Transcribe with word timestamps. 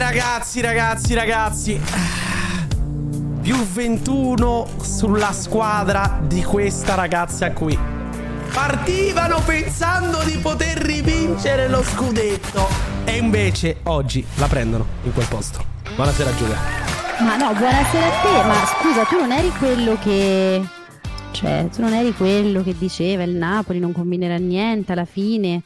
ragazzi, 0.00 0.62
ragazzi, 0.62 1.14
ragazzi. 1.14 1.80
Più 3.42 3.54
21 3.54 4.66
sulla 4.80 5.30
squadra 5.32 6.20
di 6.26 6.42
questa 6.42 6.94
ragazza 6.94 7.52
qui. 7.52 7.78
Partivano 8.50 9.40
pensando 9.44 10.22
di 10.24 10.38
poter 10.38 10.78
rivincere 10.78 11.68
lo 11.68 11.82
scudetto. 11.82 12.66
E 13.04 13.18
invece 13.18 13.80
oggi 13.84 14.24
la 14.36 14.46
prendono 14.46 14.86
in 15.02 15.12
quel 15.12 15.26
posto. 15.28 15.62
Buonasera 15.94 16.34
Giulia. 16.34 16.56
Ma 17.20 17.36
no, 17.36 17.52
buonasera 17.52 18.06
a 18.06 18.22
te. 18.22 18.48
Ma 18.48 18.64
scusa, 18.64 19.04
tu 19.04 19.18
non 19.18 19.32
eri 19.32 19.50
quello 19.50 19.98
che. 20.00 20.62
Cioè, 21.32 21.68
tu 21.70 21.82
non 21.82 21.92
eri 21.92 22.14
quello 22.14 22.62
che 22.62 22.74
diceva 22.76 23.22
il 23.22 23.36
Napoli 23.36 23.78
non 23.78 23.92
combinerà 23.92 24.36
niente 24.38 24.92
alla 24.92 25.04
fine. 25.04 25.62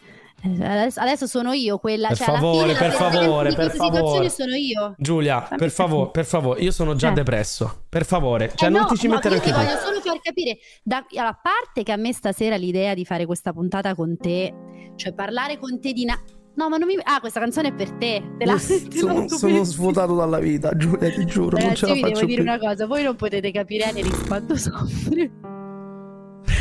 Eh, 0.46 0.62
Adesso, 0.64 1.00
adesso 1.00 1.26
sono 1.26 1.52
io 1.52 1.78
quella. 1.78 2.08
Per 2.08 2.16
cioè, 2.18 2.28
alla 2.28 2.38
favore, 2.38 2.74
fine, 2.74 2.78
per 2.78 2.88
la 2.88 3.10
favore, 3.10 3.48
per 3.48 3.54
queste 3.54 3.72
situazioni 3.72 4.06
favore. 4.10 4.28
sono 4.30 4.54
io. 4.54 4.94
Giulia, 4.98 5.40
Fammi 5.42 5.58
per 5.58 5.70
favore, 5.70 6.10
per 6.10 6.24
favore, 6.26 6.60
io 6.60 6.70
sono 6.70 6.94
già 6.94 7.10
Eh. 7.10 7.14
depresso. 7.14 7.84
Per 7.88 8.04
favore, 8.04 8.52
cioè 8.54 8.68
Eh 8.68 8.72
non 8.72 8.82
no, 8.82 8.86
ti 8.88 8.96
ci 8.96 9.06
no, 9.06 9.14
mettere 9.14 9.36
io 9.36 9.40
ti 9.40 9.50
voglio 9.52 9.76
solo 9.78 10.00
far 10.00 10.20
capire, 10.20 10.58
da, 10.82 11.04
allora, 11.10 11.28
a 11.28 11.38
parte 11.42 11.82
che 11.82 11.92
a 11.92 11.96
me 11.96 12.12
stasera 12.12 12.56
l'idea 12.56 12.92
di 12.94 13.04
fare 13.06 13.24
questa 13.24 13.52
puntata 13.54 13.94
con 13.94 14.16
te, 14.18 14.52
cioè 14.96 15.14
parlare 15.14 15.58
con 15.58 15.80
te 15.80 15.92
di... 15.92 16.04
Na- 16.04 16.20
no, 16.56 16.68
ma 16.68 16.76
non 16.76 16.86
mi... 16.88 16.96
Ah, 17.02 17.20
questa 17.20 17.40
canzone 17.40 17.68
è 17.68 17.72
per 17.72 17.92
te. 17.92 18.22
Te 18.38 18.44
la, 18.44 18.54
te 18.58 18.98
sono, 18.98 19.14
metto 19.20 19.36
sono 19.38 19.54
per- 19.54 19.64
svuotato 19.64 20.14
dalla 20.14 20.38
vita, 20.38 20.76
Giulia, 20.76 21.10
ti 21.10 21.24
giuro, 21.24 21.56
non 21.56 21.68
Ragazzi, 21.68 21.76
ce 21.76 21.86
la 21.86 21.92
io 21.92 21.94
vi 21.94 22.00
devo 22.02 22.14
faccio 22.16 22.26
dire 22.26 22.42
più. 22.42 22.50
una 22.50 22.58
cosa, 22.58 22.86
voi 22.86 23.02
non 23.02 23.16
potete 23.16 23.50
capire 23.50 23.84
Eneris 23.84 24.26
quanto 24.26 24.56
soffre. 24.56 25.30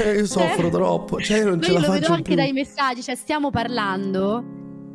Eh, 0.02 0.14
Io 0.18 0.26
soffro 0.26 0.68
Eh. 0.68 0.72
troppo, 0.72 1.20
cioè 1.22 1.38
io 1.40 1.46
non 1.50 1.58
Ma 1.58 1.64
ce 1.64 1.72
la 1.74 1.80
lo 1.80 1.86
vedo 1.92 2.00
faccio 2.02 2.12
anche 2.14 2.24
più. 2.24 2.36
dai 2.36 2.52
messaggi, 2.54 3.02
cioè 3.04 3.16
stiamo 3.16 3.50
parlando, 3.52 4.44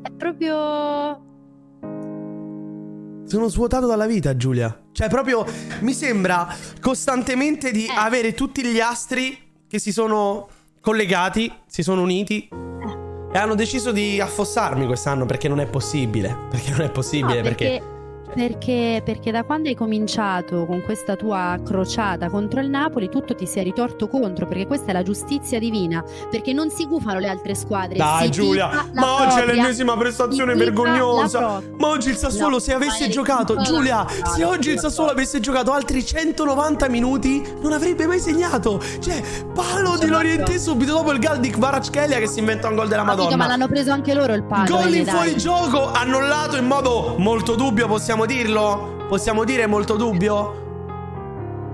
è 0.02 0.10
proprio... 0.10 1.26
Sono 3.26 3.48
svuotato 3.48 3.86
dalla 3.86 4.06
vita, 4.06 4.36
Giulia. 4.36 4.84
Cioè, 4.90 5.08
proprio 5.08 5.44
mi 5.80 5.92
sembra 5.92 6.48
costantemente 6.80 7.70
di 7.70 7.84
Eh. 7.84 7.92
avere 7.94 8.32
tutti 8.32 8.64
gli 8.64 8.80
astri 8.80 9.36
che 9.68 9.78
si 9.78 9.92
sono 9.92 10.48
collegati, 10.80 11.52
si 11.66 11.82
sono 11.82 12.00
uniti 12.00 12.48
Eh. 12.50 13.34
e 13.34 13.38
hanno 13.38 13.54
deciso 13.54 13.92
di 13.92 14.18
affossarmi 14.18 14.86
quest'anno 14.86 15.26
perché 15.26 15.46
non 15.46 15.60
è 15.60 15.66
possibile. 15.66 16.34
Perché 16.48 16.70
non 16.70 16.80
è 16.80 16.90
possibile, 16.90 17.36
No, 17.36 17.42
perché... 17.42 17.64
perché, 17.68 17.96
perché, 18.34 19.02
perché 19.04 19.30
da 19.30 19.44
quando 19.44 19.68
hai 19.68 19.74
cominciato 19.74 20.66
con 20.66 20.82
questa 20.82 21.16
tua 21.16 21.58
crociata 21.64 22.28
contro 22.28 22.60
il 22.60 22.68
Napoli, 22.68 23.08
tutto 23.08 23.34
ti 23.34 23.46
si 23.46 23.58
è 23.58 23.62
ritorto 23.62 24.08
contro, 24.08 24.46
perché 24.46 24.66
questa 24.66 24.90
è 24.90 24.92
la 24.92 25.02
giustizia 25.02 25.58
divina, 25.58 26.04
perché 26.30 26.52
non 26.52 26.70
si 26.70 26.86
gufano 26.86 27.18
le 27.18 27.28
altre 27.28 27.54
squadre. 27.54 27.96
Dai 27.96 28.30
Giulia, 28.30 28.88
ma 28.92 29.22
oggi 29.22 29.40
è 29.40 29.46
l'ennesima 29.46 29.96
prestazione 29.96 30.54
vergognosa. 30.54 31.62
Ma 31.78 31.88
oggi 31.88 32.10
il 32.10 32.16
Sassuolo 32.16 32.56
No, 32.58 32.58
se 32.58 32.74
avesse 32.74 33.08
giocato, 33.08 33.56
Giulia, 33.62 34.02
no, 34.02 34.30
se 34.34 34.42
no, 34.42 34.48
oggi 34.48 34.70
il 34.70 34.78
Sassuolo 34.78 35.10
avesse 35.10 35.40
giocato 35.40 35.72
altri 35.72 36.04
190 36.04 36.88
minuti, 36.88 37.42
non 37.60 37.72
avrebbe 37.72 38.06
mai 38.06 38.20
segnato. 38.20 38.80
Cioè, 39.00 39.22
palo 39.54 39.96
di 39.98 40.06
Lorientè 40.06 40.58
subito 40.58 40.92
dopo 40.92 41.12
il 41.12 41.18
gol 41.18 41.38
di 41.38 41.50
Kvaratskhelia 41.50 42.18
che 42.18 42.26
si 42.26 42.38
inventa 42.40 42.68
un 42.68 42.76
gol 42.76 42.88
della 42.88 43.04
Madonna. 43.04 43.36
ma 43.36 43.46
l'hanno 43.46 43.68
preso 43.68 43.92
anche 43.92 44.14
loro 44.14 44.34
il 44.34 44.44
palo. 44.44 44.64
Gol 44.64 44.94
in 44.94 45.04
dai. 45.04 45.14
fuorigioco 45.14 45.90
annullato 45.92 46.56
in 46.56 46.66
modo 46.66 47.14
molto 47.18 47.54
dubbio, 47.54 47.86
possiamo 47.86 48.17
dirlo? 48.26 49.04
Possiamo 49.08 49.44
dire 49.44 49.66
molto 49.66 49.96
dubbio? 49.96 50.66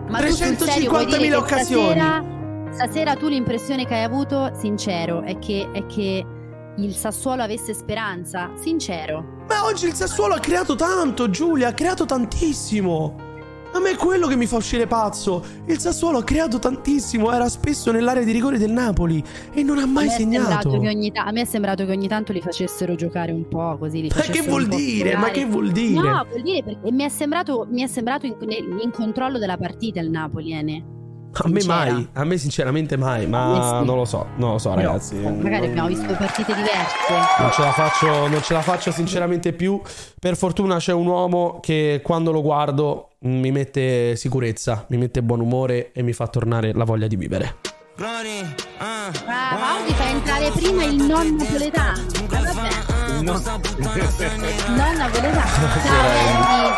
Ma 0.09 0.21
tu 0.21 0.31
sul 0.31 0.57
serio 0.57 0.91
vuoi 0.91 1.07
350.000 1.07 1.17
dire 1.17 1.29
che 1.29 1.35
occasioni. 1.37 2.01
Stasera, 2.01 2.25
stasera 2.73 3.17
tu 3.17 3.29
l'impressione 3.29 3.87
che 3.87 3.95
hai 3.95 4.03
avuto, 4.03 4.53
sincero, 4.55 5.23
è 5.23 5.39
che, 5.39 5.69
è 5.73 5.87
che 5.87 6.27
il 6.77 6.95
Sassuolo 6.95 7.43
avesse 7.43 7.75
speranza. 7.75 8.51
Sincero. 8.57 9.43
Ma 9.49 9.65
oggi 9.65 9.87
il 9.87 9.95
Sassuolo 9.95 10.35
ha 10.35 10.41
creato 10.41 10.75
tanto, 10.75 11.31
Giulia, 11.31 11.69
ha 11.69 11.73
creato 11.75 12.05
tantissimo. 12.05 13.33
A 13.75 13.81
me 13.81 13.91
è 13.91 13.97
quello 13.97 14.29
che 14.29 14.37
mi 14.37 14.47
fa 14.47 14.55
uscire 14.55 14.87
pazzo. 14.87 15.45
Il 15.67 15.81
Sassuolo 15.81 16.19
ha 16.19 16.23
creato 16.23 16.61
tantissimo, 16.61 17.33
era 17.33 17.49
spesso 17.49 17.91
nell'area 17.91 18.23
di 18.23 18.31
rigore 18.31 18.57
del 18.57 18.71
Napoli 18.71 19.21
e 19.53 19.65
non 19.65 19.79
ha 19.79 19.87
mai 19.87 20.07
a, 20.07 20.11
segnato. 20.11 20.79
che 20.79 20.89
ogni 20.89 21.11
ta- 21.11 21.25
a 21.25 21.33
me 21.33 21.41
è 21.41 21.45
sembrato 21.45 21.85
che 21.85 21.91
ogni 21.91 22.07
tanto 22.07 22.33
li 22.33 22.41
facessero 22.41 22.95
giocare 22.95 23.33
un 23.33 23.49
po' 23.49 23.77
così. 23.77 24.09
Ma 24.15 24.23
che 24.23 24.43
vuol 24.43 24.69
dire? 24.69 25.17
Ma 25.17 25.31
che 25.31 25.45
vuol 25.45 25.73
dire? 25.73 26.09
No, 26.09 26.25
vuol 26.29 26.43
dire 26.43 26.63
perché 26.63 26.93
mi 26.93 27.03
è 27.03 27.09
sembrato, 27.09 27.67
mi 27.69 27.83
è 27.83 27.89
sembrato 27.89 28.27
in, 28.27 28.37
in 28.81 28.93
controllo 28.93 29.39
della 29.39 29.57
partita 29.57 29.99
il 29.99 30.09
Napoli, 30.09 30.53
Ene. 30.53 30.85
A 31.43 31.49
me 31.49 31.61
sincera. 31.61 31.93
mai, 31.93 32.09
a 32.13 32.25
me 32.25 32.37
sinceramente 32.39 32.97
mai, 32.97 33.27
ma 33.27 33.79
sì. 33.81 33.87
non 33.87 33.97
lo 33.97 34.05
so, 34.05 34.27
non 34.37 34.53
lo 34.53 34.59
so 34.59 34.75
ragazzi. 34.75 35.17
magari 35.17 35.67
abbiamo 35.67 35.89
visto 35.89 36.13
partite 36.15 36.55
diverse. 36.55 36.97
Non 37.39 37.51
ce 37.53 37.63
la 37.63 37.73
faccio, 37.73 38.29
non 38.29 38.43
ce 38.43 38.53
la 38.53 38.63
faccio 38.63 38.91
sinceramente 38.93 39.53
più. 39.53 39.81
Per 40.19 40.37
fortuna 40.37 40.77
c'è 40.79 40.93
un 40.93 41.07
uomo 41.07 41.59
che 41.61 42.01
quando 42.03 42.31
lo 42.33 42.41
guardo 42.43 43.11
mm, 43.27 43.41
mi 43.41 43.51
mette 43.51 44.17
sicurezza, 44.17 44.85
mi 44.89 44.97
mette 44.97 45.23
buon 45.23 45.41
umore 45.41 45.93
e 45.93 46.03
mi 46.03 46.13
fa 46.13 46.27
tornare 46.29 46.73
la 46.73 46.85
voglia 46.85 47.07
di 47.07 47.17
vivere. 47.17 47.57
Ah, 47.97 49.11
ma 49.29 49.81
oggi 49.81 49.93
fa 49.95 50.09
entrare 50.09 50.51
prima 50.51 50.83
il 50.85 50.97
non 50.97 51.37
napoletano. 51.37 52.03
Vabbè, 52.29 53.23
No. 53.23 53.41
non 53.41 54.97
napoletano. 54.97 55.51
Ciao, 55.85 56.75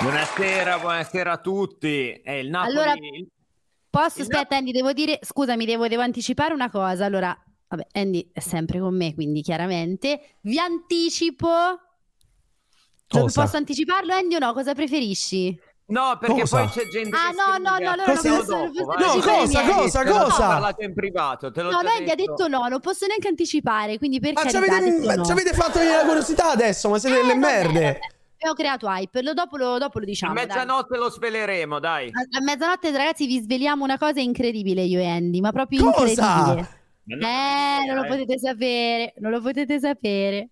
buonasera, 0.00 0.78
buonasera 0.78 1.32
a 1.32 1.36
tutti. 1.38 2.10
È 2.22 2.32
il 2.32 2.50
Napoli. 2.50 2.72
Allora- 2.76 2.94
Posso, 3.90 4.22
aspetta, 4.22 4.56
Andy, 4.56 4.70
devo 4.70 4.92
dire, 4.92 5.18
scusami, 5.20 5.64
devo, 5.66 5.88
devo 5.88 6.02
anticipare 6.02 6.54
una 6.54 6.70
cosa. 6.70 7.04
Allora, 7.04 7.36
vabbè, 7.68 7.86
Andy 7.92 8.30
è 8.32 8.40
sempre 8.40 8.78
con 8.78 8.94
me, 8.96 9.14
quindi 9.14 9.42
chiaramente 9.42 10.36
vi 10.42 10.58
anticipo. 10.58 11.48
Cioè, 13.08 13.22
Cosa? 13.22 13.42
Posso 13.42 13.56
anticiparlo, 13.56 14.14
Andy, 14.14 14.36
o 14.36 14.38
no? 14.38 14.52
Cosa 14.52 14.72
preferisci? 14.74 15.58
No, 15.86 16.16
perché 16.20 16.42
Cosa? 16.42 16.58
poi 16.58 16.68
c'è 16.68 16.86
gente 16.88 17.16
Ah, 17.16 17.30
che 17.30 17.34
no, 17.34 17.68
no, 17.70 17.78
no, 17.78 17.90
allora 17.90 18.12
Cosa- 18.14 18.28
non 18.28 18.38
posso, 18.38 18.52
dopo, 18.52 18.84
posso. 18.94 19.16
No, 19.16 19.20
cosa, 19.20 19.62
cosa, 19.64 20.04
cosa? 20.04 20.46
parlato 20.46 20.84
in 20.84 20.94
privato, 20.94 21.50
te 21.50 21.62
l'ho 21.62 21.70
No, 21.72 21.78
Andy 21.78 22.10
ha 22.10 22.14
detto 22.14 22.46
no, 22.46 22.68
non 22.68 22.78
posso 22.78 23.06
neanche 23.08 23.26
anticipare, 23.26 23.98
quindi 23.98 24.20
per 24.20 24.34
Ma 24.34 24.44
ci 24.48 24.54
avete, 24.54 25.16
no. 25.16 25.24
fatto 25.24 25.78
venire 25.80 25.96
la 25.96 26.04
curiosità 26.04 26.50
adesso, 26.52 26.88
ma 26.88 27.00
siete 27.00 27.18
Eh, 27.18 27.22
delle 27.22 27.36
vabbè, 27.36 27.52
merde. 27.64 27.72
vabbè. 27.82 27.98
Abbiamo 28.42 28.54
creato 28.56 28.86
hype, 28.88 29.20
lo 29.20 29.34
dopo 29.34 29.58
lo, 29.58 29.76
dopo 29.76 29.98
lo 29.98 30.04
A 30.04 30.06
diciamo. 30.06 30.32
dai. 30.32 30.46
mezzanotte 30.46 30.96
lo 30.96 31.10
sveleremo, 31.10 31.78
dai. 31.78 32.06
A, 32.06 32.38
a 32.38 32.42
mezzanotte, 32.42 32.90
ragazzi, 32.90 33.26
vi 33.26 33.38
sveliamo 33.38 33.84
una 33.84 33.98
cosa 33.98 34.20
incredibile, 34.20 34.80
io 34.80 34.98
e 34.98 35.06
Andy, 35.06 35.40
ma 35.40 35.52
proprio 35.52 35.90
Cosa? 35.90 36.08
incredibile. 36.08 36.68
No, 37.04 37.26
Eh, 37.26 37.84
non 37.86 37.96
lo 37.96 38.04
eh. 38.04 38.08
potete 38.08 38.38
sapere, 38.38 39.12
non 39.18 39.30
lo 39.32 39.42
potete 39.42 39.78
sapere. 39.78 40.48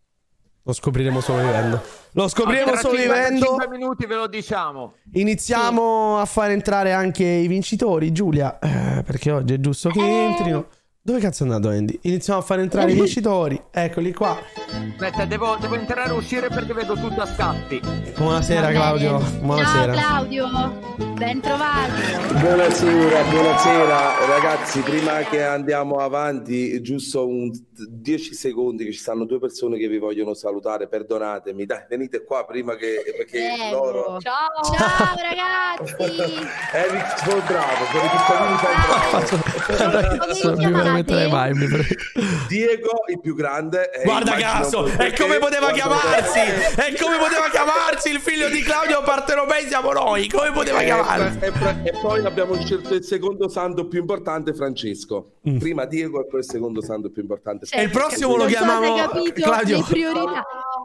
Lo 0.65 0.73
scopriremo 0.75 1.21
solo 1.23 1.41
vivendo. 1.41 1.81
Lo 2.13 2.29
scopriremo 2.29 2.77
solo 2.77 2.95
55 2.99 3.57
vivendo. 3.57 3.69
minuti 3.71 4.05
ve 4.05 4.15
lo 4.17 4.27
diciamo. 4.27 4.93
Iniziamo 5.13 6.19
a 6.19 6.27
far 6.27 6.51
entrare 6.51 6.93
anche 6.93 7.25
i 7.25 7.47
vincitori, 7.47 8.13
Giulia. 8.13 8.59
eh, 8.59 9.03
perché 9.03 9.31
oggi 9.31 9.55
è 9.55 9.61
giusto 9.61 9.89
che 9.89 10.01
Eh. 10.01 10.25
entrino. 10.27 10.69
Dove 11.01 11.21
cazzo 11.21 11.45
è 11.45 11.47
andato 11.47 11.69
Andy? 11.75 11.99
Iniziamo 12.03 12.41
a 12.41 12.43
fare 12.43 12.61
entrare 12.61 12.91
i 12.91 12.95
vincitori. 12.95 13.59
Eccoli 13.71 14.13
qua. 14.13 14.37
Aspetta, 14.91 15.25
devo, 15.25 15.57
devo 15.59 15.77
entrare 15.77 16.11
e 16.11 16.13
uscire 16.13 16.49
perché 16.49 16.75
vedo 16.75 16.95
tutto 16.95 17.23
a 17.23 17.27
scatti. 17.27 17.81
Buonasera. 18.17 18.71
Claudio. 18.73 19.19
Buonasera. 19.41 19.95
Ciao 19.95 20.27
Claudio, 20.27 20.47
ben 21.15 21.41
trovato. 21.41 21.93
Buonasera, 22.41 23.23
buonasera 23.23 24.27
ragazzi, 24.27 24.81
prima 24.81 25.19
che 25.21 25.43
andiamo 25.43 25.97
avanti, 25.97 26.81
giusto 26.83 27.27
un 27.27 27.51
10 27.89 28.35
secondi 28.35 28.85
che 28.85 28.93
ci 28.93 28.99
stanno 28.99 29.25
due 29.25 29.39
persone 29.39 29.79
che 29.79 29.89
vi 29.89 29.99
vogliono 29.99 30.35
salutare, 30.35 30.89
perdonatemi, 30.89 31.65
dai, 31.65 31.87
venite 31.89 32.23
qua 32.25 32.45
prima 32.45 32.75
che 32.77 33.03
perché 33.17 33.71
loro 33.73 34.19
Ciao. 34.21 34.63
Ciao 34.77 35.15
ragazzi. 35.17 35.95
Eric 36.75 37.19
sono 37.19 37.41
bravo, 37.47 37.85
per 37.93 38.05
i 38.05 38.09
piccolini 38.11 38.57
sei 38.61 38.75
bravo. 40.67 40.88
Non 40.89 40.97
mi 40.97 41.05
permetterei 41.05 41.31
mai. 41.31 41.53
mi 41.55 41.67
pre- 41.67 41.87
Diego 42.49 42.91
il 43.09 43.21
più 43.21 43.35
grande 43.35 43.91
e 43.91 44.05
Guarda 44.05 44.33
caso, 44.37 44.87
e 44.87 45.13
come 45.17 45.39
poteva 45.39 45.71
chiamarsi? 45.71 46.39
E 46.89 46.97
come 46.99 47.19
poteva 47.19 47.49
chiamarsi 47.51 48.11
il 48.11 48.21
figlio 48.21 48.49
di 48.49 48.63
Claudio 48.63 49.03
Partenopei 49.03 49.67
siamo 49.67 49.93
noi? 49.93 50.29
Come 50.29 50.51
poteva 50.53 50.81
E, 50.81 50.85
chiamarsi? 50.85 51.39
e- 51.41 51.89
e 51.89 51.93
poi 52.01 52.25
abbiamo 52.25 52.59
scelto 52.61 52.95
il 52.95 53.05
secondo 53.05 53.49
santo 53.49 53.87
più 53.87 54.01
importante, 54.01 54.55
Francesco. 54.55 55.33
Mm. 55.49 55.59
Prima 55.59 55.85
Diego 55.85 56.21
e 56.21 56.27
poi 56.27 56.41
il 56.41 56.47
secondo 56.47 56.83
santo 56.83 57.11
più 57.11 57.23
importante. 57.23 57.67
E 57.71 57.83
il 57.83 57.91
prossimo 57.91 58.37
lo 58.37 58.47
chiamiamo 58.47 58.95
capito 58.95 59.43
Claudio. 59.43 59.85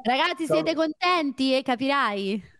Ragazzi, 0.03 0.45
siete 0.45 0.73
contenti? 0.75 1.55
E 1.55 1.61
capirai. 1.61 2.51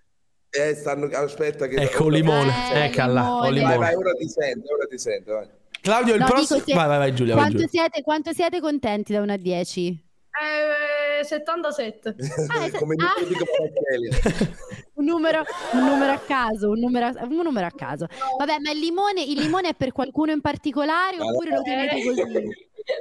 Eh, 0.50 0.76
stanno, 0.76 1.10
aspetta 1.12 1.66
che... 1.68 1.76
Ecco 1.78 2.08
limone, 2.10 2.54
Eh, 2.74 2.86
eccola, 2.86 3.34
ho 3.34 3.50
limone. 3.50 3.76
Vai, 3.76 3.78
vai, 3.78 3.96
ora 3.96 4.14
ti 4.14 4.30
sento, 4.30 4.72
ora 4.72 4.86
ti 4.86 5.00
sento, 5.00 5.34
vai. 5.34 5.48
Claudio, 5.84 6.14
il 6.14 6.20
No, 6.22 6.26
prossimo. 6.28 6.60
dico 6.60 6.70
se- 6.72 6.76
Vai, 6.78 6.88
vai, 6.88 6.98
vai, 6.98 7.14
Giulia. 7.14 7.34
Vai, 7.36 7.44
Quanto 7.44 7.58
Giulia. 7.66 7.70
siete, 7.82 8.02
quanto 8.04 8.32
siete 8.34 8.62
contenti 8.62 9.12
da 9.12 9.22
1 9.22 9.34
a 9.34 9.38
10? 9.38 9.88
Eh, 9.90 11.24
77. 11.26 12.16
Ah, 12.48 12.66
es- 12.66 12.78
Come 12.78 12.96
ah. 13.00 13.14
dico. 13.28 13.44
Un 14.96 15.06
numero, 15.06 15.44
un 15.74 15.84
numero 15.86 16.12
a 16.14 16.20
caso, 16.20 16.70
un 16.70 16.80
numero 16.80 17.08
a, 17.08 17.26
un 17.26 17.36
numero 17.44 17.66
a 17.66 17.72
caso. 17.76 18.06
Vabbè, 18.38 18.60
ma 18.60 18.72
il 18.72 18.80
limone, 18.80 19.22
il 19.24 19.38
limone 19.40 19.70
è 19.70 19.74
per 19.74 19.92
qualcuno 19.92 20.32
in 20.32 20.40
particolare 20.40 21.18
oppure 21.20 21.50
lo 21.50 21.62
tenete 21.64 22.02
così? 22.04 22.22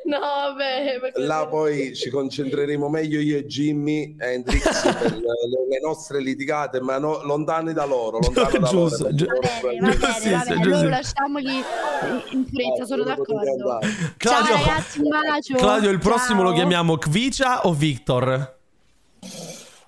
No, 0.04 0.18
vabbè. 0.20 0.98
perché- 1.00 1.20
Là 1.22 1.46
poi 1.48 1.94
ci 1.94 2.08
concentreremo 2.10 2.88
meglio 2.88 3.18
io 3.20 3.38
e 3.38 3.46
Jimmy 3.46 4.14
Hendrix 4.18 4.62
per 4.98 5.12
le, 5.16 5.20
le 5.68 5.80
nostre 5.82 6.20
litigate, 6.20 6.80
ma 6.80 6.98
no- 6.98 7.22
lontani 7.24 7.72
da 7.72 7.84
loro, 7.84 8.18
lontano 8.20 8.58
da 8.58 8.68
Giusto, 8.68 9.02
loro. 9.04 9.14
giu- 9.14 9.26
Va 9.26 9.60
bene, 9.62 9.80
va 9.80 9.88
bene, 9.96 10.20
Sì, 10.20 10.30
va 10.30 10.38
sì, 10.40 10.48
bene. 10.48 10.60
giusto. 10.62 10.68
Loro 10.76 10.88
lasciamoli 10.88 11.54
in 12.30 12.46
fretta, 12.46 12.84
sono 12.84 13.02
d'accordo. 13.02 13.78
Claudio, 14.16 14.54
Ciao 14.54 14.64
ragazzi, 14.64 15.00
un 15.00 15.08
bacio. 15.08 15.54
Claudio, 15.56 15.90
il 15.90 15.98
prossimo 15.98 16.40
Ciao. 16.40 16.48
lo 16.50 16.54
chiamiamo 16.54 16.96
Kvicia 16.98 17.66
o 17.66 17.72
Victor? 17.72 18.56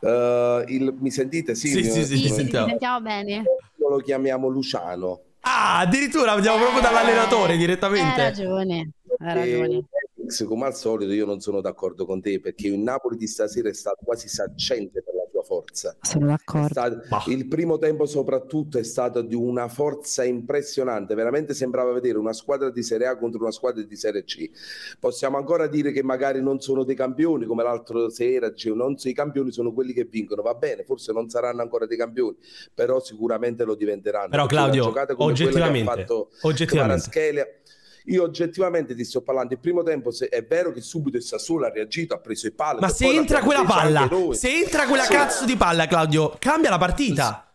Eh, 0.00 0.64
il- 0.68 0.94
mi 0.98 1.10
sentite? 1.10 1.54
Sì, 1.54 1.68
Sì, 1.68 1.76
mi- 1.76 1.82
sì, 1.84 1.90
sì, 1.90 2.04
Sì, 2.04 2.12
ti 2.14 2.16
sì, 2.16 2.22
ti 2.22 2.28
sentiamo. 2.34 2.66
sentiamo 2.68 3.00
bene. 3.00 3.42
Lo 3.76 3.98
chiamiamo 3.98 4.48
Luciano. 4.48 5.20
Ah, 5.46 5.80
addirittura 5.80 6.32
andiamo 6.32 6.58
proprio 6.58 6.80
dall'allenatore 6.80 7.52
Hai 7.52 7.58
direttamente. 7.58 8.16
ragione, 8.16 8.90
hai 9.18 9.34
ragione. 9.34 9.84
E, 10.26 10.44
come 10.46 10.64
al 10.64 10.74
solito, 10.74 11.12
io 11.12 11.26
non 11.26 11.40
sono 11.40 11.60
d'accordo 11.60 12.06
con 12.06 12.22
te 12.22 12.40
perché 12.40 12.68
il 12.68 12.78
Napoli 12.78 13.18
di 13.18 13.26
stasera 13.26 13.68
è 13.68 13.74
stato 13.74 13.98
quasi 14.04 14.26
saccente 14.28 15.02
per 15.02 15.14
la 15.14 15.23
forza. 15.44 15.96
Sono 16.00 16.26
d'accordo. 16.26 16.68
stato- 16.68 17.30
il 17.30 17.46
primo 17.46 17.78
tempo 17.78 18.06
soprattutto 18.06 18.78
è 18.78 18.82
stato 18.82 19.22
di 19.22 19.34
una 19.34 19.68
forza 19.68 20.24
impressionante, 20.24 21.14
veramente 21.14 21.54
sembrava 21.54 21.92
vedere 21.92 22.18
una 22.18 22.32
squadra 22.32 22.70
di 22.70 22.82
Serie 22.82 23.06
A 23.06 23.16
contro 23.16 23.40
una 23.42 23.52
squadra 23.52 23.82
di 23.82 23.96
Serie 23.96 24.24
C. 24.24 24.50
Possiamo 24.98 25.36
ancora 25.36 25.66
dire 25.66 25.92
che 25.92 26.02
magari 26.02 26.42
non 26.42 26.60
sono 26.60 26.82
dei 26.84 26.96
campioni 26.96 27.44
come 27.44 27.62
l'altra 27.62 28.08
sera, 28.10 28.48
dicevo, 28.48 28.74
non 28.74 28.96
so, 28.96 29.08
i 29.08 29.14
campioni 29.14 29.52
sono 29.52 29.72
quelli 29.72 29.92
che 29.92 30.04
vincono, 30.04 30.42
va 30.42 30.54
bene, 30.54 30.84
forse 30.84 31.12
non 31.12 31.28
saranno 31.28 31.62
ancora 31.62 31.86
dei 31.86 31.96
campioni, 31.96 32.36
però 32.72 33.00
sicuramente 33.00 33.64
lo 33.64 33.74
diventeranno. 33.74 34.28
Però, 34.30 34.46
Claudio, 34.46 34.84
giocata 34.84 35.14
come 35.14 35.32
quella 35.32 35.36
che 35.36 35.42
ha 35.42 35.46
oggettivamente, 35.46 35.90
fatto 36.02 36.30
oggettivamente. 36.42 37.62
Io 38.08 38.22
oggettivamente 38.22 38.94
ti 38.94 39.02
sto 39.04 39.22
parlando, 39.22 39.54
il 39.54 39.60
primo 39.60 39.82
tempo 39.82 40.10
se- 40.10 40.28
è 40.28 40.44
vero 40.44 40.72
che 40.72 40.82
subito 40.82 41.16
il 41.16 41.22
Sassuolo 41.22 41.66
ha 41.66 41.70
reagito, 41.70 42.14
ha 42.14 42.18
preso 42.18 42.46
i 42.46 42.52
pali. 42.52 42.80
Ma 42.80 42.88
se 42.90 43.06
entra 43.06 43.40
quella 43.40 43.64
palla, 43.64 44.08
se 44.32 44.50
entra 44.50 44.86
quella 44.86 45.04
Sì. 45.04 45.12
cazzo 45.12 45.44
di 45.46 45.56
palla, 45.56 45.86
Claudio, 45.86 46.36
cambia 46.38 46.68
la 46.70 46.78
partita. 46.78 47.48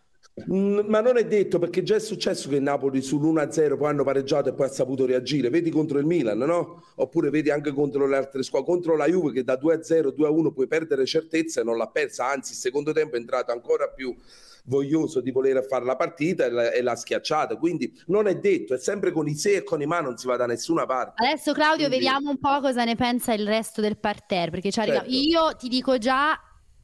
Ma 0.48 1.02
non 1.02 1.18
è 1.18 1.26
detto 1.26 1.60
perché 1.60 1.84
già 1.84 1.96
è 1.96 2.00
successo 2.00 2.50
che 2.50 2.56
il 2.56 2.62
Napoli 2.62 3.00
sull'1-0 3.00 3.78
poi 3.78 3.90
hanno 3.90 4.04
pareggiato 4.04 4.50
e 4.50 4.54
poi 4.54 4.68
ha 4.68 4.70
saputo 4.70 5.06
reagire. 5.06 5.50
Vedi 5.50 5.70
contro 5.70 6.00
il 6.00 6.06
Milan, 6.06 6.38
no? 6.38 6.84
Oppure 6.96 7.30
vedi 7.30 7.50
anche 7.52 7.72
contro 7.72 8.08
le 8.08 8.18
altre 8.18 8.44
squadre, 8.44 8.68
contro 8.72 8.96
la 8.96 9.08
Juve 9.08 9.32
che 9.32 9.44
da 9.44 9.58
2-0, 9.62 10.14
2-1 10.16 10.52
puoi 10.54 10.68
perdere 10.68 11.06
certezza 11.06 11.62
e 11.62 11.64
non 11.64 11.78
l'ha 11.78 11.88
persa, 11.88 12.30
anzi 12.30 12.52
il 12.54 12.58
secondo 12.58 12.92
tempo 12.92 13.16
è 13.16 13.20
entrato 13.20 13.52
ancora 13.52 13.88
più 13.90 14.16
voglioso 14.66 15.20
di 15.22 15.32
voler 15.32 15.66
fare 15.66 15.84
la 15.86 15.96
partita 15.96 16.46
e 16.46 16.50
l'ha, 16.52 16.72
e 16.72 16.82
l'ha 16.82 16.96
schiacciata. 16.96 17.56
Quindi 17.58 17.92
non 18.08 18.28
è 18.28 18.36
detto, 18.36 18.74
è 18.76 18.78
sempre 18.78 19.12
con 19.12 19.28
i 19.28 19.34
se 19.36 19.56
e 19.58 19.64
con 19.64 19.82
i 19.82 19.86
ma 19.86 20.00
non 20.00 20.18
si 20.18 20.28
va 20.28 20.36
da 20.36 20.46
nessuna 20.46 20.86
parte. 20.86 21.24
Adesso 21.26 21.54
Claudio 21.54 21.88
Quindi- 21.88 22.06
vediamo 22.06 22.30
un 22.30 22.38
po' 22.38 22.60
cosa 22.62 22.84
ne 22.84 22.96
pensa 22.96 23.34
il 23.34 23.48
resto 23.48 23.82
del 23.82 23.98
parterre, 23.98 24.52
perché 24.52 24.72
ci 24.72 24.80
Certo. 24.82 25.10
io 25.10 25.56
ti 25.58 25.70
dico 25.70 25.98
già 25.98 26.40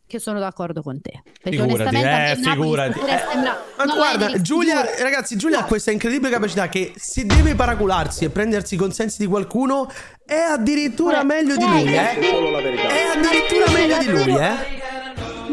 che 0.07 0.19
sono 0.19 0.40
d'accordo 0.40 0.81
con 0.81 1.02
te. 1.02 1.22
Perché 1.42 1.57
Figurati, 1.62 1.96
onestamente 1.96 2.07
a 2.10 2.18
me 2.18 2.31
eh, 2.31 2.36
figurati. 2.36 3.00
Eh, 3.00 3.24
sembra- 3.31 3.63
Ma 3.78 3.84
No, 3.86 3.94
guarda, 3.96 4.25
Hendrix, 4.25 4.42
Giulia, 4.44 4.81
giuro. 4.86 5.04
ragazzi, 5.04 5.36
Giulia 5.36 5.60
ha 5.60 5.63
questa 5.66 5.92
incredibile 5.92 6.30
capacità 6.31 6.69
che 6.69 6.94
se 6.96 7.25
deve 7.25 7.56
paracularsi 7.56 8.25
e 8.25 8.30
prendersi 8.30 8.75
i 8.75 8.78
consensi 8.78 9.18
di 9.19 9.28
qualcuno 9.28 9.92
è 10.25 10.36
addirittura 10.36 11.22
Eh, 11.22 11.24
meglio 11.25 11.56
di 11.56 11.63
eh, 11.63 11.68
lui, 11.68 11.94
È 11.94 12.16
eh. 12.16 12.19
È 12.19 13.18
addirittura 13.18 13.72
meglio 13.72 13.98
di 13.98 14.07
lui, 14.31 14.38
eh. 14.38 14.84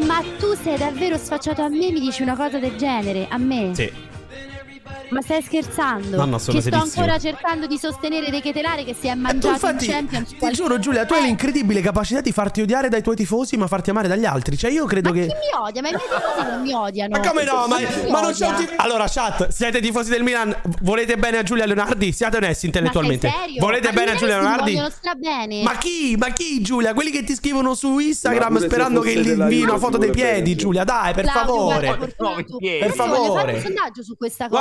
Ma 0.06 0.22
tu 0.38 0.54
sei 0.54 0.76
davvero 0.78 1.16
sfacciato 1.16 1.62
a 1.62 1.68
me 1.68 1.90
mi 1.90 2.00
dici 2.00 2.22
una 2.22 2.34
cosa 2.36 2.58
del 2.58 2.76
genere? 2.76 3.26
A 3.30 3.38
me? 3.38 3.70
Sì. 3.74 3.90
Ma 5.10 5.20
stai 5.20 5.42
scherzando? 5.42 6.16
No, 6.16 6.24
no, 6.24 6.38
sono 6.38 6.56
che 6.58 6.62
sto 6.62 6.70
serissimo. 6.74 7.02
ancora 7.04 7.18
cercando 7.18 7.66
di 7.66 7.76
sostenere 7.78 8.30
De 8.30 8.40
Ketelare 8.40 8.84
che 8.84 8.94
si 8.98 9.06
è 9.08 9.14
Ma 9.14 9.28
tu 9.30 9.34
mangiato 9.48 9.54
infatti, 9.66 9.84
in 9.86 9.90
Champions. 9.92 10.28
ti 10.30 10.36
qual- 10.36 10.52
giuro 10.52 10.78
Giulia, 10.78 11.04
tu 11.04 11.12
hai 11.14 11.20
Eh, 11.22 11.26
l'incredibile 11.26 11.80
capacità 11.80 12.20
di 12.20 12.32
farti 12.32 12.62
odiare 12.62 12.88
dai 12.88 13.02
tuoi 13.02 13.16
tifosi 13.16 13.56
ma 13.56 13.66
farti 13.66 13.90
amare 13.90 14.08
dagli 14.08 14.24
altri. 14.24 14.56
Cioè 14.56 14.70
io 14.70 14.84
credo 14.86 15.10
Ma 15.10 15.14
che... 15.14 15.26
chi 15.26 15.32
mi 15.34 15.60
odia? 15.66 15.82
Ma 15.82 15.88
i 15.88 15.92
miei 15.92 16.02
tifosi 16.08 16.50
non 16.50 16.62
mi 16.62 16.72
odiano. 16.74 17.18
Ma 17.18 17.28
come 17.28 17.44
no? 17.44 17.66
Ma, 17.68 17.78
mi 17.78 18.10
ma 18.10 18.20
non 18.22 18.32
c'è 18.32 18.46
un 18.48 18.54
tifo- 18.56 18.72
Allora, 18.76 19.04
chat, 19.08 19.48
siete 19.48 19.80
tifosi 19.80 20.10
del 20.10 20.22
Milan? 20.22 20.54
Volete 20.80 21.16
bene 21.16 21.38
a 21.38 21.42
Giulia 21.42 21.66
Leonardi? 21.66 22.12
Siate 22.12 22.38
onesti 22.38 22.66
intellettualmente. 22.66 23.26
Ma 23.26 23.32
sei 23.32 23.42
serio? 23.44 23.60
Volete 23.60 23.86
Ma 23.88 23.92
bene 23.92 24.10
a 24.10 24.14
Giulia 24.16 24.40
Leonardi? 24.40 24.82
strabene. 24.90 25.62
Ma 25.62 25.76
chi? 25.76 26.16
Ma 26.18 26.30
chi 26.30 26.60
Giulia? 26.62 26.94
Quelli 26.94 27.10
che 27.10 27.22
ti 27.24 27.34
scrivono 27.34 27.74
su 27.74 27.94
Ma 27.94 28.02
Instagram 28.02 28.58
sperando 28.60 29.00
che 29.00 29.14
gli 29.20 29.28
invii 29.28 29.62
una 29.62 29.78
foto 29.78 29.98
dei 29.98 30.10
piedi, 30.10 30.42
bene, 30.42 30.54
Giulia, 30.56 30.84
dai, 30.84 31.12
per 31.14 31.24
Claudio, 31.26 31.54
favore. 31.54 31.96
Per 31.96 32.08
Io 32.08 32.14
voglio 32.18 32.88
fare 32.92 32.92
favore. 32.92 33.52
un 33.54 33.60
sondaggio 33.60 34.02
su 34.02 34.16
questa 34.16 34.48
cosa. 34.48 34.60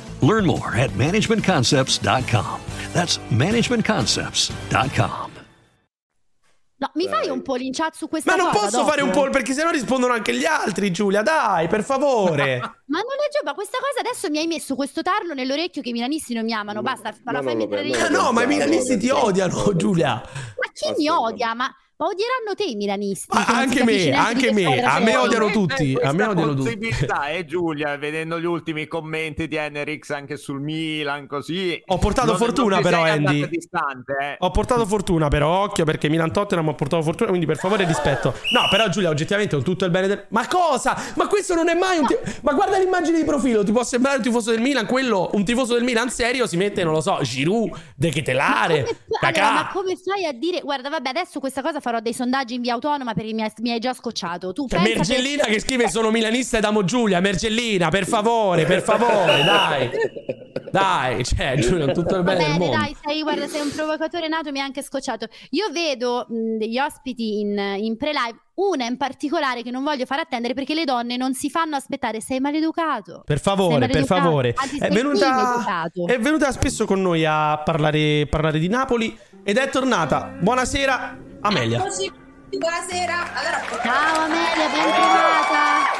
Learn 0.21 0.45
more 0.45 0.75
at 0.75 0.91
managementconcepts.com. 0.91 2.59
That's 2.93 3.19
managementconcepts.com. 3.29 5.29
No, 6.81 6.89
mi 6.95 7.07
fai 7.07 7.29
un 7.29 7.43
po' 7.43 7.53
linciato 7.53 7.95
su 7.95 8.09
questa 8.09 8.35
Ma 8.35 8.41
non 8.41 8.51
cosa 8.51 8.65
posso 8.65 8.77
dopo? 8.77 8.89
fare 8.89 9.01
un 9.03 9.11
poll 9.11 9.29
perché 9.29 9.53
sennò 9.53 9.69
rispondono 9.69 10.13
anche 10.13 10.35
gli 10.35 10.45
altri, 10.45 10.91
Giulia, 10.91 11.21
dai, 11.21 11.67
per 11.67 11.83
favore. 11.83 12.57
Ma 12.91 12.97
non 12.97 13.17
è 13.23 13.29
già, 13.31 13.39
ma 13.45 13.53
questa 13.53 13.77
cosa 13.77 13.99
adesso 13.99 14.29
mi 14.31 14.39
hai 14.39 14.47
messo 14.47 14.73
questo 14.75 15.03
tarlo 15.03 15.35
nell'orecchio 15.35 15.83
che 15.83 15.89
i 15.89 15.91
milanisti 15.91 16.33
non 16.33 16.43
mi 16.43 16.53
amano. 16.53 16.81
Basta, 16.81 17.13
ma 17.23 17.31
la 17.31 17.43
fai 17.43 17.55
mettere 17.55 17.83
lì. 17.83 17.93
Ah, 17.93 18.09
no, 18.09 18.31
ma 18.31 18.41
i 18.43 18.47
milanisti 18.47 18.97
ti 18.97 19.09
odiano, 19.09 19.75
Giulia. 19.75 20.13
Ma 20.15 20.71
chi 20.73 20.91
mi 20.97 21.07
odia? 21.07 21.53
Ma, 21.53 21.71
ma 22.01 22.07
odieranno 22.07 22.55
te 22.55 22.63
i 22.63 22.75
milanisti? 22.75 23.27
Ma 23.29 23.45
anche 23.45 23.83
me, 23.83 24.11
anche 24.11 24.47
che 24.47 24.53
me. 24.53 24.81
A 24.81 24.99
me 24.99 25.15
odiano 25.17 25.47
Eh, 25.47 25.51
tutti, 25.51 25.91
questa 25.93 26.09
a 26.09 26.13
me 26.13 26.23
odiano 26.25 26.55
tutti. 26.55 26.63
possibilità, 26.77 27.27
eh, 27.29 27.45
Giulia, 27.45 27.95
vedendo 27.97 28.39
gli 28.39 28.45
ultimi 28.45 28.87
commenti 28.87 29.47
di 29.47 29.55
Enerix 29.55 30.09
anche 30.09 30.35
sul 30.35 30.59
Milan, 30.61 31.27
così. 31.27 31.79
Ho 31.85 31.99
portato 31.99 32.29
non- 32.29 32.37
fortuna 32.37 32.75
non 32.79 32.83
però, 32.83 33.03
Andy. 33.03 33.47
distante, 33.49 34.13
eh. 34.19 34.35
Ho 34.39 34.49
portato 34.49 34.83
fortuna, 34.87 35.27
però 35.27 35.61
occhio 35.61 35.85
perché 35.85 36.09
Milan 36.09 36.31
Tottenham 36.33 36.69
ho 36.69 36.73
portato 36.73 37.03
fortuna, 37.03 37.29
quindi 37.29 37.45
per 37.45 37.57
favore 37.57 37.85
rispetto. 37.85 38.33
No, 38.51 38.61
però 38.71 38.89
Giulia, 38.89 39.09
oggettivamente 39.09 39.53
con 39.55 39.63
tutto 39.63 39.85
il 39.85 39.91
bene 39.91 40.07
del 40.07 40.25
Ma 40.29 40.47
cosa? 40.47 40.97
Ma 41.17 41.27
questo 41.27 41.53
non 41.53 41.69
è 41.69 41.75
mai 41.75 41.99
un 41.99 42.07
ti- 42.07 42.17
Ma 42.41 42.53
guarda 42.53 42.79
l'immagine 42.79 43.19
di 43.19 43.23
profilo, 43.25 43.63
ti 43.63 43.71
può 43.71 43.83
sembrare 43.83 44.17
un 44.17 44.23
tifoso 44.23 44.49
del 44.49 44.61
Milan, 44.61 44.87
quello 44.87 45.29
un 45.33 45.45
tifoso 45.45 45.75
del 45.75 45.83
Milan 45.83 46.09
serio 46.09 46.47
si 46.47 46.57
mette, 46.57 46.83
non 46.83 46.93
lo 46.93 47.01
so, 47.01 47.19
Giroud, 47.21 47.71
De 47.95 48.09
Ketelare, 48.09 48.83
Come- 48.83 48.97
allora, 49.37 49.51
ma 49.53 49.69
come 49.71 49.95
fai 50.03 50.25
a 50.25 50.31
dire? 50.31 50.61
Guarda, 50.61 50.89
vabbè, 50.89 51.09
adesso 51.09 51.39
questa 51.39 51.61
cosa 51.61 51.79
fa 51.79 51.90
farò 51.91 51.99
dei 51.99 52.13
sondaggi 52.13 52.55
in 52.55 52.61
via 52.61 52.73
autonoma 52.73 53.13
perché 53.13 53.33
mi 53.33 53.41
hai, 53.43 53.51
mi 53.57 53.71
hai 53.71 53.79
già 53.79 53.93
scocciato. 53.93 54.53
Tu 54.53 54.65
pensa 54.65 54.87
Mergellina 54.95 55.43
che 55.43 55.59
scrive 55.59 55.89
sono 55.89 56.09
milanista 56.09 56.57
ed 56.57 56.63
amo 56.63 56.83
Giulia. 56.85 57.19
Mergellina, 57.19 57.89
per 57.89 58.07
favore, 58.07 58.65
per 58.65 58.81
favore, 58.81 59.43
dai. 59.43 59.89
Dai, 60.71 61.25
cioè, 61.25 61.55
Giulia, 61.57 61.91
tutto 61.91 62.15
il 62.15 62.23
Va 62.23 62.31
bene 62.33 62.37
del 62.47 62.57
bene, 62.57 62.57
mondo. 62.59 62.77
dai, 62.77 62.95
sei, 63.03 63.21
guarda, 63.23 63.45
sei 63.47 63.59
un 63.59 63.71
provocatore 63.75 64.29
nato, 64.29 64.51
mi 64.51 64.61
ha 64.61 64.63
anche 64.63 64.81
scocciato. 64.81 65.27
Io 65.49 65.69
vedo 65.69 66.25
mh, 66.29 66.57
degli 66.57 66.79
ospiti 66.79 67.41
in, 67.41 67.57
in 67.77 67.97
pre-live, 67.97 68.37
una 68.53 68.85
in 68.85 68.95
particolare 68.95 69.63
che 69.63 69.71
non 69.71 69.83
voglio 69.83 70.05
fare 70.05 70.21
attendere 70.21 70.53
perché 70.53 70.73
le 70.73 70.85
donne 70.85 71.17
non 71.17 71.33
si 71.33 71.49
fanno 71.49 71.75
aspettare. 71.75 72.21
Sei 72.21 72.39
maleducato. 72.39 73.23
Per 73.25 73.41
favore, 73.41 73.79
Sei 73.79 73.79
per 73.79 73.89
maleducato. 73.89 74.21
favore. 74.21 74.53
Anzi, 74.55 74.77
È 74.77 74.87
venuta, 74.89 75.91
è 76.05 76.19
venuta 76.19 76.51
spesso 76.53 76.85
con 76.85 77.01
noi 77.01 77.25
a 77.25 77.57
parlare, 77.65 78.27
parlare 78.29 78.57
di 78.57 78.69
Napoli 78.69 79.17
ed 79.43 79.57
è 79.57 79.69
tornata. 79.69 80.33
Buonasera, 80.39 81.17
Amelia. 81.41 81.77
Eccoci, 81.79 82.11
buonasera. 82.57 83.33
Allora, 83.33 83.61
Ciao 83.83 84.21
Amelia, 84.25 84.69
ben 84.69 84.93
trovata. 84.93 85.99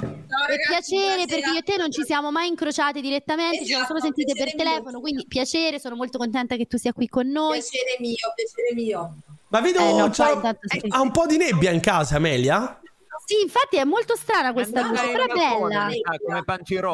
Ciao, 0.00 0.46
È 0.46 0.56
piacere 0.66 1.24
buonasera. 1.24 1.26
perché 1.26 1.50
io 1.50 1.58
e 1.58 1.62
te 1.62 1.76
non 1.76 1.90
ci 1.90 2.02
siamo 2.04 2.30
mai 2.30 2.48
incrociati 2.48 3.00
direttamente, 3.00 3.58
ci 3.58 3.66
siamo 3.66 3.84
solo 3.84 3.98
Esatto, 3.98 4.14
sentite 4.14 4.32
per 4.32 4.44
piacere 4.44 4.64
mio. 4.64 4.72
telefono, 4.72 5.00
quindi 5.00 5.26
piacere, 5.26 5.78
sono 5.78 5.96
molto 5.96 6.18
contenta 6.18 6.56
che 6.56 6.66
tu 6.66 6.76
sia 6.78 6.92
qui 6.92 7.08
con 7.08 7.28
noi. 7.28 7.58
Piacere 7.58 7.96
mio, 8.00 8.16
piacere 8.34 8.74
mio. 8.74 9.16
Ma 9.48 9.60
vedo 9.60 9.78
Eh, 9.80 9.92
no, 9.92 10.06
eh, 10.06 10.88
ha 10.88 11.00
un 11.00 11.10
po' 11.10 11.26
di 11.26 11.36
nebbia 11.36 11.70
in 11.70 11.80
casa, 11.80 12.16
Amelia. 12.16 12.80
Sì, 13.28 13.42
infatti 13.42 13.76
è 13.76 13.84
molto 13.84 14.16
strana 14.16 14.54
questa 14.54 14.80
luce, 14.80 15.06
però 15.10 15.24
è 15.24 15.26
bella. 15.26 15.84
ah, 15.84 16.42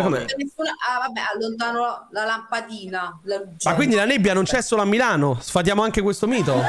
come? 0.03 0.27
Nessuna- 0.37 0.75
Ah, 0.85 0.99
vabbè, 0.99 1.21
allontano 1.33 2.09
la 2.11 2.25
lampadina. 2.25 3.21
la. 3.23 3.41
Ma 3.63 3.75
quindi 3.77 3.95
la 3.95 4.05
nebbia 4.05 4.35
non 4.35 4.43
c'è 4.43 4.61
solo 4.61 4.83
a 4.83 4.85
Milano? 4.85 5.39
Sfatiamo 5.41 5.85
anche 5.85 6.03
questo 6.03 6.27
mito? 6.27 6.57
No, 6.57 6.63
eh, 6.63 6.67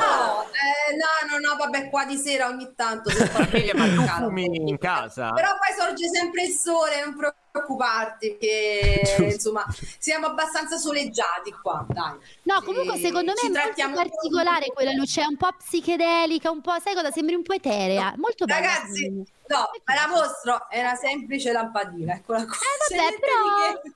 no, 0.96 1.40
no, 1.40 1.50
no, 1.50 1.56
vabbè, 1.58 1.90
qua 1.90 2.06
di 2.06 2.16
sera 2.16 2.48
ogni 2.48 2.74
tanto. 2.76 3.10
ma 3.74 3.86
tu 3.88 4.24
fumi 4.26 4.70
in 4.70 4.78
casa? 4.78 5.32
Però 5.32 5.50
poi 5.58 5.76
sorge 5.76 6.10
sempre 6.10 6.44
il 6.44 6.52
sole, 6.52 7.04
non 7.04 7.16
preoccuparti, 7.56 8.38
che 8.38 9.02
insomma 9.32 9.66
siamo 9.98 10.28
abbastanza 10.28 10.78
soleggiati 10.78 11.52
qua, 11.62 11.86
dai. 11.88 12.18
No, 12.44 12.62
comunque 12.64 12.96
E 12.96 13.00
secondo 13.00 13.32
me 13.34 13.50
è 13.74 13.86
molto 13.86 13.94
particolare 13.96 14.68
quella 14.68 14.92
luce, 14.92 15.22
è 15.22 15.26
un 15.26 15.38
po' 15.38 15.50
psichedelica, 15.58 16.52
un 16.52 16.62
po', 16.62 16.76
sai 16.84 16.94
cosa? 16.94 17.12
Sembri 17.12 17.36
un 17.36 17.44
po' 17.44 17.54
eterea, 17.54 18.14
molto 18.18 18.46
bella. 18.46 18.60
Ragazzi, 18.60 19.10
no, 19.10 19.70
me 19.84 19.96
la 19.96 20.08
mostro, 20.08 20.70
è 20.70 20.80
una 20.82 20.96
semplice 20.96 21.52
lampadina, 21.52 22.16
eccola 22.16 22.46
qua. 22.46 22.56
Eh, 22.56 22.96
vabbè, 22.98 23.20
però- 23.20 23.82
che- 23.82 23.94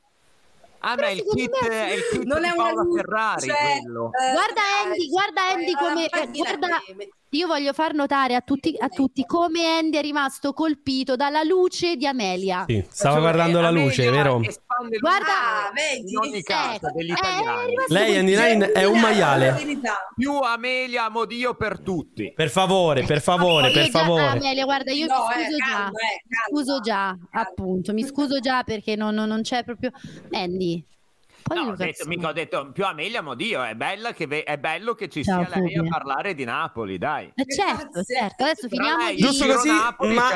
Ah, 0.81 0.95
ma 0.97 1.09
il 1.09 1.23
kit, 1.23 1.49
me- 1.61 1.69
è 1.69 1.93
il 1.93 2.01
kit 2.11 2.23
non 2.23 2.41
di 2.41 2.47
è 2.47 2.51
una 2.51 2.63
Paola 2.63 2.81
luce, 2.83 3.01
Ferrari 3.03 3.47
quello. 3.47 4.09
eh, 4.13 4.31
Guarda 4.31 4.53
dai, 4.53 4.91
Andy, 4.91 5.07
guarda 5.09 5.41
Andy 5.51 5.73
come 5.73 6.05
eh, 6.05 6.29
guarda, 6.37 6.81
io 7.31 7.45
voglio 7.47 7.73
far 7.73 7.93
notare 7.93 8.33
a 8.35 8.41
tutti, 8.41 8.75
a 8.79 8.87
tutti 8.87 9.23
come 9.25 9.65
Andy 9.77 9.97
è 9.97 10.01
rimasto 10.01 10.51
colpito 10.53 11.15
dalla 11.15 11.43
luce 11.43 11.95
di 11.95 12.07
Amelia. 12.07 12.63
Sì, 12.67 12.83
stava 12.89 13.19
guardando 13.19 13.61
la 13.61 13.69
luce, 13.71 14.07
Amelia 14.07 14.23
vero? 14.23 14.41
Guarda- 14.99 15.67
Ah, 15.67 15.71
vedi? 15.73 16.09
in 16.11 16.17
ogni 16.17 16.41
casa 16.41 16.89
degli 16.95 17.11
eh, 17.11 17.65
rimasto 17.67 17.93
Lei, 17.93 18.15
Andy. 18.17 18.35
Nine, 18.35 18.71
è 18.71 18.85
un 18.85 18.93
La 18.95 18.99
maiale. 19.01 19.55
Più 20.15 20.31
Amelia, 20.39 21.03
amo 21.05 21.25
Dio 21.25 21.53
per 21.55 21.81
tutti. 21.81 22.31
Per 22.33 22.49
favore, 22.49 23.03
per 23.03 23.19
favore, 23.21 23.71
per 23.71 23.89
già- 23.89 23.99
favore. 23.99 24.25
Amelia, 24.25 24.63
guarda, 24.63 24.91
io 24.93 25.05
No, 25.07 25.25
mi 25.27 25.41
eh, 25.41 25.45
scuso 25.45 25.57
già. 25.57 25.65
calma, 25.75 25.89
eh, 25.99 26.21
Mi 26.23 26.35
calma. 26.35 26.47
scuso 26.49 26.79
già, 26.79 26.95
Calma. 27.29 27.47
appunto, 27.49 27.93
mi 27.93 28.03
scuso 28.05 28.39
già 28.39 28.63
perché 28.63 28.95
non, 28.95 29.13
non- 29.13 29.27
non 29.27 29.41
c'è 29.41 29.63
proprio 29.65 29.91
Andy. 30.31 30.68
Un 31.39 31.43
po' 31.43 31.53
di 31.53 31.59
No, 31.59 31.71
ho 31.71 31.75
detto, 31.75 32.07
mica 32.07 32.27
ho 32.27 32.33
detto 32.33 32.71
più 32.71 32.85
Amelia, 32.85 33.19
amo 33.19 33.33
Dio. 33.33 33.63
È, 33.63 33.73
bella 33.75 34.13
che 34.13 34.27
ve- 34.27 34.43
è 34.43 34.57
bello 34.57 34.93
che 34.93 35.09
ci 35.09 35.23
Ciao, 35.23 35.45
sia 35.45 35.59
lei 35.59 35.75
a 35.75 35.83
parlare 35.87 36.33
di 36.35 36.43
Napoli, 36.43 36.97
dai. 36.97 37.31
Eh, 37.33 37.45
certo, 37.53 38.03
certo. 38.03 38.43
Adesso 38.43 38.67
finiamo 38.67 39.05
lei- 39.05 39.15
di... 39.15 39.21
Giusto 39.21 39.45
così, 39.47 39.67
Napoli, 39.67 40.13
ma 40.13 40.29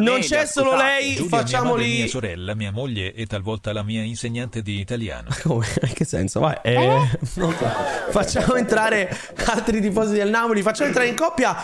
non 0.00 0.20
c'è 0.20 0.46
solo 0.46 0.70
scusate. 0.70 0.82
lei, 0.84 1.14
Giulia, 1.14 1.20
mia 1.20 1.28
madre, 1.28 1.28
facciamoli... 1.28 1.86
mia 1.88 2.06
sorella, 2.06 2.54
mia 2.54 2.72
moglie 2.72 3.14
e 3.14 3.26
talvolta 3.26 3.72
la 3.72 3.82
mia 3.82 4.02
insegnante 4.02 4.62
di 4.62 4.78
italiano. 4.78 5.28
Come? 5.42 5.66
In 5.82 5.92
che 5.92 6.04
senso? 6.04 6.40
Vai, 6.40 6.58
eh, 6.62 6.76
non 7.36 7.54
so. 7.54 7.66
Facciamo 8.10 8.54
entrare 8.54 9.16
altri 9.46 9.80
tifosi 9.80 10.14
del 10.14 10.30
Napoli, 10.30 10.62
facciamo 10.62 10.88
entrare 10.88 11.08
in 11.08 11.16
coppia 11.16 11.56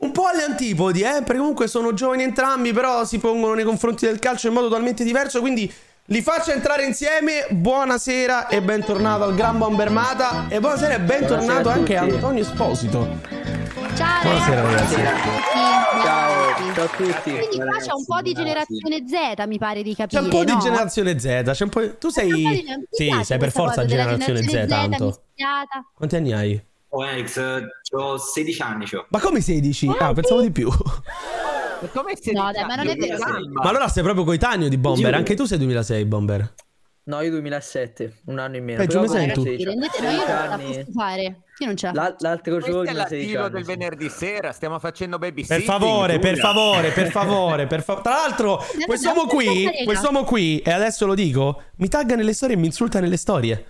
un 0.00 0.12
po' 0.12 0.26
alle 0.26 0.44
antipodi, 0.44 1.00
eh? 1.00 1.22
Perché 1.24 1.38
comunque 1.38 1.66
sono 1.66 1.92
giovani 1.92 2.22
entrambi, 2.22 2.72
però 2.72 3.04
si 3.04 3.18
pongono 3.18 3.54
nei 3.54 3.64
confronti 3.64 4.06
del 4.06 4.18
calcio 4.18 4.48
in 4.48 4.54
modo 4.54 4.68
totalmente 4.68 5.02
diverso, 5.02 5.40
quindi 5.40 5.72
li 6.10 6.22
faccio 6.22 6.52
entrare 6.52 6.84
insieme. 6.84 7.46
Buonasera 7.50 8.48
e 8.48 8.62
bentornato 8.62 9.24
al 9.24 9.34
Gran 9.34 9.58
Bombermata 9.58 10.46
e 10.48 10.60
buonasera 10.60 10.94
e 10.94 11.00
bentornato 11.00 11.68
anche 11.68 11.96
a 11.96 12.02
Antonio 12.02 12.42
Esposito. 12.42 13.18
Ciao 13.96 14.22
Buonasera, 14.22 14.62
ragazzi. 14.62 14.94
Ciao, 14.94 16.02
ciao 16.02 16.84
a 16.84 16.88
tutti. 16.96 17.30
Quindi 17.32 17.56
qua 17.56 17.78
c'è 17.78 17.92
un 17.92 18.04
po' 18.06 18.20
di 18.22 18.32
generazione 18.32 19.02
Z, 19.06 19.44
mi 19.46 19.58
pare 19.58 19.82
di 19.82 19.90
C'è 19.94 20.06
capire. 20.06 20.20
un 20.22 20.28
po' 20.28 20.44
di 20.44 20.52
no? 20.52 20.58
generazione 20.58 21.18
Z, 21.18 21.42
c'è 21.52 21.64
un 21.64 21.68
po'... 21.70 21.96
Tu 21.98 22.08
sei... 22.08 22.30
C'è 22.30 22.38
di- 22.38 22.86
Sì, 22.90 23.20
sei 23.24 23.38
per 23.38 23.50
forza 23.50 23.84
della 23.84 24.04
generazione 24.04 24.42
Z, 24.42 24.46
generazione 24.46 24.88
tanto. 24.96 25.22
Quanti 25.94 26.16
anni 26.16 26.32
hai? 26.32 26.66
Oh, 26.90 27.02
Alex, 27.02 27.38
ho 27.92 28.16
16 28.16 28.62
anni. 28.62 28.86
C'ho. 28.86 29.06
Ma 29.10 29.20
come 29.20 29.40
16? 29.40 29.88
Ah, 29.98 30.12
pensavo 30.12 30.40
di 30.40 30.50
più. 30.50 30.68
E 31.80 31.88
come 31.92 32.16
sei 32.20 32.34
No, 32.34 32.46
di- 32.48 32.54
dai, 32.54 32.64
ma 32.64 32.74
non 32.74 32.88
è 32.88 32.96
vero. 32.96 33.18
Ma 33.52 33.68
allora 33.68 33.86
sei 33.86 34.02
proprio 34.02 34.24
coetaneo 34.24 34.66
di 34.68 34.76
Bomber, 34.76 35.14
anche 35.14 35.36
tu 35.36 35.44
sei 35.44 35.58
2006 35.58 36.04
Bomber. 36.06 36.54
No, 37.04 37.20
io 37.20 37.30
2007, 37.30 38.22
un 38.26 38.40
anno 38.40 38.56
in 38.56 38.64
meno. 38.64 38.78
Peggio 38.78 38.98
Però 39.00 39.12
mi 39.12 39.18
sento. 39.20 39.42
16 39.42 39.64
rendete? 39.64 40.02
No, 40.02 40.10
io 40.10 40.16
non 40.16 40.26
la 40.26 40.56
16 40.58 40.78
posso 40.84 40.98
fare. 40.98 41.22
Io 41.22 41.66
non 41.66 41.76
ce 41.76 41.86
la 41.86 41.92
La- 41.92 42.16
l'altro 42.18 42.52
Questo 42.54 42.70
giorno 42.72 42.90
è 42.90 43.06
16 43.06 43.32
l'attivo 43.32 43.48
del 43.48 43.64
venerdì 43.64 44.08
sera, 44.08 44.50
stiamo 44.50 44.80
facendo 44.80 45.18
Per 45.20 45.28
babysitting. 45.28 45.62
favore, 45.62 46.18
per 46.18 46.36
favore, 46.36 46.90
per 46.90 47.10
favore, 47.12 47.66
per 47.68 47.82
favore. 47.84 48.02
Tra 48.02 48.14
l'altro, 48.14 48.60
quest'uomo 48.84 49.26
qui, 49.26 49.70
quest'uomo 49.84 50.24
qui, 50.24 50.58
e 50.58 50.72
adesso 50.72 51.06
lo 51.06 51.14
dico, 51.14 51.62
mi 51.76 51.86
tagga 51.88 52.16
nelle 52.16 52.32
storie 52.34 52.56
e 52.56 52.58
mi 52.58 52.66
insulta 52.66 52.98
nelle 52.98 53.16
storie. 53.16 53.66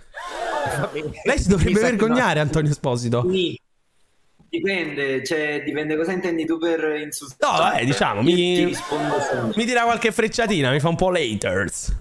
Lei 1.23 1.39
si 1.39 1.47
dovrebbe 1.47 1.71
Mi 1.71 1.75
no. 1.75 1.81
vergognare, 1.81 2.39
Antonio 2.39 2.71
Esposito. 2.71 3.25
Sì. 3.31 3.59
Dipende, 4.49 5.23
cioè 5.23 5.61
dipende 5.63 5.95
cosa 5.95 6.11
intendi 6.11 6.43
tu 6.45 6.57
per 6.57 6.99
insultare. 7.03 7.51
No, 7.51 7.59
vabbè, 7.63 7.85
diciamo, 7.85 8.21
mi-. 8.23 8.75
Mi 9.55 9.65
dirà 9.65 9.83
qualche 9.83 10.11
frecciatina, 10.11 10.71
mi 10.71 10.79
fa 10.79 10.89
un 10.89 10.95
po' 10.95 11.11
laters. 11.11 11.95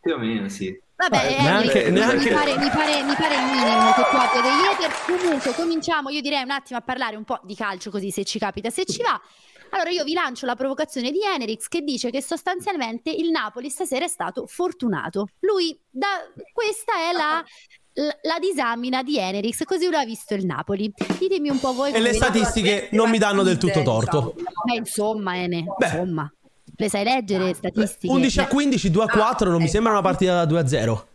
Più 0.00 0.14
o 0.14 0.18
meno, 0.18 0.48
sì. 0.48 0.72
Vabbè, 0.94 1.36
Eh, 1.36 1.42
neanche- 1.42 1.84
mi, 1.90 1.98
neanche- 1.98 2.30
pare, 2.32 2.56
mi, 2.58 2.70
pare, 2.70 3.02
mi 3.02 3.14
pare 3.14 3.34
il 3.34 3.42
minimo 3.42 3.92
che 3.92 4.02
tu 4.08 4.16
abbia 4.16 4.40
degli 4.40 4.64
hater. 4.86 5.18
Comunque, 5.20 5.52
cominciamo, 5.54 6.08
io 6.10 6.20
direi 6.20 6.42
un 6.44 6.50
attimo 6.52 6.78
a 6.78 6.82
parlare 6.82 7.16
un 7.16 7.24
po' 7.24 7.40
di 7.42 7.54
calcio, 7.56 7.90
così 7.90 8.10
se 8.10 8.24
ci 8.24 8.38
capita, 8.38 8.70
se 8.70 8.84
ci 8.86 9.02
va. 9.02 9.20
Allora, 9.70 9.90
io 9.90 10.04
vi 10.04 10.12
lancio 10.12 10.46
la 10.46 10.54
provocazione 10.54 11.10
di 11.10 11.18
Enerix 11.22 11.68
che 11.68 11.82
dice 11.82 12.10
che 12.10 12.22
sostanzialmente 12.22 13.10
il 13.10 13.30
Napoli 13.30 13.68
stasera 13.68 14.04
è 14.04 14.08
stato 14.08 14.46
fortunato. 14.46 15.28
Lui, 15.40 15.78
da, 15.90 16.06
questa 16.52 16.92
è 17.10 17.12
la, 17.12 17.44
la, 18.22 18.38
disamina 18.38 19.02
di 19.02 19.18
Enerix, 19.18 19.64
così 19.64 19.88
lo 19.88 19.98
ha 19.98 20.04
visto 20.04 20.34
il 20.34 20.44
Napoli. 20.44 20.92
Ditemi 21.18 21.48
un 21.48 21.58
po' 21.58 21.72
voi 21.72 21.92
E 21.92 22.00
le 22.00 22.12
statistiche 22.12 22.88
non 22.92 23.10
mi 23.10 23.18
danno 23.18 23.42
del 23.42 23.58
tutto 23.58 23.82
torto. 23.82 24.34
Ma 24.64 24.74
insomma, 24.74 25.36
Ene, 25.36 25.64
Beh. 25.76 25.86
insomma, 25.86 26.32
le 26.76 26.88
sai 26.88 27.04
leggere 27.04 27.44
le 27.46 27.54
statistiche? 27.54 28.12
11 28.12 28.40
a 28.40 28.44
Beh, 28.44 28.48
15, 28.50 28.90
2 28.90 29.04
a 29.04 29.08
4, 29.08 29.50
non 29.50 29.62
mi 29.62 29.68
sembra 29.68 29.92
una 29.92 30.02
partita 30.02 30.34
da 30.34 30.44
2 30.44 30.60
a 30.60 30.66
0. 30.66 31.08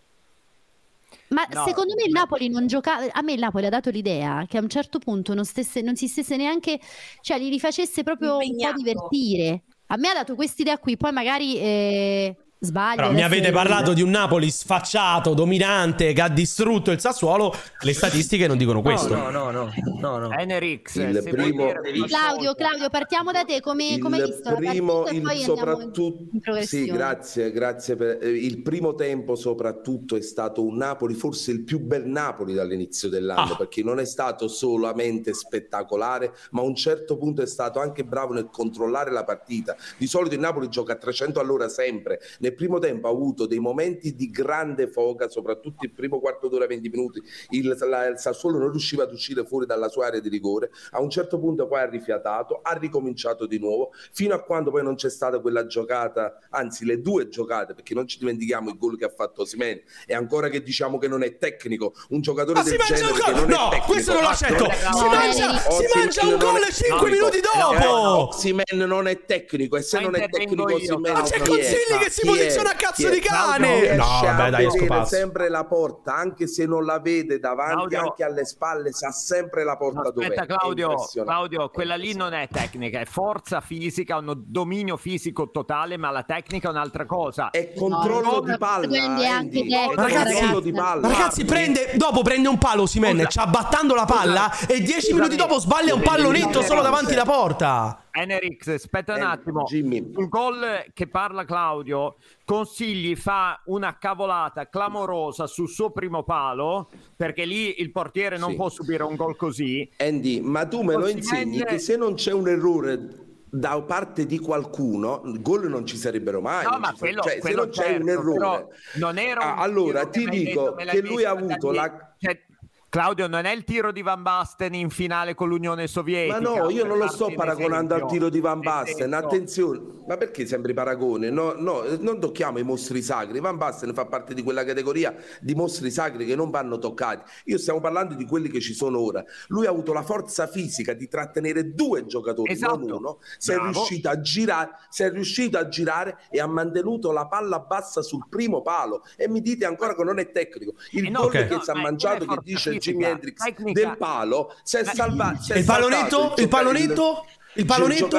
Ma 1.34 1.46
No. 1.54 1.64
secondo 1.66 1.94
me 1.96 2.04
il 2.04 2.12
Napoli 2.12 2.50
non 2.50 2.68
giocava. 2.68 3.08
A 3.12 3.22
me 3.22 3.34
il 3.34 3.40
Napoli 3.40 3.66
ha 3.66 3.70
dato 3.70 3.90
l'idea 3.90 4.46
che 4.48 4.58
a 4.58 4.62
un 4.62 4.70
certo 4.70 5.00
punto 5.00 5.34
non, 5.34 5.46
stesse, 5.46 5.82
non 5.82 5.96
si 5.96 6.08
stesse 6.08 6.36
neanche. 6.38 6.80
cioè 7.22 7.38
li 7.40 7.50
rifacesse 7.50 8.04
proprio 8.04 8.38
un 8.38 8.38
po' 8.40 8.44
Impegnato. 8.44 8.76
divertire. 8.78 9.64
A 9.88 9.98
me 9.98 10.10
ha 10.10 10.14
dato 10.14 10.36
quest'idea 10.36 10.78
qui, 10.78 10.98
poi 10.98 11.12
magari 11.12 11.58
eh, 11.58 12.36
sbaglio. 12.64 12.96
Però 12.98 13.12
mi 13.12 13.24
avete 13.24 13.52
parlato 13.52 13.94
di 13.94 14.04
un 14.04 14.12
Napoli 14.12 14.52
sfacciato, 14.52 15.34
dominante, 15.34 16.14
che 16.14 16.22
ha 16.22 16.30
distrutto 16.30 16.92
il 16.92 17.00
Sassuolo. 17.00 17.54
Le 17.82 17.94
statistiche 17.94 18.46
non 18.48 18.58
dicono 18.58 18.82
questo. 18.84 19.16
No, 19.16 19.32
no, 19.32 19.50
no, 19.50 19.72
no, 20.00 20.18
no. 20.18 20.32
Enerix, 20.32 20.96
Il 20.96 21.24
primo- 21.30 21.66
dire 21.66 22.06
Claudio, 22.08 22.54
Claudio, 22.54 22.90
partiamo 22.90 23.32
da 23.32 23.44
te. 23.44 23.60
Come, 23.62 23.98
come 23.98 24.18
hai 24.18 24.22
il 24.22 24.28
visto 24.34 24.50
la 24.52 24.56
primo, 24.56 25.08
il 25.08 25.38
soprattutto, 25.40 26.26
in 26.32 26.64
sì, 26.64 26.86
grazie, 26.86 27.52
grazie 27.52 27.96
per, 27.96 28.20
eh, 28.22 28.30
il 28.30 28.62
primo 28.62 28.94
tempo 28.94 29.36
soprattutto 29.36 30.16
è 30.16 30.22
stato 30.22 30.64
un 30.64 30.76
Napoli, 30.78 31.16
forse 31.16 31.50
il 31.52 31.64
più 31.64 31.80
bel 31.80 32.06
Napoli 32.06 32.54
dall'inizio 32.54 33.10
dell'anno, 33.10 33.54
Ah. 33.54 33.58
perché 33.58 33.82
non 33.84 34.00
è 34.00 34.06
stato 34.06 34.48
solamente 34.48 35.34
spettacolare, 35.34 36.32
ma 36.52 36.62
a 36.62 36.66
un 36.66 36.76
certo 36.76 37.18
punto 37.18 37.42
è 37.42 37.48
stato 37.48 37.80
anche 37.80 38.04
bravo 38.04 38.34
nel 38.34 38.50
controllare 38.52 39.10
la 39.12 39.24
partita. 39.24 39.76
Di 39.98 40.06
solito 40.06 40.36
il 40.36 40.42
Napoli 40.42 40.70
gioca 40.70 40.94
a 40.94 40.98
300 40.98 41.40
all'ora 41.40 41.68
sempre, 41.70 42.20
ne 42.40 42.51
nel 42.52 42.56
primo 42.56 42.80
tempo 42.80 43.08
ha 43.08 43.12
avuto 43.12 43.46
dei 43.46 43.60
momenti 43.60 44.14
di 44.16 44.30
grande 44.30 44.88
foga, 44.88 45.30
soprattutto 45.30 45.86
il 45.86 45.92
primo 45.92 46.20
quarto 46.20 46.48
d'ora, 46.50 46.68
20 46.68 46.90
minuti, 46.90 47.22
il, 47.52 47.76
la- 47.88 48.08
il 48.08 48.20
Sassuolo 48.20 48.58
non 48.58 48.70
riusciva 48.72 49.04
ad 49.04 49.12
uscire 49.14 49.46
fuori 49.46 49.66
dalla 49.66 49.88
sua 49.88 50.08
area 50.08 50.20
di 50.20 50.28
rigore, 50.30 50.70
a 50.92 51.02
un 51.02 51.10
certo 51.10 51.40
punto 51.40 51.68
poi 51.68 51.80
ha 51.80 51.90
rifiatato, 51.90 52.60
ha 52.62 52.74
ricominciato 52.74 53.46
di 53.46 53.58
nuovo, 53.58 53.92
fino 54.12 54.34
a 54.36 54.42
quando 54.42 54.70
poi 54.72 54.84
non 54.84 54.96
c'è 54.96 55.10
stata 55.10 55.40
quella 55.40 55.66
giocata, 55.66 56.38
anzi 56.50 56.84
le 56.86 57.00
due 57.02 57.30
giocate, 57.30 57.74
perché 57.74 57.94
non 57.94 58.06
ci 58.08 58.18
dimentichiamo 58.20 58.70
il 58.70 58.78
gol 58.78 58.98
che 58.98 59.06
ha 59.06 59.10
fatto 59.10 59.42
Osimhen, 59.44 59.82
e 60.06 60.14
ancora 60.14 60.50
che 60.50 60.62
diciamo 60.62 60.98
che 60.98 61.08
non 61.08 61.24
è 61.24 61.38
tecnico, 61.38 61.94
un 62.10 62.22
giocatore 62.22 62.60
Ma 62.60 62.64
del 62.64 62.78
genere 62.80 63.06
un 63.12 63.14
che 63.14 63.32
gol? 63.32 63.34
non 63.42 63.50
è 63.52 63.56
No, 63.56 63.70
tecnico, 63.70 63.86
questo 63.92 64.14
non 64.14 64.22
lo 64.24 64.28
accetto. 64.28 64.64
non 64.64 64.72
è- 64.72 64.76
Si 64.76 65.08
mangia- 65.08 65.58
si 65.58 65.86
mangia 65.96 66.26
un 66.28 66.38
gol 66.38 66.62
è 66.62 66.72
cinque 66.72 67.10
tecnico. 67.10 67.10
minuti 67.16 67.40
dopo. 67.40 67.74
Eh, 67.82 67.86
Osimhen 67.88 68.88
non 68.88 69.08
è 69.08 69.26
tecnico 69.26 69.78
e 69.78 69.82
se 69.82 70.00
non 70.00 70.16
è 70.16 70.28
tecnico 70.30 70.70
io, 70.70 70.76
Osimhen 70.76 71.14
Ma 71.14 71.22
c'è 71.22 71.38
Consigli 71.40 71.96
è? 71.96 72.04
che 72.04 72.10
si 72.10 72.22
Chi 72.22 72.28
è? 72.42 72.46
posiziona 72.46 72.72
a 72.72 72.76
cazzo 72.76 73.10
di 73.10 73.20
cane. 73.20 73.96
No, 73.96 74.06
vabbè, 74.22 74.50
dai, 74.50 74.64
io 74.64 74.70
sto 74.70 74.80
vedere 74.80 75.00
pazzo. 75.00 75.16
sempre 75.16 75.50
la 75.50 75.66
porta, 75.66 76.16
anche 76.16 76.48
se 76.48 76.66
non 76.66 76.86
la 76.86 77.00
vede 77.00 77.40
davanti, 77.40 77.74
Claudio. 77.74 78.00
anche 78.00 78.24
alle 78.24 78.46
spalle, 78.46 78.92
sa 78.92 79.12
sempre 79.12 79.64
la 79.64 79.78
porta 79.78 80.12
dove 80.12 80.28
Aspetta 80.28 80.46
Claudio, 80.46 80.96
Claudio, 81.24 81.70
quella 81.70 81.96
lì 81.96 82.16
non 82.16 82.34
è 82.34 82.48
tecnica, 82.52 83.00
è 83.00 83.06
forza 83.06 83.62
fisica, 83.62 84.18
un 84.18 84.34
dominio 84.46 84.98
fisico 84.98 85.50
totale, 85.52 85.98
ma 85.98 86.12
la 86.12 86.24
tecnica 86.24 86.68
è 86.68 86.72
un'altra 86.72 87.06
cosa. 87.06 87.50
È 87.50 87.74
controllo 87.74 88.42
di 88.42 88.58
palla, 88.58 88.88
è 88.88 89.26
anche 89.26 89.66
tecnica, 89.68 90.02
ragazzi, 90.02 90.34
controllo 90.34 90.60
di 90.60 90.72
palla. 90.72 91.08
Ragazzi, 91.08 91.46
prende, 91.46 91.92
dopo 91.96 92.22
prende 92.22 92.48
un 92.48 92.58
palo 92.58 92.86
Simen, 92.86 93.26
ci 93.30 93.40
abbattando 93.40 93.96
la 93.96 94.06
palla 94.06 94.52
e 94.68 94.82
dieci 94.82 95.14
minuti 95.14 95.36
dopo 95.36 95.60
sbaglia 95.60 95.94
un 95.94 96.02
pallonetto 96.02 96.62
solo 96.62 96.82
davanti 96.82 97.14
alla 97.14 97.26
porta. 97.26 97.96
Enerix, 98.12 98.68
aspetta 98.68 99.16
un 99.16 99.22
attimo. 99.22 99.64
Jimmy. 99.64 100.12
Sul 100.14 100.28
gol 100.30 100.86
che 100.94 101.08
parla 101.08 101.46
Claudio, 101.46 102.16
Consigli 102.46 103.16
fa 103.16 103.62
una 103.66 103.98
cavolata 103.98 104.68
clamorosa 104.70 105.48
sul 105.48 105.70
suo 105.70 105.92
primo 105.92 106.24
palo, 106.24 106.90
perché 107.16 107.46
lì 107.46 107.80
il 107.82 107.92
portiere 107.92 108.38
non 108.38 108.52
Sì. 108.52 108.56
può 108.56 108.70
subire 108.70 109.04
un 109.04 109.16
gol 109.16 109.36
così. 109.36 109.90
Andy, 109.98 110.42
ma 110.42 110.66
tu 110.68 110.82
me 110.82 110.96
lo 110.96 111.08
insegni 111.08 111.64
che 111.64 111.80
se 111.80 111.96
non 111.96 112.16
c'è 112.16 112.34
un 112.34 112.48
errore 112.48 113.30
da 113.54 113.82
parte 113.82 114.26
di 114.26 114.40
qualcuno, 114.40 115.22
gol 115.40 115.68
non 115.70 115.86
ci 115.86 115.98
sarebbero 115.98 116.40
mai. 116.40 116.64
No, 116.66 116.80
ma 116.80 116.94
quello, 116.98 117.22
cioè, 117.22 117.34
se 117.34 117.40
quello 117.40 117.64
non 117.64 117.70
c'è 117.70 117.84
certo, 117.84 118.02
un 118.04 118.10
errore, 118.10 118.38
però 118.38 118.68
non 118.96 119.18
era 119.18 119.44
un 119.44 119.50
Ah, 119.50 119.56
allora 119.58 120.06
ti 120.08 120.26
dico 120.30 120.74
detto, 120.78 120.92
che 120.92 121.02
lui 121.02 121.24
ha 121.26 121.32
avuto 121.32 121.72
la. 121.72 122.16
Cioè, 122.18 122.46
Claudio, 122.92 123.28
non 123.28 123.46
è 123.46 123.54
il 123.54 123.64
tiro 123.64 123.94
di 123.94 124.02
Van 124.02 124.22
Basten 124.22 124.74
in 124.74 124.90
finale 124.90 125.34
con 125.34 125.48
l'Unione 125.48 125.88
Sovietica. 125.88 126.42
Ma 126.42 126.50
no, 126.64 126.70
io 126.70 126.86
non 126.86 126.98
lo 126.98 127.08
sto 127.08 127.32
paragonando 127.34 127.94
al 127.94 128.00
esempio. 128.02 128.18
tiro 128.18 128.30
di 128.30 128.42
Van 128.42 128.60
Basten. 128.60 129.14
Attenzione, 129.14 129.80
ma 130.06 130.18
perché 130.18 130.46
sempre 130.46 130.74
paragone? 130.74 131.30
No, 131.30 131.54
no, 131.56 131.84
non 132.02 132.20
tocchiamo 132.20 132.60
i 132.60 132.64
mostri 132.64 133.02
sacri. 133.02 133.40
Van 133.40 133.56
Basten 133.56 133.94
fa 133.94 134.08
parte 134.08 134.34
di 134.34 134.44
quella 134.44 134.66
categoria 134.66 135.16
di 135.40 135.56
mostri 135.56 135.90
sacri 135.90 136.26
che 136.26 136.36
non 136.36 136.50
vanno 136.50 136.80
toccati. 136.80 137.24
Io 137.46 137.58
stiamo 137.58 137.80
parlando 137.80 138.14
di 138.14 138.26
quelli 138.26 138.50
che 138.50 138.60
ci 138.60 138.74
sono 138.74 139.00
ora. 139.00 139.24
Lui 139.48 139.68
ha 139.68 139.70
avuto 139.70 139.94
la 139.94 140.04
forza 140.04 140.48
fisica 140.48 140.92
di 140.92 141.08
trattenere 141.08 141.74
due 141.74 142.06
giocatori, 142.06 142.52
Esatto. 142.52 142.76
non 142.76 142.92
uno. 142.92 143.20
Si 143.38 143.54
è, 143.54 143.58
riuscito 143.58 144.10
a 144.10 144.20
girare, 144.20 144.72
si 144.90 145.04
è 145.04 145.10
riuscito 145.10 145.58
a 145.58 145.66
girare 145.70 146.18
e 146.30 146.42
ha 146.42 146.48
mantenuto 146.48 147.14
la 147.14 147.26
palla 147.28 147.60
bassa 147.60 148.02
sul 148.02 148.26
primo 148.28 148.62
palo. 148.62 149.06
E 149.16 149.30
mi 149.30 149.40
dite 149.40 149.64
ancora 149.64 149.96
che 149.96 150.04
non 150.04 150.20
è 150.20 150.30
tecnico. 150.30 150.74
Il 150.92 151.06
Eh 151.06 151.10
no, 151.10 151.20
gol 151.22 151.28
ok. 151.28 151.48
che 151.48 151.54
no, 151.56 151.62
si 151.64 151.70
è 151.70 151.74
ma 151.74 151.80
è 151.80 151.84
mangiato, 151.84 152.26
che 152.26 152.38
dice 152.44 152.80
Jimi 152.82 153.04
Hendrix 153.06 153.44
tecnica. 153.44 153.80
del 153.80 153.98
palo, 153.98 154.54
si 154.64 154.78
è 154.78 154.84
salvato. 154.84 155.54
il 155.54 155.64
pallonetto? 155.64 156.34
Il 156.38 156.48
pallonetto? 156.48 157.26
Il 157.54 157.66
pallonetto? 157.66 158.18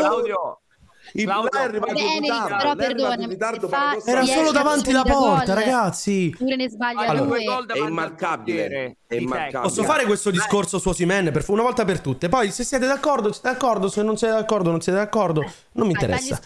Il 1.15 1.25
Claudio, 1.25 1.51
è 1.51 1.59
arrivato 1.59 1.99
in 1.99 2.21
ritardo, 2.21 2.57
però 2.57 2.75
perdonami, 2.75 3.37
fa. 3.69 3.97
Era 4.05 4.25
solo 4.25 4.51
davanti 4.51 4.93
la 4.93 5.03
porta, 5.03 5.55
gol, 5.55 5.63
ragazzi. 5.63 6.35
Pure 6.37 6.57
ne 6.57 6.71
sbaglia 6.71 7.01
Allora. 7.01 7.39
È 7.67 7.79
immarcabile, 7.79 8.97
è 9.07 9.15
immarcabile. 9.17 9.63
Posso 9.63 9.83
fare 9.83 10.05
questo 10.07 10.31
discorso 10.31 10.79
su 10.79 10.89
Osimen 10.89 11.31
per 11.33 11.45
una 11.49 11.63
volta 11.63 11.85
per 11.85 12.01
tutte? 12.01 12.29
Poi 12.29 12.51
se 12.51 12.65
siete 12.65 12.87
d'accordo, 12.87 13.33
siete 13.33 13.49
d'accordo, 13.49 13.89
se 13.89 14.03
non 14.03 14.17
siete 14.17 14.35
d'accordo, 14.35 14.71
non 14.71 14.81
siete 14.81 14.99
d'accordo, 14.99 15.45
non 15.73 15.87
mi 15.87 15.93
interessa. 15.93 16.41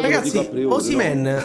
Ragazzi, 0.00 0.64
Osimen 0.66 1.44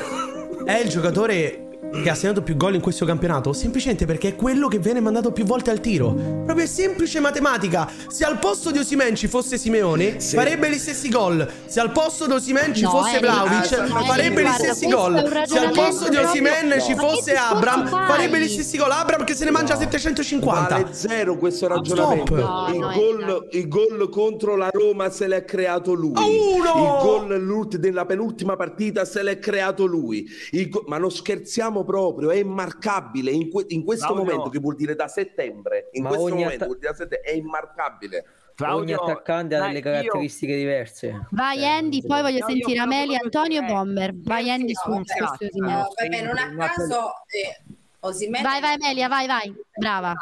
è 0.65 0.77
il 0.77 0.89
giocatore 0.89 1.70
che 1.91 2.09
ha 2.09 2.15
segnato 2.15 2.41
più 2.41 2.55
gol 2.55 2.73
in 2.75 2.81
questo 2.81 3.05
campionato 3.05 3.51
semplicemente 3.53 4.05
perché 4.05 4.29
è 4.29 4.35
quello 4.35 4.67
che 4.67 4.79
viene 4.79 4.99
mandato 5.01 5.31
più 5.31 5.43
volte 5.43 5.71
al 5.71 5.79
tiro. 5.81 6.13
Proprio 6.13 6.63
è 6.63 6.67
semplice 6.67 7.19
matematica. 7.19 7.89
Se 8.07 8.23
al 8.23 8.39
posto 8.39 8.71
di 8.71 8.79
Osimen 8.79 9.15
ci 9.15 9.27
fosse 9.27 9.57
Simeone, 9.57 10.19
Sì. 10.19 10.35
farebbe 10.35 10.69
gli 10.69 10.77
stessi 10.77 11.09
gol. 11.09 11.47
Se 11.65 11.79
al 11.79 11.91
posto 11.91 12.25
di 12.27 12.33
Osimen 12.33 12.73
ci 12.73 12.83
No, 12.83 12.89
fosse 12.91 13.17
Eric, 13.17 13.21
Vlaovic, 13.21 13.71
ah, 13.73 13.85
no, 13.87 14.03
farebbe 14.05 14.23
Eric, 14.23 14.37
gli 14.39 14.41
guarda, 14.41 14.63
stessi 14.73 14.87
gol. 14.87 15.43
Se 15.47 15.57
al 15.57 15.71
posto 15.71 16.09
di 16.09 16.15
Osimen 16.15 16.67
No. 16.67 16.79
ci 16.79 16.95
fosse 16.95 17.33
Abram, 17.35 17.87
fai? 17.87 18.07
farebbe 18.07 18.39
gli 18.39 18.47
stessi 18.47 18.77
gol. 18.77 18.91
Abram 18.91 19.23
che 19.23 19.33
se 19.35 19.45
ne 19.45 19.51
mangia 19.51 19.75
750. 19.77 20.67
Vale 20.75 20.93
zero 20.93 21.37
questo 21.37 21.67
ragionamento. 21.67 22.35
il, 22.35 22.79
gol, 22.79 23.23
no. 23.25 23.45
il 23.51 23.67
gol 23.67 24.09
contro 24.09 24.55
la 24.55 24.69
Roma 24.71 25.09
se 25.09 25.27
l'è 25.27 25.43
creato 25.45 25.93
lui. 25.93 26.13
Uno! 26.15 27.27
Il 27.33 27.45
gol 27.47 27.67
della 27.79 28.05
penultima 28.05 28.55
partita 28.55 29.05
se 29.05 29.21
l'è 29.23 29.39
creato 29.39 29.85
lui. 29.85 30.25
Il 30.51 30.69
go- 30.69 30.83
ma 30.87 30.97
non 30.97 31.11
scherziamo 31.11 31.80
proprio, 31.83 32.31
è 32.31 32.37
immarcabile. 32.37 33.31
In, 33.31 33.49
que- 33.49 33.65
in 33.69 33.83
questo 33.83 34.07
Claudio. 34.07 34.25
momento, 34.25 34.49
che 34.49 34.59
vuol 34.59 34.75
dire 34.75 34.95
da 34.95 35.07
settembre, 35.07 35.89
in 35.93 36.03
Ma 36.03 36.09
questo 36.09 36.25
ogni 36.27 36.43
momento 36.43 36.65
vuol 36.65 36.77
dire 36.77 36.91
da 36.91 36.97
settembre, 36.97 37.29
è 37.29 37.33
immarcabile. 37.35 38.25
Claudio, 38.53 38.99
Ogni 39.01 39.11
attaccante 39.11 39.55
ha 39.55 39.65
delle 39.65 39.77
io- 39.77 39.83
caratteristiche 39.83 40.55
diverse. 40.55 41.27
Vai 41.31 41.57
Cioè, 41.57 41.65
Andy, 41.67 42.05
poi 42.05 42.21
voglio 42.21 42.39
No, 42.39 42.47
io 42.47 42.47
sentire 42.47 42.79
Amelia, 42.79 43.19
Antonio 43.23 43.63
Bomber. 43.63 44.11
Vai 44.15 44.51
Andy 44.51 44.73
su 44.73 44.89
questo 44.91 45.13
eh, 45.17 45.47
Osimhen. 45.47 45.73
No, 45.73 45.87
vabbè, 45.95 46.21
non 46.21 46.37
a 46.37 46.67
caso 46.69 47.11
eh, 47.27 47.61
Osimhen 48.01 48.43
Vai, 48.43 48.61
vai 48.61 48.73
Amelia, 48.75 49.07
vai, 49.07 49.27
vai. 49.27 49.55
Brava. 49.75 50.13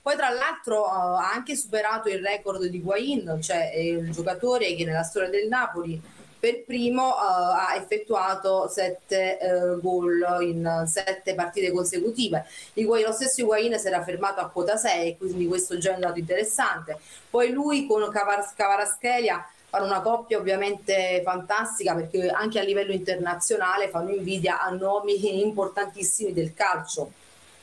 Poi 0.00 0.16
tra 0.16 0.30
l'altro 0.30 0.80
uh, 0.80 1.18
ha 1.18 1.30
anche 1.32 1.54
superato 1.54 2.08
il 2.08 2.18
record 2.24 2.64
di 2.64 2.80
Guain, 2.80 3.38
cioè 3.40 3.70
è 3.70 3.78
il 3.78 4.10
giocatore 4.10 4.74
che 4.74 4.84
nella 4.84 5.04
storia 5.04 5.28
del 5.28 5.46
Napoli 5.46 6.00
per 6.42 6.64
primo 6.64 7.06
uh, 7.06 7.54
ha 7.54 7.76
effettuato 7.76 8.66
sette 8.66 9.38
uh, 9.40 9.80
gol 9.80 10.26
in 10.40 10.82
sette 10.88 11.36
partite 11.36 11.70
consecutive. 11.70 12.44
Higuain- 12.72 13.06
lo 13.06 13.12
stesso 13.12 13.42
Higuain 13.42 13.78
si 13.78 13.86
era 13.86 14.02
fermato 14.02 14.40
a 14.40 14.48
quota 14.48 14.76
6, 14.76 15.18
quindi 15.18 15.46
questo 15.46 15.78
già 15.78 15.92
è 15.92 15.94
un 15.94 16.00
dato 16.00 16.18
interessante. 16.18 16.98
Poi 17.30 17.52
lui 17.52 17.86
con 17.86 18.10
Cavar- 18.10 18.56
Cavaraschelia 18.56 19.46
fanno 19.68 19.84
una 19.84 20.00
coppia 20.00 20.36
ovviamente 20.36 21.22
fantastica 21.24 21.94
perché 21.94 22.28
anche 22.28 22.58
a 22.58 22.64
livello 22.64 22.90
internazionale 22.90 23.88
fanno 23.88 24.10
invidia 24.10 24.60
a 24.62 24.70
nomi 24.70 25.40
importantissimi 25.44 26.32
del 26.32 26.54
calcio. 26.54 27.12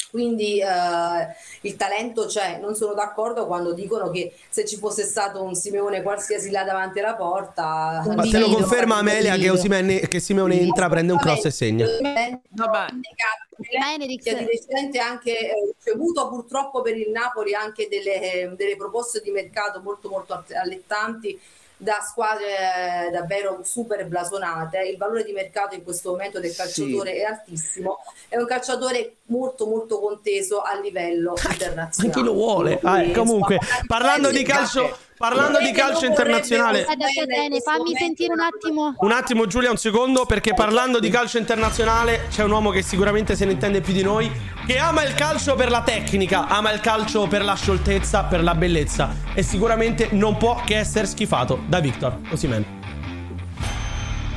Quindi 0.09 0.59
eh, 0.59 0.65
il 1.61 1.75
talento 1.75 2.25
c'è, 2.25 2.57
non 2.59 2.75
sono 2.75 2.93
d'accordo 2.93 3.45
quando 3.45 3.73
dicono 3.73 4.09
che 4.09 4.33
se 4.49 4.65
ci 4.65 4.77
fosse 4.77 5.03
stato 5.03 5.43
un 5.43 5.53
Simeone 5.53 6.01
qualsiasi 6.01 6.49
là 6.49 6.63
davanti 6.63 6.99
alla 6.99 7.15
porta... 7.15 8.03
Ma 8.15 8.23
te 8.23 8.39
lo 8.39 8.49
conferma 8.49 8.97
Amelia 8.97 9.35
che. 9.35 9.49
Osimhen, 9.51 10.07
che 10.07 10.19
Simeone 10.19 10.59
entra, 10.59 10.89
prende 10.89 11.11
un 11.11 11.19
cross 11.19 11.45
e 11.45 11.51
segna. 11.51 11.85
Vabbè. 12.49 12.87
Che 13.59 14.35
di 14.35 14.45
recente 14.45 14.99
anche 14.99 15.37
eh, 15.37 15.73
ricevuto 15.77 16.29
purtroppo 16.29 16.81
per 16.81 16.97
il 16.97 17.11
Napoli 17.11 17.53
anche 17.53 17.87
delle, 17.89 18.21
eh, 18.21 18.47
delle 18.55 18.77
proposte 18.77 19.21
di 19.21 19.31
mercato 19.31 19.81
molto 19.81 20.09
molto 20.09 20.43
allettanti 20.53 21.39
da 21.81 22.01
squadre 22.05 23.07
eh, 23.07 23.09
davvero 23.09 23.61
super 23.63 24.05
blasonate. 24.05 24.79
Il 24.81 24.97
valore 24.97 25.23
di 25.23 25.31
mercato 25.31 25.75
in 25.75 25.83
questo 25.83 26.11
momento 26.11 26.39
del 26.39 26.53
calciatore 26.53 27.13
è 27.13 27.23
altissimo. 27.23 27.99
È 28.27 28.35
un 28.35 28.45
calciatore 28.45 29.15
molto 29.27 29.65
molto 29.65 29.99
conteso 29.99 30.61
a 30.61 30.77
livello 30.77 31.35
internazionale. 31.49 32.13
Chi 32.13 32.23
lo 32.23 32.33
vuole? 32.33 32.79
Ah, 32.83 33.01
comunque, 33.11 33.59
parlando 33.87 34.29
di 34.29 34.43
calcio, 34.43 34.97
parlando 35.19 35.59
di 35.59 35.71
calcio 35.73 36.05
internazionale. 36.05 36.85
Fammi 36.85 37.93
sentire 37.93 38.31
un 38.31 38.39
attimo. 38.39 38.95
Un 38.99 39.11
attimo 39.11 39.47
Giulia, 39.47 39.69
un 39.69 39.75
secondo, 39.75 40.25
perché 40.25 40.53
parlando 40.53 40.99
di 40.99 41.09
calcio 41.09 41.37
internazionale 41.37 42.27
c'è 42.29 42.45
un 42.45 42.51
uomo 42.51 42.69
che 42.69 42.81
sicuramente 42.81 43.35
se 43.35 43.43
ne 43.43 43.51
intende 43.51 43.81
più 43.81 43.91
di 43.91 44.01
noi, 44.01 44.31
che 44.65 44.77
ama 44.77 45.03
il 45.03 45.13
calcio 45.15 45.55
per 45.55 45.69
la 45.69 45.83
tecnica, 45.83 46.47
ama 46.47 46.71
il 46.71 46.79
calcio 46.79 47.27
per 47.27 47.43
la 47.43 47.55
scioltezza, 47.55 48.23
per 48.23 48.41
la 48.43 48.55
bellezza 48.55 49.13
e 49.33 49.43
sicuramente 49.43 50.07
non 50.11 50.37
può 50.37 50.61
che 50.65 50.77
essere 50.77 51.05
schifato 51.05 51.63
da 51.67 51.81
Victor 51.81 52.17
Osimhen. 52.31 52.77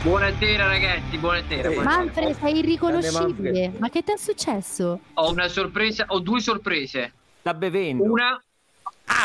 Buonasera 0.03 0.67
ragazzi, 0.67 1.17
buonasera. 1.17 1.69
buonasera. 1.71 1.97
Manfred, 1.97 2.37
sei 2.41 2.59
irriconoscibile. 2.59 3.73
Ma 3.79 3.89
che 3.89 4.03
ti 4.03 4.11
è 4.11 4.17
successo? 4.17 4.99
Ho 5.15 5.31
una 5.31 5.47
sorpresa, 5.47 6.07
ho 6.09 6.19
due 6.19 6.41
sorprese. 6.41 7.13
Sta 7.39 7.55
bevendo. 7.55 8.03
Una, 8.03 8.43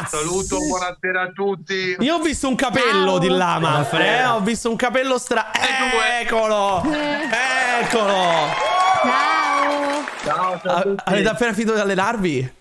Saluto, 0.07 0.57
buonasera 0.59 1.21
a 1.23 1.31
tutti. 1.31 1.95
Io 1.99 2.15
ho 2.15 2.19
visto 2.19 2.47
un 2.47 2.55
capello 2.55 3.11
Ciao. 3.11 3.19
di 3.19 3.27
là, 3.29 3.57
Manfred, 3.59 4.05
eh? 4.05 4.25
ho 4.25 4.39
visto 4.41 4.69
un 4.69 4.75
capello 4.75 5.17
stra... 5.17 5.49
Eccolo! 5.53 6.83
Eccolo! 7.81 8.15
Ciao. 9.01 10.03
Ciao, 10.23 10.59
ciao 10.61 10.71
a 10.71 10.75
A- 10.77 10.81
tutti. 10.81 11.03
avete 11.05 11.29
appena 11.29 11.53
finito 11.53 11.73
di 11.73 11.79
allenarvi? 11.79 12.53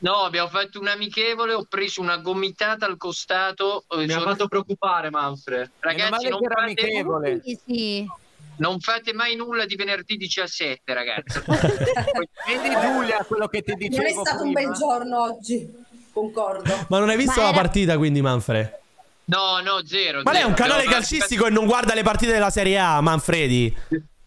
no, 0.00 0.14
abbiamo 0.24 0.48
fatto 0.48 0.80
un 0.80 0.88
amichevole, 0.88 1.52
ho 1.54 1.64
preso 1.68 2.00
una 2.00 2.16
gomitata 2.18 2.86
al 2.86 2.96
costato. 2.96 3.84
eh, 3.90 3.98
Mi 3.98 4.12
ha 4.12 4.18
sono- 4.18 4.30
fatto 4.30 4.48
preoccupare 4.48 5.10
Manfred. 5.10 5.70
Ragazzi, 5.80 6.28
non 6.28 6.40
che 6.40 6.44
era 6.46 6.54
fate, 6.54 6.64
amichevole. 6.82 7.40
Sì, 7.44 7.58
sì. 7.64 8.06
Non 8.54 8.80
fate 8.80 9.12
mai 9.14 9.34
nulla 9.34 9.64
di 9.64 9.74
venerdì 9.76 10.16
17, 10.16 10.92
ragazzi. 10.92 11.40
Vedi 12.46 12.80
Giulia 12.80 13.24
quello 13.26 13.48
che 13.48 13.62
ti 13.62 13.74
dicevo 13.74 14.02
Non 14.02 14.06
è 14.06 14.24
stato 14.26 14.42
un 14.44 14.52
prima? 14.52 14.68
bel 14.70 14.78
giorno 14.78 15.22
oggi, 15.22 15.72
concordo. 16.12 16.86
Ma 16.88 16.98
non 16.98 17.08
hai 17.08 17.16
visto 17.16 17.40
Ma 17.40 17.46
la 17.46 17.52
era- 17.52 17.60
partita 17.60 17.96
quindi, 17.96 18.20
Manfred? 18.20 18.80
No, 19.24 19.60
no, 19.62 19.84
zero. 19.86 20.22
Ma 20.22 20.30
lei 20.32 20.40
è 20.40 20.44
zero. 20.44 20.48
un 20.48 20.54
canale 20.54 20.80
Devo- 20.82 20.92
calcistico 20.92 21.46
e 21.46 21.50
non 21.50 21.66
guarda 21.66 21.94
le 21.94 22.02
partite 22.02 22.32
della 22.32 22.50
Serie 22.50 22.78
A, 22.78 23.00
Manfredi. 23.00 23.74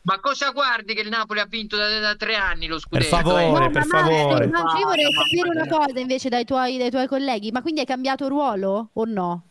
Ma 0.03 0.19
cosa 0.19 0.51
guardi 0.51 0.93
che 0.93 1.01
il 1.01 1.09
Napoli 1.09 1.39
ha 1.39 1.45
vinto 1.45 1.75
da, 1.77 1.99
da 1.99 2.15
tre 2.15 2.35
anni 2.35 2.67
lo 2.67 2.75
Per 2.89 3.03
scudetto? 3.03 3.15
favore, 3.15 3.43
eh? 3.43 3.49
No, 3.49 3.69
per 3.71 3.85
ma 3.87 3.99
favore. 3.99 4.47
ma 4.47 4.59
io 4.77 4.85
vorrei 4.85 5.05
sapere 5.11 5.49
una 5.49 5.67
cosa 5.67 5.99
invece 5.99 6.29
dai 6.29 6.45
tuoi, 6.45 6.77
dai 6.77 6.91
tuoi 6.91 7.07
colleghi. 7.07 7.51
Ma 7.51 7.61
quindi 7.61 7.79
hai 7.79 7.85
cambiato 7.87 8.27
ruolo 8.27 8.89
o 8.93 9.05
no? 9.05 9.43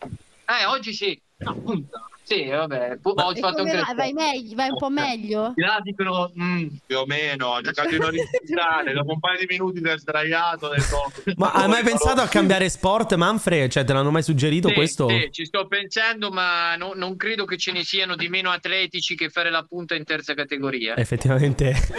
Eh, 0.00 0.64
oggi 0.68 0.92
sì. 0.94 1.20
No, 1.38 1.50
appunto. 1.50 2.00
Sì, 2.28 2.44
vabbè. 2.48 2.98
pu- 3.00 3.10
ho 3.14 3.34
fatto 3.36 3.58
come 3.58 3.70
anche 3.70 3.94
vai? 3.94 4.12
Meglio, 4.12 4.54
vai 4.56 4.68
un 4.70 4.76
po' 4.76 4.90
meglio? 4.90 5.52
Di 5.54 5.62
là 5.62 5.78
dicono 5.80 6.32
"Mm, 6.36 6.66
più 6.84 6.98
o 6.98 7.06
meno, 7.06 7.52
ha 7.54 7.60
giocato 7.60 7.94
in 7.94 8.02
orizzontale, 8.02 8.92
dopo 8.94 9.12
un 9.12 9.20
paio 9.20 9.38
di 9.38 9.46
minuti 9.48 9.80
ti 9.80 9.88
è 9.88 9.96
sdraiato. 9.96 10.66
ho 10.66 10.70
detto, 10.74 11.12
Ma 11.36 11.52
hai 11.52 11.68
mai 11.68 11.84
pensato 11.84 12.20
a 12.20 12.26
cambiare 12.26 12.68
sport, 12.68 13.14
Manfred? 13.14 13.70
Cioè, 13.70 13.84
te 13.84 13.92
l'hanno 13.92 14.10
mai 14.10 14.24
suggerito 14.24 14.66
Sì, 14.68 14.74
questo? 14.74 15.08
sì, 15.08 15.28
ci 15.30 15.44
sto 15.44 15.68
pensando, 15.68 16.30
ma 16.32 16.74
no- 16.74 16.94
non 16.96 17.16
credo 17.16 17.44
che 17.44 17.56
ce 17.58 17.70
ne 17.70 17.84
siano 17.84 18.16
di 18.16 18.28
meno 18.28 18.50
atletici 18.50 19.14
che 19.14 19.28
fare 19.28 19.48
la 19.50 19.62
punta 19.62 19.94
in 19.94 20.02
terza 20.02 20.34
categoria. 20.34 20.96
Effettivamente. 20.96 21.74
Sì, 21.74 21.92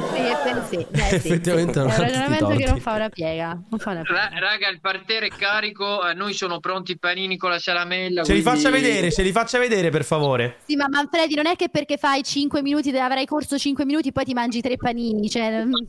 sì, 0.69 0.85
sì, 0.91 1.15
Effettivamente 1.15 1.79
non 1.79 1.89
È 1.89 1.95
un 1.95 2.01
i 2.01 2.03
ragionamento 2.03 2.47
che 2.47 2.65
non 2.65 2.81
fa 2.81 2.95
una 2.95 3.07
piega. 3.07 3.57
Non 3.69 3.79
fa 3.79 3.91
una 3.91 4.01
piega. 4.01 4.29
Ra- 4.29 4.39
raga, 4.39 4.67
il 4.67 4.81
parterre 4.81 5.27
è 5.27 5.29
carico, 5.29 6.01
a 6.01 6.11
noi 6.11 6.33
sono 6.33 6.59
pronti 6.59 6.91
i 6.91 6.97
panini 6.99 7.37
con 7.37 7.49
la 7.49 7.59
salamella. 7.59 8.23
Ce 8.25 8.33
li 8.33 8.41
quindi- 8.41 8.61
faccia 8.61 8.75
vedere, 8.75 9.09
ce 9.09 9.21
li 9.23 9.31
faccia 9.31 9.57
vedere, 9.57 9.89
per 9.89 10.03
favore. 10.03 10.15
Sì, 10.65 10.75
ma 10.75 10.85
Manfredi, 10.89 11.35
non 11.35 11.45
è 11.47 11.55
che 11.55 11.69
perché 11.69 11.97
fai 11.97 12.23
5 12.23 12.61
minuti, 12.61 12.89
avrai 12.97 13.25
corso 13.25 13.57
5 13.57 13.85
minuti, 13.85 14.11
poi 14.11 14.23
ti 14.25 14.33
mangi 14.33 14.61
tre 14.61 14.77
panini. 14.77 15.29
Cioè, 15.29 15.63
no. 15.65 15.85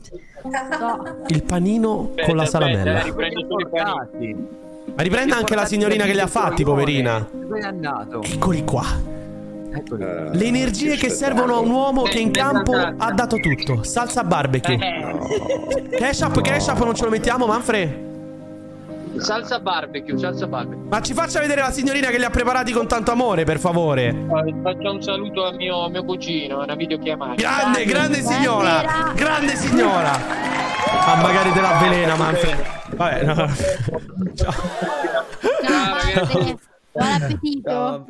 Il 1.27 1.43
panino 1.43 2.11
con 2.25 2.35
la 2.35 2.43
Aspetta, 2.43 2.65
salamella. 2.65 2.99
eh, 2.99 3.03
riprendo 3.03 3.39
solo 3.47 3.59
i 3.59 3.69
panini. 3.69 4.47
Ma 4.95 5.03
riprenda 5.03 5.35
anche 5.37 5.55
la 5.55 5.65
signorina 5.65 6.05
che 6.05 6.13
li 6.13 6.19
ha 6.19 6.27
fatti, 6.27 6.63
poverina. 6.63 7.27
Dove 7.31 7.59
è 7.59 7.63
andato? 7.63 8.21
Eccoli 8.23 8.63
qua. 8.63 9.17
Le 9.71 10.45
energie 10.45 10.95
che 10.95 11.09
servono 11.09 11.55
a 11.55 11.59
un 11.59 11.69
uomo 11.69 12.01
che 12.01 12.17
in 12.19 12.31
campo 12.31 12.73
ha 12.73 13.11
dato 13.11 13.37
tutto. 13.37 13.83
Salsa 13.83 14.23
barbecue. 14.23 14.73
Eh, 14.73 15.89
Ketchup, 15.95 16.41
ketchup 16.41 16.83
non 16.83 16.95
ce 16.95 17.03
lo 17.03 17.09
mettiamo, 17.11 17.45
Manfred? 17.45 18.07
Salsa 19.17 19.59
barbecue, 19.59 20.17
salsa 20.17 20.47
barbecue. 20.47 20.87
Ma 20.87 21.01
ci 21.01 21.13
faccia 21.13 21.39
vedere 21.39 21.61
la 21.61 21.71
signorina 21.71 22.07
che 22.09 22.17
li 22.17 22.23
ha 22.23 22.29
preparati 22.29 22.71
con 22.71 22.87
tanto 22.87 23.11
amore, 23.11 23.43
per 23.43 23.59
favore. 23.59 24.07
Eh, 24.07 24.55
Faccio 24.63 24.91
un 24.91 25.01
saluto 25.01 25.45
al 25.45 25.55
mio, 25.55 25.83
a 25.85 25.89
mio 25.89 26.03
cugino, 26.05 26.61
una 26.63 26.75
videochiamata. 26.75 27.33
Grande, 27.35 27.85
grande 27.85 28.21
signora. 28.21 29.11
Grande 29.15 29.55
signora. 29.55 30.11
Ah, 31.05 31.15
magari 31.21 31.51
te 31.51 31.61
la 31.61 31.77
avvelena, 31.77 32.15
Manfred. 32.15 32.65
Vabbè, 32.95 33.23
no. 33.23 33.35
Ciao. 34.35 34.53
Ciao. 35.63 36.57
Buon 36.91 37.11
appetito. 37.11 38.05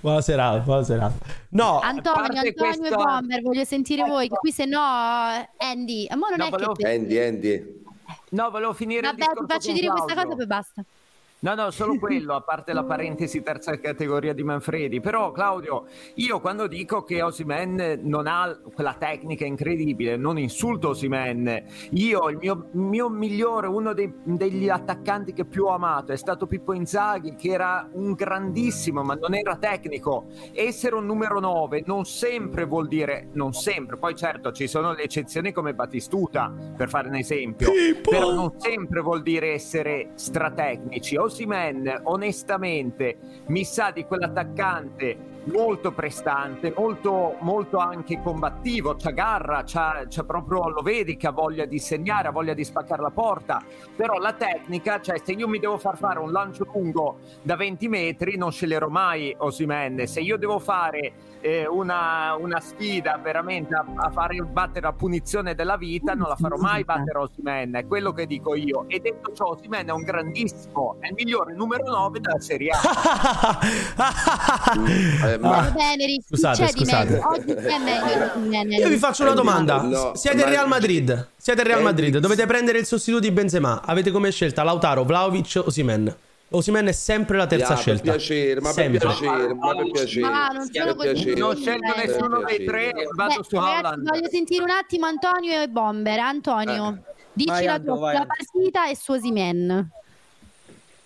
Buona 0.00 0.20
serata, 0.20 0.58
buona 0.60 0.82
serata. 0.82 1.14
No, 1.50 1.78
Antonio, 1.80 2.20
Antonio 2.22 2.42
e 2.42 2.54
questa- 2.54 2.96
Bomber, 2.96 3.42
voglio 3.42 3.64
sentire 3.64 4.02
voi, 4.04 4.28
qui 4.28 4.50
se 4.50 4.64
no 4.64 4.80
Andy, 4.80 6.08
ma 6.10 6.28
non 6.28 6.38
No, 6.38 6.46
è 6.46 6.50
volevo- 6.50 6.72
che 6.72 6.88
Andy, 6.92 7.18
Andy. 7.18 7.78
No, 8.30 8.50
volevo 8.50 8.72
finire 8.72 9.00
Vabbè, 9.00 9.24
ti 9.24 9.44
faccio 9.46 9.72
dire 9.72 9.88
questa 9.88 10.14
cosa 10.14 10.32
e 10.32 10.36
poi 10.36 10.46
basta. 10.46 10.84
No, 11.42 11.54
no, 11.54 11.70
solo 11.70 11.96
quello, 11.98 12.34
a 12.34 12.42
parte 12.42 12.74
la 12.74 12.84
parentesi 12.84 13.40
terza 13.40 13.78
categoria 13.80 14.34
di 14.34 14.42
Manfredi. 14.42 15.00
Però, 15.00 15.30
Claudio, 15.30 15.86
io 16.16 16.38
quando 16.38 16.66
dico 16.66 17.02
che 17.02 17.22
Osimen 17.22 18.00
non 18.02 18.26
ha 18.26 18.60
quella 18.74 18.92
tecnica 18.98 19.46
incredibile, 19.46 20.16
non 20.16 20.38
insulto 20.38 20.90
Osimen. 20.90 21.64
Io, 21.92 22.28
il 22.28 22.36
mio, 22.36 22.68
mio 22.72 23.08
migliore, 23.08 23.68
uno 23.68 23.94
dei- 23.94 24.12
degli 24.22 24.68
attaccanti 24.68 25.32
che 25.32 25.46
più 25.46 25.64
ho 25.64 25.70
amato 25.70 26.12
è 26.12 26.16
stato 26.16 26.46
Pippo 26.46 26.74
Inzaghi, 26.74 27.34
che 27.36 27.48
era 27.52 27.88
un 27.92 28.12
grandissimo, 28.12 29.02
ma 29.02 29.14
non 29.14 29.34
era 29.34 29.56
tecnico. 29.56 30.26
Essere 30.52 30.94
un 30.96 31.06
numero 31.06 31.40
9 31.40 31.84
non 31.86 32.04
sempre 32.04 32.66
vuol 32.66 32.86
dire, 32.86 33.30
non 33.32 33.54
sempre, 33.54 33.96
poi 33.96 34.14
certo 34.14 34.52
ci 34.52 34.66
sono 34.66 34.92
le 34.92 35.04
eccezioni 35.04 35.52
come 35.52 35.72
Battistuta, 35.72 36.52
per 36.76 36.90
fare 36.90 37.08
un 37.08 37.14
esempio, 37.14 37.70
però 38.02 38.30
non 38.34 38.52
sempre 38.58 39.00
vuol 39.00 39.22
dire 39.22 39.54
essere 39.54 40.10
stratecnici. 40.16 41.16
Osimen, 41.30 42.00
onestamente, 42.06 43.16
mi 43.46 43.62
sa 43.62 43.92
di 43.92 44.04
quell'attaccante 44.04 45.29
molto 45.44 45.92
prestante, 45.92 46.72
molto, 46.76 47.36
molto 47.40 47.78
anche 47.78 48.20
combattivo, 48.22 48.96
c'ha 48.96 49.10
garra, 49.10 49.62
c'ha, 49.64 50.04
c'ha 50.08 50.24
proprio, 50.24 50.68
lo 50.68 50.82
vedi 50.82 51.16
che 51.16 51.26
ha 51.26 51.32
voglia 51.32 51.64
di 51.64 51.78
segnare, 51.78 52.28
ha 52.28 52.30
voglia 52.30 52.54
di 52.54 52.64
spaccare 52.64 53.02
la 53.02 53.10
porta, 53.10 53.62
però 53.96 54.18
la 54.18 54.32
tecnica, 54.32 55.00
cioè 55.00 55.20
se 55.22 55.32
io 55.32 55.48
mi 55.48 55.58
devo 55.58 55.78
far 55.78 55.96
fare 55.96 56.18
un 56.18 56.30
lancio 56.30 56.66
lungo 56.72 57.18
da 57.42 57.56
20 57.56 57.88
metri 57.88 58.36
non 58.36 58.52
sceglierò 58.52 58.88
mai 58.88 59.34
Osimen, 59.38 60.06
se 60.06 60.20
io 60.20 60.36
devo 60.36 60.58
fare 60.58 61.12
eh, 61.40 61.66
una, 61.66 62.34
una 62.38 62.60
sfida 62.60 63.18
veramente 63.18 63.74
a, 63.74 63.84
a 63.96 64.10
fare 64.10 64.36
battere 64.42 64.82
la 64.82 64.92
punizione 64.92 65.54
della 65.54 65.76
vita, 65.76 66.14
non 66.14 66.28
la 66.28 66.36
farò 66.36 66.56
mai 66.56 66.84
battere 66.84 67.18
Osimen, 67.18 67.74
è 67.74 67.86
quello 67.86 68.12
che 68.12 68.26
dico 68.26 68.54
io. 68.54 68.84
E 68.88 69.00
detto 69.00 69.32
ciò, 69.32 69.46
Osimen 69.46 69.86
è 69.86 69.92
un 69.92 70.02
grandissimo, 70.02 70.96
è 71.00 71.08
il 71.08 71.14
migliore 71.14 71.54
numero 71.54 71.84
9 71.90 72.20
della 72.20 72.40
Serie 72.40 72.70
A. 72.72 73.58
Eh, 75.34 75.38
ma- 75.38 75.72
chi 75.74 76.22
Scusate, 76.26 76.68
scusate. 76.68 77.20
Io 78.78 78.88
vi 78.88 78.96
faccio 78.96 79.22
una 79.22 79.32
domanda. 79.32 79.82
No, 79.82 80.14
Siete 80.14 80.38
il 80.38 80.44
Real 80.44 80.68
Madrid. 80.68 81.28
Siete 81.36 81.60
il 81.62 81.66
Real 81.66 81.80
Eh, 81.80 81.84
Madrid. 81.84 82.18
Dovete 82.18 82.46
prendere 82.46 82.78
il 82.78 82.86
sostituto 82.86 83.22
di 83.22 83.30
Benzema. 83.30 83.82
Avete 83.84 84.10
come 84.10 84.30
scelta 84.30 84.62
Lautaro, 84.62 85.04
Vlaovic, 85.04 85.62
Osimen. 85.64 86.14
Osimen 86.52 86.86
è 86.86 86.92
sempre 86.92 87.36
la 87.36 87.46
terza 87.46 87.74
Ya, 87.74 87.78
scelta. 87.78 88.02
Per 88.02 88.10
piacere, 88.16 88.60
ma 88.60 88.72
Sempre. 88.72 88.98
per 88.98 89.08
piacere, 89.16 89.54
ma 89.54 89.74
per 89.76 89.90
piacere. 89.92 90.26
Ah, 90.26 90.48
non 90.48 90.68
sono 90.72 90.94
per 90.96 91.12
piacere. 91.12 91.40
Non 91.40 91.56
scelgo 91.56 91.94
Eh, 91.94 92.06
nessuno 92.06 92.42
dei 92.44 92.64
tre, 92.64 92.92
vado 93.14 93.34
Beh, 93.36 93.44
su 93.48 93.54
ragazzi, 93.56 93.74
Haaland. 93.76 94.08
voglio 94.08 94.28
sentire 94.28 94.62
un 94.64 94.70
attimo 94.70 95.06
Antonio 95.06 95.62
e 95.62 95.68
Bomber. 95.68 96.18
Antonio, 96.18 97.02
dici 97.32 97.50
Vai, 97.50 97.64
la 97.66 97.78
tua 97.78 98.26
partita 98.26 98.88
e 98.88 98.96
su 98.96 99.12
Osimen. 99.12 99.90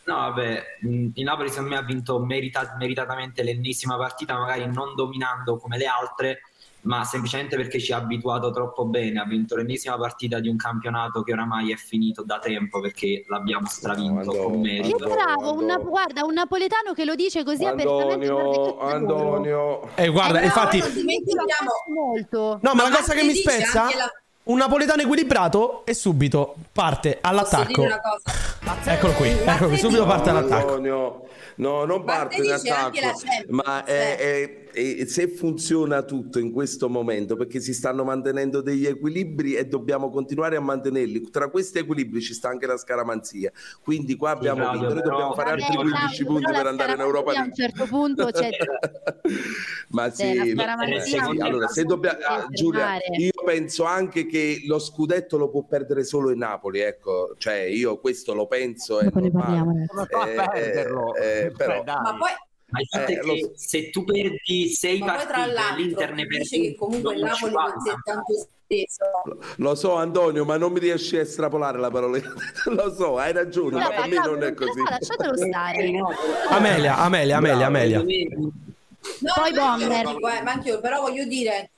No, 0.07 0.15
vabbè, 0.17 0.63
il 0.83 1.25
Napoli 1.25 1.49
secondo 1.49 1.71
me 1.71 1.77
ha 1.77 1.83
vinto 1.83 2.19
merita- 2.19 2.75
meritatamente 2.79 3.43
l'ennesima 3.43 3.97
partita, 3.97 4.39
magari 4.39 4.67
non 4.71 4.95
dominando 4.95 5.57
come 5.57 5.79
le 5.79 5.87
altre, 5.87 6.41
ma 6.83 7.03
semplicemente 7.05 7.57
perché 7.57 7.81
ci 7.81 7.95
ha 7.95 7.97
abituato 7.97 8.51
troppo 8.51 8.85
bene. 8.85 9.19
Ha 9.19 9.25
vinto 9.25 9.57
l'ennesima 9.57 9.97
partita 9.97 10.41
di 10.41 10.49
un 10.51 10.57
campionato 10.57 11.23
che 11.23 11.33
oramai 11.33 11.73
è 11.73 11.77
finito 11.77 12.23
da 12.23 12.39
tempo 12.39 12.81
perché 12.81 13.25
l'abbiamo 13.29 13.67
stravinto 13.67 14.13
Madonna, 14.33 14.43
con 14.43 14.53
Che 14.53 14.59
merito. 14.59 14.99
Madonna. 14.99 15.15
bravo, 15.25 15.53
un, 15.55 15.65
nap- 15.65 15.83
guarda, 15.89 16.25
un 16.25 16.35
napoletano 16.35 16.93
che 16.93 17.07
lo 17.07 17.15
dice 17.15 17.43
così 17.43 17.63
che 17.65 17.71
Antonio. 17.71 18.79
Antonio. 18.81 19.89
Eh, 19.95 20.09
guarda, 20.11 20.41
Eh, 20.41 20.45
infatti. 20.45 20.77
però 20.79 20.91
non 20.91 20.99
dimentichiamo 20.99 21.71
molto. 21.95 22.59
No, 22.61 22.75
ma 22.75 22.83
la 22.83 22.89
Ma 22.91 22.97
cosa 22.97 23.15
che 23.15 23.23
mi 23.25 23.35
spezza. 23.35 23.85
la- 23.85 24.13
Un 24.45 24.59
napoletano 24.59 25.01
equilibrato 25.03 25.87
e 25.87 25.95
subito 25.95 26.55
parte 26.73 27.19
all'attacco. 27.21 27.87
Eccolo 28.85 29.13
qui, 29.15 29.29
eccolo 29.31 29.69
qui, 29.71 29.79
subito 29.79 30.05
parte 30.07 30.31
all'attacco. 30.31 30.69
Antonio, 30.75 31.23
no, 31.57 31.85
non 31.85 32.05
parte 32.05 32.37
in 32.43 32.51
attacco, 32.53 32.99
ma 33.49 33.85
è- 33.85 34.17
è- 34.17 34.64
è- 34.75 35.05
se 35.07 35.29
funziona 35.29 36.03
tutto 36.03 36.39
in 36.39 36.51
questo 36.53 36.89
momento, 36.89 37.37
perché 37.37 37.61
si 37.61 37.73
stanno 37.73 38.05
mantenendo 38.05 38.61
degli 38.61 38.87
equilibri 38.87 39.55
e 39.55 39.67
dobbiamo 39.67 40.11
continuare 40.11 40.57
a 40.57 40.61
mantenerli. 40.61 41.31
Tra 41.31 41.49
questi 41.49 41.79
equilibri 41.79 42.21
ci 42.21 42.35
sta 42.35 42.49
anche 42.49 42.67
la 42.67 42.77
scaramanzia, 42.77 43.51
quindi 43.83 44.17
qua 44.17 44.31
abbiamo 44.31 44.61
Claudio, 44.63 44.81
vinto. 44.81 44.95
Noi 44.95 45.03
dobbiamo 45.03 45.33
fare 45.35 45.51
Vabbè, 45.51 45.63
altri 45.63 45.77
15 45.77 45.97
Claudio, 46.03 46.27
punti 46.27 46.53
per 46.53 46.67
andare 46.67 46.93
in 46.93 47.01
Europa 47.01 47.33
League. 47.33 47.41
a 47.41 47.45
un 47.47 47.55
certo 47.55 47.87
punto, 47.87 48.31
cioè, 48.31 48.51
Ma 49.89 50.07
la 50.07 50.13
sì, 50.13 50.53
scaramanzia 50.55 50.97
eh, 50.97 51.01
sì, 51.03 51.17
non 51.17 51.33
sì. 51.33 51.39
è 51.39 51.43
allora 51.43 51.69
se 51.69 51.85
dobbiamo 51.85 52.19
ah. 52.27 52.47
Giulia, 52.51 52.97
io 53.19 53.31
penso 53.45 53.85
anche 53.85 54.27
che 54.27 54.63
lo 54.67 54.79
scudetto 54.79 55.37
lo 55.39 55.49
può 55.51 55.63
perdere 55.65 56.05
solo 56.05 56.31
il 56.31 56.37
Napoli, 56.37 56.81
ecco, 56.81 57.35
cioè 57.39 57.61
io 57.61 57.99
questo 57.99 58.35
lo 58.35 58.47
penso 58.47 58.99
è 59.01 59.05
normale. 59.05 59.31
parliamo. 59.31 59.85
Come 59.87 60.07
fa 60.09 60.21
a 60.21 60.29
Eh, 60.29 60.35
perderlo? 60.35 61.15
eh, 61.15 61.45
eh, 61.47 61.51
però-. 61.53 61.83
Ma 61.85 62.17
poi, 62.19 62.31
Ma 62.75 62.81
il 62.81 62.87
fatto 62.89 63.11
Eh, 63.13 63.19
è 63.19 63.23
lo 63.23 63.33
che 63.35 63.41
so. 63.41 63.53
se 63.55 63.91
tu 63.91 64.05
perdi 64.05 64.69
sei 64.71 64.99
ma 64.99 65.15
poi 65.15 65.25
tra 65.27 65.27
partite, 65.27 65.53
l'altro 65.53 65.77
l'Inter 65.77 66.13
ne 66.13 66.27
perdi 66.27 66.61
che 66.61 66.75
comunque 66.75 67.17
Napoli 67.17 67.53
non 67.53 67.81
si 67.81 67.89
è 67.89 67.95
tanto 68.03 68.49
steso. 68.65 69.05
Lo 69.57 69.75
so 69.77 69.95
Antonio, 69.95 70.45
ma 70.45 70.57
non 70.57 70.73
mi 70.73 70.81
riesci 70.81 71.17
a 71.17 71.21
estrapolare 71.21 71.79
la 71.79 71.91
parola. 71.91 72.19
lo 72.67 72.93
so, 72.95 73.17
hai 73.19 73.33
ragione, 73.33 73.77
ma 73.77 73.89
Vabbè, 73.89 73.95
per 73.95 74.09
me 74.09 74.17
non 74.27 74.43
è 74.43 74.55
così. 74.55 74.81
lasciatelo 74.83 75.37
stare. 75.37 75.91
Amelia, 76.51 76.97
Amelia, 76.99 77.37
Amelia, 77.37 77.67
Amelia. 77.67 77.99
No, 78.01 79.33
Poi 79.35 79.53
ma 79.53 79.77
Bomber. 79.77 80.05
lo 80.05 80.13
dico, 80.15 80.29
eh, 80.29 80.43
ma 80.43 80.51
anche 80.53 80.69
io, 80.71 80.81
però 80.81 81.01
voglio 81.03 81.25
dire, 81.27 81.71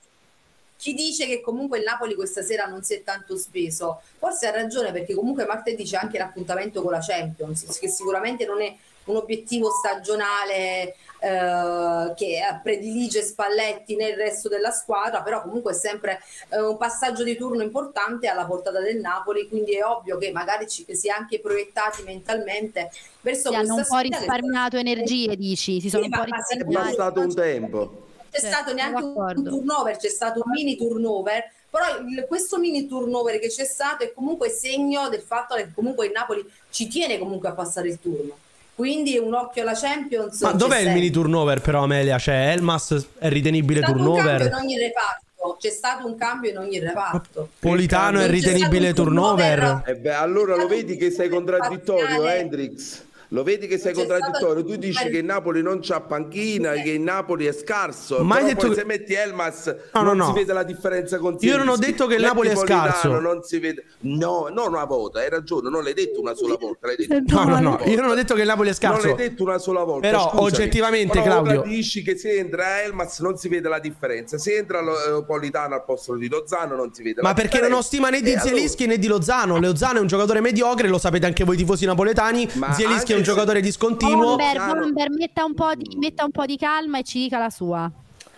chi 0.77 0.93
dice 0.93 1.25
che 1.27 1.41
comunque 1.41 1.77
il 1.79 1.83
Napoli 1.83 2.15
questa 2.15 2.41
sera 2.41 2.65
non 2.65 2.83
si 2.83 2.93
è 2.93 3.03
tanto 3.03 3.35
speso, 3.37 4.01
forse 4.17 4.47
ha 4.47 4.51
ragione 4.51 4.91
perché 4.91 5.13
comunque 5.13 5.45
martedì 5.45 5.83
c'è 5.83 5.97
anche 5.97 6.17
l'appuntamento 6.17 6.81
con 6.81 6.91
la 6.91 6.99
Champions, 7.05 7.77
che 7.79 7.89
sicuramente 7.89 8.45
non 8.45 8.61
è 8.61 8.73
un 9.07 9.15
obiettivo 9.17 9.69
stagionale 9.71 10.95
eh, 11.19 12.13
che 12.15 12.39
predilige 12.61 13.23
Spalletti 13.23 13.95
nel 13.95 14.15
resto 14.15 14.47
della 14.49 14.71
squadra, 14.71 15.21
però 15.21 15.41
comunque 15.41 15.71
è 15.71 15.75
sempre 15.75 16.19
eh, 16.49 16.59
un 16.61 16.77
passaggio 16.77 17.23
di 17.23 17.35
turno 17.35 17.63
importante 17.63 18.27
alla 18.27 18.45
portata 18.45 18.79
del 18.79 18.97
Napoli, 18.99 19.47
quindi 19.47 19.75
è 19.75 19.83
ovvio 19.83 20.17
che 20.17 20.31
magari 20.31 20.67
ci 20.67 20.85
si 20.89 21.07
è 21.07 21.11
anche 21.11 21.39
proiettati 21.39 22.03
mentalmente 22.03 22.91
verso 23.21 23.49
Si 23.49 23.55
hanno 23.55 23.75
un 23.75 23.85
po' 23.87 23.95
sfida 23.97 24.17
che- 24.17 24.25
risparmiato 24.25 24.77
energie, 24.77 25.35
dici? 25.35 25.81
Si 25.81 25.89
sono 25.89 26.03
Sì, 26.03 26.09
un 26.09 26.15
po' 26.15 26.23
ma- 26.23 26.27
ma 26.29 26.35
È 26.37 26.53
risparmiati. 26.53 26.95
passato 26.95 27.19
un 27.21 27.33
tempo. 27.33 28.01
c'è 28.29 28.41
Certo, 28.41 28.55
stato 28.55 28.73
neanche 28.75 29.03
un, 29.03 29.43
turnover, 29.43 29.97
c'è 29.97 30.09
stato 30.09 30.41
un 30.45 30.51
mini 30.51 30.75
turnover, 30.75 31.43
però 31.71 31.97
il- 32.07 32.25
questo 32.27 32.59
mini 32.59 32.85
turnover 32.85 33.39
che 33.39 33.47
c'è 33.47 33.63
stato 33.63 34.03
è 34.03 34.13
comunque 34.13 34.49
segno 34.49 35.09
del 35.09 35.21
fatto 35.21 35.55
che 35.55 35.71
comunque 35.73 36.05
il 36.05 36.11
Napoli 36.11 36.45
ci 36.69 36.87
tiene 36.87 37.17
comunque 37.17 37.49
a 37.49 37.53
passare 37.53 37.87
il 37.87 37.99
turno. 37.99 38.37
Quindi 38.77 39.17
un 39.17 39.33
occhio 39.33 39.63
alla 39.63 39.73
Champions. 39.73 40.39
Ma 40.41 40.51
dov'è 40.51 40.75
il 40.77 40.83
sempre. 40.83 40.93
mini 40.93 41.09
turnover 41.09 41.61
però 41.61 41.81
Amelia? 41.81 42.19
Cioè 42.19 42.51
Elmas 42.51 43.07
è 43.17 43.27
ritenibile 43.27 43.79
C'è 43.79 43.87
stato 43.87 43.99
un 43.99 44.05
cambio 44.05 44.21
in 44.21 44.37
turnover? 44.37 44.61
ogni 44.63 44.77
reparto, 44.77 45.57
c'è 45.59 45.69
stato 45.71 46.05
un 46.05 46.15
cambio 46.15 46.49
in 46.51 46.57
ogni 46.59 46.79
reparto. 46.79 47.49
Politano 47.57 48.19
è 48.19 48.27
ritenibile 48.29 48.93
turnover- 48.93 49.57
turnover? 49.57 49.81
E 49.89 49.95
beh, 49.95 50.13
allora 50.13 50.55
lo 50.55 50.67
vedi 50.67 50.95
che 50.95 51.09
sei 51.09 51.27
contraddittorio, 51.27 52.05
parziale. 52.05 52.37
Hendrix. 52.39 53.05
Lo 53.29 53.43
vedi 53.43 53.67
che 53.67 53.77
sei 53.77 53.93
contraddittorio. 53.93 54.63
Tu 54.63 54.75
dici 54.77 55.09
che 55.09 55.17
il 55.17 55.25
Napoli 55.25 55.61
non 55.61 55.79
c'ha 55.81 55.99
panchina, 56.01 56.71
che 56.73 56.91
il 56.91 57.01
Napoli 57.01 57.45
è 57.45 57.51
scarso. 57.51 58.23
Ma 58.23 58.35
hai 58.35 58.43
però 58.43 58.53
detto 58.55 58.69
che- 58.69 58.75
se 58.75 58.85
metti 58.85 59.13
Elmas 59.13 59.65
No, 59.93 60.01
no, 60.01 60.13
non 60.13 60.21
si 60.21 60.27
no. 60.27 60.33
vede 60.33 60.53
la 60.53 60.63
differenza 60.63 61.17
con 61.17 61.35
Io 61.41 61.57
non 61.57 61.67
ho 61.67 61.75
detto 61.77 62.07
che 62.07 62.13
il 62.15 62.21
Metti 62.21 62.33
Napoli 62.33 62.49
è 62.49 62.55
scarso. 62.55 63.19
Non 63.19 63.43
si 63.43 63.59
vede. 63.59 63.83
No, 64.01 64.47
non 64.51 64.73
una 64.73 64.85
volta, 64.85 65.19
hai 65.19 65.29
ragione, 65.29 65.69
non 65.69 65.83
l'hai 65.83 65.93
detto 65.93 66.21
una 66.21 66.33
sola 66.35 66.55
volta. 66.57 66.87
L'hai 66.87 66.95
detto 66.95 67.13
No, 67.37 67.43
no, 67.43 67.59
no, 67.59 67.69
volta. 67.71 67.85
io 67.89 67.99
non 68.01 68.09
ho 68.11 68.13
detto 68.13 68.33
che 68.33 68.41
il 68.41 68.47
Napoli 68.47 68.69
è 68.69 68.71
Non 68.71 68.79
scarso. 68.79 69.07
l'hai 69.07 69.15
detto 69.15 69.43
una 69.43 69.57
sola 69.57 69.83
volta. 69.83 70.07
Però, 70.07 70.29
scusami. 70.29 70.45
oggettivamente, 70.47 71.21
Però 71.21 71.41
Claudio- 71.41 71.61
dici 71.63 72.01
che 72.03 72.17
se 72.17 72.37
entra 72.37 72.81
Elmas 72.83 73.19
non 73.19 73.37
si 73.37 73.49
vede 73.49 73.67
la 73.67 73.79
differenza. 73.79 74.37
Se 74.37 74.55
entra 74.55 74.79
eh, 74.79 75.23
Politano 75.25 75.75
al 75.75 75.83
posto 75.83 76.15
di 76.15 76.29
Lozano 76.29 76.75
non 76.75 76.93
si 76.93 77.03
vede 77.03 77.21
Ma 77.21 77.29
la 77.29 77.33
perché 77.33 77.59
non 77.59 77.73
ho 77.73 77.81
differenza. 77.81 77.87
stima 77.87 78.09
né 78.09 78.21
di 78.21 78.29
E 78.29 78.33
allora- 78.35 78.47
Zielinski 78.49 78.85
né 78.85 78.97
di 78.97 79.07
Lozano? 79.07 79.59
Lozano 79.59 79.97
è 79.97 80.01
un 80.01 80.07
giocatore 80.07 80.39
mediocre, 80.41 80.87
lo 80.87 80.97
sapete 80.97 81.25
anche 81.25 81.43
voi 81.43 81.57
tifosi 81.57 81.85
napoletani. 81.85 82.47
Ma 82.53 82.71
Zielinski 82.73 83.13
è 83.13 83.15
un 83.17 83.23
giocatore 83.23 83.61
discontinuo. 83.61 84.35
Bomber, 84.35 84.57
Bomber, 84.79 85.09
metta 85.11 85.43
un, 85.45 85.53
po 85.53 85.73
di, 85.75 85.95
metta 85.97 86.23
un 86.25 86.31
po' 86.31 86.45
di 86.45 86.57
calma 86.57 86.99
e 86.99 87.03
ci 87.03 87.19
dica 87.19 87.37
la 87.37 87.49
sua. 87.49 87.91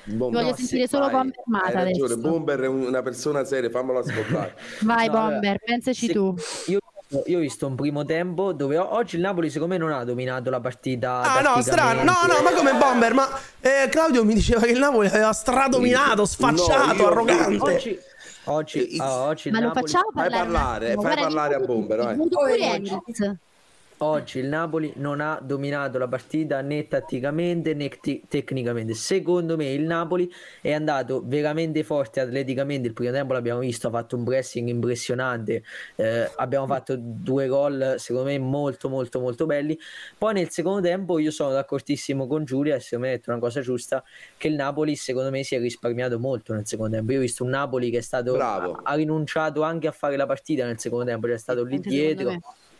Bomber. 0.06 0.42
Voglio 0.42 0.56
sentire 0.56 0.88
solo 0.88 1.06
Vai, 1.06 1.12
Bomber 1.14 1.44
Mata 1.46 1.66
Hai 1.68 1.74
ragione, 1.86 2.14
adesso. 2.14 2.30
Bomber 2.30 2.60
è 2.62 2.68
un- 2.68 2.82
una 2.88 3.02
persona 3.04 3.44
seria, 3.46 3.70
fammelo 3.70 4.00
ascoltare. 4.00 4.56
Vai 4.82 5.06
No, 5.08 5.12
Bomber, 5.14 5.38
allora, 5.44 5.58
pensaci 5.64 6.06
se- 6.08 6.14
tu. 6.14 6.36
Io, 6.68 6.80
io 7.26 7.38
ho 7.38 7.42
visto 7.42 7.68
un 7.68 7.76
primo 7.76 8.06
tempo 8.06 8.52
dove 8.54 8.78
oggi 8.78 9.16
il 9.18 9.22
Napoli 9.22 9.50
secondo 9.52 9.74
me 9.76 9.80
non 9.80 9.92
ha 9.92 10.04
dominato 10.04 10.50
la 10.50 10.60
partita. 10.60 11.22
Ah 11.22 11.42
no, 11.42 11.62
strano. 11.62 12.04
No, 12.04 12.14
no, 12.28 12.42
ma 12.44 12.52
come 12.56 12.74
Bomber? 12.74 13.14
Ma 13.14 13.28
eh, 13.60 13.88
Claudio 13.90 14.24
mi 14.24 14.34
diceva 14.34 14.62
che 14.62 14.72
il 14.72 14.80
Napoli 14.80 15.08
aveva 15.08 15.32
stradominato, 15.34 16.26
sfacciato, 16.26 16.94
No, 16.94 17.02
io- 17.02 17.08
arrogante. 17.08 17.72
Oggi, 17.72 18.00
oggi, 18.46 18.96
ah, 19.00 19.22
oggi 19.26 19.48
il 19.50 19.54
Ma 19.54 19.60
lo 19.60 19.68
Napoli- 19.68 19.86
facciamo 19.86 20.10
Fai 20.14 20.30
parlare? 20.30 20.94
un 20.96 21.02
parlare, 21.02 21.14
fai 21.16 21.24
parlare 21.24 21.56
a 21.56 21.60
Bomber, 21.60 21.98
vai. 22.04 22.18
Oggi- 24.00 24.40
il 24.40 24.48
Napoli 24.48 24.94
non 24.98 25.22
ha 25.22 25.40
dominato 25.42 25.98
la 25.98 26.08
partita 26.08 26.62
né 26.62 26.88
tatticamente 26.88 27.74
né 27.74 27.90
ti- 28.00 28.24
tecnicamente. 28.28 28.94
Secondo 28.94 29.56
me 29.58 29.72
il 29.72 29.84
Napoli 29.84 30.32
è 30.62 30.72
andato 30.72 31.22
veramente 31.26 31.84
forte 31.84 32.20
atleticamente. 32.20 32.88
Il 32.88 32.94
primo 32.94 33.12
tempo 33.12 33.34
l'abbiamo 33.34 33.60
visto, 33.60 33.88
ha 33.88 33.92
fatto 33.92 34.16
un 34.16 34.24
pressing 34.24 34.68
impressionante. 34.68 35.64
eh, 35.96 36.30
abbiamo 36.38 36.66
fatto 36.68 36.96
due 36.98 37.48
gol, 37.48 37.96
secondo 37.98 38.30
me, 38.30 38.38
molto, 38.40 38.90
molto, 38.90 39.20
molto 39.20 39.46
belli. 39.46 39.78
Poi 40.18 40.34
nel 40.34 40.50
secondo 40.50 40.82
tempo 40.82 41.20
io 41.20 41.32
sono 41.32 41.52
d'accordissimo 41.52 42.28
con 42.28 42.46
Giulia 42.46 42.76
e 42.76 42.80
secondo 42.80 43.06
me 43.08 43.14
ha 43.14 43.16
detto 43.18 43.32
una 43.32 43.40
cosa 43.40 43.62
giusta, 43.62 44.04
che 44.38 44.48
il 44.48 44.56
Napoli 44.56 44.96
secondo 44.96 45.30
me 45.30 45.44
si 45.44 45.56
è 45.56 45.60
risparmiato 45.60 46.20
molto 46.20 46.54
nel 46.54 46.66
secondo 46.66 46.96
tempo. 46.96 47.12
Io 47.12 47.18
ho 47.18 47.22
visto 47.22 47.44
un 47.44 47.50
Napoli 47.50 47.90
che 47.90 47.98
è 47.98 48.02
stato 48.02 48.34
Bravo. 48.34 48.74
ha, 48.74 48.92
ha 48.92 48.96
rinunciato 48.96 49.62
anche 49.62 49.88
a 49.88 49.92
fare 49.92 50.16
la 50.16 50.26
partita 50.26 50.66
nel 50.66 50.80
secondo 50.80 51.06
tempo, 51.06 51.28
cioè 51.28 51.36
è 51.36 51.40
stato 51.40 51.64
lì 51.64 51.80
dietro 51.80 52.30
me. 52.30 52.40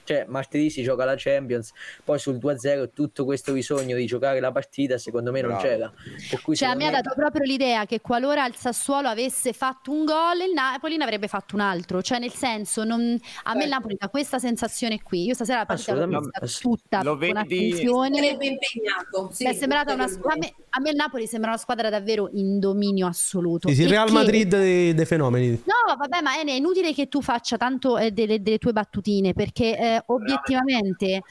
Cioè 0.10 0.26
martedì 0.28 0.72
si 0.72 0.82
gioca 0.82 1.06
la 1.06 1.14
Champions, 1.16 1.72
poi 2.04 2.18
sul 2.18 2.38
2-0 2.38 2.90
tutto 2.94 3.26
questo 3.26 3.54
bisogno 3.54 3.96
di 3.96 4.08
giocare 4.08 4.40
la 4.40 4.52
partita 4.52 4.98
secondo 4.98 5.32
me 5.32 5.42
non 5.42 5.52
Bravo. 5.52 5.64
c'era. 5.68 5.94
Per 6.32 6.42
cui 6.42 6.56
Cioè, 6.56 6.70
a 6.70 6.74
me 6.74 6.88
ha 6.88 6.92
me- 6.92 7.02
dato 7.02 7.14
proprio 7.16 7.44
l'idea 7.44 7.86
che 7.86 8.02
qualora 8.02 8.44
il 8.48 8.56
Sassuolo 8.56 9.08
avesse 9.08 9.54
fatto 9.54 9.92
un 9.92 10.06
gol, 10.06 10.40
il 10.48 10.54
Napoli 10.54 10.98
ne 10.98 11.04
avrebbe 11.04 11.28
fatto 11.28 11.54
un 11.54 11.62
altro. 11.62 12.02
Cioè, 12.02 12.18
nel 12.18 12.34
senso, 12.34 12.84
non- 12.84 13.20
a 13.44 13.54
me 13.54 13.64
il 13.66 13.70
Napoli 13.70 13.96
dà 14.00 14.10
questa 14.10 14.40
sensazione 14.40 15.00
qui. 15.04 15.26
Io 15.26 15.36
stasera 15.36 15.60
la 15.60 15.66
partita 15.68 15.94
l'ho 15.94 16.08
vista 16.20 16.48
tutta 16.60 17.04
Lo 17.04 17.12
con 17.12 17.20
vedi- 17.20 17.38
attenzione. 17.38 18.16
Sarebbe 18.16 18.46
impegnato. 18.48 19.30
Sì, 19.32 19.44
Mi 19.44 19.50
è 19.52 19.54
sembrata 19.54 19.94
una 19.94 20.06
a, 20.06 20.36
me, 20.40 20.54
a 20.70 20.80
me 20.80 20.92
il 20.92 20.96
Napoli 20.96 21.28
sembra 21.28 21.50
una 21.52 21.60
squadra 21.60 21.90
davvero 21.90 22.30
in 22.34 22.60
dominio 22.60 23.08
assoluto. 23.08 23.68
Sì, 23.70 23.76
sì, 23.76 23.82
il 23.84 23.90
Real 23.90 24.08
che- 24.08 24.14
Madrid 24.14 24.50
dei, 24.50 24.94
dei 24.94 25.06
fenomeni. 25.06 25.50
No, 25.66 25.96
vabbè, 25.96 26.22
ma 26.22 26.38
Ene, 26.38 26.52
è 26.52 26.56
inutile 26.56 26.94
che 26.94 27.08
tu 27.08 27.22
faccia 27.22 27.58
tanto 27.58 27.98
eh, 27.98 28.12
delle, 28.12 28.42
delle 28.42 28.58
tue 28.58 28.72
battutine, 28.72 29.34
perché 29.34 29.78
eh, 29.78 30.04
obiettivamente 30.08 31.24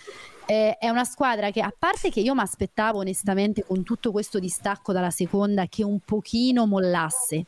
eh, 0.47 0.77
è 0.79 0.89
una 0.89 1.05
squadra 1.05 1.51
che, 1.51 1.61
a 1.61 1.73
parte 1.77 2.11
che 2.11 2.21
io 2.21 2.35
mi 2.35 2.41
aspettavo 2.41 2.99
onestamente 2.99 3.65
con 3.65 3.83
tutto 3.83 4.11
questo 4.11 4.39
distacco 4.39 4.93
dalla 4.93 5.11
seconda 5.11 5.67
che 5.67 5.85
un 5.85 6.01
pochino 6.01 6.67
mollasse, 6.67 7.47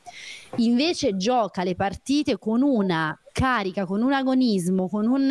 invece 0.57 1.17
gioca 1.17 1.65
le 1.65 1.75
partite 1.75 2.39
con 2.39 2.63
una 2.63 3.19
carica, 3.33 3.87
con 3.87 4.03
un 4.03 4.13
agonismo, 4.13 4.89
con 4.89 5.07
un... 5.07 5.31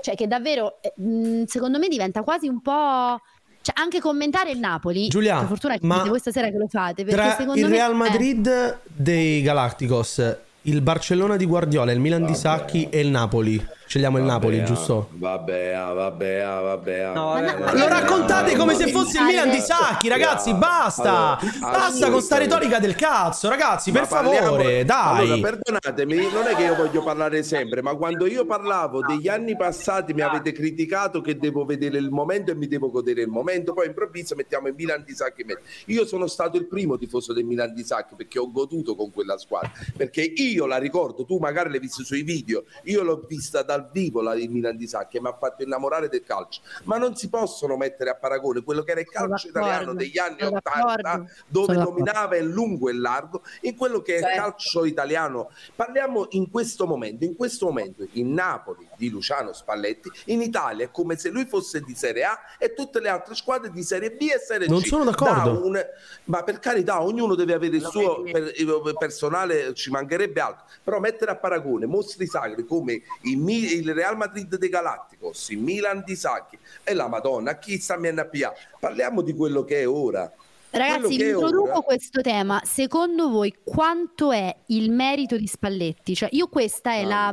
cioè 0.00 0.14
che 0.14 0.26
davvero, 0.26 0.78
eh, 0.80 1.44
secondo 1.46 1.78
me 1.78 1.88
diventa 1.88 2.22
quasi 2.22 2.48
un 2.48 2.60
po'... 2.60 3.20
Cioè, 3.66 3.74
anche 3.80 3.98
commentare 3.98 4.52
il 4.52 4.60
Napoli, 4.60 5.08
Giulia, 5.08 5.38
per 5.38 5.48
fortuna 5.48 5.74
che 5.76 5.84
ma 5.84 5.94
siete 5.94 6.08
voi 6.08 6.18
stasera 6.20 6.50
che 6.50 6.56
lo 6.56 6.68
fate, 6.68 7.02
perché 7.02 7.20
Tra 7.20 7.34
secondo 7.34 7.60
il 7.60 7.66
me... 7.66 7.72
Real 7.72 7.90
eh, 7.90 7.94
Madrid 7.96 8.78
dei 8.84 9.42
Galacticos, 9.42 10.36
il 10.62 10.80
Barcellona 10.82 11.34
di 11.34 11.46
Guardiola, 11.46 11.90
il 11.90 11.98
Milan 11.98 12.24
di 12.24 12.36
Sacchi 12.36 12.88
e 12.88 13.00
il 13.00 13.08
Napoli. 13.08 13.60
Scegliamo 13.88 14.18
il 14.18 14.24
Napoli, 14.24 14.56
Vabbè, 14.56 14.68
giusto? 14.68 15.08
Vabbè, 15.12 15.68
ah, 15.70 15.92
vabbè, 15.92 16.38
ah, 16.40 16.60
vabbè. 16.60 16.98
ah. 17.02 17.12
No, 17.12 17.24
vabbè, 17.34 17.58
ma- 17.58 17.72
Lo 17.72 17.86
raccontate 17.86 18.56
come 18.56 18.74
se 18.74 18.88
fosse 18.90 19.18
il 19.18 19.24
Milan 19.24 19.48
di 19.50 19.60
Sacchi, 19.60 20.08
ragazzi, 20.08 20.52
basta! 20.54 21.38
Allora, 21.38 21.70
Basta 21.70 22.10
con 22.10 22.20
sta 22.20 22.36
retorica 22.38 22.80
del 22.80 22.96
cazzo, 22.96 23.48
ragazzi, 23.48 23.92
per 23.92 24.08
parliamo- 24.08 24.46
favore, 24.48 24.84
dai! 24.84 25.30
Allora, 25.30 25.40
perdonatemi, 25.40 26.16
non 26.32 26.46
è 26.48 26.56
che 26.56 26.64
io 26.64 26.74
voglio 26.74 27.00
parlare 27.04 27.44
sempre, 27.44 27.80
ma 27.80 27.94
quando 27.94 28.26
io 28.26 28.44
parlavo 28.44 29.02
degli 29.06 29.28
anni 29.28 29.56
passati 29.56 30.12
mi 30.14 30.22
avete 30.22 30.50
criticato 30.50 31.20
che 31.20 31.36
devo 31.36 31.64
vedere 31.64 31.98
il 31.98 32.10
momento 32.10 32.50
e 32.50 32.56
mi 32.56 32.66
devo 32.66 32.90
godere 32.90 33.20
il 33.22 33.28
momento, 33.28 33.72
poi 33.72 33.86
improvviso 33.86 34.34
mettiamo 34.34 34.66
il 34.66 34.74
Milan 34.76 35.04
di 35.06 35.14
Sacchi. 35.14 35.44
Io 35.86 36.04
sono 36.06 36.26
stato 36.26 36.56
il 36.56 36.66
primo 36.66 36.98
tifoso 36.98 37.32
del 37.32 37.44
Milan 37.44 37.72
di 37.72 37.84
Sacchi 37.84 38.16
perché 38.16 38.40
ho 38.40 38.50
goduto 38.50 38.96
con 38.96 39.12
quella 39.12 39.38
squadra, 39.38 39.70
perché 39.96 40.22
io 40.22 40.66
la 40.66 40.78
ricordo, 40.78 41.24
tu 41.24 41.38
magari 41.38 41.70
l'hai 41.70 41.78
vista 41.78 42.02
sui 42.02 42.22
video, 42.22 42.64
io 42.84 43.04
l'ho 43.04 43.24
vista 43.28 43.62
dal 43.76 43.88
vivo 43.92 44.22
la, 44.22 44.34
il 44.34 44.50
Milan 44.50 44.76
di 44.76 44.86
Sacchi 44.86 45.18
e 45.18 45.20
mi 45.20 45.28
ha 45.28 45.36
fatto 45.38 45.62
innamorare 45.62 46.08
del 46.08 46.24
calcio, 46.24 46.60
ma 46.84 46.96
non 46.96 47.14
si 47.14 47.28
possono 47.28 47.76
mettere 47.76 48.10
a 48.10 48.14
paragone 48.16 48.62
quello 48.62 48.82
che 48.82 48.92
era 48.92 49.00
il 49.00 49.08
calcio 49.08 49.48
italiano 49.48 49.94
degli 49.94 50.18
anni 50.18 50.38
sono 50.40 50.56
80 50.56 50.96
d'accordo, 51.02 51.30
dove 51.46 51.74
dominava 51.74 52.36
in 52.36 52.50
lungo 52.50 52.88
e 52.88 52.94
largo 52.94 53.42
in 53.62 53.76
quello 53.76 54.00
che 54.00 54.14
è 54.14 54.16
il 54.18 54.24
Certo. 54.24 54.40
calcio 54.40 54.84
italiano. 54.84 55.50
Parliamo 55.74 56.26
in 56.30 56.50
questo 56.50 56.86
momento, 56.86 57.24
in 57.24 57.36
questo 57.36 57.66
momento 57.66 58.06
il 58.12 58.24
Napoli 58.24 58.85
di 58.96 59.10
Luciano 59.10 59.52
Spalletti 59.52 60.10
in 60.26 60.40
Italia 60.42 60.84
è 60.86 60.90
come 60.90 61.16
se 61.16 61.28
lui 61.28 61.44
fosse 61.46 61.80
di 61.82 61.94
Serie 61.94 62.24
A 62.24 62.38
e 62.58 62.74
tutte 62.74 63.00
le 63.00 63.08
altre 63.08 63.34
squadre 63.34 63.70
di 63.70 63.82
Serie 63.82 64.10
B 64.12 64.22
e 64.22 64.38
Serie 64.38 64.66
Non 64.68 64.80
C. 64.80 64.86
sono 64.86 65.04
d'accordo. 65.04 65.52
Da 65.52 65.58
un- 65.58 65.86
ma 66.24 66.42
per 66.42 66.58
carità, 66.58 67.02
ognuno 67.02 67.34
deve 67.34 67.52
avere 67.54 67.76
il 67.76 67.84
suo 67.84 68.22
per- 68.22 68.52
personale, 68.98 69.74
ci 69.74 69.90
mancherebbe 69.90 70.40
altro, 70.40 70.64
però 70.82 70.98
mettere 70.98 71.30
a 71.30 71.36
paragone 71.36 71.86
mostri 71.86 72.26
sacri 72.26 72.64
come 72.66 73.02
il, 73.22 73.38
Mi- 73.38 73.74
il 73.74 73.92
Real 73.94 74.16
Madrid 74.16 74.56
dei 74.56 74.68
Galacticos, 74.68 75.50
il 75.50 75.58
Milan 75.58 76.02
di 76.04 76.16
Sacchi 76.16 76.58
e 76.82 76.94
la 76.94 77.08
Madonna, 77.08 77.58
chi 77.58 77.78
sta 77.78 77.94
in 77.96 78.14
NPA? 78.14 78.52
Parliamo 78.80 79.22
di 79.22 79.34
quello 79.34 79.64
che 79.64 79.80
è 79.80 79.88
ora. 79.88 80.30
Ragazzi, 80.70 81.16
è 81.22 81.30
introduco 81.30 81.70
ora- 81.70 81.80
questo 81.80 82.20
tema. 82.20 82.60
Secondo 82.64 83.30
voi 83.30 83.54
quanto 83.64 84.32
è 84.32 84.54
il 84.66 84.90
merito 84.90 85.36
di 85.36 85.46
Spalletti? 85.46 86.14
Cioè, 86.14 86.28
io 86.32 86.48
questa 86.48 86.92
è 86.92 87.04
la... 87.04 87.32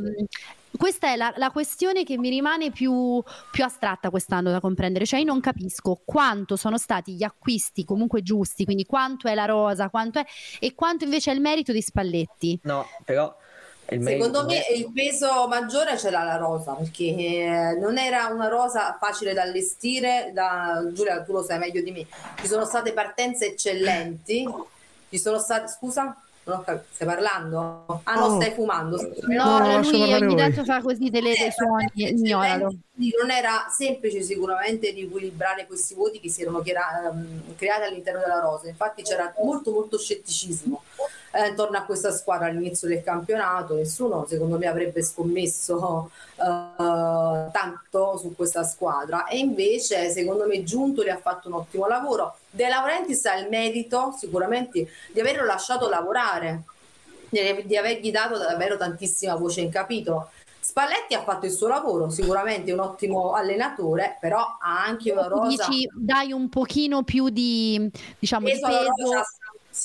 Questa 0.78 1.12
è 1.12 1.16
la, 1.16 1.34
la 1.38 1.52
questione 1.52 2.04
che 2.04 2.18
mi 2.18 2.30
rimane 2.30 2.72
più, 2.72 3.22
più 3.52 3.64
astratta 3.64 4.10
quest'anno 4.10 4.52
da 4.52 4.60
comprendere, 4.60 5.06
cioè 5.06 5.20
io 5.20 5.26
non 5.26 5.40
capisco 5.40 6.02
quanto 6.04 6.56
sono 6.56 6.78
stati 6.78 7.14
gli 7.14 7.24
acquisti 7.24 7.86
comunque 7.86 8.22
giusti, 8.22 8.66
quindi 8.66 8.86
quanto 8.86 9.28
è 9.28 9.36
la 9.36 9.46
rosa, 9.46 9.90
quanto 9.90 10.20
è 10.20 10.26
e 10.60 10.74
quanto 10.74 11.04
invece 11.04 11.32
è 11.32 11.34
il 11.34 11.42
merito 11.42 11.72
di 11.72 11.82
Spalletti. 11.82 12.60
No, 12.64 12.88
però 13.06 13.36
Secondo 13.86 14.46
me 14.46 14.66
il 14.74 14.92
peso 14.94 15.48
maggiore 15.48 15.98
ce 15.98 16.10
l'ha 16.10 16.24
la 16.24 16.38
rosa, 16.38 16.72
perché 16.74 17.04
eh, 17.04 17.78
non 17.80 17.98
era 17.98 18.28
una 18.28 18.48
rosa 18.48 18.98
facile 19.00 19.34
da 19.34 19.42
allestire, 19.42 20.32
da... 20.34 20.84
Giulia 20.94 21.22
tu 21.22 21.34
lo 21.34 21.44
sai 21.44 21.60
meglio 21.60 21.82
di 21.82 21.92
me, 21.92 22.08
ci 22.40 22.48
sono 22.48 22.66
state 22.66 22.94
partenze 22.94 23.48
eccellenti, 23.48 24.48
ci 25.10 25.20
sono 25.20 25.38
state, 25.38 25.68
scusa? 25.68 26.16
Non 26.46 26.58
ho 26.58 26.62
capito. 26.64 26.86
Stai 26.92 27.08
parlando? 27.08 28.02
Ah 28.04 28.16
no, 28.16 28.26
Oh. 28.26 28.42
stai 28.42 28.52
fumando. 28.54 28.98
No, 28.98 29.44
No, 29.44 29.60
lascia 29.60 29.90
lui 29.92 30.00
parlare 30.00 30.26
ogni 30.26 30.34
voi. 30.36 30.44
tanto 30.44 30.64
fa 30.66 30.82
così 30.82 31.10
delle 31.10 31.34
dei 31.34 31.52
suoni, 31.52 31.90
ignoralo. 31.94 32.74
Non 32.96 33.32
era 33.32 33.66
semplice 33.70 34.22
sicuramente 34.22 34.92
riequilibrare 34.92 35.66
questi 35.66 35.94
voti 35.96 36.20
che 36.20 36.30
si 36.30 36.42
erano 36.42 36.62
ehm, 36.64 37.56
creati 37.56 37.84
all'interno 37.88 38.20
della 38.20 38.40
rosa. 38.40 38.68
Infatti 38.68 39.04
c'era 39.04 39.34
molto 39.42 39.72
molto 39.72 39.98
scetticismo 39.98 40.82
eh, 41.34 41.48
intorno 41.48 41.78
a 41.78 41.82
questa 41.82 42.12
squadra 42.12 42.48
all'inizio 42.48 42.88
del 42.88 43.04
campionato. 43.04 43.76
Nessuno 43.76 44.26
secondo 44.28 44.58
me 44.58 44.68
avrebbe 44.68 45.02
scommesso 45.02 46.12
eh, 46.36 47.52
tanto 47.52 48.18
su 48.18 48.36
questa 48.36 48.64
squadra 48.64 49.26
e 49.26 49.40
invece 49.40 50.12
secondo 50.12 50.46
me 50.46 50.64
Giuntoli 50.64 51.10
ha 51.10 51.18
fatto 51.18 51.48
un 51.48 51.56
ottimo 51.56 51.88
lavoro. 51.88 52.36
De 52.50 52.68
Laurentiis 52.68 53.26
ha 53.26 53.36
il 53.36 53.50
merito 53.50 54.14
sicuramente 54.18 54.88
di 55.12 55.20
averlo 55.20 55.44
lasciato 55.44 55.90
lavorare, 55.90 56.64
di, 57.30 57.64
di 57.66 57.78
avergli 57.78 58.12
dato 58.12 58.38
davvero 58.38 58.78
tantissima 58.78 59.36
voce 59.36 59.62
in 59.62 59.72
capitolo. 59.72 60.30
Spalletti 60.60 61.14
ha 61.14 61.22
fatto 61.22 61.46
il 61.46 61.52
suo 61.52 61.68
lavoro, 61.68 62.10
sicuramente 62.10 62.72
è 62.72 62.74
un 62.74 62.80
ottimo 62.80 63.34
allenatore, 63.34 64.18
però 64.20 64.40
ha 64.40 64.86
anche 64.86 65.12
una 65.12 65.28
rosa. 65.28 65.68
dici 65.68 65.90
dai 65.94 66.32
un 66.32 66.48
pochino 66.48 67.04
più 67.04 67.30
di 67.30 67.92
diciamo 68.18 68.46
di 68.46 68.54
peso 68.54 69.22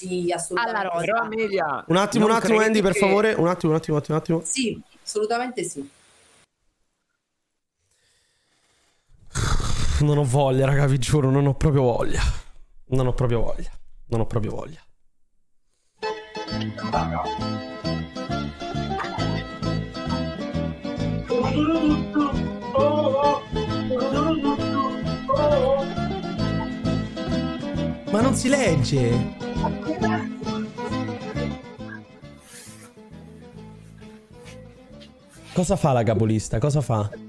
sì, 0.07 0.31
assolutamente. 0.33 0.79
alla 0.81 0.89
rosa. 0.91 1.05
Però 1.05 1.19
Amelia, 1.19 1.85
Un 1.89 1.97
attimo, 1.97 2.25
un 2.27 2.31
attimo, 2.31 2.61
Andy, 2.61 2.81
per 2.83 2.93
che- 2.93 2.99
favore. 3.01 3.33
Un 3.35 3.49
attimo, 3.49 3.73
un 3.73 3.79
attimo, 3.79 3.97
un 3.97 4.03
attimo, 4.03 4.17
un 4.17 4.23
attimo. 4.23 4.43
Sì, 4.45 4.81
assolutamente 5.03 5.65
sì. 5.65 5.91
Non 10.01 10.19
ho 10.19 10.25
voglia, 10.25 10.67
raga, 10.67 10.87
vi 10.87 10.99
giuro, 10.99 11.31
non 11.31 11.47
ho 11.47 11.55
proprio 11.55 11.83
voglia. 11.83 12.23
Non 12.91 13.09
ho 13.09 13.13
proprio 13.13 13.41
voglia. 13.43 13.71
Non 14.07 14.21
ho 14.21 14.27
proprio 14.27 14.53
voglia. 14.53 14.81
Ma 28.11 28.21
non 28.21 28.35
si 28.35 28.49
legge. 28.49 29.38
Cosa 35.53 35.77
fa 35.77 35.93
la 35.93 36.05
capolista? 36.05 36.59
Cosa 36.59 36.81
fa? 36.81 37.28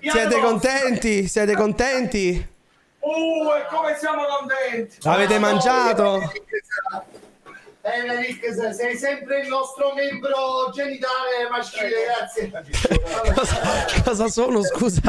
Siete 0.00 0.40
contenti? 0.40 1.28
Siete 1.28 1.54
contenti? 1.54 2.54
Uh, 2.98 3.52
e 3.52 3.66
come 3.70 3.96
siamo 3.96 4.24
contenti! 4.24 4.98
Avete 5.04 5.38
mangiato? 5.38 6.32
Enric, 7.82 8.74
sei 8.74 8.96
sempre 8.96 9.42
il 9.42 9.48
nostro 9.48 9.94
membro 9.94 10.70
genitale 10.74 11.48
maschile, 11.48 12.04
grazie. 12.04 12.50
Cosa, 13.32 14.02
cosa 14.02 14.28
sono, 14.28 14.62
scusa? 14.64 15.00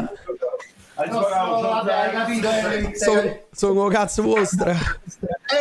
Nostro- 1.05 1.69
vabbè, 1.69 1.93
hai 1.93 2.11
capito, 2.11 2.49
Enric? 2.49 2.97
Sono, 2.97 3.39
sono 3.51 3.87
cazzo 3.87 4.23
vostra. 4.23 4.71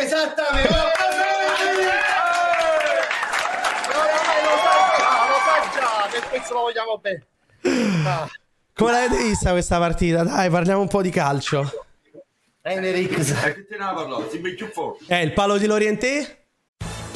Esattamente! 0.01 0.75
Che 6.11 6.21
questo 6.29 6.53
lo 6.53 6.59
vogliamo 6.61 6.97
bene. 6.97 7.25
Ah. 8.05 8.27
Come 8.73 8.91
l'avete 8.91 9.23
vista 9.23 9.51
questa 9.51 9.77
partita? 9.77 10.23
Dai, 10.23 10.49
parliamo 10.49 10.81
un 10.81 10.87
po' 10.87 11.01
di 11.01 11.09
calcio. 11.09 11.69
Enric. 12.61 13.65
Eh, 15.07 15.21
il 15.23 15.33
palo 15.33 15.57
di 15.57 15.65
Lorientè? 15.65 16.46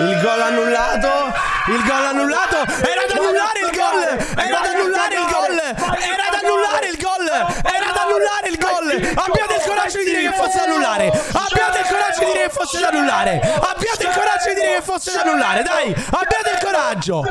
Il 0.00 0.20
gol 0.20 0.40
annullato. 0.40 1.32
Il 1.68 1.82
gol 1.82 2.04
annullato. 2.04 2.56
Era 2.56 3.06
da 3.08 3.14
annullare 3.14 3.60
il 3.60 3.70
gol. 3.76 4.02
Era 4.36 4.58
da 4.60 4.70
annullare 4.70 5.14
il 5.14 5.26
gol. 5.32 5.58
Era 5.58 6.26
da 6.30 6.38
annullare 6.42 6.86
il 6.88 6.96
gol. 6.98 7.69
Annullare 8.10 8.48
il 8.48 8.58
gol. 8.58 8.90
Abbiate 9.14 9.54
il 9.54 9.62
coraggio 9.62 9.98
di 9.98 10.04
dire 10.04 10.22
che 10.22 10.32
fosse 10.32 10.58
da 10.58 10.64
annullare. 10.64 11.06
Abbiate 11.06 11.78
il 11.78 11.86
coraggio 11.86 12.18
di 12.18 12.32
dire 12.32 12.42
che 12.42 12.50
fosse 12.50 12.80
da 12.80 12.88
annullare. 12.88 13.40
Abbiate 13.40 14.02
il 14.02 14.12
coraggio 14.12 14.48
di 14.48 14.54
dire 14.54 14.74
che 14.74 14.82
fosse 14.82 15.12
da 15.12 15.20
annullare. 15.20 15.62
Dai, 15.62 15.88
abbiate 15.90 16.50
il 16.50 16.58
coraggio. 16.64 17.24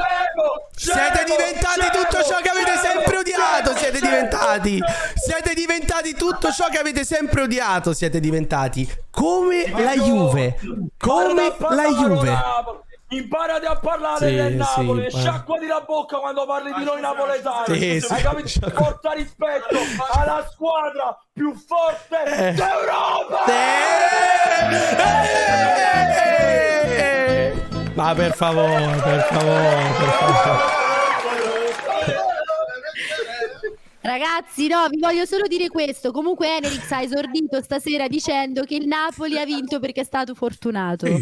Siete 0.76 1.24
diventati 1.26 1.90
tutto 1.92 2.24
ciò 2.24 2.38
che 2.40 2.50
avete 2.50 2.78
sempre 2.82 3.18
odiato. 3.18 3.76
Siete 3.76 4.00
diventati. 4.00 4.80
Siete 5.16 5.54
diventati 5.54 6.14
tutto 6.14 6.52
ciò 6.52 6.70
che 6.70 6.78
avete 6.78 7.04
sempre 7.04 7.42
odiato. 7.42 7.94
Siete 7.94 8.22
diventati 8.22 8.90
come 9.12 9.70
la 9.76 9.96
Juve. 9.96 10.58
Come 10.98 11.54
la 11.58 11.88
Juve. 11.88 12.88
Imparati 13.12 13.66
a 13.66 13.76
parlare 13.76 14.28
Sì, 14.30 14.36
del 14.36 14.52
sì, 14.52 14.58
Napoli, 14.58 15.04
impara. 15.06 15.10
sciacquati 15.24 15.66
la 15.66 15.82
bocca 15.86 16.18
quando 16.20 16.46
parli 16.46 16.72
di 16.78 16.84
noi 16.84 17.02
napoletani. 17.02 17.80
Sì, 17.80 18.00
sì, 18.02 18.14
Hai 18.14 18.22
capito? 18.22 18.70
Porta 18.70 19.12
rispetto 19.14 19.78
alla 20.14 20.48
squadra 20.52 21.18
più 21.34 21.54
forte 21.56 22.24
Eh. 22.26 22.54
d'Europa! 22.54 23.46
Ma 27.96 28.14
per 28.14 28.34
favore, 28.34 29.02
per 29.04 29.22
favore, 29.24 29.94
per 29.98 30.10
favore. 30.10 30.78
Ragazzi, 34.02 34.68
no, 34.68 34.88
vi 34.90 34.98
voglio 35.00 35.26
solo 35.26 35.46
dire 35.48 35.68
questo. 35.68 36.12
Comunque 36.12 36.56
Enerix 36.58 36.90
ha 36.92 37.02
esordito 37.02 37.62
stasera 37.62 38.08
dicendo 38.08 38.64
che 38.64 38.76
il 38.76 38.88
Napoli 38.88 39.38
ha 39.38 39.46
vinto 39.46 39.80
perché 39.80 40.02
è 40.02 40.06
stato 40.06 40.34
fortunato. 40.36 41.06
Sei 41.06 41.22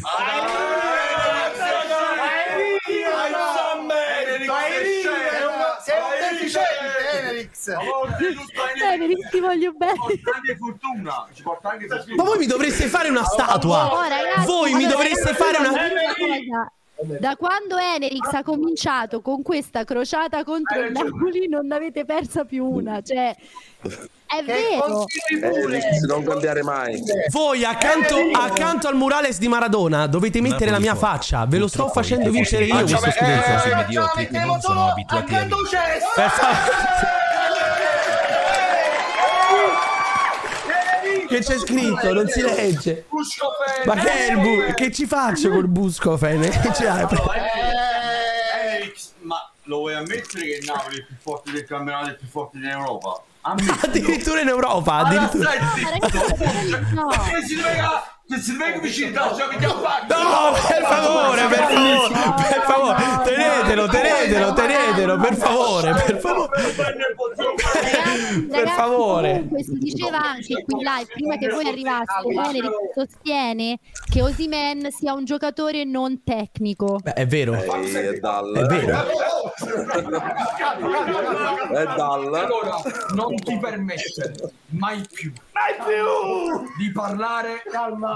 Enerix! 7.67 8.84
Enerix, 8.93 9.30
ti 9.30 9.39
voglio 9.39 9.71
bene. 9.73 9.93
Ma 12.15 12.23
voi 12.23 12.38
mi 12.38 12.45
dovreste 12.45 12.88
fare 12.88 13.10
una 13.10 13.23
statua. 13.23 13.93
Oh, 13.93 14.01
ragazzi, 14.01 14.45
Voi 14.45 14.73
mi 14.73 14.86
dovreste 14.88 15.34
fare 15.34 15.58
una. 15.58 15.69
cosa. 15.69 16.71
Da 17.19 17.36
quando 17.36 17.77
Enerix 17.77 18.34
ha 18.34 18.41
cominciato 18.41 19.21
con 19.21 19.43
questa 19.43 19.84
crociata 19.84 20.43
contro 20.43 20.80
il 20.80 20.91
Napoli 20.91 21.47
non 21.47 21.67
ne 21.67 21.75
avete 21.75 22.06
persa 22.06 22.43
più 22.43 22.65
una. 22.65 23.03
Cioè, 23.03 23.36
è 24.25 24.43
vero. 24.43 25.06
Eh, 25.30 26.06
non 26.08 26.23
cambiare 26.23 26.63
mai. 26.63 26.99
Voi 27.30 27.63
accanto, 27.63 28.15
accanto 28.34 28.88
al 28.88 28.95
murales 28.95 29.38
di 29.38 29.48
Maradona 29.48 30.08
dovete 30.08 30.41
mettere 30.41 30.71
la 30.71 30.79
mia 30.79 30.96
faccia. 30.96 31.46
Ve 31.46 31.60
lo 31.60 31.67
sto 31.67 31.87
facendo 31.89 32.31
vincere 32.31 32.65
io 32.65 32.83
questo 32.83 33.12
scudetto. 33.12 33.75
Mediocri 33.75 34.27
che 34.29 34.39
non 34.44 34.60
sono 34.60 34.87
abituati 34.87 35.35
a 35.35 35.44
vincere. 35.44 36.00
Per 36.15 36.29
favore. 36.31 37.25
Che 41.28 41.40
c'è 41.40 41.58
scritto? 41.58 42.13
Non 42.13 42.28
si 42.28 42.42
legge. 42.42 43.06
Ma 43.86 43.96
che 43.96 44.28
è 44.28 44.32
il 44.32 44.40
bu- 44.40 44.73
Che 44.73 44.92
ci 44.92 45.06
faccio 45.06 45.50
col 45.50 45.67
Buscofen? 45.67 46.42
Che 46.42 46.73
ce 46.73 46.84
l'hai? 46.86 47.06
Ma 49.21 49.52
lo 49.63 49.78
vuoi 49.78 49.94
ammettere 49.96 50.44
che 50.46 50.58
il 50.62 50.65
Napoli 50.65 50.96
è 50.96 51.00
il 51.00 51.06
più 51.06 51.15
forte 51.19 51.52
del 51.52 51.65
campionato 51.65 52.08
e 52.08 52.12
il 52.12 52.17
più 52.17 52.28
forte 52.28 52.60
d'Europa? 52.60 53.21
Addirittura 53.42 54.42
in 54.42 54.48
Europa, 54.50 54.96
addirittura. 54.96 55.52
No. 56.92 57.08
Perché 57.08 57.46
si 57.46 57.56
deve 57.56 57.80
se 58.28 58.40
si 58.42 58.58
deve 58.58 58.80
vicino 58.80 59.21
al 59.21 59.36
gioco 59.36 59.58
di 59.58 59.63
affari. 59.63 60.08
No, 60.10 60.52
per 60.67 60.84
favore, 60.84 61.48
per 61.48 61.60
favore, 61.60 62.13
per 62.36 62.62
favore, 62.65 63.21
tenetelo, 63.23 63.88
tenetelo, 63.88 64.54
tenetelo, 64.54 65.17
per 65.17 65.36
favore, 65.36 65.94
per 65.94 66.19
favore. 66.19 66.50
Per 68.48 68.50
Ragazzi, 68.50 68.75
favore. 68.75 69.32
Comunque 69.34 69.63
si 69.63 69.78
diceva 69.78 70.21
anche 70.21 70.63
qui 70.63 70.84
live, 70.84 71.06
prima 71.13 71.38
che 71.38 71.48
voi 71.48 71.67
arrivaste, 71.67 72.28
Enerix 72.28 72.69
sostiene 72.94 73.80
che 74.10 74.21
Osimen 74.21 74.92
sia 74.92 75.13
un 75.13 75.23
giocatore 75.23 75.84
non 75.86 76.23
tecnico. 76.23 77.00
Beh, 77.02 77.13
è 77.13 77.25
vero. 77.25 77.54
Ehi, 77.54 77.94
è 77.94 78.19
dal. 78.19 78.54
È 78.54 78.65
vero. 78.65 79.06
È 81.73 81.84
dal. 81.96 82.34
Allora, 82.34 82.75
non 83.13 83.36
ti 83.36 83.58
permettere 83.58 84.34
mai 84.69 85.02
più, 85.12 85.32
di 86.78 86.92
parlare 86.92 87.63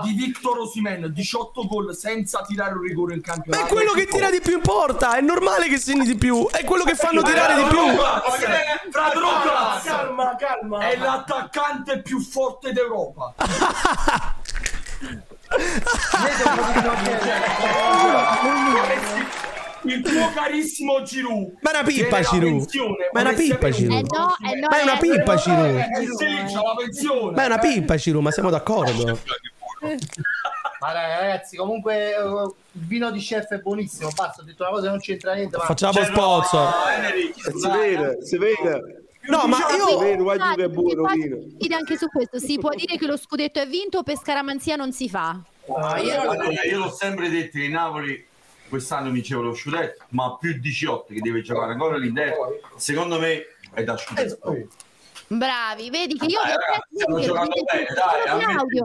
di 0.03 0.13
Victor 0.13 0.59
Osimen, 0.59 1.11
18 1.13 1.65
gol 1.67 1.95
senza 1.95 2.43
tirare 2.47 2.73
un 2.73 2.81
rigore 2.81 3.15
in 3.15 3.21
campionato. 3.21 3.65
È 3.65 3.67
quello 3.67 3.91
che 3.91 4.05
tira 4.05 4.29
di 4.29 4.41
più 4.41 4.55
in 4.55 4.61
porta, 4.61 5.15
è 5.15 5.21
normale 5.21 5.67
che 5.67 5.77
segni 5.77 6.05
di 6.05 6.15
più, 6.15 6.47
è 6.49 6.63
quello 6.63 6.83
che 6.83 6.95
fanno 6.95 7.21
tirare 7.21 7.55
di 7.55 7.69
più. 7.69 7.79
Fra 8.91 9.11
Douglas 9.13 9.83
calma, 9.83 10.35
calma. 10.35 10.89
è 10.89 10.97
l'attaccante 10.97 12.01
più 12.01 12.19
forte 12.19 12.71
d'Europa. 12.71 13.33
Il 19.83 20.01
tuo 20.01 20.31
carissimo 20.33 21.01
Giroud. 21.01 21.57
Ma 21.61 21.71
è 21.71 21.73
una 21.73 21.83
pippa, 21.83 22.21
Giroud. 22.21 22.67
Ma 23.11 23.19
è 23.19 23.23
una 23.23 23.33
pippa, 23.33 23.69
Giroud. 23.69 23.97
Eh 23.97 24.01
no, 24.01 24.35
eh 24.51 24.59
no, 24.59 24.67
Ma 24.69 24.79
è 24.79 24.83
una 24.83 24.95
eh, 24.95 24.99
pippa, 24.99 25.35
Giroud. 25.35 25.75
Eh 25.75 26.05
sì, 26.17 26.53
c'ha 26.53 26.61
la 26.61 26.75
pensione. 26.77 27.31
Ma 27.35 27.43
è 27.43 27.45
una 27.47 27.57
pippa, 27.57 27.95
Giroud, 27.95 28.23
ma 28.23 28.31
siamo 28.31 28.49
d'accordo. 28.49 29.19
Ma 30.79 30.93
dai, 30.93 31.19
ragazzi, 31.19 31.57
comunque 31.57 32.15
eh, 32.15 32.19
il 32.19 32.53
vino 32.87 33.11
di 33.11 33.19
chef 33.19 33.47
è 33.49 33.57
buonissimo. 33.59 34.09
Basta, 34.15 34.41
ho 34.41 34.45
detto 34.45 34.63
una 34.63 34.71
cosa 34.71 34.83
che 34.85 34.89
non 34.89 34.99
c'entra 34.99 35.33
niente. 35.33 35.57
Ma... 35.57 35.63
Facciamo 35.63 36.03
sponsor. 36.03 36.73
Si 37.59 37.67
vede, 37.69 38.17
si 38.25 38.37
vede. 38.37 39.03
No, 39.23 39.45
ma 39.45 39.57
Si 39.57 39.75
io 39.75 39.97
che 39.99 40.13
è 40.63 40.67
buono 40.69 41.05
vino. 41.13 41.37
dire 41.57 41.75
anche 41.75 41.95
su 41.97 42.07
questo, 42.07 42.39
si 42.39 42.57
può 42.57 42.71
dire 42.71 42.97
che 42.97 43.05
lo 43.05 43.17
scudetto 43.17 43.59
è 43.59 43.67
vinto 43.67 43.99
o 43.99 44.03
per 44.03 44.17
scaramanzia 44.17 44.75
non 44.75 44.91
si 44.91 45.07
fa? 45.09 45.39
Ah, 45.75 45.99
io- 45.99 46.77
l'ho 46.79 46.89
sempre 46.89 47.29
detto 47.29 47.59
che 47.59 47.65
il 47.65 47.71
Napoli 47.71 48.27
quest'anno 48.67 49.11
vinceva 49.11 49.41
lo 49.43 49.53
scudetto, 49.53 50.05
ma 50.09 50.37
più 50.39 50.57
18 50.59 51.13
che 51.13 51.19
deve 51.19 51.41
giocare 51.43 51.73
ancora 51.73 51.95
all'interno, 51.97 52.47
secondo 52.77 53.19
me 53.19 53.43
è 53.73 53.83
da 53.83 53.95
scudetto. 53.95 54.55
Bravi, 55.27 55.89
vedi 55.91 56.17
che 56.17 56.25
io 56.25 56.39
Dai, 56.41 56.51
ragazzi, 56.55 56.95
stiamo 56.95 57.15
vedi 57.15 57.27
che- 57.27 57.33
giocando 57.33 57.63
bene, 57.63 57.87
dai, 57.93 58.83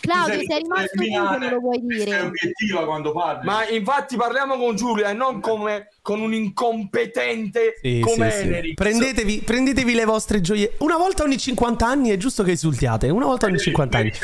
Claudio, 0.00 0.34
sei 0.34 0.46
sei 0.46 0.62
rimasto 0.62 0.88
tu 0.96 1.02
che 1.02 1.38
me 1.38 1.50
lo 1.50 1.58
vuoi 1.60 1.82
Sei 1.86 2.04
dire. 2.04 2.20
obiettiva 2.20 2.84
quando 2.84 3.12
parli. 3.12 3.44
Ma 3.44 3.68
infatti 3.68 4.16
parliamo 4.16 4.56
con 4.56 4.76
Giulia 4.76 5.08
e 5.10 5.12
non 5.12 5.40
come 5.40 5.88
con 6.06 6.20
un 6.20 6.32
incompetente 6.32 7.80
Sì, 7.82 7.98
come 7.98 8.30
sì, 8.30 8.36
sì. 8.36 8.42
Enerix. 8.44 8.74
Prendetevi, 8.74 9.42
prendetevi 9.44 9.92
le 9.92 10.04
vostre 10.04 10.40
gioie. 10.40 10.74
Una 10.78 10.96
volta 10.96 11.24
ogni 11.24 11.36
50 11.36 11.84
anni 11.84 12.10
è 12.10 12.16
giusto 12.16 12.44
che 12.44 12.52
esultiate. 12.52 13.08
Una 13.08 13.24
volta 13.24 13.46
ogni 13.46 13.58
50 13.58 13.98
anni. 13.98 14.12
Ci 14.12 14.22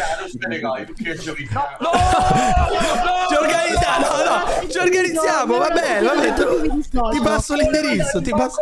organizziamo, 3.36 4.06
no, 4.06 4.22
no, 4.22 4.68
ci 4.68 4.78
organizziamo, 4.78 5.58
va 5.58 5.70
bene, 5.70 6.06
va 6.06 6.14
bene. 6.14 6.82
Ti 6.88 7.20
passo 7.20 7.54
l'indirizzo, 7.54 8.22
ti 8.22 8.30
passo, 8.30 8.60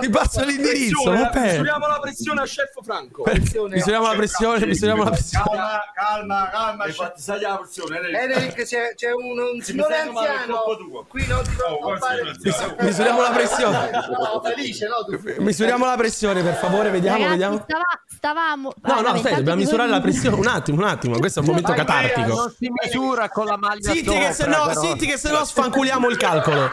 ti 0.00 0.08
passo 0.08 0.42
l'indirizzo, 0.42 1.10
va 1.10 1.28
bene. 1.28 1.50
Misuriamo 1.50 1.86
la 1.88 1.98
pressione 2.00 2.40
a 2.40 2.44
chef 2.44 2.72
Franco. 2.82 3.24
Misuriamo 3.68 4.06
la 4.06 4.14
pressione, 4.14 4.64
misuriamo 4.64 5.04
la 5.04 5.10
pressione. 5.10 5.44
Calma, 5.44 6.48
calma, 6.50 6.86
calma. 6.86 7.12
Sai 7.16 7.40
la 7.40 7.58
pressione, 7.58 7.98
Eric, 7.98 8.64
c'è, 8.64 9.12
un, 9.12 9.38
è 9.38 9.94
anziano. 9.94 11.04
Qui 11.06 11.26
non 11.26 11.42
ti 11.42 11.50
preoccupare. 11.54 12.29
Mis- 12.42 12.74
misuriamo 12.80 13.22
la 13.22 13.30
pressione. 13.30 13.90
No, 13.90 14.40
felice, 14.42 14.86
no? 14.86 15.04
Tu. 15.04 15.42
Misuriamo 15.42 15.84
la 15.84 15.96
pressione, 15.96 16.42
per 16.42 16.54
favore, 16.56 16.90
vediamo, 16.90 17.16
Ragazzi, 17.18 17.30
vediamo. 17.32 17.64
stava- 17.66 18.02
stavamo... 18.06 18.72
No, 18.82 18.94
no, 19.00 19.16
intanto 19.16 19.34
dobbiamo 19.36 19.58
misurare 19.60 19.88
voi- 19.88 19.96
la 19.98 20.00
pressione. 20.02 20.36
Un 20.36 20.46
attimo, 20.46 20.82
un 20.82 20.88
attimo, 20.88 21.18
questo 21.18 21.40
è 21.40 21.42
un 21.42 21.48
momento 21.48 21.72
catartico. 21.72 22.34
Non 22.34 22.54
si 22.56 22.70
misura 22.82 23.28
con 23.30 23.46
la 23.46 23.56
maglia 23.56 23.90
Zitti 23.92 24.10
che 24.10 24.32
se 24.32 24.44
sopra, 24.44 24.56
no, 24.58 24.66
però. 24.66 24.80
zitti 24.80 25.06
che 25.06 25.16
se 25.16 25.30
no 25.30 25.44
sfanculiamo 25.44 26.08
il 26.08 26.16
calcolo. 26.16 26.70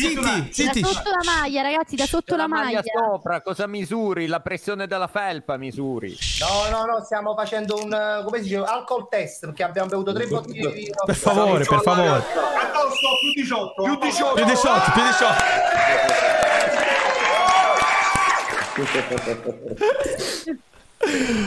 Zitti, 0.00 0.14
Da 0.14 0.46
zitti. 0.50 0.82
sotto 0.84 1.10
la 1.10 1.32
maglia, 1.40 1.62
ragazzi, 1.62 1.96
da 1.96 2.06
sotto 2.06 2.36
la 2.36 2.46
maglia. 2.48 2.80
sopra, 2.82 3.40
cosa 3.42 3.66
misuri? 3.66 4.26
La 4.26 4.40
pressione 4.40 4.86
della 4.86 5.06
felpa 5.08 5.56
misuri. 5.56 6.16
No, 6.40 6.70
no, 6.76 6.84
no, 6.84 7.04
stiamo 7.04 7.34
facendo 7.34 7.76
un, 7.76 7.92
eh, 7.92 8.22
come 8.24 8.38
si 8.38 8.44
dice, 8.44 8.56
alcol 8.62 9.08
test, 9.08 9.44
perché 9.46 9.62
abbiamo 9.62 9.88
bevuto 9.88 10.12
tre 10.12 10.26
bottiglie 10.26 10.72
di 10.72 10.80
vino. 10.84 10.94
Per 11.04 11.14
favore, 11.14 11.64
per 11.64 11.80
favore. 11.82 12.08
Addosso, 12.08 13.08
più 13.20 13.42
18. 13.42 13.82
Più 13.82 13.96
18. 13.98 14.34
Più 14.34 14.44
18, 14.44 14.90
più 14.92 15.02
18. 15.02 15.34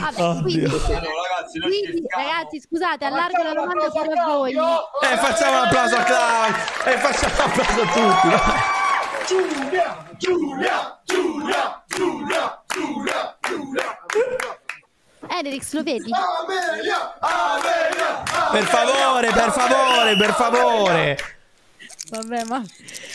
Vabbè, 0.00 0.42
quindi, 0.42 0.66
ragazzi, 1.44 1.58
noi 1.58 1.70
quindi, 1.70 2.06
ragazzi, 2.08 2.60
scusate, 2.60 3.04
allargo 3.04 3.42
la 3.42 3.52
domanda 3.52 3.90
pure 3.90 4.12
a 4.12 4.24
voi. 4.24 4.52
E 4.52 5.16
facciamo 5.16 5.58
un 5.58 5.66
applauso 5.66 5.96
a 5.96 6.02
Claudio. 6.02 6.56
E 6.84 6.98
facciamo 6.98 7.34
un 7.34 7.50
applauso 7.50 7.82
a 7.82 7.86
tutti. 7.92 8.28
Giulia, 9.26 10.06
Giulia, 10.16 11.00
Giulia, 11.04 11.84
Giulia, 11.86 12.62
Giulia, 12.66 13.38
Giulia. 13.40 13.98
Enerix, 15.26 15.72
lo 15.72 15.82
vedi? 15.82 16.10
Amelia, 16.12 17.14
Amelia, 17.18 18.22
Per 18.52 18.62
favore, 18.64 19.32
per 19.32 19.50
favore, 19.50 20.16
per 20.16 20.32
favore. 20.34 21.18
Vabbè, 22.10 22.44
ma... 22.44 22.62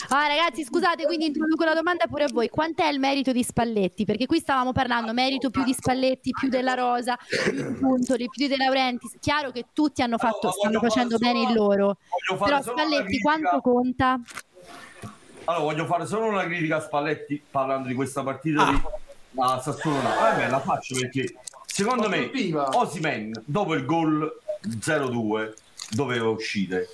Ah, 0.08 0.26
ragazzi, 0.26 0.64
scusate, 0.64 1.04
quindi 1.04 1.26
introduco 1.26 1.64
la 1.64 1.74
domanda 1.74 2.06
pure 2.06 2.24
a 2.24 2.28
voi. 2.32 2.48
Quant'è 2.48 2.88
il 2.88 2.98
merito 2.98 3.30
di 3.30 3.44
Spalletti? 3.44 4.04
Perché 4.04 4.26
qui 4.26 4.40
stavamo 4.40 4.72
parlando 4.72 5.12
merito 5.12 5.50
più 5.50 5.62
di 5.62 5.72
Spalletti, 5.72 6.32
più 6.32 6.48
della 6.48 6.74
Rosa, 6.74 7.16
più 7.16 7.52
di 7.52 7.78
Puntoli, 7.78 8.28
più 8.28 8.46
di 8.46 8.48
De 8.48 8.56
Laurentiis. 8.56 9.16
Chiaro 9.20 9.52
che 9.52 9.66
tutti 9.72 10.02
hanno 10.02 10.18
fatto, 10.18 10.50
stanno 10.50 10.80
facendo 10.80 11.18
bene 11.18 11.42
il 11.42 11.54
loro. 11.54 11.98
Però 12.26 12.60
solo 12.62 12.78
Spalletti 12.78 13.20
quanto 13.20 13.60
conta? 13.60 14.20
Allora, 15.44 15.64
voglio 15.64 15.86
fare 15.86 16.06
solo 16.06 16.26
una 16.26 16.44
critica 16.44 16.76
a 16.76 16.80
Spalletti 16.80 17.40
parlando 17.50 17.88
di 17.88 17.94
questa 17.94 18.22
partita 18.22 18.70
di 18.70 18.82
a 19.36 19.60
Sassuolo. 19.60 20.00
Vabbè, 20.00 20.48
la 20.48 20.60
faccio 20.60 20.96
perché 20.96 21.36
secondo 21.64 22.08
me 22.08 22.30
Osimen 22.72 23.30
dopo 23.44 23.74
il 23.74 23.84
gol 23.84 24.40
0-2 24.62 25.52
doveva 25.90 26.28
uscire. 26.28 26.88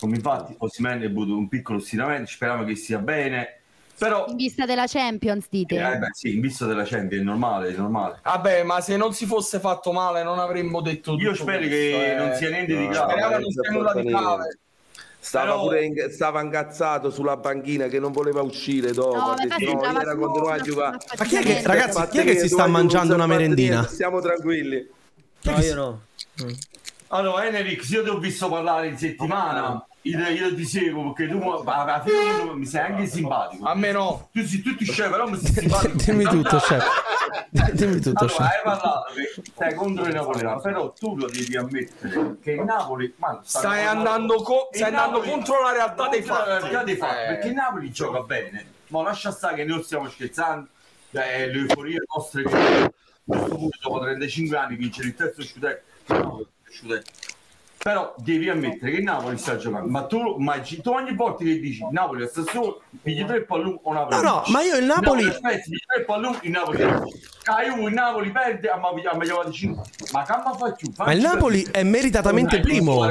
Come 0.00 0.16
infatti 0.16 0.54
Osimen 0.58 1.02
ha 1.02 1.06
avuto 1.06 1.36
un 1.36 1.46
piccolo 1.48 1.78
stiramento, 1.78 2.30
speriamo 2.30 2.64
che 2.64 2.74
sia 2.74 2.98
bene. 2.98 3.56
Però 3.98 4.24
In 4.28 4.36
vista 4.36 4.64
della 4.64 4.86
Champions, 4.86 5.44
dite? 5.50 5.74
eh, 5.76 5.98
beh, 5.98 6.08
sì, 6.12 6.34
in 6.34 6.40
vista 6.40 6.64
della 6.64 6.84
Champions 6.84 7.20
è 7.22 7.24
normale, 7.24 7.68
è 7.68 7.76
normale. 7.76 8.20
Vabbè, 8.22 8.62
ma 8.62 8.80
se 8.80 8.96
non 8.96 9.12
si 9.12 9.26
fosse 9.26 9.60
fatto 9.60 9.92
male 9.92 10.22
non 10.22 10.38
avremmo 10.38 10.80
detto 10.80 11.12
Io 11.18 11.32
tutto 11.32 11.42
spero 11.42 11.58
questo, 11.58 11.76
che 11.76 12.12
eh. 12.12 12.14
non 12.16 12.34
sia 12.34 12.48
niente 12.48 12.76
di 12.78 12.88
grave. 12.88 13.10
Speriamo 13.12 13.38
non 13.38 13.50
sia 13.50 13.70
nulla 13.70 13.92
di 13.92 14.02
grave. 14.04 14.58
Stava 15.22 15.44
Però- 15.50 15.60
pure 15.64 15.84
in- 15.84 16.06
stava 16.10 16.40
incazzato 16.40 17.10
sulla 17.10 17.36
panchina 17.36 17.88
che 17.88 17.98
non 18.00 18.10
voleva 18.10 18.40
uscire 18.40 18.92
dopo. 18.92 19.16
No, 19.16 19.34
detto, 19.36 19.70
no, 19.74 19.84
era 20.00 20.12
su- 20.12 20.18
continuare 20.18 20.60
a 20.60 20.62
giocare. 20.64 20.96
Ma 21.18 21.24
chi 21.26 21.36
è 21.36 21.42
che, 21.42 21.62
ragazzi, 21.62 22.08
chi 22.08 22.18
è 22.20 22.24
che 22.24 22.38
si 22.38 22.48
sta 22.48 22.66
mangiando 22.66 23.12
una 23.12 23.26
merendina? 23.26 23.82
Stiamo 23.82 24.20
tranquilli. 24.22 24.88
No, 25.42 25.58
io 25.58 25.74
no. 25.74 26.00
Allora, 27.08 27.44
Enerix, 27.46 27.86
io 27.90 28.02
ti 28.02 28.08
ho 28.08 28.18
visto 28.18 28.48
parlare 28.48 28.86
in 28.86 28.96
settimana 28.96 29.84
io, 30.02 30.18
io 30.28 30.54
ti 30.54 30.64
seguo 30.64 31.12
perché 31.12 31.30
tu 31.30 31.38
ma- 31.38 31.74
alla 31.82 32.02
fine 32.02 32.54
mi 32.54 32.64
sei 32.66 32.80
anche 32.80 33.06
simpatico. 33.06 33.64
A 33.66 33.74
me 33.74 33.92
no. 33.92 34.28
Tu 34.32 34.44
sei 34.46 34.62
tutto 34.62 34.84
scemo, 34.84 35.10
però 35.10 35.28
mi 35.28 35.36
sei 35.38 35.52
simpatico. 35.60 35.96
Dimmi 35.96 36.24
tutto, 36.24 36.56
chef. 36.58 36.84
Dimmi 37.72 38.00
tutto, 38.00 38.18
Allora, 38.24 38.34
chef. 38.34 38.40
hai 38.40 38.60
parlato 38.64 39.12
che 39.14 39.42
stai 39.52 39.74
contro 39.74 40.08
i 40.08 40.12
napoletani, 40.12 40.60
però 40.62 40.90
tu 40.92 41.16
lo 41.16 41.26
devi 41.28 41.56
ammettere 41.56 42.36
che 42.42 42.52
il 42.52 42.62
Napoli 42.62 43.12
ma 43.18 43.40
Stai 43.42 43.84
andando, 43.84 44.36
co- 44.42 44.68
Il 44.72 44.78
stai 44.78 44.88
andando 44.94 45.20
contro 45.20 45.62
la 45.62 45.72
realtà 45.72 46.08
dei 46.08 46.24
la 46.24 46.34
fatti. 46.34 46.48
realtà 46.48 46.82
dei 46.84 46.96
fatti, 46.96 47.14
Eh. 47.22 47.26
perché 47.26 47.46
il 47.48 47.54
Napoli 47.54 47.90
gioca 47.90 48.20
bene. 48.22 48.66
Ma 48.88 49.02
lascia 49.02 49.30
stare 49.30 49.56
che 49.56 49.64
noi 49.64 49.82
stiamo 49.82 50.08
scherzando, 50.08 50.66
eh, 51.12 51.46
l'euforia 51.52 51.98
nostra 52.12 52.42
che 52.42 52.56
a 52.56 52.90
questo 53.24 53.54
punto 53.56 53.78
dopo 53.82 54.00
35 54.00 54.56
anni 54.56 54.76
vincere 54.76 55.08
il 55.08 55.14
terzo 55.14 55.42
scudetto. 55.44 55.82
no, 56.14 56.44
scudetto. 56.68 57.10
Però 57.82 58.14
devi 58.18 58.50
ammettere 58.50 58.92
che 58.92 59.00
Napoli 59.00 59.38
sta 59.38 59.56
giocando. 59.56 59.88
Ma 59.90 60.04
tu, 60.04 60.36
ma 60.36 60.58
tu 60.60 60.90
ogni 60.90 61.14
volta 61.14 61.42
che 61.44 61.58
dici 61.58 61.82
Napoli 61.90 62.26
sta 62.28 62.42
solo, 62.42 62.82
pigli 63.02 63.24
tre 63.24 63.44
palloni 63.44 63.78
o 63.82 63.92
Napoli. 63.94 64.22
No, 64.22 64.28
no, 64.28 64.42
ma 64.48 64.62
io 64.62 64.76
il 64.76 64.84
Napoli- 64.84 65.26
aspetta, 65.26 65.62
pigli 65.62 65.78
tre 65.86 66.04
palloni, 66.04 66.38
il 66.42 66.50
Napoli 66.50 66.82
il 67.86 67.92
Napoli 67.92 68.30
perde, 68.30 68.68
a 68.68 68.76
me 68.76 68.88
a 68.88 69.16
me 69.16 69.24
chiamate 69.24 69.50
5. 69.50 69.82
Ma 70.12 70.22
che 70.24 70.32
ma 70.44 70.54
fa 70.54 70.72
più? 70.72 70.92
Ma 70.96 71.12
il 71.12 71.20
Napoli 71.20 71.66
è 71.70 71.82
meritatamente 71.82 72.60
primo. 72.60 73.06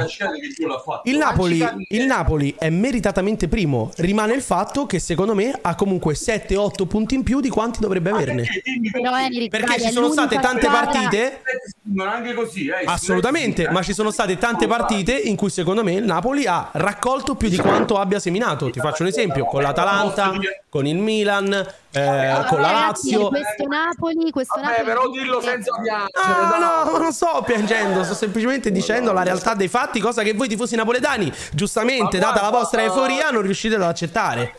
Il 1.04 1.16
Napoli, 1.16 1.64
il 1.88 2.06
Napoli 2.06 2.54
è 2.58 2.70
meritatamente 2.70 3.48
primo. 3.48 3.90
Rimane 3.96 4.34
il 4.34 4.42
fatto 4.42 4.86
che 4.86 4.98
secondo 4.98 5.34
me 5.34 5.58
ha 5.60 5.74
comunque 5.74 6.14
7-8 6.14 6.86
punti 6.86 7.14
in 7.16 7.22
più 7.22 7.40
di 7.40 7.48
quanti 7.48 7.80
dovrebbe 7.80 8.10
averne. 8.10 8.46
Però 8.92 9.18
Enric, 9.18 9.50
Perché 9.50 9.80
ci 9.80 9.90
sono 9.90 10.10
state 10.10 10.38
tante 10.38 10.66
partite. 10.66 11.42
Non 11.82 12.06
anche 12.06 12.34
così, 12.34 12.68
eh. 12.68 12.84
Assolutamente, 12.84 13.68
ma 13.70 13.82
ci 13.82 13.92
sono 13.92 14.10
state 14.10 14.38
tante 14.38 14.66
partite 14.68 15.12
in 15.12 15.34
cui 15.34 15.50
secondo 15.50 15.82
me 15.82 15.94
il 15.94 16.04
Napoli 16.04 16.46
ha 16.46 16.70
raccolto 16.72 17.34
più 17.34 17.48
di 17.48 17.56
quanto 17.56 17.98
abbia 17.98 18.20
seminato. 18.20 18.70
Ti 18.70 18.78
faccio 18.78 19.02
un 19.02 19.08
esempio 19.08 19.44
con 19.44 19.62
l'Atalanta, 19.62 20.32
con 20.68 20.86
il 20.86 20.98
Milan, 20.98 21.66
eh, 21.92 22.44
con 22.48 22.60
la 22.60 22.70
Lazio. 22.70 23.28
questo 23.28 23.66
Napoli, 23.66 24.30
questo 24.30 24.60
Vabbè, 24.60 24.68
Napoli 24.68 24.86
però 24.86 25.08
dillo 25.10 25.40
senza 25.40 25.72
piangere. 25.80 26.10
No, 26.14 26.48
dai. 26.50 26.60
no, 26.60 26.98
non 26.98 27.12
sto 27.12 27.42
piangendo, 27.44 28.04
sto 28.04 28.14
semplicemente 28.14 28.70
dicendo 28.70 29.12
la 29.12 29.22
realtà 29.22 29.54
dei 29.54 29.68
fatti, 29.68 30.00
cosa 30.00 30.22
che 30.22 30.34
voi 30.34 30.48
tifosi 30.48 30.76
napoletani, 30.76 31.32
giustamente, 31.52 32.18
Ma 32.18 32.26
data 32.26 32.34
la 32.34 32.48
guarda, 32.48 32.58
vostra 32.58 32.82
eh, 32.82 32.84
euforia, 32.84 33.30
non 33.30 33.42
riuscite 33.42 33.74
ad 33.74 33.82
accettare. 33.82 34.54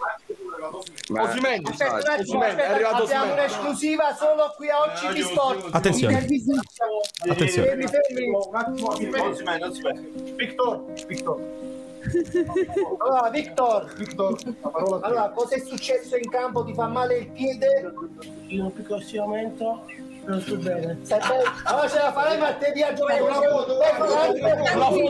Osimhen, 1.14 1.64
è 2.58 2.72
arrivato 2.72 3.04
abbiamo 3.04 3.34
un'esclusiva 3.34 4.16
solo 4.18 4.54
qui 4.56 4.70
a 4.70 4.82
Oggi 4.82 5.22
Sport. 5.24 5.68
Attenzione. 5.72 6.26
Attenzione. 7.28 7.68
Fermi, 7.68 7.88
fermi. 7.88 8.30
Un 8.30 8.56
attimo, 8.56 8.94
Victor, 10.36 10.94
Victor. 11.08 11.71
Allora, 12.98 13.30
Victor, 13.30 13.94
Victor, 13.96 14.36
allora, 15.02 15.30
cosa 15.30 15.56
è 15.56 15.60
successo 15.60 16.16
in 16.16 16.30
campo? 16.30 16.64
Ti 16.64 16.74
fa 16.74 16.88
male 16.88 17.18
il 17.18 17.28
piede? 17.28 17.94
Un 18.50 18.74
piccolo 18.74 19.00
sciamento, 19.00 19.86
non 20.26 20.42
sto 20.42 20.58
bene. 20.58 20.98
Allora 21.64 21.88
ce 21.88 21.98
la 21.98 22.54
te 22.60 22.72
di 22.74 22.82
a 22.82 22.94
giocare 22.94 23.22
una 23.22 23.34
foto. 23.34 23.78
La 23.78 23.88
foto 23.94 24.12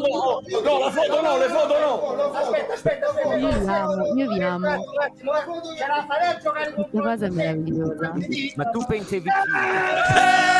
no, 0.02 0.42
no, 0.62 0.80
la 0.80 0.90
foto 0.90 1.22
no, 1.22 1.38
le 1.38 1.48
foto 1.48 1.80
no. 1.80 2.32
Aspetta, 2.34 2.74
aspetta, 2.74 3.08
aspetta. 3.08 3.36
Io 3.36 3.60
vi 3.60 3.68
amo, 3.68 4.06
io 4.16 4.30
vi 4.30 4.42
amo. 4.42 4.68
Un 4.68 5.02
attimo, 5.02 5.34
eh. 5.34 5.44
ce 5.78 5.88
la 5.88 6.06
farei 6.08 6.28
a 6.28 6.38
giocare 6.38 6.74
con 6.74 6.90
Questa 6.90 7.10
cosa 7.10 7.26
è 7.26 7.30
meravigliosa. 7.30 8.14
Ma 8.56 8.66
tu 8.66 8.86
pensi 8.86 9.20
vicino? 9.20 10.52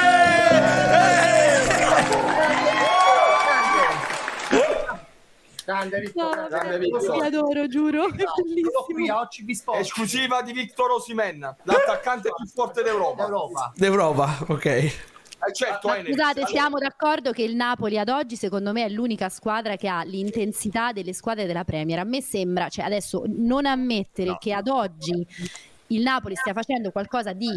Grande 5.66 6.00
Victor, 6.00 6.48
grande 6.50 6.80
Ti 6.80 6.90
Victor. 6.92 7.24
adoro, 7.24 7.68
giuro. 7.68 8.08
Qui 8.10 8.24
bellissimo. 8.44 9.14
a 9.14 9.20
Oggi 9.22 9.56
Sport. 9.56 9.80
Esclusiva 9.80 10.42
di 10.42 10.54
Victor 10.54 10.92
Osimhen, 10.92 11.56
l'attaccante 11.64 12.30
più 12.36 12.48
forte 12.48 12.82
d'Europa. 12.84 13.24
Europa. 13.24 13.72
D'Europa, 13.76 14.38
ok. 14.48 14.66
Eh 15.44 15.54
certo, 15.54 15.88
Ma 15.88 15.96
scusate, 16.04 16.46
siamo 16.46 16.78
d'accordo 16.78 17.32
che 17.32 17.42
il 17.42 17.56
Napoli 17.56 17.98
ad 17.98 18.10
oggi, 18.10 18.36
secondo 18.36 18.72
me, 18.74 18.86
è 18.86 18.90
l'unica 18.90 19.28
squadra 19.28 19.76
che 19.76 19.88
ha 19.88 20.04
l'intensità 20.04 20.92
delle 20.92 21.14
squadre 21.14 21.48
della 21.48 21.64
Premier. 21.64 21.98
A 21.98 22.04
me 22.04 22.22
sembra, 22.22 22.70
cioè 22.70 22.86
adesso 22.86 23.24
non 23.26 23.66
ammettere 23.66 24.38
che 24.40 24.54
ad 24.54 24.68
oggi 24.68 25.26
il 25.92 26.02
Napoli 26.02 26.36
stia 26.36 26.54
facendo 26.54 26.92
qualcosa 26.92 27.34
di 27.34 27.50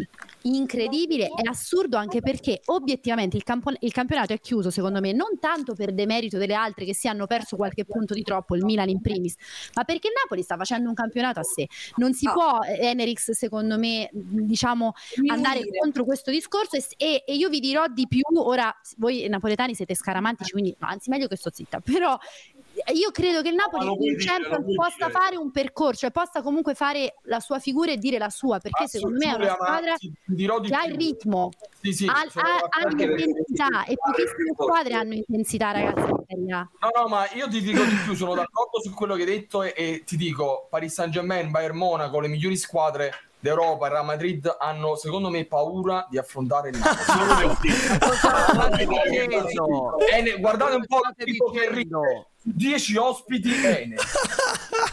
incredibile 0.43 1.27
è 1.27 1.47
assurdo 1.47 1.97
anche 1.97 2.21
perché 2.21 2.61
obiettivamente 2.65 3.37
il, 3.37 3.43
campo- 3.43 3.73
il 3.79 3.91
campionato 3.91 4.33
è 4.33 4.39
chiuso, 4.39 4.69
secondo 4.69 4.99
me, 4.99 5.11
non 5.11 5.39
tanto 5.39 5.73
per 5.73 5.93
demerito 5.93 6.37
delle 6.37 6.53
altre 6.53 6.85
che 6.85 6.93
si 6.93 7.07
hanno 7.07 7.25
perso 7.27 7.55
qualche 7.55 7.85
punto 7.85 8.13
di 8.13 8.21
troppo, 8.21 8.55
il 8.55 8.63
Milan 8.63 8.89
in 8.89 9.01
primis, 9.01 9.35
ma 9.73 9.83
perché 9.83 10.07
il 10.07 10.13
Napoli 10.21 10.43
sta 10.43 10.57
facendo 10.57 10.89
un 10.89 10.95
campionato 10.95 11.39
a 11.39 11.43
sé. 11.43 11.67
Non 11.95 12.13
si 12.13 12.29
può, 12.31 12.59
eh, 12.63 12.87
Enerix, 12.87 13.31
secondo 13.31 13.77
me, 13.77 14.09
diciamo, 14.11 14.93
andare 15.29 15.61
contro 15.79 16.03
questo 16.05 16.31
discorso 16.31 16.75
e, 16.75 16.85
e- 16.97 17.23
e 17.25 17.35
io 17.35 17.49
vi 17.49 17.59
dirò 17.59 17.85
di 17.87 18.07
più, 18.07 18.21
ora 18.35 18.73
voi 18.97 19.27
napoletani 19.27 19.73
siete 19.73 19.95
scaramantici, 19.95 20.51
quindi 20.51 20.75
no, 20.79 20.87
anzi 20.87 21.09
meglio 21.09 21.27
che 21.27 21.35
sto 21.37 21.49
zitta, 21.53 21.79
però 21.79 22.17
io 22.93 23.11
credo 23.11 23.41
che 23.41 23.49
il 23.49 23.55
Napoli 23.55 23.87
in 24.07 24.17
Champions 24.17 24.75
possa 24.75 25.07
dire. 25.07 25.11
fare 25.11 25.37
un 25.37 25.51
percorso, 25.51 26.01
cioè 26.01 26.11
possa 26.11 26.41
comunque 26.41 26.75
fare 26.75 27.15
la 27.23 27.39
sua 27.39 27.59
figura 27.59 27.91
e 27.91 27.97
dire 27.97 28.17
la 28.17 28.29
sua, 28.29 28.59
perché 28.59 28.87
secondo 28.87 29.17
me 29.17 29.31
è 29.31 29.35
una 29.35 29.53
squadra 29.53 29.95
ti 29.95 30.13
dirò 30.25 30.59
di 30.59 30.69
che 30.69 30.75
ha 30.75 30.85
il 30.85 30.95
ritmo, 30.95 31.49
Sì, 31.81 31.93
sì, 31.93 32.05
ha, 32.05 32.25
sono 32.29 32.45
ha- 32.45 32.87
l'intensità 32.89 33.85
e 33.85 33.95
pochissime 33.95 34.53
squadre 34.53 34.93
hanno 34.93 35.13
intensità, 35.13 35.71
ragazzi. 35.71 36.13
No, 36.27 36.69
no, 36.95 37.07
ma 37.07 37.27
io 37.33 37.47
ti 37.47 37.61
dico 37.61 37.83
di 37.83 37.95
più, 38.03 38.13
sono 38.13 38.35
d'accordo 38.35 38.81
su 38.81 38.93
quello 38.93 39.15
che 39.15 39.21
hai 39.21 39.27
detto 39.27 39.63
e, 39.63 39.73
e 39.75 40.03
ti 40.05 40.17
dico, 40.17 40.67
Paris 40.69 40.93
Saint-Germain, 40.93 41.49
Bayern 41.49 41.77
Monaco, 41.77 42.19
le 42.19 42.27
migliori 42.27 42.57
squadre 42.57 43.11
d'Europa, 43.39 43.85
il 43.85 43.91
Real 43.91 44.05
Madrid 44.05 44.55
hanno 44.59 44.95
secondo 44.95 45.29
me 45.29 45.45
paura 45.45 46.05
di 46.09 46.17
affrontare 46.17 46.69
il 46.69 46.79
Napoli. 46.79 47.69
Guardate 50.39 50.75
un 50.75 50.85
po' 50.85 50.99
il 51.15 51.23
tipo 51.23 51.51
che 51.51 51.69
ride. 51.71 52.27
10 52.47 52.95
ospiti 52.97 53.51
Ene. 53.51 53.95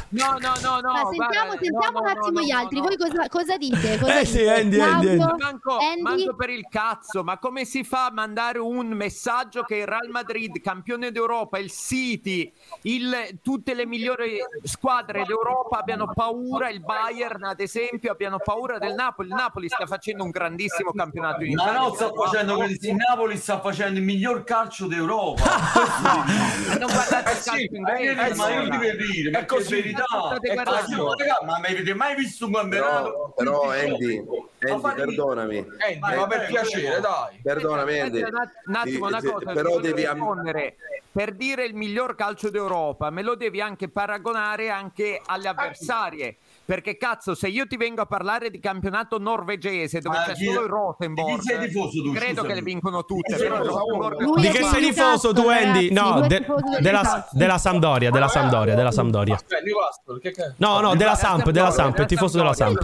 No, 0.09 0.37
no, 0.39 0.53
no, 0.63 0.81
no. 0.81 0.93
Ma 0.93 1.03
guarda, 1.03 1.11
sentiamo, 1.11 1.53
sentiamo 1.53 1.99
no, 1.99 2.05
un 2.05 2.07
attimo 2.09 2.39
no, 2.41 2.45
gli 2.45 2.51
altri, 2.51 2.77
no. 2.79 2.83
voi 2.85 2.97
cosa, 2.97 3.29
cosa 3.29 3.57
dite? 3.57 3.99
Cosa 3.99 4.19
Eh 4.21 4.25
sì, 4.25 4.39
dite? 4.39 4.51
Andy, 4.55 4.81
Andy, 4.81 5.17
Claudio? 5.17 5.25
Andy. 5.31 5.43
Manco, 5.43 5.79
Andy? 5.79 6.03
manco 6.03 6.37
per 6.37 6.51
il 6.51 6.67
cazzo, 6.71 7.23
ma 7.25 7.39
come 7.39 7.65
si 7.65 7.83
fa 7.85 8.07
a 8.07 8.11
mandare 8.13 8.59
un 8.59 8.89
messaggio 8.89 9.63
che 9.63 9.77
il 9.77 9.87
Real 9.87 10.09
Madrid, 10.11 10.61
campione 10.61 11.11
d'Europa, 11.13 11.59
il 11.59 11.71
City, 11.71 12.53
il- 12.83 13.39
tutte 13.43 13.75
le 13.75 13.87
migliori 13.87 14.39
squadre 14.65 15.25
d'Europa 15.25 15.79
abbiano 15.79 16.11
paura, 16.15 16.69
il 16.71 16.81
Bayern 16.81 17.45
ad 17.45 17.61
esempio 17.61 18.13
abbiano 18.13 18.39
paura 18.43 18.79
del 18.79 18.95
Napoli, 18.95 19.29
il 19.29 19.35
Napoli 19.35 19.69
sta 19.69 19.87
facendo 19.87 20.25
un 20.25 20.31
grandissimo 20.31 20.93
campionato 20.93 21.43
in 21.45 21.55
Ma 21.55 21.73
no, 21.73 21.95
sta 21.95 22.11
facendo 22.13 22.63
il 22.63 22.95
Napoli 22.95 23.37
sta 23.37 23.61
facendo 23.61 23.99
il 23.99 24.05
miglior 24.05 24.45
calcio 24.45 24.87
d'Europa. 24.87 25.43
Non 26.79 26.91
guardate 26.91 27.41
Eh 27.43 27.51
calcio 27.51 27.75
inglese, 27.77 28.31
eh, 28.31 28.35
ma 28.35 28.51
io 28.51 28.61
allora. 28.61 28.77
devo 28.77 28.97
dire, 29.13 29.31
È 29.39 29.45
così. 29.47 29.79
è 29.79 29.83
verità. 29.83 30.05
È 30.41 30.55
così. 30.65 30.95
Ma 31.45 31.59
mi 31.59 31.67
avete 31.67 31.95
mai 31.95 32.15
visto 32.15 32.47
un 32.47 32.53
campionato? 32.53 33.33
Però, 33.37 33.61
però 33.61 33.71
Andy, 33.71 34.25
Andy, 34.61 34.95
perdonami. 34.95 35.59
Andy, 35.59 35.99
ma 35.99 36.27
per 36.27 36.47
piacere, 36.47 37.01
dai. 37.01 37.41
Perdonami 37.43 38.01
Andy. 38.01 38.23
Un 38.23 38.75
attimo, 38.75 39.07
una 39.07 39.21
cosa, 39.21 39.39
sì, 39.39 39.55
però 39.55 39.81
devi 39.81 40.05
rispondere. 40.07 40.77
Per 41.13 41.35
dire 41.35 41.65
il 41.65 41.75
miglior 41.75 42.15
calcio 42.15 42.49
d'Europa, 42.49 43.11
me 43.11 43.23
lo 43.23 43.35
devi 43.35 43.61
anche 43.61 43.89
paragonare 43.91 44.71
anche 44.71 45.21
alle 45.27 45.49
avversarie. 45.49 46.37
Perché 46.65 46.97
cazzo, 46.97 47.35
se 47.35 47.49
io 47.49 47.67
ti 47.67 47.77
vengo 47.77 48.03
a 48.03 48.07
parlare 48.07 48.49
di 48.49 48.61
campionato 48.61 49.19
norvegese 49.19 49.99
dove 50.01 50.17
Ma 50.19 50.25
c'è 50.25 50.35
chi- 50.35 50.45
solo 50.45 50.61
il 50.61 50.67
di 50.67 50.71
Rosenborg, 50.71 51.41
chi 51.41 51.47
sei 51.47 51.59
tifoso 51.67 52.03
tu, 52.03 52.13
credo 52.13 52.31
scusami? 52.31 52.49
che 52.49 52.55
le 52.55 52.63
vincono 52.63 53.05
tutte. 53.05 53.37
Però 53.37 53.57
il? 53.57 53.65
Rosenborg- 53.69 54.21
Lui 54.21 54.41
Di 54.41 54.49
che 54.49 54.63
sei 54.65 54.83
tifoso 54.83 55.33
tu, 55.33 55.49
Andy? 55.49 55.91
No, 55.91 56.25
della, 56.81 57.27
della 57.33 57.59
Sampdoria, 57.59 58.11
della 58.11 58.29
Sampdoria, 58.29 58.75
della 58.75 58.91
Sampdoria. 58.93 59.39
No, 60.59 60.81
no, 60.81 60.95
della 60.95 61.15
Samp, 61.17 61.51
della 61.51 61.71
Samp, 61.71 61.99
è 62.01 62.07
tifoso 62.07 62.39
della 62.39 62.55
Samp. 62.55 62.81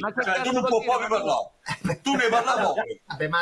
Ma 0.00 0.12
Cioè, 0.12 0.42
tu 0.42 0.52
non 0.52 0.64
puoi 0.64 0.84
parlare. 1.08 1.50
Tu 2.02 2.14
ne 2.14 2.28
parla 2.28 2.52
poco. 2.62 2.82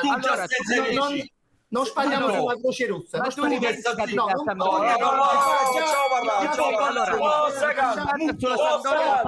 Tu 0.01 0.19
già 0.21 0.45
tu 0.47 0.65
Serie 0.65 1.31
non, 1.73 1.85
spariamo 1.87 2.27
No. 2.27 2.33
sulla 2.41 2.57
Croce 2.59 2.87
Rossa. 2.87 3.18
Ma 3.18 3.29
Non 3.37 3.51
tu 3.51 3.59
che 3.59 3.75
sta 3.75 3.95
no, 3.95 4.05
no, 4.07 4.43
no, 4.45 4.53
no, 4.55 4.85
Ciao, 5.87 6.09
parlare, 6.11 6.55
ciao, 6.55 6.77
parlare. 6.77 7.12
Oh, 7.12 7.51
sulla 8.39 8.57
Sampdoria. 8.57 9.23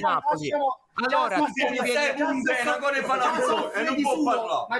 Napoli. 0.00 0.50
Allora, 0.96 1.36
e. 1.38 2.14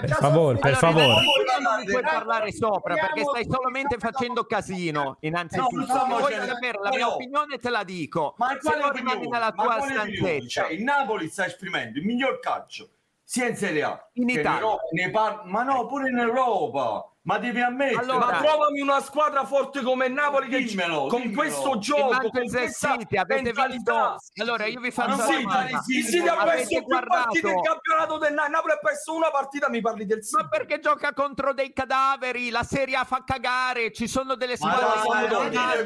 Per 0.01 0.17
favore, 0.21 0.59
per 0.59 0.77
favore. 0.77 1.07
non 1.07 1.85
puoi 1.85 2.03
parlare 2.03 2.53
sopra 2.53 2.95
perché 2.95 3.25
stai 3.25 3.47
solamente 3.51 3.99
facendo 3.99 4.45
casino 4.45 5.17
innanzitutto. 5.21 5.87
No, 5.93 6.19
vuoi 6.19 6.35
sapere 6.35 6.79
la 6.81 6.91
mia 6.91 7.13
opinione 7.13 7.59
te 7.59 7.71
la 7.71 7.83
dico. 7.83 8.35
Ma 8.39 8.51
Se 8.51 8.59
quale 8.61 8.85
opinione? 8.85 9.27
nella 9.27 9.51
tua 9.51 9.77
opinione? 9.79 10.15
stanzetta. 10.15 10.47
Cioè, 10.47 10.71
il 10.73 10.83
Napoli 10.85 11.29
sta 11.29 11.47
esprimendo 11.47 11.99
il 11.99 12.05
miglior 12.05 12.39
calcio 12.39 12.89
sia 13.25 13.49
in 13.49 13.57
Serie 13.57 13.83
A 13.83 14.09
In 14.15 14.27
che 14.27 14.41
Italia. 14.41 14.61
Europa, 14.61 14.83
ne 14.93 15.11
par- 15.11 15.43
ma 15.45 15.63
no, 15.63 15.87
pure 15.87 16.09
in 16.11 16.19
Europa. 16.19 17.09
Ma 17.27 17.39
devi 17.39 17.59
ammettere. 17.59 18.05
ma 18.19 18.37
trovami 18.37 18.83
una 18.83 19.01
squadra 19.01 19.47
forte 19.47 19.81
come 19.81 20.05
il 20.09 20.13
Napoli 20.13 20.47
che 20.47 20.63
Dimmelo, 20.63 21.07
con 21.07 21.23
dimmelo. 21.23 21.39
questo 21.41 21.79
gioco, 21.79 22.19
con 22.29 22.29
questa 22.45 22.99
City, 22.99 23.17
avete 23.17 23.41
mentalità. 23.45 24.11
visto? 24.13 24.43
Allora, 24.43 24.67
io 24.67 24.79
vi 24.81 24.91
faccio 24.91 25.15
una 25.15 25.25
domanda. 25.25 25.69
il 25.87 26.05
City 26.05 26.29
ha 26.29 26.37
Avete 26.37 26.57
perso 26.57 26.69
più 26.69 26.83
guardato- 26.83 27.23
partite 27.23 27.49
in 27.49 27.63
campionato 27.63 28.19
del 28.19 28.35
Napoli. 28.35 28.73
Ha 28.75 28.79
perso 28.79 29.15
una 29.15 29.31
partita, 29.31 29.71
mi 29.71 29.81
parli 29.81 30.05
del 30.05 30.23
City. 30.23 30.43
Ma 30.43 30.49
perché 30.49 30.81
gioca 30.81 31.15
contro 31.15 31.55
dei 31.55 31.73
cadaveri? 31.73 32.51
La 32.51 32.63
Serie 32.63 32.97
A 32.97 33.05
fa 33.05 33.25
cagare, 33.25 33.91
ci 33.91 34.07
sono 34.07 34.35
delle 34.35 34.59
squadre 34.59 34.85
che 34.85 34.99
sono 35.01 35.21
vedere 35.21 35.85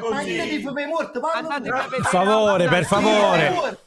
Per 1.87 2.01
favore, 2.03 2.67
per 2.67 2.83
favore. 2.85 3.77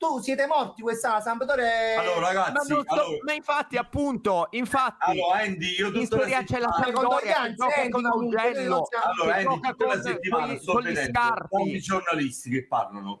Tu 0.00 0.18
siete 0.20 0.46
morti 0.46 0.80
questa 0.80 1.20
Sampdoria. 1.20 2.00
Allora, 2.00 2.20
Ma, 2.20 2.26
ragazzi, 2.28 2.72
non 2.72 2.84
so- 2.86 2.94
allora, 2.94 3.18
ma 3.22 3.32
infatti, 3.34 3.76
appunto, 3.76 4.46
infatti, 4.52 5.10
allora, 5.10 5.40
Andy, 5.42 5.74
io 5.76 5.88
in 5.88 5.92
tutte 5.92 6.16
le 6.16 6.22
Serie 6.22 6.34
A 6.36 6.42
c'è 6.42 6.58
la 6.58 6.72
settimane- 6.74 6.94
Sampdoria 6.96 7.42
che 7.42 7.54
gioca 7.54 7.88
con 7.90 8.06
Augello, 8.06 8.88
Allora, 9.04 9.34
Andy, 9.34 9.60
settimane 10.00 10.46
con 10.46 10.56
gli- 10.56 10.62
sto 10.62 10.72
vedendo 10.80 11.46
pochi 11.50 11.80
giornalisti 11.80 12.48
che 12.48 12.66
parlano. 12.66 13.20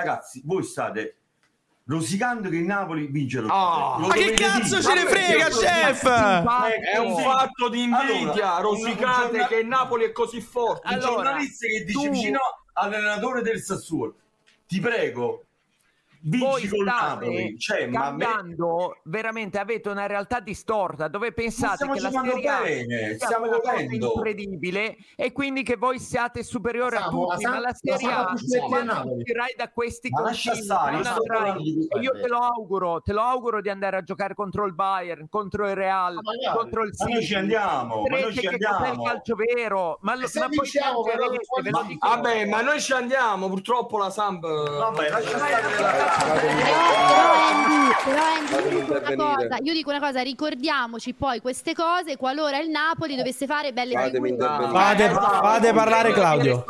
Ragazzi, 0.00 0.42
voi 0.44 0.62
state 0.62 1.16
rosicando 1.86 2.50
che 2.50 2.56
il 2.56 2.64
Napoli 2.66 3.06
vince 3.06 3.40
lo. 3.40 3.46
Lo 3.46 4.08
Ma 4.08 4.12
che 4.12 4.32
cazzo 4.32 4.78
dire. 4.78 4.82
ce 4.82 4.94
ne 4.94 5.06
frega, 5.08 5.48
chef? 5.48 6.04
È 6.92 6.98
un 6.98 7.16
fatto 7.16 7.70
di 7.70 7.84
invidia, 7.84 8.56
Allora, 8.56 8.60
rosicate 8.60 9.24
un 9.24 9.30
giorna- 9.30 9.46
che 9.46 9.56
il 9.56 9.66
Napoli 9.66 10.04
è 10.04 10.12
così 10.12 10.42
forte. 10.42 10.86
Un 10.88 10.94
Allora, 11.00 11.08
giornalista 11.14 11.66
che 11.66 11.84
dice 11.84 11.98
tu- 11.98 12.10
vicino 12.10 12.38
all'allenatore 12.74 13.40
del 13.40 13.62
Sassuolo. 13.62 14.16
Ti 14.66 14.80
prego, 14.80 15.45
vinci 16.22 16.68
voi 16.68 16.80
state. 16.82 17.54
Cioè, 17.58 17.86
ma 17.86 18.10
me- 18.10 18.24
cambiando 18.24 18.98
veramente 19.04 19.58
avete 19.58 19.88
una 19.88 20.06
realtà 20.06 20.40
distorta 20.40 21.08
dove 21.08 21.32
pensate 21.32 21.88
che 21.88 22.00
la 22.00 22.10
Serie 22.10 22.48
A 22.48 22.60
bene, 22.62 23.16
sia 23.16 23.26
stiamo 23.26 23.46
una 23.46 23.58
cosa 23.60 23.80
incredibile 23.80 24.96
e 25.16 25.32
quindi 25.32 25.62
che 25.62 25.76
voi 25.76 25.98
siate 25.98 26.42
superiori 26.42 26.96
a 26.96 27.08
tutti 27.08 27.42
la 27.42 27.50
ma 27.50 27.60
la 27.60 27.74
Serie 27.74 28.10
A 28.10 28.32
uscirai 28.32 29.54
da 29.56 29.70
questi 29.70 30.08
Ma 30.10 30.22
confini 30.22 30.54
io 32.00 32.12
te 32.12 32.28
lo 32.28 32.38
auguro 32.38 33.00
te 33.02 33.12
lo 33.12 33.22
auguro 33.22 33.60
di 33.60 33.68
andare 33.68 33.96
a 33.96 34.02
giocare 34.02 34.34
contro 34.34 34.64
il 34.66 34.74
Bayern 34.74 35.28
contro 35.28 35.68
il 35.68 35.74
Real 35.74 36.14
Ma 36.14 36.20
magari. 36.22 36.56
contro 36.58 36.82
il 36.82 36.92
Ma 36.96 37.04
City 37.04 37.12
noi 37.14 37.24
ci 37.24 37.34
andiamo, 37.34 38.02
ma 38.02 38.18
noi 38.18 38.32
ci 38.34 38.46
cos'è 38.46 38.56
il 38.56 38.64
andiamo. 38.66 39.02
calcio 39.04 39.34
vero 39.34 39.98
ma, 40.02 40.14
lo- 40.14 40.28
ma 40.34 40.46
poi 40.46 40.58
vinciamo, 40.60 41.02
però, 41.02 41.26
ma-. 41.70 41.86
Vabbè, 41.98 42.46
ma 42.46 42.60
noi 42.62 42.80
ci 42.80 42.92
andiamo, 42.92 43.48
purtroppo 43.48 43.98
la 43.98 44.10
Samp... 44.10 44.42
Vabbè, 44.46 45.08
lascia 45.10 45.36
stare 45.36 45.54
Però 47.06 48.22
Andy, 48.38 48.64
io 48.64 48.80
dico 48.80 49.00
cosa, 49.16 49.58
io 49.62 49.72
dico 49.72 49.90
una 49.90 50.00
cosa, 50.00 50.22
ricordiamoci 50.22 51.12
poi 51.14 51.40
queste 51.40 51.74
cose 51.74 52.16
qualora 52.16 52.60
il 52.60 52.70
Napoli 52.70 53.16
dovesse 53.16 53.46
fare 53.46 53.72
belle 53.72 53.92
intervenire. 53.94 54.44
Fate, 54.44 55.08
fate 55.10 55.72
parlare 55.72 56.12
Claudio. 56.12 56.64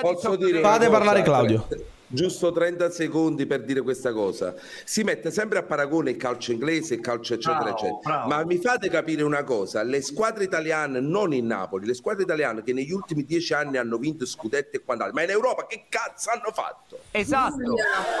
Posso 0.00 0.36
dire 0.36 0.60
Fate 0.60 0.86
cosa? 0.86 0.90
parlare 0.90 1.22
Claudio. 1.22 1.66
Giusto 2.12 2.50
30 2.50 2.90
secondi 2.90 3.46
per 3.46 3.62
dire 3.62 3.82
questa 3.82 4.12
cosa. 4.12 4.52
Si 4.84 5.04
mette 5.04 5.30
sempre 5.30 5.58
a 5.60 5.62
paragone 5.62 6.10
il 6.10 6.16
calcio 6.16 6.50
inglese, 6.50 6.94
il 6.94 7.00
calcio 7.00 7.34
eccetera 7.34 7.62
Bravo, 7.62 7.76
eccetera. 7.76 8.00
bravo. 8.02 8.28
Ma 8.28 8.44
mi 8.44 8.56
fate 8.58 8.88
capire 8.90 9.22
una 9.22 9.44
cosa, 9.44 9.84
le 9.84 10.02
squadre 10.02 10.42
italiane, 10.42 10.98
non 10.98 11.32
in 11.32 11.46
Napoli, 11.46 11.86
le 11.86 11.94
squadre 11.94 12.24
italiane 12.24 12.64
che 12.64 12.72
negli 12.72 12.90
ultimi 12.90 13.24
dieci 13.24 13.52
anni 13.54 13.76
hanno 13.76 13.96
vinto 13.96 14.26
scudetti 14.26 14.74
e 14.78 14.82
quant'altro, 14.82 15.14
ma 15.14 15.22
in 15.22 15.30
Europa 15.30 15.66
che 15.68 15.84
cazzo 15.88 16.30
hanno 16.30 16.50
fatto? 16.52 16.98
esatto 17.12 17.74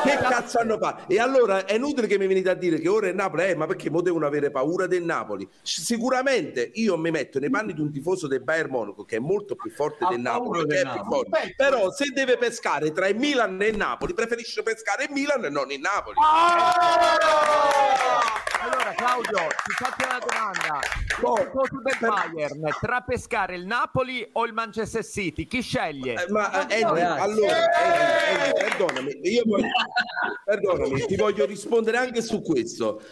Che 0.04 0.16
cazzo 0.20 0.58
hanno 0.60 0.78
fatto? 0.78 1.12
E 1.12 1.18
allora 1.18 1.64
è 1.64 1.74
inutile 1.74 2.06
che 2.06 2.16
mi 2.16 2.28
venite 2.28 2.48
a 2.50 2.54
dire 2.54 2.78
che 2.78 2.88
ora 2.88 3.08
il 3.08 3.16
Napoli, 3.16 3.42
eh, 3.42 3.56
ma 3.56 3.66
perché 3.66 3.90
mo 3.90 4.02
devono 4.02 4.24
avere 4.24 4.52
paura 4.52 4.86
del 4.86 5.02
Napoli? 5.02 5.48
C- 5.64 5.80
Sicuramente 5.80 6.70
io 6.74 6.96
mi 6.96 7.10
metto 7.10 7.40
nei 7.40 7.50
panni 7.50 7.72
di 7.72 7.80
un 7.80 7.90
tifoso 7.90 8.28
del 8.28 8.40
Bayern 8.42 8.70
Monaco 8.70 9.04
che 9.04 9.16
è 9.16 9.18
molto 9.20 9.56
più 9.56 9.68
forte 9.72 10.04
Ha 10.04 10.10
del 10.10 10.20
Napoli, 10.20 10.64
del 10.64 10.76
è 10.78 10.80
più 10.82 10.88
Napoli. 10.90 11.28
forte. 11.28 11.54
Però 11.56 11.90
se 11.90 12.04
deve 12.14 12.36
pescare 12.36 12.92
tra 12.92 13.08
il 13.08 13.16
Milan 13.16 13.60
e 13.60 13.66
il 13.66 13.76
Napoli, 13.80 14.12
preferisce 14.12 14.62
pescare 14.62 15.04
il 15.04 15.10
Milan 15.10 15.42
e 15.42 15.48
non 15.48 15.70
il 15.70 15.80
Napoli. 15.80 16.16
Allora 18.62 18.92
Claudio, 18.94 19.38
ti 19.64 19.72
faccio 19.72 20.06
una 20.06 20.18
domanda. 20.18 20.80
Come 21.18 21.44
tifoso 21.44 21.82
del 21.82 21.96
Bayern, 21.98 22.76
tra 22.80 23.00
pescare 23.00 23.56
il 23.56 23.64
Napoli 23.64 24.26
o 24.32 24.44
il 24.44 24.52
Manchester 24.52 25.04
City, 25.04 25.46
chi 25.46 25.62
sceglie? 25.62 26.24
Eh, 26.26 26.30
ma 26.30 26.66
eh, 26.68 26.82
Andy, 26.82 27.00
allora, 27.00 27.56
Andy, 27.74 28.52
perdonami, 28.58 29.18
io 29.22 29.42
voglio- 29.46 29.66
perdonami, 30.44 31.06
ti 31.06 31.16
voglio 31.16 31.46
rispondere 31.46 31.96
anche 31.96 32.20
su 32.20 32.42
questo. 32.42 33.02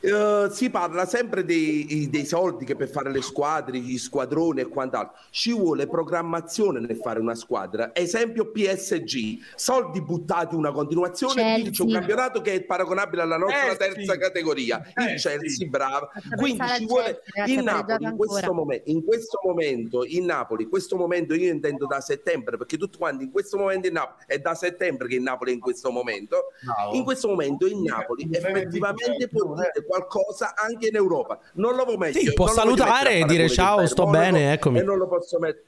Eh, 0.00 0.48
si 0.50 0.70
parla 0.70 1.06
sempre 1.06 1.44
dei, 1.44 2.08
dei 2.10 2.26
soldi 2.26 2.64
che 2.66 2.76
per 2.76 2.88
fare 2.88 3.10
le 3.10 3.22
squadre, 3.22 3.78
gli 3.78 3.96
squadroni 3.98 4.60
e 4.60 4.68
quant'altro. 4.68 5.18
Ci 5.30 5.52
vuole 5.52 5.86
programmazione 5.86 6.80
nel 6.80 6.96
fare 6.96 7.18
una 7.18 7.34
squadra. 7.34 7.94
Esempio 7.94 8.50
PSG, 8.50 9.38
soldi 9.54 10.00
buttati 10.02 10.16
una 10.56 10.72
continuazione 10.72 11.34
Chelsea. 11.34 11.62
vince 11.64 11.82
un 11.82 11.92
campionato 11.92 12.40
che 12.40 12.52
è 12.54 12.62
paragonabile 12.62 13.22
alla 13.22 13.36
nostra 13.36 13.72
Eh, 13.72 13.76
terza 13.76 14.12
sì. 14.12 14.18
categoria. 14.18 14.82
Il 14.96 15.02
Eh, 15.04 15.14
Chelsea, 15.16 15.48
sì. 15.48 15.68
brava. 15.68 16.10
Quindi 16.36 16.64
ci 16.76 16.86
vuole 16.86 17.22
il 17.46 17.62
Napoli 17.62 18.04
in 18.04 18.16
questo, 18.16 18.52
momento, 18.54 18.90
in 18.90 19.04
questo 19.04 19.40
momento 19.44 20.04
in 20.04 20.24
Napoli, 20.24 20.62
in 20.64 20.68
questo 20.68 20.96
momento 20.96 21.34
io 21.34 21.52
intendo 21.52 21.86
da 21.86 22.00
settembre, 22.00 22.56
perché 22.56 22.76
tutti 22.76 22.98
quanti 22.98 23.24
in 23.24 23.30
questo 23.30 23.56
momento 23.56 23.86
in 23.86 23.94
Napoli 23.94 24.24
è 24.26 24.38
da 24.38 24.54
settembre 24.54 25.08
che 25.08 25.14
il 25.16 25.22
Napoli 25.22 25.50
è 25.50 25.54
in 25.54 25.60
questo 25.60 25.90
momento. 25.90 26.52
Bravo. 26.62 26.94
In 26.94 27.04
questo 27.04 27.28
momento 27.28 27.66
il 27.66 27.76
Napoli 27.78 28.28
effettivamente 28.30 29.06
vedere, 29.08 29.28
può 29.28 29.54
dire 29.54 29.84
qualcosa 29.86 30.54
anche 30.56 30.88
in 30.88 30.96
Europa. 30.96 31.38
Non 31.54 31.74
lo 31.74 31.84
voglio 31.84 31.98
mettere. 31.98 32.24
Sì, 32.24 32.32
può 32.34 32.46
salutare 32.48 33.14
e 33.18 33.24
dire 33.24 33.48
ciao, 33.48 33.86
sto 33.86 34.06
bene, 34.06 34.52
eccomi. 34.52 34.78
E 34.78 34.82
non 34.82 34.98
lo 34.98 35.06
posso 35.08 35.38
mettere. 35.38 35.64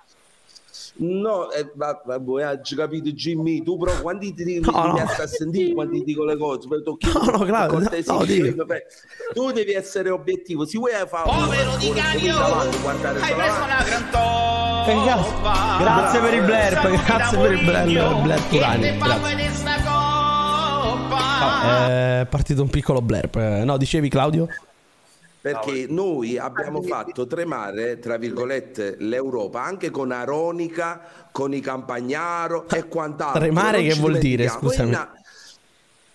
No, 1.02 1.50
eh, 1.50 1.72
va- 1.76 1.98
va- 2.04 2.18
voi 2.18 2.42
hai 2.42 2.60
capito 2.76 3.08
Jimmy, 3.10 3.62
tu 3.62 3.78
però 3.78 3.98
quando 4.02 4.20
ti 4.20 4.34
dico 4.44 4.70
No, 4.70 4.84
no. 4.88 4.96
a 4.98 5.26
sentire 5.26 5.72
quando 5.72 5.94
ti 5.94 6.04
dico 6.04 6.24
le 6.24 6.36
cose, 6.36 6.68
poi 6.68 6.82
tocchi 6.82 7.06
No, 7.12 7.20
no, 7.38 7.44
Claudio, 7.46 7.78
no, 7.78 7.80
no, 7.80 7.88
vabbè. 8.56 8.82
tu 9.32 9.50
devi 9.50 9.72
essere 9.72 10.10
obiettivo, 10.10 10.66
se 10.66 10.76
vuoi 10.78 10.92
fare 11.08 11.22
Povero 11.24 11.74
Di 11.78 11.90
guardare 12.82 13.18
hai 13.20 13.34
preso 13.34 13.58
la 13.60 13.82
gran 13.86 14.10
toppa. 14.10 14.82
Che 14.84 14.94
cazzo? 15.06 15.40
Grazie 15.82 16.20
per 16.20 16.34
il 16.34 16.42
blurb, 16.44 17.04
grazie 17.04 17.38
per 17.38 17.52
il 17.52 17.64
blurb, 17.64 18.22
blurb 18.22 18.48
Turani. 18.50 18.96
Grazie. 18.98 19.50
sta 19.52 19.74
coppa. 19.76 21.18
È 22.20 22.26
partito 22.28 22.62
un 22.62 22.68
piccolo 22.68 23.00
blurb. 23.00 23.36
Eh, 23.36 23.64
No, 23.64 23.76
dicevi 23.76 24.08
Claudio? 24.08 24.46
Perché 25.40 25.86
noi 25.88 26.36
abbiamo 26.36 26.82
fatto 26.82 27.26
tremare, 27.26 27.98
tra 27.98 28.18
virgolette, 28.18 28.96
l'Europa 28.98 29.62
anche 29.62 29.90
con 29.90 30.12
Aronica, 30.12 31.00
con 31.32 31.54
i 31.54 31.60
Campagnaro 31.60 32.68
e 32.68 32.86
quant'altro. 32.88 33.40
Tremare 33.40 33.80
Non 33.80 33.88
che 33.88 33.94
vuol 33.94 34.18
dire, 34.18 34.48
scusami? 34.48 34.88
E 34.88 34.92
na- 34.92 35.12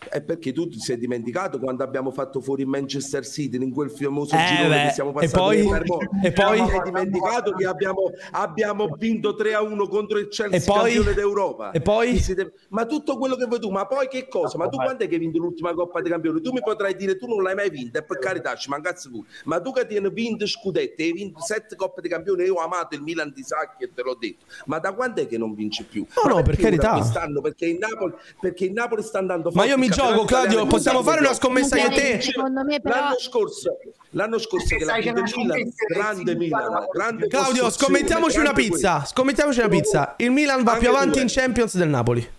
È 0.10 0.22
perché 0.22 0.51
tu 0.53 0.68
ti 0.70 0.80
sei 0.80 0.97
dimenticato 0.97 1.60
quando 1.60 1.84
abbiamo 1.84 2.12
fatto 2.12 2.39
fuori 2.41 2.66
Manchester 2.66 3.26
City 3.26 3.58
in 3.62 3.72
quel 3.72 3.89
famoso 3.91 4.36
Eh, 4.36 4.45
girone 4.56 4.76
beh, 4.76 4.88
che 4.88 4.93
siamo 4.93 5.10
e 5.12 5.14
passati 5.14 5.34
poi- 5.38 5.64
in 5.64 5.70
Vermont. 5.72 6.10
e 6.24 6.32
poi- 6.32 6.62
Ti 6.64 6.70
sei 6.70 6.82
dimenticato 6.84 7.51
che 7.53 7.66
abbiamo, 7.66 8.12
abbiamo 8.32 8.88
vinto 8.97 9.36
3 9.36 9.53
a 9.53 9.62
1 9.62 9.88
contro 9.88 10.18
il 10.20 10.28
Chelsea 10.30 10.58
E 10.60 10.64
poi- 10.64 10.93
campione 10.93 11.14
d'Europa. 11.14 11.72
e 11.72 11.82
poi? 11.82 12.18
Siete- 12.18 12.53
Ma 12.70 12.86
tutto 12.86 13.18
quello 13.18 13.36
che 13.36 13.45
vuoi 13.45 13.60
tu, 13.60 13.70
ma 13.70 13.86
poi 13.86 14.08
che 14.08 14.28
cosa? 14.28 14.58
Ma 14.58 14.68
tu 14.68 14.78
quando 14.78 15.03
è 15.03 15.08
che 15.08 15.14
hai 15.16 15.20
vinto 15.20 15.38
l'ultima 15.39 15.74
Coppa 15.74 16.01
dei 16.01 16.12
Campioni? 16.12 16.41
Tu 16.41 16.51
mi 16.51 16.62
potrai 16.62 16.95
dire 16.95 17.18
tu 17.18 17.28
non 17.28 17.41
l'hai 17.43 17.56
mai 17.56 17.70
vinta, 17.70 17.99
e 17.99 18.03
per 18.03 18.20
carità 18.20 18.56
ci 18.56 18.70
mancazzi 18.70 19.10
pure. 19.10 19.28
Ma 19.45 19.60
tu 19.62 19.72
che 19.72 19.86
ti 19.86 19.95
hai 19.97 20.12
vinto 20.12 20.45
scudetti, 20.47 21.03
hai 21.03 21.12
vinto 21.14 21.39
7 21.41 21.76
Coppe 21.76 22.01
dei 22.01 22.10
Campioni, 22.10 22.43
io 22.43 22.56
ho 22.56 22.64
amato 22.64 22.95
il 22.95 23.01
Milan 23.01 23.32
di 23.34 23.43
Sacchi 23.43 23.84
e 23.84 23.91
te 23.93 24.01
l'ho 24.01 24.16
detto. 24.20 24.45
Ma 24.66 24.80
da 24.80 24.93
quando 24.93 25.22
è 25.22 25.28
che 25.28 25.38
non 25.38 25.53
vinci 25.53 25.84
più? 25.84 26.06
No, 26.24 26.30
Ma 26.30 26.36
no, 26.38 26.41
per 26.43 26.56
carità. 26.58 26.91
Quest'anno 26.93 27.41
perché 27.41 27.66
il 27.66 27.78
Napoli, 27.78 28.14
perché 28.39 28.66
il 28.66 28.72
Napoli 28.74 29.01
sta 29.03 29.20
andando 29.20 29.51
Ma 29.53 29.66
io 29.66 29.78
mi 29.78 29.89
gioco, 29.96 30.26
Claudio, 30.26 30.66
possiamo 30.66 31.02
fare 31.04 31.20
una 31.22 31.34
scommessa 31.34 31.78
io 31.78 31.88
e 31.88 31.91
te? 31.91 32.22
Secondo 32.22 32.64
me 32.64 32.80
però 32.82 32.96
L'anno 32.96 33.20
scorso, 33.20 33.78
l'anno 34.12 34.38
scorso 34.38 34.76
che 34.76 34.86
non 34.86 35.00
il 35.00 35.34
Milan, 35.36 35.74
grande 35.88 36.36
Milan, 36.36 36.86
grande 36.91 37.28
Claudio, 37.28 37.70
scommettiamoci 37.70 38.39
una 38.39 38.52
grande 38.52 38.70
pizza. 38.70 39.06
Scommettiamoci 39.06 39.60
una 39.60 39.70
pizza. 39.70 40.14
Il 40.18 40.32
Milan 40.32 40.64
va 40.64 40.76
più 40.76 40.89
avanti 40.89 41.12
due. 41.12 41.22
in 41.22 41.28
Champions 41.30 41.76
del 41.78 41.89
Napoli. 41.89 42.30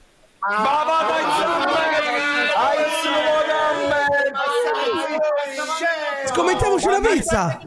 Scommettiamoci 6.26 6.86
una 6.86 7.00
pizza. 7.00 7.58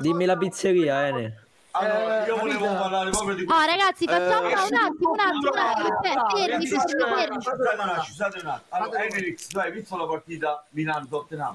Dimmi 0.00 0.24
la 0.24 0.36
pizzeria, 0.36 1.06
Ene. 1.08 1.48
Allora, 1.72 2.26
io 2.26 2.36
volevo 2.36 2.66
parlare 2.66 3.10
proprio 3.10 3.34
di 3.36 3.44
Oh 3.48 3.64
ragazzi, 3.64 4.04
facciamo 4.06 4.48
Eh, 4.48 4.54
un 4.54 4.74
attimo, 4.74 5.10
un 5.10 5.20
attimo, 5.20 5.50
un 5.52 5.58
attimo, 5.58 6.00
fermi, 6.02 6.66
fermi. 6.66 7.42
Scusate 8.04 8.40
un 8.40 8.46
attimo. 8.48 8.66
Allora, 8.70 9.04
Enrix, 9.04 9.46
tu 9.46 9.58
hai 9.58 9.70
visto 9.70 9.96
la 9.96 10.06
partita 10.06 10.64
Milan-Tottenham? 10.70 11.54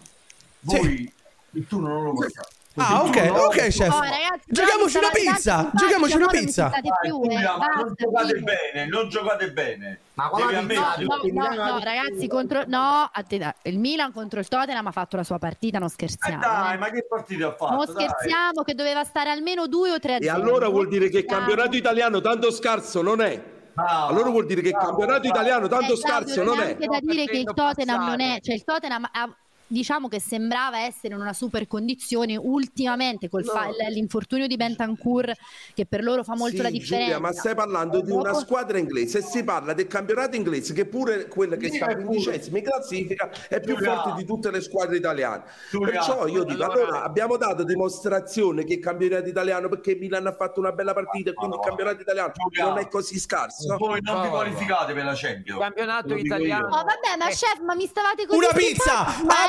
Voi 0.61 1.13
il 1.51 1.67
turno 1.67 1.87
non 1.89 2.03
lo 2.03 2.13
passate. 2.13 2.54
Ah, 2.77 3.03
ok, 3.03 3.31
ok, 3.33 3.55
chef. 3.69 3.93
Oh, 3.93 4.01
ragazzi, 4.01 4.43
Giochiamoci 4.47 4.97
una 4.97 5.09
pizza. 5.09 5.71
Giochiamoci 5.73 6.15
una 6.17 6.27
pizza. 6.27 6.71
più, 7.01 7.21
eh, 7.23 7.35
ma 7.35 7.41
non 7.41 7.57
basta, 7.59 7.93
giocate 7.95 8.33
fine. 8.35 8.41
bene, 8.73 8.87
non 8.87 9.09
giocate 9.09 9.51
bene. 9.51 9.99
Ma 10.15 10.27
quella 10.29 10.57
ammettere. 10.59 11.05
No, 11.05 11.47
no, 11.47 11.53
no, 11.71 11.79
ragazzi, 11.79 12.27
contro... 12.27 12.63
no, 12.67 13.09
atten- 13.11 13.53
il 13.63 13.79
Milan 13.79 14.11
contro 14.11 14.39
il 14.39 14.47
Tottenham 14.47 14.87
ha 14.87 14.91
fatto 14.91 15.15
la 15.15 15.23
sua 15.23 15.37
partita, 15.39 15.77
non 15.79 15.87
Eh 15.87 15.91
scherziamo. 15.91 16.39
dai, 16.39 16.73
eh. 16.73 16.77
ma 16.77 16.89
che 16.89 17.05
partita 17.07 17.47
ha 17.47 17.55
fatto? 17.55 17.75
Non 17.75 17.85
dai? 17.85 17.93
scherziamo 17.95 18.63
che 18.63 18.73
doveva 18.73 19.03
stare 19.03 19.29
almeno 19.29 19.67
2 19.67 19.91
o 19.91 19.99
3 19.99 20.13
a 20.13 20.17
E 20.17 20.21
0. 20.23 20.35
allora 20.35 20.67
vuol 20.69 20.87
dire 20.89 21.09
che 21.09 21.19
il 21.19 21.25
campionato 21.25 21.75
italiano 21.77 22.19
tanto 22.21 22.51
scarso 22.51 23.01
non 23.01 23.21
è. 23.21 23.53
Allora 23.77 24.29
vuol 24.29 24.45
dire 24.45 24.61
che 24.61 24.69
il 24.69 24.77
campionato 24.77 25.27
italiano 25.27 25.67
tanto 25.67 25.93
Eh, 25.93 25.99
Claudio, 25.99 26.27
scarso 26.33 26.43
non 26.43 26.55
c'è 26.57 26.63
è. 26.65 26.69
anche 26.71 26.87
da 26.87 26.99
dire 27.01 27.25
che 27.25 27.37
il 27.37 27.43
Tottenham 27.45 27.97
passare. 27.97 28.17
non 28.17 28.19
è, 28.21 28.39
cioè 28.41 28.55
il 28.55 28.63
Tottenham 28.63 29.03
ha- 29.11 29.37
diciamo 29.67 30.07
che 30.07 30.19
sembrava 30.19 30.79
essere 30.81 31.13
in 31.15 31.19
una 31.21 31.33
super 31.33 31.67
condizione 31.67 32.35
ultimamente 32.37 33.29
col 33.29 33.43
fa- 33.43 33.65
No. 33.65 33.71
l'infortunio 33.89 34.45
di 34.47 34.55
Bentancur 34.57 35.31
che 35.73 35.85
per 35.85 36.03
loro 36.03 36.23
fa 36.23 36.35
molto 36.35 36.57
Sì, 36.57 36.61
la 36.61 36.69
differenza. 36.69 37.13
Giulia, 37.13 37.19
ma 37.19 37.31
stai 37.33 37.55
parlando 37.55 38.01
di 38.01 38.11
una 38.11 38.33
squadra 38.33 38.77
inglese 38.77 39.19
e 39.19 39.21
si 39.23 39.43
parla 39.43 39.73
del 39.73 39.87
campionato 39.87 40.35
inglese 40.35 40.73
che 40.73 40.85
pure 40.85 41.27
quella 41.27 41.55
che 41.55 41.69
sta 41.71 41.95
quindicesima 41.95 42.57
in 42.59 42.63
classifica 42.63 43.29
è 43.49 43.59
più 43.59 43.75
Giulia. 43.75 44.01
forte 44.01 44.19
di 44.21 44.25
tutte 44.25 44.51
le 44.51 44.61
squadre 44.61 44.97
italiane. 44.97 45.43
Giulia, 45.71 45.93
Perciò 45.93 46.27
io 46.27 46.43
dico, 46.43 46.63
allora- 46.63 46.83
allora 46.83 47.03
abbiamo 47.03 47.37
dato 47.37 47.63
dimostrazione 47.63 48.63
che 48.65 48.73
il 48.73 48.79
campionato 48.79 49.27
italiano 49.27 49.67
perché 49.69 49.91
il 49.91 49.99
Milan 49.99 50.27
ha 50.27 50.33
fatto 50.35 50.59
una 50.59 50.71
bella 50.71 50.93
partita 50.93 51.31
e 51.31 51.33
quindi 51.33 51.55
il 51.55 51.61
campionato 51.63 52.01
italiano 52.01 52.31
Giulia. 52.35 52.65
non 52.69 52.77
è 52.77 52.87
così 52.87 53.17
scarso. 53.19 53.75
Voi 53.77 53.99
non 54.01 54.21
vi 54.21 54.27
qualificate 54.29 54.93
per 54.93 55.05
la 55.05 55.11
Il 55.11 55.17
Champions. 55.17 55.59
campionato 55.59 56.15
italiano. 56.15 56.67
Oh, 56.67 56.83
vabbè, 56.83 57.17
ma 57.17 57.25
chef, 57.27 57.59
ma 57.61 57.73
mi 57.75 57.87
stavate 57.87 58.25
così 58.25 58.37
Una 58.37 58.47
pizza! 58.53 59.05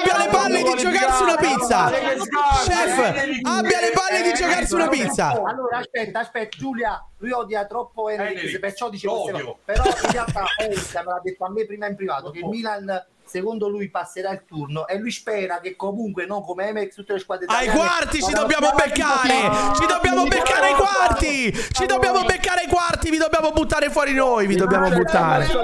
Abbia 0.06 0.24
le 0.24 0.30
palle 0.30 0.62
di 0.62 0.76
giocarsi 0.76 1.22
una 1.22 1.36
pizza! 1.36 1.90
Chef, 1.90 2.98
abbia 3.42 3.80
le 3.80 3.90
palle 3.92 4.22
di 4.22 4.32
giocarsi 4.34 4.74
una 4.74 4.88
pizza! 4.88 5.30
Allora 5.30 5.78
aspetta, 5.78 6.20
aspetta, 6.20 6.56
Giulia, 6.56 7.04
lui 7.18 7.32
odia 7.32 7.66
troppo 7.66 8.08
Enrique, 8.08 8.34
Enrique, 8.34 8.58
perciò 8.60 8.88
dice 8.88 9.08
queste 9.08 9.32
cose. 9.32 9.56
Però 9.64 9.84
in 9.84 10.10
realtà 10.12 10.44
Enrique 10.58 11.02
me 11.02 11.04
l'ha 11.04 11.20
detto 11.22 11.44
a 11.44 11.50
me 11.50 11.66
prima 11.66 11.86
in 11.86 11.96
privato 11.96 12.30
che 12.30 12.38
il 12.38 12.46
Milan 12.46 13.06
secondo 13.26 13.68
lui 13.68 13.90
passerà 13.90 14.30
il 14.30 14.44
turno 14.46 14.86
e 14.86 14.96
lui 14.98 15.10
spera 15.10 15.60
che 15.60 15.76
comunque 15.76 16.26
non 16.26 16.42
come 16.44 16.68
Emex 16.68 16.94
tutte 16.94 17.14
le 17.14 17.18
squadre 17.18 17.46
Ai 17.48 17.68
quarti 17.68 18.22
ci 18.22 18.32
dobbiamo 18.32 18.70
beccare! 18.70 19.74
Ci 19.74 19.86
dobbiamo 19.86 20.26
beccare 20.26 20.66
ai 20.66 20.74
quarti! 20.74 21.52
Ci 21.72 21.86
dobbiamo 21.86 22.24
beccare 22.24 22.62
ai 22.62 22.68
quarti! 22.68 23.10
Vi 23.10 23.18
dobbiamo 23.18 23.50
buttare 23.50 23.90
fuori 23.90 24.14
noi! 24.14 24.46
Vi 24.46 24.56
dobbiamo 24.56 24.88
buttare! 24.88 25.44
Sto 25.44 25.60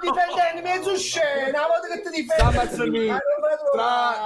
difendendo 0.00 0.62
mezzo 0.64 0.96
scena, 0.96 1.60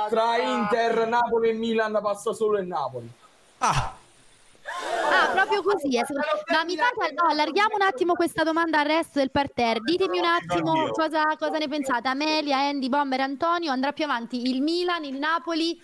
tra 0.08 0.36
Inter, 0.38 1.06
Napoli 1.06 1.50
e 1.50 1.52
Milan 1.52 1.98
passa 2.02 2.32
solo 2.32 2.58
il 2.58 2.66
Napoli. 2.66 3.10
Ah, 3.58 3.96
Ah, 5.10 5.28
proprio 5.32 5.62
così. 5.62 5.96
eh. 5.96 6.04
Ma 6.52 6.64
mi 6.64 6.76
fate, 6.76 7.12
no, 7.12 7.24
allarghiamo 7.28 7.74
un 7.74 7.82
attimo 7.82 8.14
questa 8.14 8.44
domanda 8.44 8.80
al 8.80 8.86
resto 8.86 9.18
del 9.18 9.30
parterre. 9.30 9.80
Ditemi 9.80 10.18
un 10.18 10.24
attimo 10.24 10.90
cosa, 10.90 11.24
cosa 11.38 11.58
ne 11.58 11.68
pensate. 11.68 12.08
Amelia, 12.08 12.58
Andy, 12.58 12.88
Bomber, 12.88 13.20
Antonio. 13.20 13.72
Andrà 13.72 13.92
più 13.92 14.04
avanti 14.04 14.48
il 14.48 14.62
Milan, 14.62 15.04
il 15.04 15.16
Napoli 15.16 15.80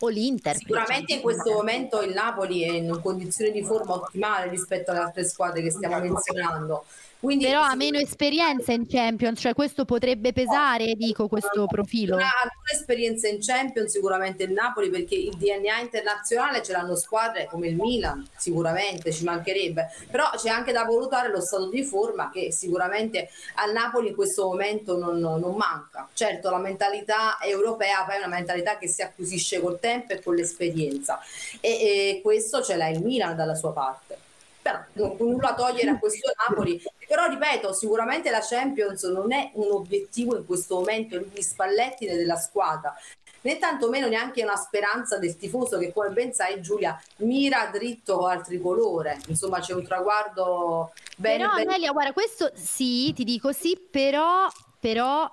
o 0.00 0.08
l'Inter? 0.08 0.56
Sicuramente 0.56 1.14
in 1.14 1.20
questo 1.20 1.52
momento 1.52 2.00
il 2.02 2.12
Napoli 2.12 2.62
è 2.62 2.72
in 2.72 2.98
condizione 3.00 3.52
di 3.52 3.62
forma 3.62 3.94
ottimale 3.94 4.48
rispetto 4.48 4.90
alle 4.90 5.00
altre 5.00 5.24
squadre 5.24 5.62
che 5.62 5.70
stiamo 5.70 5.98
menzionando. 5.98 6.84
Quindi 7.22 7.44
Però 7.44 7.60
ha 7.62 7.76
meno 7.76 7.98
esperienza 7.98 8.72
in 8.72 8.88
Champions, 8.88 9.38
cioè 9.38 9.54
questo 9.54 9.84
potrebbe 9.84 10.32
pesare, 10.32 10.94
dico, 10.94 11.28
questo 11.28 11.66
profilo. 11.66 12.16
Ha 12.16 12.18
alcune 12.42 12.72
esperienze 12.72 13.28
in 13.28 13.38
Champions 13.40 13.92
sicuramente 13.92 14.42
il 14.42 14.50
Napoli 14.50 14.90
perché 14.90 15.14
il 15.14 15.36
DNA 15.36 15.78
internazionale 15.82 16.64
ce 16.64 16.72
l'hanno 16.72 16.96
squadre 16.96 17.46
come 17.46 17.68
il 17.68 17.76
Milan, 17.76 18.26
sicuramente 18.36 19.12
ci 19.12 19.22
mancherebbe, 19.22 19.92
però 20.10 20.30
c'è 20.34 20.48
anche 20.48 20.72
da 20.72 20.82
valutare 20.82 21.30
lo 21.30 21.40
stato 21.40 21.68
di 21.68 21.84
forma 21.84 22.28
che 22.28 22.50
sicuramente 22.50 23.28
al 23.54 23.72
Napoli 23.72 24.08
in 24.08 24.16
questo 24.16 24.46
momento 24.46 24.98
non, 24.98 25.20
non 25.20 25.54
manca. 25.54 26.08
Certo 26.12 26.50
la 26.50 26.58
mentalità 26.58 27.38
europea 27.40 28.02
poi 28.04 28.16
è 28.16 28.18
una 28.18 28.34
mentalità 28.34 28.78
che 28.78 28.88
si 28.88 29.00
acquisisce 29.00 29.60
col 29.60 29.78
tempo 29.78 30.12
e 30.12 30.20
con 30.20 30.34
l'esperienza 30.34 31.20
e, 31.60 31.70
e 31.70 32.20
questo 32.20 32.64
ce 32.64 32.74
l'ha 32.74 32.88
il 32.88 33.00
Milan 33.00 33.36
dalla 33.36 33.54
sua 33.54 33.72
parte. 33.72 34.21
Però 34.62 34.78
nulla 35.18 35.54
togliere 35.54 35.90
a 35.90 35.98
questo 35.98 36.30
Napoli, 36.48 36.80
però 37.08 37.26
ripeto, 37.26 37.72
sicuramente 37.72 38.30
la 38.30 38.38
Champions 38.40 39.02
non 39.04 39.32
è 39.32 39.50
un 39.54 39.72
obiettivo 39.72 40.36
in 40.36 40.46
questo 40.46 40.76
momento 40.76 41.18
di 41.18 41.42
Spalletti 41.42 42.06
né 42.06 42.14
della 42.14 42.36
squadra, 42.36 42.94
né 43.40 43.58
tantomeno 43.58 44.06
neanche 44.06 44.44
una 44.44 44.54
speranza 44.54 45.18
del 45.18 45.36
tifoso 45.36 45.78
che 45.78 45.92
come 45.92 46.10
ben 46.10 46.32
sai 46.32 46.62
Giulia 46.62 46.96
mira 47.16 47.68
dritto 47.72 48.24
al 48.26 48.44
tricolore, 48.44 49.18
insomma 49.26 49.58
c'è 49.58 49.74
un 49.74 49.82
traguardo 49.82 50.92
bene, 51.16 51.38
Però 51.38 51.54
bene- 51.56 51.70
Amelia, 51.70 51.90
guarda, 51.90 52.12
questo 52.12 52.52
sì, 52.54 53.12
ti 53.14 53.24
dico 53.24 53.50
sì, 53.50 53.76
però, 53.90 54.46
però 54.78 55.28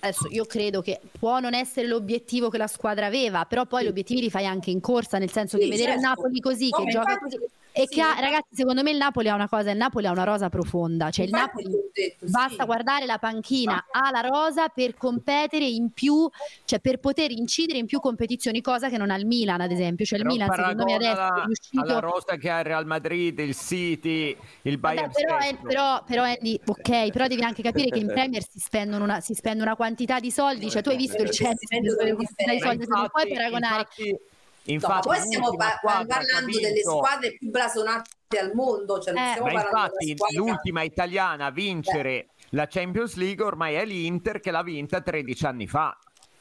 adesso 0.00 0.28
io 0.28 0.44
credo 0.44 0.82
che 0.82 1.00
può 1.18 1.40
non 1.40 1.54
essere 1.54 1.86
l'obiettivo 1.86 2.50
che 2.50 2.58
la 2.58 2.66
squadra 2.66 3.06
aveva, 3.06 3.46
però 3.46 3.64
poi 3.64 3.84
gli 3.84 3.88
obiettivi 3.88 4.20
li 4.20 4.28
fai 4.30 4.44
anche 4.44 4.70
in 4.70 4.82
corsa, 4.82 5.16
nel 5.16 5.30
senso 5.30 5.56
che 5.56 5.64
Sì, 5.64 5.70
vedere 5.70 5.94
il 5.94 6.00
certo. 6.00 6.20
Napoli 6.20 6.40
così, 6.40 6.68
No, 6.68 6.84
che 6.84 6.90
gioca 6.90 7.12
infatti- 7.12 7.38
così. 7.38 7.50
E 7.76 7.88
sì, 7.88 7.94
che 7.94 8.00
ha- 8.02 8.04
infatti- 8.10 8.22
ragazzi, 8.22 8.48
secondo 8.54 8.82
me 8.84 8.90
il 8.92 8.96
Napoli 8.98 9.28
ha 9.28 9.34
una 9.34 9.48
cosa, 9.48 9.72
il 9.72 9.76
Napoli 9.76 10.06
ha 10.06 10.12
una 10.12 10.22
rosa 10.22 10.48
profonda, 10.48 11.10
cioè 11.10 11.24
il 11.24 11.32
Infatti 11.32 11.64
Napoli 11.64 11.90
detto, 11.92 12.24
sì. 12.26 12.30
basta 12.30 12.64
guardare 12.64 13.04
la 13.04 13.18
panchina, 13.18 13.84
ha 13.90 14.10
la 14.12 14.20
rosa 14.20 14.68
per 14.68 14.94
competere 14.96 15.64
in 15.64 15.90
più, 15.90 16.28
cioè 16.64 16.78
per 16.78 16.98
poter 17.00 17.32
incidere 17.32 17.78
in 17.80 17.86
più 17.86 17.98
competizioni, 17.98 18.60
cosa 18.60 18.88
che 18.88 18.96
non 18.96 19.10
ha 19.10 19.16
il 19.16 19.26
Milan, 19.26 19.60
ad 19.60 19.72
esempio, 19.72 20.04
cioè 20.04 20.18
il 20.18 20.24
Però 20.24 20.36
Milan 20.36 20.54
secondo 20.54 20.84
me 20.84 20.94
adesso 20.94 21.10
è 21.10 21.14
paragonala 21.16 21.44
riuscito 21.46 21.82
alla 21.82 21.98
rosa 21.98 22.36
che 22.36 22.50
ha 22.50 22.58
il 22.60 22.64
Real 22.64 22.86
Madrid, 22.86 23.38
il 23.40 23.56
City, 23.56 24.36
il 24.62 24.78
Vabbè, 24.78 24.94
Bayern 24.94 25.10
però, 25.12 25.40
stesso. 25.40 25.54
eh, 25.54 25.58
però, 25.66 26.04
però 26.04 26.22
Andy, 26.22 26.60
ok, 26.64 27.10
però 27.10 27.26
devi 27.26 27.42
anche 27.42 27.62
capire 27.62 27.90
che 27.90 27.98
in 27.98 28.06
Premier 28.06 28.42
si 28.48 28.60
spendono 28.60 29.02
una, 29.02 29.20
si 29.20 29.34
spende 29.34 29.62
una 29.64 29.74
quantità 29.74 30.20
di 30.20 30.30
soldi, 30.30 30.70
cioè 30.70 30.80
tu 30.80 30.90
hai 30.90 30.96
visto 30.96 31.20
il 31.20 31.30
Chelsea 31.30 31.54
quantità 31.66 32.52
di 32.52 32.60
soldi, 32.60 32.84
se 32.84 32.88
non 32.88 33.08
puoi 33.10 33.28
paragonare. 33.28 33.80
Infatti, 33.80 34.18
No, 34.66 34.88
ma 34.88 34.94
infatti 34.96 35.08
poi 35.08 35.18
stiamo 35.20 35.46
l'ultima 35.46 35.70
pa- 35.70 35.76
squadra 35.76 36.04
che 36.04 36.12
ha 36.12 36.16
parlando 36.16 36.58
delle 36.58 36.72
vinto- 36.72 36.90
squadre 36.90 37.36
più 37.38 37.50
blasonate 37.50 38.38
al 38.38 38.50
mondo, 38.54 38.98
cioè 39.00 39.14
Eh. 39.14 39.30
stiamo 39.32 39.46
Ma 39.46 39.52
parlando 39.62 39.78
infatti 39.92 40.16
squadra 40.16 40.38
l'ultima 40.38 40.82
italiana 40.82 41.44
a 41.46 41.50
vincere 41.50 42.28
la 42.50 42.66
Champions 42.66 43.14
League 43.16 43.44
ormai 43.44 43.74
è 43.74 43.84
l'Inter 43.84 44.40
che 44.40 44.50
l'ha 44.50 44.62
vinta 44.62 45.00
13 45.00 45.44
anni 45.46 45.66
fa. 45.66 45.96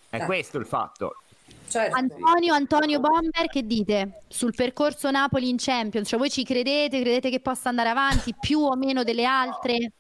È 0.10 0.18
Eh. 0.22 0.26
questo 0.26 0.58
il 0.58 0.66
fatto. 0.66 1.16
Certo. 1.68 1.96
Antonio, 1.98 2.54
Antonio 2.54 3.00
Bomber, 3.00 3.48
che 3.48 3.66
dite 3.66 4.22
sul 4.28 4.54
percorso 4.56 5.10
Napoli 5.10 5.50
in 5.50 5.56
Champions? 5.58 6.08
Cioè 6.08 6.20
voi 6.20 6.30
ci 6.30 6.44
credete? 6.44 7.02
Credete 7.02 7.30
che 7.32 7.40
possa 7.40 7.70
andare 7.70 7.90
avanti 7.90 8.34
più 8.40 8.60
o 8.60 8.76
meno 8.76 9.04
delle 9.04 9.26
altre? 9.26 9.92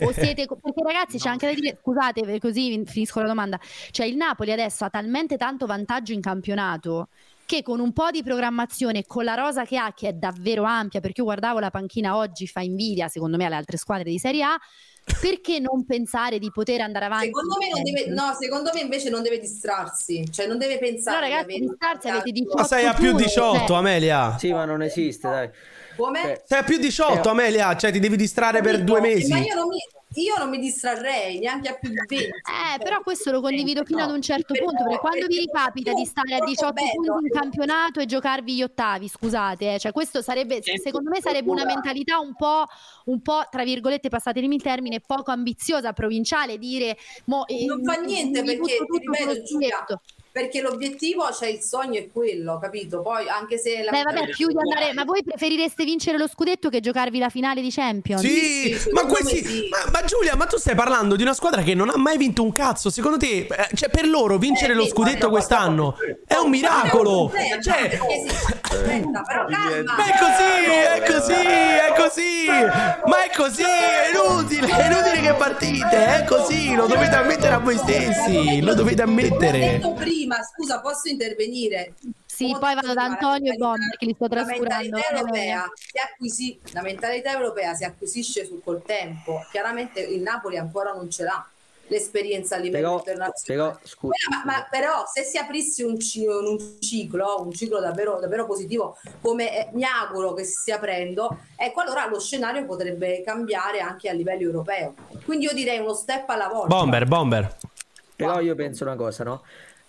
O 0.00 0.10
siete, 0.10 0.46
perché 0.46 0.82
ragazzi 0.82 1.18
c'è 1.18 1.28
anche 1.28 1.46
da 1.46 1.52
dire, 1.54 1.78
scusate 1.80 2.40
così 2.40 2.82
finisco 2.86 3.20
la 3.20 3.26
domanda, 3.28 3.60
cioè 3.90 4.06
il 4.06 4.16
Napoli 4.16 4.50
adesso 4.50 4.84
ha 4.86 4.90
talmente 4.90 5.36
tanto 5.36 5.66
vantaggio 5.66 6.12
in 6.12 6.20
campionato 6.22 7.08
che 7.52 7.62
con 7.62 7.80
un 7.80 7.92
po' 7.92 8.10
di 8.10 8.22
programmazione 8.22 9.00
e 9.00 9.04
con 9.06 9.24
la 9.24 9.34
rosa 9.34 9.66
che 9.66 9.76
ha, 9.76 9.92
che 9.94 10.08
è 10.08 10.12
davvero 10.14 10.62
ampia, 10.62 11.00
perché 11.00 11.20
io 11.20 11.26
guardavo 11.26 11.58
la 11.58 11.68
panchina 11.68 12.16
oggi, 12.16 12.46
fa 12.46 12.62
invidia 12.62 13.08
secondo 13.08 13.36
me 13.36 13.44
alle 13.44 13.56
altre 13.56 13.76
squadre 13.76 14.08
di 14.10 14.18
Serie 14.18 14.42
A, 14.42 14.58
perché 15.20 15.58
non 15.58 15.84
pensare 15.84 16.38
di 16.38 16.50
poter 16.50 16.80
andare 16.80 17.04
avanti? 17.04 17.26
Secondo 17.26 17.56
me, 17.58 17.68
non 17.68 17.82
deve, 17.82 18.06
no, 18.06 18.34
secondo 18.40 18.70
me 18.72 18.80
invece 18.80 19.10
non 19.10 19.22
deve 19.22 19.38
distrarsi, 19.38 20.26
cioè 20.32 20.46
non 20.46 20.56
deve 20.56 20.78
pensare. 20.78 21.28
No, 21.28 21.34
ragazzi, 21.34 21.58
distrarsi 21.58 22.08
avete 22.08 22.30
vantaggio. 22.30 22.30
18 22.30 22.56
Ma 22.56 22.64
sei 22.64 22.86
a 22.86 22.94
più 22.94 23.08
punti, 23.10 23.24
18, 23.24 23.66
cioè. 23.66 23.76
Amelia. 23.76 24.38
Sì, 24.38 24.52
ma 24.52 24.64
non 24.64 24.82
esiste, 24.82 25.28
dai. 25.28 25.50
Come? 25.96 26.42
Sei 26.46 26.58
a 26.58 26.62
più 26.62 26.78
18, 26.78 27.28
Amelia. 27.28 27.76
Cioè, 27.76 27.92
ti 27.92 27.98
devi 27.98 28.16
distrarre 28.16 28.62
per 28.62 28.82
due 28.82 29.00
mesi. 29.00 29.30
Ma 29.30 29.38
io 29.38 29.54
non 29.54 29.68
mi, 29.68 29.76
io 30.14 30.34
non 30.38 30.48
mi 30.50 30.58
distrarrei 30.58 31.38
neanche 31.38 31.68
a 31.68 31.74
più 31.74 31.88
di 31.88 31.94
20. 31.94 32.14
Eh, 32.24 32.78
però 32.82 33.00
questo 33.02 33.30
lo 33.30 33.40
condivido 33.40 33.84
fino 33.84 34.02
ad 34.02 34.10
un 34.10 34.20
certo 34.20 34.52
Però- 34.52 34.66
punto, 34.66 34.84
perché 34.84 34.98
quando 34.98 35.26
vi 35.26 35.38
ricapita 35.38 35.92
di 35.92 36.04
stare 36.04 36.34
a 36.34 36.38
troppo 36.38 36.50
18 36.50 36.72
bello. 36.72 37.12
punti 37.12 37.26
in 37.26 37.32
campionato 37.32 38.00
e 38.00 38.06
giocarvi 38.06 38.54
gli 38.54 38.62
ottavi, 38.62 39.08
scusate, 39.08 39.74
eh, 39.74 39.78
cioè 39.78 39.92
questo 39.92 40.22
sarebbe, 40.22 40.60
secondo 40.62 41.10
me 41.10 41.20
sarebbe 41.20 41.50
una 41.50 41.64
mentalità 41.64 42.18
un 42.18 42.34
po', 42.34 42.66
un 43.06 43.22
po', 43.22 43.42
tra 43.50 43.64
virgolette, 43.64 44.08
passatemi 44.08 44.54
il 44.54 44.62
termine, 44.62 45.00
poco 45.00 45.30
ambiziosa, 45.30 45.92
provinciale, 45.92 46.58
dire... 46.58 46.96
Mo, 47.26 47.46
eh, 47.46 47.64
Non 47.64 47.82
fa 47.84 47.94
niente 48.00 48.40
mi 48.40 48.46
perché, 48.46 48.60
butto 48.60 48.70
ti 48.70 48.98
tutto 49.04 49.12
ripeto, 49.12 49.42
Giulia. 49.42 49.86
Perché 50.32 50.62
l'obiettivo, 50.62 51.30
cioè 51.30 51.48
il 51.48 51.60
sogno 51.60 51.98
è 51.98 52.08
quello, 52.10 52.58
capito? 52.58 53.02
Poi 53.02 53.28
anche 53.28 53.58
se 53.58 53.82
la 53.82 53.90
Beh, 53.90 54.02
vabbè, 54.02 54.30
più 54.30 54.48
di 54.48 54.56
andare... 54.56 54.94
Ma 54.94 55.04
voi 55.04 55.22
preferireste 55.22 55.84
vincere 55.84 56.16
lo 56.16 56.26
scudetto 56.26 56.70
che 56.70 56.80
giocarvi 56.80 57.18
la 57.18 57.28
finale 57.28 57.60
di 57.60 57.70
Champions? 57.70 58.22
Sì, 58.22 58.74
ma, 58.92 59.04
questi, 59.04 59.68
ma, 59.68 59.90
ma 59.92 60.04
Giulia, 60.06 60.34
ma 60.34 60.46
tu 60.46 60.56
stai 60.56 60.74
parlando 60.74 61.16
di 61.16 61.22
una 61.22 61.34
squadra 61.34 61.60
che 61.60 61.74
non 61.74 61.90
ha 61.90 61.98
mai 61.98 62.16
vinto 62.16 62.42
un 62.42 62.50
cazzo. 62.50 62.88
Secondo 62.88 63.18
te, 63.18 63.46
eh, 63.46 63.68
cioè, 63.74 63.90
per 63.90 64.08
loro 64.08 64.38
vincere 64.38 64.72
lo 64.72 64.86
scudetto 64.86 65.28
quest'anno 65.28 65.96
è 66.26 66.36
un 66.36 66.48
miracolo. 66.48 67.30
Cioè, 67.62 67.98
Aspetta, 68.62 69.22
però 69.22 69.44
calma. 69.44 69.94
ma 69.96 70.04
è 70.04 70.18
così, 70.18 70.70
è 70.94 71.12
così, 71.12 71.32
è 71.34 71.94
così. 71.94 72.46
Ma 73.04 73.24
è 73.24 73.30
così, 73.36 73.62
è 73.62 74.10
inutile, 74.14 74.66
è 74.66 74.86
inutile 74.86 75.20
che 75.20 75.34
partite. 75.34 76.20
È 76.20 76.24
così, 76.24 76.74
lo 76.74 76.86
dovete 76.86 77.16
ammettere 77.16 77.52
a 77.52 77.58
voi 77.58 77.76
stessi. 77.76 78.62
Lo 78.62 78.72
dovete 78.72 79.02
Ho 79.02 79.04
ammettere. 79.04 79.80
Prima, 80.22 80.42
scusa, 80.42 80.80
posso 80.80 81.08
intervenire? 81.08 81.94
Sì, 82.24 82.54
poi 82.58 82.74
vado 82.74 82.94
da 82.94 83.04
Antonio 83.04 83.52
e 83.52 83.56
Bomber 83.56 83.96
che 83.98 84.06
li 84.06 84.14
sto 84.14 84.28
La 84.28 84.44
trascurando. 84.44 84.96
mentalità 84.96 85.16
europea, 85.16 85.70
si 85.74 85.98
acquisi- 85.98 86.60
la 86.72 86.82
mentalità 86.82 87.32
europea 87.32 87.74
si 87.74 87.84
acquisisce 87.84 88.44
sul 88.46 88.62
col 88.62 88.82
tempo. 88.84 89.40
Chiaramente 89.50 90.00
il 90.00 90.22
Napoli 90.22 90.56
ancora 90.56 90.92
non 90.92 91.10
ce 91.10 91.24
l'ha 91.24 91.46
l'esperienza 91.88 92.56
a 92.56 92.58
livello 92.58 92.86
Però, 92.86 92.98
internazionale. 92.98 93.72
però 93.72 93.86
scusa, 93.86 94.14
Ma, 94.30 94.42
ma 94.46 94.66
però 94.70 95.04
se 95.12 95.24
si 95.24 95.36
aprisse 95.36 95.84
un, 95.84 95.98
un 95.98 96.76
ciclo, 96.80 97.42
un 97.42 97.52
ciclo 97.52 97.80
davvero, 97.80 98.18
davvero 98.18 98.46
positivo, 98.46 98.96
come 99.20 99.66
eh, 99.66 99.70
mi 99.74 99.84
auguro 99.84 100.32
che 100.32 100.44
si 100.44 100.52
stia 100.52 100.76
aprendo, 100.76 101.36
ecco 101.54 101.80
allora 101.82 102.06
lo 102.06 102.18
scenario 102.18 102.64
potrebbe 102.64 103.22
cambiare 103.22 103.80
anche 103.80 104.08
a 104.08 104.12
livello 104.14 104.40
europeo. 104.42 104.94
Quindi 105.26 105.44
io 105.44 105.52
direi 105.52 105.80
uno 105.80 105.92
step 105.92 106.26
alla 106.30 106.48
volta. 106.48 106.68
Bomber, 106.68 107.06
bomber. 107.06 107.56
Però 108.16 108.40
io 108.40 108.54
penso 108.54 108.84
una 108.84 108.96
cosa, 108.96 109.24
no? 109.24 109.42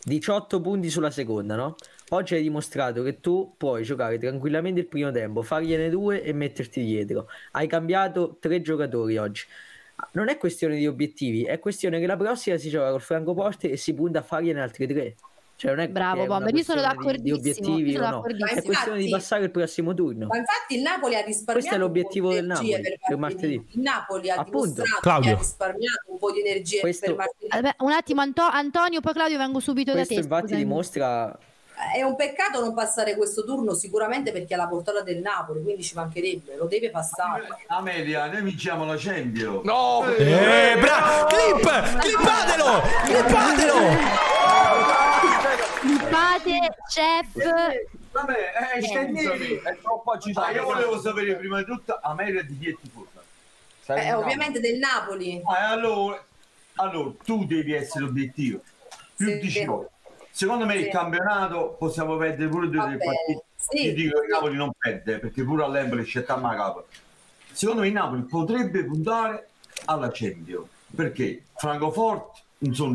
18 0.05 0.59
punti 0.59 0.89
sulla 0.89 1.11
seconda, 1.11 1.55
no? 1.55 1.75
Oggi 2.09 2.35
hai 2.35 2.41
dimostrato 2.41 3.03
che 3.03 3.21
tu 3.21 3.53
puoi 3.57 3.83
giocare 3.83 4.17
tranquillamente 4.17 4.81
il 4.81 4.87
primo 4.87 5.11
tempo, 5.11 5.41
fargliene 5.41 5.89
due 5.89 6.21
e 6.21 6.33
metterti 6.33 6.83
dietro. 6.83 7.27
Hai 7.51 7.67
cambiato 7.67 8.37
tre 8.39 8.61
giocatori 8.61 9.17
oggi. 9.17 9.45
Non 10.11 10.27
è 10.27 10.37
questione 10.37 10.75
di 10.75 10.87
obiettivi, 10.87 11.43
è 11.45 11.59
questione 11.59 11.99
che 11.99 12.05
la 12.05 12.17
prossima 12.17 12.57
si 12.57 12.69
gioca 12.69 12.91
col 12.91 13.01
Francoforte 13.01 13.69
e 13.69 13.77
si 13.77 13.93
punta 13.93 14.19
a 14.19 14.23
fargliene 14.23 14.61
altri 14.61 14.87
tre. 14.87 15.15
Cioè 15.55 15.71
non 15.71 15.79
è 15.81 15.87
Bravo, 15.87 16.25
Bomber, 16.25 16.53
io 16.53 16.63
sono 16.63 16.81
questione 16.81 17.17
di- 17.17 17.29
d'accordissimo, 17.29 17.67
obiettivi 17.69 17.91
sono 17.93 18.03
o 18.05 18.09
no. 18.09 18.15
d'accordissimo. 18.17 18.59
È 18.59 18.63
questione 18.63 18.99
di 18.99 19.09
passare 19.09 19.43
il 19.43 19.51
prossimo 19.51 19.93
turno. 19.93 20.25
Ma 20.27 20.37
infatti 20.37 20.75
il 20.75 20.81
Napoli 20.81 21.15
ha 21.15 21.21
risparmiato 21.21 21.51
Questo 21.59 21.75
è 21.75 21.77
l'obiettivo 21.77 22.27
un 22.27 22.33
po' 22.33 22.39
del 22.39 22.47
Napoli, 22.47 22.69
per 22.81 22.97
per 23.07 23.17
martedì. 23.17 23.53
Il 23.71 23.79
Napoli 23.81 24.29
ha 24.29 24.35
Appunto. 24.35 24.57
dimostrato 24.59 24.99
Claudio. 25.01 25.29
che 25.29 25.35
ha 25.35 25.39
risparmiato 25.39 26.03
un 26.11 26.17
po' 26.17 26.31
di 26.31 26.39
energie 26.41 26.79
Questo- 26.79 27.05
per 27.05 27.15
martedì. 27.15 27.47
Vabbè, 27.49 27.75
un 27.79 27.91
attimo, 27.91 28.21
Anto- 28.21 28.41
Antonio, 28.41 28.99
poi 28.99 29.13
Claudio, 29.13 29.37
vengo 29.37 29.59
subito 29.59 29.91
Questo 29.93 30.13
da 30.15 30.19
te. 30.19 30.25
infatti 30.25 30.41
scusami. 30.47 30.63
dimostra 30.63 31.39
È 31.95 32.01
un 32.01 32.15
peccato 32.15 32.59
non 32.59 32.73
passare 32.73 33.15
questo 33.15 33.43
turno 33.43 33.73
sicuramente 33.73 34.31
perché 34.31 34.53
è 34.53 34.57
la 34.57 34.67
portata 34.67 35.01
del 35.01 35.17
Napoli, 35.19 35.61
quindi 35.63 35.83
ci 35.83 35.95
mancherebbe, 35.95 36.55
lo 36.55 36.65
deve 36.65 36.89
passare. 36.91 37.47
Amelia, 37.67 38.31
noi 38.31 38.41
vinciamo 38.43 38.85
la 38.85 38.95
Champions. 38.97 39.63
No! 39.63 40.05
Eh, 40.15 40.75
bravo. 40.79 41.25
Clip, 41.27 41.99
clippatelo, 41.99 42.81
clippatelo. 43.05 43.73
Fate, 46.09 46.75
chef. 46.87 47.81
Vabbè, 48.11 48.51
eh, 48.75 48.81
scendimi. 48.81 49.55
È 49.63 49.77
troppo 49.81 50.11
Ah, 50.11 50.15
agitato. 50.15 50.51
io 50.51 50.63
volevo 50.63 50.99
sapere 50.99 51.35
prima 51.35 51.57
di 51.57 51.65
tutto 51.65 51.97
Amelia 52.01 52.43
di 52.43 52.57
chi 52.59 52.69
è 52.69 52.75
tifosa. 52.79 53.99
Eh, 53.99 54.13
ovviamente 54.13 54.59
del 54.59 54.77
Napoli. 54.77 55.41
Ah, 55.45 55.71
allora, 55.71 56.23
allora, 56.75 57.11
tu 57.25 57.45
devi 57.45 57.73
essere 57.73 58.05
obiettivo. 58.05 58.61
Più 59.15 59.27
Sì. 59.27 59.39
18. 59.39 59.89
Secondo 60.35 60.65
me 60.65 60.73
il 60.73 60.85
Sì. 60.85 60.89
campionato 60.89 61.75
possiamo 61.77 62.17
perdere 62.17 62.49
pure 62.49 62.67
due 62.67 62.79
o 62.81 62.85
tre 62.85 62.97
partite. 62.97 63.43
Sì. 63.55 63.77
Ti 63.77 63.93
dico 63.93 64.19
che 64.19 64.25
il 64.25 64.31
Napoli 64.31 64.55
non 64.55 64.71
perde 64.75 65.19
perché 65.19 65.43
pure 65.43 65.63
all'Empoli 65.63 66.03
c'è 66.05 66.25
a 66.27 66.55
capo. 66.55 66.87
Secondo 67.51 67.81
me 67.81 67.87
il 67.87 67.93
Napoli 67.93 68.23
potrebbe 68.23 68.83
puntare 68.83 69.49
alla 69.85 70.09
Champions 70.11 70.67
perché 70.95 71.43
Francoforte 71.55 72.41
non 72.59 72.73
sono 72.73 72.91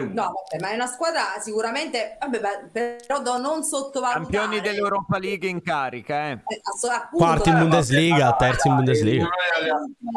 uno. 0.00 0.12
No, 0.14 0.32
vabbè, 0.48 0.58
ma 0.62 0.70
è 0.70 0.74
una 0.74 0.86
squadra 0.86 1.38
sicuramente, 1.38 2.16
vabbè, 2.18 2.70
però 2.72 3.20
do- 3.20 3.36
non 3.36 3.62
sottovalutare. 3.62 4.34
Campioni 4.38 4.60
dell'Europa 4.62 5.18
League 5.18 5.46
in 5.46 5.60
carica, 5.60 6.28
eh. 6.30 6.30
Eh, 6.46 6.60
ass- 6.62 6.84
appunto, 6.84 7.24
Quarti 7.26 7.48
in 7.50 7.56
eh, 7.56 7.58
Bundesliga, 7.58 8.34
terzi 8.36 8.68
in 8.68 8.76
Bundesliga. 8.76 9.28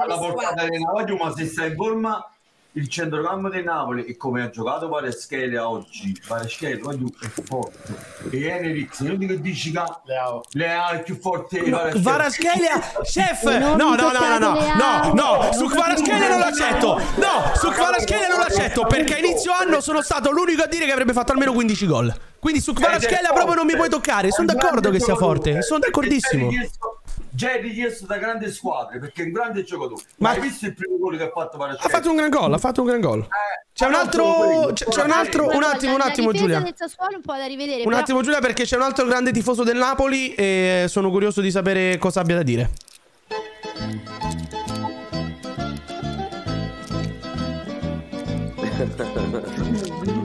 alla 0.02 0.18
portata 0.18 0.66
di 0.66 0.82
Napoli, 0.82 1.18
ma 1.18 1.34
se 1.36 1.46
stai 1.46 1.72
in 1.72 1.76
forma 1.76 2.26
il 2.76 2.90
centrocampo 2.90 3.50
del 3.50 3.64
Napoli 3.64 4.06
e 4.06 4.18
come 4.18 4.44
ha 4.44 4.50
giocato 4.50 4.88
Vareschele 4.90 5.58
oggi, 5.58 6.20
Vareschele 6.28 6.78
voglio 6.78 7.08
è 7.22 7.42
forte 7.42 7.96
e 8.30 8.48
Enerix, 8.48 9.00
non 9.00 9.18
dico 9.18 9.34
che 9.34 9.42
dici 9.42 9.72
che 9.72 9.82
le 10.52 10.74
ha 10.74 10.92
il 10.92 11.04
più 11.04 11.18
forte 11.18 11.64
di 11.64 11.70
Kvaratskhelia. 11.70 12.02
Varaschelia, 12.02 13.02
chef! 13.04 13.44
No, 13.76 13.96
no, 13.96 14.12
no, 14.12 14.12
no, 14.12 14.38
no, 14.38 14.74
no, 14.76 15.14
no, 15.14 15.54
su 15.54 15.68
Kvaratskhelia 15.68 16.30
non 16.30 16.40
l'accetto. 16.40 16.98
No, 17.16 17.52
su 17.56 17.70
Kvaratskhelia 17.70 18.28
non 18.28 18.40
l'accetto 18.40 18.86
perché 18.86 19.16
a 19.16 19.18
inizio 19.20 19.52
anno 19.52 19.80
sono 19.82 20.02
stato 20.02 20.32
l'unico 20.32 20.64
a 20.64 20.68
dire 20.68 20.86
che 20.86 20.92
avrebbe 20.92 21.14
fatto 21.14 21.32
almeno 21.32 21.54
15 21.54 21.86
gol. 21.88 22.14
Quindi 22.40 22.62
su 22.62 22.74
Kvaratskhelia 22.74 23.32
proprio 23.34 23.56
non 23.56 23.66
mi 23.66 23.76
puoi 23.76 23.90
toccare. 23.90 24.32
Sono 24.32 24.48
d'accordo 24.48 24.90
che 24.90 25.00
sia 25.00 25.16
forte, 25.16 25.62
sono 25.62 25.80
d'accordissimo. 25.80 26.50
Già 27.36 27.52
è 27.52 27.60
richiesto 27.62 28.06
da 28.06 28.18
grandi 28.18 28.50
squadre 28.50 28.98
perché 28.98 29.24
è 29.24 29.26
un 29.26 29.34
grande 29.34 29.64
giocatore. 29.64 30.02
Ma- 30.18 30.30
Ma 30.30 30.36
hai 30.36 30.42
visto 30.42 30.66
il 30.68 30.74
primo 30.74 30.98
gol 30.98 31.18
che 31.18 31.24
ha 31.24 31.32
fatto 31.34 31.58
Ha 31.58 31.60
Vareschele? 31.60 31.90
fatto 31.94 32.10
un 32.10 32.16
gran 32.16 32.30
gol, 32.30 32.54
ha 32.54 32.58
fatto 32.58 32.80
un 32.82 32.88
gran 32.88 33.02
gol. 33.02 33.28
C'è 33.74 33.88
un 33.88 33.94
altro, 33.94 34.70
c'è 34.72 34.86
c'è 34.86 35.04
un 35.04 35.12
altro, 35.12 35.48
un 35.50 35.64
attimo, 35.64 35.96
un 35.96 36.02
attimo 36.02 36.32
Giulia. 36.32 36.60
un 36.60 37.22
po' 37.22 37.34
da 37.36 37.46
rivedere. 37.46 37.80
Un 37.82 37.90
però- 37.90 37.98
attimo 37.98 38.22
Giulia 38.22 38.40
perché 38.40 38.64
c'è 38.64 38.78
un 38.78 38.84
altro 38.84 39.06
grande 39.06 39.34
tifoso 39.34 39.64
del 39.64 39.76
Napoli 39.78 40.34
e 40.34 40.86
sono 40.88 41.10
curioso 41.10 41.42
di 41.42 41.52
sapere 41.52 41.98
cosa 41.98 42.22
abbia 42.22 42.36
da 42.38 42.44
dire. 42.44 42.70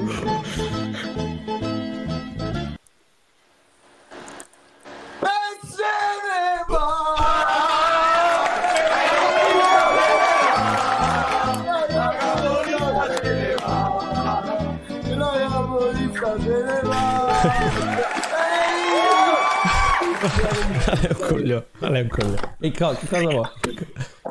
è 21.01 21.11
un 21.12 21.26
coglione, 21.28 21.66
non 21.78 21.96
è 21.96 22.01
un 22.01 22.09
coglione. 22.09 22.57
E 22.61 22.72
co- 22.72 22.90
che 22.94 23.07
cosa 23.09 23.22
vuoi? 23.22 23.48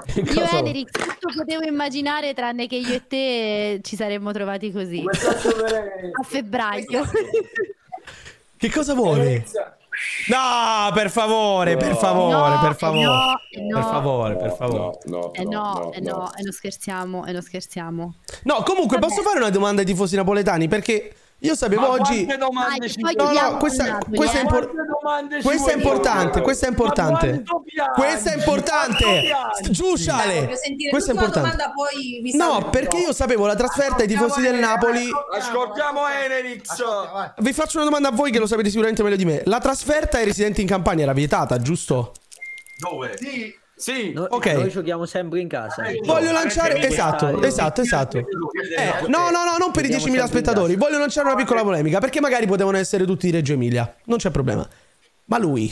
Che 0.05 0.19
Io 0.19 0.25
cosa 0.25 0.41
e 0.43 0.47
vuoi? 0.47 0.59
Enerix 0.59 0.89
tutto 0.91 1.33
potevo 1.35 1.63
immaginare 1.63 2.33
tranne 2.33 2.67
che 2.67 2.75
io 2.75 2.93
e 2.93 3.07
te 3.07 3.79
ci 3.83 3.95
saremmo 3.95 4.31
trovati 4.31 4.71
così. 4.71 5.03
A 5.07 6.23
febbraio. 6.23 7.03
Che 8.57 8.71
cosa 8.71 8.93
vuole? 8.93 9.45
No, 10.27 10.91
per 10.93 11.09
favore, 11.09 11.75
per 11.75 11.95
favore, 11.95 12.35
No, 12.53 12.59
per 12.61 12.71
eh 12.71 12.75
favore. 12.75 13.03
no, 13.03 13.33
eh 13.49 13.57
Per 13.57 13.63
no. 13.75 13.81
favore, 13.83 14.35
per 14.37 14.51
favore. 14.55 14.97
Eh 15.33 15.43
no, 15.43 15.91
eh 15.93 15.99
no, 15.99 16.31
e 16.35 16.41
non 16.43 16.51
scherziamo, 16.53 17.25
e 17.25 17.31
non 17.33 17.41
scherziamo. 17.41 18.15
No, 18.43 18.63
comunque 18.63 18.97
posso 18.99 19.21
fare 19.21 19.39
una 19.39 19.49
domanda 19.49 19.81
ai 19.81 19.87
tifosi 19.87 20.15
napoletani 20.15 20.67
perché 20.69 21.13
Io 21.41 21.55
sapevo 21.55 21.81
Ma 21.81 21.89
oggi. 21.91 22.25
quante 22.25 22.37
domande 22.37 22.79
Dai, 22.79 22.89
ci 22.89 22.99
No, 23.15 23.31
no, 23.31 23.57
questa, 23.57 23.97
questa 24.13 24.37
è 24.37 24.39
eh. 24.39 24.41
impor- 24.41 25.41
questa 25.41 25.71
è 25.71 25.75
importante, 25.75 26.41
questa 26.41 26.65
è 26.65 26.69
importante. 26.69 27.43
Questa 27.95 28.31
è 28.31 28.35
importante. 28.35 29.03
Quanto 29.03 29.23
piangi? 29.23 29.71
Giù, 29.71 29.95
Sciale. 29.95 30.41
Voglio 30.41 30.55
sentire 30.57 30.89
Questa 30.89 31.11
è 31.11 31.13
importante. 31.13 31.49
domanda, 31.49 31.71
poi 31.73 32.19
vi 32.21 32.35
No, 32.35 32.69
perché 32.69 32.97
io 32.97 33.13
sapevo 33.13 33.45
la 33.47 33.55
trasferta 33.55 34.01
ai 34.01 34.07
tifosi 34.07 34.41
del 34.41 34.55
Napoli. 34.55 35.09
Ascoltiamo 35.33 36.07
Enerix. 36.07 36.83
Vi 37.37 37.53
faccio 37.53 37.77
una 37.77 37.85
domanda 37.85 38.09
a 38.09 38.11
voi 38.11 38.31
che 38.31 38.39
lo 38.39 38.47
sapete 38.47 38.67
sicuramente 38.67 39.01
meglio 39.03 39.15
di 39.15 39.25
me. 39.25 39.41
La 39.45 39.59
trasferta 39.59 40.17
ai 40.17 40.25
residenti 40.25 40.59
in 40.61 40.67
campagna 40.67 41.03
era 41.03 41.13
vietata, 41.13 41.57
giusto? 41.59 42.13
Dove? 42.77 43.17
Sì. 43.17 43.57
Sì. 43.79 44.11
No- 44.11 44.27
Ok. 44.29 44.45
Noi 44.47 44.69
giochiamo 44.69 45.05
sempre 45.05 45.39
in 45.39 45.47
casa. 45.47 45.83
Voglio 46.03 46.31
lanciare. 46.33 46.81
Esatto, 46.85 47.41
esatto, 47.41 47.79
esatto. 47.81 48.17
Eh, 48.17 48.25
no, 49.07 49.29
no, 49.29 49.45
no, 49.45 49.55
non 49.57 49.71
per 49.71 49.85
i 49.85 49.89
10.000 49.89 50.25
spettatori. 50.27 50.75
Voglio 50.75 50.97
lanciare 50.99 51.27
una 51.27 51.37
piccola 51.37 51.63
polemica. 51.63 51.99
Perché 51.99 52.19
magari 52.19 52.45
potevano 52.45 52.75
essere 52.77 53.05
tutti 53.05 53.27
di 53.27 53.31
Reggio 53.31 53.53
Emilia. 53.53 53.95
Non 54.05 54.17
c'è 54.17 54.31
problema. 54.31 54.67
Ma 55.25 55.37
lui. 55.37 55.71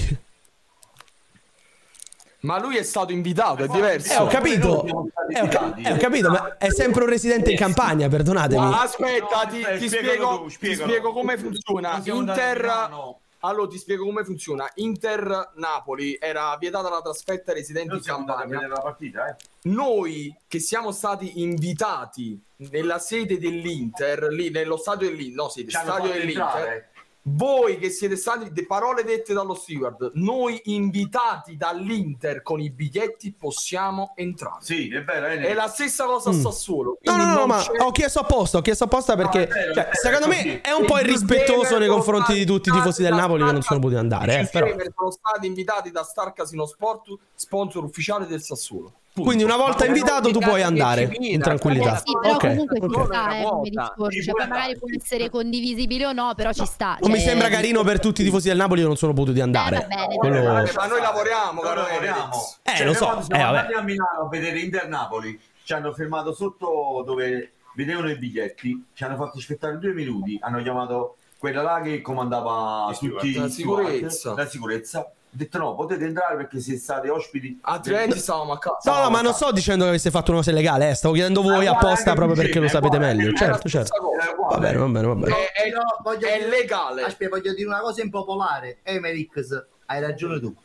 Ma 2.40 2.60
lui 2.60 2.78
è 2.78 2.84
stato 2.84 3.12
invitato, 3.12 3.64
è 3.64 3.68
diverso. 3.68 4.14
Eh, 4.14 4.18
ho 4.18 4.28
capito. 4.28 4.86
Eh, 5.34 5.42
ho, 5.42 5.48
ca- 5.48 5.74
eh, 5.76 5.92
ho 5.92 5.98
capito, 5.98 6.30
ma 6.30 6.56
è 6.58 6.70
sempre 6.72 7.04
un 7.04 7.10
residente 7.10 7.52
in 7.52 7.58
campagna, 7.58 8.08
perdonatemi. 8.08 8.62
Ma 8.62 8.84
aspetta, 8.84 9.46
ti, 9.50 9.60
Eh, 9.62 9.78
ti 9.80 9.90
spiego, 9.90 10.46
ti 10.58 10.76
spiego 10.76 11.12
come 11.12 11.38
funziona. 11.38 11.94
Non 11.94 12.04
siamo 12.04 13.20
Allora 13.40 13.68
ti 13.68 13.78
spiego 13.78 14.04
come 14.06 14.24
funziona. 14.24 14.70
Inter 14.76 15.52
Napoli 15.56 16.18
era 16.20 16.56
vietata 16.60 16.90
la 16.90 17.02
trasferta 17.02 17.52
ai 17.52 17.58
residenti 17.58 17.96
in 17.96 18.02
campagna. 18.02 18.68
la 18.68 18.80
partita, 18.80 19.30
eh. 19.30 19.36
Noi 19.64 20.36
che 20.48 20.60
siamo 20.60 20.92
stati 20.92 21.42
invitati 21.42 22.42
nella 22.58 23.00
sede 23.00 23.38
dell'Inter, 23.38 24.24
lì 24.30 24.50
nello 24.50 24.78
stadio 24.78 25.10
dell'Inter, 25.10 25.36
no, 25.36 25.50
sede, 25.50 25.70
stadio 25.70 26.12
dell'Inter. 26.12 26.44
entrare. 26.44 26.92
Voi 27.30 27.78
che 27.78 27.90
siete 27.90 28.16
stati, 28.16 28.52
de 28.54 28.66
parole 28.66 29.04
dette 29.04 29.34
dallo 29.34 29.54
steward, 29.54 30.12
noi 30.14 30.62
invitati 30.66 31.58
dall'Inter 31.58 32.42
con 32.42 32.62
i 32.62 32.70
biglietti 32.72 33.34
possiamo 33.38 34.14
entrare. 34.16 34.60
Sì, 34.62 34.88
è 34.94 35.04
vero, 35.04 35.26
è 35.26 35.38
È 35.40 35.54
la 35.54 35.68
stessa 35.68 36.06
cosa 36.06 36.30
a 36.30 36.34
Mm. 36.34 36.42
Sassuolo. 36.42 36.98
No, 37.02 37.14
quindi 37.14 37.24
no, 37.26 37.34
no, 37.34 37.40
non 37.40 37.48
ma 37.50 37.58
c'è- 37.58 37.82
ho 37.82 37.92
chiesto 37.92 38.20
apposta, 38.20 38.58
ho 38.60 38.62
chiesto 38.62 38.86
apposta 38.86 39.16
perché 39.18 39.44
è 39.44 39.48
vero, 39.48 39.74
cioè, 39.74 39.84
vero, 39.84 39.90
secondo 39.94 40.28
me 40.28 40.62
è 40.62 40.72
un 40.72 40.86
po' 40.86 41.00
irrispettoso 41.00 41.78
nei 41.78 41.90
confronti 41.90 42.34
di 42.34 42.46
tutti 42.46 42.70
i 42.70 42.72
tifosi 42.72 43.02
del 43.02 43.14
Napoli 43.14 43.44
che 43.44 43.52
non 43.52 43.62
sono 43.62 43.80
potuti 43.82 44.00
andare, 44.00 44.40
eh, 44.40 44.46
però. 44.48 44.68
Sono 44.96 45.12
stati 45.12 45.48
invitati 45.48 45.92
da 45.92 46.04
Star 46.04 46.32
Casino 46.32 46.66
Sport, 46.66 47.14
sponsor 47.36 47.84
ufficiale 47.84 48.26
del 48.26 48.42
Sassuolo. 48.42 48.94
Punto. 49.18 49.32
Quindi 49.32 49.44
una 49.52 49.58
volta 49.58 49.80
Ma- 49.84 49.86
invitato 49.88 50.30
tu 50.32 50.38
puoi 50.40 50.62
andare 50.62 51.10
in 51.20 51.42
tranquillità. 51.42 51.96
Eh 51.96 52.02
sì, 52.06 52.12
però 52.22 52.36
Ok. 52.36 52.48
comunque 52.48 52.80
ci 52.80 52.86
ok. 52.86 53.06
sta, 53.06 53.38
eh, 53.40 53.44
come 53.44 53.70
discorso. 53.70 54.22
Cioè, 54.22 54.48
magari 54.48 54.78
può 54.78 54.88
essere 54.96 55.30
condivisibile 55.32 56.06
o 56.06 56.12
no, 56.14 56.34
però 56.36 56.54
ci 56.54 56.66
sta. 56.66 56.98
Non 57.02 57.10
mi 57.10 57.18
Cioè, 57.18 57.28
sembra 57.30 57.50
carino 57.50 57.84
per 57.84 58.00
tutti 58.00 58.22
i 58.22 58.24
tifosi 58.26 58.48
del 58.50 58.58
Napoli 58.58 58.82
che 58.82 58.88
non 58.88 58.96
sono 58.96 59.14
potuti 59.14 59.42
andare. 59.42 59.78
Eh, 59.78 59.80
va 59.88 59.88
bene, 59.88 60.16
Quello- 60.18 60.44
Ma 60.44 60.62
ma 60.76 60.86
noi 60.86 61.02
lavoriamo, 61.02 61.62
caro 61.62 61.82
Noi 61.82 61.90
lavoriamo. 61.90 62.34
Eh, 62.62 62.76
Cioè, 62.76 62.86
lo 62.86 62.94
so, 62.94 63.18
eh, 63.18 63.24
siamo 63.24 63.44
vabbè. 63.44 63.58
andati 63.58 63.74
a 63.74 63.82
Milano 63.82 64.20
a 64.26 64.28
vedere 64.30 64.60
Inter 64.60 64.88
Napoli, 64.88 65.40
ci 65.64 65.74
hanno 65.74 65.92
fermato 65.94 66.34
sotto 66.34 67.04
dove 67.06 67.54
vedevano 67.76 68.10
i 68.12 68.18
biglietti, 68.18 68.86
ci 68.94 69.04
hanno 69.04 69.16
fatto 69.16 69.40
aspettare 69.40 69.80
due 69.80 69.94
minuti, 69.94 70.38
hanno 70.42 70.62
chiamato 70.62 71.16
quella 71.40 71.62
là 71.64 71.82
che 71.82 72.02
comandava 72.02 72.96
tutti 72.98 73.34
La 73.34 73.50
sicurezza. 73.50 74.34
la 74.36 74.48
sicurezza. 74.48 75.12
Detto 75.38 75.60
no, 75.60 75.76
potete 75.76 76.04
entrare 76.04 76.36
perché 76.36 76.60
siete 76.60 76.80
stati 76.80 77.10
ospiti. 77.10 77.60
Altrimenti 77.62 78.18
stavamo 78.18 78.54
a 78.54 78.58
casa. 78.58 78.92
No, 78.92 79.04
no, 79.04 79.10
ma 79.12 79.22
non 79.22 79.34
sto 79.34 79.52
dicendo 79.52 79.84
che 79.84 79.90
aveste 79.90 80.10
fatto 80.10 80.32
una 80.32 80.40
cosa 80.40 80.50
illegale, 80.50 80.90
eh. 80.90 80.94
Stavo 80.96 81.14
chiedendo 81.14 81.44
voi 81.44 81.68
Ah, 81.68 81.74
apposta 81.74 82.14
proprio 82.16 82.30
anche 82.30 82.42
perché 82.42 82.58
lo 82.58 82.64
insieme, 82.66 82.70
sapete 82.70 82.98
guarda, 82.98 83.16
meglio. 83.16 83.38
Certo, 83.38 83.70
certo. 83.70 83.96
Eh, 83.96 84.36
Va 84.50 84.58
bene, 84.58 84.78
va 84.78 84.86
bene, 84.88 85.08
va 85.08 85.14
bene. 85.16 85.36
È, 85.52 85.72
voglio 86.02 86.28
è 86.28 86.48
legale. 86.48 87.04
Aspetta, 87.04 87.30
voglio 87.38 87.54
dire 87.54 87.68
una 87.68 87.82
cosa 87.82 88.02
impopolare. 88.02 88.80
Emerix, 88.82 89.66
hai 89.86 90.02
ragione 90.02 90.40
tu. 90.40 90.56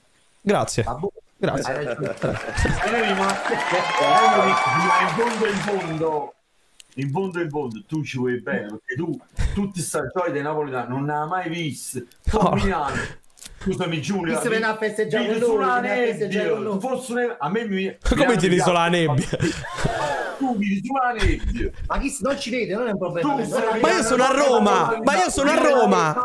Grazie. 0.40 0.84
Grazie. 1.36 1.74
Hai 1.74 1.84
ragione. 1.84 2.14
In 5.00 5.08
fondo 5.16 5.46
in 5.46 5.54
fondo 5.56 6.34
in 6.94 7.10
fondo 7.10 7.40
in 7.40 7.48
fondo 7.50 7.82
tu 7.86 8.04
ci 8.04 8.18
vuoi 8.18 8.40
bene 8.40 8.66
perché 8.68 8.94
tu 8.96 9.18
tutti 9.54 9.80
sti 9.80 9.98
soliti 10.12 10.40
napoletani 10.42 10.88
non 10.90 11.04
ne 11.04 11.14
hai 11.14 11.26
mai 11.28 11.48
visti 11.48 12.06
combinati 12.30 12.98
scusami 13.60 14.00
Giulia 14.00 14.36
Chi 14.36 14.42
se 14.42 14.48
viene 14.48 14.66
a 14.66 14.76
festeggiare 14.76 15.26
vivi 15.26 15.40
con 15.40 15.48
noi, 15.56 15.64
sulla 15.64 15.80
nebbia 15.80 16.58
noi. 16.58 16.80
fosse 16.80 17.14
ne- 17.14 17.36
a 17.38 17.48
me 17.48 17.64
mi 17.66 17.96
Come 18.16 18.36
ti 18.36 18.48
riso 18.48 18.72
la 18.72 18.88
nebbia? 18.88 19.26
tu 20.38 20.56
vivi 20.56 20.82
sulla 20.84 21.12
nebbia 21.12 21.70
Ma 21.86 21.98
chi 21.98 22.16
non 22.20 22.38
ci 22.38 22.50
vede, 22.50 22.74
non 22.74 22.88
è 22.88 22.90
un 22.90 22.98
problema. 22.98 23.36
Ma 23.80 23.90
io 23.92 24.02
sono 24.02 24.24
a 24.24 24.32
Roma, 24.32 24.98
ma 25.02 25.16
io 25.16 25.30
sono 25.30 25.50
a 25.50 25.54
Roma. 25.56 26.16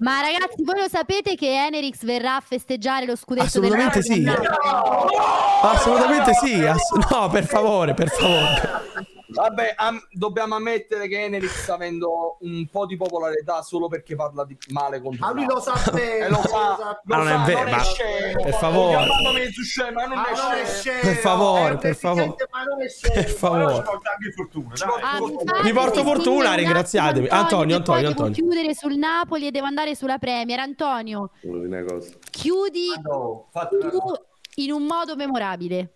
Ma 0.00 0.20
ragazzi, 0.20 0.62
voi 0.64 0.80
lo 0.80 0.88
sapete 0.88 1.34
che 1.34 1.46
Enerix 1.66 2.04
verrà 2.04 2.36
a 2.36 2.42
festeggiare 2.46 3.06
lo 3.06 3.16
scudetto 3.16 3.46
Assolutamente 3.46 4.00
del 4.00 4.04
sì. 4.04 4.26
Assolutamente 5.62 6.32
sì. 6.34 6.66
ass- 6.66 7.10
no, 7.10 7.28
per 7.28 7.46
favore, 7.46 7.94
per 7.94 8.08
favore. 8.08 9.08
Vabbè, 9.32 9.74
am- 9.76 10.02
dobbiamo 10.10 10.56
ammettere 10.56 11.06
che 11.08 11.22
Enerix 11.24 11.68
avendo 11.68 12.36
un 12.40 12.66
po' 12.70 12.86
di 12.86 12.96
popolarità 12.96 13.62
solo 13.62 13.88
perché 13.88 14.14
parla 14.16 14.44
di 14.44 14.56
male 14.70 15.00
contro 15.00 15.24
Ma 15.26 15.32
lui 15.32 15.42
il 15.42 15.48
lo 15.48 15.60
sa 15.60 15.90
bene, 15.92 16.16
Eh, 16.26 16.28
lo 16.28 16.36
lo 16.36 16.42
sa, 16.42 16.76
sa. 16.78 17.00
Ma 17.04 17.16
non 17.16 17.28
è 17.28 17.38
vero, 17.46 17.58
non 17.60 17.68
è 17.68 17.70
ma- 17.70 17.82
scemo. 17.82 18.42
per 18.42 18.54
favore. 18.54 19.06
Per 21.00 21.16
favore, 21.16 21.76
per 21.78 21.94
favore. 21.96 22.34
Per 23.12 23.28
favore. 23.30 23.84
Ah, 25.02 25.62
Vi 25.62 25.72
porto 25.72 26.02
fortuna, 26.02 26.54
ringraziatemi. 26.54 27.28
Antonio, 27.28 27.76
Antonio, 27.76 28.00
devo 28.00 28.10
Antonio. 28.24 28.32
chiudere 28.32 28.74
sul 28.74 28.96
Napoli 28.96 29.46
e 29.46 29.50
devo 29.50 29.66
andare 29.66 29.94
sulla 29.94 30.18
Premier. 30.18 30.58
Antonio, 30.58 31.30
chiudi 32.30 32.86
cosa. 33.02 34.20
in 34.56 34.72
un 34.72 34.82
modo 34.84 35.16
memorabile. 35.16 35.94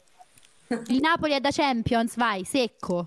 Il 0.86 0.98
Napoli 1.00 1.32
è 1.34 1.40
da 1.40 1.50
Champions, 1.52 2.16
vai, 2.16 2.44
secco. 2.44 3.06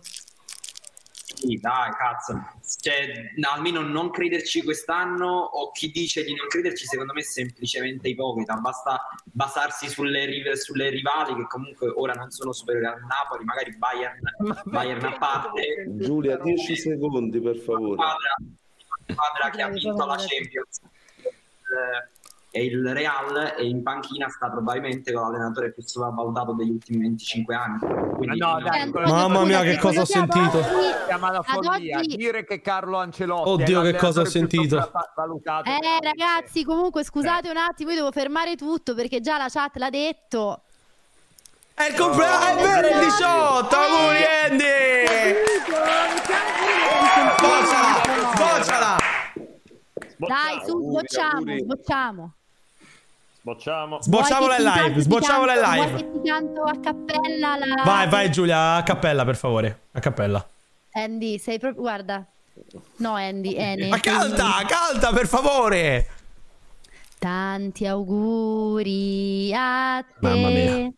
Sì, 1.37 1.59
dai, 1.59 1.91
cazzo. 1.91 2.33
Cioè, 2.79 3.33
no, 3.35 3.49
almeno 3.49 3.81
non 3.81 4.09
crederci 4.09 4.63
quest'anno 4.63 5.27
o 5.27 5.71
chi 5.71 5.91
dice 5.91 6.23
di 6.23 6.33
non 6.33 6.47
crederci, 6.47 6.87
secondo 6.87 7.13
me 7.13 7.19
è 7.19 7.23
semplicemente 7.23 8.07
ipocrita. 8.09 8.55
Basta 8.55 9.07
basarsi 9.23 9.87
sulle, 9.87 10.25
rive- 10.25 10.57
sulle 10.57 10.89
rivali 10.89 11.35
che 11.35 11.45
comunque 11.47 11.89
ora 11.95 12.13
non 12.13 12.31
sono 12.31 12.53
superiori 12.53 12.87
al 12.87 13.05
Napoli, 13.05 13.43
magari 13.43 13.77
Bayern, 13.77 14.19
Bayern 14.65 15.05
a 15.05 15.17
parte. 15.19 15.85
Giulia, 15.89 16.37
10 16.37 16.75
secondi 16.75 17.39
per 17.39 17.57
favore. 17.57 17.93
squadra, 17.93 18.35
squadra 19.05 19.49
che 19.51 19.61
ha 19.61 19.69
vinto 19.69 20.05
la 20.05 20.15
Champions 20.15 20.81
eh, 21.67 22.16
e 22.57 22.65
il 22.65 22.91
Real 22.91 23.53
e 23.55 23.67
in 23.67 23.83
panchina 23.83 24.27
sta 24.29 24.49
probabilmente 24.49 25.13
con 25.13 25.21
l'allenatore 25.23 25.71
più 25.73 25.83
sopravvalutato 25.83 26.53
degli 26.53 26.71
ultimi 26.71 27.01
25 27.01 27.55
anni. 27.55 27.79
Quindi, 28.15 28.37
No, 28.39 28.59
dai, 28.63 28.79
Antonio, 28.81 29.13
Mamma 29.13 29.43
mia, 29.45 29.61
che 29.61 29.77
cosa 29.77 30.01
ho 30.01 30.05
sentito. 30.05 30.57
oggi- 31.67 32.15
Dire 32.15 32.43
che 32.45 32.59
Carlo 32.61 32.97
Ancelotti 32.97 33.49
Oddio, 33.49 33.81
è 33.83 33.91
che 33.91 33.97
cosa 33.99 34.21
ho 34.21 34.25
sentito. 34.25 34.77
Eh 34.77 35.99
ragazzi, 36.01 36.63
comunque 36.63 37.03
scusate 37.03 37.47
un 37.49 37.57
attimo, 37.57 37.91
io 37.91 37.97
devo 37.97 38.11
fermare 38.11 38.55
tutto 38.55 38.95
perché 38.95 39.19
già 39.21 39.37
la 39.37 39.47
chat 39.49 39.77
l'ha 39.77 39.89
detto. 39.91 40.61
È 41.75 41.83
il 41.89 41.95
compleanno, 41.95 42.57
è 42.59 42.63
vero, 42.63 42.87
il 42.87 43.05
18. 43.05 43.75
Auguri, 43.75 44.17
Andy. 44.49 44.65
Sbocciala, 47.37 48.33
sbocciala. 48.33 48.95
Dai, 50.17 50.59
su, 50.65 50.81
sbocciamo, 50.81 51.37
auguri. 51.37 51.65
Sbocciamo. 53.47 54.01
Sbocciamo. 54.01 54.01
Sbocciamola 54.01 54.57
in 54.57 54.63
live, 54.63 55.01
sbocciamola 55.01 55.53
in 55.53 55.61
live. 55.61 55.87
Vuoi 55.87 56.01
che 56.01 56.11
ti 56.11 56.27
canto 56.27 56.63
a 56.63 56.79
cappella 56.79 57.57
la... 57.57 57.83
Vai, 57.83 58.09
vai 58.09 58.29
Giulia, 58.29 58.75
a 58.75 58.83
cappella 58.83 59.23
per 59.23 59.37
favore. 59.37 59.79
A 59.93 59.99
cappella. 59.99 60.45
Andy, 60.91 61.39
sei 61.39 61.57
proprio... 61.57 61.81
Guarda. 61.81 62.25
No, 62.97 63.13
Andy, 63.13 63.53
Ene. 63.53 63.87
Ma 63.87 63.99
canta, 63.99 64.65
canta 64.67 65.13
per 65.13 65.27
favore. 65.27 66.07
Tanti 67.19 67.87
auguri 67.87 69.53
a 69.55 70.03
te. 70.03 70.15
Mamma 70.19 70.49
mia. 70.49 70.91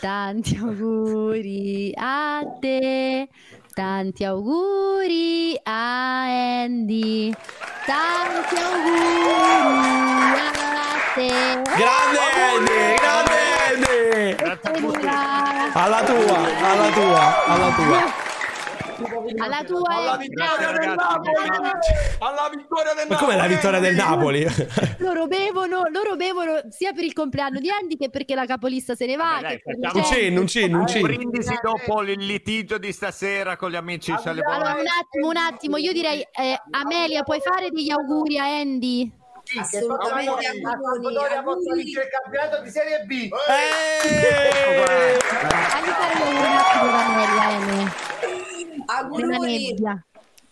Tanti 0.00 0.56
auguri 0.56 1.92
a 1.96 2.40
te. 2.60 3.28
Tanti 3.72 4.24
auguri 4.24 5.58
a 5.62 6.60
Andy. 6.62 7.32
Tanti 7.86 8.54
auguri 8.56 10.38
a 10.38 10.50
te. 10.50 10.95
Grande 11.16 12.18
Andy, 12.44 12.94
grande 13.00 13.32
Andy. 13.72 14.36
Evviva. 14.76 15.72
Alla 15.72 16.04
tua, 16.04 16.36
alla 16.60 16.90
tua, 16.90 17.44
alla 17.46 17.70
tua. 17.74 18.24
Alla 19.38 19.62
tua 19.64 19.94
Alla 19.94 20.14
eh. 20.14 20.18
vittoria 20.18 20.72
del 20.72 20.94
Napoli! 20.94 21.32
Alla 22.18 22.50
vittoria 22.54 22.94
del 22.94 23.06
Ma 23.08 23.14
Napoli! 23.14 23.18
com'è 23.18 23.36
la 23.36 23.46
vittoria 23.46 23.78
del 23.80 23.94
Napoli? 23.94 24.46
Loro 24.98 25.26
bevono, 25.26 25.82
loro 25.90 26.16
bevono 26.16 26.60
sia 26.68 26.92
per 26.92 27.04
il 27.04 27.12
compleanno 27.14 27.60
di 27.60 27.70
Andy 27.70 27.96
che 27.96 28.10
perché 28.10 28.34
la 28.34 28.44
capolista 28.44 28.94
se 28.94 29.06
ne 29.06 29.16
va. 29.16 29.38
che 29.40 29.62
per 29.64 29.94
Un 29.94 30.04
cenno, 30.04 30.40
un 30.40 30.46
cenno, 30.46 30.78
un 30.80 30.86
cenno. 30.86 31.06
Brindisi 31.06 31.58
dopo 31.62 32.02
il 32.02 32.24
litigio 32.26 32.76
di 32.76 32.92
stasera 32.92 33.56
con 33.56 33.70
gli 33.70 33.76
amici. 33.76 34.12
Allora, 34.12 34.50
un 34.78 34.86
attimo, 34.86 35.28
un 35.28 35.36
attimo, 35.36 35.76
io 35.78 35.92
direi 35.92 36.20
eh, 36.20 36.60
Amelia, 36.72 37.22
puoi 37.22 37.40
fare 37.40 37.70
degli 37.70 37.90
auguri 37.90 38.38
a 38.38 38.44
Andy? 38.44 39.24
Assolutamente 39.58 40.60
Sampdoria 40.60 41.42
possa 41.42 41.74
vincere 41.74 42.04
il 42.04 42.10
campionato 42.10 42.62
di 42.62 42.70
Serie 42.70 43.04
B. 43.04 43.30
Auguri 48.86 49.74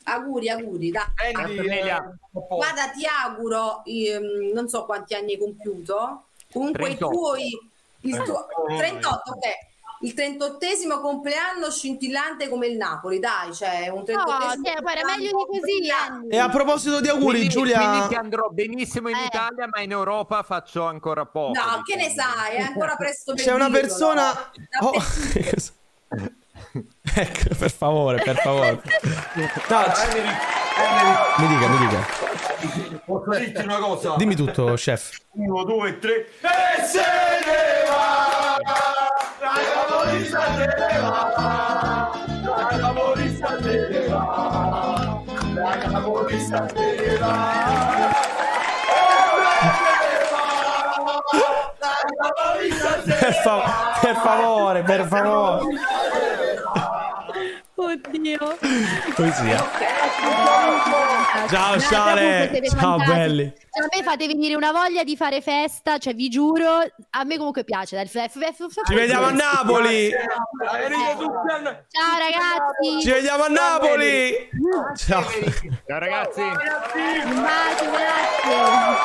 Auguri, 0.07 0.51
auguri, 0.51 0.90
dai. 0.90 1.32
Antonella. 1.32 2.14
Guarda, 2.30 2.90
ti 2.90 3.07
auguro, 3.07 3.82
ehm, 3.86 4.53
non 4.53 4.68
so 4.68 4.84
quanti 4.84 5.14
anni 5.14 5.32
hai 5.32 5.38
compiuto, 5.38 6.26
comunque 6.53 6.95
38. 6.95 7.07
i 7.07 7.16
tuoi, 7.16 7.70
il 8.01 8.22
tuo, 8.22 8.47
38, 8.76 9.32
ok. 9.32 9.74
Il 10.05 10.12
38esimo 10.14 11.00
compleanno 11.00 11.70
scintillante 11.70 12.50
come 12.50 12.66
il 12.66 12.76
Napoli, 12.76 13.18
dai, 13.18 13.55
cioè 13.55 13.88
un 13.88 14.02
38esimo 14.02 14.62
cioè, 14.62 14.80
guarda, 14.82 15.07
meglio 15.16 15.28
di 15.28 15.32
così, 15.59 15.90
Andy. 15.90 16.28
E 16.28 16.38
a 16.38 16.50
proposito 16.50 17.00
di 17.00 17.09
auguri, 17.09 17.38
Quindi- 17.38 17.48
Giulia. 17.48 17.78
Quindi 17.78 18.09
ti 18.09 18.14
andrò 18.14 18.48
benissimo 18.50 19.09
in 19.09 19.16
Italia, 19.16 19.66
ma 19.72 19.80
in 19.80 19.92
Europa 19.92 20.42
faccio 20.42 20.84
ancora 20.84 21.24
poco. 21.24 21.52
No, 21.59 21.80
che 21.82 21.96
ne 21.96 22.11
sai, 22.11 22.57
è 22.57 22.61
ancora 22.61 22.96
presto 22.96 23.32
per 23.32 23.42
C'è 23.44 23.52
una 23.52 23.68
dirlo, 23.68 23.80
persona. 23.80 24.50
no? 24.80 24.88
Oh, 24.88 24.92
ecco, 27.14 27.55
per 27.59 27.70
favore, 27.72 28.22
per 28.22 28.36
favore. 28.36 28.82
No, 30.76 30.82
mi 31.38 31.46
dica, 31.46 31.68
mi 31.68 31.78
dica. 31.86 32.05
Posso 33.07 33.30
dirti 33.38 33.62
una 33.62 33.78
cosa? 33.78 34.16
Dimmi 34.16 34.34
tutto, 34.34 34.72
chef. 34.74 35.16
Uno, 35.32 35.62
due, 35.64 35.98
tre. 36.00 36.26
E 36.40 36.82
se 36.84 36.98
ne 37.00 37.88
va! 37.88 38.34
Capolista 40.15 40.41
se 40.55 40.67
ne 40.79 41.01
va! 41.01 42.12
La 42.45 42.69
capolista 42.79 43.59
se 43.59 43.75
ne 43.91 44.07
va! 44.09 45.25
La 45.55 45.73
capolista 45.79 46.69
se 46.69 46.87
ne 47.01 47.19
va! 47.19 47.35
Per 54.01 54.17
favore, 54.17 54.83
per 54.85 55.07
favore. 55.07 56.03
Oddio. 57.77 58.57
Poesia. 59.16 59.57
Ciao, 61.49 61.77
siete 61.79 62.68
Ciao, 62.68 62.99
fantastici. 62.99 63.12
belli. 63.12 63.53
Cioè, 63.75 63.85
a 63.85 63.89
me 63.97 64.03
fate 64.05 64.27
venire 64.29 64.55
una 64.55 64.70
voglia 64.70 65.03
di 65.03 65.16
fare 65.16 65.41
festa, 65.41 65.99
cioè 65.99 66.14
vi 66.14 66.29
giuro, 66.29 66.87
a 67.11 67.25
me 67.25 67.37
comunque 67.37 67.64
piace. 67.64 67.97
dai, 67.97 68.07
f- 68.07 68.14
f- 68.16 68.39
f- 68.39 68.81
Ci 68.87 68.95
vediamo 68.95 69.27
a 69.27 69.31
Napoli. 69.33 70.11
Ciao 70.11 70.20
ragazzi. 72.18 73.01
Ci 73.03 73.11
vediamo 73.11 73.43
a 73.45 73.49
Napoli. 73.49 74.49
Ciao. 74.97 75.25
Ciao 75.87 75.99
ragazzi. 75.99 76.41
Un 76.41 76.53
bacio, 77.43 77.91
grazie. 77.91 78.55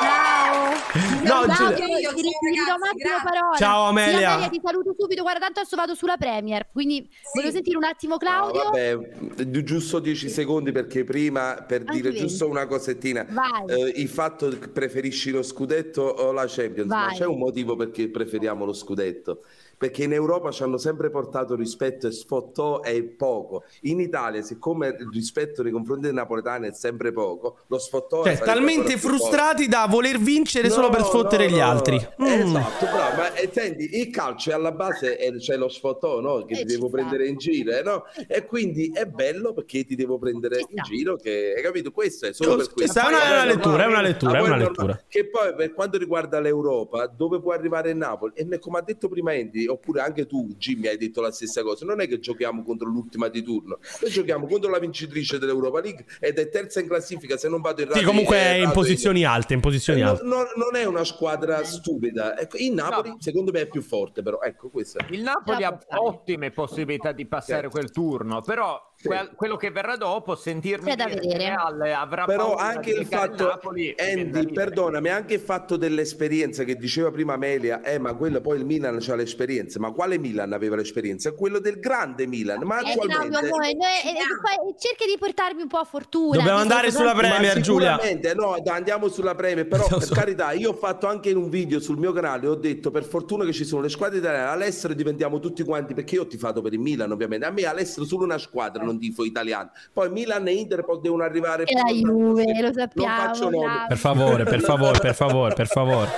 Ciao. 0.00 1.18
No, 1.22 1.46
Ciao, 1.54 1.74
Giulia- 1.74 1.86
ri- 1.86 2.14
ti 2.14 2.22
ri- 2.22 2.30
ti 2.52 2.58
do 2.64 2.74
un 2.74 2.86
attimo 2.88 3.20
parola. 3.22 3.56
Ciao, 3.56 3.84
Sì, 3.84 3.90
Amelia. 3.90 4.30
Amelia, 4.32 4.48
ti 4.48 4.60
saluto 4.62 4.94
subito. 4.98 5.22
Guarda, 5.22 5.40
tanto 5.40 5.60
adesso 5.60 5.76
vado 5.76 5.94
sulla 5.94 6.16
Premier. 6.16 6.66
Quindi 6.72 7.08
volevo 7.34 7.52
sentire 7.52 7.76
un 7.76 7.84
attimo 7.84 8.12
No, 8.12 8.18
Claudio. 8.18 8.62
vabbè, 8.64 9.44
gi- 9.46 9.62
giusto 9.64 9.98
10 9.98 10.28
secondi 10.28 10.72
perché 10.72 11.04
prima 11.04 11.62
per 11.66 11.80
Anche 11.80 11.92
dire 11.92 12.10
20. 12.10 12.26
giusto 12.26 12.48
una 12.48 12.66
cosettina, 12.66 13.26
eh, 13.66 13.92
il 13.96 14.08
fatto 14.08 14.48
che 14.48 14.68
preferisci 14.68 15.30
lo 15.30 15.42
scudetto 15.42 16.02
o 16.02 16.32
la 16.32 16.44
Champions, 16.48 16.88
ma 16.88 17.06
Vai. 17.06 17.16
c'è 17.16 17.26
un 17.26 17.38
motivo 17.38 17.76
perché 17.76 18.08
preferiamo 18.08 18.64
lo 18.64 18.72
scudetto. 18.72 19.42
Perché 19.80 20.04
in 20.04 20.12
Europa 20.12 20.50
ci 20.50 20.62
hanno 20.62 20.76
sempre 20.76 21.08
portato 21.08 21.54
rispetto 21.54 22.06
e 22.06 22.10
sfottò 22.10 22.82
è 22.82 23.02
poco. 23.02 23.64
In 23.84 23.98
Italia, 23.98 24.42
siccome 24.42 24.88
il 24.88 25.08
rispetto 25.10 25.62
nei 25.62 25.72
confronti 25.72 26.02
dei 26.02 26.12
napoletani 26.12 26.68
è 26.68 26.72
sempre 26.74 27.12
poco, 27.12 27.60
lo 27.68 27.78
sfottò 27.78 28.22
Cioè, 28.22 28.34
sarebbe 28.34 28.52
talmente 28.52 28.98
frustrati 28.98 29.68
da 29.68 29.86
voler 29.88 30.18
vincere 30.18 30.68
No, 30.68 30.74
solo 30.74 30.90
per 30.90 31.02
sfottere 31.04 31.48
no, 31.48 31.54
gli 31.54 31.58
no. 31.60 31.64
altri. 31.64 31.96
Mm. 31.96 32.26
Esatto, 32.26 32.84
bravo, 32.84 33.16
ma 33.16 33.32
eh, 33.32 33.48
senti, 33.50 33.98
il 33.98 34.10
calcio 34.10 34.50
è 34.50 34.52
alla 34.52 34.72
base 34.72 35.16
eh, 35.16 35.32
c'è 35.38 35.56
lo 35.56 35.70
sfottò, 35.70 36.20
no? 36.20 36.44
Che 36.44 36.52
Eh, 36.52 36.56
ti 36.58 36.64
devo 36.64 36.88
sta. 36.88 36.96
prendere 36.98 37.26
in 37.28 37.38
giro, 37.38 37.72
eh, 37.72 37.82
no? 37.82 38.04
E 38.28 38.44
quindi 38.44 38.90
è 38.92 39.06
bello 39.06 39.54
perché 39.54 39.86
ti 39.86 39.94
devo 39.94 40.18
prendere 40.18 40.56
Ci 40.56 40.66
in 40.72 40.76
sta. 40.76 40.82
giro, 40.82 41.16
che 41.16 41.54
hai 41.56 41.62
capito? 41.62 41.90
Questo 41.90 42.26
è 42.26 42.34
solo 42.34 42.56
per 42.56 42.70
questo. 42.70 42.74
questa 42.74 43.04
è 43.06 43.08
una- 43.08 43.24
è 43.24 43.32
una 43.32 43.44
lettura, 43.46 43.84
è 43.84 43.86
una 43.86 44.02
lettura, 44.02 44.32
Ma 44.32 44.38
è 44.38 44.42
una 44.42 44.56
lettura. 44.58 45.00
Che 45.08 45.26
poi 45.30 45.54
per 45.54 45.72
quanto 45.72 45.96
riguarda 45.96 46.38
l'Europa, 46.38 47.06
dove 47.06 47.40
può 47.40 47.52
arrivare 47.52 47.88
il 47.92 47.96
Napoli? 47.96 48.32
E 48.34 48.58
come 48.58 48.76
ha 48.76 48.82
detto 48.82 49.08
prima 49.08 49.32
Andy, 49.32 49.68
oppure 49.70 50.00
anche 50.00 50.26
tu, 50.26 50.54
Jimmy, 50.56 50.88
hai 50.88 50.96
detto 50.96 51.20
la 51.20 51.30
stessa 51.30 51.62
cosa. 51.62 51.84
Non 51.84 52.00
è 52.00 52.08
che 52.08 52.18
giochiamo 52.18 52.62
contro 52.62 52.88
l'ultima 52.88 53.28
di 53.28 53.42
turno, 53.42 53.78
noi 54.00 54.10
giochiamo 54.10 54.46
contro 54.46 54.70
la 54.70 54.78
vincitrice 54.78 55.38
dell'Europa 55.38 55.80
League 55.80 56.04
ed 56.20 56.38
è 56.38 56.48
terza 56.48 56.80
in 56.80 56.86
classifica. 56.88 57.36
Se 57.36 57.48
non 57.48 57.60
vado 57.60 57.82
in 57.82 57.90
Sì, 57.92 58.02
comunque 58.04 58.36
è 58.36 58.54
in 58.54 58.70
posizioni 58.72 59.24
alte, 59.24 59.54
in 59.54 59.60
posizioni 59.60 60.00
non, 60.00 60.10
alte. 60.10 60.24
non- 60.24 60.46
non 60.56 60.76
è 60.76 60.84
una 60.84 61.04
squadra 61.04 61.62
stupida. 61.64 62.38
Ecco, 62.38 62.56
il 62.58 62.72
Napoli, 62.72 63.14
secondo 63.18 63.50
me, 63.52 63.60
è 63.62 63.68
più 63.68 63.82
forte, 63.82 64.22
però. 64.22 64.40
Ecco, 64.40 64.68
questo. 64.68 64.98
Il 65.10 65.22
Napoli 65.22 65.64
ha 65.64 65.78
ottime 65.98 66.50
possibilità 66.50 67.12
di 67.12 67.26
passare 67.26 67.62
Certo. 67.62 67.70
quel 67.78 67.90
turno, 67.90 68.40
però 68.42 68.78
quel- 69.02 69.30
quello 69.34 69.56
che 69.56 69.70
verrà 69.70 69.96
dopo, 69.96 70.34
sentirmi 70.34 70.90
C'è 70.90 70.96
da 70.96 71.04
dire 71.06 71.20
che 71.20 71.26
vedere. 71.28 71.44
Real 71.50 71.80
avrà 71.96 72.24
Però 72.24 72.54
anche 72.56 72.90
il 72.90 73.06
fatto, 73.06 73.46
Napoli, 73.46 73.94
Andy, 73.98 74.52
perdonami, 74.52 75.08
anche 75.08 75.34
il 75.34 75.40
fatto 75.40 75.76
dell'esperienza 75.76 76.64
che 76.64 76.76
diceva 76.76 77.10
prima 77.10 77.34
Amelia, 77.34 77.82
eh, 77.82 77.98
ma 77.98 78.14
quello 78.14 78.40
poi 78.40 78.58
il 78.58 78.64
Milan 78.64 78.98
c'ha 79.00 79.14
l'esperienza, 79.14 79.78
ma 79.78 79.90
quale 79.92 80.18
Milan 80.18 80.52
aveva 80.52 80.76
l'esperienza? 80.76 81.32
Quello 81.32 81.58
del 81.58 81.78
grande 81.80 82.26
Milan, 82.26 82.60
ma 82.62 82.80
Eh, 82.80 82.90
attualmente... 82.92 83.40
noi- 83.40 83.50
noi- 83.50 83.70
eh, 83.70 84.14
poi 84.40 84.74
cerchi 84.78 85.06
di 85.06 85.16
portarmi 85.18 85.62
un 85.62 85.68
po' 85.68 85.78
a 85.78 85.84
fortuna. 85.84 86.36
Dobbiamo 86.36 86.58
andare 86.58 86.90
sulla 86.90 87.14
Premier, 87.14 87.54
Ma 87.56 87.60
Giulia. 87.60 87.98
no, 88.34 88.56
andiamo 88.66 89.08
sulla 89.08 89.34
Premier, 89.34 89.66
però 89.66 89.86
Lo 89.90 89.98
per 89.98 90.06
so. 90.06 90.14
carità, 90.14 90.52
io 90.52 90.70
ho 90.70 90.74
fatto 90.74 91.06
anche 91.06 91.30
in 91.30 91.36
un 91.36 91.48
video 91.48 91.80
sul 91.80 91.96
mio 91.98 92.12
canale, 92.12 92.46
ho 92.46 92.54
detto 92.54 92.90
per 92.90 93.04
fortuna 93.04 93.44
che 93.44 93.52
ci 93.52 93.64
sono 93.64 93.82
le 93.82 93.88
squadre 93.88 94.18
italiane, 94.18 94.50
all'estero 94.50 94.94
diventiamo 94.94 95.38
tutti 95.40 95.62
quanti, 95.62 95.94
perché 95.94 96.16
io 96.16 96.22
ho 96.22 96.26
tifato 96.26 96.60
per 96.60 96.72
il 96.72 96.80
Milan 96.80 97.10
ovviamente, 97.12 97.46
a 97.46 97.50
me 97.50 97.62
all'estero 97.64 98.04
solo 98.06 98.24
una 98.24 98.38
squadra, 98.38 98.82
non 98.90 98.98
tifo 98.98 99.24
italiano, 99.24 99.70
poi 99.92 100.10
Milan 100.10 100.46
e 100.48 100.52
Inter 100.52 100.84
poi 100.84 101.00
devono 101.00 101.22
arrivare... 101.22 101.64
E 101.64 101.74
la 101.74 101.92
Juve, 101.92 102.60
lo 102.60 102.72
sappiamo. 102.72 103.48
Bravo. 103.48 103.86
Per 103.88 103.96
favore, 103.96 104.44
per 104.44 104.60
favore, 104.60 104.98
per 104.98 105.14
favore, 105.14 105.54
per 105.54 105.66
favore. 105.66 106.08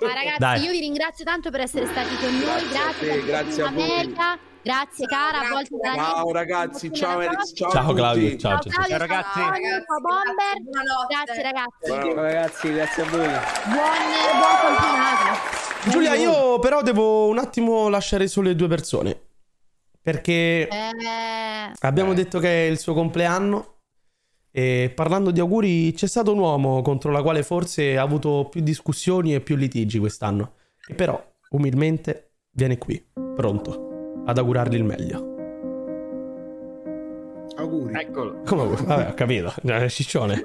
Ma 0.00 0.12
ragazzi, 0.14 0.38
Dai. 0.38 0.62
io 0.62 0.70
vi 0.70 0.80
ringrazio 0.80 1.24
tanto 1.24 1.50
per 1.50 1.60
essere 1.60 1.86
stati 1.86 2.14
con 2.16 2.32
noi. 2.38 2.68
Grazie, 2.68 3.24
grazie 3.24 3.62
a 3.62 3.70
voi. 3.70 3.82
America. 3.82 4.38
Grazie 4.66 5.06
cara, 5.06 5.46
a 5.46 5.48
volte 5.48 5.76
Ciao 5.80 6.16
nebbia, 6.24 6.32
ragazzi, 6.32 6.88
grazie 6.88 7.06
ciao 7.06 7.18
Alex, 7.20 7.54
ciao, 7.54 7.70
Ciao 7.70 7.90
a. 7.90 7.94
Claudio, 7.94 8.36
ciao, 8.36 8.58
Ciao 8.58 8.72
ciao. 8.72 8.84
Ciao, 8.84 8.98
ragazzi. 8.98 9.38
ciao 9.38 9.52
ciao 9.52 10.00
Bomber. 10.00 11.06
Grazie 11.08 11.42
ragazzi. 11.42 11.86
Ciao. 11.86 12.14
Ragazzi, 12.14 12.72
grazie 12.72 13.02
a 13.02 13.06
voi. 13.06 13.26
Buon, 13.28 13.96
buon 14.40 14.56
campionato. 14.60 15.64
Giulia, 15.88 16.14
io 16.14 16.58
però 16.58 16.82
devo 16.82 17.28
un 17.28 17.38
attimo 17.38 17.88
lasciare 17.88 18.26
solo 18.26 18.48
le 18.48 18.56
due 18.56 18.66
persone. 18.66 19.25
Perché 20.06 20.68
Eh, 20.68 21.72
abbiamo 21.80 22.14
detto 22.14 22.38
che 22.38 22.68
è 22.68 22.70
il 22.70 22.78
suo 22.78 22.94
compleanno. 22.94 23.78
E 24.52 24.92
parlando 24.94 25.32
di 25.32 25.40
auguri, 25.40 25.92
c'è 25.94 26.06
stato 26.06 26.32
un 26.32 26.38
uomo 26.38 26.80
contro 26.80 27.10
la 27.10 27.22
quale 27.22 27.42
forse 27.42 27.98
ha 27.98 28.02
avuto 28.02 28.46
più 28.48 28.60
discussioni 28.60 29.34
e 29.34 29.40
più 29.40 29.56
litigi 29.56 29.98
quest'anno. 29.98 30.52
E 30.86 30.94
però, 30.94 31.20
umilmente, 31.50 32.34
viene 32.52 32.78
qui, 32.78 33.04
pronto 33.34 34.22
ad 34.24 34.38
augurargli 34.38 34.76
il 34.76 34.84
meglio. 34.84 35.34
Auguri. 37.56 38.00
Eccolo. 38.00 38.42
Come? 38.44 38.76
Vabbè, 38.76 39.08
ho 39.08 39.14
capito. 39.14 39.52
Eh, 39.64 39.88
Ciccione. 39.88 40.44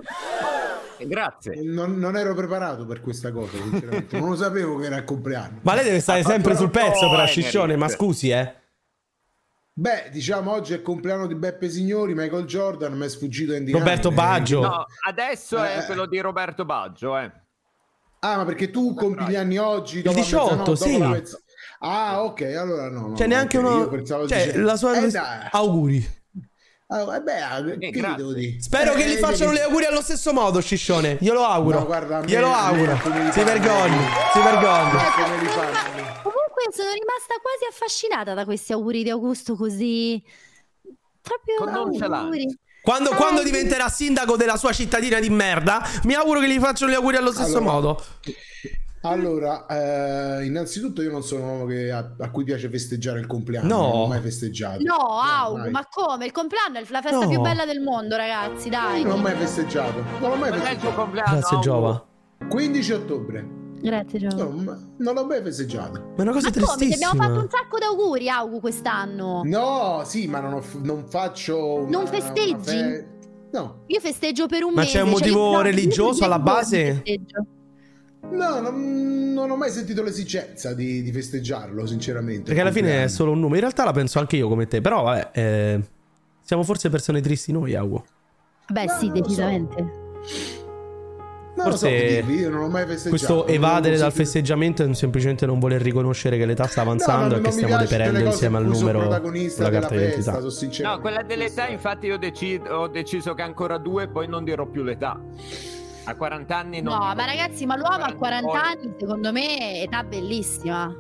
Grazie. 1.06 1.62
Non, 1.62 2.00
non 2.00 2.18
ero 2.18 2.34
preparato 2.34 2.88
per 2.88 3.00
questa 3.02 3.32
cosa, 3.32 3.58
sinceramente. 3.62 4.18
non 4.18 4.30
lo 4.30 4.36
sapevo 4.36 4.78
che 4.78 4.88
era 4.88 4.98
il 4.98 5.04
compleanno. 5.04 5.60
Ma 5.62 5.76
lei 5.76 5.84
deve 5.84 6.00
stare 6.00 6.24
sempre 6.24 6.56
sul 6.56 6.72
pezzo 6.72 7.08
per 7.10 7.20
la 7.20 7.28
Ciccione, 7.28 7.76
ma 7.76 7.88
scusi, 7.90 8.32
eh. 8.32 8.60
Beh, 9.82 10.10
diciamo 10.12 10.52
oggi 10.52 10.74
è 10.74 10.76
il 10.76 10.82
compleanno 10.84 11.26
di 11.26 11.34
Beppe 11.34 11.68
Signori, 11.68 12.14
Michael 12.14 12.46
Jordan, 12.46 12.94
mi 12.94 13.06
è 13.06 13.10
sfuggito 13.10 13.56
Andy 13.56 13.72
Roberto 13.72 14.12
Baggio. 14.12 14.62
No, 14.62 14.86
adesso 15.08 15.58
è 15.58 15.80
Eh. 15.80 15.86
quello 15.86 16.06
di 16.06 16.20
Roberto 16.20 16.66
Baggio, 16.66 17.18
eh. 17.18 17.32
Ah, 18.20 18.38
ma 18.38 18.46
perché 18.46 18.70
tu 18.70 18.94
compi 18.94 19.24
gli 19.24 19.36
anni 19.36 19.58
oggi? 19.58 19.98
Il 19.98 20.04
dopo 20.04 20.18
la 20.18 20.24
18, 20.24 20.56
mezzanotte, 20.56 20.76
sì. 20.76 20.98
mezz- 21.00 21.44
Ah, 21.80 22.24
ok, 22.24 22.42
allora 22.56 22.90
no. 22.92 23.08
no, 23.08 23.16
Cioè, 23.16 23.26
neanche 23.26 23.58
uno. 23.58 23.80
io 23.80 23.88
pensavo 23.90 24.28
Cioè, 24.28 24.56
la 24.58 24.76
sua. 24.76 24.94
Eh, 25.04 25.10
dai. 25.10 25.48
auguri. 25.50 26.20
Ah, 26.90 27.16
eh, 27.16 27.22
beh, 27.22 27.42
ah, 27.42 27.64
che 27.80 27.90
grazie. 27.90 28.18
devo 28.18 28.34
dire? 28.34 28.62
Spero 28.62 28.94
che 28.94 29.04
Eh, 29.06 29.10
gli 29.16 29.18
facciano 29.18 29.50
vedi- 29.50 29.64
gli 29.64 29.66
auguri 29.66 29.86
allo 29.86 30.02
stesso 30.04 30.32
modo, 30.32 30.62
Ciccione. 30.62 31.18
Glielo 31.20 31.44
auguro. 31.44 31.80
No, 31.80 31.86
guarda, 31.88 32.20
me- 32.20 32.28
Glielo 32.28 32.50
me 32.50 32.54
auguro. 32.54 32.92
li 32.92 33.32
Si 33.32 33.44
vergogni. 33.44 33.98
Si 34.32 34.40
vergogni. 34.42 35.00
Comunque 36.62 36.74
sono 36.74 36.92
rimasta 36.92 37.36
quasi 37.42 37.66
affascinata 37.70 38.34
da 38.34 38.46
questi 38.46 38.72
auguri 38.74 39.04
di 39.04 39.10
Augusto 39.10 39.56
così 39.56 40.22
Proprio 41.22 41.82
auguri. 41.82 42.58
Quando, 42.82 43.12
Eh, 43.12 43.16
quando 43.16 43.40
sì. 43.42 43.46
diventerà 43.52 43.90
sindaco 43.90 44.36
della 44.36 44.58
sua 44.58 44.72
cittadina 44.74 45.20
di 45.20 45.30
merda, 45.30 45.82
mi 46.06 46.14
auguro 46.16 46.40
che 46.40 46.50
gli 46.50 46.60
facciano 46.60 46.92
gli 46.92 46.96
auguri 46.96 47.16
allo 47.18 47.32
stesso 47.32 47.58
Allora, 47.58 47.72
modo. 47.72 48.04
Allora, 49.04 49.66
eh, 49.68 50.46
innanzitutto 50.46 51.02
io 51.04 51.12
non 51.12 51.24
sono 51.24 51.44
un 51.44 51.50
uomo 51.50 51.66
che- 51.66 51.92
a, 51.92 52.16
a 52.20 52.30
cui 52.32 52.44
piace 52.44 52.70
festeggiare 52.70 53.20
il 53.20 53.28
compleanno, 53.28 53.68
No. 53.68 53.82
non 53.88 53.96
ho 54.02 54.08
mai 54.08 54.22
festeggiato. 54.22 54.82
No, 54.84 54.96
Augu, 54.96 55.58
mai. 55.58 55.70
ma 55.72 55.88
come? 55.90 56.26
Il 56.26 56.32
compleanno 56.32 56.78
è 56.80 56.86
la 56.90 57.02
festa 57.02 57.20
No. 57.20 57.28
più 57.28 57.40
bella 57.40 57.66
del 57.66 57.82
mondo, 57.82 58.16
ragazzi, 58.16 58.70
dai. 58.70 59.04
Non 59.04 59.14
ho 59.14 59.18
mai 59.18 59.36
festeggiato. 59.36 60.04
Non 60.20 60.32
ho 60.32 60.36
mai 60.36 60.50
Non 60.52 60.62
è 60.62 60.72
il 60.72 60.78
tuo 60.80 60.90
festeggiato. 60.90 60.96
compleanno. 60.96 61.38
Grazie. 61.40 61.60
Giova. 61.60 62.06
15 62.50 62.92
ottobre. 62.94 63.60
Grazie, 63.82 64.20
Gio. 64.20 64.30
No, 64.36 64.50
ma- 64.50 64.80
non 64.98 65.14
l'ho 65.16 65.26
mai 65.26 65.42
festeggiato. 65.42 66.00
Ma 66.00 66.16
è 66.18 66.22
una 66.22 66.32
cosa 66.32 66.50
Ma 66.50 66.54
come? 66.54 66.66
Ti 66.66 66.76
tristissima. 66.78 67.10
abbiamo 67.12 67.28
fatto 67.34 67.44
un 67.46 67.50
sacco 67.50 67.78
di 67.78 67.84
auguri, 67.84 68.30
Augu, 68.30 68.60
quest'anno. 68.60 69.42
No, 69.44 70.02
sì, 70.06 70.28
ma 70.28 70.40
non, 70.40 70.54
ho- 70.54 70.64
non 70.84 71.06
faccio. 71.08 71.82
una- 71.82 71.90
Non 71.98 72.08
festeggi? 72.08 72.62
fe- 72.64 73.08
No, 73.52 73.84
Io 73.88 74.00
festeggio 74.00 74.46
per 74.48 74.64
un 74.64 74.74
Ma 74.74 74.82
mese. 74.82 74.94
c'è 74.94 75.02
un 75.02 75.10
cioè, 75.10 75.18
motivo 75.20 75.50
io- 75.50 75.56
no, 75.58 75.62
religioso 75.62 76.20
io 76.20 76.26
alla 76.26 76.40
base? 76.40 77.04
no, 78.30 78.60
non, 78.62 79.34
non 79.34 79.50
ho 79.52 79.56
mai 79.58 79.72
sentito 79.72 80.02
l'esigenza 80.04 80.74
di, 80.74 81.02
di 81.02 81.12
festeggiarlo, 81.12 81.86
sinceramente. 81.86 82.44
Perché 82.44 82.62
alla 82.62 82.72
fine 82.72 83.04
è 83.04 83.08
solo 83.10 83.32
un 83.32 83.40
numero. 83.40 83.56
In 83.56 83.62
realtà 83.62 83.84
la 83.84 83.92
penso 83.92 84.20
anche 84.20 84.38
io 84.38 84.48
come 84.48 84.68
te. 84.68 84.80
Però, 84.80 85.04
vabbè, 85.04 85.30
eh, 85.34 85.82
siamo 86.44 86.64
forse 86.64 86.90
persone 86.90 87.20
tristi 87.20 87.52
noi, 87.52 87.76
Augu. 87.76 88.02
Beh, 88.70 88.86
No, 88.86 88.94
sì, 89.00 89.08
lo 89.10 89.28
so. 89.28 90.61
Decisamente. 91.54 91.62
Non 91.62 91.66
lo 91.66 91.72
so 91.76 91.88
forse 91.88 91.90
che 91.90 92.08
dirvi, 92.24 92.36
io 92.36 92.50
non 92.50 92.62
ho 92.64 92.68
mai 92.70 92.86
festeggiato. 92.86 93.10
Questo 93.10 93.48
evadere 93.48 93.98
dal 93.98 94.12
festeggiamento 94.12 94.84
è 94.84 94.94
semplicemente 94.94 95.46
non 95.46 95.60
voler 95.60 95.82
riconoscere 95.82 96.38
che 96.38 96.46
l'età 96.46 96.66
sta 96.68 96.82
avanzando 96.82 97.28
No, 97.28 97.32
no, 97.34 97.38
e 97.38 97.42
che 97.42 97.52
stiamo 97.52 97.78
deperendo 97.78 98.20
insieme 98.20 98.58
al 98.58 98.66
numero 98.66 99.00
protagonista 99.00 99.64
della 99.64 99.80
carta 99.80 99.96
d'identità. 99.96 100.40
festa. 100.42 100.90
No, 100.90 101.00
quella 101.00 101.24
dell'età, 101.24 101.68
infatti, 101.68 102.08
io 102.08 102.18
deci- 102.18 102.62
ho 102.70 102.88
deciso 102.88 103.34
che 103.34 103.42
ancora 103.42 103.78
due, 103.78 104.08
poi 104.08 104.28
non 104.28 104.44
dirò 104.44 104.66
più 104.66 104.84
l'età. 104.84 105.20
A 106.06 106.16
40 106.16 106.58
anni 106.58 106.82
non. 106.82 106.94
No, 106.98 107.14
ma 107.14 107.26
ragazzi, 107.26 107.66
ma 107.66 107.76
l'uomo 107.76 108.04
a 108.04 108.14
40 108.14 108.48
Poi- 108.48 108.58
anni, 108.60 108.94
secondo 109.00 109.32
me, 109.32 109.58
è 109.58 109.82
età 109.84 110.04
bellissima. 110.04 110.92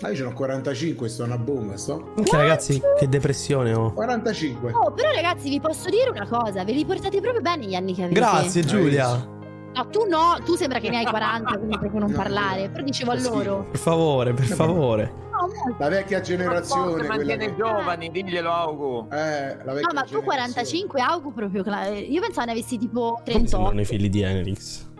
Ah, 0.00 0.08
io 0.08 0.16
ce 0.16 0.22
n'ho 0.24 0.32
45, 0.32 1.08
sto 1.08 1.22
una 1.22 1.38
bomba, 1.38 1.76
sto. 1.76 2.12
Anche 2.16 2.36
ragazzi, 2.36 2.80
che 2.98 3.08
depressione 3.08 3.72
ho. 3.72 3.92
45. 3.92 4.72
Oh, 4.72 4.90
però 4.90 5.12
ragazzi, 5.12 5.48
vi 5.48 5.60
posso 5.60 5.88
dire 5.90 6.10
una 6.10 6.26
cosa, 6.26 6.64
ve 6.64 6.72
li 6.72 6.84
portate 6.84 7.20
proprio 7.20 7.40
bene 7.40 7.66
gli 7.66 7.74
anni 7.76 7.94
che 7.94 8.02
avete. 8.02 8.18
Grazie 8.18 8.64
Giulia. 8.64 9.40
No, 9.74 9.86
tu 9.88 10.06
no, 10.06 10.38
tu 10.44 10.54
sembra 10.54 10.78
che 10.80 10.90
ne 10.90 10.98
hai 10.98 11.04
40, 11.06 11.56
quindi 11.56 11.78
proprio 11.78 12.00
non 12.00 12.12
parlare, 12.14 12.68
però 12.68 12.84
dicevo 12.84 13.10
a 13.12 13.20
loro. 13.20 13.66
Per 13.70 13.80
favore, 13.80 14.34
per 14.34 14.44
favore. 14.46 15.12
No. 15.32 15.74
La 15.78 15.88
vecchia 15.88 16.20
generazione, 16.20 16.92
quella 16.92 17.08
mantiene 17.16 17.46
che... 17.46 17.56
giovani, 17.56 18.10
diglielo 18.10 18.50
Augu. 18.52 19.08
Eh, 19.10 19.16
la 19.16 19.72
vecchia 19.72 19.88
No, 19.88 19.92
ma 19.94 20.02
tu 20.02 20.20
generazione. 20.20 20.24
45 20.24 21.00
Augu 21.00 21.32
proprio 21.32 21.62
cla- 21.62 21.88
Io 21.88 22.20
pensavo 22.20 22.46
ne 22.46 22.52
avessi 22.52 22.78
tipo 22.78 23.20
Come 23.24 23.46
sembrano 23.48 23.70
38. 23.70 23.80
i 23.80 23.84
figli 23.84 24.08
di 24.10 24.20
Enrix. 24.22 24.90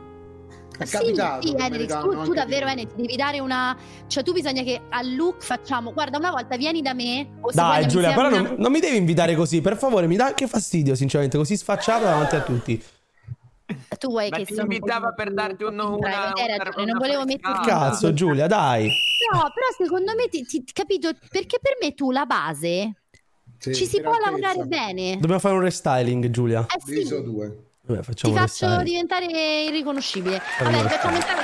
È 0.79 0.85
Sì, 0.87 0.97
capitato. 0.97 1.47
sì, 1.47 1.55
Enrix, 1.57 2.01
tu, 2.01 2.23
tu 2.25 2.33
davvero 2.33 2.67
Enrix, 2.67 2.95
devi 2.95 3.15
dare 3.15 3.39
una 3.41 3.77
cioè 4.09 4.23
tu 4.25 4.33
bisogna 4.33 4.63
che 4.63 4.81
al 4.89 5.15
look 5.15 5.45
facciamo 5.45 5.93
guarda 5.93 6.17
una 6.19 6.31
volta 6.31 6.57
vieni 6.57 6.81
da 6.83 6.95
me 6.95 7.29
o 7.41 7.51
se 7.51 7.57
Dai 7.57 7.87
Giulia, 7.87 8.13
però 8.15 8.29
una- 8.29 8.41
non, 8.41 8.55
non 8.57 8.73
mi 8.73 8.81
devi 8.81 8.97
invitare 8.97 9.37
così, 9.37 9.61
per 9.61 9.77
favore, 9.77 10.07
mi 10.09 10.17
dà 10.17 10.25
anche 10.27 10.49
fastidio, 10.49 10.95
sinceramente, 10.97 11.37
così 11.37 11.57
sfacciato 11.57 12.05
davanti 12.05 12.35
a 12.37 12.41
tutti. 12.41 12.83
Tu 13.99 14.09
vuoi 14.09 14.29
Ma 14.31 14.37
che 14.37 14.45
ti 14.45 14.55
invitava 14.59 15.13
per 15.13 15.33
darti 15.33 15.65
un- 15.65 15.79
una- 15.79 15.91
una- 15.91 16.11
ragione, 16.27 16.55
una 16.55 16.85
non 16.85 16.99
volevo 16.99 17.25
metterti 17.25 17.69
Cazzo 17.69 18.13
Giulia, 18.13 18.47
dai. 18.47 18.85
No, 19.33 19.39
però 19.55 19.67
secondo 19.77 20.13
me 20.17 20.29
ti, 20.29 20.45
ti- 20.45 20.65
capito 20.73 21.11
perché 21.31 21.59
per 21.61 21.77
me 21.81 21.95
tu 21.95 22.11
la 22.11 22.25
base 22.27 22.95
Sì, 23.59 23.75
ci 23.75 23.87
si 23.87 24.01
può 24.01 24.17
lavorare 24.19 24.65
bene. 24.65 25.13
Dobbiamo 25.19 25.39
fare 25.39 25.55
un 25.55 25.61
restyling, 25.61 26.31
Giulia. 26.31 26.67
Eh 26.67 26.81
sì, 26.85 27.07
due. 27.23 27.71
Vabbè, 27.85 27.99
ti 28.01 28.05
facciamo 28.05 28.35
un 28.35 28.39
faccio 28.47 28.83
diventare 28.83 29.25
irriconoscibile. 29.65 30.41
Vabbè, 30.61 30.89
facciamo 30.89 31.15
entrare 31.17 31.43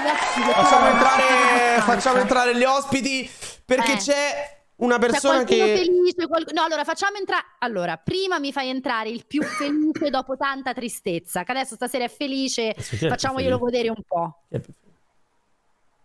Facciamo 0.53 0.87
entrare, 0.89 1.81
facciamo 1.81 2.19
entrare 2.19 2.57
gli 2.57 2.65
ospiti 2.65 3.29
perché 3.65 3.93
Eh. 3.93 3.97
c'è 3.97 4.58
una 4.79 4.99
C'è 4.99 5.07
persona 5.09 5.45
qualcuno 5.45 5.65
che... 5.65 5.77
felice, 5.77 6.27
qual- 6.27 6.47
no, 6.53 6.63
allora 6.63 6.85
facciamo 6.85 7.17
entrare. 7.17 7.45
Allora, 7.59 7.97
prima 7.97 8.39
mi 8.39 8.53
fai 8.53 8.69
entrare 8.69 9.09
il 9.09 9.25
più 9.27 9.43
felice 9.43 10.11
dopo 10.11 10.37
tanta 10.37 10.73
tristezza. 10.73 11.43
Che 11.45 11.51
adesso 11.53 11.75
stasera 11.75 12.05
è 12.05 12.09
felice, 12.09 12.75
il 12.77 12.99
più 12.99 13.09
facciamoglielo 13.09 13.59
felice? 13.59 13.77
godere 13.77 13.89
un 13.91 14.03
po'. 14.07 14.43
Più 14.49 14.61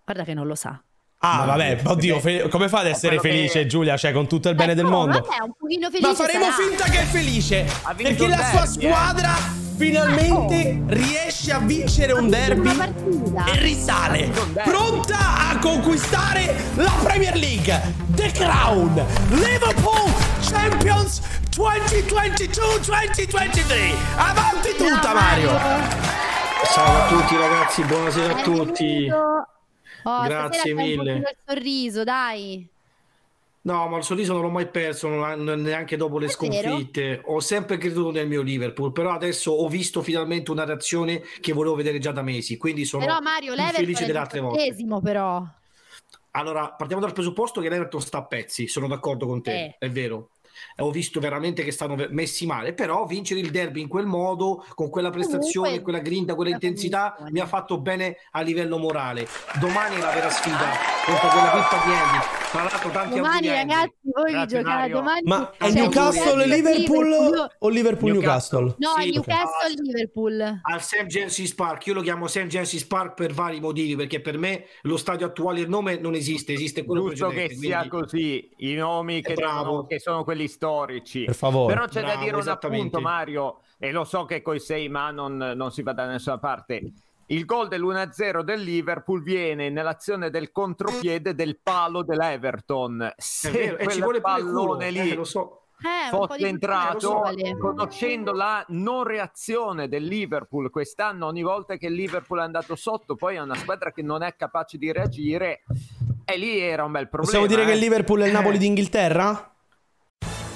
Guarda 0.06 0.24
che 0.24 0.34
non 0.34 0.48
lo 0.48 0.56
sa. 0.56 0.82
Ah, 1.26 1.46
vabbè, 1.46 1.84
oddio, 1.86 2.20
fe- 2.20 2.50
come 2.50 2.68
fa 2.68 2.80
ad 2.80 2.88
essere 2.88 3.16
quello 3.18 3.34
che- 3.36 3.40
felice 3.48 3.66
Giulia? 3.66 3.96
Cioè, 3.96 4.12
con 4.12 4.28
tutto 4.28 4.50
il 4.50 4.56
bene 4.56 4.74
Eh, 4.74 4.76
del 4.76 4.84
no, 4.84 4.90
mondo. 4.92 5.22
Vabbè, 5.22 5.42
un 5.44 5.54
pochino 5.58 5.90
felice. 5.90 6.08
Ma 6.10 6.14
faremo 6.16 6.44
sarà. 6.52 6.68
finta 6.68 6.84
che 6.86 7.00
è 7.00 7.06
felice. 7.06 7.66
Perché 7.96 8.28
la 8.28 8.38
sua 8.66 8.66
derby, 8.66 8.86
eh. 8.86 9.63
Finalmente 9.76 10.82
riesce 10.88 11.52
a 11.52 11.60
vincere 11.60 12.14
un 12.14 12.30
derby 12.30 12.70
e 13.48 13.60
risale. 13.60 14.30
Pronta 14.64 15.50
a 15.50 15.58
conquistare 15.60 16.56
la 16.76 16.92
Premier 17.04 17.36
League. 17.36 17.82
The 18.16 18.32
Crown. 18.32 19.04
Liverpool 19.30 20.12
Champions 20.42 21.22
2022-2023. 21.56 23.94
Avanti 24.16 24.70
tutta, 24.78 25.14
Mario. 25.14 25.50
Ciao 26.74 27.04
a 27.04 27.08
tutti 27.08 27.36
ragazzi, 27.36 27.84
buonasera 27.84 28.36
a 28.36 28.42
tutti. 28.42 29.08
Oh, 30.06 30.24
Grazie 30.24 30.74
mille. 30.74 31.14
il 31.18 31.36
sorriso, 31.46 32.04
dai. 32.04 32.68
No, 33.66 33.88
ma 33.88 33.98
il 33.98 34.04
sorriso 34.04 34.34
non 34.34 34.42
l'ho 34.42 34.50
mai 34.50 34.68
perso, 34.68 35.08
neanche 35.08 35.96
dopo 35.96 36.20
le 36.20 36.26
È 36.28 36.36
vero? 36.38 36.70
sconfitte. 36.70 37.22
Ho 37.26 37.40
sempre 37.40 37.78
creduto 37.78 38.12
nel 38.12 38.28
mio 38.28 38.42
Liverpool, 38.42 38.92
però 38.92 39.12
adesso 39.12 39.52
ho 39.52 39.68
visto 39.70 40.02
finalmente 40.02 40.52
una 40.52 40.66
reazione 40.66 41.22
che 41.40 41.54
volevo 41.54 41.76
vedere 41.76 41.98
già 42.00 42.12
da 42.12 42.22
mesi, 42.24 42.58
quindi 42.58 42.84
sono 42.84 43.06
Però 43.06 43.22
Mario, 43.22 43.56
felice 43.56 44.04
è 44.04 44.06
delle 44.06 44.18
altre 44.20 44.42
volte. 44.42 44.76
però. 45.02 45.46
Allora, 46.32 46.72
partiamo 46.72 47.02
dal 47.02 47.14
presupposto 47.14 47.62
che 47.62 47.70
l'Everton 47.70 48.02
sta 48.02 48.18
a 48.18 48.26
pezzi, 48.26 48.68
sono 48.68 48.88
d'accordo 48.88 49.28
con 49.28 49.42
te, 49.42 49.54
Eh. 49.66 49.76
è 49.80 49.90
vero. 49.90 50.32
Ho 50.78 50.92
visto 50.92 51.20
veramente 51.20 51.64
che 51.64 51.72
stanno 51.72 51.96
messi 52.10 52.46
male, 52.46 52.74
però 52.74 53.06
vincere 53.06 53.40
il 53.40 53.52
derby 53.52 53.82
in 53.82 53.88
quel 53.88 54.06
modo, 54.06 54.66
con 54.76 54.90
quella 54.90 55.10
prestazione, 55.10 55.68
Comunque- 55.70 55.82
quella 55.82 56.00
grinta, 56.00 56.36
quella 56.36 56.50
la 56.52 56.56
intensità, 56.56 57.16
mi 57.30 57.40
ha 57.40 57.46
fatto 57.46 57.80
bene 57.80 58.18
a 58.32 58.42
livello 58.42 58.78
morale. 58.78 59.28
Domani 59.60 59.96
è 59.96 60.00
la 60.00 60.12
vera 60.12 60.30
sfida 60.30 60.70
contro 61.06 61.28
quella 61.30 61.50
pippa 61.52 61.82
di 61.86 61.92
Andy. 61.94 62.26
Tra 62.54 62.62
l'altro 62.64 62.90
tanti 62.92 63.16
Domani, 63.16 63.48
ragazzi, 63.48 63.94
voi 64.04 64.26
vi 64.26 64.32
Grazie, 64.34 64.58
giocate 64.60 64.76
Mario. 64.78 64.96
domani. 64.96 65.22
Ma 65.24 65.52
è 65.58 65.72
Newcastle 65.72 66.46
Liverpool 66.46 67.08
Io- 67.08 67.48
o 67.58 67.68
Liverpool 67.70 68.12
Newcastle? 68.12 68.76
No, 68.78 68.94
Sì, 69.00 69.10
Newcastle 69.10 69.74
Liverpool. 69.82 70.60
al 70.62 70.82
St. 70.84 71.06
James's 71.08 71.54
Park. 71.56 71.88
Io 71.88 71.96
lo 71.96 72.02
chiamo 72.02 72.28
St. 72.28 72.46
James's 72.46 72.86
Park 72.86 73.16
per 73.16 73.34
vari 73.34 73.60
motivi, 73.60 73.96
perché 73.96 74.22
per 74.22 74.38
me 74.38 74.66
lo 74.84 74.98
stadio 74.98 75.26
attuale, 75.26 75.62
il 75.62 75.70
nome 75.70 75.98
non 75.98 76.14
esiste, 76.14 76.54
esiste 76.54 76.86
quello 76.86 77.10
Giusto 77.10 77.30
che 77.30 77.50
sia 77.56 77.88
quindi- 77.88 77.90
così, 77.90 78.50
i 78.58 78.74
nomi 78.76 79.22
che, 79.24 79.34
bravo. 79.34 79.64
sono, 79.64 79.86
che 79.88 80.00
sono 80.00 80.24
quelli 80.24 80.48
storici. 80.54 81.26
Per 81.26 81.36
favore. 81.36 81.74
Però 81.74 81.88
c'è 81.88 82.02
da 82.02 82.08
Bravo, 82.08 82.24
dire 82.24 82.36
un 82.38 82.48
appunto, 82.48 83.02
Mario, 83.02 83.60
e 83.78 83.92
lo 83.92 84.04
so 84.04 84.26
che 84.26 84.42
coi 84.42 84.60
6 84.60 84.90
ma 84.90 85.12
non, 85.12 85.36
non 85.36 85.72
si 85.72 85.82
va 85.82 85.94
da 85.94 86.06
nessuna 86.06 86.38
parte. 86.38 86.94
Il 87.28 87.46
gol 87.46 87.68
dell'1-0 87.68 88.42
del 88.42 88.62
Liverpool 88.62 89.24
viene 89.24 89.70
nell'azione 89.70 90.30
del 90.30 90.52
contropiede 90.52 91.34
del 91.34 91.60
palo 91.62 92.04
dell'Everton. 92.04 93.14
Se 93.18 93.50
È 93.50 93.52
vero, 93.52 93.78
e 93.78 93.80
ci 93.80 93.86
quel 93.86 94.02
vuole 94.02 94.22
pallone 94.22 94.92
lì 94.92 95.12
eh, 95.12 95.16
lo 95.16 95.24
so. 95.24 95.60
Eh, 95.84 96.12
un 96.12 96.20
po' 96.20 96.28
fosse 96.28 96.38
di 96.38 96.46
entrato, 96.46 97.10
vuole. 97.10 97.58
conoscendo 97.58 98.32
la 98.32 98.64
non 98.70 99.04
reazione 99.04 99.90
del 99.90 100.04
Liverpool 100.04 100.70
quest'anno, 100.70 101.26
ogni 101.26 101.42
volta 101.42 101.76
che 101.76 101.88
il 101.88 101.94
Liverpool 101.94 102.40
è 102.40 102.44
andato 102.44 102.76
sotto, 102.76 103.16
poi 103.16 103.36
è 103.36 103.42
una 103.42 103.56
squadra 103.56 103.92
che 103.92 104.02
non 104.02 104.22
è 104.24 104.36
capace 104.38 104.78
di 104.78 104.92
reagire, 104.92 105.64
e 106.24 106.38
lì 106.38 106.60
era 106.60 106.86
un 106.86 106.92
bel 106.92 107.10
problema. 107.10 107.40
Possiamo 107.40 107.48
dire 107.48 107.66
che 107.66 107.72
eh. 107.72 107.76
il 107.76 107.82
Liverpool 107.82 108.22
è 108.22 108.28
il 108.28 108.32
Napoli 108.32 108.58
d'Inghilterra? 108.58 109.53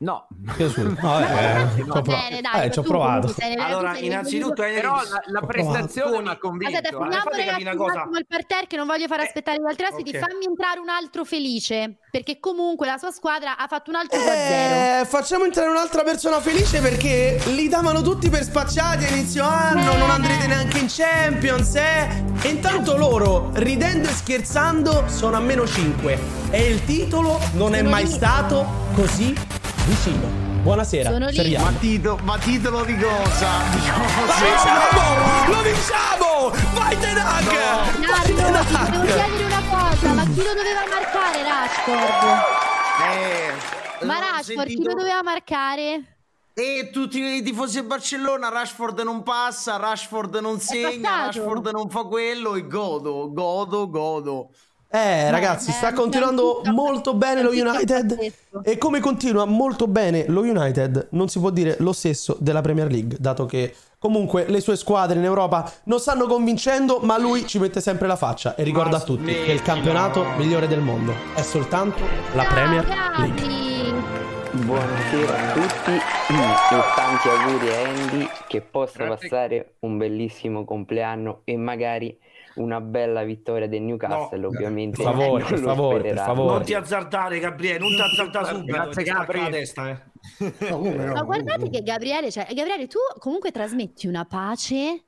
No. 0.10 0.26
No, 0.30 0.96
vabbè, 1.02 1.66
ci 1.74 1.80
ho 1.82 1.84
Va 1.84 1.92
prov- 2.00 2.06
bene, 2.06 2.40
dai, 2.40 2.66
eh, 2.66 2.70
ci 2.70 2.78
ho 2.78 2.82
provato. 2.82 3.28
sei- 3.28 3.54
Allora, 3.56 3.98
innanzitutto, 3.98 4.62
hai 4.62 4.72
Però 4.72 4.94
la, 4.94 5.20
la 5.26 5.40
Ho 5.42 5.46
prestazione 5.46 6.22
mi 6.22 6.28
ha 6.28 6.38
convinto. 6.38 6.74
Aspetta, 6.74 6.96
eh. 6.96 7.02
finiamo 7.02 7.30
ragazzi 7.30 7.62
una 7.62 7.74
cosa. 7.76 8.00
attimo 8.00 8.16
il 8.16 8.26
parterre 8.26 8.66
che 8.66 8.76
non 8.76 8.86
voglio 8.86 9.06
far 9.06 9.20
aspettare 9.20 9.58
gli 9.60 9.66
altri 9.68 9.84
ospiti. 9.90 10.16
ok. 10.16 10.18
Fammi 10.26 10.44
entrare 10.46 10.78
un 10.80 10.88
altro 10.88 11.24
felice, 11.26 11.98
perché 12.10 12.40
comunque 12.40 12.86
la 12.86 12.96
sua 12.96 13.10
squadra 13.10 13.58
ha 13.58 13.66
fatto 13.66 13.90
un 13.90 13.96
altro 13.96 14.18
2-0. 14.18 15.00
Eh, 15.00 15.04
facciamo 15.04 15.44
entrare 15.44 15.68
un'altra 15.68 16.02
persona 16.02 16.40
felice 16.40 16.80
perché 16.80 17.38
li 17.48 17.68
davano 17.68 18.00
tutti 18.00 18.30
per 18.30 18.42
spacciati 18.42 19.04
a 19.04 19.08
inizio 19.08 19.44
anno, 19.44 19.94
non 19.98 20.08
andrete 20.10 20.46
neanche 20.46 20.78
in 20.78 20.86
Champions, 20.88 21.74
eh? 21.74 22.08
E 22.40 22.48
intanto 22.48 22.96
loro, 22.96 23.50
ridendo 23.52 24.08
e 24.08 24.12
scherzando, 24.12 25.08
sono 25.08 25.36
a 25.36 25.40
meno 25.40 25.66
5. 25.66 26.18
E 26.50 26.68
il 26.70 26.84
titolo 26.86 27.38
non 27.52 27.74
è 27.74 27.82
mai 27.82 28.06
stato 28.06 28.64
così 28.94 29.36
vicino. 29.86 30.48
Buonasera, 30.62 31.10
Sono 31.10 31.28
lì. 31.28 31.56
A. 31.56 31.60
Ma, 31.62 31.72
tito- 31.72 32.18
ma 32.22 32.38
titolo 32.38 32.84
di 32.84 32.96
cosa? 32.98 33.48
Di 33.70 33.78
Lo 33.86 33.94
cosa? 33.94 34.44
vinciamo! 34.44 35.54
Lo 35.54 35.62
vinciamo! 35.62 36.52
Vai 36.74 36.98
Tenac! 36.98 37.44
Vai 37.44 37.98
Nardo, 38.00 38.26
ti 38.26 38.32
devo 38.34 38.58
Tenac! 38.64 38.90
chiedere 39.06 39.44
una 39.44 39.62
cosa, 39.70 40.12
ma 40.12 40.22
chi 40.24 40.36
lo 40.36 40.54
doveva 40.54 40.84
marcare 40.90 41.42
Rashford? 41.42 42.42
Eh, 44.00 44.04
Ma 44.06 44.18
Rashford 44.18 44.66
chi 44.66 44.74
sentito- 44.74 44.88
lo 44.88 44.94
doveva 44.96 45.22
marcare? 45.22 46.16
E 46.52 46.90
tutti 46.92 47.18
i 47.22 47.42
tifosi 47.42 47.76
del 47.76 47.86
Barcellona, 47.86 48.50
Rashford 48.50 49.00
non 49.00 49.22
passa, 49.22 49.76
Rashford 49.78 50.34
non 50.40 50.60
segna. 50.60 51.26
Rashford 51.26 51.68
non 51.68 51.88
fa 51.88 52.02
quello 52.02 52.54
e 52.56 52.66
godo, 52.66 53.32
godo, 53.32 53.88
godo. 53.88 54.50
Eh, 54.92 55.30
ragazzi, 55.30 55.70
eh, 55.70 55.72
sta 55.72 55.90
c'è 55.90 55.94
continuando 55.94 56.62
molto 56.72 57.14
bene 57.14 57.42
lo 57.42 57.50
United. 57.50 58.32
E 58.64 58.76
come 58.76 58.98
continua 58.98 59.44
molto 59.44 59.86
bene 59.86 60.24
lo 60.26 60.40
United, 60.40 61.08
non 61.10 61.28
si 61.28 61.38
può 61.38 61.50
dire 61.50 61.76
lo 61.78 61.92
stesso 61.92 62.36
della 62.40 62.60
Premier 62.60 62.90
League, 62.90 63.16
dato 63.20 63.46
che 63.46 63.72
comunque 64.00 64.46
le 64.48 64.60
sue 64.60 64.76
squadre 64.76 65.18
in 65.18 65.24
Europa 65.24 65.70
non 65.84 66.00
stanno 66.00 66.26
convincendo, 66.26 66.98
ma 67.02 67.18
lui 67.18 67.46
ci 67.46 67.60
mette 67.60 67.80
sempre 67.80 68.08
la 68.08 68.16
faccia 68.16 68.56
e 68.56 68.64
ricorda 68.64 68.96
a 68.96 69.00
tutti 69.00 69.32
che 69.32 69.52
il 69.52 69.62
campionato 69.62 70.24
migliore 70.36 70.66
del 70.66 70.80
mondo 70.80 71.14
è 71.36 71.42
soltanto 71.42 72.02
la 72.34 72.44
Premier 72.44 72.84
League. 73.18 73.60
Buonasera 74.52 75.36
a 75.36 75.52
tutti 75.52 75.92
e 75.92 76.80
tanti 76.96 77.28
auguri 77.28 77.68
a 77.68 77.88
Andy 77.88 78.28
che 78.48 78.60
possa 78.60 79.06
passare 79.06 79.76
un 79.80 79.96
bellissimo 79.96 80.64
compleanno 80.64 81.42
e 81.44 81.56
magari 81.56 82.18
una 82.54 82.80
bella 82.80 83.22
vittoria 83.22 83.68
del 83.68 83.82
Newcastle, 83.82 84.44
ovviamente. 84.44 85.02
Per 85.02 85.12
favore, 85.12 85.42
non 85.42 85.48
per 85.50 85.58
favore, 85.58 86.02
per 86.02 86.16
favore. 86.16 86.52
Non 86.54 86.62
ti 86.64 86.74
azzardare, 86.74 87.38
Gabriele, 87.38 87.78
non 87.78 87.90
ti 87.90 88.00
azzardare 88.00 88.46
subito. 88.46 88.72
Grazie, 88.72 89.02
ti 89.02 89.10
spacca 89.10 89.24
Gabri. 89.24 89.40
la 89.40 89.48
testa, 89.48 89.90
eh. 89.90 90.08
No, 90.70 90.78
no? 90.78 91.12
Ma 91.12 91.22
guardate 91.22 91.70
che 91.70 91.82
Gabriele, 91.82 92.30
cioè, 92.30 92.46
Gabriele, 92.52 92.86
tu 92.86 92.98
comunque 93.18 93.50
trasmetti 93.50 94.06
una 94.06 94.24
pace. 94.24 95.04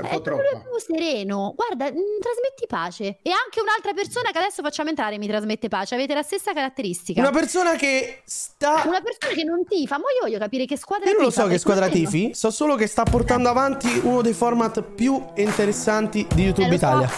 Un 0.00 0.06
È 0.06 0.10
po' 0.10 0.20
troppa. 0.20 0.42
più 0.42 0.78
sereno. 0.96 1.52
Guarda, 1.54 1.84
mm, 1.86 2.20
trasmetti 2.20 2.66
pace. 2.66 3.04
E 3.22 3.30
anche 3.30 3.60
un'altra 3.60 3.92
persona 3.92 4.30
che 4.30 4.38
adesso 4.38 4.62
facciamo 4.62 4.88
entrare 4.88 5.18
mi 5.18 5.26
trasmette 5.26 5.68
pace. 5.68 5.94
Avete 5.94 6.14
la 6.14 6.22
stessa 6.22 6.52
caratteristica. 6.52 7.20
Una 7.20 7.30
persona 7.30 7.74
che 7.76 8.22
sta 8.24 8.82
Una 8.86 9.00
persona 9.00 9.34
che 9.34 9.44
non 9.44 9.64
tifa. 9.66 9.96
Ma 9.98 10.04
io 10.14 10.22
voglio 10.26 10.38
capire 10.38 10.64
che 10.66 10.76
squadra 10.76 11.08
Io 11.08 11.16
non 11.16 11.24
lo 11.24 11.30
so 11.30 11.46
che 11.46 11.58
squadra 11.58 11.88
tifi, 11.88 12.34
so 12.34 12.50
solo 12.50 12.74
che 12.76 12.86
sta 12.86 13.02
portando 13.04 13.48
avanti 13.48 14.00
uno 14.04 14.22
dei 14.22 14.32
format 14.34 14.82
più 14.82 15.22
interessanti 15.36 16.26
di 16.34 16.42
YouTube 16.44 16.66
Eh, 16.66 16.70
lo 16.70 16.78
so. 16.78 16.84
Italia. 16.86 17.10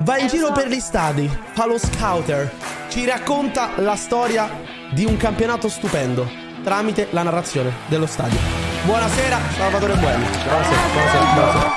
Va 0.00 0.18
in 0.18 0.24
Eh, 0.24 0.28
giro 0.28 0.46
so. 0.46 0.52
per 0.52 0.68
gli 0.68 0.80
stadi, 0.80 1.28
fa 1.52 1.66
lo 1.66 1.78
scouter, 1.78 2.50
ci 2.88 3.04
racconta 3.04 3.72
la 3.80 3.94
storia 3.96 4.48
di 4.92 5.04
un 5.04 5.16
campionato 5.16 5.68
stupendo 5.68 6.26
tramite 6.64 7.08
la 7.10 7.22
narrazione 7.22 7.72
dello 7.88 8.06
stadio. 8.06 8.71
Buonasera, 8.84 9.38
Salvatore 9.50 9.94
Buoni. 9.94 10.24
Buonasera, 10.24 10.80
buonasera, 10.92 11.24
buonasera. 11.34 11.70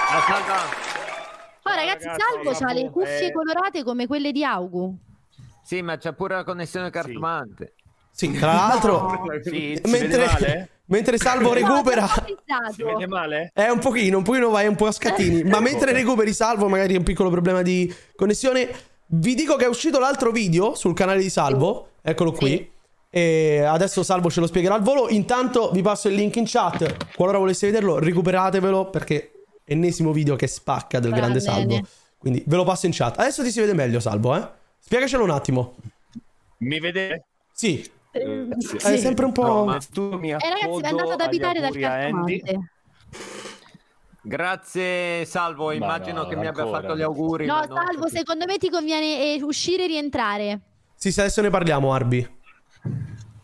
Oh, 1.61 1.75
ragazzi, 1.75 2.07
Salvo 2.17 2.65
ha 2.65 2.73
le 2.73 2.89
cuffie 2.89 3.31
colorate 3.31 3.83
come 3.83 4.07
quelle 4.07 4.31
di 4.31 4.43
Augu. 4.43 4.97
Sì, 5.63 5.83
ma 5.83 5.97
c'è 5.97 6.13
pure 6.13 6.33
la 6.35 6.43
connessione 6.43 6.89
cartomante. 6.89 7.73
Sì, 8.09 8.31
tra 8.31 8.53
l'altro, 8.53 9.23
Sì, 9.43 9.79
mentre, 9.85 10.69
mentre 10.85 11.17
Salvo 11.19 11.53
recupera, 11.53 12.07
Si 12.71 12.81
vede 12.81 13.05
male? 13.05 13.51
è 13.53 13.69
un 13.69 13.79
pochino, 13.79 14.17
un 14.17 14.23
pochino 14.23 14.49
vai 14.49 14.65
un 14.65 14.75
po' 14.75 14.87
a 14.87 14.91
scattini, 14.91 15.43
ma 15.43 15.59
mentre 15.59 15.91
recuperi 15.91 16.33
Salvo, 16.33 16.67
magari 16.67 16.95
un 16.95 17.03
piccolo 17.03 17.29
problema 17.29 17.61
di 17.61 17.93
connessione, 18.15 18.67
vi 19.07 19.35
dico 19.35 19.57
che 19.57 19.65
è 19.65 19.67
uscito 19.67 19.99
l'altro 19.99 20.31
video 20.31 20.73
sul 20.73 20.95
canale 20.95 21.21
di 21.21 21.29
Salvo, 21.29 21.89
eccolo 22.01 22.31
qui. 22.31 22.73
E 23.17 23.61
adesso 23.61 24.03
Salvo 24.03 24.29
ce 24.29 24.41
lo 24.41 24.45
spiegherà 24.45 24.75
al 24.75 24.81
volo. 24.81 25.07
Intanto 25.07 25.71
vi 25.71 25.81
passo 25.81 26.09
il 26.09 26.15
link 26.15 26.35
in 26.35 26.43
chat. 26.45 27.13
Qualora 27.15 27.37
voleste 27.37 27.67
vederlo, 27.67 27.97
recuperatevelo 27.97 28.89
perché 28.89 29.31
è 29.63 29.71
ennesimo 29.71 30.11
video 30.11 30.35
che 30.35 30.47
spacca 30.47 30.99
del 30.99 31.11
Va 31.11 31.15
grande 31.15 31.39
bene. 31.39 31.49
Salvo. 31.49 31.79
Quindi 32.17 32.43
ve 32.45 32.55
lo 32.57 32.65
passo 32.65 32.87
in 32.87 32.91
chat. 32.93 33.17
Adesso 33.17 33.41
ti 33.41 33.51
si 33.51 33.61
vede 33.61 33.73
meglio, 33.73 34.01
Salvo, 34.01 34.35
eh? 34.35 34.45
Spiegacelo 34.79 35.23
un 35.23 35.29
attimo. 35.29 35.75
Mi 36.57 36.77
vede? 36.81 37.23
Sì. 37.53 37.89
Eh, 38.11 38.47
È 38.83 38.97
sempre 38.97 39.23
un 39.23 39.31
po'. 39.31 39.77
tu 39.93 40.17
mi 40.17 40.31
Eh, 40.31 40.37
ragazzi, 40.37 40.81
è 40.81 40.87
andato 40.89 41.11
ad 41.11 41.21
abitare 41.21 41.61
dal 41.61 41.73
cartomante. 41.73 42.41
Grazie 44.23 45.23
Salvo, 45.23 45.71
immagino 45.71 46.23
no, 46.23 46.27
che 46.27 46.35
mi 46.35 46.47
abbia 46.47 46.63
ancora. 46.63 46.81
fatto 46.81 46.97
gli 46.97 47.01
auguri. 47.01 47.45
No, 47.45 47.53
ma 47.53 47.65
Salvo, 47.65 48.09
secondo 48.09 48.43
me 48.45 48.57
ti 48.57 48.69
conviene 48.69 49.35
eh, 49.35 49.41
uscire 49.41 49.85
e 49.85 49.87
rientrare. 49.87 50.59
Sì, 50.95 51.13
sì, 51.13 51.21
adesso 51.21 51.41
ne 51.41 51.49
parliamo, 51.49 51.93
Arbi. 51.93 52.43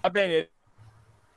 Va 0.02 0.10
bene, 0.10 0.50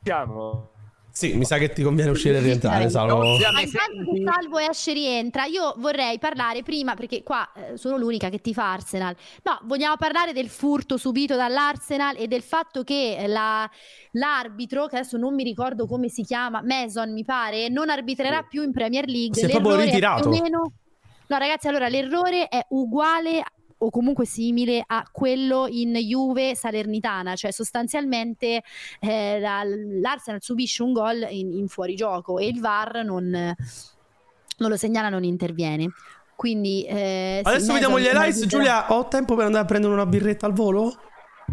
siamo. 0.03 0.69
Sì, 1.15 1.33
mi 1.33 1.45
sa 1.45 1.57
che 1.57 1.71
ti 1.71 1.81
conviene 1.81 2.09
uscire 2.09 2.39
e 2.39 2.41
rientrare, 2.41 2.89
Salvo. 2.89 3.19
Ma 3.19 3.61
intanto 3.61 4.11
che 4.11 4.21
Salvo 4.25 4.57
esce 4.59 4.91
e 4.91 4.93
rientra, 4.95 5.45
io 5.45 5.73
vorrei 5.77 6.19
parlare 6.19 6.61
prima, 6.61 6.93
perché 6.93 7.23
qua 7.23 7.49
eh, 7.53 7.77
sono 7.77 7.95
l'unica 7.95 8.27
che 8.27 8.41
ti 8.41 8.53
fa 8.53 8.73
Arsenal. 8.73 9.15
No, 9.43 9.59
vogliamo 9.63 9.95
parlare 9.95 10.33
del 10.33 10.49
furto 10.49 10.97
subito 10.97 11.37
dall'Arsenal 11.37 12.17
e 12.17 12.27
del 12.27 12.41
fatto 12.41 12.83
che 12.83 13.15
eh, 13.15 13.27
la- 13.27 13.69
l'arbitro, 14.11 14.87
che 14.87 14.97
adesso 14.97 15.15
non 15.15 15.33
mi 15.35 15.43
ricordo 15.43 15.87
come 15.87 16.09
si 16.09 16.21
chiama, 16.21 16.61
Mason 16.61 17.13
mi 17.13 17.23
pare, 17.23 17.69
non 17.69 17.89
arbitrerà 17.89 18.43
più 18.43 18.61
in 18.63 18.73
Premier 18.73 19.07
League. 19.07 19.35
Si 19.35 19.45
è 19.45 19.49
proprio 19.49 19.77
ritirato. 19.77 20.29
più 20.29 20.37
o 20.37 20.41
meno... 20.41 20.73
No, 21.27 21.37
ragazzi, 21.37 21.69
allora 21.69 21.87
l'errore 21.87 22.49
è 22.49 22.65
uguale 22.69 23.41
o 23.79 23.89
comunque 23.89 24.25
simile 24.25 24.83
a 24.85 25.05
quello 25.11 25.67
in 25.67 25.93
Juve 25.95 26.55
Salernitana, 26.55 27.35
cioè 27.35 27.51
sostanzialmente 27.51 28.61
eh, 28.99 29.39
la- 29.39 29.63
l'Arsenal 29.63 30.41
subisce 30.41 30.81
un 30.83 30.93
gol 30.93 31.25
in, 31.29 31.51
in 31.53 31.67
fuorigioco 31.67 32.39
e 32.39 32.47
il 32.47 32.59
VAR 32.59 33.03
non, 33.03 33.29
non 33.29 34.69
lo 34.69 34.77
segnala, 34.77 35.09
non 35.09 35.23
interviene. 35.23 35.91
Quindi 36.35 36.83
eh, 36.83 37.41
Adesso 37.43 37.73
vediamo 37.73 37.99
gli 37.99 38.05
highlights. 38.05 38.45
Giulia, 38.45 38.91
ho 38.93 39.07
tempo 39.07 39.35
per 39.35 39.45
andare 39.45 39.63
a 39.63 39.67
prendere 39.67 39.93
una 39.93 40.05
birretta 40.05 40.45
al 40.45 40.53
volo? 40.53 40.93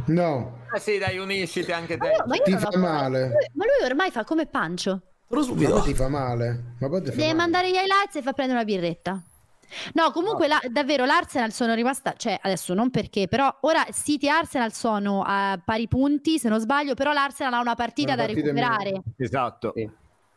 No. 0.07 0.61
Eh 0.74 0.81
sì, 0.81 0.99
dai, 0.99 1.19
unisciti 1.19 1.70
anche 1.70 1.97
te. 1.97 2.11
Ma 2.27 2.35
io 2.36 2.43
Ti 2.43 2.51
non 2.53 2.62
ho 2.65 2.70
fa 2.70 2.78
male. 2.78 3.20
Lui- 3.27 3.47
Ma 3.55 3.65
lui 3.65 3.85
ormai 3.89 4.11
fa 4.11 4.24
come 4.24 4.47
Pancio. 4.47 5.03
Però 5.28 5.40
Ma 5.55 5.69
poi 5.69 5.82
ti 5.82 5.94
fa 5.94 6.09
male. 6.09 6.74
Ma 6.81 6.89
poi 6.89 7.01
ti 7.03 7.11
fa 7.11 7.16
Deve 7.16 7.23
male. 7.27 7.35
mandare 7.35 7.70
gli 7.70 7.74
highlights 7.74 8.16
e 8.16 8.23
fa 8.23 8.32
prendere 8.32 8.59
una 8.61 8.66
birretta. 8.66 9.23
No, 9.94 10.11
comunque 10.11 10.49
la- 10.49 10.61
davvero 10.70 11.05
l'Arsenal 11.05 11.53
sono 11.53 11.74
rimasta, 11.74 12.15
cioè 12.16 12.39
adesso 12.40 12.74
non 12.74 12.90
perché, 12.90 13.28
però 13.28 13.55
ora 13.62 13.85
City 13.93 14.27
e 14.27 14.31
Arsenal 14.31 14.73
sono 14.73 15.23
a 15.27 15.61
pari 15.65 15.89
punti, 15.89 16.39
se 16.39 16.49
non 16.49 16.61
sbaglio, 16.61 16.94
però 16.94 17.12
l'Arsenal 17.12 17.55
ha 17.55 17.61
una 17.61 17.74
partita 17.74 18.12
Una 18.12 18.20
da 18.20 18.27
partita 18.27 18.49
in 18.49 18.55
recuperare. 18.55 19.03
Esatto. 19.16 19.74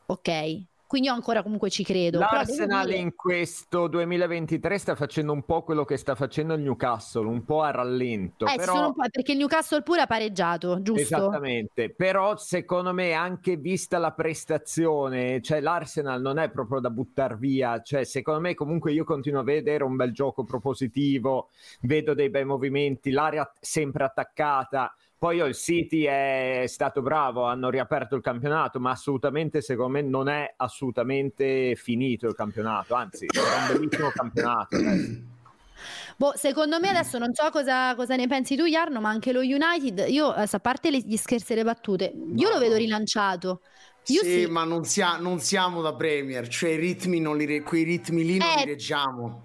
Ok, 0.08 0.64
quindi 0.88 1.08
io 1.08 1.14
ancora 1.14 1.42
comunque 1.42 1.70
ci 1.70 1.84
credo. 1.84 2.20
L'Arsenal 2.20 2.86
dire- 2.86 2.98
in 2.98 3.16
questo 3.16 3.88
2023 3.88 4.78
sta 4.78 4.96
facendo 4.96 5.32
un 5.32 5.44
po' 5.44 5.64
quello 5.64 5.84
che 5.84 5.98
sta 5.98 6.16
facendo 6.16 6.54
il 6.54 6.62
Newcastle, 6.62 7.26
un 7.26 7.44
po' 7.44 7.62
a 7.62 7.72
rallento. 7.72 8.46
Eh, 8.46 8.56
però... 8.56 8.92
po'- 8.92 9.04
perché 9.12 9.32
il 9.32 9.40
Newcastle 9.40 9.82
pure 9.82 10.02
ha 10.02 10.08
pareggiato, 10.08 10.82
giusto? 10.82 11.02
Esattamente, 11.02 11.94
però 11.94 12.38
secondo 12.38 12.94
me 12.94 13.14
anche 13.14 13.58
vista 13.58 13.98
la 13.98 14.12
prestazione, 14.12 15.42
cioè 15.42 15.60
l'Arsenal 15.60 16.22
non 16.22 16.38
è 16.38 16.50
proprio 16.50 16.80
da 16.80 16.90
buttare 16.90 17.36
via, 17.38 17.82
cioè 17.82 18.04
secondo 18.04 18.40
me 18.42 18.54
comunque 18.54 18.92
io 18.92 19.04
continuo 19.04 19.42
a 19.42 19.44
vedere 19.44 19.84
un 19.84 19.96
bel 19.96 20.12
gioco 20.12 20.44
propositivo, 20.44 21.50
vedo 21.82 22.14
dei 22.14 22.30
bei 22.30 22.46
movimenti, 22.46 23.12
l'area 23.12 23.52
sempre 23.60 24.04
attaccata, 24.04 24.94
poi 25.26 25.38
il 25.38 25.56
City 25.56 26.04
è 26.04 26.66
stato 26.68 27.02
bravo, 27.02 27.46
hanno 27.46 27.72
riaperto 27.72 28.16
il 28.16 28.22
campionato, 28.22 28.80
ma 28.80 28.92
assolutamente 28.92 29.60
secondo 29.60 29.94
me 29.94 30.04
non 30.04 30.30
è 30.30 30.54
assolutamente 30.56 31.74
finito 31.76 32.28
il 32.28 32.36
campionato, 32.36 32.94
anzi 32.94 33.26
è 33.26 33.40
un 33.40 33.76
bellissimo 33.80 34.10
campionato. 34.14 34.76
adesso. 34.76 35.20
Boh, 36.16 36.34
secondo 36.36 36.80
me 36.80 36.90
adesso 36.90 37.18
non 37.18 37.34
so 37.34 37.50
cosa, 37.50 37.96
cosa 37.96 38.16
ne 38.16 38.28
pensi 38.28 38.56
tu, 38.56 38.66
Jarno, 38.66 39.02
ma 39.02 39.10
anche 39.10 39.32
lo 39.32 39.40
United, 39.40 40.06
io, 40.10 40.28
a 40.28 40.48
parte 40.60 40.92
le- 40.92 41.00
gli 41.00 41.18
scherzi 41.18 41.54
e 41.54 41.56
le 41.56 41.64
battute, 41.64 42.14
io 42.36 42.50
lo 42.50 42.60
vedo 42.60 42.76
rilanciato. 42.76 43.62
Io 44.10 44.22
sì, 44.22 44.42
sì. 44.42 44.46
ma 44.46 44.64
non, 44.64 44.84
sia- 44.86 45.18
non 45.18 45.40
siamo 45.40 45.82
da 45.82 45.96
Premier, 45.96 46.48
cioè 46.50 46.70
i 46.70 46.76
ritmi 46.76 47.20
non 47.20 47.36
li 47.36 47.46
re- 47.46 47.62
quei 47.64 47.82
ritmi 47.82 48.24
lì 48.24 48.38
non 48.38 48.48
Eh. 48.48 48.60
li 48.60 48.66
reggiamo. 48.66 49.44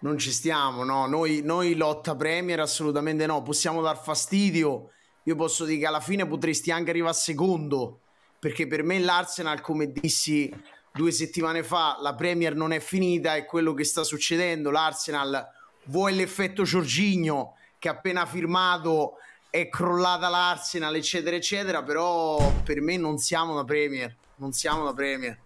Non 0.00 0.18
ci 0.18 0.30
stiamo, 0.30 0.84
no. 0.84 1.06
Noi, 1.06 1.40
noi 1.42 1.74
lotta 1.74 2.14
Premier 2.14 2.60
assolutamente 2.60 3.24
no. 3.24 3.42
Possiamo 3.42 3.80
dar 3.80 3.98
fastidio. 3.98 4.90
Io 5.26 5.34
posso 5.34 5.64
dire 5.64 5.80
che 5.80 5.86
alla 5.86 6.00
fine 6.00 6.24
potresti 6.24 6.70
anche 6.70 6.90
arrivare 6.90 7.14
secondo, 7.14 8.00
perché 8.38 8.68
per 8.68 8.84
me 8.84 9.00
l'Arsenal, 9.00 9.60
come 9.60 9.90
dissi 9.90 10.52
due 10.92 11.10
settimane 11.10 11.64
fa, 11.64 11.98
la 12.00 12.14
Premier 12.14 12.54
non 12.54 12.72
è 12.72 12.78
finita, 12.78 13.34
è 13.34 13.44
quello 13.44 13.74
che 13.74 13.82
sta 13.82 14.04
succedendo. 14.04 14.70
L'Arsenal 14.70 15.44
vuoi 15.86 16.14
l'effetto 16.14 16.62
Giorginio 16.62 17.54
che 17.78 17.88
appena 17.88 18.24
firmato 18.24 19.14
è 19.50 19.68
crollata 19.68 20.28
l'Arsenal, 20.28 20.94
eccetera, 20.94 21.34
eccetera, 21.34 21.82
però 21.82 22.52
per 22.62 22.80
me 22.80 22.96
non 22.96 23.18
siamo 23.18 23.56
da 23.56 23.64
Premier, 23.64 24.14
non 24.36 24.52
siamo 24.52 24.84
da 24.84 24.92
Premier. 24.92 25.36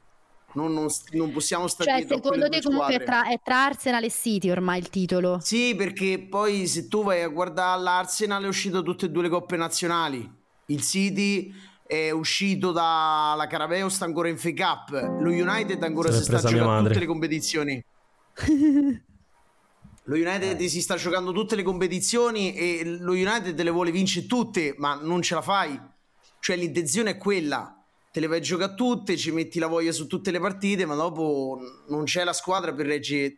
Non, 0.54 0.72
non- 0.72 0.88
non 1.12 1.30
possiamo 1.30 1.68
stare 1.68 1.90
Cioè, 1.90 2.06
secondo 2.08 2.48
te 2.48 2.60
comunque 2.60 2.94
è 2.94 3.04
tra, 3.04 3.28
è 3.28 3.38
tra 3.42 3.64
Arsenal 3.66 4.02
e 4.02 4.10
City 4.10 4.50
ormai 4.50 4.78
il 4.78 4.90
titolo? 4.90 5.38
Sì, 5.40 5.74
perché 5.76 6.18
poi 6.18 6.66
se 6.66 6.88
tu 6.88 7.04
vai 7.04 7.22
a 7.22 7.28
guardare 7.28 7.80
l'Arsenal 7.80 8.44
è 8.44 8.48
uscito 8.48 8.82
tutte 8.82 9.06
e 9.06 9.10
due 9.10 9.22
le 9.22 9.28
coppe 9.28 9.56
nazionali. 9.56 10.28
Il 10.66 10.82
City 10.82 11.52
è 11.86 12.10
uscito 12.10 12.72
dalla 12.72 13.46
Carabeo, 13.48 13.88
sta 13.88 14.04
ancora 14.04 14.28
in 14.28 14.38
FA 14.38 14.52
Cup. 14.52 14.90
Lo 15.20 15.30
United 15.30 15.82
ancora 15.82 16.10
si 16.12 16.22
sta 16.22 16.38
giocando 16.38 16.88
tutte 16.88 17.00
le 17.00 17.06
competizioni. 17.06 17.84
Lo 20.04 20.16
United 20.16 20.60
si 20.64 20.80
sta 20.80 20.96
giocando 20.96 21.30
tutte 21.30 21.54
le 21.54 21.62
competizioni 21.62 22.54
e 22.54 22.82
lo 22.84 23.12
United 23.12 23.60
le 23.60 23.70
vuole 23.70 23.92
vincere 23.92 24.26
tutte, 24.26 24.74
ma 24.78 24.98
non 25.00 25.22
ce 25.22 25.34
la 25.34 25.42
fai. 25.42 25.80
Cioè 26.40 26.56
l'intenzione 26.56 27.10
è 27.10 27.16
quella. 27.16 27.79
Te 28.12 28.18
le 28.20 28.26
vai 28.26 28.38
a 28.38 28.40
giocare 28.40 28.74
tutte, 28.74 29.16
ci 29.16 29.30
metti 29.30 29.58
la 29.60 29.68
voglia 29.68 29.92
su 29.92 30.06
tutte 30.08 30.30
le 30.32 30.40
partite, 30.40 30.84
ma 30.84 30.94
dopo 30.96 31.58
non 31.88 32.04
c'è 32.04 32.24
la 32.24 32.32
squadra 32.32 32.72
per 32.74 32.86
reggere 32.86 33.36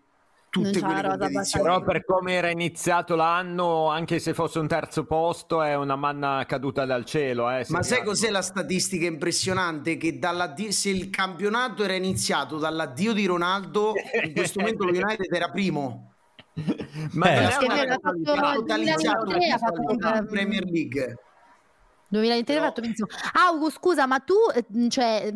tutte 0.48 0.80
c'ha 0.80 0.86
quelle 0.86 1.08
competizioni. 1.08 1.64
Però 1.64 1.82
per 1.82 2.04
come 2.06 2.32
era 2.32 2.48
iniziato 2.48 3.14
l'anno, 3.14 3.88
anche 3.90 4.18
se 4.18 4.32
fosse 4.32 4.58
un 4.60 4.68
terzo 4.68 5.04
posto, 5.04 5.62
è 5.62 5.74
una 5.76 5.96
manna 5.96 6.44
caduta 6.46 6.86
dal 6.86 7.04
cielo. 7.04 7.50
Eh, 7.50 7.66
Ma 7.68 7.82
sai 7.82 8.02
cos'è 8.02 8.30
la 8.30 8.40
statistica 8.40 9.04
impressionante? 9.04 9.98
Che 9.98 10.18
se 10.70 10.88
il 10.88 11.10
campionato 11.10 11.84
era 11.84 11.94
iniziato 11.94 12.56
dall'addio 12.56 13.12
di 13.12 13.26
Ronaldo, 13.26 13.92
in 14.24 14.32
questo 14.32 14.60
momento 14.60 14.84
lo 14.84 14.90
United 14.90 15.30
era 15.32 15.50
primo. 15.50 16.14
Ma 17.12 17.30
Eh. 17.30 17.66
non 17.66 17.76
è 17.76 17.82
una 17.84 17.98
fatto 18.00 18.22
casualità. 18.22 18.52
il 18.52 18.56
Totalizzato 18.58 19.24
2023 19.24 19.50
ha 19.52 19.58
fatto 19.58 19.96
la 19.98 20.18
un- 20.20 20.26
Premier 20.28 20.64
League. 20.64 21.16
2023 22.12 22.60
ha 22.60 22.62
fatto 22.62 22.80
benissimo. 22.82 23.08
Augu, 23.32 23.70
scusa, 23.70 24.06
ma 24.06 24.18
tu 24.20 24.34
eh, 24.54 24.88
cioè, 24.90 25.32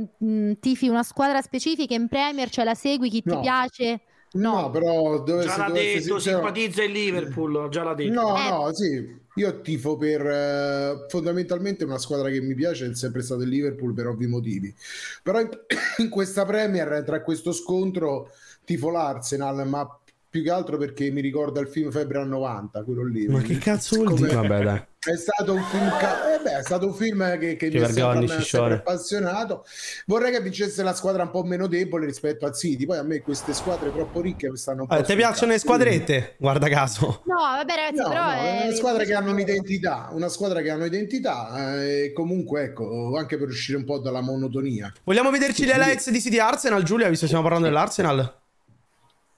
tifi 0.60 0.88
una 0.88 1.02
squadra 1.02 1.40
specifica 1.40 1.94
in 1.94 2.06
Premier, 2.08 2.50
cioè 2.50 2.64
la 2.64 2.74
segui, 2.74 3.08
chi 3.08 3.22
ti 3.22 3.30
No. 3.30 3.40
piace? 3.40 4.00
No, 4.32 4.70
però 4.70 5.22
dove, 5.22 5.44
Già 5.44 5.50
se 5.52 5.58
l'ha 5.58 5.66
dovessi 5.68 5.86
detto, 5.98 6.18
sincero- 6.18 6.36
simpatizza 6.38 6.82
il 6.82 6.92
Liverpool, 6.92 7.68
già 7.70 7.82
l'ha 7.84 7.94
detto. 7.94 8.12
No, 8.20 8.36
Eh. 8.36 8.50
no, 8.50 8.74
sì, 8.74 9.18
io 9.36 9.60
tifo 9.62 9.96
per 9.96 10.26
eh, 10.26 11.06
fondamentalmente 11.08 11.84
una 11.84 11.96
squadra 11.96 12.28
che 12.28 12.40
mi 12.42 12.54
piace, 12.54 12.90
è 12.90 12.94
sempre 12.94 13.22
stato 13.22 13.42
il 13.42 13.48
Liverpool 13.48 13.94
per 13.94 14.08
ovvi 14.08 14.26
motivi. 14.26 14.74
Però 15.22 15.40
in, 15.40 15.48
in 15.98 16.08
questa 16.10 16.44
Premier, 16.44 17.02
tra 17.04 17.22
questo 17.22 17.52
scontro, 17.52 18.30
tifo 18.64 18.90
l'Arsenal, 18.90 19.66
ma 19.66 19.88
più 20.36 20.42
che 20.42 20.50
altro 20.50 20.76
perché 20.76 21.10
mi 21.10 21.22
ricorda 21.22 21.60
il 21.60 21.68
film 21.68 21.90
Febbre 21.90 22.18
al 22.18 22.28
90, 22.28 22.82
quello 22.84 23.06
lì. 23.06 23.26
Ma 23.26 23.40
che 23.40 23.56
cazzo 23.56 23.96
vuol 23.96 24.10
Come- 24.10 24.28
dire? 24.28 24.34
Vabbè, 24.34 24.62
dai. 24.62 24.84
È 25.06 25.16
stato 25.16 25.52
un 25.54 25.62
film, 25.62 25.88
ca- 25.98 26.34
eh 26.34 26.42
beh, 26.42 26.58
è 26.58 26.62
stato 26.64 26.86
un 26.86 26.92
film 26.92 27.38
che, 27.38 27.54
che 27.54 27.70
Ci 27.70 27.76
mi 27.76 27.84
ha 27.84 27.86
vergogni, 27.86 28.26
sempre, 28.26 28.74
appassionato. 28.74 29.64
Vorrei 30.06 30.32
che 30.32 30.40
vincesse 30.40 30.82
la 30.82 30.94
squadra 30.94 31.22
un 31.22 31.30
po' 31.30 31.44
meno 31.44 31.68
debole 31.68 32.06
rispetto 32.06 32.44
al 32.44 32.56
City. 32.56 32.86
Poi 32.86 32.98
a 32.98 33.04
me 33.04 33.20
queste 33.20 33.54
squadre 33.54 33.92
troppo 33.92 34.20
ricche 34.20 34.50
mi 34.50 34.56
stanno 34.56 34.80
un 34.82 34.88
po' 34.88 34.96
Eh, 34.96 35.04
ti 35.04 35.14
piacciono 35.14 35.52
le 35.52 35.60
squadrette? 35.60 36.34
Guarda 36.38 36.68
caso. 36.68 37.22
No, 37.24 37.36
vabbè 37.36 37.72
ragazzi, 37.72 38.00
No, 38.00 38.08
però 38.08 38.24
no, 38.24 38.30
è... 38.32 38.62
una 38.64 38.74
squadra 38.74 39.04
che 39.04 39.14
hanno 39.14 39.30
un'identità, 39.30 40.08
una 40.10 40.28
squadra 40.28 40.60
che 40.60 40.70
hanno 40.70 40.86
identità 40.86 41.82
eh, 41.84 42.06
e 42.06 42.12
comunque 42.12 42.62
ecco, 42.64 43.16
anche 43.16 43.38
per 43.38 43.46
uscire 43.46 43.78
un 43.78 43.84
po' 43.84 44.00
dalla 44.00 44.22
monotonia. 44.22 44.92
Vogliamo 45.04 45.30
vederci 45.30 45.64
le 45.66 45.70
highlights 45.74 46.10
di 46.10 46.20
City 46.20 46.38
Arsenal, 46.40 46.82
Giulia, 46.82 47.06
visto 47.06 47.26
che 47.26 47.30
stiamo 47.30 47.44
parlando 47.44 47.68
dell'Arsenal? 47.68 48.38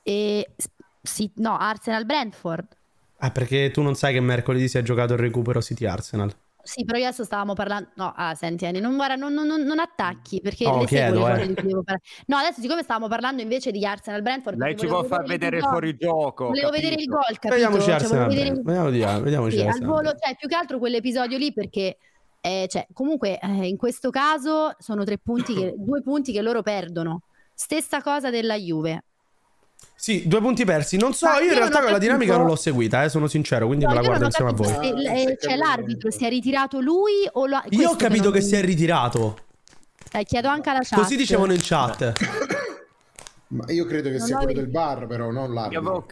E, 0.02 0.46
sì, 1.02 1.30
no, 1.36 1.56
Arsenal 1.56 2.04
Brentford. 2.06 2.66
Ah, 3.18 3.30
perché 3.30 3.70
tu 3.70 3.82
non 3.82 3.94
sai 3.94 4.12
che 4.12 4.20
mercoledì 4.20 4.68
si 4.68 4.78
è 4.78 4.82
giocato 4.82 5.14
il 5.14 5.18
recupero 5.18 5.60
City 5.60 5.86
Arsenal. 5.86 6.32
Sì, 6.62 6.84
però 6.84 6.98
io 6.98 7.06
adesso 7.06 7.24
stavamo 7.24 7.54
parlando. 7.54 7.88
No, 7.94 8.12
ah, 8.14 8.34
senti, 8.34 8.66
Anni, 8.66 8.78
non, 8.78 8.94
guarda, 8.94 9.14
non, 9.14 9.32
non- 9.32 9.46
non- 9.46 9.62
non 9.62 9.78
attacchi 9.78 10.40
perché 10.42 10.64
No, 10.66 10.80
le 10.80 10.86
chiedo, 10.86 11.26
le 11.26 11.32
eh. 11.32 11.38
cose 11.38 11.46
di 11.46 11.54
cui. 11.54 11.72
No, 12.26 12.36
adesso, 12.36 12.60
siccome 12.60 12.82
stavamo 12.82 13.08
parlando 13.08 13.40
invece 13.40 13.70
di 13.70 13.84
Arsenal 13.86 14.20
Brentford, 14.22 14.58
Lei 14.58 14.76
ci 14.76 14.86
può 14.86 15.02
far 15.04 15.24
vedere 15.24 15.56
il 15.56 15.62
gol. 15.62 15.70
fuorigioco. 15.72 16.46
Volevo 16.48 16.66
capito? 16.68 16.82
vedere 16.86 17.00
il 17.02 17.08
gol, 17.08 17.22
capito? 17.24 17.48
Vediamoci 17.54 17.84
Cioè, 17.84 17.94
Arsenal. 17.94 18.28
vedere 18.28 18.50
Vediamo 18.62 18.90
di 18.90 18.98
vediamoci 18.98 19.56
Sì, 19.56 19.62
al 19.62 19.68
Arsenal. 19.68 19.88
volo, 19.88 20.08
cioè, 20.10 20.36
più 20.36 20.48
che 20.48 20.54
altro 20.56 20.78
quell'episodio 20.78 21.38
lì 21.38 21.52
perché 21.54 21.96
eh, 22.40 22.66
cioè, 22.68 22.86
comunque 22.92 23.38
eh, 23.40 23.66
in 23.66 23.76
questo 23.78 24.10
caso 24.10 24.74
sono 24.78 25.04
tre 25.04 25.16
punti 25.18 25.54
che, 25.54 25.74
due 25.78 26.02
punti 26.02 26.32
che 26.32 26.42
loro 26.42 26.60
perdono. 26.62 27.22
Stessa 27.54 28.02
cosa 28.02 28.28
della 28.30 28.56
Juve. 28.56 29.04
Sì, 30.00 30.28
due 30.28 30.40
punti 30.40 30.64
persi. 30.64 30.96
Non 30.96 31.12
so, 31.12 31.26
Ma 31.26 31.32
io 31.34 31.38
in 31.38 31.44
io 31.46 31.50
non 31.50 31.58
realtà 31.60 31.80
quella 31.80 31.98
dinamica 31.98 32.36
non 32.36 32.46
l'ho 32.46 32.54
seguita, 32.54 33.02
eh, 33.02 33.08
sono 33.08 33.26
sincero, 33.26 33.66
quindi 33.66 33.84
No, 33.84 33.90
me 33.90 33.96
la 33.96 34.00
non 34.02 34.08
guardo 34.10 34.26
insieme 34.26 34.50
a 34.50 34.54
voi. 34.54 34.66
se, 34.68 35.22
eh, 35.32 35.38
cioè, 35.40 35.56
l'arbitro 35.56 36.10
si 36.12 36.24
è 36.24 36.28
ritirato 36.28 36.78
lui 36.80 37.28
o 37.32 37.46
lo... 37.46 37.60
Io 37.70 37.90
ho 37.90 37.96
capito 37.96 38.30
che 38.30 38.40
si 38.40 38.54
è 38.54 38.60
ritirato. 38.62 39.38
Eh, 40.12 40.22
chiedo 40.24 40.46
anche 40.48 40.70
alla 40.70 40.80
chat. 40.82 41.00
Così 41.00 41.16
dicevano 41.16 41.52
in 41.52 41.58
chat. 41.60 42.12
Ma 43.48 43.64
io 43.72 43.84
credo 43.86 44.10
che 44.10 44.18
Non 44.18 44.26
sia 44.26 44.36
quello 44.36 44.52
del 44.52 44.68
bar, 44.68 45.06
però 45.08 45.30
non 45.32 45.52
l'arbitro. 45.52 46.06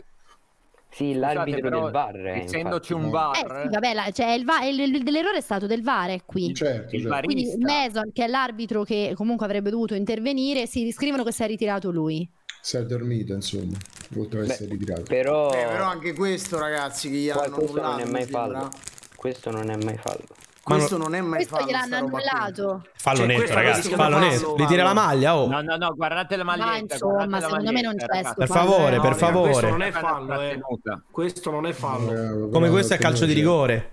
Sì, 0.90 1.12
Scusate, 1.12 1.34
l'arbitro 1.34 1.60
però, 1.60 1.82
del 1.82 1.92
VAR. 1.92 2.16
eh, 2.26 2.42
Essendoci 2.44 2.92
infatti. 2.92 2.92
un 2.92 3.10
bar, 3.10 3.36
Eh 3.36 3.62
sì, 3.62 3.68
vabbè, 3.68 3.94
la- 3.94 4.10
cioè, 4.12 4.30
il 4.30 4.44
va- 4.46 4.64
il- 4.64 4.80
il- 4.80 5.10
l'errore 5.12 5.36
è 5.38 5.40
stato 5.42 5.66
del 5.66 5.82
VAR 5.82 6.08
è 6.10 6.20
qui. 6.24 6.54
Certo, 6.54 6.96
il 6.96 7.02
certo. 7.02 7.20
Quindi. 7.26 7.54
Mason, 7.58 8.10
che 8.12 8.24
è 8.24 8.26
l'arbitro 8.26 8.82
che 8.82 9.12
comunque 9.14 9.44
avrebbe 9.44 9.68
dovuto 9.70 9.94
intervenire, 9.94 10.66
si 10.66 10.90
scrivono 10.92 11.22
che 11.22 11.32
si 11.32 11.42
è 11.42 11.46
ritirato 11.46 11.90
lui. 11.90 12.26
Si 12.66 12.76
è 12.76 12.84
dormito, 12.84 13.32
insomma, 13.32 13.76
oltre 14.16 14.40
ad 14.40 14.50
essere 14.50 14.70
ritirato. 14.70 15.02
Però, 15.02 15.52
Eh, 15.52 15.66
però 15.66 15.84
anche 15.84 16.12
questo, 16.14 16.58
ragazzi, 16.58 17.08
che 17.08 17.16
gli 17.18 17.30
qua- 17.30 17.44
hanno 17.44 17.54
questo 17.58 17.76
non 17.80 17.84
annullato, 17.84 18.08
è 18.08 18.10
mai 18.10 18.24
fallo. 18.26 18.68
Questo 19.14 19.50
non 19.52 19.70
è 19.70 19.76
mai 19.76 19.96
fallo. 19.98 20.24
Questo 20.64 20.96
non 20.96 21.14
è 21.14 21.20
mai 21.20 21.30
Questo 21.46 21.54
fallo. 21.54 21.66
gliel'hanno 21.68 21.98
roba 22.00 22.10
qui. 22.10 22.22
annullato. 22.28 22.86
Fallo 22.96 23.16
Cioè, 23.18 23.26
netto, 23.28 23.38
questo 23.38 23.54
ragazzi. 23.54 23.90
Fallo 23.90 24.18
netto. 24.18 24.54
Gli 24.58 24.64
tira 24.66 24.82
la 24.82 24.92
maglia, 24.94 25.36
oh. 25.36 25.46
No, 25.46 25.60
no, 25.62 25.76
no, 25.76 25.94
guardate 25.94 26.34
la 26.34 26.42
maglietta. 26.42 26.68
Ma 26.70 26.76
insomma, 26.78 27.40
secondo 27.40 27.70
me 27.70 27.80
non 27.82 27.94
c'è 27.94 28.06
Per 28.34 28.48
favore, 28.48 28.90
per 28.90 29.00
Questo 29.00 29.14
favore. 29.26 29.70
non 29.70 29.82
è 29.82 29.90
fallo, 29.92 30.40
eh. 30.40 30.60
Questo 31.08 31.50
non 31.52 31.66
è 31.66 31.72
fallo. 31.72 32.48
Come 32.48 32.68
questo 32.68 32.94
è 32.94 32.98
calcio 32.98 33.26
di 33.26 33.32
rigore. 33.32 33.92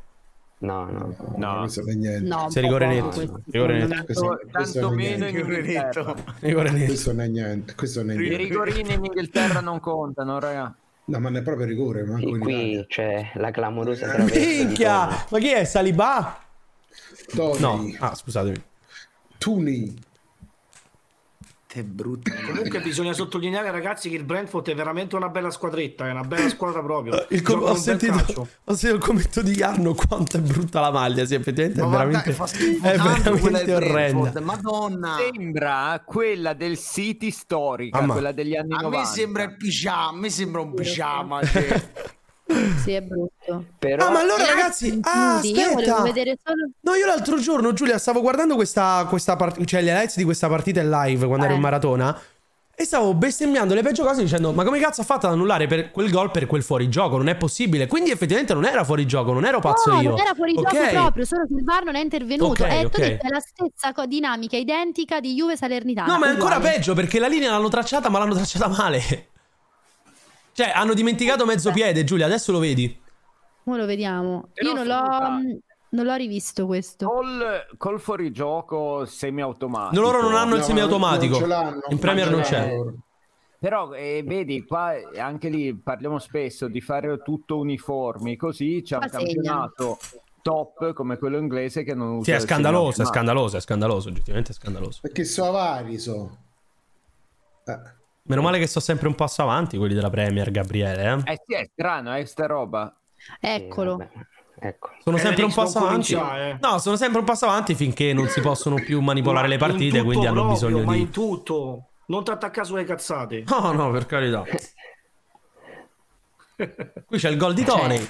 No, 0.64 0.86
no. 0.86 1.16
No, 1.36 1.60
questo 1.60 1.82
non 1.82 1.90
è 1.90 1.94
niente. 1.96 2.28
No, 2.28 2.50
Se 2.50 2.62
rigore 2.62 2.88
netto. 2.88 3.08
questo, 3.08 3.42
Rigore 3.48 3.78
netto. 3.80 3.88
me. 3.96 4.04
Questo, 4.06 4.40
questo 4.52 4.80
Tanto 4.80 4.96
meno 4.96 5.28
in. 5.28 5.36
Inghilterra. 5.38 6.16
Rigore 6.40 6.70
netto. 6.72 6.86
Questo 6.86 7.12
non 7.12 7.22
è 7.22 7.28
niente. 7.28 7.76
Questo 7.76 8.00
non 8.02 8.12
è 8.12 8.14
I 8.14 8.18
niente. 8.18 8.38
rigorini 8.38 8.94
in 8.94 9.04
Inghilterra 9.04 9.60
non 9.60 9.80
contano, 9.82 10.40
raga. 10.40 10.74
No, 11.06 11.20
ma 11.20 11.28
non 11.30 11.40
è 11.40 11.44
proprio 11.44 11.66
rigore, 11.66 12.04
manco 12.06 12.34
Sì, 12.34 12.38
qui 12.40 12.86
c'è 12.88 13.32
la 13.36 13.52
clamorosa 13.52 14.08
traversa 14.08 14.40
di 14.40 14.46
Minchia! 14.64 15.26
Ma 15.30 15.40
chi 15.40 15.50
è? 15.52 15.66
Saliba? 15.66 16.38
Tony, 17.36 17.60
No. 17.60 17.96
Ah, 18.00 18.16
scusatemi. 18.16 18.64
Tuni. 19.38 19.94
Che 21.74 21.84
brutto. 21.84 22.32
Comunque 22.46 22.82
bisogna 22.82 23.14
sottolineare, 23.14 23.72
ragazzi, 23.72 24.08
che 24.08 24.16
il 24.16 24.24
Brentford 24.24 24.70
è 24.70 24.76
veramente 24.76 25.16
una 25.16 25.30
bella 25.30 25.50
squadretta, 25.50 26.08
è 26.08 26.12
una 26.12 26.22
bella 26.22 26.48
squadra 26.48 26.84
proprio. 26.84 27.26
Il 27.30 27.42
com- 27.42 27.64
ho, 27.64 27.74
sentito, 27.74 28.14
ho 28.64 28.74
sentito 28.76 28.94
il 28.94 29.02
commento 29.02 29.42
di 29.42 29.54
Jarno 29.54 29.96
quanto 29.96 30.38
è 30.38 30.40
brutta 30.40 30.80
la 30.82 30.92
maglia. 30.92 31.26
Sì, 31.26 31.34
effettivamente 31.34 31.82
Ma 31.82 31.88
è 31.88 31.90
veramente, 31.90 32.30
è 32.30 32.94
veramente 32.94 33.74
orrenda. 33.74 34.30
Brentford, 34.30 34.38
Madonna. 34.44 35.18
Sembra 35.18 36.04
quella 36.06 36.54
del 36.54 36.78
City 36.78 37.32
storica, 37.32 38.00
Mamma. 38.02 38.14
quella 38.14 38.32
degli 38.34 38.56
anni 38.56 38.74
A 38.74 38.82
90. 38.82 38.98
me 39.00 39.06
sembra 39.06 39.44
il 39.44 39.56
pigiama, 39.58 40.08
a 40.10 40.14
me 40.14 40.30
sembra 40.30 40.62
un 40.62 40.74
pigiama. 40.76 41.44
cioè. 41.44 41.92
Sì, 42.84 42.92
è 42.92 43.02
brutto. 43.02 43.66
Però 43.80 44.08
Ah, 44.08 44.12
ma 44.12 44.20
allora 44.20 44.46
ragazzi, 44.46 45.00
ah, 45.04 45.40
Io 45.44 45.62
aspetta. 45.70 46.02
vedere 46.02 46.38
solo... 46.44 46.70
No, 46.82 46.96
io 46.96 47.06
l'altro 47.06 47.38
giorno, 47.40 47.74
Giulia, 47.74 47.98
stavo 47.98 48.22
guardando 48.22 48.56
questa, 48.56 49.06
questa 49.10 49.36
partita, 49.36 49.66
cioè 49.66 49.82
le 49.82 49.92
highlights 49.92 50.18
di 50.18 50.24
questa 50.24 50.48
partita 50.48 50.82
in 50.82 50.90
live 50.90 51.26
quando 51.26 51.46
ero 51.46 51.54
in 51.54 51.60
Eh. 51.60 51.64
maratona. 51.64 52.22
E 52.76 52.86
stavo 52.86 53.14
bestemmiando 53.14 53.76
le 53.76 53.84
peggio 53.84 54.04
cose 54.04 54.24
dicendo: 54.24 54.52
Ma 54.52 54.64
come 54.64 54.80
cazzo 54.80 55.02
ha 55.02 55.04
fatto 55.04 55.28
ad 55.28 55.34
annullare 55.34 55.68
per 55.68 55.92
quel 55.92 56.10
gol 56.10 56.32
per 56.32 56.48
quel 56.48 56.64
fuorigioco? 56.64 57.18
Non 57.18 57.28
è 57.30 57.36
possibile. 57.36 57.86
Quindi 57.86 58.10
effettivamente 58.10 58.56
non 58.56 58.66
era 58.66 58.84
fuorigioco, 58.84 59.32
non 59.32 59.46
ero 59.46 59.60
pazzo 59.60 59.92
no, 59.94 60.02
io. 60.02 60.10
non 60.10 60.20
era 60.20 60.34
fuori 60.34 60.56
Ok. 60.58 60.72
gioco 60.72 60.90
proprio, 60.90 61.24
solo 61.26 61.46
che 61.46 61.54
il 61.54 61.64
VAR 61.64 61.84
non 61.84 61.96
è 61.96 62.00
intervenuto. 62.02 62.64
Ok, 62.64 62.72
e 62.72 62.86
ok. 62.86 62.90
tu 62.90 63.02
hai 63.02 63.10
detto, 63.10 63.28
è 63.28 63.30
la 63.30 63.40
stessa 63.40 63.94
co- 63.94 64.08
dinamica 64.08 64.58
identica 64.58 65.20
di 65.20 65.36
Juve 65.36 65.56
Salernitana. 65.56 66.12
No, 66.14 66.18
ma 66.18 66.26
è 66.26 66.30
ancora 66.30 66.56
uguale. 66.58 66.76
peggio 66.76 66.96
perché 66.96 67.20
la 67.20 67.28
linea 67.28 67.52
l'hanno 67.52 67.70
tracciata, 67.70 68.10
ma 68.10 68.18
l'hanno 68.18 68.34
tracciata 68.34 68.68
male. 68.68 69.28
Cioè, 70.54 70.72
hanno 70.74 70.94
dimenticato 70.94 71.46
mezzo 71.46 71.72
piede, 71.72 72.04
Giulia, 72.04 72.26
adesso 72.26 72.52
lo 72.52 72.60
vedi. 72.60 73.02
Ora 73.66 73.78
lo 73.80 73.86
vediamo. 73.86 74.50
Però 74.54 74.70
Io 74.70 74.76
non 74.76 74.86
l'ho, 74.86 75.30
mh, 75.30 75.60
non 75.90 76.06
l'ho 76.06 76.16
rivisto 76.16 76.66
questo. 76.66 77.08
Col, 77.08 77.66
col 77.78 78.00
fuorigioco 78.00 79.06
semiautomatico. 79.06 80.02
Loro 80.02 80.22
non 80.22 80.36
hanno 80.36 80.56
il 80.56 80.64
semiautomatico. 80.64 81.40
non 81.40 81.42
ce 81.42 81.48
l'hanno. 81.48 81.82
In 81.90 82.00
Premier 82.00 82.30
non 82.30 82.42
c'è. 82.42 82.76
Però 83.58 83.94
eh, 83.94 84.24
vedi, 84.26 84.66
qua 84.66 84.92
anche 85.18 85.48
lì 85.48 85.74
parliamo 85.74 86.20
spesso 86.20 86.68
di 86.68 86.82
fare 86.82 87.22
tutto 87.22 87.58
uniformi, 87.60 88.36
così 88.36 88.82
c'è 88.84 88.98
un 88.98 89.08
campionato 89.10 89.98
top 90.42 90.92
come 90.92 91.18
quello 91.18 91.38
inglese 91.38 91.84
che 91.84 91.96
non 91.96 92.18
usa 92.18 92.24
Sì, 92.24 92.32
è 92.32 92.40
scandaloso, 92.42 93.04
è 93.04 93.06
scandaloso, 93.06 93.56
è 93.56 93.62
scandaloso, 93.62 94.10
oggettivamente 94.10 94.52
è 94.52 94.54
scandaloso. 94.54 95.00
Perché 95.02 95.24
so 95.24 95.46
avari, 95.46 95.98
so. 95.98 96.38
Eh. 97.64 98.02
Meno 98.26 98.42
male 98.42 98.58
che 98.58 98.68
sto 98.68 98.80
sempre 98.80 99.08
un 99.10 99.16
passo 99.16 99.42
avanti 99.42 99.78
quelli 99.78 99.94
della 99.94 100.10
Premier, 100.10 100.50
Gabriele. 100.50 101.22
Eh? 101.26 101.34
Eh 101.34 101.42
sì, 101.46 101.54
è 101.56 101.70
strano, 101.72 102.14
è 102.14 102.24
sta 102.26 102.46
roba. 102.46 102.96
Eccolo. 103.40 104.00
Ecco. 104.60 104.92
Sono 105.04 105.18
Eh, 105.18 105.20
sempre 105.20 105.44
un 105.44 105.54
passo 105.54 105.80
avanti. 105.80 106.14
cominciare, 106.14 106.52
eh. 106.52 106.58
No, 106.62 106.78
sono 106.80 106.96
sempre 106.96 107.20
un 107.20 107.26
passo 107.26 107.46
avanti 107.46 107.76
finché 107.76 108.14
non 108.14 108.28
si 108.28 108.40
possono 108.40 108.76
più 108.76 109.02
manipolare 109.02 109.50
le 109.50 109.58
partite, 109.58 109.98
tutto 109.98 110.04
quindi 110.06 110.26
hanno 110.26 110.46
proprio, 110.46 110.68
bisogno 110.70 110.86
Ma 110.86 110.94
di... 110.94 111.02
in 111.02 111.10
tutto. 111.12 111.88
Non 112.06 112.24
ti 112.24 112.32
attaccare 112.32 112.66
sulle 112.66 112.86
cazzate. 112.86 113.44
No, 113.48 113.72
no, 113.74 113.92
per 113.92 114.06
carità. 114.06 114.44
Qui 117.06 117.18
c'è 117.18 117.30
il 117.30 117.38
gol 117.38 117.54
di 117.54 117.64
Tony. 117.66 118.10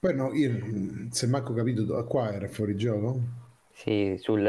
Poi 0.00 0.14
no, 0.14 0.32
io 0.32 1.06
se 1.10 1.26
manco 1.28 1.54
capito 1.54 2.04
qua 2.06 2.32
era 2.32 2.48
fuori 2.48 2.76
gioco. 2.76 3.20
Sì, 3.72 4.16
sul 4.20 4.42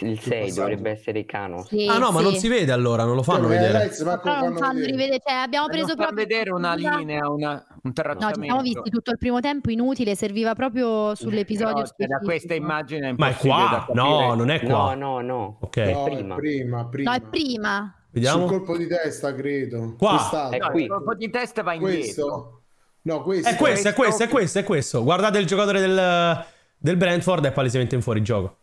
il 0.00 0.20
6 0.20 0.40
passaggio. 0.40 0.60
dovrebbe 0.60 0.90
essere 0.90 1.18
Icano. 1.20 1.64
Sì, 1.64 1.86
Ah 1.86 1.98
no, 1.98 2.10
ma 2.10 2.18
sì. 2.18 2.24
non 2.24 2.34
si 2.34 2.48
vede 2.48 2.72
allora, 2.72 3.04
non 3.04 3.14
lo 3.14 3.22
fanno 3.22 3.46
eh, 3.46 3.50
vedere. 3.50 3.78
Alex, 3.78 4.02
non 4.02 4.56
fanno 4.56 4.84
rivedere, 4.84 5.20
cioè 5.24 5.34
abbiamo 5.36 5.66
non 5.66 5.76
preso 5.76 5.94
proprio... 5.94 6.16
vedere 6.16 6.50
una 6.50 6.74
linea, 6.74 7.28
una, 7.28 7.66
un 7.82 7.92
No, 7.94 8.30
ci 8.32 8.42
siamo 8.42 8.62
visti 8.62 8.90
tutto 8.90 9.10
il 9.10 9.18
primo 9.18 9.40
tempo 9.40 9.70
inutile, 9.70 10.14
serviva 10.14 10.54
proprio 10.54 11.14
sull'episodio 11.14 11.74
Però, 11.74 11.86
cioè, 11.86 12.06
da 12.06 12.18
specifico. 12.18 12.24
questa 12.24 12.54
immagine 12.54 13.08
è 13.10 13.14
Ma 13.16 13.28
è 13.28 13.34
qua? 13.36 13.86
No, 13.92 14.34
non 14.34 14.50
è 14.50 14.60
qua. 14.60 14.94
No, 14.94 15.20
no, 15.20 15.20
no. 15.20 15.58
Ok. 15.60 15.76
No, 15.76 15.82
è 16.06 16.10
prima. 16.14 16.34
prima, 16.36 16.86
prima. 16.86 17.10
No, 17.10 17.16
è 17.16 17.20
prima. 17.28 17.92
Vediamo. 18.10 18.46
Sul 18.46 18.56
colpo 18.56 18.76
di 18.76 18.86
testa, 18.86 19.34
credo. 19.34 19.94
Qua. 19.98 20.48
È. 20.50 20.56
È 20.56 20.58
No, 20.58 20.70
qui. 20.70 20.82
il 20.82 20.88
colpo 20.88 21.14
di 21.14 21.30
testa 21.30 21.62
va 21.62 21.74
indietro. 21.74 21.98
Questo? 22.00 22.62
No, 23.02 23.22
questo. 23.22 23.48
È 23.48 23.56
questo, 23.56 23.88
è 23.88 23.92
questo, 23.94 24.22
è 24.24 24.28
questo, 24.28 24.58
è 24.58 24.64
questo. 24.64 25.02
Guardate 25.02 25.38
il 25.38 25.46
giocatore 25.46 25.80
del, 25.80 26.44
del 26.76 26.96
Brentford, 26.96 27.46
è 27.46 27.52
palesemente 27.52 27.94
in 27.94 28.02
fuorigioco. 28.02 28.56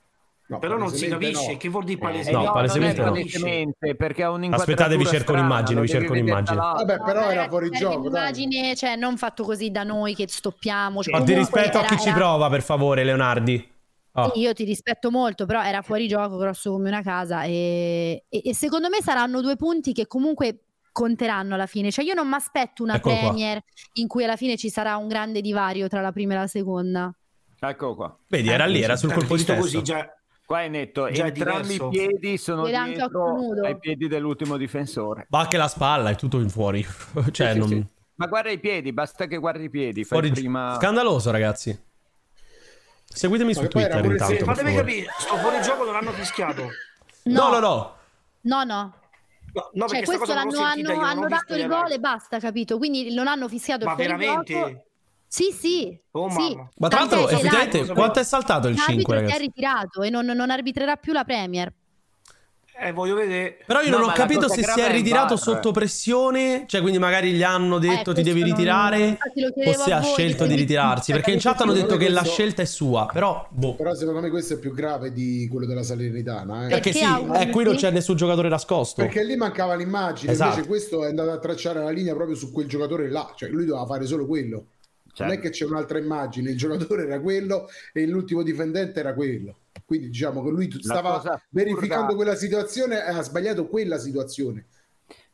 No, 0.47 0.59
Però 0.59 0.77
non 0.77 0.91
si 0.91 1.07
capisce. 1.07 1.51
no. 1.53 1.57
Che 1.57 1.69
vuol 1.69 1.85
dire 1.85 1.97
Eh, 1.97 2.01
palesemente? 2.01 2.45
no, 2.47 2.51
palesemente 2.53 3.01
no. 3.01 3.07
è 3.07 3.09
palesemente, 3.09 3.95
perché 3.95 4.23
ha 4.23 4.29
un'inquadratura 4.29 4.73
Aspettate, 4.85 4.97
vi 4.97 5.05
cerco 5.05 5.31
strana, 5.31 5.39
un'immagine, 5.39 5.81
vi 5.81 5.87
cerco 5.87 6.11
un'immagine. 6.11 6.57
Vabbè, 6.57 6.97
però 7.03 7.21
No, 7.21 7.29
era 7.31 7.47
fuori 7.47 7.69
gioco, 7.71 8.09
dai. 8.09 8.21
un'immagine, 8.31 8.75
cioè 8.75 8.95
non 8.95 9.17
fatto 9.17 9.43
così 9.43 9.71
da 9.71 9.81
noi 9.83 10.13
che 10.13 10.25
stoppiamo. 10.27 11.01
Cioè, 11.01 11.17
Ma 11.17 11.25
di 11.25 11.33
rispetto 11.33 11.77
a 11.77 11.79
era- 11.81 11.89
chi 11.89 11.97
ci 11.99 12.07
era- 12.09 12.17
prova, 12.17 12.49
per 12.49 12.61
favore, 12.61 13.03
Leonardi. 13.03 13.73
Oh. 14.17 14.31
Sì, 14.33 14.39
Io 14.41 14.53
ti 14.53 14.63
rispetto 14.65 15.09
molto, 15.09 15.45
però 15.47 15.63
era 15.63 15.81
fuori 15.81 16.07
gioco, 16.07 16.37
grosso 16.37 16.71
come 16.71 16.89
una 16.89 17.01
casa. 17.01 17.43
E, 17.43 18.25
e- 18.29 18.41
e 18.45 18.53
secondo 18.53 18.87
me 18.87 19.01
saranno 19.01 19.41
due 19.41 19.55
punti 19.55 19.93
che 19.93 20.05
comunque 20.05 20.59
conteranno 20.91 21.55
alla 21.55 21.65
fine. 21.65 21.91
Cioè, 21.91 22.05
io 22.05 22.13
non 22.13 22.27
mi 22.27 22.35
aspetto 22.35 22.83
una 22.83 22.95
Eccolo 22.97 23.15
qua. 23.15 23.27
Premier 23.29 23.59
in 23.93 24.07
cui 24.07 24.23
alla 24.23 24.35
fine 24.37 24.57
ci 24.57 24.69
sarà 24.69 24.95
un 24.95 25.07
grande 25.07 25.41
divario 25.41 25.87
tra 25.89 26.01
la 26.01 26.11
prima 26.11 26.33
e 26.33 26.37
la 26.37 26.47
seconda. 26.47 27.11
Eccolo 27.59 27.95
qua. 27.95 28.17
Vedi, 28.29 28.47
era 28.49 28.65
lì, 28.67 28.81
era 28.81 28.95
sul 28.95 29.09
Eh, 29.09 29.15
colpo 29.15 29.35
di 29.35 29.43
testa. 29.43 29.59
così 29.59 29.81
già 29.81 30.07
Qua 30.45 30.61
è 30.61 30.67
netto, 30.67 31.09
Già 31.09 31.25
entrambi 31.25 31.73
i 31.73 31.89
piedi 31.89 32.37
sono 32.37 32.65
dietro 32.65 33.35
ai 33.63 33.79
piedi 33.79 34.07
dell'ultimo 34.07 34.57
difensore. 34.57 35.25
Va 35.29 35.39
anche 35.39 35.57
la 35.57 35.67
spalla, 35.67 36.11
è 36.11 36.15
tutto 36.15 36.39
in 36.39 36.49
fuori. 36.49 36.85
cioè, 37.31 37.47
Sì, 37.47 37.53
sì, 37.53 37.57
non... 37.57 37.67
sì. 37.67 37.85
Ma 38.17 38.27
guarda 38.27 38.51
i 38.51 38.59
piedi, 38.59 38.93
basta 38.93 39.25
che 39.25 39.37
guardi 39.37 39.63
i 39.63 39.69
piedi. 39.69 40.03
Fai 40.03 40.19
fuori... 40.19 40.31
prima... 40.31 40.75
Scandaloso, 40.75 41.31
ragazzi. 41.31 41.77
Seguitemi 43.03 43.53
Ma 43.53 43.59
su 43.59 43.67
Twitter 43.67 44.01
pure- 44.01 44.13
intanto, 44.13 44.45
fatemi 44.45 44.75
capire, 44.75 45.07
sto 45.17 45.35
fuori 45.37 45.61
gioco 45.61 45.83
non 45.83 45.95
hanno 45.95 46.11
fischiato. 46.11 46.69
No, 47.23 47.49
no, 47.49 47.59
no. 47.59 47.95
No, 48.41 48.63
no. 48.63 48.93
No, 49.51 49.69
no, 49.73 49.87
Cioè, 49.87 50.03
questo 50.03 50.33
l'hanno 50.33 50.51
sentita, 50.51 50.91
hanno, 50.91 51.01
hanno 51.01 51.27
dato 51.27 51.53
il 51.53 51.61
le 51.61 51.67
gol 51.67 51.91
e 51.91 51.99
basta, 51.99 52.39
capito? 52.39 52.77
Quindi 52.77 53.13
non 53.13 53.27
hanno 53.27 53.47
fischiato 53.47 53.83
il 53.83 53.89
Ma 53.89 53.95
fuorigioco. 53.95 54.43
veramente? 54.43 54.85
Sì, 55.35 55.51
sì. 55.51 55.99
Oh, 56.11 56.29
sì. 56.29 56.57
Ma 56.77 56.87
tra 56.87 56.99
l'altro, 56.99 57.27
effettivamente, 57.27 57.85
quanto 57.87 58.19
è 58.19 58.23
saltato 58.23 58.69
il 58.69 58.77
5, 58.77 59.13
L'arbitro 59.15 59.35
si 59.37 59.43
è 59.43 59.45
ritirato 59.45 60.01
e 60.01 60.09
non, 60.09 60.25
non 60.25 60.49
arbitrerà 60.49 60.95
più 60.95 61.11
la 61.11 61.25
Premier. 61.25 61.73
Eh, 62.77 62.91
voglio 62.91 63.15
vedere. 63.15 63.57
Però 63.65 63.79
io 63.81 63.89
No, 63.89 63.97
non 63.97 64.03
ho 64.03 64.07
la 64.07 64.13
capito 64.13 64.49
se 64.49 64.61
si 64.61 64.79
è 64.81 64.91
ritirato 64.91 65.35
VAR. 65.35 65.43
sotto 65.43 65.71
pressione, 65.71 66.65
cioè 66.67 66.81
quindi 66.81 66.99
magari 66.99 67.31
gli 67.31 67.41
hanno 67.43 67.79
detto 67.79 68.11
Eh, 68.11 68.15
ti 68.15 68.21
devi 68.21 68.41
non- 68.41 68.49
ritirare 68.49 69.17
lo 69.35 69.69
o 69.69 69.73
se 69.73 69.93
ha 69.93 70.01
voi, 70.01 70.11
scelto 70.11 70.45
di 70.45 70.55
ritirarsi, 70.55 71.13
perché 71.13 71.31
in 71.31 71.39
chat 71.39 71.61
hanno 71.61 71.71
detto 71.71 71.95
che 71.95 72.09
la 72.09 72.19
questo- 72.19 72.33
scelta 72.41 72.61
è 72.63 72.65
sua, 72.65 73.09
però 73.11 73.47
boh. 73.49 73.75
Però 73.75 73.93
secondo 73.95 74.19
me 74.19 74.29
questo 74.29 74.55
è 74.55 74.59
più 74.59 74.73
grave 74.73 75.13
di 75.13 75.47
quello 75.49 75.65
della 75.65 75.83
Salernitana. 75.83 76.65
Eh. 76.65 76.67
Perché 76.67 76.91
Perché 76.91 76.97
sì, 76.99 77.03
auguri? 77.05 77.39
eh, 77.39 77.49
qui 77.49 77.63
non 77.63 77.75
c'è 77.77 77.91
nessun 77.91 78.15
giocatore 78.17 78.49
nascosto. 78.49 79.01
Perché 79.03 79.23
lì 79.23 79.37
mancava 79.37 79.73
l'immagine, 79.75 80.33
Esatto. 80.33 80.49
invece 80.51 80.67
questo 80.67 81.05
è 81.05 81.07
andato 81.07 81.31
a 81.31 81.39
tracciare 81.39 81.81
la 81.81 81.91
linea 81.91 82.13
proprio 82.13 82.35
su 82.35 82.51
quel 82.51 82.67
giocatore 82.67 83.09
là, 83.09 83.31
cioè 83.37 83.47
lui 83.49 83.65
doveva 83.65 83.85
fare 83.85 84.05
solo 84.05 84.25
quello. 84.25 84.65
Certo. 85.15 85.23
Non 85.23 85.31
è 85.31 85.39
che 85.39 85.49
c'è 85.49 85.63
un'altra 85.63 85.97
immagine, 85.97 86.49
il 86.49 86.57
giocatore 86.57 87.03
era 87.03 87.21
quello 87.21 87.69
e 87.93 88.05
l'ultimo 88.05 88.43
difendente 88.43 88.99
era 88.99 89.13
quello. 89.13 89.59
Quindi 89.85 90.09
diciamo 90.09 90.43
che 90.43 90.49
lui 90.49 90.69
stava 90.81 91.41
verificando 91.49 92.07
assurda- 92.07 92.15
quella 92.15 92.35
situazione 92.35 92.97
e 92.97 93.09
ha 93.11 93.21
sbagliato 93.21 93.67
quella 93.67 93.97
situazione. 93.97 94.65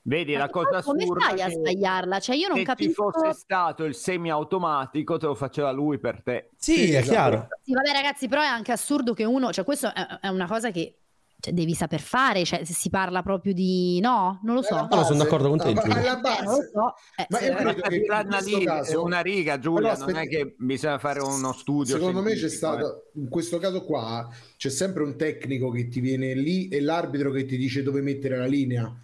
Vedi, 0.04 0.34
la 0.34 0.50
cosa 0.50 0.82
Poi 0.82 0.84
come 0.84 1.04
assurda 1.04 1.26
fai 1.26 1.42
a 1.42 1.50
sbagliarla? 1.50 2.20
Cioè, 2.20 2.36
io 2.36 2.48
non 2.48 2.58
se 2.58 2.62
ci 2.62 2.68
capisco. 2.68 3.12
fosse 3.12 3.34
stato 3.34 3.84
il 3.84 3.96
semiautomatico 3.96 5.18
te 5.18 5.26
lo 5.26 5.36
faceva 5.36 5.72
lui 5.72 5.98
per 5.98 6.22
te. 6.24 6.50
Sì, 6.58 6.92
è 6.92 6.98
esatto. 6.98 7.10
chiaro. 7.10 7.48
Sì, 7.64 7.74
vabbè, 7.74 7.92
ragazzi, 7.92 8.28
però 8.28 8.42
è 8.42 8.46
anche 8.46 8.72
assurdo 8.72 9.14
che 9.14 9.24
uno, 9.24 9.52
cioè, 9.52 9.66
questo 9.66 9.92
è 9.94 10.28
una 10.28 10.48
cosa 10.48 10.70
che 10.70 11.01
cioè, 11.42 11.54
devi 11.54 11.74
saper 11.74 12.00
fare. 12.00 12.46
Cioè, 12.46 12.64
se 12.64 12.74
si 12.74 12.90
parla 12.90 13.22
proprio 13.22 13.54
di 13.54 14.00
no, 14.00 14.40
non 14.44 14.56
lo 14.56 14.62
so. 14.62 14.76
Alla 14.76 14.84
No, 14.84 15.04
sono 15.04 15.04
base- 15.04 15.18
d'accordo 15.18 15.50
con 15.50 15.58
te, 15.58 15.64
alla- 15.72 15.82
Giulia. 15.82 15.96
alla 15.96 16.12
Eh, 16.40 16.44
non 16.44 16.52
lo 16.54 16.58
base. 16.58 16.70
so. 16.72 16.94
Eh, 17.18 17.26
Ma 17.30 17.40
io 17.42 17.56
credo 17.56 17.74
che 17.82 17.96
in 17.96 18.04
Una, 18.08 18.26
questo 18.26 18.58
riga, 18.58 18.76
caso- 18.76 19.04
una 19.04 19.20
riga, 19.22 19.60
Giulia, 19.60 19.98
non 19.98 20.16
è 20.16 20.28
che 20.28 20.56
bisogna 20.58 20.98
fare 21.00 21.20
uno 21.20 21.52
studio. 21.54 21.96
Secondo 21.98 22.22
me 22.22 22.34
c'è 22.36 22.46
eh. 22.46 22.50
stato, 22.50 23.08
in 23.16 23.28
questo 23.28 23.58
caso 23.58 23.84
qua, 23.84 24.30
c'è 24.56 24.70
sempre 24.70 25.04
un 25.04 25.18
tecnico 25.18 25.70
che 25.72 25.88
ti 25.88 26.00
viene 26.00 26.34
lì 26.36 26.68
e 26.70 26.80
l'arbitro 26.80 27.32
che 27.32 27.46
ti 27.46 27.58
dice 27.58 27.84
dove 27.84 28.02
mettere 28.02 28.38
la 28.38 28.46
linea. 28.46 28.96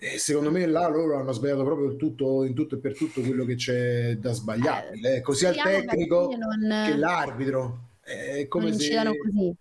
E 0.00 0.16
secondo 0.18 0.52
me 0.52 0.64
là 0.66 0.86
loro 0.88 1.18
hanno 1.18 1.32
sbagliato 1.32 1.64
proprio 1.64 1.96
tutto, 1.96 2.44
in 2.44 2.54
tutto 2.54 2.76
e 2.76 2.78
per 2.78 2.96
tutto 2.96 3.20
quello 3.20 3.44
che 3.44 3.56
c'è 3.56 4.16
da 4.16 4.32
sbagliare. 4.32 4.92
eh, 5.02 5.20
così 5.22 5.44
al 5.46 5.54
che 5.56 5.62
tecnico 5.62 6.32
non- 6.38 6.84
che 6.86 6.96
l'arbitro. 6.96 7.87
È 8.08 8.48
come 8.48 8.70
non 8.70 8.72
se... 8.78 8.84
incidano 8.84 9.12
così. 9.16 9.54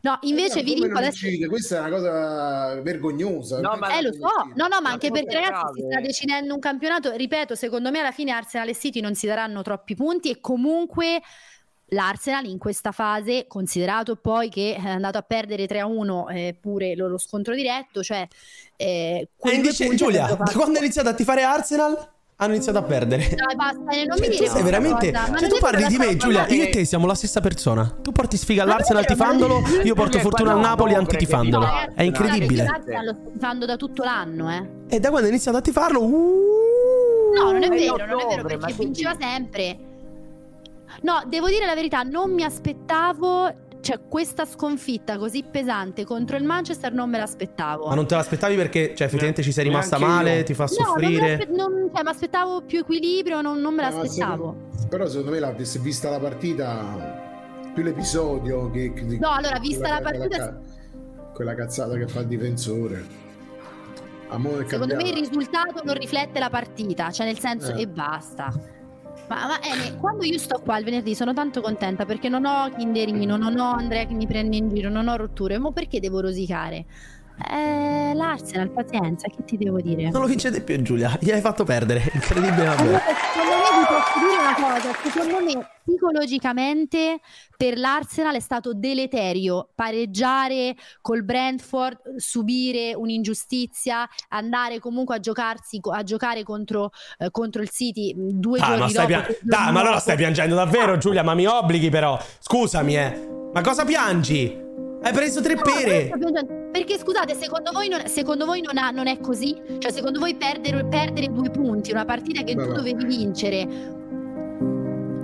No, 0.00 0.18
invece 0.22 0.60
Eh, 0.60 0.62
vi 0.64 0.74
dico 0.74 0.98
adesso. 0.98 1.24
incide? 1.26 1.46
Questa 1.46 1.76
è 1.76 1.80
una 1.80 1.90
cosa 1.90 2.80
vergognosa. 2.80 3.60
No, 3.60 3.76
ma- 3.76 3.96
Eh, 3.96 4.02
lo 4.02 4.12
so, 4.12 4.28
no, 4.54 4.66
no, 4.66 4.80
ma 4.80 4.90
anche 4.90 5.10
perché 5.10 5.34
ragazzi 5.34 5.80
si 5.80 5.86
sta 5.86 6.00
decidendo 6.00 6.52
un 6.54 6.60
campionato. 6.60 7.12
Ripeto, 7.12 7.54
secondo 7.54 7.90
me 7.90 8.00
alla 8.00 8.10
fine 8.10 8.32
Arsenal 8.32 8.68
e 8.68 8.74
City 8.74 9.00
non 9.00 9.14
si 9.14 9.26
daranno 9.26 9.62
troppi 9.62 9.94
punti 9.94 10.30
e 10.30 10.40
comunque 10.40 11.20
l'Arsenal 11.92 12.46
in 12.46 12.58
questa 12.58 12.90
fase, 12.90 13.46
considerato 13.46 14.16
poi 14.16 14.48
che 14.48 14.74
è 14.74 14.88
andato 14.88 15.18
a 15.18 15.22
perdere 15.22 15.66
3-1 15.66 16.24
eh, 16.30 16.56
pure 16.58 16.94
lo, 16.96 17.06
lo 17.06 17.18
scontro 17.18 17.54
diretto, 17.54 18.02
cioè 18.02 18.26
eh, 18.76 19.28
E 19.38 19.50
invece, 19.54 19.94
Giulia, 19.94 20.26
da 20.26 20.52
quando 20.52 20.78
hai 20.78 20.84
iniziato 20.84 21.10
a 21.10 21.14
tifare 21.14 21.42
Arsenal, 21.42 22.10
hanno 22.42 22.54
iniziato 22.54 22.78
a 22.78 22.82
perdere. 22.82 23.28
Dai, 23.28 23.56
basta, 23.56 23.90
eh, 23.90 24.04
non 24.04 24.16
Cioè, 24.16 24.28
mi 24.28 24.32
tu 24.32 24.32
dire 24.32 24.32
sei 24.32 24.38
questa 24.38 24.62
veramente. 24.62 25.12
Cioè, 25.12 25.48
tu 25.48 25.54
è 25.56 25.58
parli 25.58 25.86
di 25.86 25.96
me, 25.96 26.16
Giulia. 26.16 26.46
Io 26.48 26.64
e 26.64 26.70
te 26.70 26.84
siamo 26.84 27.06
la 27.06 27.14
stessa 27.14 27.40
persona. 27.40 27.94
Tu 28.02 28.12
porti 28.12 28.36
sfiga 28.36 28.62
è 28.62 28.64
all'Arsenal 28.64 29.04
tifandolo, 29.04 29.62
io 29.82 29.94
porto 29.94 30.18
fortuna 30.18 30.52
al 30.52 30.60
Napoli 30.60 30.94
antitifandolo. 30.94 31.64
È 31.64 31.68
Ragazzi, 31.68 32.04
incredibile. 32.04 32.64
L'Arsenal 32.64 33.04
lo 33.04 33.16
sto 33.20 33.30
tifando 33.32 33.66
da 33.66 33.76
tutto 33.76 34.02
l'anno, 34.04 34.50
eh. 34.50 34.68
E 34.88 35.00
da 35.00 35.08
quando 35.08 35.26
hai 35.26 35.32
iniziato 35.32 35.58
a 35.58 35.60
tifarlo, 35.60 36.02
uh, 36.02 36.52
No, 37.34 37.50
non 37.50 37.62
è 37.62 37.66
È 37.66 37.70
vero, 37.70 37.96
non 38.06 38.20
è 38.20 38.26
vero 38.26 38.42
perché 38.46 38.72
vinceva 38.74 39.16
sempre. 39.18 39.90
No, 41.02 41.22
devo 41.26 41.48
dire 41.48 41.64
la 41.64 41.74
verità, 41.74 42.02
non 42.02 42.32
mi 42.32 42.44
aspettavo, 42.44 43.50
cioè 43.82 44.00
questa 44.08 44.46
sconfitta 44.46 45.18
così 45.18 45.42
pesante 45.42 46.04
contro 46.04 46.36
il 46.36 46.44
Manchester 46.44 46.92
non 46.92 47.10
me 47.10 47.18
l'aspettavo. 47.18 47.88
Ma 47.88 47.94
non 47.94 48.06
te 48.06 48.14
l'aspettavi 48.14 48.54
perché, 48.56 48.94
cioè, 48.94 49.06
effettivamente 49.06 49.42
ci 49.42 49.52
sei 49.52 49.64
rimasta 49.64 49.98
male, 49.98 50.38
io. 50.38 50.42
ti 50.44 50.54
fa 50.54 50.64
No, 50.64 50.68
soffrire. 50.70 51.46
non- 51.50 51.90
cioè, 51.92 52.02
mi 52.02 52.08
aspettavo 52.08 52.62
più 52.62 52.78
equilibrio, 52.78 53.40
non, 53.42 53.60
non 53.60 53.74
me 53.74 53.82
Eh, 53.86 53.90
l'aspettavo. 53.90 54.56
secondo- 54.70 54.88
Però 54.88 55.06
secondo 55.06 55.30
me 55.32 55.38
la, 55.40 55.54
se 55.62 55.78
vista 55.80 56.08
la 56.10 56.18
partita, 56.20 57.20
più 57.74 57.82
l'episodio 57.82 58.70
che... 58.70 58.92
che- 58.92 59.18
No, 59.18 59.30
allora, 59.30 59.58
vista 59.58 59.80
quella- 59.80 59.94
la 59.94 60.00
partita- 60.00 60.28
Quella, 60.36 60.60
quella 61.34 61.54
cazzata 61.54 61.94
che 61.96 62.06
fa 62.06 62.20
il 62.20 62.26
difensore. 62.28 63.04
Amore 64.28 64.66
Secondo 64.66 64.94
me 64.96 65.02
il 65.08 65.14
risultato 65.14 65.82
non 65.84 65.94
riflette 65.94 66.38
la 66.38 66.48
partita, 66.48 67.10
cioè 67.10 67.26
nel 67.26 67.38
senso 67.38 67.74
Eh. 67.74 67.82
e 67.82 67.86
basta. 67.88 68.50
Ma, 69.32 69.46
ma 69.46 69.62
Ene, 69.62 69.96
quando 69.96 70.24
io 70.24 70.36
sto 70.38 70.60
qua 70.60 70.76
il 70.76 70.84
venerdì 70.84 71.14
sono 71.14 71.32
tanto 71.32 71.62
contenta 71.62 72.04
perché 72.04 72.28
non 72.28 72.44
ho 72.44 72.68
Kinderino, 72.68 73.38
non 73.38 73.58
ho 73.58 73.72
Andrea 73.72 74.04
che 74.04 74.12
mi 74.12 74.26
prende 74.26 74.56
in 74.56 74.68
giro, 74.68 74.90
non 74.90 75.08
ho 75.08 75.16
rotture. 75.16 75.56
Ma 75.56 75.72
perché 75.72 76.00
devo 76.00 76.20
rosicare? 76.20 76.84
Eh, 77.50 78.12
L'Arsenal, 78.14 78.70
pazienza, 78.70 79.28
che 79.28 79.44
ti 79.44 79.56
devo 79.56 79.80
dire? 79.80 80.10
Non 80.10 80.20
lo 80.22 80.26
vincete 80.26 80.60
più, 80.60 80.80
Giulia. 80.82 81.16
Gli 81.20 81.30
hai 81.30 81.40
fatto 81.40 81.64
perdere. 81.64 82.02
Incredibile. 82.12 82.66
Allora, 82.66 83.00
secondo 83.32 83.56
me 83.56 83.78
vi 83.78 83.86
posso 83.88 84.18
dire 84.18 84.40
una 84.40 84.54
cosa, 84.54 85.10
secondo 85.10 85.44
me 85.44 85.66
psicologicamente 85.84 87.20
per 87.56 87.76
l'Arsenal 87.78 88.34
è 88.36 88.40
stato 88.40 88.72
deleterio 88.74 89.68
pareggiare 89.74 90.76
col 91.00 91.24
Brentford, 91.24 92.16
subire 92.16 92.94
un'ingiustizia, 92.94 94.08
andare 94.28 94.78
comunque 94.78 95.16
a 95.16 95.20
giocarsi 95.20 95.80
a 95.90 96.02
giocare 96.02 96.42
contro, 96.44 96.90
eh, 97.18 97.30
contro 97.30 97.62
il 97.62 97.70
City 97.70 98.14
mh, 98.14 98.30
due 98.40 98.58
Ah, 98.60 98.66
giorni 98.66 98.80
ma 98.80 98.88
stai 98.88 99.06
dopo. 99.06 99.20
giorni 99.20 99.36
Dai, 99.42 99.72
ma 99.72 99.80
allora 99.80 99.98
stai 99.98 100.16
piangendo 100.16 100.54
davvero, 100.54 100.96
Giulia? 100.98 101.22
Ma 101.22 101.34
mi 101.34 101.46
obblighi, 101.46 101.88
però. 101.90 102.18
Scusami, 102.38 102.96
eh. 102.96 103.28
Ma 103.52 103.60
cosa 103.60 103.84
piangi? 103.84 104.70
Hai 105.02 105.12
preso 105.12 105.40
tre 105.42 105.54
No, 105.54 105.62
pere. 105.62 106.06
sto 106.06 106.18
piangendo. 106.18 106.70
Perché 106.72 106.96
scusate, 106.98 107.34
secondo 107.34 107.70
voi, 107.72 107.88
non, 107.88 108.06
secondo 108.06 108.46
voi 108.46 108.60
non, 108.60 108.78
ha- 108.78 108.90
non 108.90 109.06
è 109.08 109.18
così? 109.20 109.60
Cioè, 109.78 109.90
secondo 109.92 110.18
voi 110.18 110.34
perdere, 110.36 110.84
perdere 110.86 111.26
due 111.32 111.50
punti, 111.50 111.90
una 111.92 112.04
partita 112.04 112.42
che 112.42 112.54
Beh, 112.54 112.62
tu 112.62 112.68
no. 112.70 112.76
dovevi 112.76 113.04
vincere. 113.04 114.00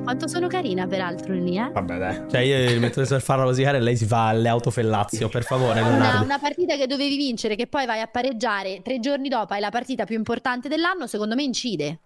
Quanto 0.02 0.26
sono 0.26 0.46
carina, 0.46 0.86
peraltro, 0.86 1.34
lì, 1.34 1.59
eh? 1.59 1.70
Vabbè, 1.70 1.98
dai. 1.98 2.22
Cioè, 2.30 2.40
io 2.40 2.72
mi 2.72 2.78
metto 2.78 3.00
a 3.02 3.18
farla 3.20 3.44
rosicare 3.44 3.76
e 3.76 3.80
lei 3.80 3.94
si 3.96 4.06
fa 4.06 4.32
le 4.32 4.48
autofellazio, 4.48 5.28
per 5.28 5.42
favore, 5.44 5.80
Una, 5.82 6.22
una 6.22 6.38
partita 6.38 6.76
che 6.76 6.86
dovevi 6.86 7.16
vincere, 7.16 7.56
che 7.56 7.66
poi 7.66 7.84
vai 7.84 8.00
a 8.00 8.06
pareggiare 8.06 8.80
tre 8.82 9.00
giorni 9.00 9.28
dopo, 9.28 9.52
è 9.52 9.60
la 9.60 9.68
partita 9.70 10.05
più 10.05 10.16
importante 10.16 10.68
dell'anno, 10.68 11.06
secondo 11.06 11.34
me 11.34 11.42
incide. 11.42 11.98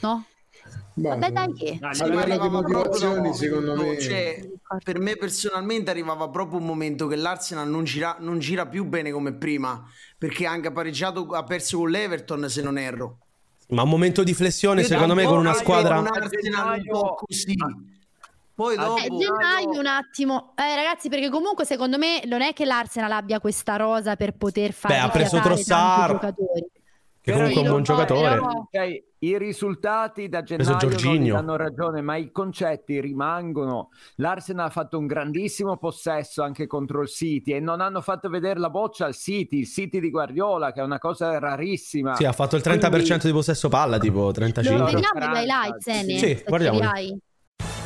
No? 0.00 0.24
Vabbè, 0.96 1.30
dai 1.32 1.52
che. 1.52 1.78
a 1.80 2.06
livello 2.06 2.38
di 2.38 2.48
motivazioni, 2.48 3.34
secondo 3.34 3.74
me. 3.74 3.98
Cioè, 3.98 4.48
per 4.82 5.00
me 5.00 5.16
personalmente 5.16 5.90
arrivava 5.90 6.28
proprio 6.28 6.60
un 6.60 6.66
momento 6.66 7.06
che 7.06 7.16
l'Arsenal 7.16 7.68
non 7.68 7.84
gira, 7.84 8.16
non 8.20 8.38
gira 8.38 8.66
più 8.66 8.84
bene 8.84 9.10
come 9.10 9.32
prima, 9.34 9.84
perché 10.16 10.46
anche 10.46 10.68
ha 10.68 10.72
pareggiato, 10.72 11.26
ha 11.32 11.42
perso 11.42 11.78
con 11.78 11.90
l'Everton 11.90 12.48
se 12.48 12.62
non 12.62 12.78
erro. 12.78 13.18
Ma 13.68 13.82
un 13.82 13.88
momento 13.88 14.22
di 14.22 14.34
flessione, 14.34 14.82
Io 14.82 14.86
secondo 14.86 15.14
me, 15.14 15.24
con 15.24 15.38
una 15.38 15.54
squadra. 15.54 15.98
un 15.98 16.06
Arsenal 16.06 16.78
un 16.78 16.84
po' 16.86 17.14
così. 17.26 17.56
Poi 18.54 18.76
dopo... 18.76 18.98
Eh, 18.98 19.08
gennaio 19.08 19.80
un 19.80 19.86
attimo. 19.86 20.52
Eh, 20.54 20.76
ragazzi, 20.76 21.08
perché 21.08 21.28
comunque 21.28 21.64
secondo 21.64 21.98
me 21.98 22.22
non 22.26 22.40
è 22.40 22.52
che 22.52 22.64
l'Arsenal 22.64 23.10
abbia 23.10 23.40
questa 23.40 23.74
rosa 23.74 24.14
per 24.14 24.34
poter 24.36 24.72
fare 24.72 24.94
Beh, 24.94 25.00
ha 25.00 25.08
preso 25.08 25.40
Trossard, 25.40 26.34
Che 27.24 27.32
comunque 27.32 27.54
è 27.54 27.64
un 27.64 27.68
buon 27.70 27.82
giocatore. 27.82 28.28
però- 28.34 28.46
Ok, 28.48 29.02
I 29.20 29.38
risultati 29.38 30.28
da 30.28 30.42
gennaio 30.42 31.32
danno 31.32 31.56
ragione, 31.56 32.02
ma 32.02 32.16
i 32.16 32.30
concetti 32.30 33.00
rimangono. 33.00 33.88
L'Arsenal 34.16 34.66
ha 34.66 34.70
fatto 34.70 34.98
un 34.98 35.06
grandissimo 35.06 35.78
possesso 35.78 36.42
anche 36.42 36.66
contro 36.66 37.00
il 37.00 37.08
City 37.08 37.52
e 37.52 37.60
non 37.60 37.80
hanno 37.80 38.02
fatto 38.02 38.28
vedere 38.28 38.60
la 38.60 38.68
boccia 38.68 39.06
al 39.06 39.14
City, 39.14 39.60
il 39.60 39.66
City 39.66 40.00
di 40.00 40.10
Guardiola, 40.10 40.72
che 40.72 40.80
è 40.80 40.84
una 40.84 40.98
cosa 40.98 41.38
rarissima. 41.38 42.14
Sì, 42.16 42.26
ha 42.26 42.32
fatto 42.32 42.56
il 42.56 42.62
30% 42.62 43.26
di 43.26 43.32
possesso 43.32 43.70
palla, 43.70 43.96
tipo 43.96 44.24
Lo 44.24 44.32
35. 44.32 44.84
vediamo 44.92 45.20
gli 45.20 45.36
highlights? 45.38 45.90
Sì, 46.00 46.18
Se 46.18 46.44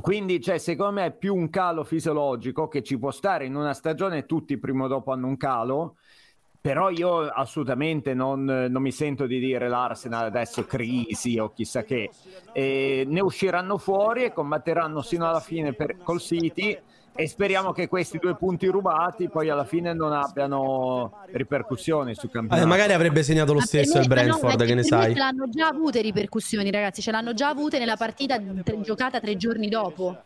Quindi, 0.00 0.40
cioè, 0.40 0.58
secondo 0.58 0.92
me 0.92 1.06
è 1.06 1.12
più 1.12 1.34
un 1.34 1.50
calo 1.50 1.82
fisiologico 1.84 2.68
che 2.68 2.82
ci 2.82 2.98
può 2.98 3.10
stare 3.10 3.44
in 3.44 3.56
una 3.56 3.74
stagione, 3.74 4.26
tutti 4.26 4.56
prima 4.58 4.84
o 4.84 4.88
dopo 4.88 5.12
hanno 5.12 5.26
un 5.26 5.36
calo. 5.36 5.96
Però 6.60 6.88
io 6.88 7.28
assolutamente 7.28 8.14
non, 8.14 8.44
non 8.44 8.80
mi 8.80 8.90
sento 8.90 9.26
di 9.26 9.38
dire 9.38 9.68
l'Arsenal 9.68 10.24
adesso 10.24 10.64
crisi 10.64 11.38
o 11.38 11.52
chissà 11.52 11.82
che. 11.82 12.08
E 12.52 13.04
ne 13.06 13.20
usciranno 13.20 13.76
fuori 13.76 14.24
e 14.24 14.32
combatteranno 14.32 15.02
sino 15.02 15.28
alla 15.28 15.40
fine 15.40 15.74
per, 15.74 15.98
col 15.98 16.20
City 16.20 16.78
e 17.16 17.28
speriamo 17.28 17.72
che 17.72 17.86
questi 17.88 18.18
due 18.18 18.34
punti 18.34 18.66
rubati 18.66 19.28
poi 19.28 19.48
alla 19.48 19.64
fine 19.64 19.92
non 19.94 20.12
abbiano 20.12 21.12
ripercussioni 21.30 22.14
sul 22.14 22.28
Eh, 22.28 22.32
campionato. 22.32 22.66
magari 22.66 22.92
avrebbe 22.92 23.22
segnato 23.22 23.52
lo 23.52 23.60
stesso 23.60 23.94
me- 23.98 24.02
il 24.02 24.08
no, 24.08 24.14
Brentford, 24.14 24.58
ma 24.60 24.64
che 24.66 24.74
ne 24.74 24.82
sai. 24.82 25.12
Ce 25.12 25.18
l'hanno 25.18 25.48
già 25.48 25.68
avute 25.68 26.00
ripercussioni, 26.00 26.70
ragazzi. 26.70 27.00
Ce 27.02 27.10
l'hanno 27.10 27.32
già 27.34 27.48
avute 27.48 27.78
nella 27.78 27.96
partita 27.96 28.36
tre- 28.64 28.80
giocata 28.80 29.20
tre 29.20 29.36
giorni 29.36 29.68
dopo. 29.68 30.16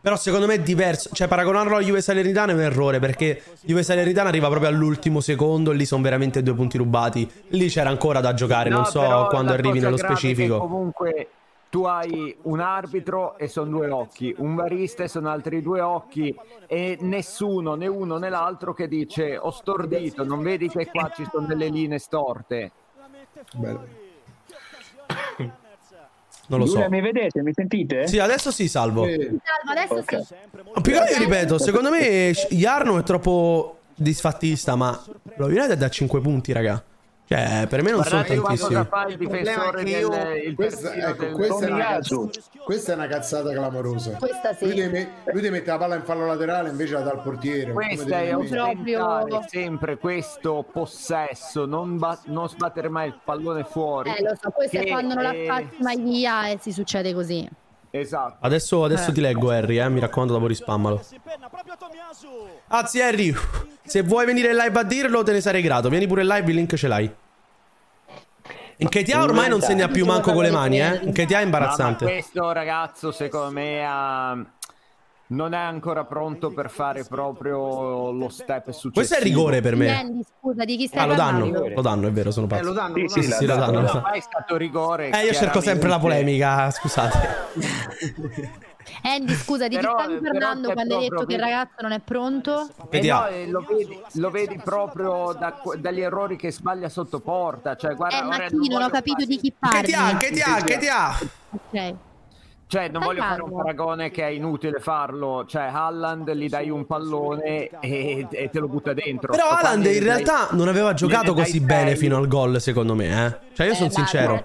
Però 0.00 0.14
secondo 0.16 0.46
me 0.46 0.54
è 0.54 0.60
diverso. 0.60 1.10
Cioè, 1.12 1.26
paragonarlo 1.26 1.76
a 1.76 1.80
Juve 1.80 2.00
Salernitana 2.00 2.52
è 2.52 2.54
un 2.54 2.60
errore. 2.60 3.00
Perché 3.00 3.42
Juve 3.62 3.82
Salernitana 3.82 4.28
arriva 4.28 4.46
proprio 4.48 4.68
all'ultimo 4.70 5.18
secondo. 5.20 5.72
E 5.72 5.74
lì 5.74 5.84
sono 5.84 6.02
veramente 6.02 6.40
due 6.40 6.54
punti 6.54 6.78
rubati. 6.78 7.28
Lì 7.48 7.68
c'era 7.68 7.90
ancora 7.90 8.20
da 8.20 8.32
giocare. 8.32 8.68
No, 8.68 8.76
non 8.76 8.84
so 8.86 9.26
quando 9.28 9.52
arrivi 9.52 9.80
nello 9.80 9.96
specifico. 9.96 10.58
Comunque 10.58 11.28
tu 11.68 11.84
hai 11.84 12.36
un 12.42 12.60
arbitro 12.60 13.36
e 13.38 13.48
sono 13.48 13.70
due 13.70 13.90
occhi, 13.90 14.34
un 14.38 14.54
barista 14.54 15.02
e 15.02 15.08
sono 15.08 15.28
altri 15.28 15.62
due 15.62 15.80
occhi 15.80 16.34
e 16.66 16.96
nessuno, 17.00 17.74
né 17.74 17.86
uno 17.86 18.18
né 18.18 18.28
l'altro 18.28 18.72
che 18.72 18.88
dice 18.88 19.36
ho 19.36 19.50
stordito, 19.50 20.24
non 20.24 20.42
vedi 20.42 20.68
che 20.68 20.86
qua 20.86 21.10
ci 21.14 21.26
sono 21.30 21.46
delle 21.46 21.68
linee 21.68 21.98
storte. 21.98 22.70
Non 26.48 26.60
lo 26.60 26.66
so. 26.66 26.74
Giulia, 26.74 26.88
mi 26.88 27.00
vedete? 27.00 27.42
Mi 27.42 27.52
sentite? 27.52 28.06
Sì, 28.06 28.20
adesso 28.20 28.52
sì, 28.52 28.68
salvo. 28.68 29.04
Salvo, 29.04 29.40
adesso 29.68 30.04
sì. 30.06 30.34
Ma 30.74 30.80
più 30.80 30.92
che 30.92 30.98
altro 30.98 31.14
io 31.16 31.24
ripeto, 31.24 31.58
secondo 31.58 31.90
me 31.90 32.32
Jarno 32.50 32.98
è 32.98 33.02
troppo 33.02 33.78
disfattista. 33.96 34.76
Ma 34.76 34.96
lo 35.38 35.46
United 35.46 35.72
da 35.72 35.88
5 35.88 36.20
punti, 36.20 36.52
raga. 36.52 36.80
Cioè, 37.28 37.66
per 37.68 37.82
me 37.82 37.90
non 37.90 38.04
sono 38.04 38.22
Guardate 38.22 38.34
io 38.34 38.42
tantissimi. 38.42 38.74
cosa 38.74 38.84
fa 38.84 39.06
il 39.06 39.16
difensore 39.16 39.80
Il 39.82 39.86
è 39.86 40.00
del 40.00 40.46
il 40.46 40.54
questa, 40.54 40.94
ecco, 40.94 41.24
del 41.24 41.32
questa, 41.32 41.66
è 41.66 41.70
una 41.70 41.84
cazzata, 41.84 42.30
questa 42.64 42.92
è 42.92 42.94
una 42.94 43.06
cazzata 43.08 43.52
clamorosa. 43.52 44.10
Questa 44.12 44.54
sì. 44.54 44.64
Lui 44.66 44.74
deve, 44.74 45.08
lui 45.24 45.40
deve 45.40 45.50
mettere 45.50 45.72
la 45.72 45.78
palla 45.78 45.94
in 45.96 46.02
fallo 46.04 46.26
laterale 46.26 46.68
invece 46.68 46.92
la 46.92 47.00
dà 47.00 47.10
al 47.10 47.22
portiere. 47.22 47.72
deve 47.72 48.28
è 48.28 48.36
ostentare 48.36 49.44
sempre 49.48 49.98
questo 49.98 50.64
possesso, 50.70 51.66
non, 51.66 51.98
ba- 51.98 52.20
non 52.26 52.48
sbattere 52.48 52.88
mai 52.88 53.08
il 53.08 53.18
pallone 53.24 53.64
fuori. 53.64 54.10
Eh, 54.10 54.22
lo 54.22 54.36
so, 54.40 54.50
questo 54.50 54.76
è 54.76 54.84
Che, 54.84 54.90
quando 54.90 55.14
non 55.14 55.24
la 55.24 55.32
eh, 55.32 55.46
fatti 55.46 55.76
mai 55.82 56.00
via 56.00 56.48
e 56.48 56.58
si 56.60 56.70
succede 56.70 57.12
così. 57.12 57.48
Esatto. 57.98 58.36
Adesso, 58.40 58.84
adesso 58.84 59.10
Eh. 59.10 59.12
ti 59.14 59.20
leggo, 59.20 59.50
Harry, 59.50 59.78
eh. 59.78 59.88
Mi 59.88 60.00
raccomando, 60.00 60.32
dopo 60.34 60.46
rispammalo. 60.46 61.02
Anzi, 62.68 63.00
Harry, 63.00 63.34
se 63.84 64.02
vuoi 64.02 64.26
venire 64.26 64.50
in 64.50 64.56
live 64.56 64.78
a 64.78 64.82
dirlo, 64.82 65.22
te 65.22 65.32
ne 65.32 65.40
sarei 65.40 65.62
grato. 65.62 65.88
Vieni 65.88 66.06
pure 66.06 66.22
in 66.22 66.28
live, 66.28 66.50
il 66.50 66.56
link 66.56 66.74
ce 66.74 66.88
l'hai. 66.88 67.14
In 68.78 68.88
KTA 68.90 69.22
ormai 69.22 69.48
non 69.48 69.62
segna 69.62 69.88
più 69.88 70.04
manco 70.04 70.32
con 70.32 70.42
le 70.42 70.50
mani, 70.50 70.80
eh. 70.80 71.00
In 71.02 71.12
KTA 71.12 71.22
è 71.22 71.26
No, 71.26 71.36
ma 71.36 71.42
imbarazzante. 71.42 72.04
questo 72.04 72.52
ragazzo, 72.52 73.10
secondo 73.10 73.50
me, 73.50 73.82
ha- 73.86 74.44
non 75.28 75.52
è 75.54 75.58
ancora 75.58 76.04
pronto 76.04 76.50
per 76.52 76.70
fare 76.70 77.04
proprio 77.04 78.10
lo 78.12 78.28
step 78.28 78.66
successivo. 78.70 78.90
Questo 78.92 79.14
è 79.16 79.20
rigore 79.20 79.60
per 79.60 79.74
me. 79.76 79.98
Andy, 79.98 80.22
scusa, 80.38 80.64
di 80.64 80.76
chi 80.76 80.86
stai 80.86 81.02
Ah, 81.02 81.06
lo 81.06 81.14
danno, 81.14 81.68
lo 81.68 81.80
danno, 81.82 82.06
è 82.08 82.12
vero, 82.12 82.30
sono 82.30 82.46
pazzo. 82.46 82.62
lo 82.62 82.72
danno, 82.72 82.94
Sì, 82.94 83.02
lo 83.02 83.08
sì, 83.08 83.20
danno. 83.20 83.34
sì, 83.34 83.46
lo 83.46 83.56
danno. 83.56 83.80
No, 83.80 83.86
danno. 83.86 84.00
ma 84.00 84.10
è 84.12 84.20
stato 84.20 84.56
rigore. 84.56 85.10
Eh, 85.10 85.24
io 85.24 85.32
cerco 85.32 85.60
sempre 85.60 85.88
la 85.88 85.98
polemica, 85.98 86.70
scusate. 86.70 87.18
Andy, 89.02 89.34
scusa, 89.34 89.66
di 89.66 89.74
Però- 89.74 89.96
chi 89.96 90.02
stavi 90.04 90.20
parlando 90.20 90.72
quando 90.72 90.96
hai 90.96 91.08
detto 91.08 91.24
che 91.26 91.34
il 91.34 91.40
ragazzo 91.40 91.74
non 91.80 91.90
è 91.90 91.98
pronto? 91.98 92.68
Eh 92.90 93.00
no, 93.02 93.26
eh, 93.26 93.48
lo, 93.48 93.64
vedi, 93.68 94.00
lo 94.12 94.30
vedi 94.30 94.60
proprio 94.62 95.32
da- 95.36 95.60
dagli 95.76 96.00
errori 96.02 96.36
che 96.36 96.52
sbaglia 96.52 96.88
sotto 96.88 97.18
porta. 97.18 97.74
Cioè, 97.74 97.94
guarda, 97.96 98.20
Eh, 98.20 98.22
ma 98.22 98.38
chi? 98.46 98.68
Non 98.68 98.82
ho 98.82 98.88
capito 98.88 99.14
fare- 99.22 99.26
di 99.26 99.38
chi 99.38 99.52
parli. 99.58 99.80
Che 99.80 99.86
ti 99.86 99.92
ha, 99.92 100.16
che 100.16 100.30
ti 100.30 100.40
ha, 100.40 100.54
che 100.62 100.78
ti 100.78 100.88
ha? 100.88 101.18
Ok. 101.50 101.94
Cioè, 102.68 102.88
non 102.88 103.04
voglio 103.04 103.22
fare 103.22 103.42
un 103.42 103.54
paragone 103.54 104.10
che 104.10 104.24
è 104.24 104.30
inutile 104.30 104.80
farlo. 104.80 105.44
Cioè, 105.46 105.62
Haaland 105.62 106.32
gli 106.32 106.48
dai 106.48 106.68
un 106.68 106.84
pallone 106.84 107.68
e, 107.80 108.26
e 108.28 108.50
te 108.50 108.58
lo 108.58 108.66
butta 108.66 108.92
dentro. 108.92 109.32
Però 109.32 109.48
Haaland 109.48 109.86
in 109.86 110.02
realtà 110.02 110.48
non 110.50 110.66
aveva 110.66 110.92
giocato 110.92 111.32
così 111.32 111.60
bene 111.60 111.94
fino 111.94 112.16
al 112.16 112.26
gol, 112.26 112.60
secondo 112.60 112.94
me, 112.94 113.26
eh. 113.26 113.54
Cioè, 113.54 113.66
io 113.68 113.74
sono 113.74 113.88
Eh, 113.88 113.92
ma 113.92 114.04
sincero. 114.04 114.44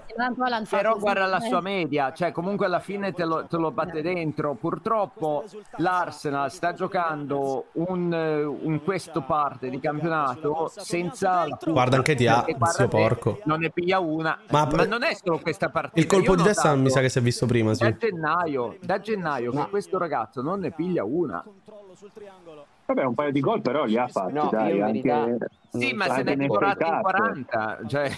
Però 0.70 0.96
guarda 0.98 1.26
la 1.26 1.40
sua 1.40 1.60
media, 1.60 2.12
cioè 2.12 2.30
comunque 2.32 2.66
alla 2.66 2.78
fine 2.78 3.12
te 3.12 3.24
lo, 3.24 3.44
te 3.46 3.56
lo 3.56 3.72
batte 3.72 4.02
dentro. 4.02 4.54
Purtroppo 4.54 5.44
l'Arsenal 5.76 6.50
sta 6.50 6.72
giocando 6.72 7.66
un, 7.72 8.12
un 8.62 8.80
questo 8.84 9.22
parte 9.22 9.68
di 9.68 9.80
campionato 9.80 10.70
senza. 10.76 11.46
Guarda 11.66 11.96
anche 11.96 12.14
ti 12.14 12.26
ha, 12.26 12.44
zio 12.70 12.88
porco. 12.88 13.40
Non 13.44 13.58
ne 13.58 13.70
piglia 13.70 13.98
una, 13.98 14.38
Ma- 14.48 14.68
ma, 14.70 14.84
non 14.84 15.02
è 15.02 15.14
solo 15.14 15.40
questa 15.40 15.68
partita. 15.70 16.00
Il 16.00 16.06
colpo 16.06 16.30
Io 16.30 16.36
di 16.36 16.42
testa 16.44 16.74
mi 16.76 16.88
sa 16.88 17.00
che 17.00 17.08
si 17.08 17.18
è 17.18 17.22
visto 17.22 17.46
prima, 17.46 17.74
sì. 17.74 18.10
Da 18.12 18.18
gennaio, 18.18 18.76
da 18.80 19.00
gennaio 19.00 19.50
che 19.52 19.68
questo 19.70 19.98
ragazzo 19.98 20.42
non 20.42 20.60
ne 20.60 20.70
piglia 20.70 21.04
una. 21.04 21.42
Vabbè, 22.84 23.04
un 23.04 23.14
paio 23.14 23.32
di 23.32 23.40
gol 23.40 23.62
però 23.62 23.84
li 23.84 23.96
ha 23.96 24.06
fatti, 24.08 24.32
No, 24.32 24.48
dai, 24.50 24.80
anche, 24.80 25.00
verità- 25.02 25.46
Sì, 25.72 25.92
ma 25.94 26.04
se 26.12 26.22
ne 26.22 26.32
è 26.32 26.36
divorati 26.36 26.84
in 26.84 26.90
Cup. 26.90 27.00
40. 27.00 27.78
Cioè... 27.86 28.10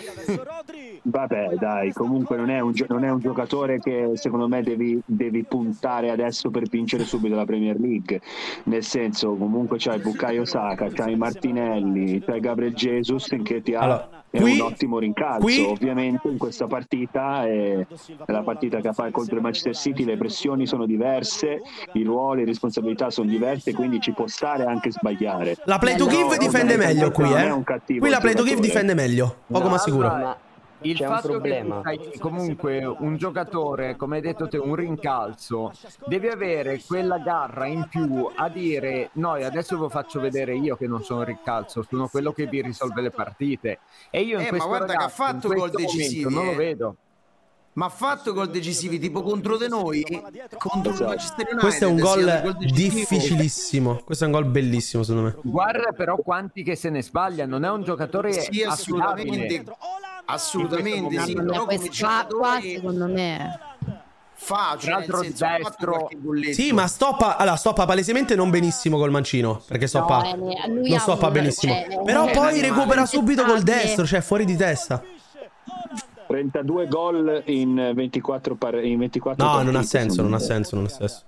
Vabbè, 1.02 1.55
dai, 1.59 1.93
comunque 1.93 2.36
non 2.36 2.51
è, 2.51 2.60
un, 2.60 2.72
non 2.89 3.05
è 3.05 3.10
un 3.10 3.20
giocatore 3.20 3.78
che 3.78 4.12
secondo 4.14 4.48
me 4.48 4.62
devi, 4.62 5.01
devi 5.05 5.44
puntare 5.44 6.10
adesso 6.10 6.51
per 6.51 6.66
vincere 6.68 7.05
subito 7.05 7.35
la 7.36 7.44
Premier 7.44 7.78
League. 7.78 8.20
Nel 8.64 8.82
senso, 8.82 9.35
comunque 9.35 9.76
c'hai 9.78 10.01
Bukayo 10.01 10.44
Saka, 10.44 10.89
c'hai 10.93 11.14
Martinelli, 11.16 12.20
c'hai 12.20 12.40
Gabriel 12.40 12.74
Jesus 12.74 13.28
che 13.43 13.60
ti 13.62 13.74
ha 13.74 13.81
Allora, 13.81 14.09
è 14.31 14.40
qui- 14.40 14.59
un 14.59 14.60
ottimo 14.62 14.98
rincalzo. 14.98 15.40
qui- 15.40 15.62
Ovviamente 15.64 16.28
in 16.28 16.39
questa 16.39 16.66
partita 16.66 17.47
è, 17.47 17.78
è 18.26 18.32
la 18.32 18.43
partita 18.43 18.81
che 18.81 18.93
fa 18.93 19.10
contro 19.10 19.36
il 19.36 19.43
Manchester 19.43 19.76
City, 19.76 20.05
le 20.05 20.16
pressioni 20.16 20.66
sono 20.66 20.86
diverse, 20.86 21.60
i 21.93 22.02
ruoli, 22.02 22.40
le 22.40 22.47
responsabilità 22.47 23.10
sono 23.10 23.28
diverse, 23.28 23.74
quindi 23.74 24.01
ci 24.01 24.12
può 24.12 24.26
stare 24.26 24.64
anche 24.64 24.90
sbagliare. 24.90 25.56
La 25.64 25.78
play 25.78 25.97
to 25.97 26.06
give 26.06 26.36
difende 26.39 26.76
meglio 26.76 27.10
qui, 27.10 27.28
non 27.28 27.43
eh. 27.44 27.48
è 27.48 27.52
un 27.52 27.64
cattivo 27.64 28.00
Qui 28.00 28.10
la 28.10 28.20
play 28.20 28.34
to 28.34 28.42
give 28.42 28.60
difende 28.60 28.94
meglio, 28.94 29.42
poco 29.46 29.68
ma 29.68 29.78
sicuro. 29.78 30.36
Il 30.80 30.98
C'è 30.98 31.06
fatto 31.06 31.40
che 31.40 31.64
tu 31.64 31.72
hai 31.82 32.18
comunque 32.18 32.84
un 32.84 33.16
giocatore, 33.16 33.96
come 33.96 34.16
hai 34.16 34.22
detto 34.22 34.48
te, 34.48 34.58
un 34.58 34.74
rincalzo, 34.74 35.72
devi 36.04 36.28
avere 36.28 36.82
quella 36.86 37.16
garra 37.18 37.64
in 37.64 37.86
più 37.88 38.30
a 38.34 38.50
dire 38.50 39.08
noi 39.12 39.44
adesso 39.44 39.76
ve 39.76 39.82
lo 39.82 39.88
faccio 39.88 40.20
vedere 40.20 40.54
io 40.54 40.76
che 40.76 40.86
non 40.86 41.02
sono 41.02 41.20
un 41.20 41.26
rincalzo, 41.26 41.82
sono 41.88 42.08
quello 42.08 42.32
che 42.32 42.46
vi 42.46 42.60
risolve 42.60 43.00
le 43.00 43.10
partite. 43.10 43.78
E 44.10 44.20
io 44.20 44.38
in 44.38 44.40
Eh, 44.40 44.44
ma 44.44 44.48
questo 44.50 44.68
guarda 44.68 44.86
che 44.86 44.92
ha 44.92 44.96
ragazzo, 44.96 45.22
fatto 45.22 45.48
gol 45.48 45.70
decisivi, 45.70 46.24
momento 46.24 46.36
non 46.36 46.44
lo 46.44 46.52
eh. 46.52 46.56
vedo. 46.66 46.96
Ma 47.74 47.86
ha 47.86 47.88
fatto 47.88 48.32
gol 48.32 48.51
decisivi 48.51 49.01
tipo 49.01 49.22
contro 49.22 49.56
di 49.56 49.66
noi, 49.68 50.05
contro 50.59 50.92
il 50.92 51.01
Manchester 51.01 51.46
United. 51.51 51.59
Questo 51.59 51.84
è 51.84 51.88
un 51.88 51.98
gol 51.98 52.56
difficilissimo. 52.72 54.01
Questo 54.05 54.24
è 54.24 54.26
un 54.28 54.32
gol 54.32 54.44
bellissimo, 54.44 55.02
secondo 55.02 55.28
me. 55.28 55.36
Guarda 55.42 55.90
però 55.90 56.16
quanti 56.16 56.62
che 56.62 56.76
se 56.76 56.88
ne 56.90 57.02
sbaglia, 57.02 57.46
non 57.46 57.64
è 57.64 57.70
un 57.70 57.82
giocatore 57.82 58.32
Sì, 58.32 58.62
assolutamente. 58.62 59.64
Assolutamente 60.26 61.20
sì, 61.20 61.34
però 61.34 61.64
come 61.64 61.76
Questo 61.76 62.36
qua, 62.38 62.59
secondo 62.62 63.06
me. 63.06 63.59
fa, 64.32 64.76
cioè, 64.78 64.90
l'altro 64.90 65.22
senso, 65.22 65.46
destro-. 65.59 66.09
Sì, 66.52 66.72
ma 66.72 66.86
stoppa. 66.86 67.36
Allora, 67.36 67.56
stoppa 67.56 67.84
palesemente 67.86 68.36
non 68.36 68.51
benissimo 68.51 68.98
col 68.98 69.10
mancino. 69.10 69.62
Perché 69.66 69.86
stoppa. 69.88 70.34
No, 70.34 70.51
eh, 70.51 70.68
lui 70.68 70.90
non 70.90 70.98
stoppa 71.01 71.30
benissimo. 71.30 71.74
cioè, 71.74 72.02
Però 72.05 72.26
è 72.26 72.32
poi 72.32 72.60
recupera 72.60 73.05
subito 73.05 73.44
col 73.44 73.62
destro, 73.62 74.06
cioè 74.06 74.20
fuori 74.20 74.44
di 74.44 74.56
testa. 74.56 75.02
32 76.26 76.86
gol 76.88 77.42
in 77.46 77.92
24, 77.94 78.55
par- 78.56 78.84
in 78.84 78.98
24 78.98 79.42
No, 79.44 79.51
partite, 79.52 79.72
non 79.72 79.80
ha 79.80 79.84
senso, 79.84 80.22
non 80.22 80.34
ha 80.34 80.38
senso, 80.38 80.76
non 80.76 80.84
ha 80.84 80.88
senso. 80.88 81.22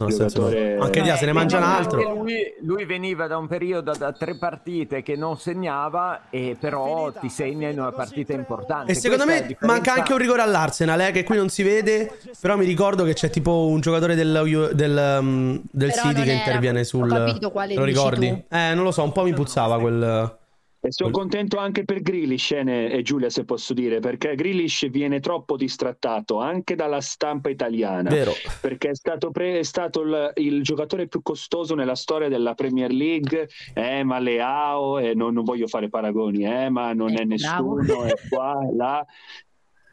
Non 0.00 0.12
senso. 0.12 0.42
no. 0.42 0.48
Giocatore- 0.50 0.78
Anche 0.78 1.00
Dia 1.02 1.16
se 1.16 1.26
ne 1.26 1.32
mangia 1.32 1.56
un 1.56 1.64
altro. 1.64 2.14
Lui, 2.14 2.36
lui 2.60 2.84
veniva 2.84 3.26
da 3.26 3.36
un 3.36 3.48
periodo 3.48 3.92
da 3.98 4.12
tre 4.12 4.36
partite 4.36 5.02
che 5.02 5.16
non 5.16 5.36
segnava, 5.38 6.26
e 6.30 6.56
però 6.56 7.10
ti 7.10 7.28
segna 7.28 7.68
in 7.68 7.80
una 7.80 7.90
partita 7.90 8.32
importante. 8.32 8.92
E 8.92 8.94
secondo 8.94 9.24
Questa 9.24 9.46
me 9.48 9.56
manca 9.62 9.94
anche 9.94 10.12
un 10.12 10.18
rigore 10.18 10.42
all'Arsenal, 10.42 11.00
eh, 11.00 11.10
che 11.10 11.24
qui 11.24 11.36
non 11.36 11.48
si 11.48 11.64
vede. 11.64 12.16
Però 12.40 12.56
mi 12.56 12.64
ricordo 12.64 13.02
che 13.02 13.14
c'è 13.14 13.28
tipo 13.28 13.66
un 13.66 13.80
giocatore 13.80 14.14
del, 14.14 14.70
del, 14.72 15.16
um, 15.20 15.60
del 15.68 15.90
City 15.92 16.04
non 16.12 16.14
che 16.22 16.30
era- 16.30 16.32
interviene 16.38 16.80
ho 16.80 16.84
sul. 16.84 17.08
capito 17.08 17.50
quale 17.50 17.74
Lo 17.74 17.84
dici 17.84 17.96
ricordi? 17.96 18.28
tu. 18.28 18.54
Eh, 18.54 18.74
non 18.74 18.84
lo 18.84 18.92
so, 18.92 19.02
un 19.02 19.10
po' 19.10 19.24
mi 19.24 19.32
puzzava 19.32 19.80
quel. 19.80 20.36
E 20.80 20.92
sono 20.92 21.10
contento 21.10 21.58
anche 21.58 21.84
per 21.84 22.00
Grealish 22.02 22.52
eh, 22.52 22.88
e 22.92 23.02
Giulia, 23.02 23.30
se 23.30 23.44
posso 23.44 23.74
dire, 23.74 23.98
perché 23.98 24.36
Grealish 24.36 24.88
viene 24.90 25.18
troppo 25.18 25.56
distrattato 25.56 26.38
anche 26.38 26.76
dalla 26.76 27.00
stampa 27.00 27.48
italiana. 27.48 28.08
Vero. 28.08 28.32
Perché 28.60 28.90
è 28.90 28.94
stato, 28.94 29.32
pre- 29.32 29.58
è 29.58 29.64
stato 29.64 30.02
il, 30.02 30.32
il 30.36 30.62
giocatore 30.62 31.08
più 31.08 31.20
costoso 31.20 31.74
nella 31.74 31.96
storia 31.96 32.28
della 32.28 32.54
Premier 32.54 32.92
League. 32.92 33.48
Eh, 33.74 34.04
ma 34.04 34.20
Leao, 34.20 34.98
e 34.98 35.14
non, 35.14 35.34
non 35.34 35.42
voglio 35.42 35.66
fare 35.66 35.88
paragoni, 35.88 36.44
eh, 36.44 36.68
ma 36.68 36.92
non 36.92 37.18
è 37.18 37.24
nessuno, 37.24 38.04
è 38.04 38.14
qua, 38.30 38.60
è 38.60 38.74
là. 38.74 39.04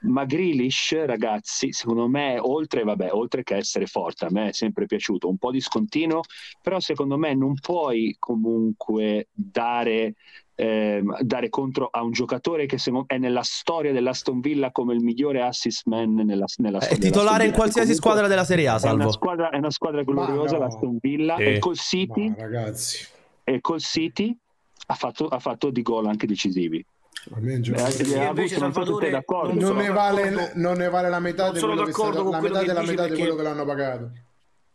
Ma 0.02 0.24
Grealish, 0.26 1.03
ragazzi, 1.06 1.72
secondo 1.72 2.07
me, 2.07 2.38
oltre, 2.40 2.84
vabbè, 2.84 3.12
oltre 3.12 3.41
che 3.41 3.56
essere 3.56 3.88
forte, 3.88 4.26
a 4.26 4.30
me 4.30 4.49
è 4.49 4.53
sempre 4.53 4.86
piaciuto, 4.86 5.28
un 5.28 5.38
po' 5.38 5.49
discontinuo, 5.49 6.22
però 6.62 6.80
secondo 6.80 7.18
me 7.18 7.34
non 7.34 7.56
puoi 7.56 8.16
comunque 8.20 9.30
dare, 9.32 10.14
ehm, 10.56 11.22
dare 11.22 11.49
contro 11.49 11.88
a 11.91 12.02
un 12.02 12.11
giocatore 12.11 12.65
che 12.65 12.77
è 13.07 13.18
nella 13.18 13.44
storia 13.44 13.91
dell'Aston 13.91 14.40
Villa 14.40 14.72
come 14.72 14.94
il 14.94 15.03
migliore 15.03 15.41
assist 15.41 15.86
man 15.86 16.14
nella, 16.14 16.45
nella 16.57 16.80
È 16.80 16.84
storia 16.86 16.98
titolare 17.06 17.45
in 17.45 17.52
qualsiasi 17.52 17.88
comunque 17.90 18.10
squadra 18.11 18.27
della 18.27 18.45
Serie 18.45 18.68
A, 18.68 18.72
È 18.72 18.73
una 18.76 18.80
salvo. 18.80 19.11
squadra, 19.11 19.49
è 19.49 19.57
una 19.57 19.72
squadra 19.72 20.03
gloriosa, 20.03 20.57
no. 20.57 20.64
l'Aston 20.64 20.98
Villa, 20.99 21.36
Sì. 21.38 21.44
e 21.44 21.60
col 21.60 21.77
City, 21.77 22.30
Ma 22.30 22.36
ragazzi, 22.38 23.07
e 23.44 23.61
col 23.61 23.80
City 23.82 24.36
ha 24.88 24.94
fatto, 24.94 25.27
ha 25.27 25.40
fatto 25.40 25.69
di 25.69 25.82
gol 25.82 26.06
anche 26.07 26.26
decisivi. 26.27 26.84
me 27.40 27.53
Eh, 27.56 27.60
non 28.60 28.72
Salvatore, 28.72 29.07
ne, 29.88 29.90
vale, 29.94 30.22
d'accordo. 30.30 30.52
non 30.56 30.77
ne 30.77 30.90
vale 30.90 31.10
la 31.10 31.19
metà 31.19 31.44
Non 31.45 31.53
di 31.53 31.60
sono 31.60 31.72
quello 31.73 31.86
che 31.86 31.91
la 32.30 32.40
metà 32.41 32.64
della 32.64 33.07
di 33.07 33.14
quello 33.19 33.36
che 33.36 33.41
l'hanno 33.41 33.65
pagato. 33.65 34.11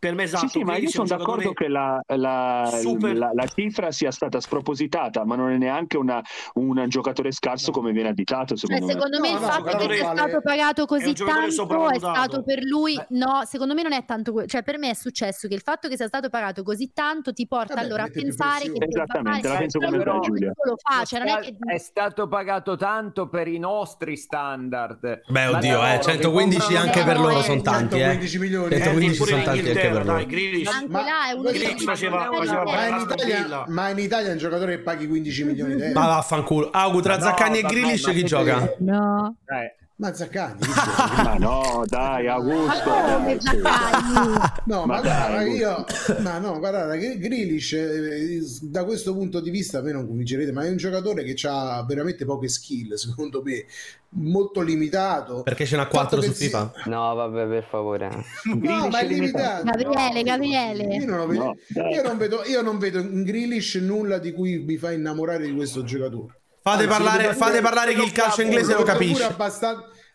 Per 0.01 0.15
me 0.15 0.23
esatto, 0.23 0.47
sì, 0.47 0.57
sì, 0.57 0.63
ma 0.63 0.77
io 0.77 0.89
sono 0.89 1.05
d'accordo 1.05 1.53
che 1.53 1.67
la, 1.67 2.01
la- 2.15 2.67
super- 2.81 3.15
la- 3.15 3.29
la 3.35 3.45
cifra 3.45 3.91
sia 3.91 4.09
stata 4.09 4.39
spropositata, 4.39 5.23
ma 5.25 5.35
non 5.35 5.51
è 5.51 5.57
neanche 5.57 5.95
una- 5.95 6.19
un 6.55 6.83
giocatore 6.87 7.31
scarso 7.31 7.69
come 7.69 7.91
viene 7.91 8.09
additato, 8.09 8.55
Cioè, 8.55 8.67
secondo 8.79 8.85
me. 8.87 8.91
secondo 8.93 9.19
me 9.19 9.29
No, 9.29 9.35
il 9.35 9.41
no, 9.41 9.47
fatto 9.47 9.77
che 9.87 9.95
sia 9.97 10.11
stato 10.15 10.41
pagato 10.41 10.85
così 10.87 11.13
tanto 11.13 11.89
è 11.91 11.97
stato 11.99 12.41
per 12.41 12.63
lui. 12.63 12.99
No, 13.09 13.41
secondo 13.45 13.75
me 13.75 13.83
non 13.83 13.93
è 13.93 14.03
tanto. 14.03 14.31
que- 14.31 14.47
Cioè, 14.47 14.63
per 14.63 14.79
me 14.79 14.89
è 14.89 14.93
successo 14.95 15.47
che 15.47 15.53
il 15.53 15.61
fatto 15.61 15.87
che 15.87 15.95
sia 15.97 16.07
stato 16.07 16.29
pagato 16.29 16.63
così 16.63 16.91
tanto 16.91 17.31
ti 17.31 17.45
porta 17.45 17.75
Vabbè, 17.75 17.85
allora 17.85 18.03
a 18.05 18.09
pensare 18.11 18.71
che 18.71 18.83
Esattamente, 18.83 19.47
la 19.47 19.57
penso 19.57 19.77
come 19.77 19.97
però 19.99 20.19
Giulia. 20.21 20.51
lo 20.65 20.75
fa, 20.81 21.03
cioè 21.05 21.19
non 21.19 21.27
è 21.27 21.39
che 21.41 21.55
è 21.63 21.77
stato 21.77 22.27
pagato 22.27 22.75
tanto 22.75 23.29
per 23.29 23.47
i 23.47 23.59
nostri 23.59 24.17
standard. 24.17 25.21
Beh, 25.27 25.45
oddio, 25.45 25.85
eh, 25.85 25.97
che 25.97 26.01
115 26.05 26.59
comprano- 26.73 26.85
anche 26.89 27.03
per 27.03 27.19
loro 27.19 27.37
eh, 27.39 27.43
sono 27.43 27.61
tanti, 27.61 27.95
eh. 27.97 27.99
115 27.99 28.39
milioni. 28.39 28.69
115 28.71 29.21
Eh, 29.21 29.25
sono 29.27 29.43
tanti 29.43 29.59
anche 29.59 29.89
Loro. 29.99 30.03
dai, 30.13 30.25
Grealish- 30.25 30.73
anche 30.73 30.87
Ma- 30.91 31.03
là 31.03 31.29
è 31.29 31.33
uno 31.33 31.49
Grealish 31.51 31.83
faceva- 31.83 32.29
faceva 32.31 32.63
Ma 32.63 32.87
in, 32.87 32.99
Italia, 33.01 33.63
ma 33.67 33.89
in 33.89 33.97
Italia 33.99 34.29
è 34.29 34.31
un 34.31 34.37
giocatore 34.37 34.75
che 34.77 34.81
paghi 34.83 35.07
15 35.07 35.43
milioni 35.43 35.75
di 35.75 35.81
euro. 35.81 35.99
Ma 35.99 36.05
vaffanculo. 36.07 36.69
Agu, 36.71 36.99
tra 37.01 37.15
No, 37.17 37.21
Zaccagni 37.23 37.59
e 37.59 37.61
Grealish 37.63 38.05
ma 38.05 38.13
chi 38.13 38.23
gioca? 38.23 38.73
No. 38.79 39.35
Eh, 39.45 39.75
Ma 40.01 40.11
Zaccagni, 40.15 40.57
Ma 41.23 41.35
no, 41.37 41.83
dai, 41.85 42.27
Augusto. 42.27 42.89
Ma 42.89 43.19
dai? 43.19 44.49
No, 44.65 44.85
Ma 44.87 44.95
ma, 44.95 44.99
dai, 45.01 45.29
guarda, 45.29 45.41
io, 45.43 45.85
ma 46.23 46.39
no, 46.39 46.57
guarda, 46.57 46.97
che 46.97 47.19
Grealish 47.19 47.73
eh, 47.73 48.41
da 48.63 48.83
questo 48.83 49.13
punto 49.13 49.39
di 49.39 49.51
vista 49.51 49.77
a 49.77 49.81
me 49.83 49.91
non 49.91 50.07
convincerete, 50.07 50.51
ma 50.51 50.63
è 50.63 50.69
un 50.69 50.77
giocatore 50.77 51.23
che 51.23 51.35
ha 51.47 51.85
veramente 51.87 52.25
poche 52.25 52.47
skill, 52.47 52.95
secondo 52.95 53.43
me, 53.43 53.65
molto 54.13 54.61
limitato. 54.61 55.43
Perché 55.43 55.67
ce 55.67 55.75
n'ha 55.75 55.83
Fatto 55.83 55.97
4 55.97 56.19
che 56.21 56.25
su 56.25 56.33
si- 56.33 56.43
FIFA? 56.45 56.71
No, 56.85 57.13
vabbè, 57.13 57.45
per 57.47 57.63
favore. 57.69 58.09
No, 58.59 58.87
ma 58.87 58.99
è 59.01 59.05
limitato. 59.05 59.65
Gabriele, 59.65 60.23
Gabriele. 60.23 60.95
Io 60.95 61.05
non, 61.05 61.27
vedo- 61.27 61.43
No, 61.75 61.89
io 61.89 62.01
non 62.01 62.17
vedo, 62.17 62.43
io 62.45 62.61
non 62.63 62.79
vedo 62.79 62.97
in 62.97 63.21
Grealish 63.23 63.75
nulla 63.75 64.17
di 64.17 64.31
cui 64.31 64.57
mi 64.57 64.77
fa 64.77 64.91
innamorare 64.91 65.45
di 65.45 65.53
questo 65.53 65.83
giocatore. 65.83 66.39
Fate 66.63 66.85
parlare, 66.85 67.33
fate 67.33 67.59
parlare 67.59 67.93
chi 67.95 68.03
il 68.03 68.11
calcio 68.11 68.41
inglese 68.43 68.75
lo 68.75 68.83
capisce. 68.83 69.35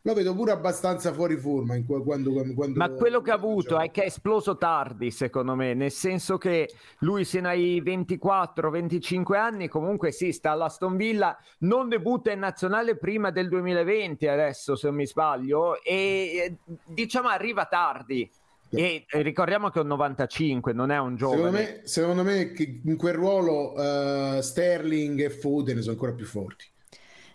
lo 0.03 0.15
vedo 0.15 0.33
pure 0.37 0.53
abbastanza 0.53 1.13
fuori 1.13 1.37
forma 1.37 1.75
quando, 1.85 2.31
quando- 2.55 2.79
Ma 2.79 2.89
quello 2.91 3.21
che 3.21 3.33
ha 3.33 3.35
avuto 3.35 3.81
è 3.81 3.91
che 3.91 4.05
è 4.05 4.07
esploso 4.07 4.57
tardi, 4.57 5.11
secondo 5.11 5.57
me, 5.57 5.75
nel 5.75 5.91
senso 5.91 6.39
che 6.39 6.73
lui 7.01 7.25
sino 7.25 7.49
ai 7.49 7.83
24-25 7.83 9.37
anni 9.37 9.67
comunque 9.67 10.13
sì, 10.13 10.31
sta 10.31 10.53
all'Aston 10.53 10.97
Villa, 10.97 11.37
non 11.61 11.89
debutta 11.89 12.31
in 12.31 12.39
nazionale 12.39 12.97
prima 12.97 13.33
del 13.33 13.49
2020 13.49 14.29
adesso, 14.29 14.77
se 14.77 14.87
non 14.87 14.95
mi 14.95 15.07
sbaglio, 15.07 15.83
e 15.83 16.59
diciamo 16.85 17.27
arriva 17.27 17.65
tardi. 17.65 18.31
E 18.71 19.07
e 19.09 19.23
ricordiamo 19.23 19.71
che 19.71 19.79
è 19.79 19.83
un 19.83 19.89
95, 19.89 20.73
non 20.73 20.91
è 20.91 20.99
un 20.99 21.17
giovane. 21.17 21.39
Secondo 21.39 21.57
me, 21.57 21.81
secondo 21.85 22.23
me 22.25 22.81
in 22.85 22.97
quel 22.97 23.15
ruolo 23.15 23.75
eh, 23.77 24.43
Sterling 24.43 25.21
e 25.21 25.31
Foden 25.31 25.81
sono 25.81 25.93
ancora 25.93 26.13
più 26.13 26.27
forti. 26.27 26.65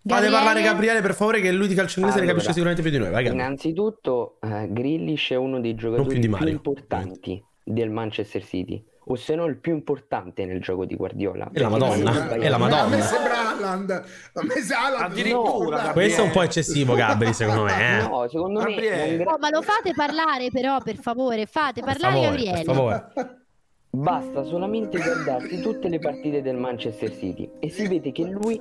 Fate 0.03 0.29
parlare 0.29 0.63
Gabriele 0.63 1.01
per 1.01 1.13
favore 1.13 1.41
che 1.41 1.51
lui 1.51 1.67
di 1.67 1.75
calcio 1.75 1.99
inglese 1.99 2.19
ne 2.19 2.25
Allora, 2.25 2.41
capisce 2.41 2.53
sicuramente 2.53 2.81
più 2.81 2.91
di 2.91 2.97
noi. 2.97 3.11
Vai. 3.11 3.27
Innanzitutto, 3.27 4.39
eh, 4.41 4.67
Grealish 4.71 5.29
è 5.29 5.35
uno 5.35 5.59
dei 5.59 5.75
giocatori 5.75 6.19
più 6.19 6.35
più, 6.35 6.47
importanti 6.47 7.43
del 7.63 7.91
Manchester 7.91 8.43
City, 8.43 8.83
o 9.05 9.15
se 9.15 9.35
no 9.35 9.45
il 9.45 9.57
più 9.57 9.73
importante 9.73 10.45
nel 10.45 10.61
gioco 10.61 10.85
di 10.85 10.95
Guardiola. 10.95 11.49
È 11.51 11.59
la 11.59 11.69
Madonna, 11.69 12.29
è 12.29 12.47
la. 12.49 12.57
Madonna. 12.57 12.81
A 12.83 12.87
me 12.87 13.01
sembra 13.01 13.49
Haaland. 13.49 13.89
A 13.91 14.43
me 14.43 14.49
sembra 14.55 14.79
Haaland. 14.85 15.11
Addirittura. 15.11 15.91
Questo 15.91 16.21
è 16.21 16.23
un 16.23 16.31
po' 16.31 16.41
eccessivo, 16.43 16.93
Gabri, 16.95 17.33
secondo 17.33 17.63
me. 17.63 17.97
Eh. 17.97 18.01
No, 18.07 18.27
secondo 18.29 18.61
me 18.61 19.17
gra- 19.17 19.33
Oh, 19.33 19.37
ma 19.39 19.49
lo 19.49 19.61
fate 19.61 19.93
parlare 19.95 20.49
però, 20.51 20.79
per 20.81 20.97
favore, 20.97 21.45
fate 21.45 21.81
parlare 21.81 22.13
favore, 22.13 22.27
Gabriele. 22.27 22.63
per 22.63 22.65
favore. 22.65 23.39
Basta 23.93 24.45
solamente 24.45 24.99
guardarsi 24.99 25.59
tutte 25.59 25.89
le 25.89 25.99
partite 25.99 26.41
del 26.41 26.55
Manchester 26.55 27.11
City 27.11 27.51
e 27.59 27.69
si 27.69 27.89
vede 27.89 28.13
che 28.13 28.23
lui 28.23 28.57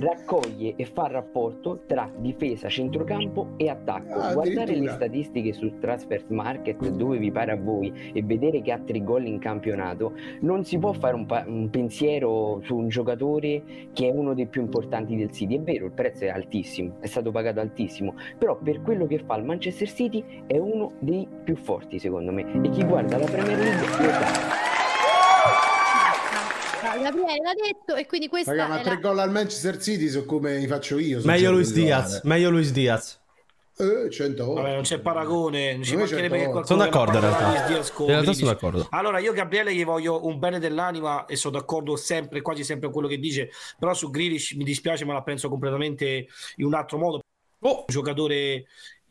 raccoglie 0.00 0.74
e 0.74 0.86
fa 0.86 1.06
rapporto 1.06 1.82
tra 1.86 2.10
difesa, 2.16 2.68
centrocampo 2.68 3.50
e 3.58 3.68
attacco. 3.68 4.18
Ah, 4.18 4.32
Guardare 4.32 4.74
le 4.74 4.88
statistiche 4.88 5.52
su 5.52 5.78
Transfer 5.78 6.24
Market 6.30 6.84
dove 6.88 7.18
vi 7.18 7.30
pare 7.30 7.52
a 7.52 7.56
voi 7.56 8.10
e 8.12 8.24
vedere 8.24 8.60
che 8.60 8.72
ha 8.72 8.80
tre 8.80 9.04
gol 9.04 9.26
in 9.26 9.38
campionato, 9.38 10.14
non 10.40 10.64
si 10.64 10.76
può 10.78 10.92
fare 10.92 11.14
un, 11.14 11.26
pa- 11.26 11.44
un 11.46 11.70
pensiero 11.70 12.58
su 12.64 12.76
un 12.76 12.88
giocatore 12.88 13.62
che 13.92 14.08
è 14.08 14.10
uno 14.10 14.34
dei 14.34 14.48
più 14.48 14.62
importanti 14.62 15.14
del 15.14 15.30
City. 15.30 15.58
È 15.58 15.60
vero, 15.60 15.86
il 15.86 15.92
prezzo 15.92 16.24
è 16.24 16.28
altissimo, 16.28 16.96
è 16.98 17.06
stato 17.06 17.30
pagato 17.30 17.60
altissimo, 17.60 18.16
però 18.36 18.58
per 18.60 18.82
quello 18.82 19.06
che 19.06 19.20
fa 19.24 19.36
il 19.36 19.44
Manchester 19.44 19.88
City 19.88 20.42
è 20.48 20.58
uno 20.58 20.94
dei 20.98 21.28
più 21.44 21.54
forti 21.54 22.00
secondo 22.00 22.32
me 22.32 22.60
e 22.64 22.68
chi 22.70 22.82
guarda 22.82 23.16
la 23.16 23.26
Premier 23.26 23.58
League 23.58 23.80
lo 23.80 24.10
sa. 24.10 24.71
Gabriele 26.98 27.38
l'ha 27.42 27.54
detto 27.54 27.94
e 27.94 28.06
quindi 28.06 28.28
questa 28.28 28.52
Raga, 28.52 28.68
ma 28.68 28.80
è 28.80 28.82
tre 28.82 28.94
la... 28.94 29.00
gol 29.00 29.18
al 29.18 29.30
Manchester 29.30 29.80
City 29.80 30.08
sono 30.08 30.24
come 30.24 30.58
li 30.58 30.66
faccio 30.66 30.98
io. 30.98 31.20
Meglio 31.24 31.52
Luis. 31.52 31.72
Diaz. 31.72 32.20
Meglio 32.24 32.50
Luis 32.50 32.72
Diaz. 32.72 33.20
Eh, 33.78 34.10
100 34.10 34.44
volte. 34.44 34.60
Vabbè, 34.60 34.74
non 34.74 34.82
c'è 34.82 35.00
paragone, 35.00 35.74
non 35.74 35.82
ci 35.82 35.96
mancherebbe 35.96 36.36
che 36.36 36.44
qualcuno 36.44 36.64
Sono 36.64 36.84
d'accordo, 36.84 37.14
in 37.14 37.20
realtà. 37.20 37.68
In 37.68 38.06
realtà 38.06 38.32
sono 38.32 38.50
d'accordo. 38.50 38.86
Allora, 38.90 39.18
io 39.18 39.32
Gabriele 39.32 39.74
gli 39.74 39.84
voglio 39.84 40.26
un 40.26 40.38
bene 40.38 40.58
dell'anima 40.58 41.24
e 41.24 41.36
sono 41.36 41.58
d'accordo 41.58 41.96
sempre, 41.96 42.42
quasi 42.42 42.64
sempre 42.64 42.90
con 42.90 42.92
quello 42.92 43.08
che 43.08 43.18
dice, 43.18 43.50
però 43.78 43.94
su 43.94 44.10
Grealish 44.10 44.52
mi 44.52 44.64
dispiace, 44.64 45.04
ma 45.04 45.14
la 45.14 45.22
penso 45.22 45.48
completamente 45.48 46.26
in 46.56 46.66
un 46.66 46.74
altro 46.74 46.98
modo. 46.98 47.20
Oh. 47.60 47.78
Un 47.78 47.84
giocatore 47.86 48.66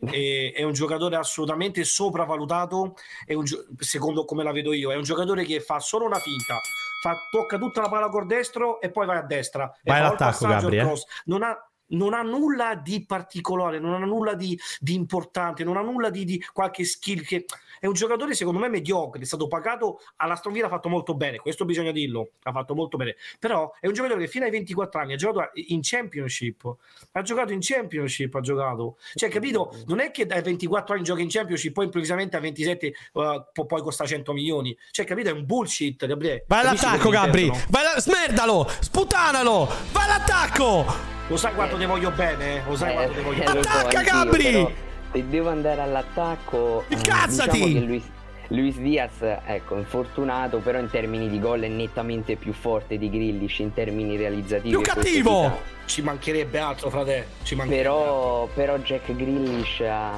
è, 0.10 0.54
è 0.56 0.64
un 0.64 0.74
giocatore 0.74 1.16
assolutamente 1.16 1.84
sopravvalutato, 1.84 2.96
un 3.28 3.46
secondo 3.78 4.26
come 4.26 4.44
la 4.44 4.52
vedo 4.52 4.74
io, 4.74 4.92
è 4.92 4.96
un 4.96 5.04
giocatore 5.04 5.46
che 5.46 5.60
fa 5.60 5.80
solo 5.80 6.06
una 6.06 6.20
finta, 6.20 6.60
fa- 7.02 7.28
tocca 7.30 7.58
tutta 7.58 7.82
la 7.82 7.90
palla 7.90 8.10
col 8.10 8.26
destro 8.26 8.80
e 8.82 8.90
poi 8.92 9.06
vai 9.06 9.18
a 9.18 9.24
destra. 9.24 9.72
E 9.84 9.90
Vai 9.90 10.00
all'attacco, 10.00 10.48
Gabri, 10.48 10.78
eh. 10.78 10.94
Non 11.26 11.44
ha, 11.44 11.71
non 11.92 12.14
ha 12.14 12.22
nulla 12.22 12.76
di 12.76 13.06
particolare, 13.06 13.80
non 13.80 13.94
ha 13.94 14.06
nulla 14.06 14.34
di, 14.34 14.60
di 14.80 14.94
importante, 14.94 15.64
non 15.64 15.78
ha 15.78 15.82
nulla 15.82 16.10
di, 16.10 16.26
di 16.26 16.44
qualche 16.54 16.84
skill 16.84 17.24
che 17.24 17.46
è 17.80 17.88
un 17.88 17.94
giocatore 17.94 18.36
secondo 18.36 18.60
me 18.60 18.70
mediocre, 18.70 19.22
è 19.22 19.26
stato 19.26 19.48
pagato 19.48 20.02
all'Aston 20.18 20.54
Villa 20.54 20.68
ha 20.68 20.70
fatto 20.70 20.88
molto 20.88 21.16
bene, 21.16 21.38
questo 21.38 21.66
bisogna 21.66 21.92
dirlo, 21.92 22.34
ha 22.44 22.52
fatto 22.52 22.76
molto 22.76 22.98
bene, 22.98 23.16
però 23.40 23.74
è 23.80 23.88
un 23.88 23.94
giocatore 23.94 24.22
che 24.22 24.28
fino 24.28 24.46
ai 24.46 24.52
24 24.52 25.02
anni 25.02 25.14
ha 25.14 25.18
giocato 25.18 25.52
in 25.56 25.80
Championship, 25.82 26.76
ha 27.12 27.22
giocato 27.22 27.54
in 27.54 27.60
Championship, 27.62 28.36
ha 28.36 28.42
giocato, 28.42 28.98
cioè 29.16 29.30
capito, 29.30 29.76
non 29.88 30.00
è 30.00 30.12
che 30.12 30.26
dai 30.26 30.42
24 30.42 30.94
anni 30.94 31.04
giochi 31.04 31.22
in 31.24 31.30
Championship, 31.30 31.74
poi 31.74 31.86
improvvisamente 31.86 32.38
a 32.38 32.40
27 32.40 32.94
uh, 33.14 33.22
può 33.52 33.66
poi 33.66 33.82
costa 33.82 34.06
100 34.06 34.32
milioni, 34.34 34.78
cioè 34.92 35.06
capito, 35.06 35.30
è 35.30 35.34
un 35.34 35.46
bullshit, 35.46 36.06
Gabriele. 36.06 36.46
Vai 36.48 36.62
all'attacco, 36.62 37.10
Gabri. 37.10 37.50
Vai 37.70 37.86
alla... 37.86 38.00
Smerdalo! 38.00 38.68
Sputanalo! 38.80 39.68
Vai 39.92 40.04
all'attacco! 40.04 41.21
Lo 41.32 41.38
sai 41.38 41.54
quanto 41.54 41.78
te 41.78 41.86
voglio 41.86 42.12
bene? 42.12 42.58
eh? 42.58 42.62
Lo 42.68 42.76
sai 42.76 42.90
Eh, 42.90 42.94
quanto 42.94 43.14
te 43.14 43.22
voglio 43.22 43.42
eh, 43.42 43.46
bene? 43.46 43.60
Attacca, 43.62 44.02
Gabri! 44.02 44.76
Se 45.14 45.30
devo 45.30 45.50
andare 45.50 45.80
all'attacco, 45.80 46.84
eh, 46.90 46.94
Incazzati! 46.96 47.52
diciamo 47.58 47.74
che 47.80 47.86
Luis, 47.86 48.04
Luis 48.50 48.76
Diaz, 48.76 49.12
ecco, 49.46 49.78
infortunato, 49.78 50.58
però 50.58 50.78
in 50.78 50.90
termini 50.90 51.30
di 51.30 51.40
gol 51.40 51.62
è 51.62 51.68
nettamente 51.70 52.36
più 52.36 52.52
forte 52.52 52.98
di 52.98 53.10
Grealish 53.10 53.60
in 53.60 53.74
termini 53.74 54.18
realizzativi. 54.18 54.72
Più 54.76 54.82
cattivo! 54.82 55.44
sa. 55.44 55.80
Ci 55.86 56.02
mancherebbe 56.02 56.60
altro, 56.60 56.90
frate. 56.90 57.28
Ci 57.44 57.56
mancherebbe 57.56 57.82
Però, 57.84 58.50
però 58.54 58.78
Jack 58.80 59.16
Grealish 59.16 59.80
ha, 59.82 60.12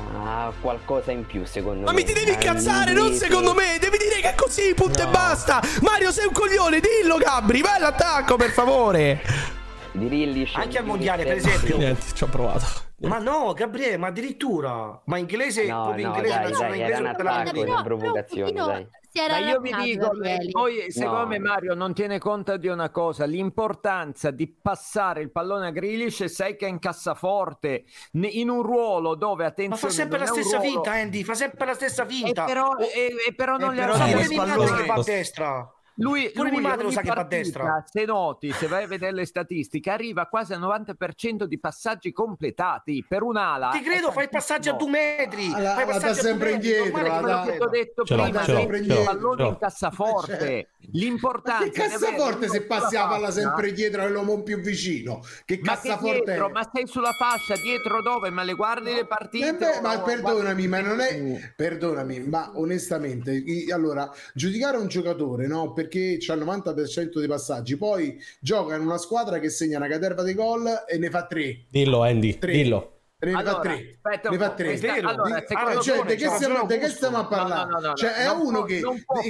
ha 0.48 0.52
qualcosa 0.62 1.12
in 1.12 1.28
più, 1.28 1.46
secondo 1.46 1.86
Ma 1.86 1.92
me. 1.92 1.98
mi 2.00 2.06
ti 2.06 2.14
devi 2.14 2.32
incazzare, 2.32 2.92
non 2.94 3.14
secondo 3.14 3.54
me! 3.54 3.78
Devi 3.80 3.98
dire 4.00 4.20
che 4.20 4.32
è 4.32 4.36
così, 4.36 4.74
punto 4.74 5.04
e 5.04 5.08
basta! 5.12 5.62
Mario, 5.82 6.12
sei 6.12 6.26
un 6.26 6.34
coglione, 6.34 6.80
dillo, 6.80 7.18
Gabri! 7.18 7.62
Vai 7.62 7.76
all'attacco, 7.76 8.36
per 8.36 8.50
favore! 8.50 9.62
Grealish 9.94 10.56
Anche 10.56 10.78
al 10.80 10.86
mondiale, 10.86 11.24
per 11.24 11.38
esempio. 11.38 11.78
Niente, 11.78 12.02
ci 12.14 12.24
ho 12.24 12.28
provato. 12.28 12.66
Ma 13.04 13.18
no, 13.20 13.54
Gabriele, 13.54 13.98
ma 13.98 14.08
addirittura. 14.08 15.00
Ma 15.06 15.18
inglese, 15.18 15.66
No, 15.68 15.84
proprio 15.84 16.08
no, 16.08 16.16
inglese, 16.16 16.34
dai, 16.36 16.44
nazione 16.44 16.70
dai, 16.70 16.80
inglese 16.80 16.94
era 17.02 17.10
un 17.10 17.16
attacco, 17.44 17.62
una 17.62 17.84
provocazione, 17.84 18.52
dai. 18.54 18.88
Si 19.14 19.20
era 19.22 19.40
Ma 19.40 19.48
io 19.50 19.60
vi 19.60 19.72
dico, 19.76 20.10
poi 20.52 20.92
secondo 20.92 21.20
No. 21.20 21.28
me 21.28 21.38
Mario 21.38 21.74
non 21.76 21.94
tiene 21.94 22.18
conto 22.18 22.58
di 22.58 22.68
una 22.68 22.90
cosa, 22.90 23.26
l'importanza 23.26 24.32
di 24.32 24.48
passare 24.48 25.22
il 25.22 25.30
pallone 25.32 25.68
a 25.68 25.70
Grealish 25.70 26.22
e 26.22 26.28
sai 26.30 26.56
che 26.56 26.66
è 26.66 26.70
in 26.70 26.80
cassaforte, 26.80 27.84
in 28.14 28.50
un 28.50 28.64
ruolo 28.64 29.14
dove, 29.14 29.44
Ma 29.44 29.50
attenzione, 29.50 29.80
fa 29.82 29.90
sempre 29.90 30.18
la 30.18 30.26
non 30.26 30.34
stessa 30.34 30.58
ruolo- 30.58 30.72
finta, 30.72 30.92
Andy. 30.94 31.24
Fa 31.24 31.34
sempre 31.36 31.66
la 31.68 31.74
stessa 31.76 32.04
E 32.04 32.08
finta. 32.08 32.46
però, 32.46 32.70
Oh, 32.70 32.80
e- 32.82 33.16
e 33.28 33.34
però 33.36 33.58
non 33.58 33.74
eh, 33.74 33.76
le 33.76 33.82
però 33.82 33.94
ha 33.94 33.98
ma 33.98 34.06
il 34.22 34.34
pallone. 34.36 34.82
che 34.82 34.86
va 34.88 34.94
a 34.96 35.04
destra. 35.04 35.74
Lui, 35.98 36.32
Pure 36.34 36.50
lui 36.50 36.62
madre 36.62 36.84
lo 36.84 36.92
sa 36.92 37.02
che 37.02 37.14
va 37.14 37.22
a 37.22 37.24
destra. 37.24 37.84
Se 37.88 38.04
noti, 38.06 38.52
se 38.52 38.68
vai 38.68 38.84
a 38.84 38.88
vedere 38.88 39.14
le 39.14 39.26
statistiche, 39.26 39.92
arriva 39.92 40.26
quasi 40.26 40.54
al 40.54 40.60
90% 40.60 41.44
di 41.44 41.60
passaggi 41.60 42.12
completati 42.12 43.06
per 43.08 43.22
un'ala. 43.22 43.70
Ti 43.70 43.82
credo, 43.82 44.10
è 44.10 44.12
fai 44.12 44.30
passaggi 44.30 44.70
a 44.70 44.76
tantissimo. 44.76 44.98
due 44.98 45.16
metri. 45.18 45.52
Ah, 45.54 45.60
la- 45.62 45.74
fai 45.76 45.86
la 45.86 45.92
passaggi 45.92 46.02
dà 46.04 46.10
a 46.10 46.14
due 46.14 46.22
sempre 46.24 46.52
indietro, 46.52 46.84
che 46.86 46.92
dà- 47.04 47.20
Quello 47.20 47.42
che 47.44 47.64
ho 47.64 47.70
detto 47.70 48.04
Ce 48.04 48.14
prima, 48.16 48.30
il 48.78 49.02
pallone 49.06 49.48
in 49.48 49.58
cassaforte. 49.58 50.68
L'importante 50.92 51.66
Ma 51.66 51.72
che 51.72 51.82
è 51.82 51.86
avere 51.86 52.00
cassaforte 52.00 52.50
se 52.50 52.62
passi 52.64 52.96
la 52.96 53.08
palla 53.08 53.32
sempre 53.32 53.72
dietro 53.72 54.02
all'uomo 54.02 54.42
più 54.44 54.60
vicino? 54.60 55.22
Che 55.46 55.60
Ma 55.64 55.78
che 55.78 55.88
cassaforte 55.90 56.36
è? 56.36 56.48
Ma 56.50 56.70
sei 56.74 56.88
sulla 56.88 57.12
fascia, 57.12 57.56
dietro 57.56 58.02
dove? 58.02 58.30
Ma 58.32 58.44
le 58.44 58.54
guardi 58.54 58.94
le 58.94 59.06
partite? 59.06 59.78
Eh 59.78 59.82
ma 59.82 59.96
no? 59.96 60.04
perdonami, 60.04 60.68
ma 60.68 60.80
non 60.82 61.00
è. 61.00 61.54
Perdonami, 61.56 62.20
ma 62.28 62.52
onestamente, 62.56 63.44
allora, 63.72 64.10
giudicare 64.34 64.78
un 64.78 64.88
giocatore, 64.88 65.48
no? 65.48 65.72
Perché 65.84 66.18
c'ha 66.20 66.34
il 66.34 66.42
90% 66.44 67.20
dei 67.20 67.28
passaggi, 67.28 67.76
poi 67.78 68.18
gioca 68.40 68.76
in 68.76 68.82
una 68.82 68.98
squadra 68.98 69.40
che 69.40 69.50
segna 69.50 69.78
una 69.78 69.88
caterva 69.88 70.24
di 70.24 70.34
gol 70.34 70.66
e 70.88 70.98
ne 70.98 71.10
fa 71.10 71.26
tre. 71.26 71.66
Dillo, 71.70 72.04
Andy, 72.04 72.38
Tre. 72.40 72.52
dillo. 72.54 72.90
Ne 73.20 73.32
fa 73.32 73.38
Allora, 73.40 73.60
tre. 73.62 74.00
aspetta 74.02 74.30
Ne 74.30 74.38
fa 74.38 74.50
tre. 74.52 74.66
questa- 74.66 74.94
allora, 74.94 75.36
Ah, 75.36 75.80
cioè, 75.80 76.04
di 76.06 76.16
che 76.16 76.28
stiamo, 76.30 76.56
ragione 76.56 76.68
di 76.68 76.78
che 76.80 76.90
stiamo 76.90 77.18
a 77.18 77.26
parlare? 77.26 77.70
No, 77.70 77.76
no, 77.76 77.80
no, 77.82 77.88
no, 77.90 77.94
cioè, 77.96 78.12
è 78.16 78.30
uno 78.30 78.64
può- 78.64 78.66
che 78.66 78.82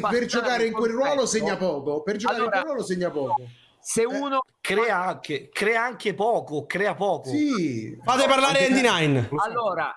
per 0.10 0.26
giocare 0.26 0.66
in 0.66 0.74
quel 0.74 0.92
ruolo 0.92 1.26
segna 1.28 1.58
poco. 1.58 2.02
Per 2.02 2.16
giocare 2.18 2.40
Allora, 2.40 2.56
in 2.58 2.62
quel 2.64 2.74
ruolo 2.74 2.88
segna 2.88 3.10
poco. 3.12 3.44
Se 3.80 4.04
uno 4.06 4.40
Crea 4.62 5.04
anche, 5.04 5.50
crea 5.52 5.84
anche 5.84 6.14
poco, 6.14 6.66
crea 6.66 6.96
poco. 6.96 7.30
Sì. 7.30 7.98
Fate 8.02 8.26
parlare 8.28 8.66
Andy 8.68 8.82
Nine. 8.82 9.30
Allora, 9.46 9.94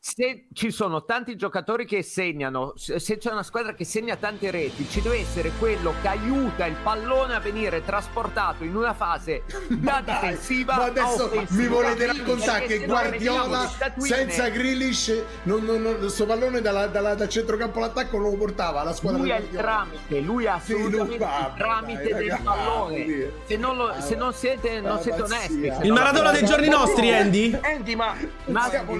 se 0.00 0.46
ci 0.52 0.70
sono 0.70 1.04
tanti 1.04 1.34
giocatori 1.36 1.84
che 1.84 2.02
segnano, 2.02 2.72
se 2.76 3.18
c'è 3.18 3.30
una 3.32 3.42
squadra 3.42 3.74
che 3.74 3.84
segna 3.84 4.16
tante 4.16 4.50
reti, 4.50 4.88
ci 4.88 5.02
deve 5.02 5.18
essere 5.18 5.50
quello 5.58 5.92
che 6.00 6.08
aiuta 6.08 6.66
il 6.66 6.76
pallone 6.82 7.34
a 7.34 7.40
venire 7.40 7.84
trasportato 7.84 8.64
in 8.64 8.76
una 8.76 8.94
fase 8.94 9.42
da 9.68 10.00
difensiva 10.04 10.76
ma 10.76 10.84
adesso 10.84 11.24
offensiva. 11.24 11.60
mi 11.62 11.66
volete 11.68 12.06
raccontare 12.06 12.66
che 12.66 12.84
Guardiola 12.86 13.68
senza 13.96 14.48
Grealish 14.48 15.22
non, 15.42 15.64
non, 15.64 15.82
non, 15.82 16.08
sto 16.08 16.26
pallone 16.26 16.60
dalla, 16.60 16.86
dalla- 16.86 17.14
dal 17.14 17.28
centrocampo 17.28 17.78
all'attacco 17.78 18.18
non 18.18 18.30
lo 18.30 18.36
portava 18.36 18.82
la 18.84 18.94
squadra 18.94 19.20
lui 19.20 19.30
è 19.30 19.38
il 19.38 19.50
tramite, 19.50 20.20
lui 20.20 20.44
è 20.44 20.54
Sì, 20.62 20.72
assolutamente 20.74 21.18
va, 21.18 21.52
il 21.54 21.58
tramite 21.58 22.02
dai, 22.02 22.12
del 22.12 22.22
ragazzi. 22.30 22.42
pallone. 22.42 23.32
Se 23.46 23.56
non, 23.56 23.76
lo- 23.76 23.94
se 24.00 24.14
non 24.14 24.32
siete, 24.32 24.80
non 24.80 25.00
siete 25.00 25.22
onesti. 25.22 25.62
se 25.62 25.78
Il 25.82 25.92
Maradona 25.92 26.30
dei 26.30 26.44
giorni 26.44 26.68
nostri, 26.68 27.12
Andy? 27.12 27.58
Andy, 27.60 27.94
ma 27.94 28.14
Ma- 28.46 28.68
Siamo 28.68 28.94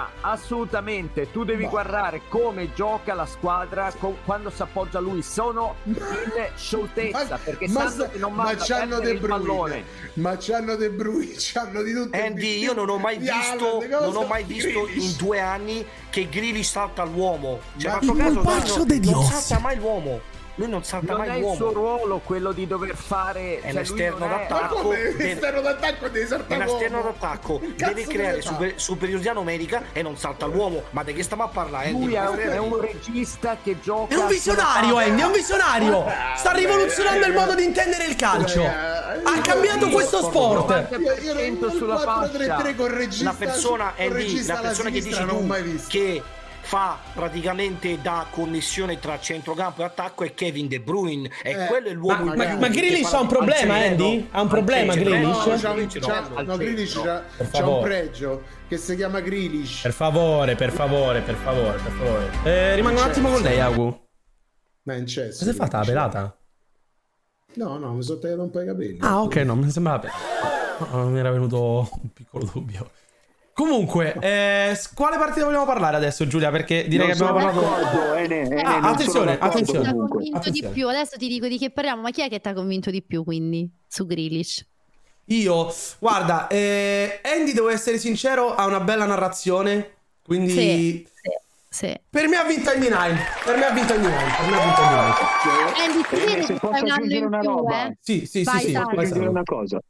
allora, 0.00 0.10
assolutamente, 0.20 1.30
tu 1.30 1.44
devi 1.44 1.64
Ma- 1.64 1.70
guardare 1.70 2.22
come 2.28 2.72
gioca 2.74 3.14
la 3.14 3.26
squadra 3.26 3.92
co- 3.98 4.16
quando 4.24 4.50
si 4.50 4.62
appoggia 4.62 4.98
lui. 5.00 5.22
Sono 5.22 5.76
in 5.84 5.96
scioltezza 6.56 7.38
perché 7.42 7.68
ma, 7.68 7.88
sanno 7.88 8.08
che 8.10 8.18
non 8.18 8.32
ma 8.32 8.54
c'hanno 8.56 9.00
De 9.00 9.10
il 9.10 9.20
pallone. 9.20 9.70
Bruyne 9.70 9.84
ma 10.14 10.36
c'hanno 10.38 10.76
De 10.76 10.90
Bruyne 10.90 11.34
c'hanno 11.38 11.82
di 11.82 11.92
tutto 11.92 12.16
Andy, 12.16 12.58
io 12.58 12.72
non 12.72 12.88
ho 12.88 12.98
mai 12.98 13.18
visto, 13.18 13.84
non 13.88 14.16
ho 14.16 14.26
mai 14.26 14.44
visto 14.44 14.88
in 14.88 15.14
due 15.16 15.40
anni 15.40 15.84
che 16.10 16.28
Grealish 16.28 16.70
salta 16.70 17.04
l'uomo. 17.04 17.60
Cioè, 17.76 17.90
Ma 17.90 17.98
il 18.00 18.16
caso, 18.42 18.76
non, 18.78 18.98
di 18.98 19.10
non 19.10 19.24
salta 19.24 19.58
mai 19.60 19.76
l'uomo 19.76 20.20
lui 20.60 20.68
non 20.68 20.84
salta 20.84 21.14
non 21.14 21.26
mai 21.26 21.38
è 21.38 21.42
uomo. 21.42 21.52
il 21.52 21.56
suo 21.56 21.72
ruolo 21.72 22.20
quello 22.22 22.52
di 22.52 22.66
dover 22.66 22.94
fare 22.94 23.60
è 23.60 23.62
cioè 23.62 23.72
l'esterno 23.72 24.26
d'attacco 24.26 24.92
è... 24.92 25.12
L'esterno 25.16 25.60
d'attacco 25.62 26.08
deve 26.08 26.26
saltare 26.26 26.62
è 26.62 26.66
l'esterno 26.66 27.00
d'attacco. 27.00 27.60
Deve 27.76 28.06
creare 28.06 28.42
super, 28.42 28.72
superiorità 28.76 29.32
numerica 29.32 29.84
e 29.92 30.02
non 30.02 30.18
salta 30.18 30.44
l'uomo. 30.44 30.82
Ma 30.90 31.02
di 31.02 31.14
che 31.14 31.22
stiamo 31.22 31.44
a 31.44 31.48
parlare? 31.48 31.90
lui 31.92 32.12
è 32.12 32.28
un, 32.28 32.38
è 32.38 32.58
un 32.58 32.78
regista 32.78 33.56
che 33.62 33.80
gioca 33.80 34.14
è 34.14 34.18
un 34.18 34.26
visionario 34.26 34.98
Andy 34.98 35.22
è 35.22 35.24
un 35.24 35.32
visionario. 35.32 36.04
Sta 36.36 36.52
rivoluzionando 36.52 37.26
il 37.26 37.32
eh. 37.32 37.38
modo 37.38 37.54
di 37.54 37.64
intendere 37.64 38.04
il 38.04 38.16
calcio. 38.16 38.60
Eh, 38.60 38.66
ha 38.68 39.40
cambiato 39.42 39.88
questo 39.88 40.22
sport. 40.22 40.88
io, 41.22 41.38
io 41.38 41.70
sulla 41.70 41.96
4 41.96 42.36
3 42.36 42.56
3 42.58 42.74
con 42.74 42.94
regista, 42.94 43.30
la 43.30 43.36
persona, 43.38 43.94
Andy, 43.96 44.44
la 44.44 44.56
persona 44.56 44.90
che 44.90 45.00
dici 45.00 45.24
tu 45.24 45.78
che 45.88 46.22
fa 46.60 46.98
praticamente 47.14 48.00
da 48.00 48.26
connessione 48.30 48.98
tra 48.98 49.18
centrocampo 49.18 49.82
e 49.82 49.84
attacco 49.84 50.24
è 50.24 50.34
Kevin 50.34 50.68
De 50.68 50.80
Bruyne. 50.80 51.30
E 51.42 51.50
eh, 51.50 51.66
quello 51.66 51.88
è 51.88 51.92
l'uomo 51.92 52.24
ma, 52.24 52.34
ma, 52.34 52.54
ma 52.56 52.68
Grealish 52.68 53.12
ha 53.12 53.20
un 53.20 53.26
problema 53.26 53.74
Andy? 53.74 54.28
ha 54.30 54.40
un 54.40 54.48
problema 54.48 54.94
Grealish? 54.94 55.46
no, 55.46 55.56
c'ha, 55.56 57.24
c'ha, 57.50 57.66
un 57.66 57.82
pregio 57.82 58.42
che 58.68 58.76
si 58.76 58.94
chiama 58.96 59.20
Grealish. 59.20 59.82
Per 59.82 59.92
favore 59.92 60.54
per 60.54 60.70
favore 60.70 61.20
per 61.20 61.34
favore 61.34 61.78
per 61.78 61.92
favore. 61.92 62.30
Eh, 62.44 62.74
rimango 62.76 63.00
un 63.00 63.06
attimo 63.06 63.30
con 63.30 63.42
lei 63.42 63.60
Agu. 63.60 64.08
Manchester. 64.82 65.38
Cosa 65.38 65.50
è 65.50 65.54
fatta 65.54 65.78
la 65.78 65.84
pelata? 65.84 66.34
no 67.52 67.78
no 67.78 67.94
mi 67.94 68.02
sono 68.04 68.20
tagliato 68.20 68.42
un 68.42 68.50
po' 68.50 68.60
i 68.60 68.66
capelli. 68.66 68.98
Ah 69.00 69.22
ok 69.22 69.36
no 69.36 69.56
mi 69.56 69.70
sembrava 69.70 70.08
ah, 70.92 71.04
mi 71.04 71.18
era 71.18 71.30
venuto 71.30 71.88
un 72.02 72.12
piccolo 72.12 72.48
dubbio. 72.52 72.90
Comunque, 73.60 74.16
eh, 74.20 74.74
quale 74.94 75.18
partita 75.18 75.44
vogliamo 75.44 75.66
parlare 75.66 75.94
adesso, 75.94 76.26
Giulia? 76.26 76.50
Perché 76.50 76.88
direi 76.88 77.08
che 77.08 77.12
abbiamo 77.12 77.34
parlato. 77.34 78.14
Eh, 78.14 78.24
eh 78.24 78.60
ah, 78.62 78.78
attenzione, 78.80 79.38
attenzione. 79.38 79.80
Chi 79.80 79.84
ti 79.84 79.88
ha 79.90 79.92
convinto 80.08 80.36
Attenzione. 80.38 80.68
di 80.68 80.72
più? 80.72 80.88
Adesso 80.88 81.18
ti 81.18 81.28
dico 81.28 81.46
di 81.46 81.58
che 81.58 81.68
parliamo, 81.68 82.00
ma 82.00 82.10
chi 82.10 82.22
è 82.22 82.30
che 82.30 82.40
ti 82.40 82.48
ha 82.48 82.54
convinto 82.54 82.90
di 82.90 83.02
più 83.02 83.22
quindi 83.22 83.70
su 83.86 84.06
Grealish? 84.06 84.66
Io, 85.26 85.74
guarda, 85.98 86.48
eh, 86.48 87.20
Andy, 87.22 87.52
devo 87.52 87.68
essere 87.68 87.98
sincero, 87.98 88.54
ha 88.54 88.64
una 88.64 88.80
bella 88.80 89.04
narrazione. 89.04 89.90
Quindi, 90.24 90.52
Sì, 90.52 91.06
sì, 91.68 92.00
per 92.08 92.28
me 92.28 92.36
ha 92.36 92.44
vinto 92.44 92.70
Andy 92.70 92.88
Nine. 92.88 93.18
Per 93.44 93.58
me 93.58 93.66
ha 93.66 93.72
vinto 93.72 93.92
Andy 93.92 94.06
Nine. 94.06 94.36
Per 94.38 94.48
me 94.48 94.56
ha 94.56 94.64
vinto 94.64 94.80
Andy 94.80 94.94
Nine. 94.94 95.84
Andy, 95.84 96.02
ti 96.08 96.14
Eh, 96.14 96.24
vede 96.24 96.42
se 96.44 96.52
che 96.54 96.58
posso 96.60 96.86
fai 96.86 97.14
in 97.14 97.24
una 97.26 97.38
più, 97.40 97.48
roba, 97.50 97.86
eh? 97.88 97.96
Sì, 98.00 98.24
sì, 98.24 98.42
Vai, 98.42 98.58
sì, 98.60 98.66
sì. 98.68 98.72
Sara. 98.72 98.86
posso 98.86 99.18
vai, 99.18 99.26
una 99.26 99.42
cosa? 99.44 99.80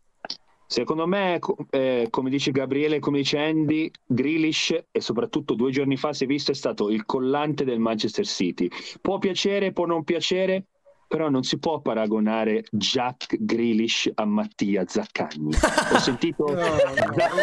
Secondo 0.73 1.05
me, 1.09 1.41
eh, 1.71 2.07
come 2.11 2.31
dice 2.31 2.53
Gabriele 2.53 2.97
e 2.97 2.99
come 3.01 3.19
dice 3.19 3.39
Andy, 3.39 3.91
Grealish 4.07 4.71
e 4.93 5.01
soprattutto 5.01 5.55
due 5.55 5.73
giorni 5.73 5.97
fa 5.97 6.13
si 6.13 6.23
è 6.23 6.27
visto 6.29 6.53
è 6.53 6.55
stato 6.55 6.91
il 6.91 7.05
collante 7.07 7.65
del 7.65 7.81
Manchester 7.81 8.25
City. 8.25 8.69
Può 9.01 9.19
piacere, 9.19 9.73
può 9.73 9.85
non 9.87 10.05
piacere, 10.05 10.67
però 11.11 11.29
non 11.29 11.43
si 11.43 11.59
può 11.59 11.81
paragonare 11.81 12.63
Jack 12.71 13.37
Grealish 13.41 14.09
a 14.15 14.25
Mattia 14.25 14.85
Zaccagni. 14.87 15.53
Ho 15.93 15.99
sentito 15.99 16.45
no, 16.55 16.63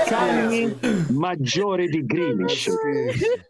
Zaccagni 0.06 0.74
maggiore 1.10 1.88
di 1.88 2.06
Grealish. 2.06 2.70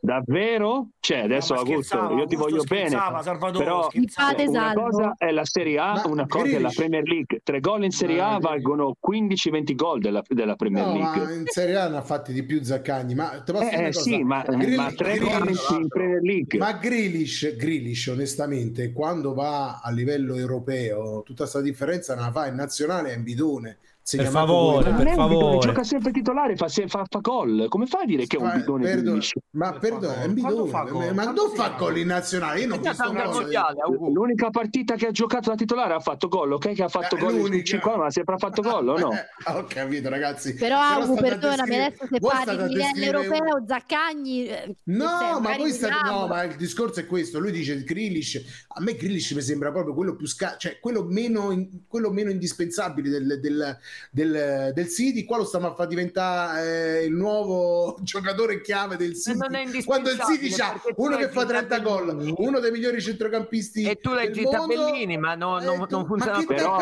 Davvero? 0.01 0.87
Cioè, 0.99 1.19
adesso 1.19 1.53
no, 1.53 1.59
Augusto, 1.59 2.13
io 2.17 2.25
ti 2.25 2.35
voglio 2.35 2.63
bene, 2.63 2.89
Salvatore, 2.89 3.63
però 3.63 3.89
una 3.93 4.37
esatto. 4.37 4.81
cosa 4.81 5.13
è 5.17 5.29
la 5.29 5.45
Serie 5.45 5.77
A, 5.77 5.93
ma 5.93 6.07
una 6.07 6.25
cosa 6.25 6.45
Grealish. 6.45 6.57
è 6.57 6.61
la 6.63 6.71
Premier 6.75 7.03
League. 7.07 7.39
Tre 7.43 7.59
gol 7.59 7.83
in 7.83 7.91
Serie 7.91 8.19
A 8.19 8.39
valgono 8.39 8.95
15-20 9.07 9.75
gol 9.75 9.99
della, 9.99 10.23
della 10.27 10.55
Premier 10.55 10.87
no, 10.87 10.93
League. 10.93 11.35
in 11.35 11.45
Serie 11.45 11.75
A 11.75 11.89
ne 11.89 11.97
ha 11.97 12.01
fatti 12.01 12.33
di 12.33 12.41
più 12.41 12.63
Zaccagni, 12.63 13.13
ma 13.13 13.43
eh, 13.45 13.85
eh 13.85 13.93
sì, 13.93 14.23
ma, 14.23 14.41
Gril- 14.41 14.77
ma 14.77 14.91
tre 14.93 15.19
gol 15.19 15.47
in, 15.47 15.87
Premier 15.87 16.21
League. 16.23 16.57
Ma 16.57 16.73
Grealish, 16.73 17.55
Grealish, 17.55 18.07
onestamente, 18.07 18.91
quando 18.91 19.35
va 19.35 19.79
alle 19.83 20.05
livello 20.07 20.35
europeo, 20.35 21.21
tutta 21.23 21.41
questa 21.41 21.61
differenza 21.61 22.15
non 22.15 22.25
la 22.25 22.31
fa 22.31 22.47
in 22.47 22.55
nazionale 22.55 23.11
è 23.11 23.15
in 23.15 23.23
bidone, 23.23 23.77
per 24.15 24.27
favore, 24.27 24.93
per 24.93 25.13
favore. 25.13 25.57
Gioca 25.59 25.83
sempre 25.83 26.11
titolare, 26.11 26.55
fa, 26.55 26.69
fa, 26.69 27.03
fa 27.09 27.19
gol. 27.19 27.65
Come 27.67 27.87
fai 27.87 28.03
a 28.03 28.05
dire 28.05 28.25
che 28.25 28.37
è 28.37 28.39
un 28.39 28.51
bidone? 28.55 28.83
Perdono, 28.83 29.19
ma 29.51 29.73
perdono, 29.73 30.13
è 30.13 30.25
un 30.25 30.33
bidone. 30.33 31.11
Ma 31.11 31.23
non 31.25 31.49
fa 31.53 31.75
gol 31.77 31.97
in 31.97 32.07
nazionale. 32.07 32.61
Io 32.61 32.67
non 32.67 32.79
ho 32.79 33.31
mondiale, 33.33 33.81
L'unica 34.13 34.49
partita 34.49 34.95
che 34.95 35.07
ha 35.07 35.11
giocato 35.11 35.49
da 35.49 35.55
titolare 35.55 35.93
ha 35.93 35.99
fatto 35.99 36.29
gol, 36.29 36.53
ok? 36.53 36.71
Che 36.71 36.83
ha 36.83 36.87
fatto 36.87 37.17
gol 37.17 37.53
in 37.53 37.65
50, 37.65 37.99
ma 37.99 38.09
sempre 38.09 38.35
ha 38.35 38.37
fatto 38.37 38.61
gol, 38.61 38.87
o 38.87 38.97
no? 38.97 39.09
ho 39.57 39.65
capito, 39.67 40.07
ragazzi. 40.07 40.53
Però, 40.53 40.79
Augu, 40.79 41.15
perdonami, 41.15 41.75
adesso 41.75 42.07
se 42.09 42.19
parli 42.19 42.57
di 42.57 42.75
livello 42.75 43.03
europeo, 43.03 43.65
Zaccagni... 43.67 44.47
Eh, 44.47 44.75
no, 44.83 45.39
ma 45.41 45.57
voi. 45.57 45.77
No, 46.05 46.27
ma 46.27 46.43
il 46.43 46.55
discorso 46.55 47.01
è 47.01 47.05
questo. 47.05 47.39
Lui 47.39 47.51
dice 47.51 47.83
Grilish. 47.83 48.65
A 48.69 48.81
me 48.81 48.95
Grilish 48.95 49.31
mi 49.31 49.41
sembra 49.41 49.71
proprio 49.71 49.93
quello 49.93 50.15
più... 50.15 50.27
Cioè, 50.27 50.79
quello 50.79 51.03
meno 51.03 51.51
indispensabile 52.29 53.09
del 53.09 53.77
del, 54.11 54.71
del 54.73 54.87
City, 54.87 55.23
qua 55.25 55.37
lo 55.37 55.45
stiamo 55.45 55.67
a 55.67 55.75
far 55.75 55.87
diventare 55.87 57.01
eh, 57.01 57.05
il 57.05 57.13
nuovo 57.13 57.97
giocatore 58.03 58.61
chiave 58.61 58.97
del 58.97 59.15
City. 59.15 59.83
Quando 59.83 60.09
il 60.09 60.19
City 60.19 60.49
c'ha 60.49 60.79
uno 60.95 61.17
che 61.17 61.29
fa 61.29 61.45
30 61.45 61.79
gol, 61.79 62.33
uno 62.37 62.59
dei 62.59 62.71
migliori 62.71 63.01
centrocampisti 63.01 63.83
e 63.83 63.95
tu 63.95 64.13
l'hai 64.13 64.31
i 64.31 64.49
tabellini, 64.49 65.17
ma 65.17 65.35
no, 65.35 65.59
eh, 65.59 65.85
non 65.89 66.05
funziona 66.05 66.43
però 66.45 66.77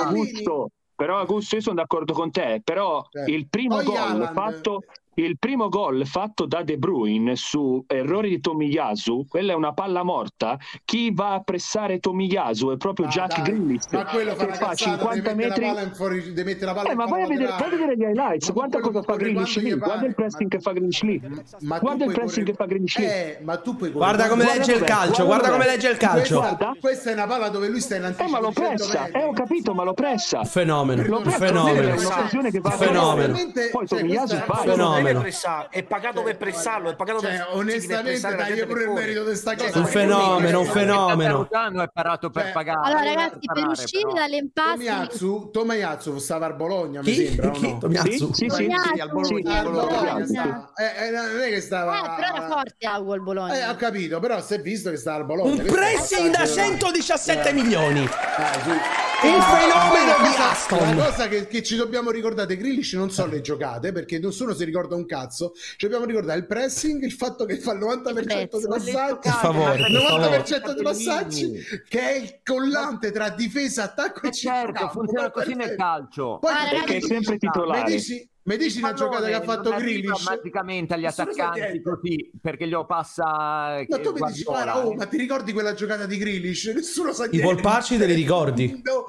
però 0.96 1.20
Augusto 1.20 1.56
io 1.56 1.62
sono 1.62 1.76
d'accordo 1.76 2.14
con 2.14 2.32
te, 2.32 2.62
però 2.64 3.06
certo. 3.10 3.30
il 3.30 3.48
primo 3.50 3.76
Poi 3.76 3.86
gol 3.86 3.98
Alan... 3.98 4.34
fatto 4.34 4.84
il 5.18 5.38
primo 5.40 5.70
gol 5.70 6.06
fatto 6.06 6.46
da 6.46 6.62
De 6.62 6.78
Bruyne 6.78 7.38
su 7.38 7.82
errori 7.88 8.28
di 8.28 8.42
Tomiyasu, 8.42 9.26
quella 9.30 9.54
è 9.54 9.56
una 9.56 9.72
palla 9.72 10.04
morta. 10.04 10.58
Chi 10.84 11.14
va 11.14 11.36
a 11.36 11.40
pressare 11.40 12.00
Tomiyasu 12.00 12.72
è 12.72 12.78
proprio 12.78 13.06
ah, 13.06 13.10
Jack 13.10 13.42
Grillis 13.42 13.86
che 13.86 14.54
fa 14.56 14.74
50 14.74 15.34
metri. 15.34 15.72
Fuori, 15.94 16.34
eh, 16.36 16.96
ma 16.96 17.06
vai 17.06 17.22
a, 17.22 17.28
vedere, 17.28 17.56
vai 17.58 17.70
vedere, 17.70 17.96
gli 17.96 18.02
highlights. 18.02 18.52
Guarda 18.52 18.82
cosa 18.82 19.02
fa 19.04 19.16
Grillis 19.16 19.58
lì. 19.62 19.74
Guarda 19.74 20.06
il 20.06 20.16
pressing 20.16 20.50
che 20.50 20.60
fa 20.60 20.74
Grillis 20.74 21.02
lì. 21.04 21.22
Guarda 21.62 22.04
il 22.04 22.12
pressing 22.12 22.46
che 22.46 22.54
fa 22.54 22.66
Grillis 22.66 22.98
lì. 22.98 23.06
Eh, 23.06 23.40
ma 23.42 23.58
tu 23.58 23.78
puoi 23.78 23.92
guarda 23.92 24.28
come 24.28 24.44
guarda 24.44 24.60
legge 24.60 24.74
il 24.74 24.84
calcio. 24.84 25.26
Guarda, 25.26 25.48
guarda 25.48 25.50
come 25.52 25.66
legge 25.66 25.90
il 25.90 25.98
calcio. 25.98 26.40
Questa, 26.40 26.76
questa 26.78 27.10
è 27.12 27.14
una 27.14 27.28
palla 27.28 27.48
dove 27.48 27.70
lui 27.70 27.80
sta 27.80 27.96
in 27.96 28.04
anticipo. 28.04 28.28
Eh, 28.28 28.32
ma 28.32 28.40
lo 28.42 28.52
pressa. 28.52 29.08
Eh, 29.08 29.24
ho 29.24 29.32
capito, 29.32 29.74
ma 29.74 29.84
lo 29.84 29.94
pressa. 29.94 30.44
Fenomeno. 30.44 31.04
Fenomeno. 31.04 31.98
Fenomeno. 31.98 33.38
Poi 33.72 33.88
Tomiyasu 33.88 34.36
sbaglia. 34.36 34.72
Fenomeno 34.74 35.05
meno. 35.14 35.24
È 35.70 35.84
pagato 35.84 36.24
per 36.24 36.38
pressarlo, 36.38 36.90
è 36.90 36.96
pagato 36.96 37.22
cioè, 37.22 37.32
per 37.32 37.48
onestamente 37.52 38.36
dai 38.36 38.66
pure 38.66 38.84
il 38.84 38.90
merito 38.90 39.24
di 39.24 39.36
sta 39.36 39.56
cioè, 39.56 39.68
cosa. 39.68 39.80
Un 39.80 39.86
fenomeno, 39.86 40.60
un 40.60 40.66
cioè, 40.66 40.74
fenomeno. 40.74 41.48
È 41.50 41.90
parato 41.92 42.30
per 42.30 42.52
pagare. 42.52 42.80
Allora 42.84 43.04
ragazzi, 43.04 43.40
per 43.42 43.58
cioè, 43.58 43.68
uscire 43.70 44.14
dall'impasto 44.14 45.50
Tomiazzu 45.52 46.18
stava 46.18 46.46
al 46.48 46.56
Bologna, 46.56 47.02
mi 47.02 47.14
sembra, 47.14 47.48
no? 47.48 47.80
Sì, 48.04 48.50
sì, 48.50 48.68
al 49.00 49.10
Bologna. 49.10 50.72
Eh, 50.76 51.08
eh, 51.08 51.12
non 51.12 51.40
è 51.42 51.50
che 51.50 51.62
stava 51.62 51.98
eh, 51.98 52.22
Però 52.22 52.36
era 52.36 52.48
forte 52.48 52.86
Agu 52.86 53.12
al 53.12 53.22
Bologna. 53.22 53.72
Ho 53.72 53.76
capito, 53.76 54.20
però 54.20 54.42
si 54.42 54.56
è 54.56 54.62
visto 54.62 54.90
che 54.90 54.98
stava 54.98 55.18
al 55.18 55.26
Bologna. 55.26 55.62
Un 55.62 55.68
pressing 55.68 56.32
da 56.32 56.46
117 56.46 57.54
milioni. 57.54 58.06
Dai, 58.06 59.04
il 59.24 59.36
ah, 59.36 59.42
fenomeno 59.42 60.30
di 60.30 60.36
Aston. 60.38 60.96
La 60.96 61.06
cosa 61.06 61.28
che, 61.28 61.48
che, 61.48 61.64
ci 61.64 61.76
dobbiamo 61.76 62.12
ricordare, 62.12 62.58
Grillish 62.58 62.94
non 62.94 63.10
sono 63.12 63.32
le 63.32 63.42
giocate 63.42 63.92
perché 63.92 64.20
nessuno 64.20 64.54
si 64.54 64.64
ricorda 64.64 64.96
un 64.96 65.06
cazzo. 65.06 65.54
Ci 65.56 65.86
dobbiamo 65.86 66.06
ricordare 66.06 66.40
il 66.40 66.46
pressing, 66.46 67.04
il 67.04 67.14
fatto 67.14 67.46
che 67.46 67.58
fa 67.58 67.74
il 67.74 67.80
90% 67.80 68.24
Prezzo, 68.24 68.58
dei 68.60 68.68
passaggi, 68.68 69.30
favore, 69.30 69.88
90% 69.88 70.74
dei 70.74 70.84
passaggi, 70.84 71.54
che 71.88 72.00
è 72.00 72.16
il 72.18 72.40
collante 72.44 73.12
tra 73.12 73.30
difesa, 73.30 73.84
attacco 73.84 74.26
e 74.26 74.30
eh, 74.30 74.32
certo, 74.32 74.90
funziona 74.90 75.32
così 75.32 75.54
nel 75.54 75.76
calcio. 75.76 76.40
Poi, 76.40 76.52
ah, 76.52 76.70
perché 76.70 76.98
è 76.98 77.02
sempre 77.02 77.38
titolare. 77.38 78.00
Medici 78.48 78.78
una 78.78 78.94
giocata 78.94 79.26
che 79.26 79.34
ha 79.34 79.42
fatto 79.42 79.72
Grealish 79.72 80.24
praticamente 80.24 80.94
agli 80.94 81.06
attaccanti 81.06 81.82
così 81.82 82.30
perché 82.40 82.68
glielo 82.68 82.86
passa 82.86 83.24
ma 83.24 83.80
eh, 83.80 83.88
tu 83.88 84.12
mi 84.12 84.20
dici 84.28 84.44
guarda, 84.44 84.86
oh, 84.86 84.94
ma 84.94 85.08
ti 85.08 85.18
ricordi 85.18 85.52
quella 85.52 85.74
giocata 85.74 86.06
di 86.06 86.16
Grealish 86.16 86.66
nessuno 86.66 87.12
sa 87.12 87.26
niente 87.26 87.38
i 87.38 87.42
polpacci 87.42 87.98
te 87.98 88.06
li 88.06 88.12
cioè, 88.12 88.22
ricordi 88.22 88.82
no. 88.84 89.06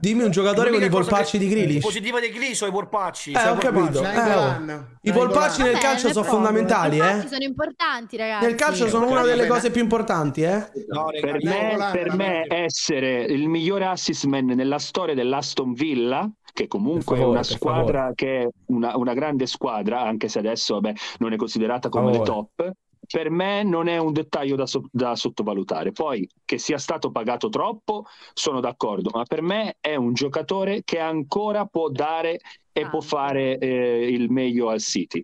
Dimmi 0.00 0.22
un 0.22 0.30
giocatore 0.30 0.70
con 0.70 0.80
i 0.80 0.88
polpacci 0.88 1.38
che... 1.38 1.44
di 1.44 1.50
Grealish. 1.50 1.82
Positivo 1.82 2.20
dei 2.20 2.30
Grealish 2.30 2.60
o 2.62 2.66
i 2.68 2.70
polpacci? 2.70 3.32
Eh, 3.32 3.48
ho 3.48 3.56
capito. 3.56 4.02
Eh, 4.02 4.34
oh. 4.34 4.86
I 5.02 5.12
polpacci 5.12 5.62
nel 5.62 5.76
calcio 5.78 6.12
sono 6.12 6.24
fondamentali, 6.24 7.00
eh? 7.00 7.26
Sono 7.26 7.42
importanti, 7.42 8.16
ragazzi. 8.16 8.46
Nel 8.46 8.54
calcio 8.54 8.88
sono 8.88 9.10
una 9.10 9.22
delle 9.22 9.48
cose 9.48 9.70
più 9.72 9.82
importanti, 9.82 10.42
eh? 10.42 10.70
No, 10.88 11.06
per, 11.20 11.42
me, 11.42 11.90
per 11.92 12.14
me 12.14 12.44
essere 12.48 13.24
il 13.24 13.48
migliore 13.48 13.86
assist 13.86 14.24
man 14.24 14.46
nella 14.46 14.78
storia 14.78 15.14
dell'Aston 15.14 15.72
Villa 15.72 16.30
che 16.52 16.66
comunque 16.66 17.18
è 17.18 17.24
una 17.24 17.42
squadra 17.42 18.12
che 18.14 18.42
è 18.42 18.48
una, 18.66 18.96
una, 18.96 19.14
grande 19.14 19.46
squadra, 19.46 20.02
anche 20.02 20.28
se 20.28 20.38
adesso 20.38 20.74
vabbè, 20.74 20.92
non 21.18 21.32
è 21.32 21.36
considerata 21.36 21.88
come 21.88 22.12
le 22.12 22.20
top, 22.20 22.72
per 23.10 23.30
me 23.30 23.62
non 23.62 23.88
è 23.88 23.96
un 23.96 24.12
dettaglio 24.12 24.54
da, 24.54 24.66
so- 24.66 24.88
da, 24.90 25.16
sottovalutare. 25.16 25.92
Poi 25.92 26.28
che 26.44 26.58
sia 26.58 26.78
stato 26.78 27.10
pagato 27.10 27.48
troppo, 27.48 28.04
sono 28.34 28.60
d'accordo, 28.60 29.10
ma 29.12 29.24
per 29.24 29.42
me 29.42 29.76
è 29.80 29.94
un 29.94 30.12
giocatore 30.12 30.82
che 30.84 30.98
ancora 30.98 31.64
può 31.64 31.88
dare 31.88 32.40
e 32.72 32.82
ah. 32.82 32.88
può 32.88 33.00
fare 33.00 33.58
eh, 33.58 34.08
il 34.10 34.30
meglio 34.30 34.68
al 34.68 34.80
City. 34.80 35.22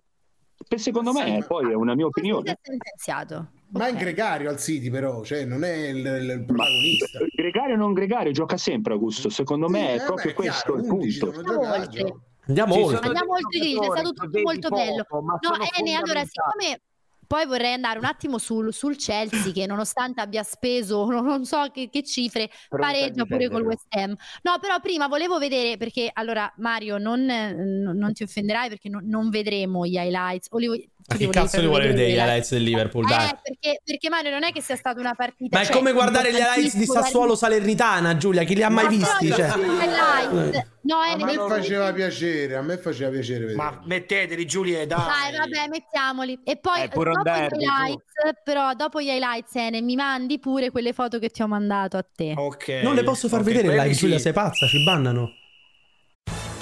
E 0.67 0.77
secondo 0.77 1.11
sì, 1.11 1.23
me, 1.23 1.37
no. 1.37 1.45
poi 1.45 1.71
è 1.71 1.75
una 1.75 1.93
mia 1.93 2.07
opinione. 2.07 2.51
È 2.51 2.57
sentenziato. 2.59 3.49
Ma 3.69 3.87
è 3.87 3.89
in 3.89 3.97
gregario 3.97 4.49
al 4.49 4.57
City, 4.59 4.89
però, 4.89 5.23
cioè 5.23 5.43
non 5.45 5.63
è 5.63 5.73
il, 5.87 5.97
il- 5.97 6.43
protagonista. 6.45 7.19
Gregario 7.35 7.75
o 7.75 7.77
non 7.77 7.93
gregario 7.93 8.31
gioca 8.31 8.57
sempre 8.57 8.93
Augusto. 8.93 9.29
Secondo 9.29 9.67
me 9.67 9.95
è 9.95 9.95
eh, 9.95 10.05
proprio 10.05 10.31
beh, 10.31 10.33
questo 10.33 10.73
chiaro, 10.73 10.85
il 10.85 10.91
11 10.91 11.19
punto. 11.19 11.39
Andiamo 11.39 11.73
oltre. 11.73 12.13
Andiamo 12.47 13.33
oltre 13.33 13.59
è 13.59 13.89
stato 13.91 14.13
tutto 14.13 14.39
molto 14.41 14.69
bello. 14.69 15.05
poco, 15.07 15.23
ma 15.23 15.39
No, 15.41 15.55
Ene, 15.77 15.95
allora, 15.95 16.23
siccome 16.23 16.81
poi 17.27 17.47
vorrei 17.47 17.73
andare 17.73 17.97
un 17.97 18.05
attimo 18.05 18.37
sul, 18.37 18.71
sul 18.71 18.97
Chelsea, 18.97 19.51
che 19.51 19.65
nonostante 19.65 20.21
abbia 20.21 20.43
speso 20.43 21.05
non, 21.09 21.25
non 21.25 21.43
so 21.43 21.65
che, 21.73 21.89
che 21.89 22.03
cifre, 22.03 22.49
pareggia 22.69 23.25
pure 23.25 23.49
col. 23.49 23.63
West 23.63 23.87
Ham. 23.89 24.13
No, 24.43 24.59
però 24.61 24.79
prima 24.79 25.07
volevo 25.07 25.39
vedere, 25.39 25.75
perché 25.77 26.09
allora 26.13 26.51
Mario, 26.57 26.99
non, 26.99 27.25
non- 27.25 28.13
ti 28.13 28.21
offenderai 28.21 28.69
perché 28.69 28.89
non, 28.89 29.05
non 29.07 29.29
vedremo 29.29 29.85
gli 29.87 29.95
highlights. 29.97 30.47
O 30.51 30.57
li 30.59 30.67
vuoi- 30.67 30.89
Ma 31.07 31.17
che 31.17 31.29
cazzo 31.29 31.61
li 31.61 31.67
vuole 31.67 31.87
vedere 31.87 32.09
gli 32.09 32.15
highlights 32.15 32.51
del 32.51 32.63
Liverpool? 32.63 33.05
Dai. 33.05 33.27
Eh, 33.29 33.37
perché, 33.43 33.81
perché 33.85 34.09
Mario 34.09 34.31
non 34.31 34.43
è 34.43 34.51
che 34.51 34.59
sia 34.61 34.75
stata 34.75 34.99
una 34.99 35.13
partita. 35.13 35.55
Ma 35.55 35.63
è 35.63 35.67
cioè, 35.67 35.75
come 35.75 35.91
guardare 35.91 36.31
gli 36.31 36.37
highlights 36.37 36.75
di 36.75 36.85
Sassuolo 36.85 37.35
Salernitana, 37.35 38.17
Giulia. 38.17 38.43
Chi 38.43 38.55
li 38.55 38.63
ha 38.63 38.69
mai 38.69 38.85
Ma 38.85 38.89
visti? 38.89 39.29
Cioè. 39.31 39.55
gli 39.55 39.61
highlights- 39.61 40.73
No, 40.85 40.97
A 40.97 41.07
Ene, 41.13 41.23
me 41.25 41.31
devi- 41.35 41.47
faceva 41.49 41.91
piacere, 41.93 42.55
a 42.55 42.61
me 42.61 42.77
faceva 42.77 43.09
piacere 43.09 43.39
vedere. 43.39 43.55
Ma 43.57 43.81
metteteli, 43.85 44.45
Giulia, 44.45 44.85
dai. 44.85 44.97
Dai, 44.99 45.37
vabbè, 45.37 45.67
mettiamoli. 45.67 46.39
E 46.43 46.57
poi 46.57 46.81
È 46.81 46.87
dopo 46.87 47.09
gli 47.09 47.23
derby, 47.23 47.63
highlights, 47.63 48.03
però 48.43 48.73
dopo 48.75 49.01
gli 49.01 49.07
highlights, 49.09 49.55
Ene, 49.55 49.81
mi 49.81 49.95
mandi 49.95 50.37
pure 50.39 50.69
quelle 50.69 50.93
foto 50.93 51.17
che 51.17 51.29
ti 51.29 51.41
ho 51.41 51.47
mandato 51.47 51.97
a 51.97 52.05
te. 52.15 52.33
Ok. 52.35 52.67
Non 52.83 52.93
le 52.93 53.03
posso 53.03 53.27
far 53.27 53.39
Ok, 53.39 53.45
vedere 53.47 53.69
live, 53.69 53.93
sì. 53.93 53.99
Giulia, 54.01 54.19
sei 54.19 54.33
pazza, 54.33 54.67
ci 54.67 54.83
bannano. 54.83 55.31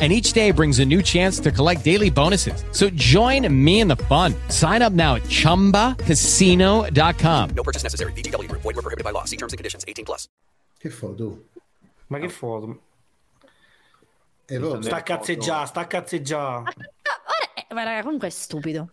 And 0.00 0.12
each 0.12 0.32
day 0.32 0.52
brings 0.52 0.78
a 0.78 0.84
new 0.84 1.02
chance 1.02 1.40
to 1.40 1.50
collect 1.50 1.82
daily 1.84 2.08
bonuses. 2.10 2.62
So 2.70 2.88
join 2.90 3.48
me 3.52 3.80
in 3.80 3.88
the 3.88 3.96
fun. 4.06 4.32
Sign 4.48 4.80
up 4.80 4.92
now 4.92 5.16
at 5.16 5.22
chumbacasino.com. 5.28 7.50
No 7.56 7.62
purchase 7.64 7.82
necessary. 7.82 8.12
VGW 8.12 8.46
Group. 8.48 8.62
Void 8.62 8.76
were 8.76 8.82
prohibited 8.82 9.02
by 9.04 9.10
law. 9.10 9.24
See 9.24 9.36
terms 9.36 9.52
and 9.52 9.58
conditions. 9.58 9.84
18 9.88 10.04
plus. 10.04 10.28
Che 10.78 10.90
foto? 10.90 11.46
Ma 12.08 12.18
che 12.20 12.28
foto? 12.28 12.80
E 14.46 14.58
poi- 14.60 14.82
Sta 14.82 14.96
a 14.96 15.02
cazzeggiare, 15.02 15.66
sta 15.66 15.80
a 15.80 15.86
cazzeggiare. 15.86 16.62
Ora, 16.62 17.66
eh, 17.68 17.74
ma 17.74 17.82
raga, 17.82 18.02
comunque 18.02 18.28
è 18.28 18.30
stupido. 18.30 18.90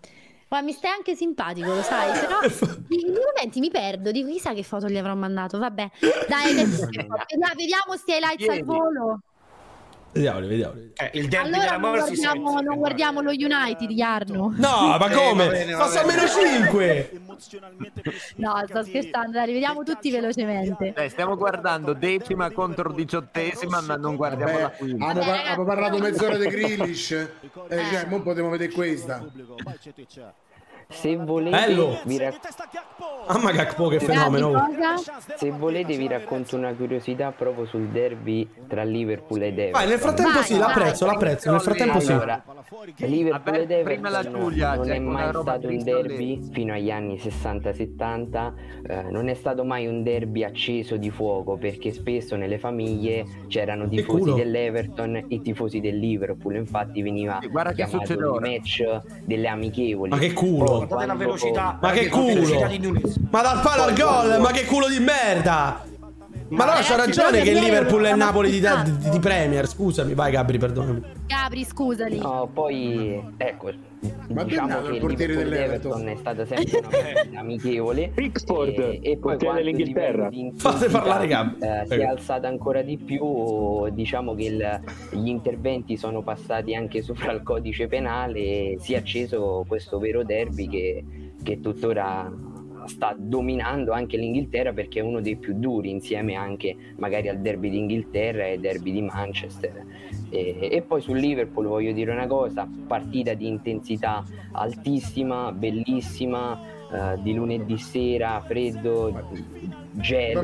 Ma 0.50 0.62
mi 0.62 0.74
stai 0.74 0.92
anche 0.92 1.16
simpatico, 1.16 1.74
lo 1.74 1.82
sai, 1.82 2.12
però 2.20 2.40
in 2.90 3.14
momenti 3.14 3.60
mi 3.60 3.72
perdo, 3.72 4.12
dico 4.12 4.30
chissà 4.30 4.54
che 4.54 4.62
foto 4.64 4.88
gli 4.88 4.98
avrò 4.98 5.16
mandato, 5.16 5.58
vabbè. 5.58 5.90
Dai, 6.28 6.52
adesso- 6.52 6.86
vediamo, 6.88 7.16
vediamo 7.56 7.96
sti 7.96 8.12
highlights 8.12 8.48
al 8.50 8.64
volo. 8.64 9.20
Vediamoli, 10.16 10.48
vediamoli. 10.48 10.92
Eh, 10.96 11.10
il 11.20 11.28
derby 11.28 11.48
Allora 11.48 11.60
della 11.66 11.78
non 11.78 11.92
guardiamo, 11.92 12.62
non 12.62 12.78
guardiamo 12.78 13.20
lo 13.22 13.32
United, 13.32 13.90
Jarno. 13.90 14.54
No, 14.56 14.96
ma 14.98 15.10
Eh, 15.10 15.14
come? 15.14 15.66
Passa 15.78 16.02
a 16.04 16.06
meno 16.06 16.22
5. 16.26 17.12
No, 18.38 18.64
sto 18.66 18.82
scherzando, 18.84 19.32
dai, 19.32 19.48
rivediamo 19.48 19.84
tutti 19.84 20.10
velocemente. 20.10 20.94
Dai, 20.96 21.10
stiamo 21.10 21.36
guardando 21.36 21.92
decima 21.92 22.50
contro 22.52 22.94
diciottesima, 22.94 23.82
ma 23.82 23.98
non 23.98 24.16
guardiamo 24.16 24.58
la 24.58 24.70
Beh, 24.70 24.78
quinta. 24.78 25.06
hanno, 25.06 25.20
par- 25.20 25.46
hanno 25.48 25.66
parlato 25.66 25.98
mezz'ora 25.98 26.38
di 26.38 26.48
Grealish. 26.48 27.12
Eh, 27.12 27.30
cioè, 27.92 28.06
mo 28.08 28.22
potremmo 28.22 28.48
vedere 28.48 28.72
questa. 28.72 29.22
Se 30.90 31.16
volete, 31.18 31.56
Bello. 31.56 32.00
vi 32.06 32.18
rac- 32.18 32.40
Mamma 33.28 33.52
Gakpo, 33.52 33.88
che 33.88 34.00
fenomeno. 34.00 34.70
se 35.36 35.50
volete 35.50 35.98
vi 35.98 36.08
racconto 36.08 36.56
una 36.56 36.74
curiosità 36.74 37.32
proprio 37.32 37.66
sul 37.66 37.88
derby 37.88 38.48
tra 38.68 38.84
Liverpool 38.84 39.42
ed 39.42 39.58
Everton. 39.58 39.72
Vai, 39.72 39.90
nel 39.90 40.00
frattempo 40.00 40.42
sì, 40.44 40.58
l'apprezzo, 40.58 41.06
l'apprezzo. 41.06 41.52
Nel 41.52 41.62
frattempo 41.62 42.00
sì. 42.00 42.12
Allora, 42.12 42.44
Liverpool 42.98 43.56
ed 43.56 43.82
prima 43.84 44.10
la 44.10 44.20
Everton 44.20 44.42
Giulia, 44.42 44.76
non 44.76 44.92
è 44.92 45.00
mai 45.00 45.32
roba 45.32 45.52
stato 45.54 45.68
un 45.68 45.84
derby 45.84 46.50
fino 46.52 46.74
agli 46.74 46.92
anni 46.92 47.16
60-70, 47.16 48.54
eh, 48.88 49.02
non 49.10 49.28
è 49.28 49.34
stato 49.34 49.64
mai 49.64 49.88
un 49.88 50.04
derby 50.04 50.44
acceso 50.44 50.98
di 50.98 51.10
fuoco 51.10 51.58
perché 51.58 51.92
spesso 51.92 52.36
nelle 52.36 52.60
famiglie 52.60 53.26
c'erano 53.48 53.88
tifosi 53.88 54.34
dell'Everton 54.34 55.26
e 55.28 55.42
tifosi 55.42 55.80
del 55.80 55.98
Liverpool, 55.98 56.56
infatti 56.56 57.02
veniva 57.02 57.40
guarda 57.50 57.74
chiamato 57.74 58.14
il 58.14 58.38
match 58.40 58.84
delle 59.24 59.48
amichevoli. 59.48 60.12
Ma 60.12 60.18
che 60.18 60.34
culo. 60.34 60.75
Guardate 60.78 61.06
la 61.06 61.16
velocità. 61.16 61.78
Ma 61.82 61.92
che 61.92 62.10
culo. 62.10 62.68
Ma 63.30 63.42
dal 63.42 63.62
palo 63.62 63.84
al 63.84 63.94
gol, 63.96 64.40
ma 64.40 64.52
che 64.52 64.66
culo 64.66 64.88
di 64.88 65.00
merda. 65.00 65.84
Ma 66.50 66.66
no, 66.66 66.72
c'ha 66.82 66.96
ragione 66.96 67.42
che 67.42 67.50
il 67.52 67.60
Liverpool 67.60 68.04
è 68.04 68.12
il 68.12 68.18
Napoli 68.18 68.52
di, 68.52 68.60
di- 68.60 69.10
di 69.10 69.20
Premier. 69.20 69.68
Scusami, 69.68 70.14
vai 70.14 70.32
Gabri, 70.32 70.58
perdonami. 70.60 71.02
Gabri, 71.26 71.64
scusali. 71.64 72.18
No, 72.20 72.48
poi 72.54 73.20
ecco, 73.38 73.72
Ma 74.30 74.44
diciamo 74.44 74.82
che 74.84 74.94
il 74.94 75.00
portiere 75.00 75.34
Liverpool 75.34 75.44
dell'Everton? 75.50 75.92
Everton 75.92 76.08
è 76.10 76.16
stata 76.18 76.46
sempre 76.46 77.28
una 77.32 77.40
amichevole 77.42 78.12
Pickford, 78.14 78.78
e, 78.78 79.00
e 79.02 79.18
poi 79.18 79.20
portiere 79.38 79.56
dell'Inghilterra. 79.56 80.30
Fate 80.56 80.88
parlare 80.90 81.26
Gabri. 81.28 81.66
eh, 81.66 81.84
si 81.88 81.94
è 81.96 82.04
alzata 82.06 82.48
ancora 82.48 82.84
di 82.84 82.98
più, 82.98 83.90
diciamo 83.90 84.36
che 84.36 84.44
il- 84.44 84.82
gli 85.12 85.28
interventi 85.28 85.98
sono 85.98 86.22
passati 86.22 86.76
anche 86.76 87.02
sopra 87.02 87.32
il 87.32 87.42
codice 87.42 87.88
penale 87.88 88.40
e 88.40 88.78
si 88.80 88.94
è 88.94 88.98
acceso 88.98 89.66
questo 89.68 89.98
vero 89.98 90.24
derby 90.24 90.68
che, 90.68 91.04
che 91.42 91.60
tuttora 91.60 92.32
sta 92.88 93.16
dominando 93.18 93.92
anche 93.92 94.18
l'Inghilterra 94.18 94.74
perché 94.74 95.00
è 95.00 95.04
uno 95.04 95.22
dei 95.22 95.36
più 95.38 95.54
duri 95.58 95.90
insieme 95.90 96.36
anche 96.36 96.76
magari 96.98 97.30
al 97.30 97.40
derby 97.40 97.70
d'Inghilterra 97.70 98.46
e 98.46 98.60
derby 98.60 98.92
di 98.92 99.02
Manchester 99.02 99.86
e, 100.30 100.70
e 100.72 100.82
poi 100.82 101.02
sul 101.02 101.18
Liverpool 101.18 101.68
voglio 101.68 101.92
dire 101.92 102.12
una 102.12 102.28
cosa 102.28 102.68
partita 102.88 103.34
di 103.34 103.48
intensità 103.48 104.24
altissima 104.52 105.52
bellissima 105.52 106.60
eh, 106.92 107.22
di 107.22 107.34
lunedì 107.34 107.78
sera 107.78 108.42
freddo 108.46 109.14
gelo 109.92 110.42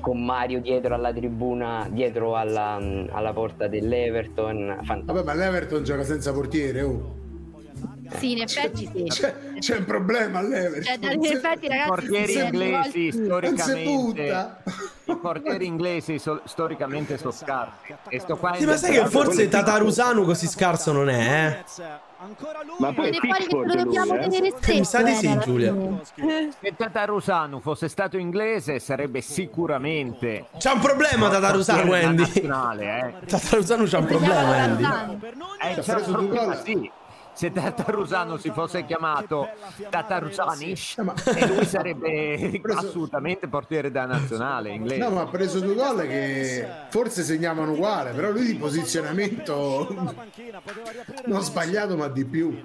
con 0.00 0.24
Mario 0.24 0.60
dietro 0.60 0.94
alla 0.94 1.12
tribuna 1.12 1.86
dietro 1.90 2.36
alla, 2.36 2.80
alla 3.10 3.32
porta 3.32 3.68
dell'Everton 3.68 4.78
fantastico 4.82 5.12
Vabbè, 5.12 5.24
ma 5.24 5.34
l'Everton 5.34 5.84
gioca 5.84 6.02
senza 6.04 6.32
portiere. 6.32 6.82
Oh. 6.82 7.19
Sì, 8.18 8.32
in 8.32 8.42
effetti 8.42 8.90
sì. 8.92 9.04
C'è, 9.04 9.34
c'è 9.58 9.76
un 9.76 9.84
problema 9.84 10.38
all'Everton. 10.40 11.00
Cioè, 11.00 11.12
in 11.14 11.24
effetti, 11.24 11.64
I 11.64 11.68
ragazzi, 11.68 11.88
portieri 11.88 12.32
sì, 12.32 12.38
inglesi 12.40 13.12
storicamente 13.12 14.22
i 15.10 15.16
portieri 15.16 15.66
inglesi 15.66 16.18
so- 16.18 16.40
storicamente 16.44 17.18
sono 17.18 17.32
scarsi 17.32 17.94
e 18.08 18.20
sto 18.20 18.36
qua 18.36 18.54
Sì, 18.54 18.64
ma 18.64 18.76
sai 18.76 18.92
che 18.92 19.06
forse 19.06 19.48
Tatarusanu 19.48 20.24
così 20.24 20.46
scarso 20.46 20.92
non 20.92 21.08
è, 21.08 21.64
eh? 21.68 22.08
Ma 22.78 22.92
poi 22.92 23.10
Pickford 23.18 23.70
ce 23.70 23.76
lo 23.76 23.84
dobbiamo 23.84 24.14
lui, 24.14 24.24
eh? 24.24 24.28
tenere 24.28 24.50
stretto. 24.58 24.78
Mi 24.78 24.84
sa 24.84 25.02
di 25.02 25.10
eh, 25.10 25.14
sì, 25.14 25.26
alla 25.26 25.40
Giulia. 25.40 25.74
Se 26.60 26.76
Tatarusanu 26.76 27.60
fosse 27.60 27.88
stato 27.88 28.18
inglese 28.18 28.78
sarebbe 28.78 29.22
sicuramente 29.22 30.46
C'ha 30.58 30.74
un 30.74 30.80
problema 30.80 31.28
Andy. 31.28 32.22
nazionale, 32.22 33.14
eh. 33.22 33.26
Tatarusanu 33.26 33.84
c'ha 33.86 33.98
un 33.98 34.04
problema, 34.04 34.56
Andy. 34.56 34.84
Eh, 35.62 35.80
c'è 35.80 35.94
un 35.94 36.12
problema, 36.12 36.54
sì. 36.56 36.90
Se 37.40 37.50
Tatarusano 37.50 38.36
si 38.36 38.50
fosse 38.50 38.84
chiamato 38.84 39.48
ma- 40.98 41.14
e 41.24 41.46
lui 41.46 41.64
sarebbe 41.64 42.60
assolutamente 42.76 43.48
portiere 43.48 43.90
da 43.90 44.04
nazionale 44.04 44.68
inglese. 44.68 45.00
No, 45.00 45.08
ma 45.08 45.22
ha 45.22 45.26
preso 45.26 45.58
due 45.60 45.74
gol 45.74 46.06
che 46.06 46.68
forse 46.90 47.22
segnavano 47.22 47.72
uguale, 47.72 48.10
però 48.10 48.30
lui 48.30 48.44
di 48.44 48.56
posizionamento 48.56 49.88
non 51.24 51.40
sbagliato, 51.40 51.96
ma 51.96 52.08
di 52.08 52.26
più. 52.26 52.60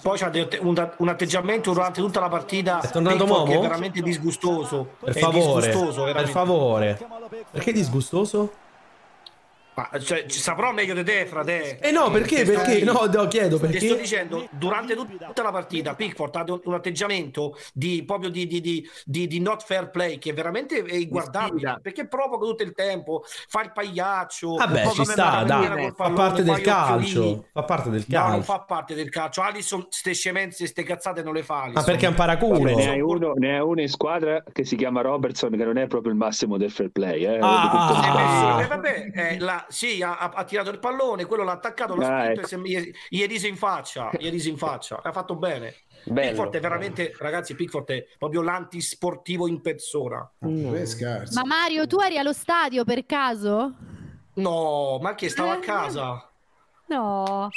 Poi 0.00 0.16
c'ha 0.16 0.32
un, 0.62 1.08
atteggiamento 1.08 1.74
durante 1.74 2.00
tutta 2.00 2.18
la 2.18 2.30
partita 2.30 2.80
È 2.80 2.88
tornato 2.88 3.24
che 3.24 3.30
Momo? 3.30 3.52
è 3.52 3.58
veramente 3.58 4.00
disgustoso. 4.00 4.92
Per 5.00 5.18
favore, 5.18 5.66
disgustoso, 5.66 6.04
per 6.04 6.28
favore. 6.28 7.06
Perché 7.50 7.72
disgustoso? 7.72 8.52
Ma 9.76 9.88
cioè, 9.98 10.26
ci 10.26 10.38
saprò 10.38 10.72
meglio 10.72 10.94
di 10.94 11.02
te, 11.02 11.26
frate. 11.26 11.78
Eh 11.80 11.90
no, 11.90 12.08
perché? 12.10 12.44
Perché? 12.44 12.84
No, 12.84 13.06
no, 13.12 13.26
chiedo 13.26 13.58
Ti 13.58 13.66
sto 13.66 13.66
perché. 13.66 13.96
dicendo, 14.00 14.46
durante 14.52 14.94
tut- 14.94 15.26
tutta 15.26 15.42
la 15.42 15.50
partita, 15.50 15.94
Pickford 15.94 16.36
ha 16.36 16.44
un, 16.46 16.60
un 16.64 16.74
atteggiamento 16.74 17.56
di 17.72 18.04
proprio 18.06 18.30
di, 18.30 18.46
di, 18.46 18.60
di, 18.60 18.88
di- 19.04 19.26
di 19.26 19.40
not 19.40 19.64
fair 19.64 19.90
play 19.90 20.18
che 20.18 20.30
è 20.30 20.32
veramente 20.34 20.82
è 20.84 20.94
inguardabile. 20.94 21.80
Perché 21.82 22.06
provoca 22.06 22.44
tutto 22.46 22.62
il 22.62 22.72
tempo, 22.72 23.24
fa 23.48 23.62
il 23.62 23.72
pagliaccio. 23.72 24.54
Vabbè, 24.54 24.82
poi 24.82 24.92
ci 24.94 25.04
sta, 25.04 25.42
dai, 25.42 25.66
fa 25.66 25.92
pallone, 25.94 26.14
parte 26.14 26.42
del 26.44 26.60
calcio. 26.60 27.44
Fa 27.52 27.62
parte 27.64 27.90
del 27.90 28.04
No, 28.06 28.18
non 28.20 28.28
calcio. 28.30 28.42
fa 28.42 28.58
parte 28.60 28.94
del 28.94 29.08
calcio. 29.10 29.40
Alisson, 29.42 29.86
ste 29.90 30.14
scemenze, 30.14 30.66
ste 30.66 30.84
cazzate 30.84 31.22
non 31.24 31.34
le 31.34 31.42
fa. 31.42 31.62
Alisson. 31.62 31.72
Ma 31.74 31.82
perché 31.82 32.06
è 32.06 32.08
un 32.10 32.14
paraculo? 32.14 32.58
Vabbè, 32.60 32.74
ne, 32.74 32.88
hai 32.90 33.00
uno, 33.00 33.32
ne 33.34 33.54
hai 33.54 33.60
uno 33.60 33.80
in 33.80 33.88
squadra 33.88 34.42
che 34.52 34.64
si 34.64 34.76
chiama 34.76 35.00
Robertson, 35.00 35.50
che 35.50 35.64
non 35.64 35.78
è 35.78 35.86
proprio 35.88 36.12
il 36.12 36.18
massimo 36.18 36.56
del 36.56 36.70
fair 36.70 36.90
play. 36.90 37.24
Eh, 37.24 37.38
Ah, 37.40 38.56
ah. 38.56 38.62
Eh, 38.62 38.66
vabbè, 38.66 39.10
eh, 39.14 39.38
la- 39.38 39.63
sì, 39.68 40.02
ha, 40.02 40.18
ha- 40.18 40.44
tirato 40.44 40.70
il 40.70 40.78
pallone, 40.78 41.24
quello 41.26 41.42
l'ha 41.44 41.52
attaccato, 41.52 41.94
l'ha 41.94 42.06
Ah, 42.06 42.20
spinto 42.22 42.40
ecco. 42.40 42.46
e 42.46 42.48
se- 42.48 42.94
gli, 43.08 43.22
è 43.22 43.26
riso 43.26 43.46
in 43.46 43.56
faccia. 43.56 44.10
Gli 44.18 44.26
è 44.26 44.30
riso 44.30 44.48
in 44.48 44.56
faccia. 44.56 45.00
Ha 45.02 45.12
fatto 45.12 45.34
bene. 45.36 45.74
Bello. 46.06 46.28
Pickford 46.28 46.54
è 46.56 46.60
veramente, 46.60 47.14
ragazzi, 47.18 47.54
Pickford 47.54 47.88
è 47.90 48.06
proprio 48.18 48.42
l'antisportivo 48.42 49.46
in 49.48 49.60
persona. 49.62 50.30
Eh, 50.40 50.84
scherzo. 50.86 51.38
Ma 51.40 51.46
Mario, 51.46 51.86
tu 51.86 51.98
eri 51.98 52.18
allo 52.18 52.32
stadio 52.34 52.84
per 52.84 53.06
caso? 53.06 53.72
No, 54.34 54.98
ma 55.00 55.14
che 55.14 55.28
stava 55.30 55.52
a 55.52 55.58
casa? 55.60 56.28
No. 56.88 57.48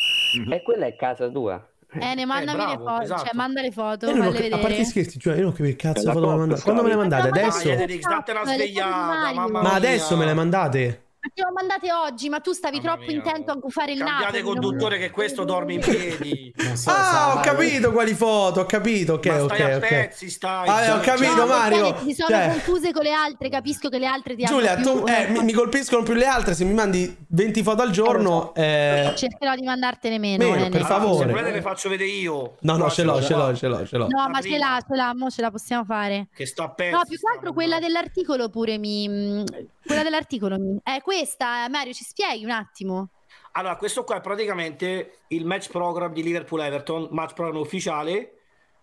E 0.49 0.63
quella 0.63 0.85
è 0.85 0.95
casa 0.95 1.27
tua. 1.29 1.67
Eh, 1.99 2.15
ne 2.15 2.25
mandami 2.25 2.57
bravo, 2.57 2.71
le 2.71 2.77
foto, 2.89 3.01
esatto. 3.01 3.23
cioè 3.23 3.31
manda 3.33 3.61
le 3.61 3.71
foto, 3.71 4.07
ho 4.07 4.09
falle 4.09 4.21
ca- 4.21 4.27
a 4.27 4.31
vedere. 4.31 4.61
parte 4.61 4.83
scherzi, 4.83 5.19
cioè, 5.19 5.35
io 5.37 5.43
non 5.43 5.51
capisco 5.53 5.75
che 5.75 5.75
cazzo 5.77 6.05
La 6.05 6.11
foto 6.11 6.25
Coppa, 6.25 6.37
mandate. 6.37 6.61
Quando 6.61 6.83
me 6.83 6.89
le 6.89 6.95
mandate? 6.95 7.29
Ma 7.29 7.35
Adesso? 7.37 7.63
Dai, 7.75 9.35
Ma 9.35 9.73
adesso 9.73 10.17
me 10.17 10.25
le 10.25 10.33
mandate? 10.33 11.01
Ho 11.35 11.51
mandate 11.53 11.91
oggi, 11.91 12.29
ma 12.29 12.39
tu 12.39 12.51
stavi 12.53 12.77
Mamma 12.77 12.89
troppo 12.95 13.05
mia. 13.11 13.15
intento 13.17 13.51
a 13.51 13.55
gufare 13.55 13.91
il 13.91 13.99
Cambiate 13.99 14.23
Napoli. 14.23 14.43
non- 14.43 14.53
conduttore 14.53 14.97
che 14.97 15.11
questo 15.11 15.43
dorme 15.43 15.73
in 15.73 15.79
piedi. 15.81 16.53
Non 16.67 16.75
so, 16.75 16.89
Ah, 16.91 17.33
ho 17.35 17.39
capito 17.41 17.91
quali 17.91 18.13
foto, 18.13 18.61
ho 18.61 18.65
capito, 18.65 19.13
ok, 19.13 19.25
Ma 19.27 19.43
ok, 19.43 19.53
stai 19.55 19.71
a 19.71 19.75
ok. 19.77 19.87
pezzi, 19.87 20.29
stai. 20.29 20.67
Ah, 20.67 20.95
ho 20.95 20.99
capito, 20.99 21.35
No, 21.35 21.45
Mario. 21.45 21.95
Mi 22.01 22.13
sono 22.13 22.29
Cioè- 22.29 22.49
confuse 22.49 22.91
con 22.91 23.03
le 23.03 23.11
altre, 23.11 23.49
capisco 23.49 23.89
che 23.89 23.99
le 23.99 24.05
altre 24.07 24.35
ti 24.35 24.43
Giulia, 24.45 24.73
hanno 24.73 24.83
tu 24.83 25.03
più... 25.03 25.13
eh, 25.13 25.27
mi, 25.29 25.43
mi 25.43 25.53
colpiscono 25.53 26.03
più 26.03 26.13
le 26.13 26.25
altre. 26.25 26.53
Se 26.55 26.63
mi 26.65 26.73
mandi 26.73 27.15
20 27.27 27.63
foto 27.63 27.81
al 27.83 27.91
giorno, 27.91 28.53
eh, 28.55 29.13
Cercherò 29.15 29.55
di 29.55 29.63
mandartene 29.63 30.17
meno. 30.19 30.43
Meno, 30.45 30.55
Ene. 30.65 30.69
per 30.69 30.83
favore. 30.85 31.25
Se 31.25 31.31
volete 31.31 31.51
le 31.51 31.61
faccio 31.61 31.89
vedere 31.89 32.09
io. 32.09 32.55
no, 32.61 32.75
no, 32.77 32.89
ce 32.89 33.03
l'ho, 33.03 33.21
ce 33.21 33.33
l'ho, 33.35 33.55
ce 33.55 33.67
l'ho, 33.67 33.85
ce 33.85 33.97
l'ho. 33.97 34.07
No, 34.09 34.27
ma 34.29 34.41
ce 34.41 34.57
l'ha, 34.57 34.79
ce 34.87 34.95
l'ha, 34.95 35.13
mo 35.15 35.29
ce 35.29 35.41
la 35.41 35.51
possiamo 35.51 35.83
fare. 35.85 36.27
Che 36.35 36.45
sta 36.45 36.63
a 36.65 36.69
pezzi. 36.69 36.91
No, 36.91 37.01
più 37.07 37.17
che 37.17 37.31
altro 37.33 37.53
quella 37.53 37.79
dell'articolo 37.79 38.49
pure 38.49 38.77
mi... 38.77 39.43
Quella 39.87 40.03
dell'articolo. 40.03 40.57
È 40.83 41.01
questa, 41.01 41.65
eh, 41.65 41.69
Mario, 41.69 41.93
ci 41.93 42.03
spieghi 42.03 42.43
un 42.43 42.51
attimo? 42.51 43.09
Allora, 43.53 43.77
questo 43.77 44.03
qua 44.03 44.17
è 44.17 44.21
praticamente 44.21 45.19
il 45.29 45.45
match 45.45 45.69
program 45.71 46.13
di 46.13 46.21
Liverpool-Everton, 46.21 47.07
match 47.11 47.33
program 47.33 47.59
ufficiale, 47.61 48.37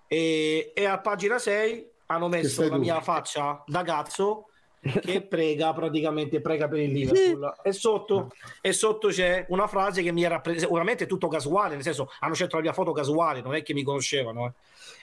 e, 0.09 0.73
e 0.75 0.85
a 0.85 0.99
pagina 0.99 1.39
6 1.39 1.91
hanno 2.07 2.29
messo 2.29 2.63
la 2.63 2.69
tu. 2.69 2.79
mia 2.79 3.01
faccia 3.01 3.63
da 3.67 3.83
cazzo 3.83 4.49
che 5.01 5.23
prega 5.27 5.73
praticamente 5.73 6.43
prega 6.43 6.69
per 6.69 6.81
il 6.81 6.93
Liverpool 6.93 7.55
e 7.63 7.73
sotto, 7.73 8.31
e 8.61 8.73
sotto 8.73 9.09
c'è 9.09 9.47
una 9.49 9.67
frase 9.67 10.03
che 10.03 10.13
mi 10.13 10.23
era 10.23 10.41
presa 10.41 10.61
sicuramente 10.61 11.07
tutto 11.07 11.27
casuale 11.29 11.75
nel 11.75 11.83
senso 11.83 12.11
hanno 12.21 12.35
scelto 12.35 12.57
la 12.57 12.63
mia 12.63 12.75
foto 12.75 12.93
casuale 12.93 13.41
non 13.41 13.55
è 13.55 13.63
che 13.63 13.73
mi 13.73 13.83
conoscevano 13.83 14.47
eh. 14.47 14.53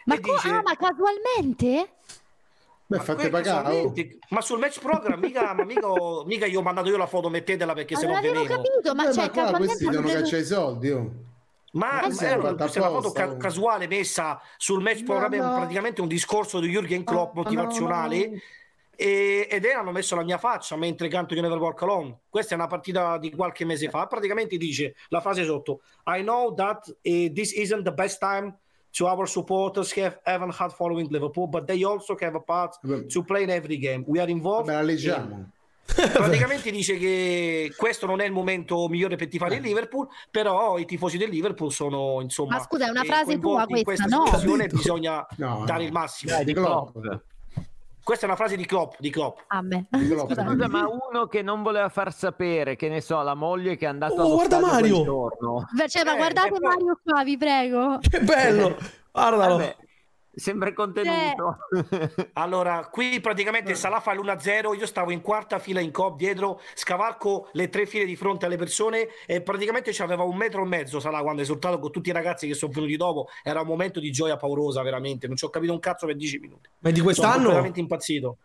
Ma, 0.06 0.19
co- 0.19 0.34
dice- 0.34 0.49
ah, 0.49 0.61
ma 0.61 0.76
casualmente? 0.76 1.94
Beh, 2.91 2.97
Ma 2.97 3.03
fate 3.03 3.30
pagare. 3.30 3.80
oh. 3.80 3.93
ma 4.31 4.41
sul 4.41 4.59
match 4.59 4.80
program 4.81 5.18
mica, 5.18 5.53
ma 5.53 5.63
mica, 5.63 5.89
ho- 5.89 6.26
mica 6.26 6.45
io 6.45 6.59
ho 6.59 6.61
mandato 6.61 6.89
io 6.89 6.97
la 6.97 7.07
foto 7.07 7.30
mettetela 7.30 7.72
perché 7.73 7.95
se 7.95 8.03
non 8.03 8.11
no 8.13 8.18
avevo 8.18 8.34
veleno 8.41 8.55
capito, 8.61 8.93
ma 8.95 9.07
Eh, 9.09 9.13
cioè, 9.13 9.23
ma 9.23 9.30
qua 9.31 9.51
questi 9.57 9.84
hanno 9.85 9.91
devono 9.91 10.07
preso- 10.09 10.23
cacciare 10.23 10.41
i 10.41 10.45
soldi. 10.45 10.89
Oh. 10.91 11.11
Ma 11.73 12.01
è 12.01 12.11
sì, 12.11 12.26
una, 12.26 12.68
se 12.68 12.81
foto 12.81 13.11
ca- 13.13 13.30
oh. 13.30 13.38
casuale 13.38 13.88
messa 13.88 14.41
sul 14.57 14.81
match 14.81 15.03
program 15.05 15.34
è 15.34 15.39
un- 15.39 15.55
praticamente 15.55 16.01
un 16.01 16.09
discorso 16.09 16.59
di 16.59 16.68
Jürgen 16.68 17.05
Klopp 17.05 17.34
motivazionale 17.35 18.41
e- 18.93 19.47
ed 19.49 19.63
è 19.65 19.72
hanno 19.72 19.91
messo 19.91 20.15
la 20.15 20.23
mia 20.23 20.38
faccia 20.38 20.76
mentre 20.76 21.07
canto 21.07 21.34
You 21.34 21.41
Never 21.41 21.57
Walk 21.59 21.81
Alone. 21.81 22.18
Questa 22.30 22.53
è 22.53 22.57
una 22.57 22.68
partita 22.68 23.18
di 23.18 23.31
qualche 23.34 23.63
mese 23.63 23.89
fa. 23.89 24.05
Praticamente 24.05 24.57
dice 24.57 24.95
la 25.07 25.22
frase 25.22 25.45
sotto: 25.45 25.80
I 26.07 26.22
know 26.23 26.53
that 26.55 26.93
eh, 27.01 27.31
this 27.34 27.53
isn't 27.53 27.84
the 27.84 27.93
best 27.93 28.19
time 28.19 28.53
to 28.91 29.07
our 29.07 29.27
supporters 29.27 29.91
have 29.97 30.19
haven't 30.23 30.53
had 30.55 30.72
following 30.72 31.07
Liverpool, 31.09 31.47
but 31.47 31.65
they 31.65 31.84
also 31.84 32.15
have 32.19 32.35
a 32.35 32.41
part 32.41 32.77
to 33.09 33.23
play 33.23 33.43
in 33.43 33.49
every 33.49 33.77
game. 33.77 34.03
We 34.07 34.19
are 34.19 34.30
involved. 34.30 34.68
Me 34.68 34.73
la 34.73 34.81
in- 34.81 34.85
leggiamo. 34.85 35.49
Praticamente 35.91 36.72
dice 36.72 36.95
che 36.97 37.73
questo 37.76 38.05
non 38.05 38.22
è 38.22 38.26
il 38.26 38.31
momento 38.31 38.88
migliore 38.88 39.18
per 39.18 39.27
tifare 39.27 39.55
il 39.55 39.61
Liverpool, 39.61 40.07
però 40.30 40.77
i 40.77 40.85
tifosi 40.85 41.18
del 41.18 41.30
Liverpool 41.30 41.72
sono 41.72 42.22
insomma. 42.22 42.55
Ma 42.55 42.61
scusa, 42.61 42.88
è 42.88 42.89
una 42.89 43.01
eh, 43.01 43.05
frase 43.05 43.39
tua 43.39 43.65
in 43.68 43.84
questa, 43.84 44.05
questa 44.07 44.45
no? 44.45 44.65
bisogna 44.68 45.26
No, 45.38 45.63
dare 45.65 45.80
no. 45.81 45.85
il 45.88 45.91
massimo. 45.91 46.31
Dai, 46.31 46.45
di 46.45 46.53
Klopp. 46.53 46.95
Questa 48.03 48.26
è 48.26 48.28
una 48.28 48.38
frase 48.38 48.56
di 48.56 48.65
Klopp, 48.65 48.94
di 48.98 49.10
Klopp. 49.11 49.40
Ah, 49.48 49.61
beh. 49.61 49.86
Klopp. 49.90 50.30
Scusa. 50.32 50.44
Ma 50.68 50.88
uno 50.88 51.28
che 51.28 51.41
non 51.41 51.61
voleva 51.61 51.88
far 51.90 52.11
sapere, 52.14 52.76
che 52.76 52.90
ne 52.90 52.99
so, 52.99 53.22
la 53.22 53.36
moglie 53.36 53.78
che 53.78 53.86
è 53.86 53.90
andata 53.90 54.23
Oh, 54.26 54.34
guarda 54.36 54.60
Mario! 54.60 55.03
giorno. 55.03 55.65
Cioè, 55.88 56.03
ma 56.03 56.14
Eh, 56.14 56.18
guardate 56.18 56.48
e 56.48 56.52
poi- 56.52 56.60
Mario 56.61 56.99
qua, 57.03 57.23
vi 57.23 57.38
prego. 57.38 57.99
Che 57.99 58.19
bello! 58.22 58.76
Guardalo. 59.11 59.57
Vabbè, 59.57 59.76
sembra 60.34 60.72
contenuto. 60.74 61.58
Allora, 62.34 62.88
qui 62.91 63.20
praticamente 63.20 63.76
Salah 63.76 63.99
fa 63.99 64.14
l'1-0, 64.14 64.78
io 64.78 64.86
stavo 64.86 65.12
in 65.12 65.22
quarta 65.22 65.60
fila 65.60 65.80
in 65.80 65.91
cop 65.91 66.18
dietro, 66.18 66.62
scavalco 66.74 67.49
le 67.53 67.70
tre 67.70 67.86
file 67.86 68.06
di 68.06 68.16
fronte 68.16 68.45
alle 68.45 68.58
persone 68.58 69.08
e 69.26 69.41
praticamente 69.41 69.91
c'aveva 69.94 70.24
un 70.24 70.36
metro 70.38 70.64
e 70.64 70.68
mezzo 70.68 70.99
Salah 70.99 71.22
quando 71.22 71.41
è 71.41 71.44
esultato 71.44 71.80
con 71.80 71.91
tutti 71.91 72.10
i 72.10 72.14
ragazzi 72.14 72.48
che 72.48 72.53
sono 72.53 72.72
venuti 72.72 72.95
dopo, 72.98 73.28
era 73.44 73.62
un 73.62 73.68
momento 73.68 73.99
di 73.99 74.12
gioia 74.12 74.38
paurosa 74.38 74.82
veramente, 74.82 75.28
non 75.28 75.36
ci 75.36 75.45
ho 75.45 75.49
capito 75.49 75.74
un 75.74 75.80
cazzo 75.80 76.06
per 76.06 76.16
10 76.16 76.40
minuti. 76.40 76.70
Ma 76.80 76.90
è 76.90 76.91
di 76.91 76.99
Sono 76.99 77.12
quest'anno? 77.12 77.36
completamente 77.36 77.80
impazzito. 77.80 78.38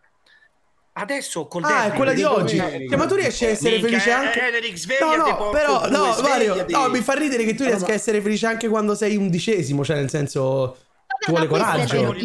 Adesso 0.99 1.45
col 1.45 1.63
Ah, 1.63 1.67
è 1.67 1.81
derby, 1.83 1.95
quella 1.95 2.13
di 2.13 2.23
oggi. 2.23 2.57
bene. 2.57 2.87
Cioè, 2.87 2.97
ma 2.97 3.05
tu 3.05 3.13
riesci 3.15 3.45
a 3.45 3.49
essere 3.49 3.77
Minchia, 3.77 3.89
felice 3.89 4.09
eh, 4.09 4.13
anche. 4.13 4.39
Eric, 4.41 4.99
No, 4.99 5.15
no, 5.15 5.49
però, 5.51 5.87
no, 5.89 6.21
Mario, 6.23 6.65
no, 6.67 6.89
mi 6.89 7.01
fa 7.01 7.13
ridere 7.13 7.43
che 7.43 7.53
tu 7.53 7.63
riesca 7.65 7.91
a 7.91 7.93
essere 7.93 8.19
felice 8.19 8.47
anche 8.47 8.67
quando 8.67 8.95
sei 8.95 9.15
undicesimo, 9.15 9.83
cioè 9.85 9.95
nel 9.97 10.09
senso 10.09 10.75
ci 11.19 11.31
vuole 11.31 11.47
coraggio. 11.47 12.15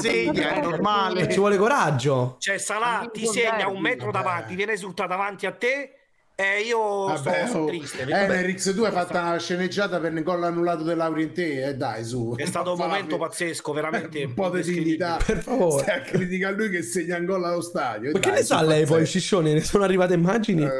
segna, 0.00 0.54
è 0.54 0.60
normale. 0.60 1.28
Ci 1.30 1.38
vuole 1.38 1.56
coraggio. 1.56 2.36
Cioè, 2.38 2.58
Salah 2.58 3.08
ti 3.12 3.26
segna 3.26 3.68
un 3.68 3.80
metro 3.80 4.10
davanti, 4.10 4.54
viene 4.54 4.72
esultato 4.72 5.08
davanti 5.08 5.46
a 5.46 5.52
te 5.52 6.03
e 6.36 6.62
io 6.62 7.04
Vabbè, 7.04 7.42
sto, 7.42 7.46
sto 7.46 7.58
oh. 7.58 7.66
triste. 7.66 8.02
Eh, 8.02 8.06
Vabbè, 8.06 8.26
Nerix, 8.26 8.74
tu 8.74 8.82
hai 8.82 8.90
fatto 8.90 9.16
una 9.16 9.38
sceneggiata 9.38 10.00
per 10.00 10.12
il 10.12 10.22
gol 10.24 10.42
annullato 10.42 10.82
dell'Auri 10.82 11.22
in 11.22 11.32
te, 11.32 11.64
eh, 11.64 11.74
dai, 11.76 12.04
su. 12.04 12.34
È 12.36 12.44
stato 12.44 12.72
un 12.72 12.78
momento 12.78 13.16
pazzesco, 13.18 13.72
veramente. 13.72 14.24
un 14.24 14.34
po' 14.34 14.50
di 14.50 14.62
dignità. 14.62 15.18
Per 15.24 15.38
favore. 15.38 15.84
Stai 15.84 15.98
a 15.98 16.00
criticare 16.02 16.56
lui 16.56 16.70
che 16.70 16.82
segna 16.82 17.18
un 17.18 17.26
gol 17.26 17.44
allo 17.44 17.60
stadio. 17.60 18.10
Ma 18.10 18.18
che 18.18 18.30
Dai, 18.30 18.38
ne 18.40 18.44
sa 18.44 18.62
lei 18.62 18.84
poi. 18.84 19.06
Ciccione? 19.06 19.52
Ne 19.52 19.60
sono 19.60 19.84
arrivate 19.84 20.14
immagini? 20.14 20.64
Eh, 20.64 20.70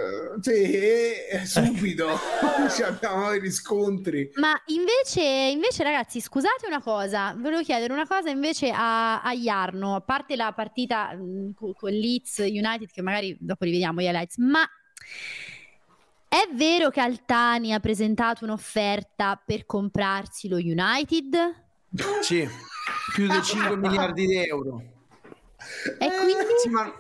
sì, 0.41 0.51
eh, 0.51 1.43
subito. 1.45 2.19
Ci 2.75 2.83
abbiamo 2.83 3.33
i 3.33 3.39
riscontri. 3.39 4.33
Ma 4.35 4.61
invece, 4.67 5.23
invece, 5.53 5.85
ragazzi, 5.85 6.21
scusate 6.21 6.67
una 6.67 6.83
cosa, 6.83 7.33
volevo 7.39 7.63
chiedere 7.63 7.93
una 7.93 8.09
cosa 8.09 8.29
invece 8.29 8.71
a, 8.75 9.23
a 9.23 9.33
Jarno, 9.35 9.95
a 9.95 10.01
parte 10.01 10.35
la 10.35 10.53
partita 10.53 11.15
mh, 11.15 11.55
co- 11.55 11.75
con 11.75 11.91
Leeds 11.93 12.39
United, 12.39 12.91
che 12.91 13.03
magari 13.03 13.37
dopo 13.39 13.63
rivediamo 13.63 14.01
gli 14.01 14.07
highlights, 14.07 14.39
ma 14.39 14.69
è 16.35 16.49
vero 16.53 16.91
che 16.91 17.01
Altani 17.01 17.73
ha 17.73 17.79
presentato 17.79 18.45
un'offerta 18.45 19.41
per 19.45 19.67
comprarsi 19.67 20.49
lo 20.49 20.57
United? 20.57 21.37
Sì, 22.23 22.49
più 23.13 23.29
di 23.29 23.39
5 23.41 23.77
miliardi 23.77 24.27
di 24.27 24.45
euro. 24.45 24.83
E 25.99 26.09
quindi... 26.17 26.35
Sì, 26.61 26.69
ma 26.71 26.93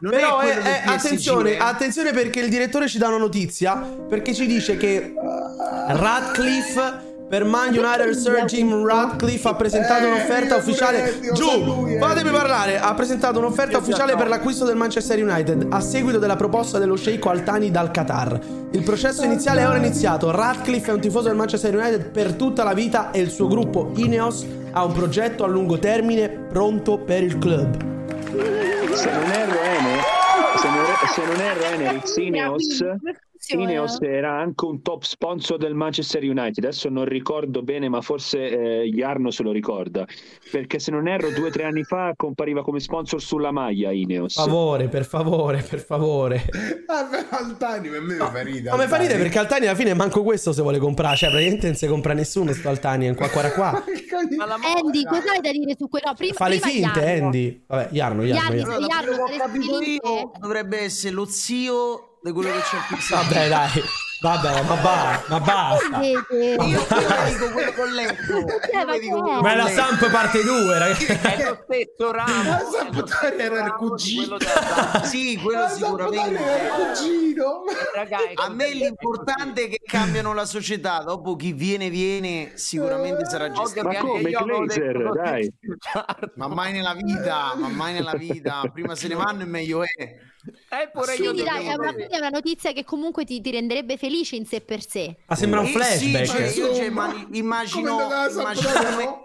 non 0.00 0.10
Però 0.10 0.38
è 0.38 0.48
eh, 0.48 0.52
eh, 0.52 0.80
PSG, 0.84 0.88
attenzione, 0.88 1.50
eh. 1.52 1.58
attenzione 1.58 2.12
perché 2.12 2.40
il 2.40 2.48
direttore 2.48 2.88
ci 2.88 2.96
dà 2.96 3.08
una 3.08 3.18
notizia 3.18 3.76
perché 3.76 4.34
ci 4.34 4.46
dice 4.46 4.78
che 4.78 5.12
Radcliffe 5.88 7.11
per 7.32 7.46
Man 7.46 7.68
United 7.74 8.10
Sir 8.10 8.44
Jim 8.44 8.84
Radcliffe 8.86 9.48
ha 9.48 9.54
presentato 9.54 10.04
Eh, 10.04 10.08
un'offerta 10.08 10.56
ufficiale. 10.56 11.18
giù 11.32 11.86
eh. 11.88 11.96
fatemi 11.98 12.28
parlare. 12.28 12.78
Ha 12.78 12.92
presentato 12.92 13.38
un'offerta 13.38 13.78
ufficiale 13.78 14.14
per 14.16 14.28
l'acquisto 14.28 14.66
del 14.66 14.76
Manchester 14.76 15.18
United 15.24 15.68
a 15.70 15.80
seguito 15.80 16.18
della 16.18 16.36
proposta 16.36 16.78
dello 16.78 16.94
sceicco 16.94 17.30
Altani 17.30 17.70
dal 17.70 17.90
Qatar. 17.90 18.38
Il 18.72 18.82
processo 18.82 19.24
iniziale 19.24 19.62
è 19.62 19.66
ora 19.66 19.78
iniziato. 19.78 20.30
Radcliffe 20.30 20.90
è 20.90 20.92
un 20.92 21.00
tifoso 21.00 21.28
del 21.28 21.36
Manchester 21.38 21.74
United 21.74 22.10
per 22.10 22.34
tutta 22.34 22.64
la 22.64 22.74
vita 22.74 23.10
e 23.12 23.20
il 23.22 23.30
suo 23.30 23.48
gruppo 23.48 23.92
Ineos 23.94 24.44
ha 24.72 24.84
un 24.84 24.92
progetto 24.92 25.44
a 25.44 25.46
lungo 25.46 25.78
termine 25.78 26.28
pronto 26.28 26.98
per 26.98 27.22
il 27.22 27.38
club. 27.38 27.76
Se 28.92 29.10
non 29.10 29.30
erro, 29.30 29.58
Ene, 29.58 30.00
se 30.60 30.68
non, 30.68 30.84
se 31.14 31.24
non 31.24 31.40
erro, 31.40 31.64
Ene, 31.64 32.02
funziona. 32.02 33.00
Ineos 33.48 34.00
era 34.00 34.38
anche 34.38 34.64
un 34.64 34.82
top 34.82 35.02
sponsor 35.02 35.58
del 35.58 35.74
Manchester 35.74 36.22
United. 36.22 36.64
Adesso 36.64 36.88
non 36.88 37.04
ricordo 37.04 37.62
bene, 37.62 37.88
ma 37.88 38.00
forse 38.00 38.82
eh, 38.82 38.88
Jarno 38.90 39.30
se 39.30 39.42
lo 39.42 39.50
ricorda. 39.50 40.06
Perché 40.50 40.78
se 40.78 40.90
non 40.90 41.08
erro, 41.08 41.30
due 41.30 41.48
o 41.48 41.50
tre 41.50 41.64
anni 41.64 41.82
fa 41.82 42.12
compariva 42.16 42.62
come 42.62 42.78
sponsor 42.80 43.20
sulla 43.20 43.50
maglia 43.50 43.90
Ineos. 43.90 44.34
Per 44.34 44.44
favore, 44.44 44.88
per 44.88 45.04
favore, 45.04 45.62
per 45.68 45.80
favore. 45.80 46.44
Ah, 46.86 47.08
Altani 47.30 47.88
per 47.88 48.00
me 48.00 48.14
mi 48.14 48.18
fa 48.20 48.42
ridere. 48.42 48.76
Ma 48.76 48.82
mi 48.82 48.88
fa 48.88 48.96
ridere 48.96 49.18
perché 49.18 49.38
Altani 49.38 49.66
alla 49.66 49.76
fine 49.76 49.94
manco 49.94 50.22
questo 50.22 50.52
se 50.52 50.62
vuole 50.62 50.78
comprare. 50.78 51.16
Cioè, 51.16 51.30
praticamente 51.30 51.66
non 51.66 51.74
si 51.76 51.86
compra 51.86 52.12
nessuno 52.12 52.52
sto 52.52 52.68
Altani. 52.68 53.12
Qua, 53.14 53.28
qua, 53.28 53.50
qua. 53.52 53.70
Andy, 53.84 55.04
cosa 55.04 55.32
hai 55.32 55.40
da 55.40 55.50
dire 55.50 55.74
su 55.76 55.88
quello? 55.88 56.06
No, 56.08 56.14
prima, 56.14 56.34
Fa 56.34 56.48
le 56.48 56.58
prima 56.58 56.72
finte, 56.90 57.00
Jarno. 57.00 57.24
Andy. 57.24 57.64
Vabbè, 57.66 57.88
Jarno, 57.90 58.22
Jarno. 58.24 58.54
Jarno, 58.56 58.72
Jarno. 58.72 58.86
Jarno, 58.86 59.10
Quello 59.12 59.16
che 59.16 59.22
ho 59.22 59.26
saresti 59.26 59.38
capito 59.58 59.78
lì 59.78 59.92
io 60.02 60.32
dovrebbe 60.38 60.78
essere 60.80 61.14
lo 61.14 61.24
zio 61.26 62.06
di 62.22 62.32
quello 62.32 62.50
che 62.52 62.60
c'è 62.60 62.78
qui 62.86 62.96
Vabbè, 63.10 63.48
dai. 63.48 63.82
Vabbè, 64.22 64.62
ma, 64.62 64.76
ba- 64.76 65.24
ma 65.26 65.40
basta. 65.40 66.00
Io, 66.00 66.24
io 66.30 66.86
dico 67.26 67.50
quello 67.50 67.72
che 67.72 67.80
ho 67.80 67.86
letto. 67.86 68.32
Io 68.72 68.84
le 68.84 68.98
dico 69.00 69.20
quello 69.20 69.40
Ma 69.40 69.52
è 69.52 69.56
la. 69.56 69.68
Samp 69.68 70.10
parte 70.10 70.44
2, 70.44 70.78
ragazzi. 70.78 71.06
È 71.06 71.44
lo 71.44 71.58
stesso 71.64 72.12
ramo. 72.12 72.50
La 72.50 72.62
Sampdoria 72.70 73.44
era 73.44 73.64
il 73.64 73.72
cugino. 73.72 74.36
Sì, 75.02 75.36
quello 75.42 75.62
La 75.62 75.68
sicuramente. 75.70 76.40
Era 76.40 76.62
il 76.62 76.94
cugino. 76.94 77.64
A 78.36 78.48
me 78.50 78.72
l'importante 78.72 79.64
è 79.64 79.68
che 79.68 79.80
cambiano 79.84 80.32
la 80.34 80.44
società. 80.44 81.02
Dopo 81.02 81.34
chi 81.34 81.52
viene, 81.52 81.90
viene, 81.90 82.52
sicuramente 82.54 83.24
sarà 83.28 83.50
gestito. 83.50 83.88
Ma 83.88 83.96
come 83.96 84.30
Glazer, 84.30 85.10
dai. 85.14 85.52
Ma 86.36 86.46
mai 86.46 86.70
nella 86.72 86.94
vita, 86.94 87.54
ma 87.56 87.66
mai 87.66 87.92
nella 87.92 88.14
vita. 88.14 88.62
Prima 88.72 88.94
se 88.94 89.08
ne 89.08 89.14
vanno 89.16 89.42
e 89.42 89.46
meglio 89.46 89.82
è. 89.82 90.30
Quindi 91.16 91.42
dai, 91.42 91.66
è 91.66 91.74
una, 91.74 91.94
è 91.94 92.16
una 92.16 92.28
notizia 92.28 92.72
che 92.72 92.84
comunque 92.84 93.24
ti, 93.24 93.40
ti 93.40 93.50
renderebbe 93.50 93.96
felice 93.96 94.36
in 94.36 94.44
sé 94.46 94.60
per 94.60 94.84
sé. 94.86 95.16
Ma 95.26 95.36
sembra 95.36 95.60
un 95.60 95.66
Eh, 95.66 95.70
flashback. 95.70 96.26
Sì, 96.26 96.26
cioè, 96.26 96.66
io 96.68 96.74
cioè, 96.74 96.90
ma- 96.90 97.26
immagino, 97.32 97.98
immagino, 98.28 98.96
me- 98.96 99.24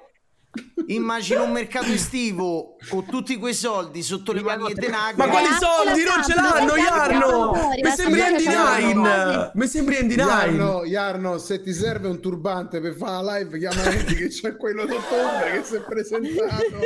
immagino 0.87 1.43
un 1.43 1.51
mercato 1.51 1.87
estivo 1.91 2.75
con 2.89 3.05
tutti 3.05 3.37
quei 3.37 3.53
soldi 3.53 4.01
sotto 4.01 4.31
le 4.31 4.41
mani 4.41 4.65
di 4.67 4.73
Tenag. 4.73 5.15
Ma 5.17 5.27
quali 5.27 5.47
soldi? 5.59 6.03
Non 6.03 6.23
ce 6.23 6.33
l'hanno, 6.35 6.73
Jarno! 6.75 7.51
Mi 7.81 7.89
sembri 7.91 8.21
Andy 8.21 8.45
Nine! 8.47 9.51
Mi 9.53 9.67
sembri 9.67 9.97
Andy 9.97 10.15
Nine! 10.15 10.87
Jarno, 10.87 11.37
se 11.37 11.61
ti 11.61 11.73
serve 11.73 12.07
un 12.07 12.19
turbante 12.19 12.79
per 12.79 12.93
fare 12.95 13.23
la 13.23 13.37
live, 13.37 13.57
chiama 13.57 13.81
Andy 13.83 14.13
che 14.15 14.27
c'è 14.29 14.55
quello 14.55 14.85
d'ottobre 14.85 15.51
che 15.53 15.63
si 15.63 15.75
è 15.75 15.81
presentato. 15.81 16.79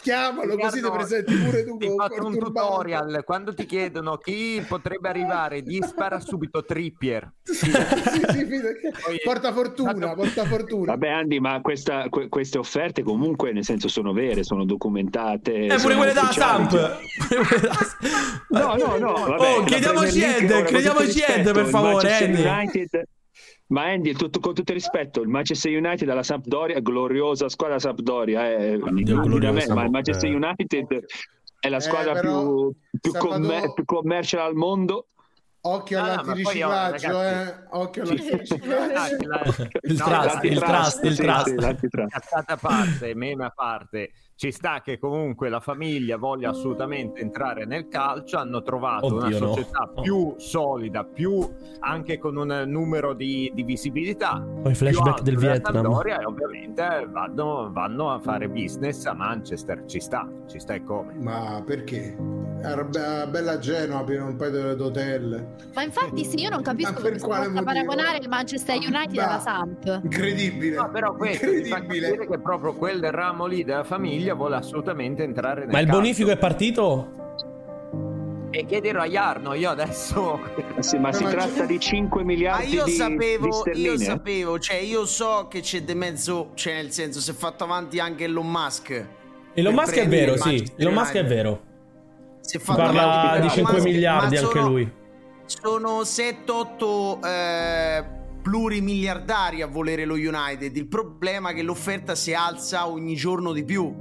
Chiamalo 0.00 0.56
così 0.56 0.80
ti 0.80 0.90
presenti 0.90 1.34
pure 1.36 1.64
tu 1.64 1.76
Ti 1.76 1.86
con 1.86 1.96
faccio 1.96 2.26
un 2.26 2.38
tutorial. 2.38 3.22
Quando 3.24 3.52
ti 3.52 3.66
chiedono 3.66 4.16
chi 4.16 4.64
potrebbe 4.66 5.08
arrivare, 5.10 5.60
gli 5.60 5.78
spara 5.82 6.20
subito 6.20 6.64
Trippier. 6.64 7.30
Sì, 7.42 7.66
sì, 7.66 7.70
perché- 8.46 8.92
porta 9.22 9.52
fortuna, 9.52 10.14
porta 10.14 10.44
fortuna. 10.46 10.92
Vabbè, 10.92 11.08
Andy, 11.08 11.38
ma 11.38 11.60
questa- 11.60 12.06
que- 12.08 12.28
queste 12.28 12.56
offerte 12.58 12.80
comunque, 13.02 13.52
nel 13.52 13.64
senso, 13.64 13.86
sono 13.88 14.12
vere, 14.12 14.42
sono 14.42 14.64
documentate. 14.64 15.66
Eh, 15.66 15.76
pure 15.80 15.94
quelle 15.96 16.12
della. 16.12 16.32
Samp! 16.32 16.72
No, 18.48 18.74
no, 18.76 18.96
no. 18.98 19.12
Vabbè, 19.12 19.56
Oh, 19.58 19.62
chiediamoci 19.64 20.20
Ed, 20.22 20.64
chiediamoci 20.64 21.20
Ed, 21.20 21.52
per 21.52 21.66
favore. 21.66 22.10
United- 22.22 23.04
Ma 23.68 23.84
Andy, 23.84 24.12
tutto- 24.12 24.38
con 24.40 24.52
tutto 24.52 24.72
il 24.72 24.76
rispetto, 24.78 25.22
il 25.22 25.28
Manchester 25.28 25.74
United 25.74 26.06
alla 26.08 26.22
Sampdoria, 26.22 26.78
gloriosa 26.80 27.48
squadra 27.48 27.78
Sampdoria, 27.78 28.46
è 28.50 28.76
gloriosa, 28.76 29.72
ma 29.74 29.84
il 29.84 29.90
Manchester 29.90 30.30
eh. 30.30 30.34
United 30.34 31.04
è 31.58 31.68
la 31.70 31.76
Eh, 31.76 31.80
squadra 31.80 32.12
però, 32.12 32.42
più, 32.42 32.72
più, 33.00 33.10
Salvatore- 33.12 33.40
commer- 33.40 33.72
più 33.72 33.84
commercial 33.86 34.40
al 34.46 34.54
mondo. 34.54 35.06
Occhio 35.64 36.00
No, 36.00 36.20
oh, 36.20 37.22
eh. 37.22 37.54
Occhio 37.70 38.02
all'antiriciclaggio. 38.02 39.16
Il 39.82 39.96
No, 39.96 40.04
trust, 40.04 40.44
il 40.44 40.58
trust, 40.58 41.04
il 41.04 41.16
trust. 41.16 41.88
Cazzata 42.08 42.54
a 42.54 42.56
parte, 42.56 43.14
meme 43.14 43.44
a 43.44 43.52
parte, 43.54 44.10
ci 44.34 44.50
sta 44.50 44.80
che 44.80 44.98
comunque 44.98 45.48
la 45.48 45.60
famiglia 45.60 46.16
voglia 46.16 46.50
assolutamente 46.50 47.20
entrare 47.20 47.64
nel 47.64 47.86
calcio, 47.86 48.38
hanno 48.38 48.62
trovato 48.62 49.06
Oddio, 49.06 49.18
una 49.18 49.38
no. 49.38 49.46
società 49.54 49.88
più 50.02 50.34
solida, 50.36 51.04
più 51.04 51.48
anche 51.78 52.18
con 52.18 52.36
un 52.36 52.64
numero 52.66 53.14
di, 53.14 53.50
di 53.54 53.62
visibilità. 53.62 54.44
Poi 54.62 54.74
flashback 54.74 55.22
del 55.22 55.38
Vietnam. 55.38 55.82
Sampdoria 55.84 56.18
e 56.18 56.24
ovviamente 56.24 57.06
vanno, 57.08 57.70
vanno 57.72 58.12
a 58.12 58.18
fare 58.18 58.48
business 58.48 59.04
a 59.06 59.12
Manchester, 59.12 59.84
ci 59.86 60.00
sta, 60.00 60.28
ci 60.48 60.58
sta 60.58 60.74
e 60.74 60.82
come. 60.82 61.14
Ma 61.14 61.62
perché? 61.64 62.16
Era 62.64 62.84
be- 62.84 63.26
bella 63.28 63.58
Genova, 63.58 64.00
aprire 64.00 64.22
un 64.22 64.36
paio 64.36 64.74
d'hotel. 64.74 65.46
Ma 65.74 65.82
infatti, 65.82 66.24
sì, 66.24 66.40
io 66.40 66.48
non 66.50 66.62
capisco 66.62 66.92
Ma 66.92 67.00
per 67.00 67.18
quale 67.18 67.46
possa 67.48 67.60
motivo? 67.60 67.64
paragonare 67.64 68.18
il 68.18 68.28
Manchester 68.28 68.76
United 68.76 69.14
Ma- 69.16 69.24
alla 69.28 69.40
Samp. 69.40 70.00
Incredibile. 70.04 70.76
No, 70.76 70.90
però 70.90 71.14
questo 71.14 71.50
ti 71.50 71.64
fa 71.64 71.80
capire 71.80 72.26
che 72.26 72.38
proprio 72.38 72.74
quel 72.74 73.10
ramo 73.10 73.46
lì 73.46 73.64
della 73.64 73.84
famiglia 73.84 74.34
vuole 74.34 74.56
assolutamente 74.56 75.22
entrare 75.24 75.60
nel 75.60 75.70
Ma 75.70 75.80
il 75.80 75.86
calcio. 75.86 76.00
bonifico 76.00 76.30
è 76.30 76.36
partito? 76.38 77.20
E 78.54 78.66
chiederò 78.66 79.00
a 79.00 79.06
Jarno, 79.06 79.54
io 79.54 79.70
adesso... 79.70 80.38
Sì, 80.80 80.98
ma 80.98 81.10
si 81.12 81.22
ma 81.24 81.30
tratta 81.30 81.60
c'è- 81.62 81.66
di 81.66 81.80
5 81.80 82.20
Ma 82.20 82.26
miliardi 82.26 82.74
io 82.74 82.84
di, 82.84 82.90
di 82.90 82.96
sapevo, 82.96 83.46
io 83.46 83.52
sterline. 83.52 83.96
sapevo, 84.04 84.58
cioè 84.58 84.76
io 84.76 85.06
so 85.06 85.46
che 85.48 85.60
c'è 85.60 85.82
di 85.82 85.94
mezzo, 85.94 86.50
cioè 86.54 86.74
nel 86.74 86.90
senso 86.90 87.18
si 87.20 87.30
è 87.30 87.34
fatto 87.34 87.64
avanti 87.64 87.98
anche 87.98 88.24
Elon 88.24 88.48
Musk. 88.50 89.06
Elon 89.54 89.72
Musk 89.74 89.94
è 89.96 90.06
vero, 90.06 90.36
sì. 90.36 90.70
Elon 90.76 90.92
Musk 90.92 91.14
è 91.14 91.24
vero. 91.24 91.62
Si 92.42 92.56
è 92.56 92.60
Si 92.60 92.64
fatto 92.64 92.80
parla 92.82 93.30
di 93.32 93.36
Elon 93.38 93.48
5 93.50 93.72
Musk, 93.72 93.84
miliardi 93.86 94.34
ma 94.34 94.40
anche 94.40 94.52
sono- 94.58 94.68
lui. 94.68 94.92
Sono 95.44 96.04
7-8 96.04 97.20
eh, 97.24 98.04
plurimiliardari 98.42 99.62
a 99.62 99.66
volere 99.66 100.04
lo 100.04 100.14
United. 100.14 100.74
Il 100.76 100.88
problema 100.88 101.50
è 101.50 101.54
che 101.54 101.62
l'offerta 101.62 102.14
si 102.14 102.32
alza 102.34 102.88
ogni 102.88 103.14
giorno 103.14 103.52
di 103.52 103.64
più. 103.64 103.94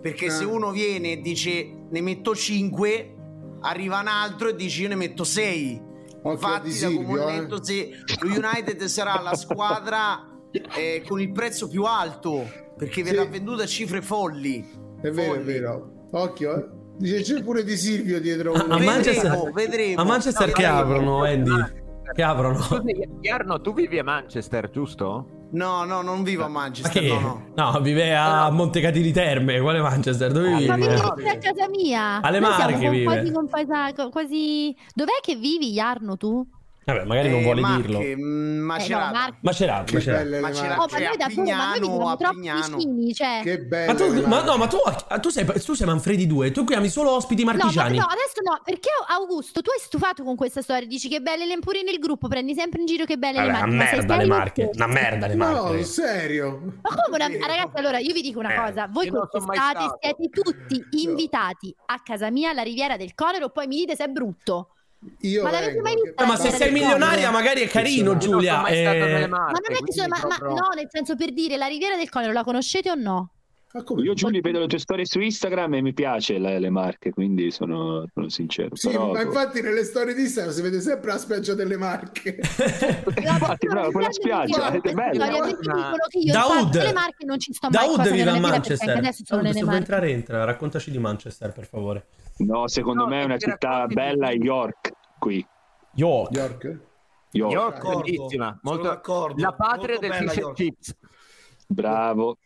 Perché 0.00 0.30
se 0.30 0.42
Eh. 0.42 0.46
uno 0.46 0.70
viene 0.70 1.12
e 1.12 1.20
dice 1.20 1.64
ne 1.90 2.00
metto 2.00 2.34
5, 2.34 3.14
arriva 3.60 4.00
un 4.00 4.08
altro 4.08 4.48
e 4.48 4.56
dice 4.56 4.82
io 4.82 4.88
ne 4.88 4.96
metto 4.96 5.24
6. 5.24 5.80
Occhio 6.24 6.28
a 6.28 6.32
Infatti, 6.32 6.68
Di 6.70 6.78
da 6.78 6.86
come 6.86 6.98
Silvio, 7.06 7.22
ho 7.24 7.30
eh. 7.30 7.40
detto, 7.40 7.64
se 7.64 7.88
lo 8.20 8.28
United 8.28 8.84
sarà 8.84 9.20
la 9.20 9.34
squadra 9.34 10.26
eh, 10.76 11.02
con 11.06 11.20
il 11.20 11.32
prezzo 11.32 11.68
più 11.68 11.84
alto 11.84 12.44
perché 12.76 13.02
verrà 13.02 13.22
Sì. 13.22 13.28
venduta 13.28 13.62
a 13.64 13.66
cifre 13.66 14.02
folli. 14.02 14.60
È 15.00 15.10
vero, 15.10 15.32
è 15.34 15.36
Folli. 15.38 15.44
vero. 15.52 15.92
Occhio, 16.12 16.56
eh. 16.56 16.68
Dice 17.02 17.20
c'è 17.22 17.42
pure 17.42 17.64
di 17.64 17.76
Silvio 17.76 18.20
dietro 18.20 18.52
A, 18.52 18.60
a 18.60 18.64
uno. 18.64 18.78
Manchester, 18.78 19.50
vedremo. 19.52 20.00
a 20.00 20.04
Manchester 20.04 20.46
No, 20.46 20.52
che 20.52 20.62
vedremo. 20.62 20.80
aprono, 20.80 21.24
Andy? 21.24 21.80
Che 22.14 22.22
aprono? 22.22 22.60
Scusi, 22.60 23.08
Jarno, 23.20 23.60
tu 23.60 23.72
vivi 23.74 23.98
a 23.98 24.04
Manchester, 24.04 24.70
giusto? 24.70 25.26
No, 25.52 25.82
no, 25.84 26.00
non 26.02 26.22
vivo 26.22 26.44
a 26.44 26.48
Ma 26.48 26.60
Manchester. 26.60 27.02
che? 27.02 27.08
No, 27.08 27.20
no. 27.56 27.70
No, 27.72 27.80
vive 27.80 28.14
a 28.14 28.50
Montecatini 28.50 29.10
Terme. 29.10 29.60
Quale 29.60 29.80
Manchester? 29.80 30.30
Dove 30.30 30.48
vivi? 30.54 30.66
Ma 30.66 30.76
vivi 30.76 31.28
a 31.28 31.38
casa 31.38 31.68
mia. 31.68 32.20
Alle 32.22 32.38
Noi 32.38 32.50
Marche 32.50 32.88
vive. 32.88 33.04
Quasi, 33.04 34.10
quasi... 34.10 34.76
Dov'è 34.94 35.18
che 35.20 35.34
vivi, 35.34 35.72
Jarno, 35.72 36.16
tu? 36.16 36.46
Vabbè, 36.84 37.04
magari 37.04 37.28
non 37.30 37.38
Eh, 37.38 37.42
vuole 37.44 37.60
Marche, 37.60 37.82
dirlo. 37.82 37.98
mm, 38.00 38.02
Eh, 38.02 38.16
no, 38.16 38.64
Macerata. 38.64 39.10
Marche. 39.12 39.36
Macerata, 39.42 39.84
Che 39.84 39.94
Macerata. 39.94 40.40
Macerata. 40.40 40.76
Marche. 40.76 40.94
Oh, 40.94 40.98
ma 40.98 41.06
noi 41.06 41.16
da 41.16 41.26
dove? 41.28 41.34
Ma 41.52 41.56
noi 41.68 41.78
Pignano, 41.78 41.92
viviamo 41.92 42.16
troppo 42.16 42.34
Pignano. 42.34 42.76
vicini, 42.76 43.14
cioè... 43.14 43.40
Che 43.44 43.58
belle 43.60 43.86
Ma 43.86 43.94
tu, 43.94 44.04
ma, 44.12 44.28
Marche. 44.28 44.44
no, 44.46 44.56
ma 44.56 44.66
tu, 44.66 44.76
tu, 45.20 45.28
sei, 45.30 45.44
tu 45.64 45.74
sei 45.74 45.86
Manfredi 45.86 46.26
2, 46.26 46.50
tu 46.50 46.64
chiami 46.64 46.88
solo 46.88 47.10
ospiti 47.12 47.44
No, 47.44 47.52
ma- 47.52 47.56
marchigiani. 47.58 47.98
no, 47.98 48.04
adesso 48.04 48.40
no, 48.44 48.60
perché 48.64 48.88
Augusto, 49.08 49.60
tu 49.62 49.70
hai 49.70 49.78
stufato 49.80 50.24
con 50.24 50.34
questa 50.34 50.60
storia, 50.60 50.86
dici 50.88 51.08
che 51.08 51.20
belle 51.20 51.46
le 51.46 51.58
pure 51.60 51.82
nel 51.84 51.98
gruppo, 51.98 52.26
prendi 52.26 52.54
sempre 52.54 52.80
in 52.80 52.86
giro 52.86 53.04
che 53.04 53.16
belle 53.16 53.38
Vabbè, 53.38 53.46
le 53.46 53.52
una 53.52 53.60
marche. 53.66 53.76
ma 53.76 53.84
sei 53.86 53.98
merda 53.98 54.16
le 54.16 54.26
marche, 54.26 54.70
una 54.74 54.86
merda 54.86 55.26
le 55.28 55.34
No, 55.34 55.44
marche. 55.44 55.84
serio. 55.84 56.50
Ma 56.82 56.90
come 57.04 57.14
una... 57.16 57.24
ah, 57.26 57.46
Ragazzi, 57.46 57.76
allora 57.76 57.98
io 57.98 58.12
vi 58.12 58.22
dico 58.22 58.40
una 58.40 58.54
Eh, 58.54 58.66
cosa, 58.68 58.88
voi 58.90 59.08
quest'estate 59.08 59.84
siete 60.00 60.28
tutti 60.30 60.84
invitati 61.02 61.74
a 61.86 62.00
casa 62.02 62.30
mia 62.30 62.50
alla 62.50 62.62
Riviera 62.62 62.96
del 62.96 63.14
Conero, 63.14 63.50
poi 63.50 63.66
mi 63.68 63.76
dite 63.76 63.94
se 63.94 64.04
è 64.04 64.08
brutto. 64.08 64.74
Io 65.22 65.42
Ma 65.42 65.50
l'avete 65.50 65.72
vengo, 65.72 65.82
mai 65.82 65.94
che- 65.94 66.00
vista 66.04 66.22
Eh, 66.22 66.26
ma 66.26 66.36
se 66.36 66.50
sei 66.50 66.70
milionaria 66.72 67.14
Conero? 67.26 67.30
magari 67.32 67.60
è 67.62 67.68
carino, 67.68 68.04
non 68.04 68.12
non 68.12 68.18
Giulia. 68.20 68.54
stato 68.60 68.72
eh, 68.74 68.82
nelle 68.98 69.26
Ma 69.26 69.38
Marche, 69.38 69.60
non 69.68 69.76
è 69.76 69.82
che 69.84 69.92
sono, 69.92 70.08
ma, 70.08 70.26
ma- 70.28 70.48
no, 70.48 70.68
nel 70.76 70.86
senso 70.90 71.16
per 71.16 71.32
dire, 71.32 71.56
la 71.56 71.66
Riviera 71.66 71.96
del 71.96 72.08
Conero 72.08 72.32
la 72.32 72.44
conoscete 72.44 72.90
o 72.90 72.94
no? 72.94 73.30
Io 74.04 74.12
Giulio 74.12 74.42
vedo 74.42 74.58
le 74.58 74.66
tue 74.66 74.78
storie 74.78 75.06
su 75.06 75.18
Instagram 75.18 75.72
e 75.76 75.80
mi 75.80 75.94
piace 75.94 76.36
le, 76.36 76.58
le 76.58 76.68
marche, 76.68 77.10
quindi 77.10 77.50
sono, 77.50 78.04
sono 78.12 78.28
sincero. 78.28 78.76
Sì, 78.76 78.90
Però- 78.90 79.12
ma 79.12 79.22
infatti 79.22 79.62
nelle 79.62 79.82
storie 79.84 80.12
di 80.12 80.20
Instagram 80.20 80.52
si 80.52 80.60
vede 80.60 80.80
sempre 80.82 81.12
la 81.12 81.16
spiaggia 81.18 81.54
delle 81.54 81.78
Marche. 81.78 82.36
Infatti, 83.16 83.66
bravo, 83.66 83.90
quella 83.90 84.12
spiaggia, 84.12 84.70
è 84.72 84.92
bella. 84.92 85.26
Parco 85.26 86.78
le 86.78 86.92
marche 86.92 87.24
non 87.24 87.38
ci 87.40 87.52
sto 87.54 87.68
mai 87.70 87.82
Daoud 87.86 87.96
cosa 87.96 88.10
vive 88.10 88.30
a 88.30 88.38
Manchester. 88.38 89.00
nelle 89.36 89.52
se 89.54 89.64
vuoi 89.64 89.64
marche. 89.64 89.78
entrare 89.78 90.10
entra, 90.10 90.44
raccontaci 90.44 90.90
di 90.90 90.98
Manchester 90.98 91.52
per 91.52 91.66
favore. 91.66 92.04
No, 92.38 92.66
secondo 92.68 93.02
No, 93.04 93.08
me 93.08 93.20
è 93.20 93.24
una 93.24 93.38
città 93.38 93.86
bella 93.86 94.28
è 94.30 94.36
di- 94.36 94.44
York 94.44 94.92
qui. 95.18 95.46
York. 95.94 96.34
York? 96.34 96.78
York. 97.32 97.52
York, 97.52 98.02
bellissima, 98.02 98.58
molto... 98.62 98.82
d'accordo, 98.88 99.40
la 99.42 99.52
patria 99.52 99.98
molto 99.98 100.00
del 100.00 100.10
bella 100.10 100.30
fish 100.32 100.42
and 100.44 100.54
chips. 100.54 100.96
Bravo, 101.66 102.36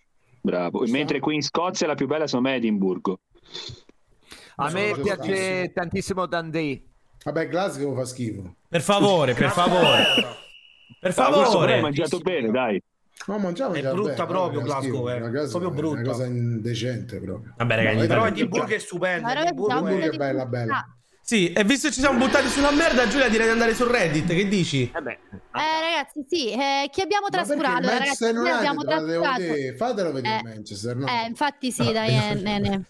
bravo. 0.41 0.85
Mentre 0.89 1.19
qui 1.21 1.35
in 1.37 1.43
Scozia 1.43 1.87
la 1.87 1.95
più 1.95 2.07
bella 2.07 2.27
secondo 2.27 2.49
me 2.49 2.55
è 2.55 2.59
Edimburgo. 2.59 3.21
A 4.57 4.71
me 4.71 4.95
piace 5.03 5.73
tantissimo 5.73 6.27
Dundee. 6.27 6.83
Vabbè, 7.25 7.49
Glasgow 7.49 7.95
fa 7.95 8.05
schifo. 8.05 8.55
Per 8.69 8.81
favore, 8.83 9.35
per 9.35 9.51
favore. 9.51 10.05
Per 11.01 11.11
Ah, 11.19 11.27
questo 11.29 11.51
favore. 11.51 11.81
mangiato 11.81 12.19
bene, 12.21 12.51
dai. 12.51 12.81
No, 13.27 13.39
mangiamo 13.39 13.75
È 13.75 13.81
brutta 13.83 14.13
bene, 14.13 14.27
proprio 14.27 14.61
fa 14.61 14.67
Glasgow, 14.67 14.83
schifo, 14.83 15.11
eh. 15.11 15.17
una 15.21 15.31
cosa- 15.31 15.49
Proprio 15.59 15.71
brutta. 15.71 16.01
Una 16.01 16.09
cosa 16.11 16.27
indecente 16.27 17.21
proprio. 17.21 17.55
Vabbè, 17.57 17.75
ragazzi, 17.77 17.97
No, 17.97 18.07
Però 18.07 18.27
Edimburgo 18.27 18.75
è 18.75 18.79
stupendo. 18.79 19.27
Ragazzi, 19.27 19.47
Edimburgo 19.49 19.73
è- 19.87 19.91
Edimburgo 19.93 20.15
è 20.15 20.17
bella, 20.17 20.47
bella. 20.47 20.96
Sì, 21.29 21.53
e 21.53 21.65
visto 21.65 21.89
che 21.89 21.95
ci 21.95 21.99
siamo 21.99 22.19
buttati 22.25 22.47
sulla 22.47 22.71
merda, 22.71 23.09
Giulia 23.09 23.29
direi 23.29 23.47
di 23.47 23.53
andare 23.53 23.75
su 23.75 23.85
Reddit. 23.85 24.29
Che 24.33 24.47
dici? 24.47 24.89
Eh 24.95 25.01
beh, 25.03 25.19
Eh, 25.57 25.81
ragazzi, 25.81 26.25
sì, 26.29 26.53
eh, 26.53 26.89
chi 26.93 27.01
abbiamo 27.01 27.27
Ma 27.29 27.37
trascurato? 27.43 27.81
Ragazzi, 27.89 27.99
Manchester 27.99 28.33
noi 28.35 28.49
abbiamo 28.51 28.83
trascurato. 28.85 29.41
vedere. 29.41 29.77
fatelo 29.77 30.13
vedere 30.13 30.39
Eh, 30.39 30.43
Manchester, 30.45 30.95
no? 30.97 31.07
Eh, 31.09 31.27
infatti 31.27 31.73
sì, 31.73 31.91
dai, 31.93 32.11
eh, 32.17 32.35
ne- 32.35 32.59
ne. 32.61 32.83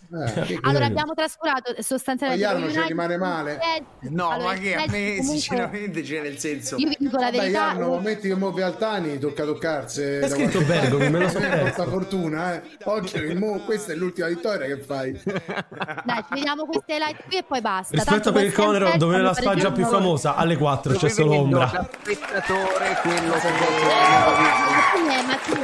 Eh, 0.49 0.59
Allora 0.65 0.85
abbiamo 0.85 1.15
trascurato 1.15 1.77
sostanzialmente 1.81 2.45
Pagliarno 2.45 2.67
con 2.73 2.75
ci 2.83 2.89
rimane 2.89 3.17
male? 3.17 3.55
Eh, 3.59 3.85
No, 4.11 4.29
allora, 4.29 4.53
ma 4.53 4.59
che 4.59 4.75
a 4.75 4.79
me 4.81 4.87
comunque- 4.87 5.23
sinceramente 5.25 6.03
c'è 6.03 6.21
nel 6.21 6.39
senso. 6.39 6.77
Io 6.77 6.89
vi 6.89 6.97
dico 6.99 7.17
la 7.17 7.31
verità. 7.31 7.49
Iarno, 7.59 7.97
eh, 7.97 8.01
metti 8.03 8.29
che 8.29 8.35
muovi 8.37 8.61
Altani, 8.61 9.19
tocca 9.19 9.45
toccarsi. 9.47 10.03
È 10.03 10.29
scritto 10.29 10.61
Bergomi, 10.61 11.09
me 11.09 11.21
lo 11.21 11.29
so 11.31 11.39
perso. 11.39 11.63
Porta 11.65 11.87
fortuna, 11.91 12.55
eh. 12.55 12.63
Occhio, 12.85 13.23
che 13.23 13.35
mo- 13.35 13.61
questa 13.65 13.93
è 13.93 13.95
l'ultima 13.95 14.27
vittoria 14.29 14.67
che 14.67 14.79
fai. 14.83 15.13
Dai, 15.25 16.23
ci 16.29 16.35
vediamo 16.35 16.67
queste 16.67 16.93
highlight 16.93 17.25
qui 17.29 17.39
e 17.39 17.43
poi 17.43 17.61
basta. 17.63 17.95
Rispetto 17.97 18.25
Tanto 18.27 18.33
per 18.33 18.45
il 18.45 18.53
Conero, 18.53 18.97
dove 18.97 19.17
è 19.17 19.21
la 19.21 19.33
stanno 19.33 19.51
spiaggia 19.53 19.71
più 19.73 19.85
famosa? 19.85 20.35
Alle 20.35 20.57
4 20.57 20.95
c'è 20.95 21.09
solo 21.09 21.39
ombra. 21.39 21.69
spettatore 21.69 22.99
quello 23.01 23.33
che 23.35 23.49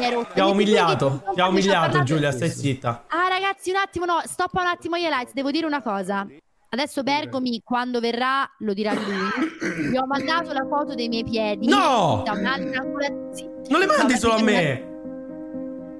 ero? 0.06 0.26
Ti 0.32 0.38
ha 0.38 0.46
umiliato, 0.46 1.24
ti 1.34 1.40
ha 1.40 1.48
umiliato 1.48 2.04
Giulia, 2.04 2.30
stai 2.30 2.50
zitta. 2.50 3.04
Ah, 3.08 3.26
ragazzi, 3.28 3.70
un 3.70 3.76
attimo, 3.76 4.04
no, 4.04 4.20
stoppa 4.24 4.60
un 4.60 4.68
attimo 4.68 4.96
gli 4.96 5.02
highlights. 5.02 5.32
Devo 5.32 5.50
dire 5.50 5.66
una 5.66 5.82
cosa. 5.82 6.24
Adesso 6.68 7.02
Bergomi, 7.02 7.60
quando 7.64 7.98
verrà, 7.98 8.48
lo 8.60 8.72
dirà 8.74 8.92
lui. 8.92 9.90
Gli 9.90 9.96
ho 9.96 10.06
mandato 10.06 10.52
la 10.52 10.64
foto 10.68 10.94
dei 10.94 11.08
miei 11.08 11.24
piedi. 11.24 11.66
No! 11.66 12.22
Da 12.24 12.32
un'altra. 12.32 12.80
Non 12.82 13.80
le 13.80 13.86
mandi 13.86 14.16
solo 14.16 14.34
a 14.34 14.42
me. 14.42 14.88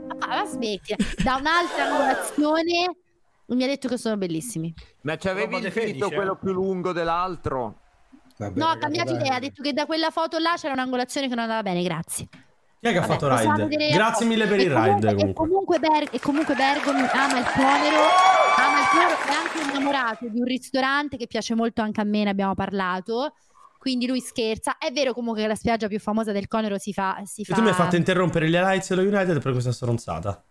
Ma, 0.06 0.26
ma 0.28 0.44
smetti. 0.46 0.94
Da 1.22 1.40
un'altra 1.40 1.84
angolazione 1.90 3.01
mi 3.46 3.64
ha 3.64 3.66
detto 3.66 3.88
che 3.88 3.98
sono 3.98 4.16
bellissimi. 4.16 4.72
Ma 5.02 5.16
c'avevi 5.16 5.54
Roba 5.54 5.66
il 5.68 5.72
dito 5.92 6.10
eh? 6.10 6.14
quello 6.14 6.36
più 6.36 6.52
lungo 6.52 6.92
dell'altro? 6.92 7.78
Vabbè, 8.38 8.58
no, 8.58 8.66
ha 8.66 8.76
cambiato 8.78 9.12
idea. 9.14 9.34
Ha 9.34 9.38
detto 9.40 9.62
che 9.62 9.72
da 9.72 9.86
quella 9.86 10.10
foto 10.10 10.38
là 10.38 10.54
c'era 10.56 10.72
un'angolazione 10.72 11.28
che 11.28 11.34
non 11.34 11.44
andava 11.44 11.62
bene. 11.62 11.82
Grazie. 11.82 12.28
Chi 12.80 12.88
è 12.88 12.90
che 12.92 12.98
ha 12.98 13.06
Vabbè, 13.06 13.12
fatto 13.18 13.66
ride? 13.66 13.88
Grazie 13.90 14.26
mille 14.26 14.46
per 14.46 14.58
E 14.58 14.62
il 14.64 14.72
comunque- 14.72 14.94
ride 14.94 15.08
E 15.08 15.14
comunque. 15.14 15.46
comunque, 15.46 15.78
Ber- 15.78 16.08
e 16.10 16.18
comunque 16.20 16.54
Bergomi 16.56 17.00
ama 17.12 17.38
il 17.38 17.44
Conero, 17.44 18.02
ama 18.56 18.80
il 18.80 18.86
Conero, 18.90 19.18
è 19.20 19.34
anche 19.34 19.70
innamorato 19.70 20.28
di 20.28 20.38
un 20.40 20.44
ristorante 20.46 21.16
che 21.16 21.26
piace 21.28 21.54
molto 21.54 21.80
anche 21.82 22.00
a 22.00 22.04
me, 22.04 22.24
ne 22.24 22.30
abbiamo 22.30 22.54
parlato. 22.54 23.34
Quindi 23.78 24.06
lui 24.06 24.20
scherza. 24.20 24.78
È 24.78 24.90
vero 24.92 25.12
comunque 25.12 25.42
che 25.42 25.48
la 25.48 25.54
spiaggia 25.54 25.86
più 25.88 25.98
famosa 26.00 26.32
del 26.32 26.48
Conero 26.48 26.78
si 26.78 26.92
fa. 26.92 27.20
Si 27.24 27.42
E 27.42 27.44
fa... 27.44 27.54
tu 27.54 27.62
mi 27.62 27.68
hai 27.68 27.74
fatto 27.74 27.94
interrompere 27.96 28.48
gli 28.48 28.54
highlights 28.54 28.88
dello 28.94 29.02
United 29.02 29.40
per 29.40 29.52
questa 29.52 29.72
stronzata. 29.72 30.42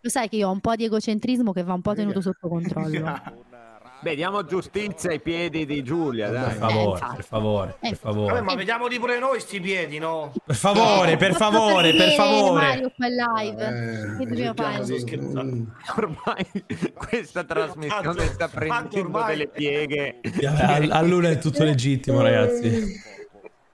Lo 0.00 0.08
sai 0.10 0.28
che 0.28 0.36
io 0.36 0.48
ho 0.48 0.52
un 0.52 0.60
po' 0.60 0.76
di 0.76 0.84
egocentrismo 0.84 1.52
che 1.52 1.62
va 1.62 1.72
un 1.72 1.82
po' 1.82 1.94
tenuto 1.94 2.20
sotto 2.20 2.48
controllo. 2.48 3.20
Beh, 4.00 4.14
diamo 4.14 4.44
giustizia 4.44 5.10
ai 5.10 5.18
piedi 5.20 5.66
di 5.66 5.82
Giulia, 5.82 6.28
Per 6.30 6.40
dai. 6.40 6.54
favore, 6.54 6.90
infatti. 6.92 7.16
per 7.16 7.24
favore, 7.24 7.76
per 7.80 7.90
Vabbè, 7.90 7.96
favore. 7.96 8.40
ma 8.42 8.54
vediamoli 8.54 8.98
pure 9.00 9.18
noi 9.18 9.40
sti 9.40 9.60
piedi, 9.60 9.98
no? 9.98 10.32
Per 10.44 10.54
favore, 10.54 11.16
per 11.16 11.34
favore, 11.34 11.92
per 11.92 12.10
favore. 12.12 12.64
Mario 12.64 12.92
qua 12.94 13.06
in 13.08 13.14
live. 13.16 13.66
Eh, 13.66 14.18
che 14.18 14.26
dobbiamo 14.26 14.54
fare? 14.54 14.84
mm. 14.84 15.64
Ormai 15.96 16.46
questa 16.94 17.42
trasmissione 17.42 18.26
sta 18.26 18.46
prendendo 18.46 19.24
delle 19.26 19.48
pieghe. 19.48 20.20
A, 20.46 20.76
a 20.76 21.02
Luna 21.02 21.30
è 21.30 21.38
tutto 21.38 21.64
legittimo, 21.64 22.20
ragazzi. 22.20 23.16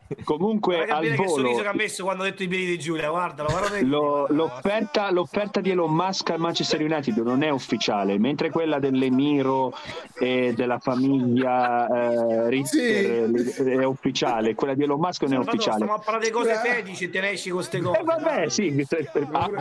Comunque 0.24 0.76
Guarda 0.76 0.94
al 0.96 1.02
bene 1.02 1.16
che 1.16 1.28
sorriso 1.28 1.50
volo 1.50 1.62
che 1.62 1.68
ha 1.68 1.74
messo 1.74 2.04
quando 2.04 2.22
ha 2.22 2.26
detto 2.26 2.42
i 2.42 2.48
piedi 2.48 2.66
di 2.66 2.78
Giulia, 2.78 3.08
guardalo, 3.10 3.48
guarda 3.48 3.80
lo- 3.82 4.26
l'offerta, 4.28 5.10
l'offerta 5.10 5.60
di 5.60 5.70
Elon 5.70 5.92
Musk 5.94 6.30
al 6.30 6.38
Manchester 6.40 6.80
United 6.82 7.16
non 7.18 7.42
è 7.42 7.48
ufficiale, 7.50 8.18
mentre 8.18 8.50
quella 8.50 8.78
dell'Emiro 8.78 9.72
e 10.18 10.52
della 10.54 10.78
famiglia 10.78 11.86
eh, 11.88 12.48
Ritter 12.50 13.30
è 13.80 13.84
ufficiale, 13.84 14.54
quella 14.54 14.74
di 14.74 14.82
Elon 14.82 15.00
Musk 15.00 15.22
non 15.22 15.32
è 15.34 15.38
ufficiale. 15.38 15.76
Stiamo 15.76 15.94
a 15.94 15.98
parlare 15.98 16.26
di 16.26 16.30
cose 16.32 16.54
fetici 16.54 17.04
e 17.04 17.10
te 17.10 17.20
ne 17.20 17.30
esci 17.30 17.50
con 17.50 17.62
ste 17.62 17.80
cose. 17.80 17.98
Eh, 17.98 18.02
vabbè, 18.04 18.48
sì, 18.48 18.86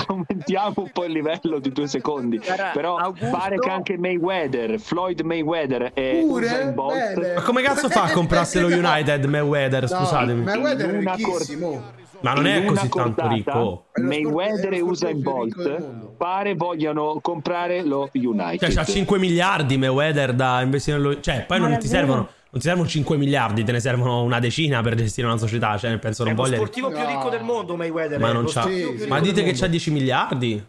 aumentiamo 0.07 0.73
un 0.75 0.89
po' 0.91 1.05
il 1.05 1.11
livello 1.11 1.59
di 1.59 1.71
due 1.71 1.87
secondi. 1.87 2.39
Però 2.73 2.97
Augusto- 2.97 3.29
pare 3.35 3.57
che 3.59 3.69
anche 3.69 3.97
Mayweather, 3.97 4.79
Floyd 4.79 5.21
Mayweather 5.21 5.91
e 5.93 6.23
Pure? 6.27 6.45
Usain 6.45 6.73
Bolt. 6.73 7.33
Ma 7.35 7.41
come 7.41 7.61
cazzo 7.61 7.89
fa 7.89 8.03
a 8.03 8.11
comprarsi 8.11 8.59
lo 8.59 8.67
United 8.67 9.23
Mayweather? 9.25 9.89
No, 9.89 9.97
Mayweather 10.33 10.89
è 10.89 10.99
ricchissimo. 10.99 12.01
Ma 12.21 12.33
non 12.33 12.45
è 12.47 12.63
così 12.63 12.87
tanto 12.87 12.97
cordata, 12.97 13.27
ricco. 13.27 13.51
È 13.51 13.99
lo 13.99 14.11
sport- 14.11 14.23
Mayweather 14.23 14.71
è 14.71 14.75
e 14.75 14.79
lo 14.79 14.85
Usain 14.85 15.17
ricco 15.17 15.31
Bolt 15.31 15.83
pare 16.15 16.55
vogliano 16.55 17.19
comprare 17.21 17.83
lo 17.83 18.09
United. 18.13 18.59
Cioè, 18.59 18.71
c'ha 18.71 18.85
5 18.85 19.19
miliardi 19.19 19.77
Mayweather 19.77 20.33
da 20.33 20.61
investire 20.61 20.97
nello... 20.97 21.19
Cioè, 21.19 21.43
poi 21.45 21.59
Ma 21.59 21.67
non 21.67 21.79
ti 21.79 21.87
servono... 21.87 22.29
Non 22.53 22.61
ti 22.61 22.67
servono 22.67 22.87
5 22.87 23.17
miliardi, 23.17 23.63
te 23.63 23.71
ne 23.71 23.79
servono 23.79 24.21
una 24.21 24.39
decina 24.39 24.81
per 24.83 24.93
gestire 24.93 25.25
una 25.25 25.37
società. 25.37 25.75
Cioè, 25.75 25.97
penso 25.97 26.21
È 26.23 26.27
non 26.27 26.35
lo 26.35 26.43
voglia... 26.43 26.55
sportivo 26.57 26.89
più 26.91 27.03
ricco 27.03 27.29
del 27.29 27.41
mondo, 27.41 27.75
Mayweather. 27.75 28.19
Ma 28.19 28.29
è 28.29 28.33
non 28.33 28.43
lo 28.43 28.49
c'ha... 28.49 28.65
più 28.67 28.93
Ma 29.07 29.15
ricco 29.15 29.19
dite 29.19 29.39
che 29.41 29.45
mondo. 29.45 29.59
c'ha 29.59 29.67
10 29.67 29.91
miliardi? 29.91 30.63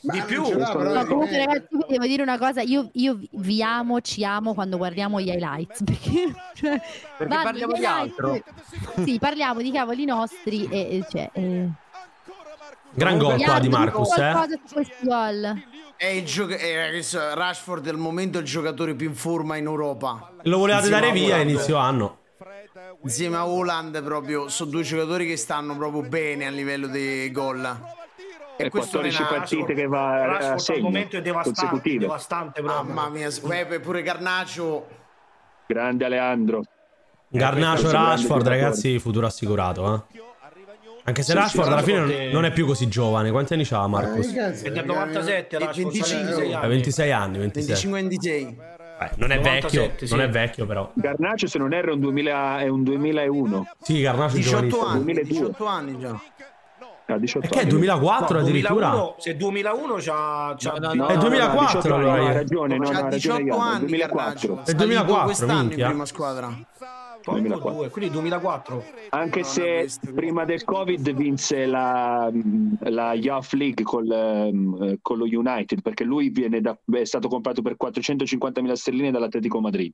Ma 0.00 0.12
Di 0.12 0.20
più. 0.22 0.42
No, 0.42 1.00
è- 1.00 1.04
comunque, 1.06 1.30
eh, 1.36 1.44
ragazzi, 1.46 1.66
vi 1.70 1.84
devo 1.88 2.06
dire 2.06 2.22
una 2.22 2.38
cosa: 2.38 2.62
io, 2.62 2.88
io 2.92 3.18
vi 3.32 3.62
amo, 3.62 4.00
ci 4.00 4.24
amo 4.24 4.54
quando 4.54 4.76
guardiamo 4.76 5.20
gli 5.20 5.28
highlights. 5.28 5.82
Perché, 5.84 6.32
cioè, 6.54 6.80
Perché 7.16 7.26
vanno 7.34 7.42
parliamo 7.42 7.72
di 7.72 7.84
altro. 7.84 8.40
Sì, 9.04 9.18
parliamo 9.18 9.60
di 9.60 9.72
cavoli 9.72 10.04
nostri. 10.04 10.68
E, 10.70 11.04
cioè, 11.10 11.28
eh. 11.32 11.68
Gran 12.94 13.18
gol 13.18 13.42
qua 13.42 13.58
di 13.58 13.68
Marcus, 13.68 14.16
eh? 14.18 14.34
su 14.66 14.82
gol. 15.02 15.62
È 15.96 16.06
il 16.06 16.24
gioca- 16.24 16.56
è- 16.56 16.90
questo- 16.90 17.34
Rashford 17.34 17.86
al 17.88 17.96
momento 17.96 18.38
è 18.38 18.40
il 18.42 18.46
giocatore 18.46 18.94
più 18.94 19.08
in 19.08 19.16
forma 19.16 19.56
in 19.56 19.64
Europa. 19.66 20.32
Lo 20.42 20.58
volevate 20.58 20.86
Insieme 20.86 21.06
dare 21.08 21.18
via 21.18 21.36
a 21.36 21.40
inizio 21.40 21.76
anno. 21.76 22.18
Insieme 23.02 23.36
a 23.36 23.46
Holland 23.48 24.00
proprio 24.02 24.48
sono 24.48 24.70
due 24.70 24.82
giocatori 24.82 25.26
che 25.26 25.36
stanno 25.36 25.76
proprio 25.76 26.02
bene 26.02 26.46
a 26.46 26.50
livello 26.50 26.86
dei 26.86 27.30
gol. 27.32 27.96
E 28.60 28.70
questo 28.70 28.98
14 28.98 29.22
non 29.22 29.32
è- 29.32 29.36
partite 29.38 29.74
che 29.74 29.86
va 29.86 30.08
a 30.14 30.26
Rashford 30.26 30.52
al 30.52 30.60
segno 30.60 30.82
momento 30.82 31.16
è 31.16 31.22
devastante, 31.22 31.96
devastante 31.98 32.62
proprio. 32.62 32.92
Mamma 32.92 33.08
mia, 33.08 33.28
Pepe, 33.46 33.80
pure 33.80 34.02
Garnacio. 34.02 34.86
Grande 35.66 36.04
Alejandro. 36.04 36.62
Garnacio, 37.28 37.90
Rashford, 37.90 38.46
ragazzi, 38.48 38.98
futuro 38.98 39.26
assicurato, 39.26 39.94
eh? 40.12 40.26
Anche 41.04 41.22
se 41.22 41.32
Sì, 41.32 41.38
Rashford 41.38 41.66
sì, 41.68 41.72
alla 41.72 41.82
fine 41.82 42.00
Rashford 42.00 42.32
non, 42.32 42.44
è- 42.44 42.52
più 42.52 42.66
così 42.66 42.88
giovane. 42.88 43.30
Quanti 43.30 43.52
anni 43.54 43.64
c'ha 43.64 43.86
Marcus? 43.86 44.26
Eh, 44.26 44.30
È 44.30 44.32
del 44.32 44.84
ragazzi, 44.84 44.86
97, 44.86 45.56
E 45.56 45.58
Rashford, 45.58 45.92
25 45.92 46.24
26 46.24 46.52
Ha 46.52 46.58
anni. 46.58 46.68
26 46.68 47.12
anni, 47.12 47.38
26. 47.38 47.74
25-26. 47.76 48.56
Eh, 49.00 49.10
non 49.16 49.30
è 49.30 49.36
97, 49.36 49.78
vecchio, 49.86 50.06
sì. 50.06 50.14
non 50.14 50.22
è 50.24 50.28
vecchio 50.28 50.66
però. 50.66 50.90
Garnacio 50.94 51.46
se 51.46 51.58
non 51.58 51.72
erro 51.72 51.90
è 51.90 51.94
un, 51.94 52.00
2000 52.00 52.58
è 52.60 52.68
un 52.68 52.82
2001. 52.82 53.66
Sì, 53.80 54.00
Garnacio 54.00 54.34
è 54.36 54.38
18 54.40 54.66
giovanissimo. 54.66 54.86
anni, 54.90 55.04
2002. 55.12 55.38
18 55.38 55.64
anni 55.66 55.98
già. 55.98 56.20
Ha 57.10 57.16
18 57.18 57.46
E 57.46 57.48
che 57.48 57.56
è 57.56 57.60
anni. 57.62 57.70
2004 57.70 58.38
No, 58.38 58.44
addirittura? 58.46 58.88
2001, 58.90 59.14
se 59.18 59.36
2001 59.36 59.94
c'ha, 59.98 60.54
c'ha 60.58 60.72
No, 60.72 60.78
no, 60.78 60.94
No, 60.94 61.06
È 61.08 61.14
no, 61.14 61.20
2004 61.20 61.58
no, 61.62 61.64
18 61.64 61.94
anni, 61.94 62.04
allora 62.04 62.22
no, 62.28 62.32
ragione, 62.34 62.76
no, 62.76 62.84
no, 62.84 62.90
C'ha 62.90 62.98
ha 62.98 63.08
ragione 63.08 63.42
18 63.42 63.42
Ian, 63.44 63.60
anni 63.60 63.78
2004. 63.86 64.48
Garnacio. 64.54 64.70
È 64.70 64.74
2004, 64.74 65.24
quest'anno 65.24 65.52
in 65.60 65.66
minchia. 65.68 65.86
prima 65.88 66.04
squadra. 66.04 66.46
Porco 67.20 67.40
2004. 67.40 67.78
due, 67.78 67.88
quindi 67.90 68.10
2004. 68.12 68.84
Anche 69.10 69.40
No, 69.40 69.46
no, 69.46 69.52
se 69.52 69.88
prima 70.14 70.44
del 70.44 70.64
Covid 70.64 71.12
vinse 71.14 71.66
la, 71.66 72.30
la 72.80 73.12
Youth 73.14 73.52
League 73.52 73.84
col, 73.84 74.10
ehm, 74.10 74.96
con 75.02 75.16
lo 75.18 75.24
United, 75.24 75.80
perché 75.82 76.04
lui 76.04 76.28
viene 76.28 76.60
da- 76.60 76.78
è 76.92 77.04
stato 77.04 77.28
comprato 77.28 77.60
per 77.62 77.76
450.000 77.76 78.74
sterline 78.76 79.10
dall'Atletico 79.10 79.60
Madrid. 79.60 79.92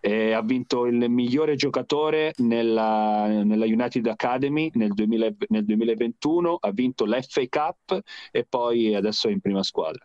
E 0.00 0.32
ha 0.32 0.40
vinto 0.40 0.86
il 0.86 1.10
migliore 1.10 1.56
giocatore 1.56 2.32
nella, 2.38 3.26
nella 3.44 3.66
United 3.66 4.06
Academy 4.06 4.70
nel, 4.74 4.94
2000 4.94 5.28
nel 5.48 5.64
2021, 5.64 6.56
ha 6.60 6.70
vinto 6.70 7.04
l'FA 7.04 7.42
Cup 7.48 8.00
e 8.30 8.46
poi 8.48 8.94
adesso 8.94 9.28
è 9.28 9.30
in 9.30 9.40
prima 9.40 9.62
squadra. 9.62 10.04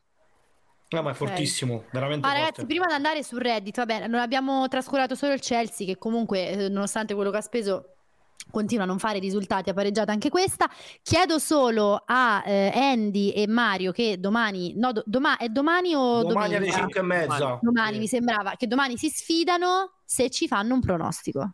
No, 0.88 1.02
ma 1.02 1.12
è 1.12 1.14
fortissimo, 1.14 1.86
veramente 1.92 2.26
Ma 2.26 2.34
forte. 2.34 2.46
ragazzi, 2.46 2.66
prima 2.68 2.86
di 2.86 2.94
andare 2.94 3.24
su 3.24 3.38
Reddit, 3.38 3.76
vabbè, 3.78 4.08
non 4.08 4.20
abbiamo 4.20 4.68
trascurato 4.68 5.16
solo 5.16 5.34
il 5.34 5.42
Chelsea, 5.42 5.88
che 5.88 5.98
comunque, 5.98 6.50
eh, 6.50 6.70
nonostante 6.70 7.16
quello 7.16 7.32
che 7.32 7.38
ha 7.38 7.42
speso, 7.42 7.95
continua 8.52 8.84
a 8.86 8.88
non 8.88 9.00
fare 9.00 9.20
risultati, 9.20 9.70
ha 9.70 9.74
pareggiato 9.74 10.12
anche 10.12 10.30
questa. 10.30 10.70
Chiedo 11.02 11.40
solo 11.40 12.02
a 12.06 12.42
eh, 12.46 12.72
Andy 12.74 13.30
e 13.32 13.48
Mario 13.48 13.92
che 13.92 14.20
domani, 14.20 14.74
no, 14.78 14.92
do- 14.92 15.04
doma- 15.06 15.38
è 15.38 15.50
domani 15.50 15.94
o 15.94 16.24
Domani 16.24 16.56
alle 16.56 16.66
domenica? 16.68 16.78
5 16.78 17.00
e 17.00 17.04
mezza. 17.04 17.60
Domani 17.62 17.94
Sì. 17.94 18.00
mi 18.00 18.08
sembrava 18.08 18.54
che 18.56 18.68
domani 18.68 18.98
si 18.98 19.10
sfidano 19.10 19.96
se 20.06 20.30
ci 20.30 20.48
fanno 20.48 20.74
un 20.74 20.80
pronostico. 20.80 21.54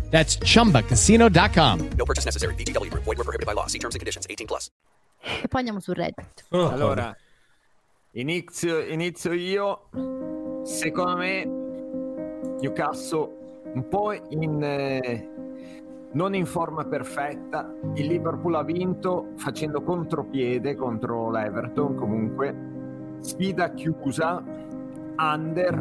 That's 0.11 0.37
chumbacasino.com. 0.43 1.89
No 1.97 2.05
purchase 2.05 2.25
necessary. 2.25 2.53
VGW 2.55 2.89
Group. 2.91 3.03
Void 3.05 3.17
were 3.17 3.23
prohibited 3.23 3.47
by 3.47 3.53
law. 3.53 3.67
See 3.67 3.79
terms 3.79 3.95
and 3.95 4.01
conditions. 4.01 4.27
18 4.29 4.45
plus. 4.45 4.69
E 5.41 5.47
poi 5.47 5.59
andiamo 5.59 5.79
su 5.79 5.93
Reddit. 5.93 6.45
Allora, 6.49 7.15
inizio, 8.11 8.79
inizio 8.79 9.31
io. 9.33 9.89
Secondo 10.63 11.17
me, 11.17 11.45
Newcastle 12.59 13.29
un 13.73 13.87
po' 13.87 14.11
in. 14.13 14.61
eh, 14.63 15.29
non 16.13 16.35
in 16.35 16.45
forma 16.45 16.83
perfetta. 16.83 17.73
Il 17.93 18.07
Liverpool 18.07 18.55
ha 18.55 18.63
vinto 18.63 19.29
facendo 19.37 19.81
contropiede 19.81 20.75
contro 20.75 21.31
l'Everton. 21.31 21.95
Comunque, 21.95 22.53
sfida 23.21 23.71
chiusa. 23.73 24.43
Under 25.17 25.79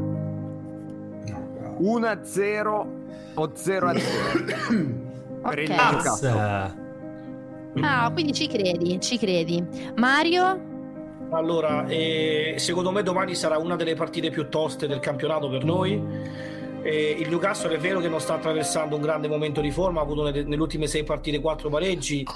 1-0 1.81 3.00
o 3.35 3.47
0-0 3.47 5.41
per 5.43 5.59
il 5.59 5.71
Ok. 5.71 5.77
Newcastle. 5.77 6.79
Ah, 7.81 8.11
quindi 8.13 8.33
ci 8.33 8.49
credi, 8.49 9.01
ci 9.01 9.17
credi. 9.19 9.65
Mario? 9.97 10.69
Allora, 11.31 11.87
eh, 11.87 12.55
secondo 12.59 12.91
me 12.91 13.03
domani 13.03 13.35
sarà 13.37 13.57
una 13.59 13.77
delle 13.77 13.95
partite 13.95 14.31
più 14.31 14.49
toste 14.49 14.89
del 14.89 14.99
campionato 14.99 15.49
per 15.49 15.65
noi. 15.65 16.03
Eh, 16.83 17.17
il 17.19 17.29
Newcastle 17.29 17.75
è 17.75 17.79
vero 17.79 18.01
che 18.01 18.09
non 18.09 18.21
sta 18.21 18.35
attraversando 18.35 18.97
un 18.97 19.03
grande 19.03 19.29
momento 19.29 19.61
di 19.61 19.71
forma, 19.71 20.01
ha 20.01 20.03
avuto 20.03 20.23
nelle, 20.23 20.45
nelle 20.45 20.63
ultime 20.63 20.87
sei 20.87 21.05
partite 21.05 21.39
quattro 21.39 21.69
pareggi, 21.69 22.27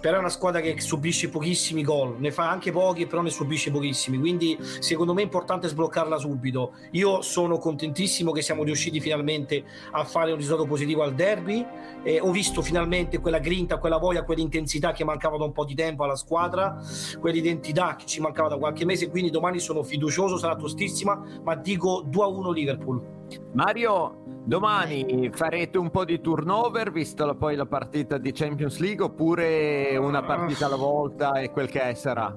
però 0.00 0.16
è 0.16 0.18
una 0.18 0.28
squadra 0.28 0.60
che 0.60 0.78
subisce 0.80 1.30
pochissimi 1.30 1.82
gol, 1.82 2.16
ne 2.18 2.30
fa 2.30 2.50
anche 2.50 2.70
pochi, 2.72 3.06
però 3.06 3.22
ne 3.22 3.30
subisce 3.30 3.70
pochissimi, 3.70 4.18
quindi 4.18 4.58
secondo 4.80 5.14
me 5.14 5.22
è 5.22 5.24
importante 5.24 5.68
sbloccarla 5.68 6.18
subito. 6.18 6.74
Io 6.92 7.22
sono 7.22 7.56
contentissimo 7.56 8.32
che 8.32 8.42
siamo 8.42 8.64
riusciti 8.64 9.00
finalmente 9.00 9.64
a 9.92 10.04
fare 10.04 10.30
un 10.30 10.36
risultato 10.36 10.68
positivo 10.68 11.02
al 11.02 11.14
derby, 11.14 11.64
eh, 12.02 12.20
ho 12.20 12.30
visto 12.32 12.60
finalmente 12.60 13.18
quella 13.18 13.38
grinta, 13.38 13.78
quella 13.78 13.96
voglia, 13.96 14.24
quell'intensità 14.24 14.92
che 14.92 15.04
mancava 15.04 15.38
da 15.38 15.44
un 15.44 15.52
po' 15.52 15.64
di 15.64 15.74
tempo 15.74 16.04
alla 16.04 16.16
squadra, 16.16 16.76
quell'identità 17.18 17.96
che 17.96 18.04
ci 18.04 18.20
mancava 18.20 18.50
da 18.50 18.58
qualche 18.58 18.84
mese, 18.84 19.08
quindi 19.08 19.30
domani 19.30 19.58
sono 19.58 19.82
fiducioso, 19.82 20.36
sarà 20.36 20.54
tostissima, 20.54 21.18
ma 21.42 21.54
dico 21.54 22.04
2-1 22.06 22.52
Liverpool. 22.52 23.16
Mario, 23.52 24.22
domani 24.44 25.30
farete 25.32 25.78
un 25.78 25.90
po' 25.90 26.04
di 26.04 26.20
turnover 26.20 26.92
vista 26.92 27.24
la- 27.24 27.34
poi 27.34 27.56
la 27.56 27.66
partita 27.66 28.18
di 28.18 28.32
Champions 28.32 28.78
League 28.78 29.04
oppure 29.04 29.96
una 29.96 30.22
partita 30.22 30.66
alla 30.66 30.76
volta 30.76 31.40
e 31.40 31.50
quel 31.50 31.68
che 31.68 31.80
è 31.82 31.94
sarà? 31.94 32.34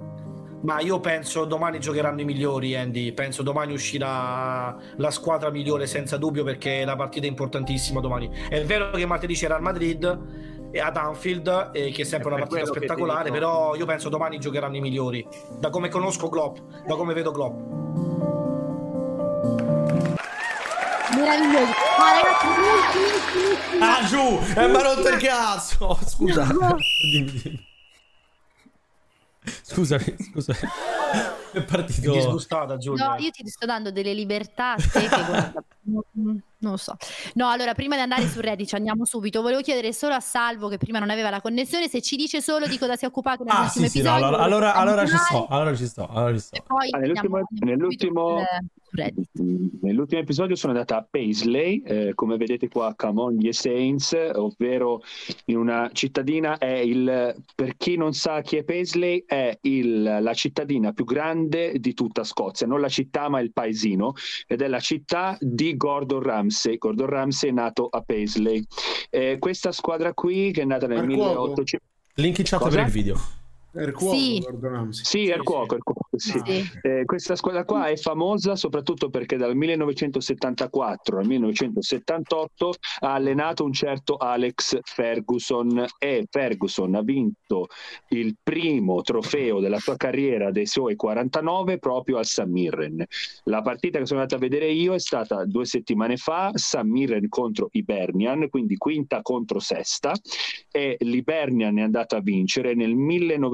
Ma 0.61 0.81
io 0.81 0.99
penso 0.99 1.45
domani 1.45 1.79
giocheranno 1.79 2.19
i 2.19 2.25
migliori, 2.25 2.75
Andy. 2.75 3.13
Penso 3.13 3.43
domani 3.43 3.71
uscirà 3.71 4.75
la 4.97 5.11
squadra 5.11 5.49
migliore 5.49 5.87
senza 5.87 6.17
dubbio 6.17 6.43
perché 6.43 6.83
la 6.83 6.97
partita 6.97 7.25
è 7.25 7.29
importantissima 7.29 8.01
domani. 8.01 8.29
È 8.49 8.61
vero 8.65 8.89
che 8.91 9.05
martedì 9.05 9.35
c'era 9.35 9.55
il 9.55 9.61
Madrid 9.61 10.67
e 10.71 10.79
ad 10.79 10.97
Anfield, 10.97 11.69
eh, 11.73 11.91
che 11.91 12.01
è 12.01 12.05
sempre 12.05 12.29
È 12.29 12.33
una 12.33 12.45
partita 12.45 12.65
spettacolare, 12.65 13.31
però 13.31 13.73
io 13.75 13.85
penso 13.85 14.09
domani 14.09 14.37
giocheranno 14.37 14.75
i 14.75 14.81
migliori. 14.81 15.25
Da 15.57 15.69
come 15.69 15.87
conosco 15.87 16.27
Klopp, 16.27 16.57
da 16.85 16.95
come 16.95 17.13
vedo 17.13 17.31
Klopp. 17.31 18.08
Meraviglioso. 21.19 21.73
Ma 21.97 22.11
ragazzi, 22.13 22.45
ultimi, 22.47 23.45
ultimi, 23.51 23.81
Ah, 23.81 24.03
giù! 24.05 24.39
E 24.55 24.67
mi 24.67 24.75
ha 24.75 24.81
rotto 24.81 25.09
il 25.09 25.21
cazzo! 25.21 25.99
Scusa. 26.07 26.43
Dimmi, 26.43 27.31
dimmi. 27.31 27.67
Scusami, 29.69 30.15
scusami. 30.31 30.59
È 31.51 31.63
partito. 31.63 32.11
È 32.13 32.15
disgustata, 32.17 32.77
Giulia. 32.77 33.07
No, 33.09 33.15
io 33.17 33.29
ti 33.31 33.47
sto 33.47 33.65
dando 33.65 33.91
delle 33.91 34.13
libertà 34.13 34.73
a 34.73 34.75
te 34.75 34.99
che 34.99 35.23
guarda, 35.25 35.63
non, 35.81 36.41
lo 36.59 36.77
so. 36.77 36.95
No, 37.35 37.49
allora, 37.49 37.73
prima 37.73 37.95
di 37.95 38.01
andare 38.01 38.27
su 38.27 38.39
Reddit, 38.39 38.73
andiamo 38.73 39.05
subito. 39.05 39.41
Volevo 39.41 39.61
chiedere 39.61 39.91
solo 39.93 40.13
a 40.13 40.19
Salvo, 40.19 40.67
che 40.69 40.77
prima 40.77 40.99
non 40.99 41.09
aveva 41.09 41.29
la 41.31 41.41
connessione, 41.41 41.87
se 41.87 42.01
ci 42.01 42.15
dice 42.15 42.41
solo 42.41 42.67
di 42.67 42.77
cosa 42.77 42.95
si 42.95 43.05
è 43.05 43.07
occupato 43.07 43.43
Ah, 43.47 43.53
nell'ultimo 43.55 43.85
sì, 43.85 43.91
sì, 43.91 44.01
no, 44.03 44.09
episodio. 44.11 44.25
allora, 44.27 44.43
allora, 44.43 44.73
allora 44.75 45.05
ci 45.07 45.17
sto, 45.17 45.47
allora 45.49 45.75
ci 45.75 45.85
sto, 45.87 46.07
allora 46.07 46.33
ci 46.33 46.39
sto. 46.39 46.55
e 46.55 46.63
Poi 46.65 46.89
Ah, 46.91 46.97
nell'ultimo, 46.99 47.39
nell'ultimo- 47.59 48.43
nell'ultimo 49.81 50.21
episodio 50.21 50.55
sono 50.55 50.73
andata 50.73 50.97
a 50.97 51.05
Paisley, 51.07 51.81
eh, 51.85 52.11
come 52.15 52.37
vedete 52.37 52.67
qua, 52.69 52.93
Camoglie 52.95 53.53
Saints, 53.53 54.15
ovvero 54.33 55.01
in 55.45 55.57
una 55.57 55.89
cittadina, 55.93 56.57
è 56.57 56.67
il, 56.77 57.35
per 57.55 57.77
chi 57.77 57.97
non 57.97 58.13
sa 58.13 58.41
chi 58.41 58.57
è 58.57 58.63
Paisley, 58.63 59.23
è 59.27 59.57
il- 59.61 60.19
la 60.21 60.33
cittadina 60.33 60.93
più 60.93 61.05
grande 61.05 61.79
di 61.79 61.93
tutta 61.93 62.23
Scozia, 62.23 62.67
non 62.67 62.79
la 62.79 62.89
città 62.89 63.29
ma 63.29 63.39
il 63.39 63.51
paesino, 63.51 64.13
ed 64.47 64.61
è 64.61 64.67
la 64.67 64.79
città 64.79 65.37
di 65.39 65.75
Gordon 65.75 66.21
Ramsay. 66.21 66.77
Gordon 66.77 67.07
Ramsay 67.07 67.49
è 67.49 67.53
nato 67.53 67.87
a 67.89 68.01
Paisley. 68.01 68.63
Eh, 69.09 69.37
questa 69.39 69.71
squadra 69.71 70.13
qui, 70.13 70.51
che 70.51 70.61
è 70.61 70.65
nata 70.65 70.87
nel 70.87 70.99
Al 70.99 71.05
cuoco. 71.07 71.29
1800... 71.41 71.85
Link 72.15 72.37
in 72.39 72.45
chat 72.45 72.59
Cosa? 72.59 72.75
per 72.77 72.85
il 72.85 72.91
video. 72.91 73.19
Er 73.71 73.91
cuoco, 73.91 74.15
Sì. 74.15 74.39
Gordon 74.39 74.71
Ramsay. 74.71 75.03
Sì, 75.05 75.29
è 75.29 75.35
il 75.35 75.43
cuoco, 75.43 75.73
è 75.73 75.77
il 75.77 75.83
cuoco, 75.83 76.07
sì. 76.17 76.41
Sì. 76.43 76.63
Eh, 76.81 77.05
questa 77.05 77.35
squadra 77.35 77.65
qua 77.65 77.85
è 77.87 77.95
famosa 77.97 78.55
soprattutto 78.55 79.09
perché 79.09 79.37
dal 79.37 79.55
1974 79.55 81.19
al 81.19 81.25
1978 81.27 82.73
ha 83.01 83.13
allenato 83.13 83.63
un 83.63 83.73
certo 83.73 84.17
Alex 84.17 84.79
Ferguson 84.83 85.85
e 85.99 86.25
Ferguson 86.29 86.95
ha 86.95 87.01
vinto 87.01 87.67
il 88.09 88.35
primo 88.41 89.01
trofeo 89.01 89.59
della 89.59 89.79
sua 89.79 89.95
carriera 89.97 90.51
dei 90.51 90.65
suoi 90.65 90.95
49 90.95 91.77
proprio 91.77 92.17
al 92.17 92.25
St. 92.25 92.45
Mirren. 92.45 93.05
La 93.43 93.61
partita 93.61 93.99
che 93.99 94.05
sono 94.05 94.21
andato 94.21 94.35
a 94.35 94.39
vedere 94.47 94.71
io 94.71 94.93
è 94.95 94.99
stata 94.99 95.45
due 95.45 95.65
settimane 95.65 96.17
fa, 96.17 96.51
St. 96.53 96.81
Mirren 96.81 97.27
contro 97.29 97.69
Ibernian, 97.71 98.49
quindi 98.49 98.77
quinta 98.77 99.21
contro 99.21 99.59
sesta 99.59 100.13
e 100.71 100.97
l'Ibernian 101.01 101.77
è 101.77 101.81
andata 101.81 102.17
a 102.17 102.21
vincere 102.21 102.73
nel 102.73 102.95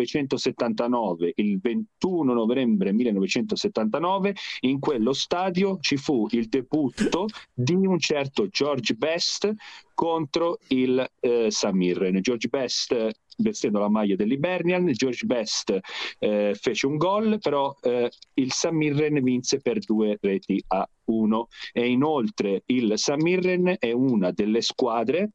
1979, 0.06 1.34
il 1.36 1.60
21 1.60 2.34
novembre 2.34 2.92
1979, 2.94 4.36
in 4.62 4.80
quello 4.80 5.14
stadio 5.14 5.78
ci 5.82 5.98
fu 5.98 6.28
il 6.32 6.48
debutto 6.48 7.28
di 7.54 7.74
un 7.74 8.00
certo 8.00 8.48
George 8.48 8.94
Best 8.94 9.54
contro 9.94 10.60
il 10.68 11.06
eh, 11.20 11.48
St. 11.50 11.72
Mirren. 11.72 12.22
George 12.22 12.48
Best 12.48 13.24
vestendo 13.38 13.80
la 13.80 13.90
maglia 13.90 14.16
dell'Ibernian, 14.16 14.86
George 14.94 15.26
Best 15.26 15.78
eh, 16.20 16.56
fece 16.60 16.86
un 16.88 16.98
gol, 16.98 17.38
però 17.40 17.76
eh, 17.82 18.10
il 18.36 18.52
St. 18.52 18.70
Mirren 18.70 19.22
vinse 19.22 19.60
per 19.60 19.80
due 19.80 20.18
reti 20.22 20.64
a 20.68 20.88
uno 21.06 21.48
e 21.74 21.88
inoltre 21.88 22.64
il 22.68 22.94
St. 22.96 23.16
Mirren 23.16 23.76
è 23.78 23.92
una 23.92 24.32
delle 24.32 24.62
squadre 24.62 25.32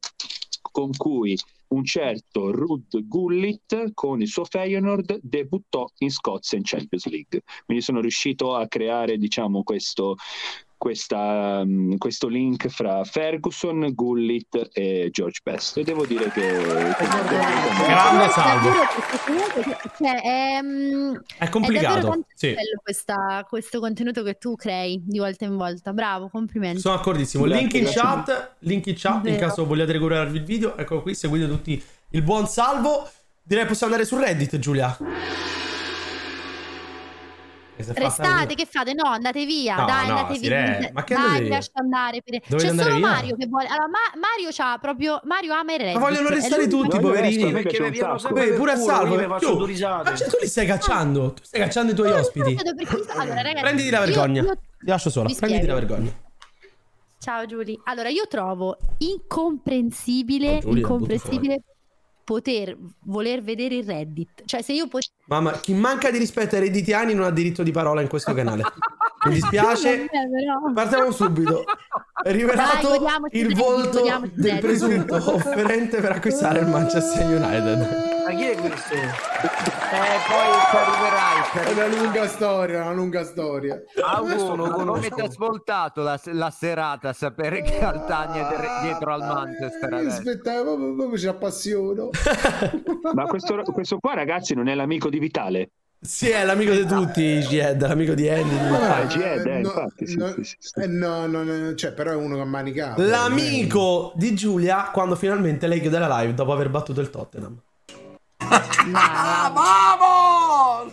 con 0.71 0.91
cui 0.91 1.37
un 1.71 1.83
certo 1.85 2.51
Rud 2.51 3.07
Gullit 3.07 3.91
con 3.93 4.21
il 4.21 4.27
suo 4.27 4.45
Feyenoord 4.45 5.19
debuttò 5.21 5.87
in 5.99 6.09
Scozia 6.09 6.57
in 6.57 6.63
Champions 6.63 7.07
League. 7.07 7.43
Quindi 7.65 7.83
sono 7.83 8.01
riuscito 8.01 8.55
a 8.55 8.67
creare, 8.67 9.17
diciamo, 9.17 9.63
questo, 9.63 10.15
questa, 10.81 11.61
um, 11.63 11.95
questo 11.99 12.27
link 12.27 12.67
fra 12.69 13.03
Ferguson, 13.03 13.91
Gullit 13.93 14.71
e 14.73 15.09
George 15.11 15.39
Best. 15.43 15.77
E 15.77 15.83
devo 15.83 16.07
dire 16.07 16.31
che... 16.31 16.41
Grande 17.85 18.29
salvo. 18.31 18.71
Cioè, 19.99 20.21
è, 20.23 20.59
mm, 20.59 21.15
È 21.37 21.49
complicato, 21.49 22.11
È 22.13 22.19
sì. 22.33 22.47
bello 22.47 22.79
questa- 22.81 23.45
questo 23.47 23.79
contenuto 23.79 24.23
che 24.23 24.39
tu 24.39 24.55
crei 24.55 24.99
di 25.05 25.19
volta 25.19 25.45
in 25.45 25.55
volta. 25.55 25.93
Bravo, 25.93 26.29
complimenti. 26.29 26.79
Sono 26.79 26.95
d'accordissimo. 26.95 27.45
Link 27.45 27.75
in 27.75 27.85
chat, 27.85 28.55
link 28.61 28.87
in 28.87 28.95
chat 28.97 29.27
in 29.27 29.37
caso 29.37 29.67
vogliate 29.67 29.91
recuperarvi 29.91 30.39
il 30.39 30.43
video. 30.43 30.75
Eccolo 30.77 31.03
qui, 31.03 31.13
seguite 31.13 31.47
tutti 31.47 31.79
il 32.09 32.23
buon 32.23 32.47
salvo. 32.47 33.07
Direi 33.43 33.67
possiamo 33.67 33.93
andare 33.93 34.09
su 34.09 34.17
Reddit, 34.17 34.57
Giulia. 34.57 34.97
Restate, 37.87 38.55
che 38.55 38.65
fate? 38.65 38.93
No, 38.93 39.09
andate 39.09 39.45
via. 39.45 39.75
No, 39.75 39.85
dai, 39.85 40.07
no, 40.07 40.15
andate 40.17 40.39
via. 40.39 40.89
ma 40.93 41.03
che 41.03 41.13
dai, 41.15 41.47
lascia 41.47 41.71
andare. 41.73 42.21
per- 42.23 42.39
C'è 42.41 42.67
andare 42.67 42.89
solo 42.89 42.95
via? 43.01 43.07
Mario 43.07 43.35
che 43.35 43.47
vuole. 43.47 43.67
Allora, 43.67 43.87
Ma- 43.87 44.19
Mario 44.19 44.49
c'ha 44.51 44.77
proprio. 44.79 45.19
Mario 45.23 45.53
ama 45.53 45.73
il 45.73 45.79
Reddit. 45.79 45.95
Ma 45.95 46.07
vogliono 46.07 46.29
restare 46.29 46.67
tutti, 46.67 46.99
poverini. 46.99 47.51
perché 47.51 47.75
sempre 48.17 48.43
per 48.45 48.53
pure 48.55 48.71
a 48.73 48.75
salvo. 48.77 49.15
Tu-. 49.15 49.27
Ma 49.27 49.39
cioè, 49.39 50.27
tu 50.27 50.37
li 50.39 50.47
stai 50.47 50.65
cacciando. 50.65 51.33
Tu 51.33 51.43
stai 51.43 51.61
cacciando 51.61 51.91
i 51.91 51.95
tuoi 51.95 52.11
ospiti. 52.11 52.57
Allora, 53.15 53.41
ragazzi, 53.41 53.61
Prenditi 53.61 53.89
la 53.89 53.99
vergogna. 53.99 54.41
io- 54.41 54.55
Ti 54.55 54.85
lascio 54.87 55.09
sola. 55.09 55.29
Prenditi 55.37 55.65
la 55.65 55.73
vergogna. 55.75 56.11
Ciao 57.19 57.45
Giulia. 57.45 57.79
Allora, 57.83 58.09
io 58.09 58.25
trovo 58.27 58.75
incomprensibile, 58.97 60.55
Oh, 60.55 60.59
Giulia, 60.61 60.77
incomprensibile 60.79 61.61
poter 62.23 62.77
voler 63.05 63.41
vedere 63.43 63.75
il 63.75 63.83
Reddit. 63.85 64.43
Cioè, 64.45 64.61
se 64.61 64.73
io 64.73 64.87
potevo 64.87 65.13
Mamma, 65.31 65.51
chi 65.51 65.73
manca 65.73 66.11
di 66.11 66.17
rispetto 66.17 66.55
ai 66.55 66.61
redditiani 66.61 67.13
non 67.13 67.25
ha 67.25 67.31
diritto 67.31 67.63
di 67.63 67.71
parola 67.71 68.01
in 68.01 68.09
questo 68.09 68.33
canale. 68.33 68.63
Mi 69.27 69.31
dispiace. 69.39 70.09
Partiamo 70.73 71.09
subito. 71.11 71.63
È 72.21 72.31
rivelato 72.33 72.89
Dai, 72.89 73.39
il 73.39 73.55
volto 73.55 74.01
del 74.33 74.59
presunto 74.59 75.15
offerente 75.15 76.01
per 76.01 76.11
acquistare 76.11 76.59
il 76.59 76.67
Manchester 76.67 77.25
United. 77.27 78.09
Ma 78.27 78.35
chi 78.35 78.43
è 78.43 78.55
questo? 78.57 78.93
Eh, 78.93 80.19
poi 80.27 80.79
arriverai. 80.79 81.31
È 81.53 81.71
una 81.71 81.87
lunga 81.87 82.27
storia, 82.27 82.81
una 82.81 82.93
lunga 82.93 83.23
storia. 83.23 83.81
Augusto, 84.03 84.55
ma 84.55 84.69
come 84.69 85.09
ti 85.09 85.21
ha 85.21 85.29
svoltato 85.29 86.01
la, 86.01 86.19
la 86.25 86.49
serata 86.49 87.09
a 87.09 87.13
sapere 87.13 87.61
che 87.61 87.83
Altania 87.83 88.49
è 88.49 88.83
dietro 88.83 89.13
al 89.13 89.21
Manchester 89.21 89.89
Io 89.89 89.97
adesso? 89.97 90.17
aspettavo, 90.17 90.75
proprio, 90.75 90.95
proprio 90.95 91.17
ci 91.17 91.27
appassiono. 91.27 92.09
Ma 93.13 93.25
questo, 93.25 93.61
questo 93.73 93.97
qua, 93.99 94.13
ragazzi, 94.13 94.53
non 94.53 94.67
è 94.67 94.75
l'amico 94.75 95.09
di 95.09 95.19
Vitale. 95.21 95.69
Sì, 96.01 96.29
è 96.29 96.43
l'amico 96.43 96.73
di 96.73 96.83
tutti, 96.83 97.37
Jed, 97.47 97.79
l'amico 97.85 98.15
di 98.15 98.27
Andy. 98.27 98.57
di 98.57 98.65
Ah, 98.65 98.69
Matteo. 98.69 99.05
Jed, 99.19 99.45
eh, 99.45 99.59
no, 99.59 99.67
infatti, 99.67 100.07
sì, 100.07 100.17
no, 100.17 100.33
sì, 100.33 100.43
sì, 100.43 100.55
sì. 100.59 100.79
eh, 100.81 100.87
no, 100.87 101.27
no, 101.27 101.43
no, 101.43 101.75
cioè, 101.75 101.91
però 101.93 102.09
è 102.09 102.15
uno 102.15 102.37
che 102.37 102.41
ha 102.41 102.45
manicato. 102.45 103.03
L'amico 103.03 104.11
di 104.15 104.33
Giulia 104.33 104.89
quando 104.91 105.15
finalmente 105.15 105.67
lei 105.67 105.79
chiude 105.79 105.99
la 105.99 106.21
live 106.21 106.33
dopo 106.33 106.53
aver 106.53 106.71
battuto 106.71 107.01
il 107.01 107.11
Tottenham. 107.11 107.55
Vamos! 109.53 110.91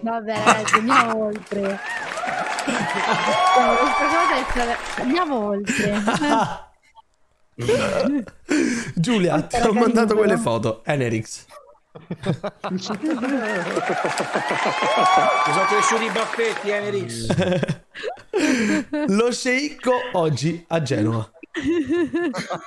Vabbè, 0.00 0.44
ragazzi, 0.44 0.74
andiamo 0.76 1.24
oltre. 1.24 1.60
No, 1.60 1.76
questa 3.80 4.06
cosa 4.06 4.36
è 4.36 4.44
stata- 4.48 4.78
Andiamo 5.02 5.44
oltre. 5.44 6.02
Giulia, 8.94 9.42
ti 9.42 9.56
ho 9.56 9.72
mandato 9.72 10.14
quelle 10.14 10.36
foto. 10.36 10.82
Enerix. 10.84 11.46
Mi 12.70 12.78
sono 12.78 12.96
cresciuti 15.68 16.04
i 16.04 16.10
baffetti, 16.10 16.68
eh, 16.70 16.80
Nerix. 16.80 17.26
Lo 19.08 19.32
sceicco 19.32 19.92
oggi 20.12 20.64
a 20.68 20.82
Genova. 20.82 21.30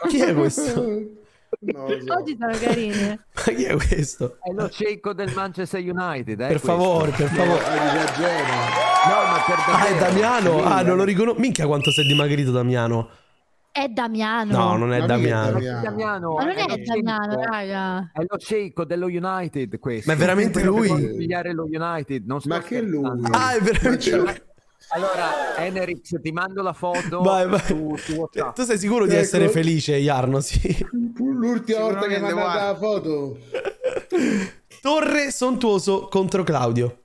Chi 0.07 0.19
è 0.19 0.33
questo? 0.33 0.81
Oggi 1.75 2.37
sono 2.37 2.57
carini. 2.59 3.07
Ma 3.09 3.41
chi 3.53 3.63
è 3.65 3.75
questo? 3.75 4.37
È 4.41 4.51
lo 4.53 4.69
sceicco 4.69 5.13
del 5.13 5.31
Manchester 5.33 5.81
United. 5.81 6.39
eh, 6.39 6.47
Per 6.47 6.59
questo. 6.59 6.67
favore, 6.67 7.11
per 7.11 7.27
favore. 7.29 7.61
No, 7.63 9.15
ma 9.25 9.43
per 9.45 9.55
Ah, 9.67 9.85
è 9.85 9.89
davvero. 9.97 9.99
Damiano. 9.99 10.63
Ah, 10.63 10.81
non 10.81 10.97
lo 10.97 11.03
riconosco. 11.03 11.39
Minchia 11.39 11.65
quanto 11.67 11.91
sei 11.91 12.05
dimagrito, 12.05 12.51
Damiano. 12.51 13.09
È 13.73 13.87
Damiano. 13.87 14.51
No, 14.57 14.75
non 14.75 14.93
è 14.93 15.01
è 15.01 15.05
Damiano. 15.05 15.51
Damiano. 15.53 15.81
Damiano 15.81 16.33
Ma 16.35 16.43
non 16.43 16.57
è 16.57 16.67
lo 16.67 16.75
Damiano, 16.83 17.31
sceicco- 17.31 17.51
raga. 17.51 18.11
È 18.13 18.19
lo 18.27 18.37
sceicco 18.39 18.83
dello 18.85 19.05
United 19.05 19.79
questo. 19.79 20.09
Ma 20.09 20.15
è 20.15 20.19
veramente 20.19 20.61
lui? 20.63 20.89
United. 20.89 22.25
Ma 22.45 22.59
che 22.59 22.81
lui? 22.81 23.21
Ah, 23.31 23.53
è 23.55 23.61
veramente 23.61 23.97
c'è- 23.97 24.17
lui. 24.17 24.41
Allora, 24.93 25.55
Enerix, 25.57 26.19
ti 26.19 26.31
mando 26.33 26.61
la 26.61 26.73
foto 26.73 27.21
Vai, 27.21 27.47
vai. 27.47 27.59
Su, 27.61 27.95
su 27.95 28.11
WhatsApp. 28.15 28.55
Tu 28.55 28.63
sei 28.63 28.77
sicuro 28.77 29.05
di 29.05 29.11
Ecco. 29.13 29.21
essere 29.21 29.47
felice, 29.47 29.95
Jarno? 29.99 30.41
Sì. 30.41 30.85
L'ultima 31.17 31.79
volta 31.79 32.07
che 32.07 32.19
mi 32.19 32.29
ha 32.29 32.35
mandato 32.35 32.57
la 32.65 32.75
foto. 32.75 33.37
Torre 34.81 35.31
sontuoso 35.31 36.07
contro 36.09 36.43
Claudio. 36.43 36.97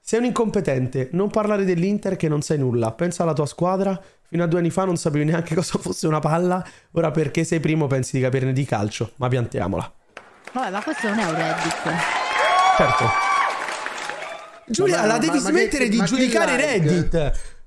Sei 0.00 0.18
un 0.18 0.24
incompetente, 0.24 1.10
non 1.12 1.30
parlare 1.30 1.64
dell'Inter 1.64 2.16
che 2.16 2.28
non 2.28 2.40
sai 2.40 2.58
nulla. 2.58 2.92
Pensa 2.92 3.22
alla 3.22 3.34
tua 3.34 3.46
squadra. 3.46 4.00
Fino 4.28 4.44
a 4.44 4.46
due 4.46 4.58
anni 4.58 4.70
fa 4.70 4.84
non 4.84 4.96
sapevi 4.96 5.24
neanche 5.24 5.54
cosa 5.56 5.78
fosse 5.78 6.06
una 6.06 6.18
palla. 6.20 6.64
Ora 6.92 7.10
perché 7.10 7.44
sei 7.44 7.60
primo 7.60 7.86
pensi 7.86 8.16
di 8.16 8.22
capirne 8.22 8.52
di 8.52 8.64
calcio. 8.64 9.12
Ma 9.16 9.28
piantiamola. 9.28 9.92
Vabbè, 10.52 10.70
ma 10.70 10.82
questo 10.82 11.08
non 11.08 11.18
è 11.18 11.24
un 11.24 11.34
Reddit. 11.34 11.82
Certo. 12.76 13.04
Giulia, 14.66 14.96
Ma- 15.00 15.06
la 15.06 15.12
ma- 15.14 15.18
devi 15.18 15.38
ma 15.40 15.48
smettere 15.48 15.84
che- 15.84 15.90
di 15.90 16.04
giudicare 16.04 16.56
like? 16.56 16.66
Reddit. 16.88 17.14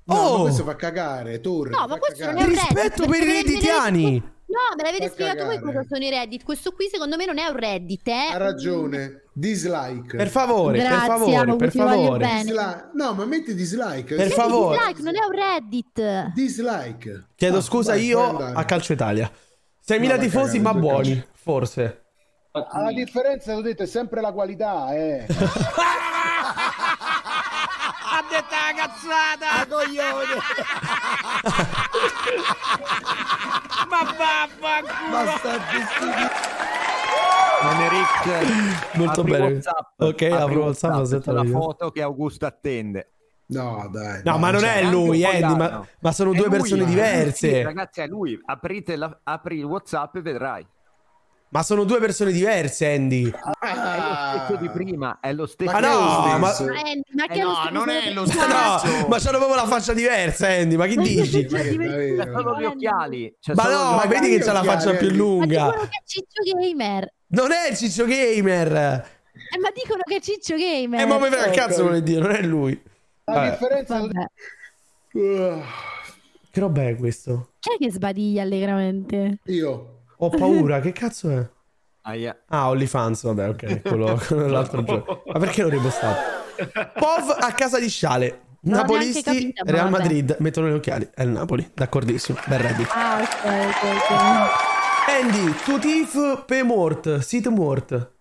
No, 0.04 0.16
ma 0.16 0.20
Oh, 0.22 0.42
questo 0.42 0.64
fa 0.64 0.76
cagare, 0.76 1.40
Torre. 1.42 1.70
No, 1.72 1.88
ma 1.88 1.98
questo 1.98 2.26
non 2.26 2.36
cagare. 2.36 2.46
è 2.46 2.50
un 2.50 2.56
Reddit. 2.56 2.74
rispetto 2.78 3.08
per 3.08 3.22
i 3.22 3.26
redditiani. 3.26 4.32
No, 4.52 4.76
me 4.76 4.84
l'avete 4.84 5.10
spiegato 5.10 5.46
voi 5.46 5.60
cosa 5.62 5.82
sono 5.88 6.04
i 6.04 6.10
Reddit. 6.10 6.44
Questo 6.44 6.72
qui 6.72 6.88
secondo 6.92 7.16
me 7.16 7.26
non 7.26 7.38
è 7.38 7.46
un 7.48 7.56
Reddit, 7.56 8.08
eh. 8.08 8.30
Ha 8.34 8.38
ragione. 8.38 9.24
Dislike. 9.34 10.18
Per 10.18 10.28
favore, 10.28 10.78
Grazie, 10.80 10.98
per 10.98 11.08
favore, 11.08 11.56
per 11.56 11.72
favore. 11.72 12.28
Disli- 12.42 12.56
No, 12.96 13.14
ma 13.14 13.26
metti 13.26 13.56
dislike. 13.56 14.16
Per 14.16 14.30
favore. 14.32 14.78
Dislike, 14.78 15.02
non 15.04 15.16
è 15.16 15.24
un 15.26 15.32
Reddit. 15.32 16.34
Dislike. 16.34 17.28
Chiedo 17.36 17.58
Ah, 17.58 17.62
scusa 17.62 17.92
vai, 17.94 18.06
io 18.06 18.20
andare. 18.30 18.54
a 18.56 18.66
Calcio 18.66 18.92
Italia. 18.92 19.32
6.000 19.84 20.00
No, 20.16 20.20
vai 20.20 20.20
tifosi, 20.20 20.60
ma 20.60 20.72
vai 20.74 20.82
buoni, 20.82 21.14
calcio. 21.16 21.28
forse. 21.34 22.02
La 22.52 22.92
differenza, 22.94 23.56
ho 23.56 23.62
detto, 23.62 23.84
è 23.84 23.86
sempre 23.86 24.20
la 24.20 24.34
qualità, 24.34 24.94
eh. 24.94 25.26
Ha 29.04 29.66
detto 29.66 29.66
la 29.66 29.66
cazzata! 29.66 29.68
coglione! 29.68 30.36
Ma 33.90 34.04
vaffanculo! 34.18 35.40
Enerix, 37.64 38.96
Molto 38.96 39.22
apri 39.22 39.32
bene. 39.32 39.54
WhatsApp, 39.54 39.88
Ok, 39.98 40.22
apro 40.24 40.64
WhatsApp, 40.64 41.20
c'è 41.22 41.32
la 41.32 41.46
foto 41.46 41.92
che 41.92 42.02
Augusto 42.02 42.46
attende. 42.46 43.12
No, 43.48 43.88
dai. 43.92 44.22
No, 44.24 44.38
ma 44.38 44.50
non 44.52 44.64
è 44.64 44.84
lui, 44.84 45.26
Andy, 45.26 45.56
ma, 45.56 45.86
ma 46.00 46.12
sono 46.14 46.32
È 46.32 46.36
due 46.36 46.46
lui, 46.48 46.58
persone 46.58 46.82
eh. 46.82 46.86
Sì, 46.86 46.90
diverse. 46.92 47.64
ragazzi, 47.64 48.02
è 48.02 48.08
lui. 48.08 48.40
Aprite 48.46 48.96
la- 48.96 49.20
apri 49.24 49.58
il 49.58 49.66
WhatsApp 49.66 50.16
e 50.16 50.22
vedrai. 50.22 50.66
Ma 51.54 51.64
sono 51.64 51.84
due 51.84 52.00
persone 52.00 52.32
diverse, 52.32 52.94
Andy. 52.94 53.30
È 53.30 53.30
lo 53.30 54.46
stesso 54.46 54.56
di 54.62 54.70
prima, 54.70 55.20
è 55.20 55.34
lo 55.34 55.46
stesso. 55.46 55.70
Ma 55.70 55.80
no, 55.80 56.00
ma, 56.00 56.38
Ma, 56.38 56.48
Andy, 56.50 57.02
ma 57.14 57.26
che 57.28 57.34
Eh 57.34 57.40
è 57.40 57.42
lo 57.42 57.50
no, 57.50 57.56
stesso 57.56 57.72
non 57.74 57.90
è 57.90 58.14
lo 58.14 58.24
Reddit? 58.24 58.36
no, 59.02 59.08
ma 59.10 59.20
c'hanno 59.20 59.38
proprio 59.38 59.56
la 59.56 59.66
faccia 59.68 59.94
diversa, 59.94 60.48
Andy. 60.48 60.76
Ma 60.78 60.86
che 60.88 60.96
dici? 60.96 61.48
Ma 61.50 61.58
davvero? 61.62 62.24
C'è 62.24 62.32
solo 62.32 62.58
gli 62.58 62.64
occhiali. 62.64 63.36
c'è 63.42 63.54
Ma 63.54 63.64
solo 63.64 63.76
no, 63.84 63.92
ma 63.98 64.06
vedi 64.06 64.30
che 64.30 64.40
c'ha 64.40 64.54
la 64.54 64.64
faccia 64.64 64.92
più 64.96 65.08
Andy. 65.08 65.18
Ma 65.18 65.24
lunga. 65.24 65.66
dicono 65.66 65.82
che 65.82 65.98
è 65.98 66.04
Ciccio 66.06 66.44
Gamer. 66.58 67.14
Non 67.28 67.52
è 67.52 67.70
il 67.70 67.78
Ciccio 67.78 68.06
Gamer. 68.06 68.72
Eh, 68.74 69.60
ma 69.60 69.70
dicono 69.74 70.02
che 70.06 70.16
è 70.16 70.20
Ciccio 70.22 70.56
Gamer. 70.56 71.00
E 71.00 71.04
Eh, 71.04 71.06
ma 71.06 71.20
frega 71.20 71.44
il 71.44 71.50
Ok. 71.50 71.56
cazzo 71.56 71.82
vuole 71.82 72.02
dire, 72.02 72.22
non 72.22 72.32
è 72.32 72.42
lui. 72.44 72.82
La 73.26 73.34
Vabbè. 73.34 73.50
differenza, 73.50 74.00
Vabbè. 74.00 74.26
Uh, 75.14 75.62
Che 76.50 76.60
roba 76.62 76.88
è 76.88 76.96
questo? 76.96 77.50
Chi 77.60 77.74
è 77.74 77.78
che 77.78 77.92
sbadiglia 77.92 78.42
allegramente? 78.42 79.40
io. 79.48 80.01
Ho 80.24 80.30
paura, 80.30 80.80
che 80.82 80.92
cazzo 80.92 81.30
è? 81.32 81.50
Aia. 82.04 82.44
Ah, 82.48 82.70
OnlyFans, 82.70 83.24
vabbè, 83.24 83.50
ok, 83.50 83.82
quello, 83.82 84.20
quello 84.28 84.48
l'altro 84.48 84.84
giorno. 84.84 85.24
Ma 85.26 85.40
perché 85.40 85.64
l'ho 85.64 85.70
ripostato? 85.70 86.20
Pov 86.94 87.38
a 87.40 87.52
casa 87.54 87.80
di 87.80 87.90
Sciale. 87.90 88.42
Non 88.62 88.78
Napolisti, 88.82 89.24
capito, 89.24 89.64
Real 89.66 89.90
vabbè. 89.90 89.98
Madrid 89.98 90.36
mettono 90.40 90.70
gli 90.70 90.74
occhiali. 90.74 91.10
È 91.12 91.24
il 91.24 91.30
Napoli, 91.30 91.68
d'accordissimo. 91.74 92.38
Ben 92.46 92.62
ready. 92.62 92.86
Ah, 92.90 93.20
ok, 93.20 93.46
ok, 93.46 93.84
ok. 94.12 95.10
Andy, 95.10 95.56
tu 95.66 95.80
tif 95.80 96.44
pe 96.46 96.62
mort, 96.62 97.18
sit 97.18 97.48
mort. 97.48 98.12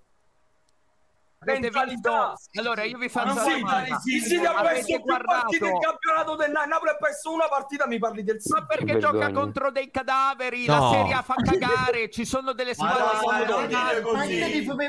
Avete 1.43 1.71
visto? 1.71 2.35
Allora, 2.59 2.83
io 2.85 2.99
vi 2.99 3.09
faccio 3.09 3.39
sì, 3.41 3.61
domanda. 3.61 3.87
il 3.87 4.23
City 4.29 4.45
ha 4.45 4.61
perso 4.61 4.85
più 4.85 5.03
partite 5.05 5.59
guardato? 5.59 5.79
campionato 5.79 6.37
del 6.37 6.51
Na- 6.51 6.65
Napoli 6.65 6.91
ha 6.91 6.97
perso 6.97 7.33
una 7.33 7.49
partita, 7.49 7.87
mi 7.87 7.99
parli 7.99 8.23
del 8.23 8.43
City. 8.43 8.61
Ma 8.61 8.67
perché 8.67 8.85
Vergogna. 8.85 9.11
gioca 9.25 9.33
contro 9.33 9.71
dei 9.71 9.91
cadaveri? 9.91 10.67
No. 10.67 10.79
La 10.79 10.91
Serie 10.99 11.13
A 11.15 11.23
fa 11.23 11.35
cagare. 11.43 12.11
Ci 12.11 12.27
sono 12.27 12.53
delle 12.53 12.75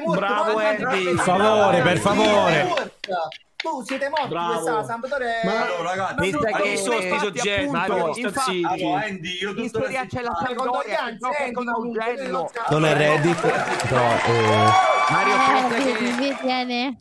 morto, 0.01 0.19
Bravo, 0.19 0.57
Andy. 0.57 1.03
Per 1.05 1.15
favore, 1.19 1.81
per 1.81 1.97
favore. 1.99 2.67
Tu 3.61 3.81
siete 3.83 4.09
morti 4.09 4.27
Bravo. 4.29 4.53
questa 4.53 4.83
Sampdoria. 4.83 5.27
Ma- 5.43 5.61
Allora, 5.65 5.89
ragazzi, 5.89 6.15
Pensa 6.15 6.37
allora, 6.37 6.61
che 6.61 7.31
gente, 7.41 7.59
appunto, 7.61 7.77
Mario, 7.77 8.13
sto 8.13 8.19
infatti, 8.27 8.51
zitto. 8.53 8.67
allora, 8.69 9.05
Andy, 9.05 9.37
io 9.41 9.49
in 9.49 9.55
tutte 9.55 9.61
le 9.79 9.83
Serie 9.85 9.97
A 9.97 10.05
c'è 10.07 10.21
la 10.21 10.29
Ah, 10.31 10.45
Sampdoria 10.45 11.51
con 11.53 11.67
Augello. 11.67 12.51
Non 12.69 12.85
è 12.85 12.93
Reddit, 12.95 13.39
però... 13.87 14.01
eh, 14.01 14.69
Mario 15.11 15.33
Eh, 15.35 15.67
pensa 15.69 16.45
che... 16.47 16.97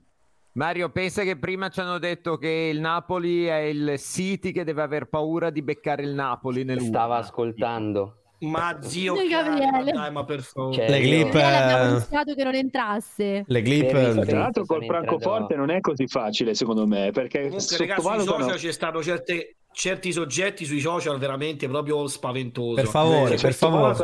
Mario, 0.53 0.91
pensa 0.91 1.23
che 1.23 1.37
prima 1.39 1.69
ci 1.71 1.81
hanno 1.81 1.99
detto 1.99 2.37
che 2.37 2.71
il 2.73 2.81
Napoli 2.81 3.47
è 3.47 3.59
il 3.59 3.95
City 3.99 4.51
che 4.53 4.65
deve 4.65 4.83
aver 4.83 5.07
paura 5.09 5.49
di 5.49 5.63
beccare 5.63 6.03
il 6.03 6.13
Napoli 6.13 6.65
nell'ultima. 6.65 6.99
Stava 6.99 7.17
ascoltando. 7.19 8.20
Ma 8.41 8.79
zio, 8.81 9.15
Gabriele. 9.29 9.93
dai, 9.93 10.11
ma 10.11 10.25
per 10.25 10.41
favore. 10.43 10.75
Cioè, 10.75 10.89
Le 10.89 11.01
clip, 11.01 11.35
abbiamo 11.35 11.85
eh, 11.85 11.95
rischiato 11.95 12.35
che 12.35 12.45
non 12.45 12.55
entrasse. 12.55 13.45
le 13.47 13.63
clip. 13.63 13.93
Eh, 13.95 14.25
Tra 14.27 14.39
l'altro 14.39 14.65
col 14.65 14.85
Francoforte 14.85 15.55
non 15.57 15.71
è 15.71 15.81
così 15.81 16.07
facile 16.07 16.55
secondo 16.55 16.87
me 16.87 17.11
perché 17.13 17.43
Comunque, 17.49 17.77
ragazzi, 17.77 18.03
sui 18.03 18.23
social 18.23 18.59
ci 18.59 18.73
stanno 18.73 19.03
certe- 19.03 19.57
certi 19.73 20.13
soggetti 20.13 20.65
sui 20.65 20.81
social 20.81 21.19
veramente 21.19 21.69
proprio 21.69 22.07
spaventosi. 22.07 22.75
Per 22.81 22.87
favore, 22.87 23.37
per 23.37 23.53
favore. 23.55 23.95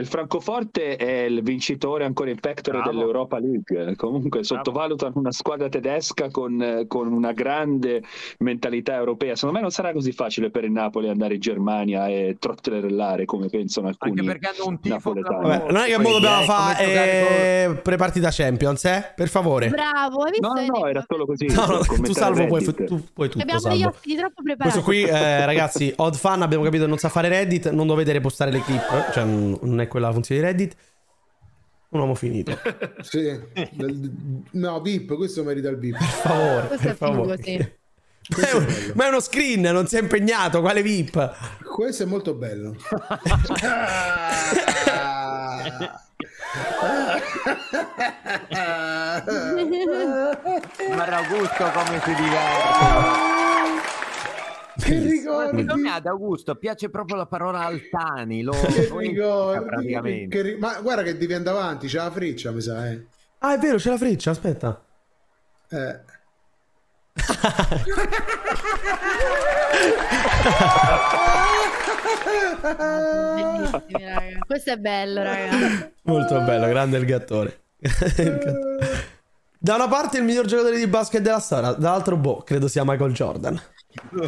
Il 0.00 0.06
Francoforte 0.06 0.96
è 0.96 1.24
il 1.24 1.42
vincitore 1.42 2.04
ancora 2.04 2.30
in 2.30 2.40
pectore 2.40 2.78
Bravo. 2.78 2.92
dell'Europa 2.92 3.38
League. 3.38 3.94
Comunque 3.96 4.42
sottovalutano 4.42 5.12
una 5.16 5.30
squadra 5.30 5.68
tedesca 5.68 6.30
con, 6.30 6.60
eh, 6.62 6.86
con 6.86 7.12
una 7.12 7.32
grande 7.32 8.02
mentalità 8.38 8.94
europea. 8.96 9.34
Secondo 9.34 9.56
me 9.56 9.60
non 9.60 9.70
sarà 9.70 9.92
così 9.92 10.12
facile 10.12 10.50
per 10.50 10.64
il 10.64 10.72
Napoli 10.72 11.10
andare 11.10 11.34
in 11.34 11.40
Germania 11.40 12.08
e 12.08 12.36
trotterellare 12.38 13.26
come 13.26 13.48
pensano 13.48 13.88
alcuni 13.88 14.18
Anche 14.18 14.24
perché 14.24 14.46
hanno 14.48 14.68
un 14.68 14.80
tifo. 14.80 15.12
Vabbè, 15.12 15.70
non 15.70 15.82
è 15.82 15.86
che 15.86 15.98
mo 15.98 16.12
dobbiamo 16.12 16.42
fare 16.44 16.84
eh, 16.84 17.80
pre-partita 17.82 18.30
Champions, 18.30 18.84
eh? 18.86 19.12
Per 19.14 19.28
favore. 19.28 19.68
Bravo, 19.68 20.22
hai 20.22 20.30
visto? 20.30 20.48
No, 20.48 20.60
no, 20.60 20.78
no, 20.78 20.86
era 20.86 21.04
solo 21.06 21.26
così. 21.26 21.48
No, 21.60 21.66
no, 21.66 21.80
tu 21.80 22.14
salvo 22.14 22.46
puoi, 22.46 22.64
tu 22.64 23.02
puoi 23.12 23.28
tutto 23.28 23.42
Abbiamo 23.42 23.60
degli 23.60 23.80
salvo. 23.80 23.88
ospiti 23.88 24.16
troppo 24.16 24.42
preparati. 24.42 24.80
Questo 24.80 24.82
qui, 24.82 25.02
eh, 25.02 25.44
ragazzi, 25.44 25.92
Odd 25.94 26.14
Fan 26.14 26.40
abbiamo 26.40 26.64
capito 26.64 26.84
che 26.84 26.88
non 26.88 26.96
sa 26.96 27.10
fare 27.10 27.28
Reddit, 27.28 27.70
non 27.70 27.86
dovete 27.86 28.12
repostare 28.12 28.50
le 28.50 28.60
clip, 28.62 29.10
cioè 29.12 29.24
non 29.24 29.80
è 29.80 29.88
quella 29.90 30.06
la 30.08 30.12
funzione 30.14 30.40
di 30.40 30.46
Reddit. 30.46 30.76
Un 31.90 32.00
uomo 32.00 32.14
finito. 32.14 32.56
Per 32.62 32.96
Sì. 33.02 33.38
No, 34.52 34.80
VIP, 34.80 35.14
questo 35.16 35.42
merita 35.42 35.68
il 35.68 35.76
VIP. 35.78 35.98
favore, 36.00 36.66
Questo 36.68 36.86
per 36.86 36.92
è 36.92 36.96
figo, 36.96 37.12
favore. 37.12 37.42
sì. 37.42 37.56
Ma 38.30 38.48
è, 38.48 38.52
un- 38.54 38.92
ma 38.94 39.04
è 39.06 39.08
uno 39.08 39.18
screen, 39.20 39.60
non 39.62 39.88
si 39.88 39.96
è 39.96 40.00
impegnato, 40.00 40.60
quale 40.60 40.82
VIP? 40.82 41.64
Questo 41.64 42.04
è 42.04 42.06
molto 42.06 42.34
bello. 42.34 42.76
Ma 50.94 51.04
Augusto 51.06 51.70
come 51.72 52.00
si 52.04 52.14
diverte. 52.14 53.39
Che 54.80 54.98
ricordi? 54.98 55.60
Secondo 55.60 55.76
me 55.76 55.90
ad 55.90 56.06
Augusto 56.06 56.56
piace 56.56 56.90
proprio 56.90 57.16
la 57.16 57.26
parola 57.26 57.60
Altani. 57.60 58.42
Lo, 58.42 58.52
Che 58.52 59.62
praticamente. 59.64 60.36
Che 60.36 60.42
ri- 60.42 60.58
Ma 60.58 60.80
guarda 60.80 61.02
che 61.02 61.16
devi 61.16 61.34
andare 61.34 61.58
avanti, 61.58 61.86
c'è 61.86 61.98
la 61.98 62.10
freccia, 62.10 62.50
mi 62.50 62.60
sa, 62.60 62.90
eh. 62.90 63.06
Ah, 63.38 63.54
è 63.54 63.58
vero, 63.58 63.76
c'è 63.76 63.90
la 63.90 63.96
freccia, 63.96 64.30
aspetta. 64.30 64.84
Eh. 65.70 66.00
Questo 74.46 74.72
è 74.72 74.76
bello, 74.76 75.22
raga. 75.22 75.90
Molto 76.02 76.40
bello, 76.40 76.66
grande 76.66 76.98
il 76.98 77.04
gattore. 77.04 77.60
da 79.58 79.74
una 79.74 79.88
parte 79.88 80.18
il 80.18 80.24
miglior 80.24 80.46
giocatore 80.46 80.76
di 80.76 80.86
basket 80.86 81.22
della 81.22 81.38
storia, 81.38 81.72
dall'altro 81.72 82.16
boh, 82.16 82.42
credo 82.42 82.68
sia 82.68 82.84
Michael 82.84 83.12
Jordan. 83.12 83.60
Bello, 84.10 84.26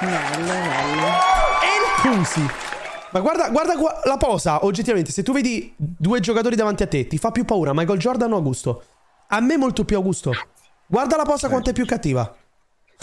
bello. 0.00 1.06
E 1.60 1.70
il 1.76 2.16
Pusi. 2.16 2.40
Ma 3.12 3.20
guarda, 3.20 3.50
guarda 3.50 3.76
qua- 3.76 4.00
la 4.04 4.16
posa, 4.16 4.64
oggettivamente, 4.64 5.12
se 5.12 5.22
tu 5.22 5.32
vedi 5.32 5.74
due 5.76 6.20
giocatori 6.20 6.56
davanti 6.56 6.82
a 6.82 6.86
te, 6.86 7.06
ti 7.06 7.18
fa 7.18 7.30
più 7.30 7.44
paura 7.44 7.72
Michael 7.74 7.98
Jordan 7.98 8.32
o 8.32 8.36
Augusto? 8.36 8.82
A 9.28 9.40
me 9.40 9.56
molto 9.58 9.84
più 9.84 9.96
Augusto. 9.96 10.32
Guarda 10.86 11.16
la 11.16 11.24
posa 11.24 11.48
quanto 11.48 11.70
è 11.70 11.72
più 11.74 11.84
cattiva. 11.84 12.34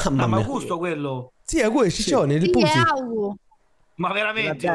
Ah, 0.03 0.09
ma. 0.09 0.37
Augusto 0.37 0.77
quello? 0.77 1.33
Sì, 1.43 1.59
è 1.59 1.69
quello, 1.69 1.89
Ciccione, 1.91 2.33
il 2.35 2.49
Pusi. 2.49 2.79
Ma 3.95 4.11
veramente? 4.13 4.67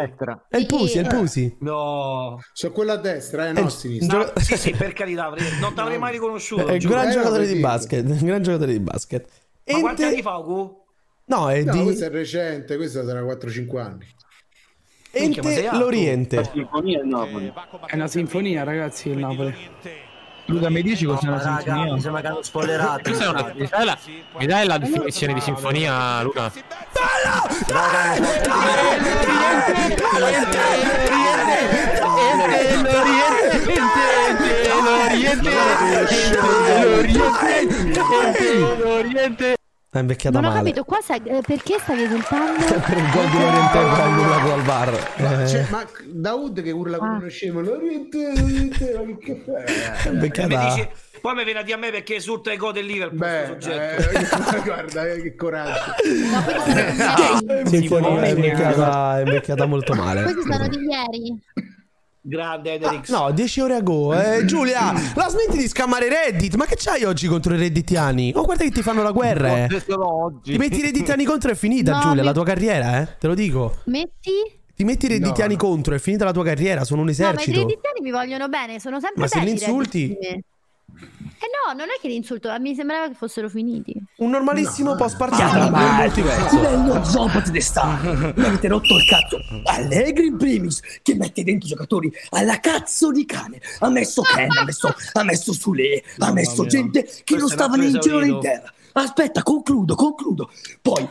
È 0.49 0.57
il 0.57 0.67
Pusi, 0.67 0.99
è 0.99 1.01
il 1.01 1.09
Pusi. 1.09 1.57
No. 1.61 2.39
Sono 2.53 2.73
quello 2.73 2.93
a 2.93 2.97
destra, 2.97 3.49
eh, 3.49 3.53
no, 3.53 3.65
a 3.67 3.71
sinistra. 3.71 4.33
Ah, 4.33 4.41
sì, 4.41 4.57
sì, 4.57 4.71
per 4.73 4.93
carità, 4.93 5.33
non 5.61 5.75
ti 5.75 5.81
avrei 5.81 5.99
mai 5.99 6.13
riconosciuto. 6.13 6.67
È 6.67 6.73
un 6.73 6.79
gran 6.79 7.09
Eh, 7.09 7.13
giocatore 7.13 7.47
no, 7.47 7.53
di 7.53 7.59
basket. 7.61 8.05
Un 8.07 8.19
gran 8.25 8.43
giocatore 8.43 8.73
di 8.73 8.81
basket. 8.81 9.29
Ma 9.67 9.81
quanti 9.81 10.03
Ente- 10.03 10.15
anni 10.15 10.23
fa, 10.23 10.33
Augu? 10.33 10.84
No, 11.27 11.51
è 11.51 11.63
No, 11.63 11.73
di 11.73 11.83
questo 11.85 12.05
è 12.05 12.11
recente, 12.11 12.77
questo 12.77 13.05
sarà 13.05 13.21
4-5 13.23 13.79
anni. 13.79 14.07
Minchia, 15.13 15.43
Ente 15.43 15.67
alto. 15.67 15.79
L'Oriente. 15.79 16.51
Sinfonia 16.53 17.01
il 17.01 17.07
Napoli. 17.07 17.53
È 17.87 17.95
una 17.95 18.07
sinfonia, 18.09 18.65
ragazzi, 18.65 19.09
il 19.11 19.19
Napoli. 19.19 19.55
Luca, 20.47 20.69
mi 20.69 20.83
dici 20.83 21.07
cos'è 21.07 21.27
una 21.27 21.39
raga, 21.43 21.61
sinfonia? 21.63 21.93
mi 21.95 22.01
sembra 22.01 22.21
che 22.21 22.27
hanno 22.27 22.43
spoilerato. 22.43 23.11
È 23.11 23.27
una- 23.27 23.53
mi 23.55 23.67
dai 23.67 23.85
la, 23.85 23.99
mi 24.39 24.47
dai 24.47 24.67
la 24.67 24.79
definizione 24.79 25.33
di 25.33 25.41
sinfonia, 25.41 26.23
Luca? 26.23 26.53
È 39.95 39.99
invecchiata 40.01 40.41
Non 40.41 40.51
ho 40.51 40.53
male. 40.55 40.65
capito, 40.65 40.85
qua 40.85 40.99
sai, 41.01 41.23
eh, 41.25 41.41
perché 41.47 41.79
stavi 41.79 42.03
esultando? 42.03 42.65
Per 42.67 42.97
il 42.99 43.11
gol 43.13 43.31
di 43.31 43.37
ha 43.37 44.03
annullato 44.03 44.49
dal 44.49 44.63
bar. 44.63 45.11
Ma, 45.19 45.43
Eh, 45.43 45.45
c'è- 45.45 45.67
ma 45.71 45.87
Daoud 46.05 46.63
che 46.63 46.71
urla 46.73 46.99
come 46.99 47.11
Ah. 47.11 47.19
uno 47.19 47.29
scemo, 47.29 47.61
l'Oriente, 47.61 48.33
l'Oriente, 48.37 48.93
ma 49.07 49.17
che 49.17 49.45
cazzo 49.45 49.57
è? 49.57 49.63
è 49.65 50.09
mi 50.09 50.15
invecchiata. 50.15 50.65
dici- 50.75 50.89
poi 51.21 51.35
mi 51.37 51.45
viene 51.45 51.61
a 51.61 51.63
dire 51.63 51.77
a 51.77 51.79
me 51.79 51.91
perché 51.93 52.17
esulta 52.17 52.53
i 52.53 52.57
gol 52.57 52.73
del 52.73 52.87
Liverpool. 52.87 53.19
Beh, 53.21 53.55
questo 53.57 53.71
soggetto. 53.71 54.57
eh, 54.57 54.61
guarda, 54.67 55.07
eh, 55.13 55.23
che 55.23 55.35
coraggio. 55.37 55.95
Sì, 57.67 57.77
sì, 57.79 57.95
è 57.95 58.29
invecchiata, 58.31 59.19
è 59.19 59.23
invecchiata 59.23 59.67
molto 59.67 59.95
male. 59.95 60.23
Questi 60.25 60.43
sono 60.53 60.67
di 60.67 60.79
ieri. 60.79 61.41
Grande 62.27 62.73
Ederix. 62.73 63.11
No, 63.11 63.31
10 63.33 63.61
ore 63.61 63.75
ago. 63.75 64.15
Eh, 64.15 64.47
Giulia, 64.47 64.93
la 65.15 65.29
smetti 65.29 65.59
di 65.59 65.69
scammare 65.69 66.09
Reddit. 66.09 66.55
Ma 66.55 66.65
che 66.65 66.75
c'hai 66.79 67.05
oggi 67.05 67.27
contro 67.27 67.53
i 67.55 67.59
redditiani? 67.59 68.33
Oh, 68.35 68.45
guarda 68.45 68.65
che 68.65 68.71
ti 68.71 68.81
fanno 68.81 69.03
la 69.03 69.11
guerra, 69.13 69.65
eh. 69.65 69.69
Ti 70.43 70.57
metti 70.57 70.79
i 70.79 70.83
redditiani 70.83 71.25
contro 71.25 71.51
e 71.51 71.53
è 71.53 71.57
finita, 71.57 71.93
No, 71.93 72.01
Giulia, 72.01 72.21
mi- 72.23 72.27
la 72.29 72.33
tua 72.33 72.45
carriera, 72.45 73.01
eh. 73.03 73.09
Te 73.19 73.27
lo 73.27 73.35
dico. 73.35 73.77
Metti? 73.85 74.31
Ti 74.75 74.85
metti 74.85 75.05
i 75.05 75.09
redditiani 75.11 75.57
contro, 75.57 75.95
è 75.95 75.99
finita 75.99 76.25
la 76.25 76.33
tua 76.33 76.45
carriera, 76.45 76.85
sono 76.85 77.03
un 77.03 77.07
No, 77.09 77.13
ma 77.17 77.25
i 77.25 77.31
esercito. 77.31 77.59
redditiani 77.61 78.01
mi 78.01 78.11
vogliono 78.11 78.49
bene, 78.49 78.81
sono 78.81 78.99
sempre 79.01 79.21
Ma 79.21 79.27
se 79.29 79.39
belli 79.41 79.51
li 79.53 79.57
i 79.57 79.61
insulti? 79.61 80.01
redditi 80.07 80.19
di 80.21 80.27
me. 80.35 80.43
Eh 80.97 81.49
no, 81.67 81.73
non 81.77 81.89
è 81.89 82.01
che 82.01 82.09
li 82.09 82.15
insulto, 82.15 82.55
mi 82.61 82.75
sembrava 82.75 83.09
che 83.09 83.15
fossero 83.15 83.49
finiti. 83.49 83.95
Un 84.19 84.31
normalissimo 84.31 84.95
post 84.95 85.15
Ah, 85.15 85.19
partita, 85.27 85.69
ma- 85.71 85.81
non 85.81 85.95
multiverso. 85.97 86.61
Bello 86.61 87.05
Zopat 87.05 87.49
de 87.51 87.61
sta. 87.61 87.99
Mi 88.03 88.45
avete 88.45 88.69
rotto 88.69 88.97
il 88.97 89.05
cazzo. 89.05 89.39
Allegri 89.65 90.27
in 90.27 90.37
primis, 90.37 90.81
che 91.03 91.15
mette 91.17 91.43
dentro 91.43 91.67
i 91.67 91.71
giocatori 91.71 92.13
alla 92.31 92.61
cazzo 92.61 93.11
di 93.11 93.25
cane. 93.27 93.61
Ha 93.81 93.89
messo 93.89 94.23
Ken, 94.23 94.49
ha 94.57 94.65
messo, 94.65 94.95
ha 95.13 95.23
messo 95.25 95.53
Sule, 95.53 96.03
ha 96.19 96.33
messo 96.33 96.63
mia. 96.63 96.71
gente 96.71 97.03
che 97.03 97.23
Questo 97.25 97.37
non 97.39 97.49
stava 97.49 97.77
né 97.77 97.87
in 97.87 98.01
cielo 98.01 98.21
né 98.21 98.27
in 98.29 98.41
terra. 98.41 98.73
Aspetta, 98.93 99.43
concludo, 99.43 99.95
concludo. 99.97 100.51
Poi. 100.81 101.03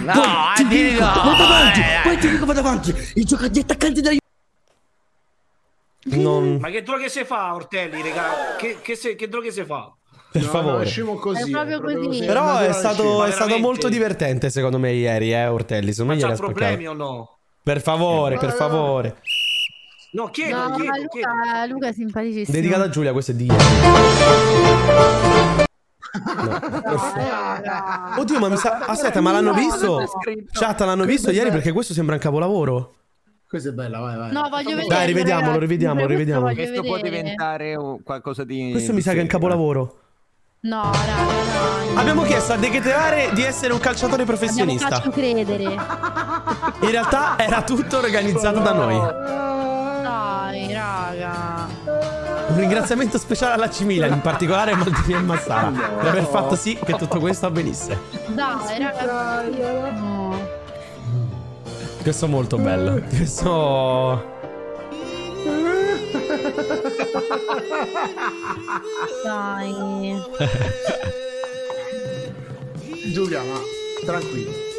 No, 0.00 0.12
poi 0.12 0.54
ti 0.54 0.62
eh, 0.62 0.90
dico, 0.92 1.04
no, 1.04 1.12
vado 1.12 1.42
avanti, 1.44 1.80
eh, 1.80 2.00
poi 2.04 2.18
ti 2.18 2.28
dico 2.30 2.46
vado 2.46 2.60
avanti. 2.60 2.94
I 3.14 3.24
giocatori 3.24 3.54
gli 3.54 3.58
attaccanti 3.58 4.00
della 4.00 4.14
Non... 6.02 6.56
Ma 6.60 6.70
che 6.70 6.82
droghe 6.82 7.08
si 7.08 7.24
fa, 7.24 7.54
Ortelli, 7.54 8.00
raga? 8.02 8.56
Che, 8.56 8.78
che, 8.80 8.94
se- 8.96 9.14
che 9.14 9.28
droghe 9.28 9.50
si 9.50 9.64
fa? 9.64 9.92
Per 10.32 10.42
No, 10.42 10.48
favore. 10.48 10.84
no, 10.84 10.84
scemo 10.84 11.14
così. 11.16 11.48
È 11.48 11.50
proprio 11.50 11.80
così. 11.80 12.24
Però 12.24 12.58
è 12.58 12.72
stato, 12.72 13.24
è 13.24 13.30
stato 13.32 13.58
molto 13.58 13.88
divertente 13.88 14.48
secondo 14.48 14.78
me 14.78 14.92
ieri, 14.92 15.32
eh, 15.32 15.46
Ortelli. 15.48 15.92
Secondo 15.92 16.14
me 16.14 16.20
C'ha 16.20 16.28
ieri 16.28 16.38
ha 16.40 16.42
problemi 16.44 16.86
o 16.86 16.92
no? 16.92 17.38
Per 17.62 17.80
favore, 17.82 18.38
per 18.38 18.52
favore. 18.52 19.16
No, 20.12 20.28
chiedo, 20.30 20.56
No, 20.56 20.74
chiedo, 20.76 20.84
ma 20.90 20.94
chiedo. 21.08 21.28
Luca, 21.28 21.66
Luca 21.66 21.88
è 21.88 21.92
simpaticissimo. 21.92 22.56
Dedicata 22.56 22.84
a 22.84 22.88
Giulia, 22.88 23.12
questo 23.12 23.32
è 23.32 23.34
di 23.34 23.44
ieri. 23.46 23.64
Oddio, 28.18 28.38
ma 28.38 28.48
mi 28.48 28.56
sa... 28.56 28.78
Aspetta, 28.78 29.20
ma 29.20 29.32
l'hanno 29.32 29.52
visto? 29.52 30.02
Chat, 30.52 30.80
l'hanno 30.80 31.04
visto 31.04 31.30
ieri 31.30 31.50
perché 31.50 31.72
questo 31.72 31.92
sembra 31.92 32.14
un 32.14 32.20
capolavoro. 32.20 32.94
Questa 33.50 33.70
è 33.70 33.72
bella, 33.72 33.98
vai, 33.98 34.16
vai. 34.16 34.30
No, 34.30 34.48
voglio 34.48 34.76
vedere. 34.76 34.86
Dai, 34.86 35.06
rivediamolo, 35.06 35.46
ragazzi, 35.46 35.60
rivediamolo, 35.66 36.06
questo 36.06 36.18
rivediamolo. 36.18 36.54
voglio 36.54 36.68
Questo 36.68 36.82
può 36.86 36.98
diventare 37.00 37.76
qualcosa 38.04 38.44
di. 38.44 38.68
Questo 38.70 38.92
mi 38.92 39.00
sa 39.00 39.10
che 39.10 39.18
è 39.18 39.22
un 39.22 39.26
capolavoro. 39.26 39.98
No, 40.60 40.82
raga, 40.84 41.92
no. 41.92 41.98
Abbiamo 41.98 42.22
chiesto 42.22 42.52
a 42.52 42.56
De 42.56 42.70
Ketelare 42.70 43.30
di 43.32 43.42
essere 43.42 43.72
un 43.72 43.80
calciatore 43.80 44.24
professionista. 44.24 44.88
faccio 44.88 45.10
credere. 45.10 45.64
In 45.64 46.90
realtà 46.92 47.36
era 47.38 47.62
tutto 47.62 47.98
organizzato 47.98 48.60
da 48.60 48.72
noi. 48.72 48.96
Dai, 50.02 50.72
raga. 50.72 51.66
Un 52.50 52.56
ringraziamento 52.56 53.18
speciale 53.18 53.54
alla 53.54 53.68
C 53.68 53.80
Milan, 53.80 54.12
in 54.12 54.20
particolare 54.20 54.70
a 54.70 54.76
Maldini 54.76 55.14
e 55.14 55.22
Massara, 55.22 55.72
per 55.98 56.06
aver 56.06 56.26
fatto 56.26 56.54
sì 56.54 56.78
che 56.84 56.92
tutto 56.94 57.18
questo 57.18 57.46
avvenisse. 57.46 57.98
Dai, 58.28 58.78
raga. 58.78 60.19
Questo 62.02 62.24
è 62.24 62.28
molto 62.28 62.56
bello. 62.56 63.02
Questo. 63.08 64.38
Dai. 69.22 70.22
Giulia, 73.12 73.42
ma 73.42 73.60
tranquillo. 74.04 74.69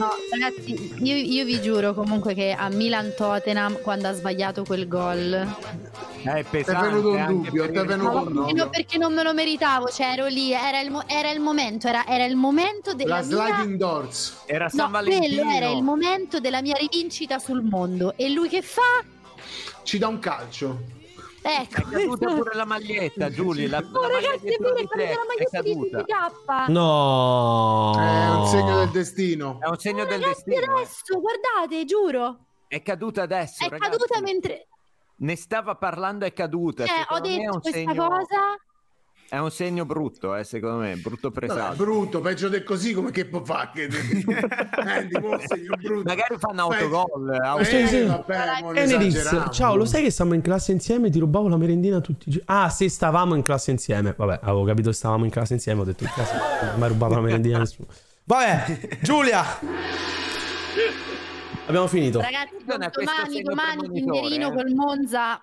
No, 0.00 0.08
ragazzi, 0.30 0.94
io, 1.02 1.14
io 1.14 1.44
vi 1.44 1.60
giuro 1.60 1.92
comunque 1.92 2.32
che 2.32 2.52
a 2.52 2.70
Milan 2.70 3.12
Tottenham 3.14 3.80
quando 3.82 4.08
ha 4.08 4.12
sbagliato 4.12 4.64
quel 4.64 4.88
gol 4.88 5.46
È 6.22 6.42
Ti 6.48 6.56
è 6.56 6.62
venuto 6.64 7.10
un 7.10 7.42
dubbio, 7.42 7.64
è 7.64 7.70
venuto 7.70 8.16
un 8.16 8.24
perché, 8.24 8.32
dubbio. 8.32 8.64
no- 8.64 8.70
perché 8.70 8.98
non 8.98 9.12
me 9.12 9.22
lo 9.22 9.34
meritavo, 9.34 9.88
cioè 9.88 10.06
ero 10.12 10.26
lì, 10.26 10.52
era 10.52 10.80
il, 10.80 10.90
mo- 10.90 11.06
era 11.06 11.30
il 11.30 11.40
momento, 11.40 11.86
era, 11.86 12.06
era 12.06 12.24
il 12.24 12.34
momento 12.36 12.94
della 12.94 13.20
La 13.20 13.26
mia... 13.26 13.36
sliding 13.36 13.76
doors. 13.76 14.42
Era 14.46 14.70
No, 14.72 14.88
quello 14.90 15.50
era 15.50 15.68
il 15.68 15.82
momento 15.82 16.40
della 16.40 16.62
mia 16.62 16.76
rivincita 16.76 17.38
sul 17.38 17.62
mondo. 17.62 18.14
E 18.16 18.30
lui 18.30 18.48
che 18.48 18.62
fa? 18.62 19.04
Ci 19.82 19.98
dà 19.98 20.08
un 20.08 20.18
calcio. 20.18 20.78
Ecco. 21.42 21.80
È 21.80 21.84
caduta 21.90 22.26
pure 22.34 22.54
la 22.54 22.64
maglietta, 22.64 23.30
Giulia. 23.30 23.68
La, 23.68 23.78
Oh, 23.78 24.00
la 24.02 24.08
ragazzi, 24.08 24.46
è 24.46 24.56
vero, 24.58 24.74
di 24.74 24.82
è 24.82 24.86
caduta 24.86 25.18
la 25.18 25.26
maglietta 25.26 25.62
di. 25.62 25.90
TK. 25.90 26.68
No. 26.68 27.94
È 27.98 28.28
un 28.36 28.46
segno 28.46 28.78
del 28.78 28.90
destino. 28.90 29.58
È 29.60 29.68
un 29.68 29.78
segno 29.78 30.04
del 30.04 30.20
Ragazzi, 30.20 30.44
destino. 30.44 30.76
eh. 30.76 30.80
adesso, 30.80 31.20
guardate, 31.20 31.84
giuro. 31.84 32.38
È 32.68 32.82
caduta 32.82 33.22
adesso, 33.22 33.64
È 33.64 33.68
ragazzi. 33.68 33.90
caduta 33.90 34.20
mentre... 34.20 34.66
Ne 35.16 35.36
stava 35.36 35.74
parlando, 35.76 36.24
è 36.24 36.32
caduta. 36.32 36.84
Eh, 36.84 36.86
ho 36.86 37.16
Secondo 37.16 37.28
me 37.28 37.34
è 37.34 37.38
detto 37.38 37.54
un 37.54 37.60
questa 37.60 37.78
segno... 37.78 38.08
cosa... 38.08 38.56
È 39.30 39.38
un 39.38 39.52
segno 39.52 39.84
brutto, 39.84 40.34
eh, 40.34 40.42
secondo 40.42 40.78
me, 40.78 40.96
brutto 40.96 41.28
Vabbè, 41.28 41.46
presagio. 41.46 41.84
brutto, 41.84 42.20
peggio 42.20 42.48
del 42.48 42.64
così 42.64 42.92
come 42.92 43.12
che 43.12 43.26
può 43.26 43.44
fare? 43.44 43.70
Che... 43.72 43.84
eh, 43.86 45.08
io 45.08 45.76
brutto. 45.80 46.02
Magari 46.02 46.36
fanno 46.36 46.62
autogol. 46.62 47.34
Eh, 47.34 47.36
auto- 47.36 47.62
Sì, 47.62 47.86
sì. 47.86 48.02
vabbè, 48.06 49.50
ciao, 49.50 49.76
lo 49.76 49.84
sai 49.84 50.02
che 50.02 50.10
stavamo 50.10 50.34
in 50.34 50.40
classe 50.42 50.72
insieme? 50.72 51.10
Ti 51.10 51.20
rubavo 51.20 51.46
la 51.46 51.56
merendina 51.56 52.00
tutti 52.00 52.28
i 52.28 52.32
giorni. 52.32 52.46
Ah, 52.48 52.70
sì, 52.70 52.88
stavamo 52.88 53.36
in 53.36 53.42
classe 53.42 53.70
insieme. 53.70 54.14
Vabbè, 54.16 54.40
avevo 54.42 54.64
capito 54.64 54.90
che 54.90 54.96
stavamo 54.96 55.24
in 55.24 55.30
classe 55.30 55.52
insieme. 55.52 55.82
Ho 55.82 55.84
detto 55.84 56.02
in 56.02 56.10
classe 56.12 56.34
non 56.34 56.74
mi 56.78 56.82
ha 56.82 56.88
rubato 56.88 57.14
la 57.14 57.20
merendina 57.20 57.58
nessuno. 57.58 57.86
Vabbè, 58.24 58.98
Giulia. 59.00 59.44
Abbiamo 61.66 61.86
finito. 61.86 62.20
Ragazzi, 62.20 62.56
domani, 62.64 63.30
segno 63.30 63.48
domani 63.48 63.90
Tinderino 63.92 64.48
eh. 64.48 64.54
col 64.56 64.72
Monza 64.74 65.40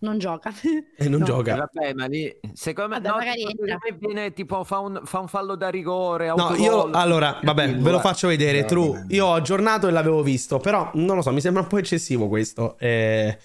non 0.00 0.18
gioca. 0.18 0.52
E 0.96 1.08
non 1.08 1.20
No. 1.20 1.26
gioca. 1.26 1.56
Vabbè, 1.56 1.92
ma 1.94 2.06
lì, 2.06 2.34
secondo 2.52 2.94
me, 2.94 3.00
Vabbè, 3.00 3.32
no, 3.36 3.78
viene 3.98 4.32
tipo 4.32 4.64
fa 4.64 4.78
un, 4.78 5.00
fa 5.04 5.18
un 5.18 5.28
fallo 5.28 5.56
da 5.56 5.68
rigore. 5.68 6.32
No, 6.34 6.54
io 6.56 6.90
allora, 6.90 7.38
vabbè, 7.42 7.76
ve 7.76 7.90
lo 7.90 7.98
eh. 7.98 8.00
faccio 8.00 8.28
vedere. 8.28 8.64
True, 8.64 9.04
io 9.08 9.26
ho 9.26 9.34
aggiornato 9.34 9.88
e 9.88 9.90
l'avevo 9.90 10.22
visto, 10.22 10.58
però 10.58 10.90
non 10.94 11.16
lo 11.16 11.22
so, 11.22 11.32
mi 11.32 11.40
sembra 11.40 11.62
un 11.62 11.68
po' 11.68 11.78
eccessivo 11.78 12.28
questo. 12.28 12.76
Eh, 12.78 13.38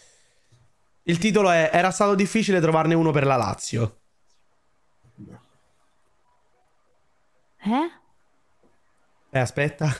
Il 1.04 1.18
titolo 1.18 1.50
è 1.52 1.70
Era 1.72 1.92
stato 1.92 2.16
difficile 2.16 2.60
trovarne 2.62 2.94
uno 2.96 3.12
per 3.12 3.26
la 3.26 3.36
Lazio. 3.36 4.00
Eh? 7.58 7.90
Eh, 9.32 9.40
aspetta. 9.40 9.94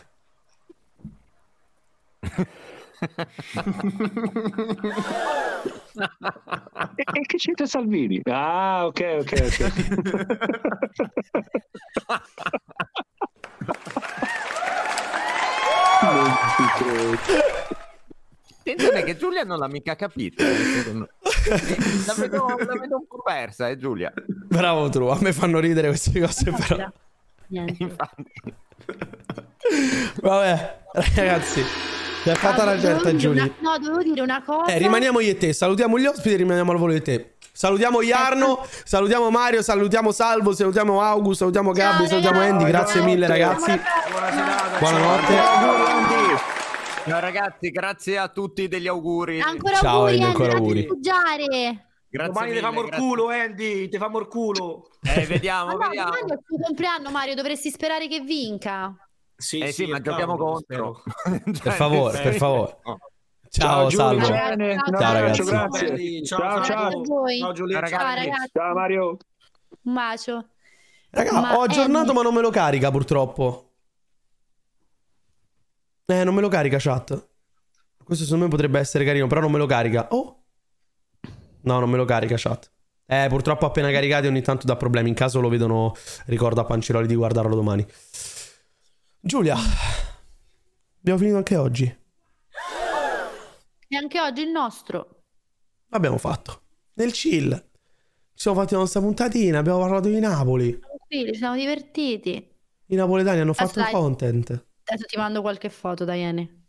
E, 6.96 7.04
e 7.20 7.22
che 7.26 7.38
c'entra 7.38 7.66
Salvini? 7.66 8.22
Ah, 8.26 8.86
ok, 8.86 9.18
ok, 9.20 9.34
ok. 9.50 10.76
non 16.02 16.36
ci 16.56 16.84
credo. 16.84 17.44
Attenzione 18.60 19.04
che 19.04 19.16
Giulia 19.18 19.44
non 19.44 19.60
l'ha 19.60 19.68
mica 19.68 19.96
capito. 19.96 20.44
eh, 20.44 20.98
La 22.08 22.14
vedo, 22.18 22.48
la 22.48 22.80
vedo 22.80 22.96
un 22.98 23.08
po' 23.08 23.22
persa, 23.24 23.70
eh, 23.70 23.78
Giulia. 23.78 24.12
Bravo 24.48 24.90
True, 24.90 25.12
a 25.12 25.18
me 25.22 25.34
fanno 25.34 25.60
ridere 25.60 25.88
queste 25.90 26.20
cose 26.20 26.52
però. 26.52 26.92
Niente. 27.48 27.96
Vabbè, 30.22 30.80
ragazzi, 31.16 31.62
si 32.26 32.32
è 32.32 32.34
fatta 32.34 32.64
Ah, 32.64 32.72
una 32.72 32.80
certa 32.82 33.16
Giulia. 33.16 33.44
una- 33.44 33.54
no, 33.60 33.78
dovevo 33.78 34.02
dire 34.02 34.22
una 34.22 34.42
cosa. 34.44 34.72
Eh, 34.72 34.80
rimaniamo 34.80 35.20
io 35.20 35.30
e 35.32 35.38
te, 35.38 35.54
salutiamo 35.54 36.00
gli 36.00 36.08
ospiti 36.08 36.34
e 36.34 36.38
rimaniamo 36.38 36.72
al 36.72 36.78
volo 36.80 36.94
di 36.94 37.02
te. 37.04 37.36
Salutiamo 37.54 38.02
Jarno, 38.02 38.66
salutiamo 38.84 39.30
Mario, 39.30 39.62
salutiamo 39.62 40.12
Salvo, 40.12 40.54
salutiamo 40.54 41.02
August, 41.02 41.38
salutiamo 41.40 41.72
Gabri, 41.72 42.08
salutiamo 42.08 42.40
Andy, 42.42 42.66
grazie 42.66 43.02
mille 43.02 43.28
ragazzi. 43.28 43.80
Buonanotte. 44.80 45.34
Ciao 47.08 47.20
ragazzi, 47.20 47.70
grazie 47.70 48.18
a 48.18 48.28
tutti 48.30 48.68
degli 48.68 48.88
auguri. 48.88 49.40
Ancora 49.40 49.76
Ciao, 49.76 49.96
auguri, 49.98 50.14
Andy, 50.14 50.26
ancora 50.26 50.50
ti 50.50 50.56
auguri. 50.56 50.88
Grazie 52.10 52.32
Domani 52.34 52.48
ti 52.48 52.56
mille, 52.56 52.62
famo 52.62 52.80
il 52.82 52.86
grazie. 52.88 53.06
culo, 53.08 53.28
Andy. 53.30 53.90
Ti 53.90 53.98
famo 53.98 54.20
il 54.20 54.28
culo. 54.28 54.88
Eh, 55.04 55.26
vediamo, 55.28 55.66
Ma 55.66 55.72
no, 55.74 55.78
vediamo. 55.90 56.10
domani 56.10 56.32
è 56.32 56.34
il 56.34 56.40
tuo 56.46 56.58
compleanno, 56.66 57.10
Mario, 57.12 57.36
dovresti 57.36 57.70
sperare 57.70 58.08
che 58.08 58.22
vinca. 58.22 58.96
Sì, 59.38 59.60
Eh 59.60 59.72
sì, 59.72 59.86
ma 59.88 60.00
giochiamo 60.00 60.38
contro. 60.38 61.04
Per 61.62 61.72
favore, 61.74 62.22
per 62.22 62.34
favore. 62.36 62.78
Oh. 62.84 62.98
Ciao, 63.50 63.88
Giulia, 63.88 64.24
Salvo. 64.24 64.30
bene, 64.56 64.76
Ciao, 64.76 65.00
ciao, 65.00 65.14
ragazzi. 65.14 65.44
grazie. 65.44 66.26
Ciao, 66.26 66.40
Ciao, 66.40 66.64
ciao. 66.64 66.92
ciao. 66.92 67.04
Ciao, 67.40 67.52
Giulia. 67.54 67.88
Ciao, 67.88 68.16
ragazzi. 68.16 68.50
Ciao 68.54 68.74
Mario. 68.74 69.18
Un 69.84 69.94
bacio. 69.94 70.48
Raga, 71.12 71.32
Ma 71.40 71.58
ho 71.58 71.62
aggiornato 71.62 72.00
Andy- 72.00 72.14
ma 72.14 72.22
non 72.22 72.34
me 72.34 72.42
lo 72.42 72.50
carica 72.50 72.92
purtroppo. 72.92 73.72
Eh, 76.06 76.24
non 76.24 76.34
me 76.36 76.42
lo 76.42 76.50
carica 76.50 76.78
chat. 76.80 77.28
Questo 78.04 78.24
secondo 78.26 78.46
me 78.46 78.52
potrebbe 78.52 78.80
essere 78.80 79.06
carino, 79.06 79.28
però 79.28 79.42
non 79.42 79.52
me 79.52 79.58
lo 79.58 79.66
carica. 79.66 80.08
Oh. 80.12 80.44
No, 81.62 81.80
non 81.80 81.90
me 81.90 81.98
lo 81.98 82.06
carica 82.06 82.36
chat. 82.38 82.70
Eh, 83.08 83.28
purtroppo 83.30 83.66
appena 83.66 83.90
caricati 83.92 84.28
ogni 84.28 84.42
tanto 84.42 84.66
dà 84.68 84.76
problemi. 84.76 85.10
In 85.10 85.16
caso 85.16 85.40
lo 85.40 85.50
vedono, 85.50 85.94
ricordo 86.26 86.62
a 86.62 86.66
Panciroli 86.66 87.08
di 87.08 87.16
guardarlo 87.16 87.56
domani. 87.56 87.86
Giulia, 89.28 89.58
abbiamo 91.00 91.18
finito 91.18 91.38
anche 91.38 91.56
oggi. 91.56 91.84
E 93.88 93.98
anche 93.98 94.22
oggi 94.22 94.44
il 94.44 94.50
nostro. 94.50 95.24
Abbiamo 95.90 96.20
fatto. 96.20 96.62
Nel 96.94 97.12
chill. 97.12 97.50
Ci 97.50 97.64
siamo 98.36 98.60
fatti 98.60 98.74
la 98.74 98.82
nostra 98.82 99.00
puntatina, 99.00 99.58
abbiamo 99.58 99.80
parlato 99.80 100.10
di 100.10 100.20
Napoli. 100.20 100.78
Tranquilli, 100.78 101.34
ci 101.34 101.40
siamo 101.40 101.56
divertiti. 101.56 102.52
I 102.86 102.96
napoletani 102.96 103.40
hanno 103.40 103.54
fatto 103.54 103.80
il 103.80 103.86
Dai. 103.86 103.94
content. 103.94 104.66
Adesso 104.84 105.06
ti 105.08 105.18
mando 105.18 105.42
qualche 105.42 105.72
foto, 105.72 106.06
Diane. 106.06 106.68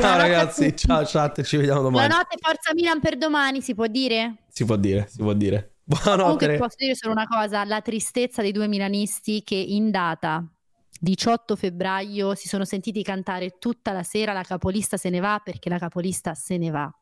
Ciao 0.00 0.16
ragazzi, 0.16 0.76
ciao 0.76 1.04
chat, 1.04 1.42
ci 1.42 1.56
vediamo 1.56 1.82
domani. 1.82 2.08
Buonanotte, 2.08 2.36
forza 2.40 2.74
Milan 2.74 2.98
per 2.98 3.16
domani, 3.16 3.62
si 3.62 3.76
può 3.76 3.86
dire? 3.86 4.38
Si 4.48 4.64
può 4.64 4.74
dire, 4.74 5.06
si 5.08 5.18
può 5.18 5.34
dire. 5.34 5.74
Buonanotte. 5.88 6.44
Comunque 6.44 6.58
posso 6.58 6.76
dire 6.76 6.94
solo 6.94 7.12
una 7.12 7.26
cosa, 7.26 7.64
la 7.64 7.80
tristezza 7.80 8.42
dei 8.42 8.52
due 8.52 8.68
milanisti 8.68 9.42
che 9.42 9.54
in 9.54 9.90
data 9.90 10.46
18 11.00 11.56
febbraio 11.56 12.34
si 12.34 12.46
sono 12.46 12.66
sentiti 12.66 13.02
cantare 13.02 13.56
tutta 13.58 13.92
la 13.92 14.02
sera 14.02 14.34
la 14.34 14.42
capolista 14.42 14.98
se 14.98 15.08
ne 15.08 15.18
va 15.18 15.40
perché 15.42 15.70
la 15.70 15.78
capolista 15.78 16.34
se 16.34 16.58
ne 16.58 16.68
va. 16.70 16.92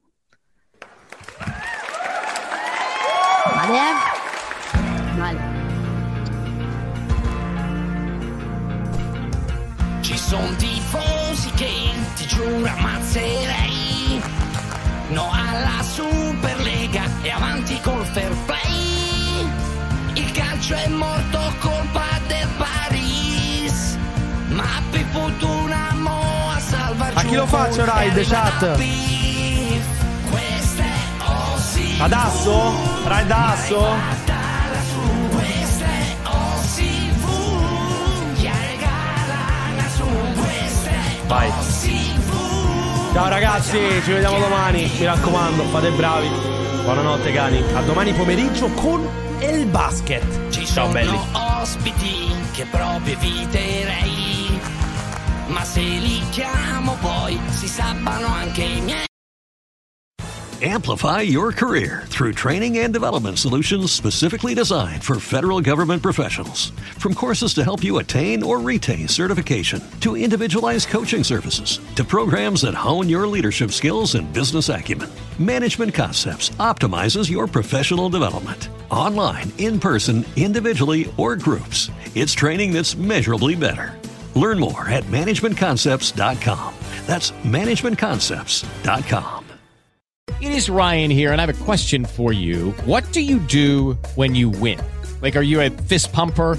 Male, 3.55 3.77
eh? 3.77 5.19
Male. 5.19 5.55
Ci 10.01 10.17
sono 10.17 10.55
tifosi 10.55 11.51
che 11.57 11.73
ti 12.15 12.27
giuro 12.29 12.67
ammazzerei. 12.67 14.23
No 15.09 15.29
alla 15.33 15.83
Superlega 15.83 17.03
e 17.23 17.31
avanti 17.31 17.81
col 17.81 18.05
fair 18.05 18.33
play. 18.45 18.56
Calcio 20.67 20.85
è 20.85 20.89
morto 20.89 21.39
colpa 21.61 22.19
del 22.27 22.49
Paris. 22.57 23.97
Ma 24.49 24.83
per 24.91 25.05
fortuna 25.13 25.93
mo 25.95 26.51
a 26.53 26.59
salvarci 26.59 27.19
A 27.19 27.23
chi 27.23 27.35
lo 27.37 27.47
faccio, 27.47 27.85
Raid, 27.85 28.15
per 28.15 28.27
chat? 28.27 28.63
Ad 31.99 32.13
Asso? 32.13 32.73
Raid 33.05 33.31
Asso? 33.31 33.87
Vai. 41.29 41.53
Ciao 43.13 43.29
ragazzi, 43.29 43.79
ci 44.03 44.13
vediamo 44.13 44.39
domani. 44.41 44.91
Mi 44.99 45.05
raccomando, 45.05 45.63
fate 45.65 45.91
bravi. 45.91 46.29
Buonanotte 46.83 47.33
cani. 47.33 47.63
A 47.75 47.83
domani 47.83 48.13
pomeriggio 48.13 48.69
con 48.71 49.09
il 49.39 49.67
basket. 49.67 50.46
Ci 50.77 50.83
Ciao 50.83 50.91
sono 50.91 51.05
belli. 51.05 51.19
ospiti 51.33 52.35
che 52.53 52.67
proprio 52.67 53.15
eviterei. 53.15 54.61
Ma 55.47 55.65
se 55.65 55.81
li 55.81 56.21
chiamo 56.29 56.99
poi 57.01 57.41
si 57.49 57.67
sabbano 57.67 58.27
anche 58.27 58.63
i 58.63 58.81
miei. 58.83 59.05
Amplify 60.61 61.23
your 61.23 61.51
career 61.51 62.03
through 62.09 62.35
training 62.35 62.77
and 62.77 62.93
development 62.93 63.39
solutions 63.39 63.91
specifically 63.91 64.53
designed 64.53 65.03
for 65.03 65.19
federal 65.19 65.63
government 65.63 66.03
professionals. 66.03 66.73
From 66.99 67.15
courses 67.15 67.55
to 67.55 67.63
help 67.63 67.83
you 67.83 67.97
attain 67.97 68.43
or 68.43 68.59
retain 68.59 69.09
certification, 69.09 69.81
to 70.01 70.15
individualized 70.15 70.91
coaching 70.91 71.25
services, 71.25 71.81
to 71.95 72.05
programs 72.05 72.61
that 72.61 72.75
hone 72.75 73.09
your 73.09 73.27
leadership 73.27 73.71
skills 73.73 74.15
and 74.15 74.31
business 74.35 74.69
acumen, 74.69 75.09
Management 75.39 75.95
Concepts 75.95 76.51
optimizes 76.59 77.31
your 77.31 77.47
professional 77.47 78.11
development. 78.11 78.69
Online, 78.91 79.53
in 79.59 79.79
person, 79.79 80.25
individually, 80.37 81.13
or 81.17 81.37
groups. 81.37 81.91
It's 82.15 82.33
training 82.33 82.73
that's 82.73 82.97
measurably 82.97 83.55
better. 83.55 83.95
Learn 84.35 84.59
more 84.59 84.89
at 84.89 85.05
managementconcepts.com. 85.05 86.75
That's 87.07 87.31
managementconcepts.com. 87.31 89.45
It 90.39 90.53
is 90.53 90.69
Ryan 90.69 91.11
here, 91.11 91.33
and 91.33 91.41
I 91.41 91.47
have 91.47 91.63
a 91.63 91.65
question 91.65 92.05
for 92.05 92.31
you. 92.31 92.73
What 92.85 93.11
do 93.13 93.23
you 93.23 93.39
do 93.39 93.95
when 94.17 94.35
you 94.35 94.51
win? 94.51 94.79
Like, 95.23 95.35
are 95.35 95.43
you 95.43 95.63
a 95.63 95.71
fist 95.71 96.13
pumper? 96.13 96.59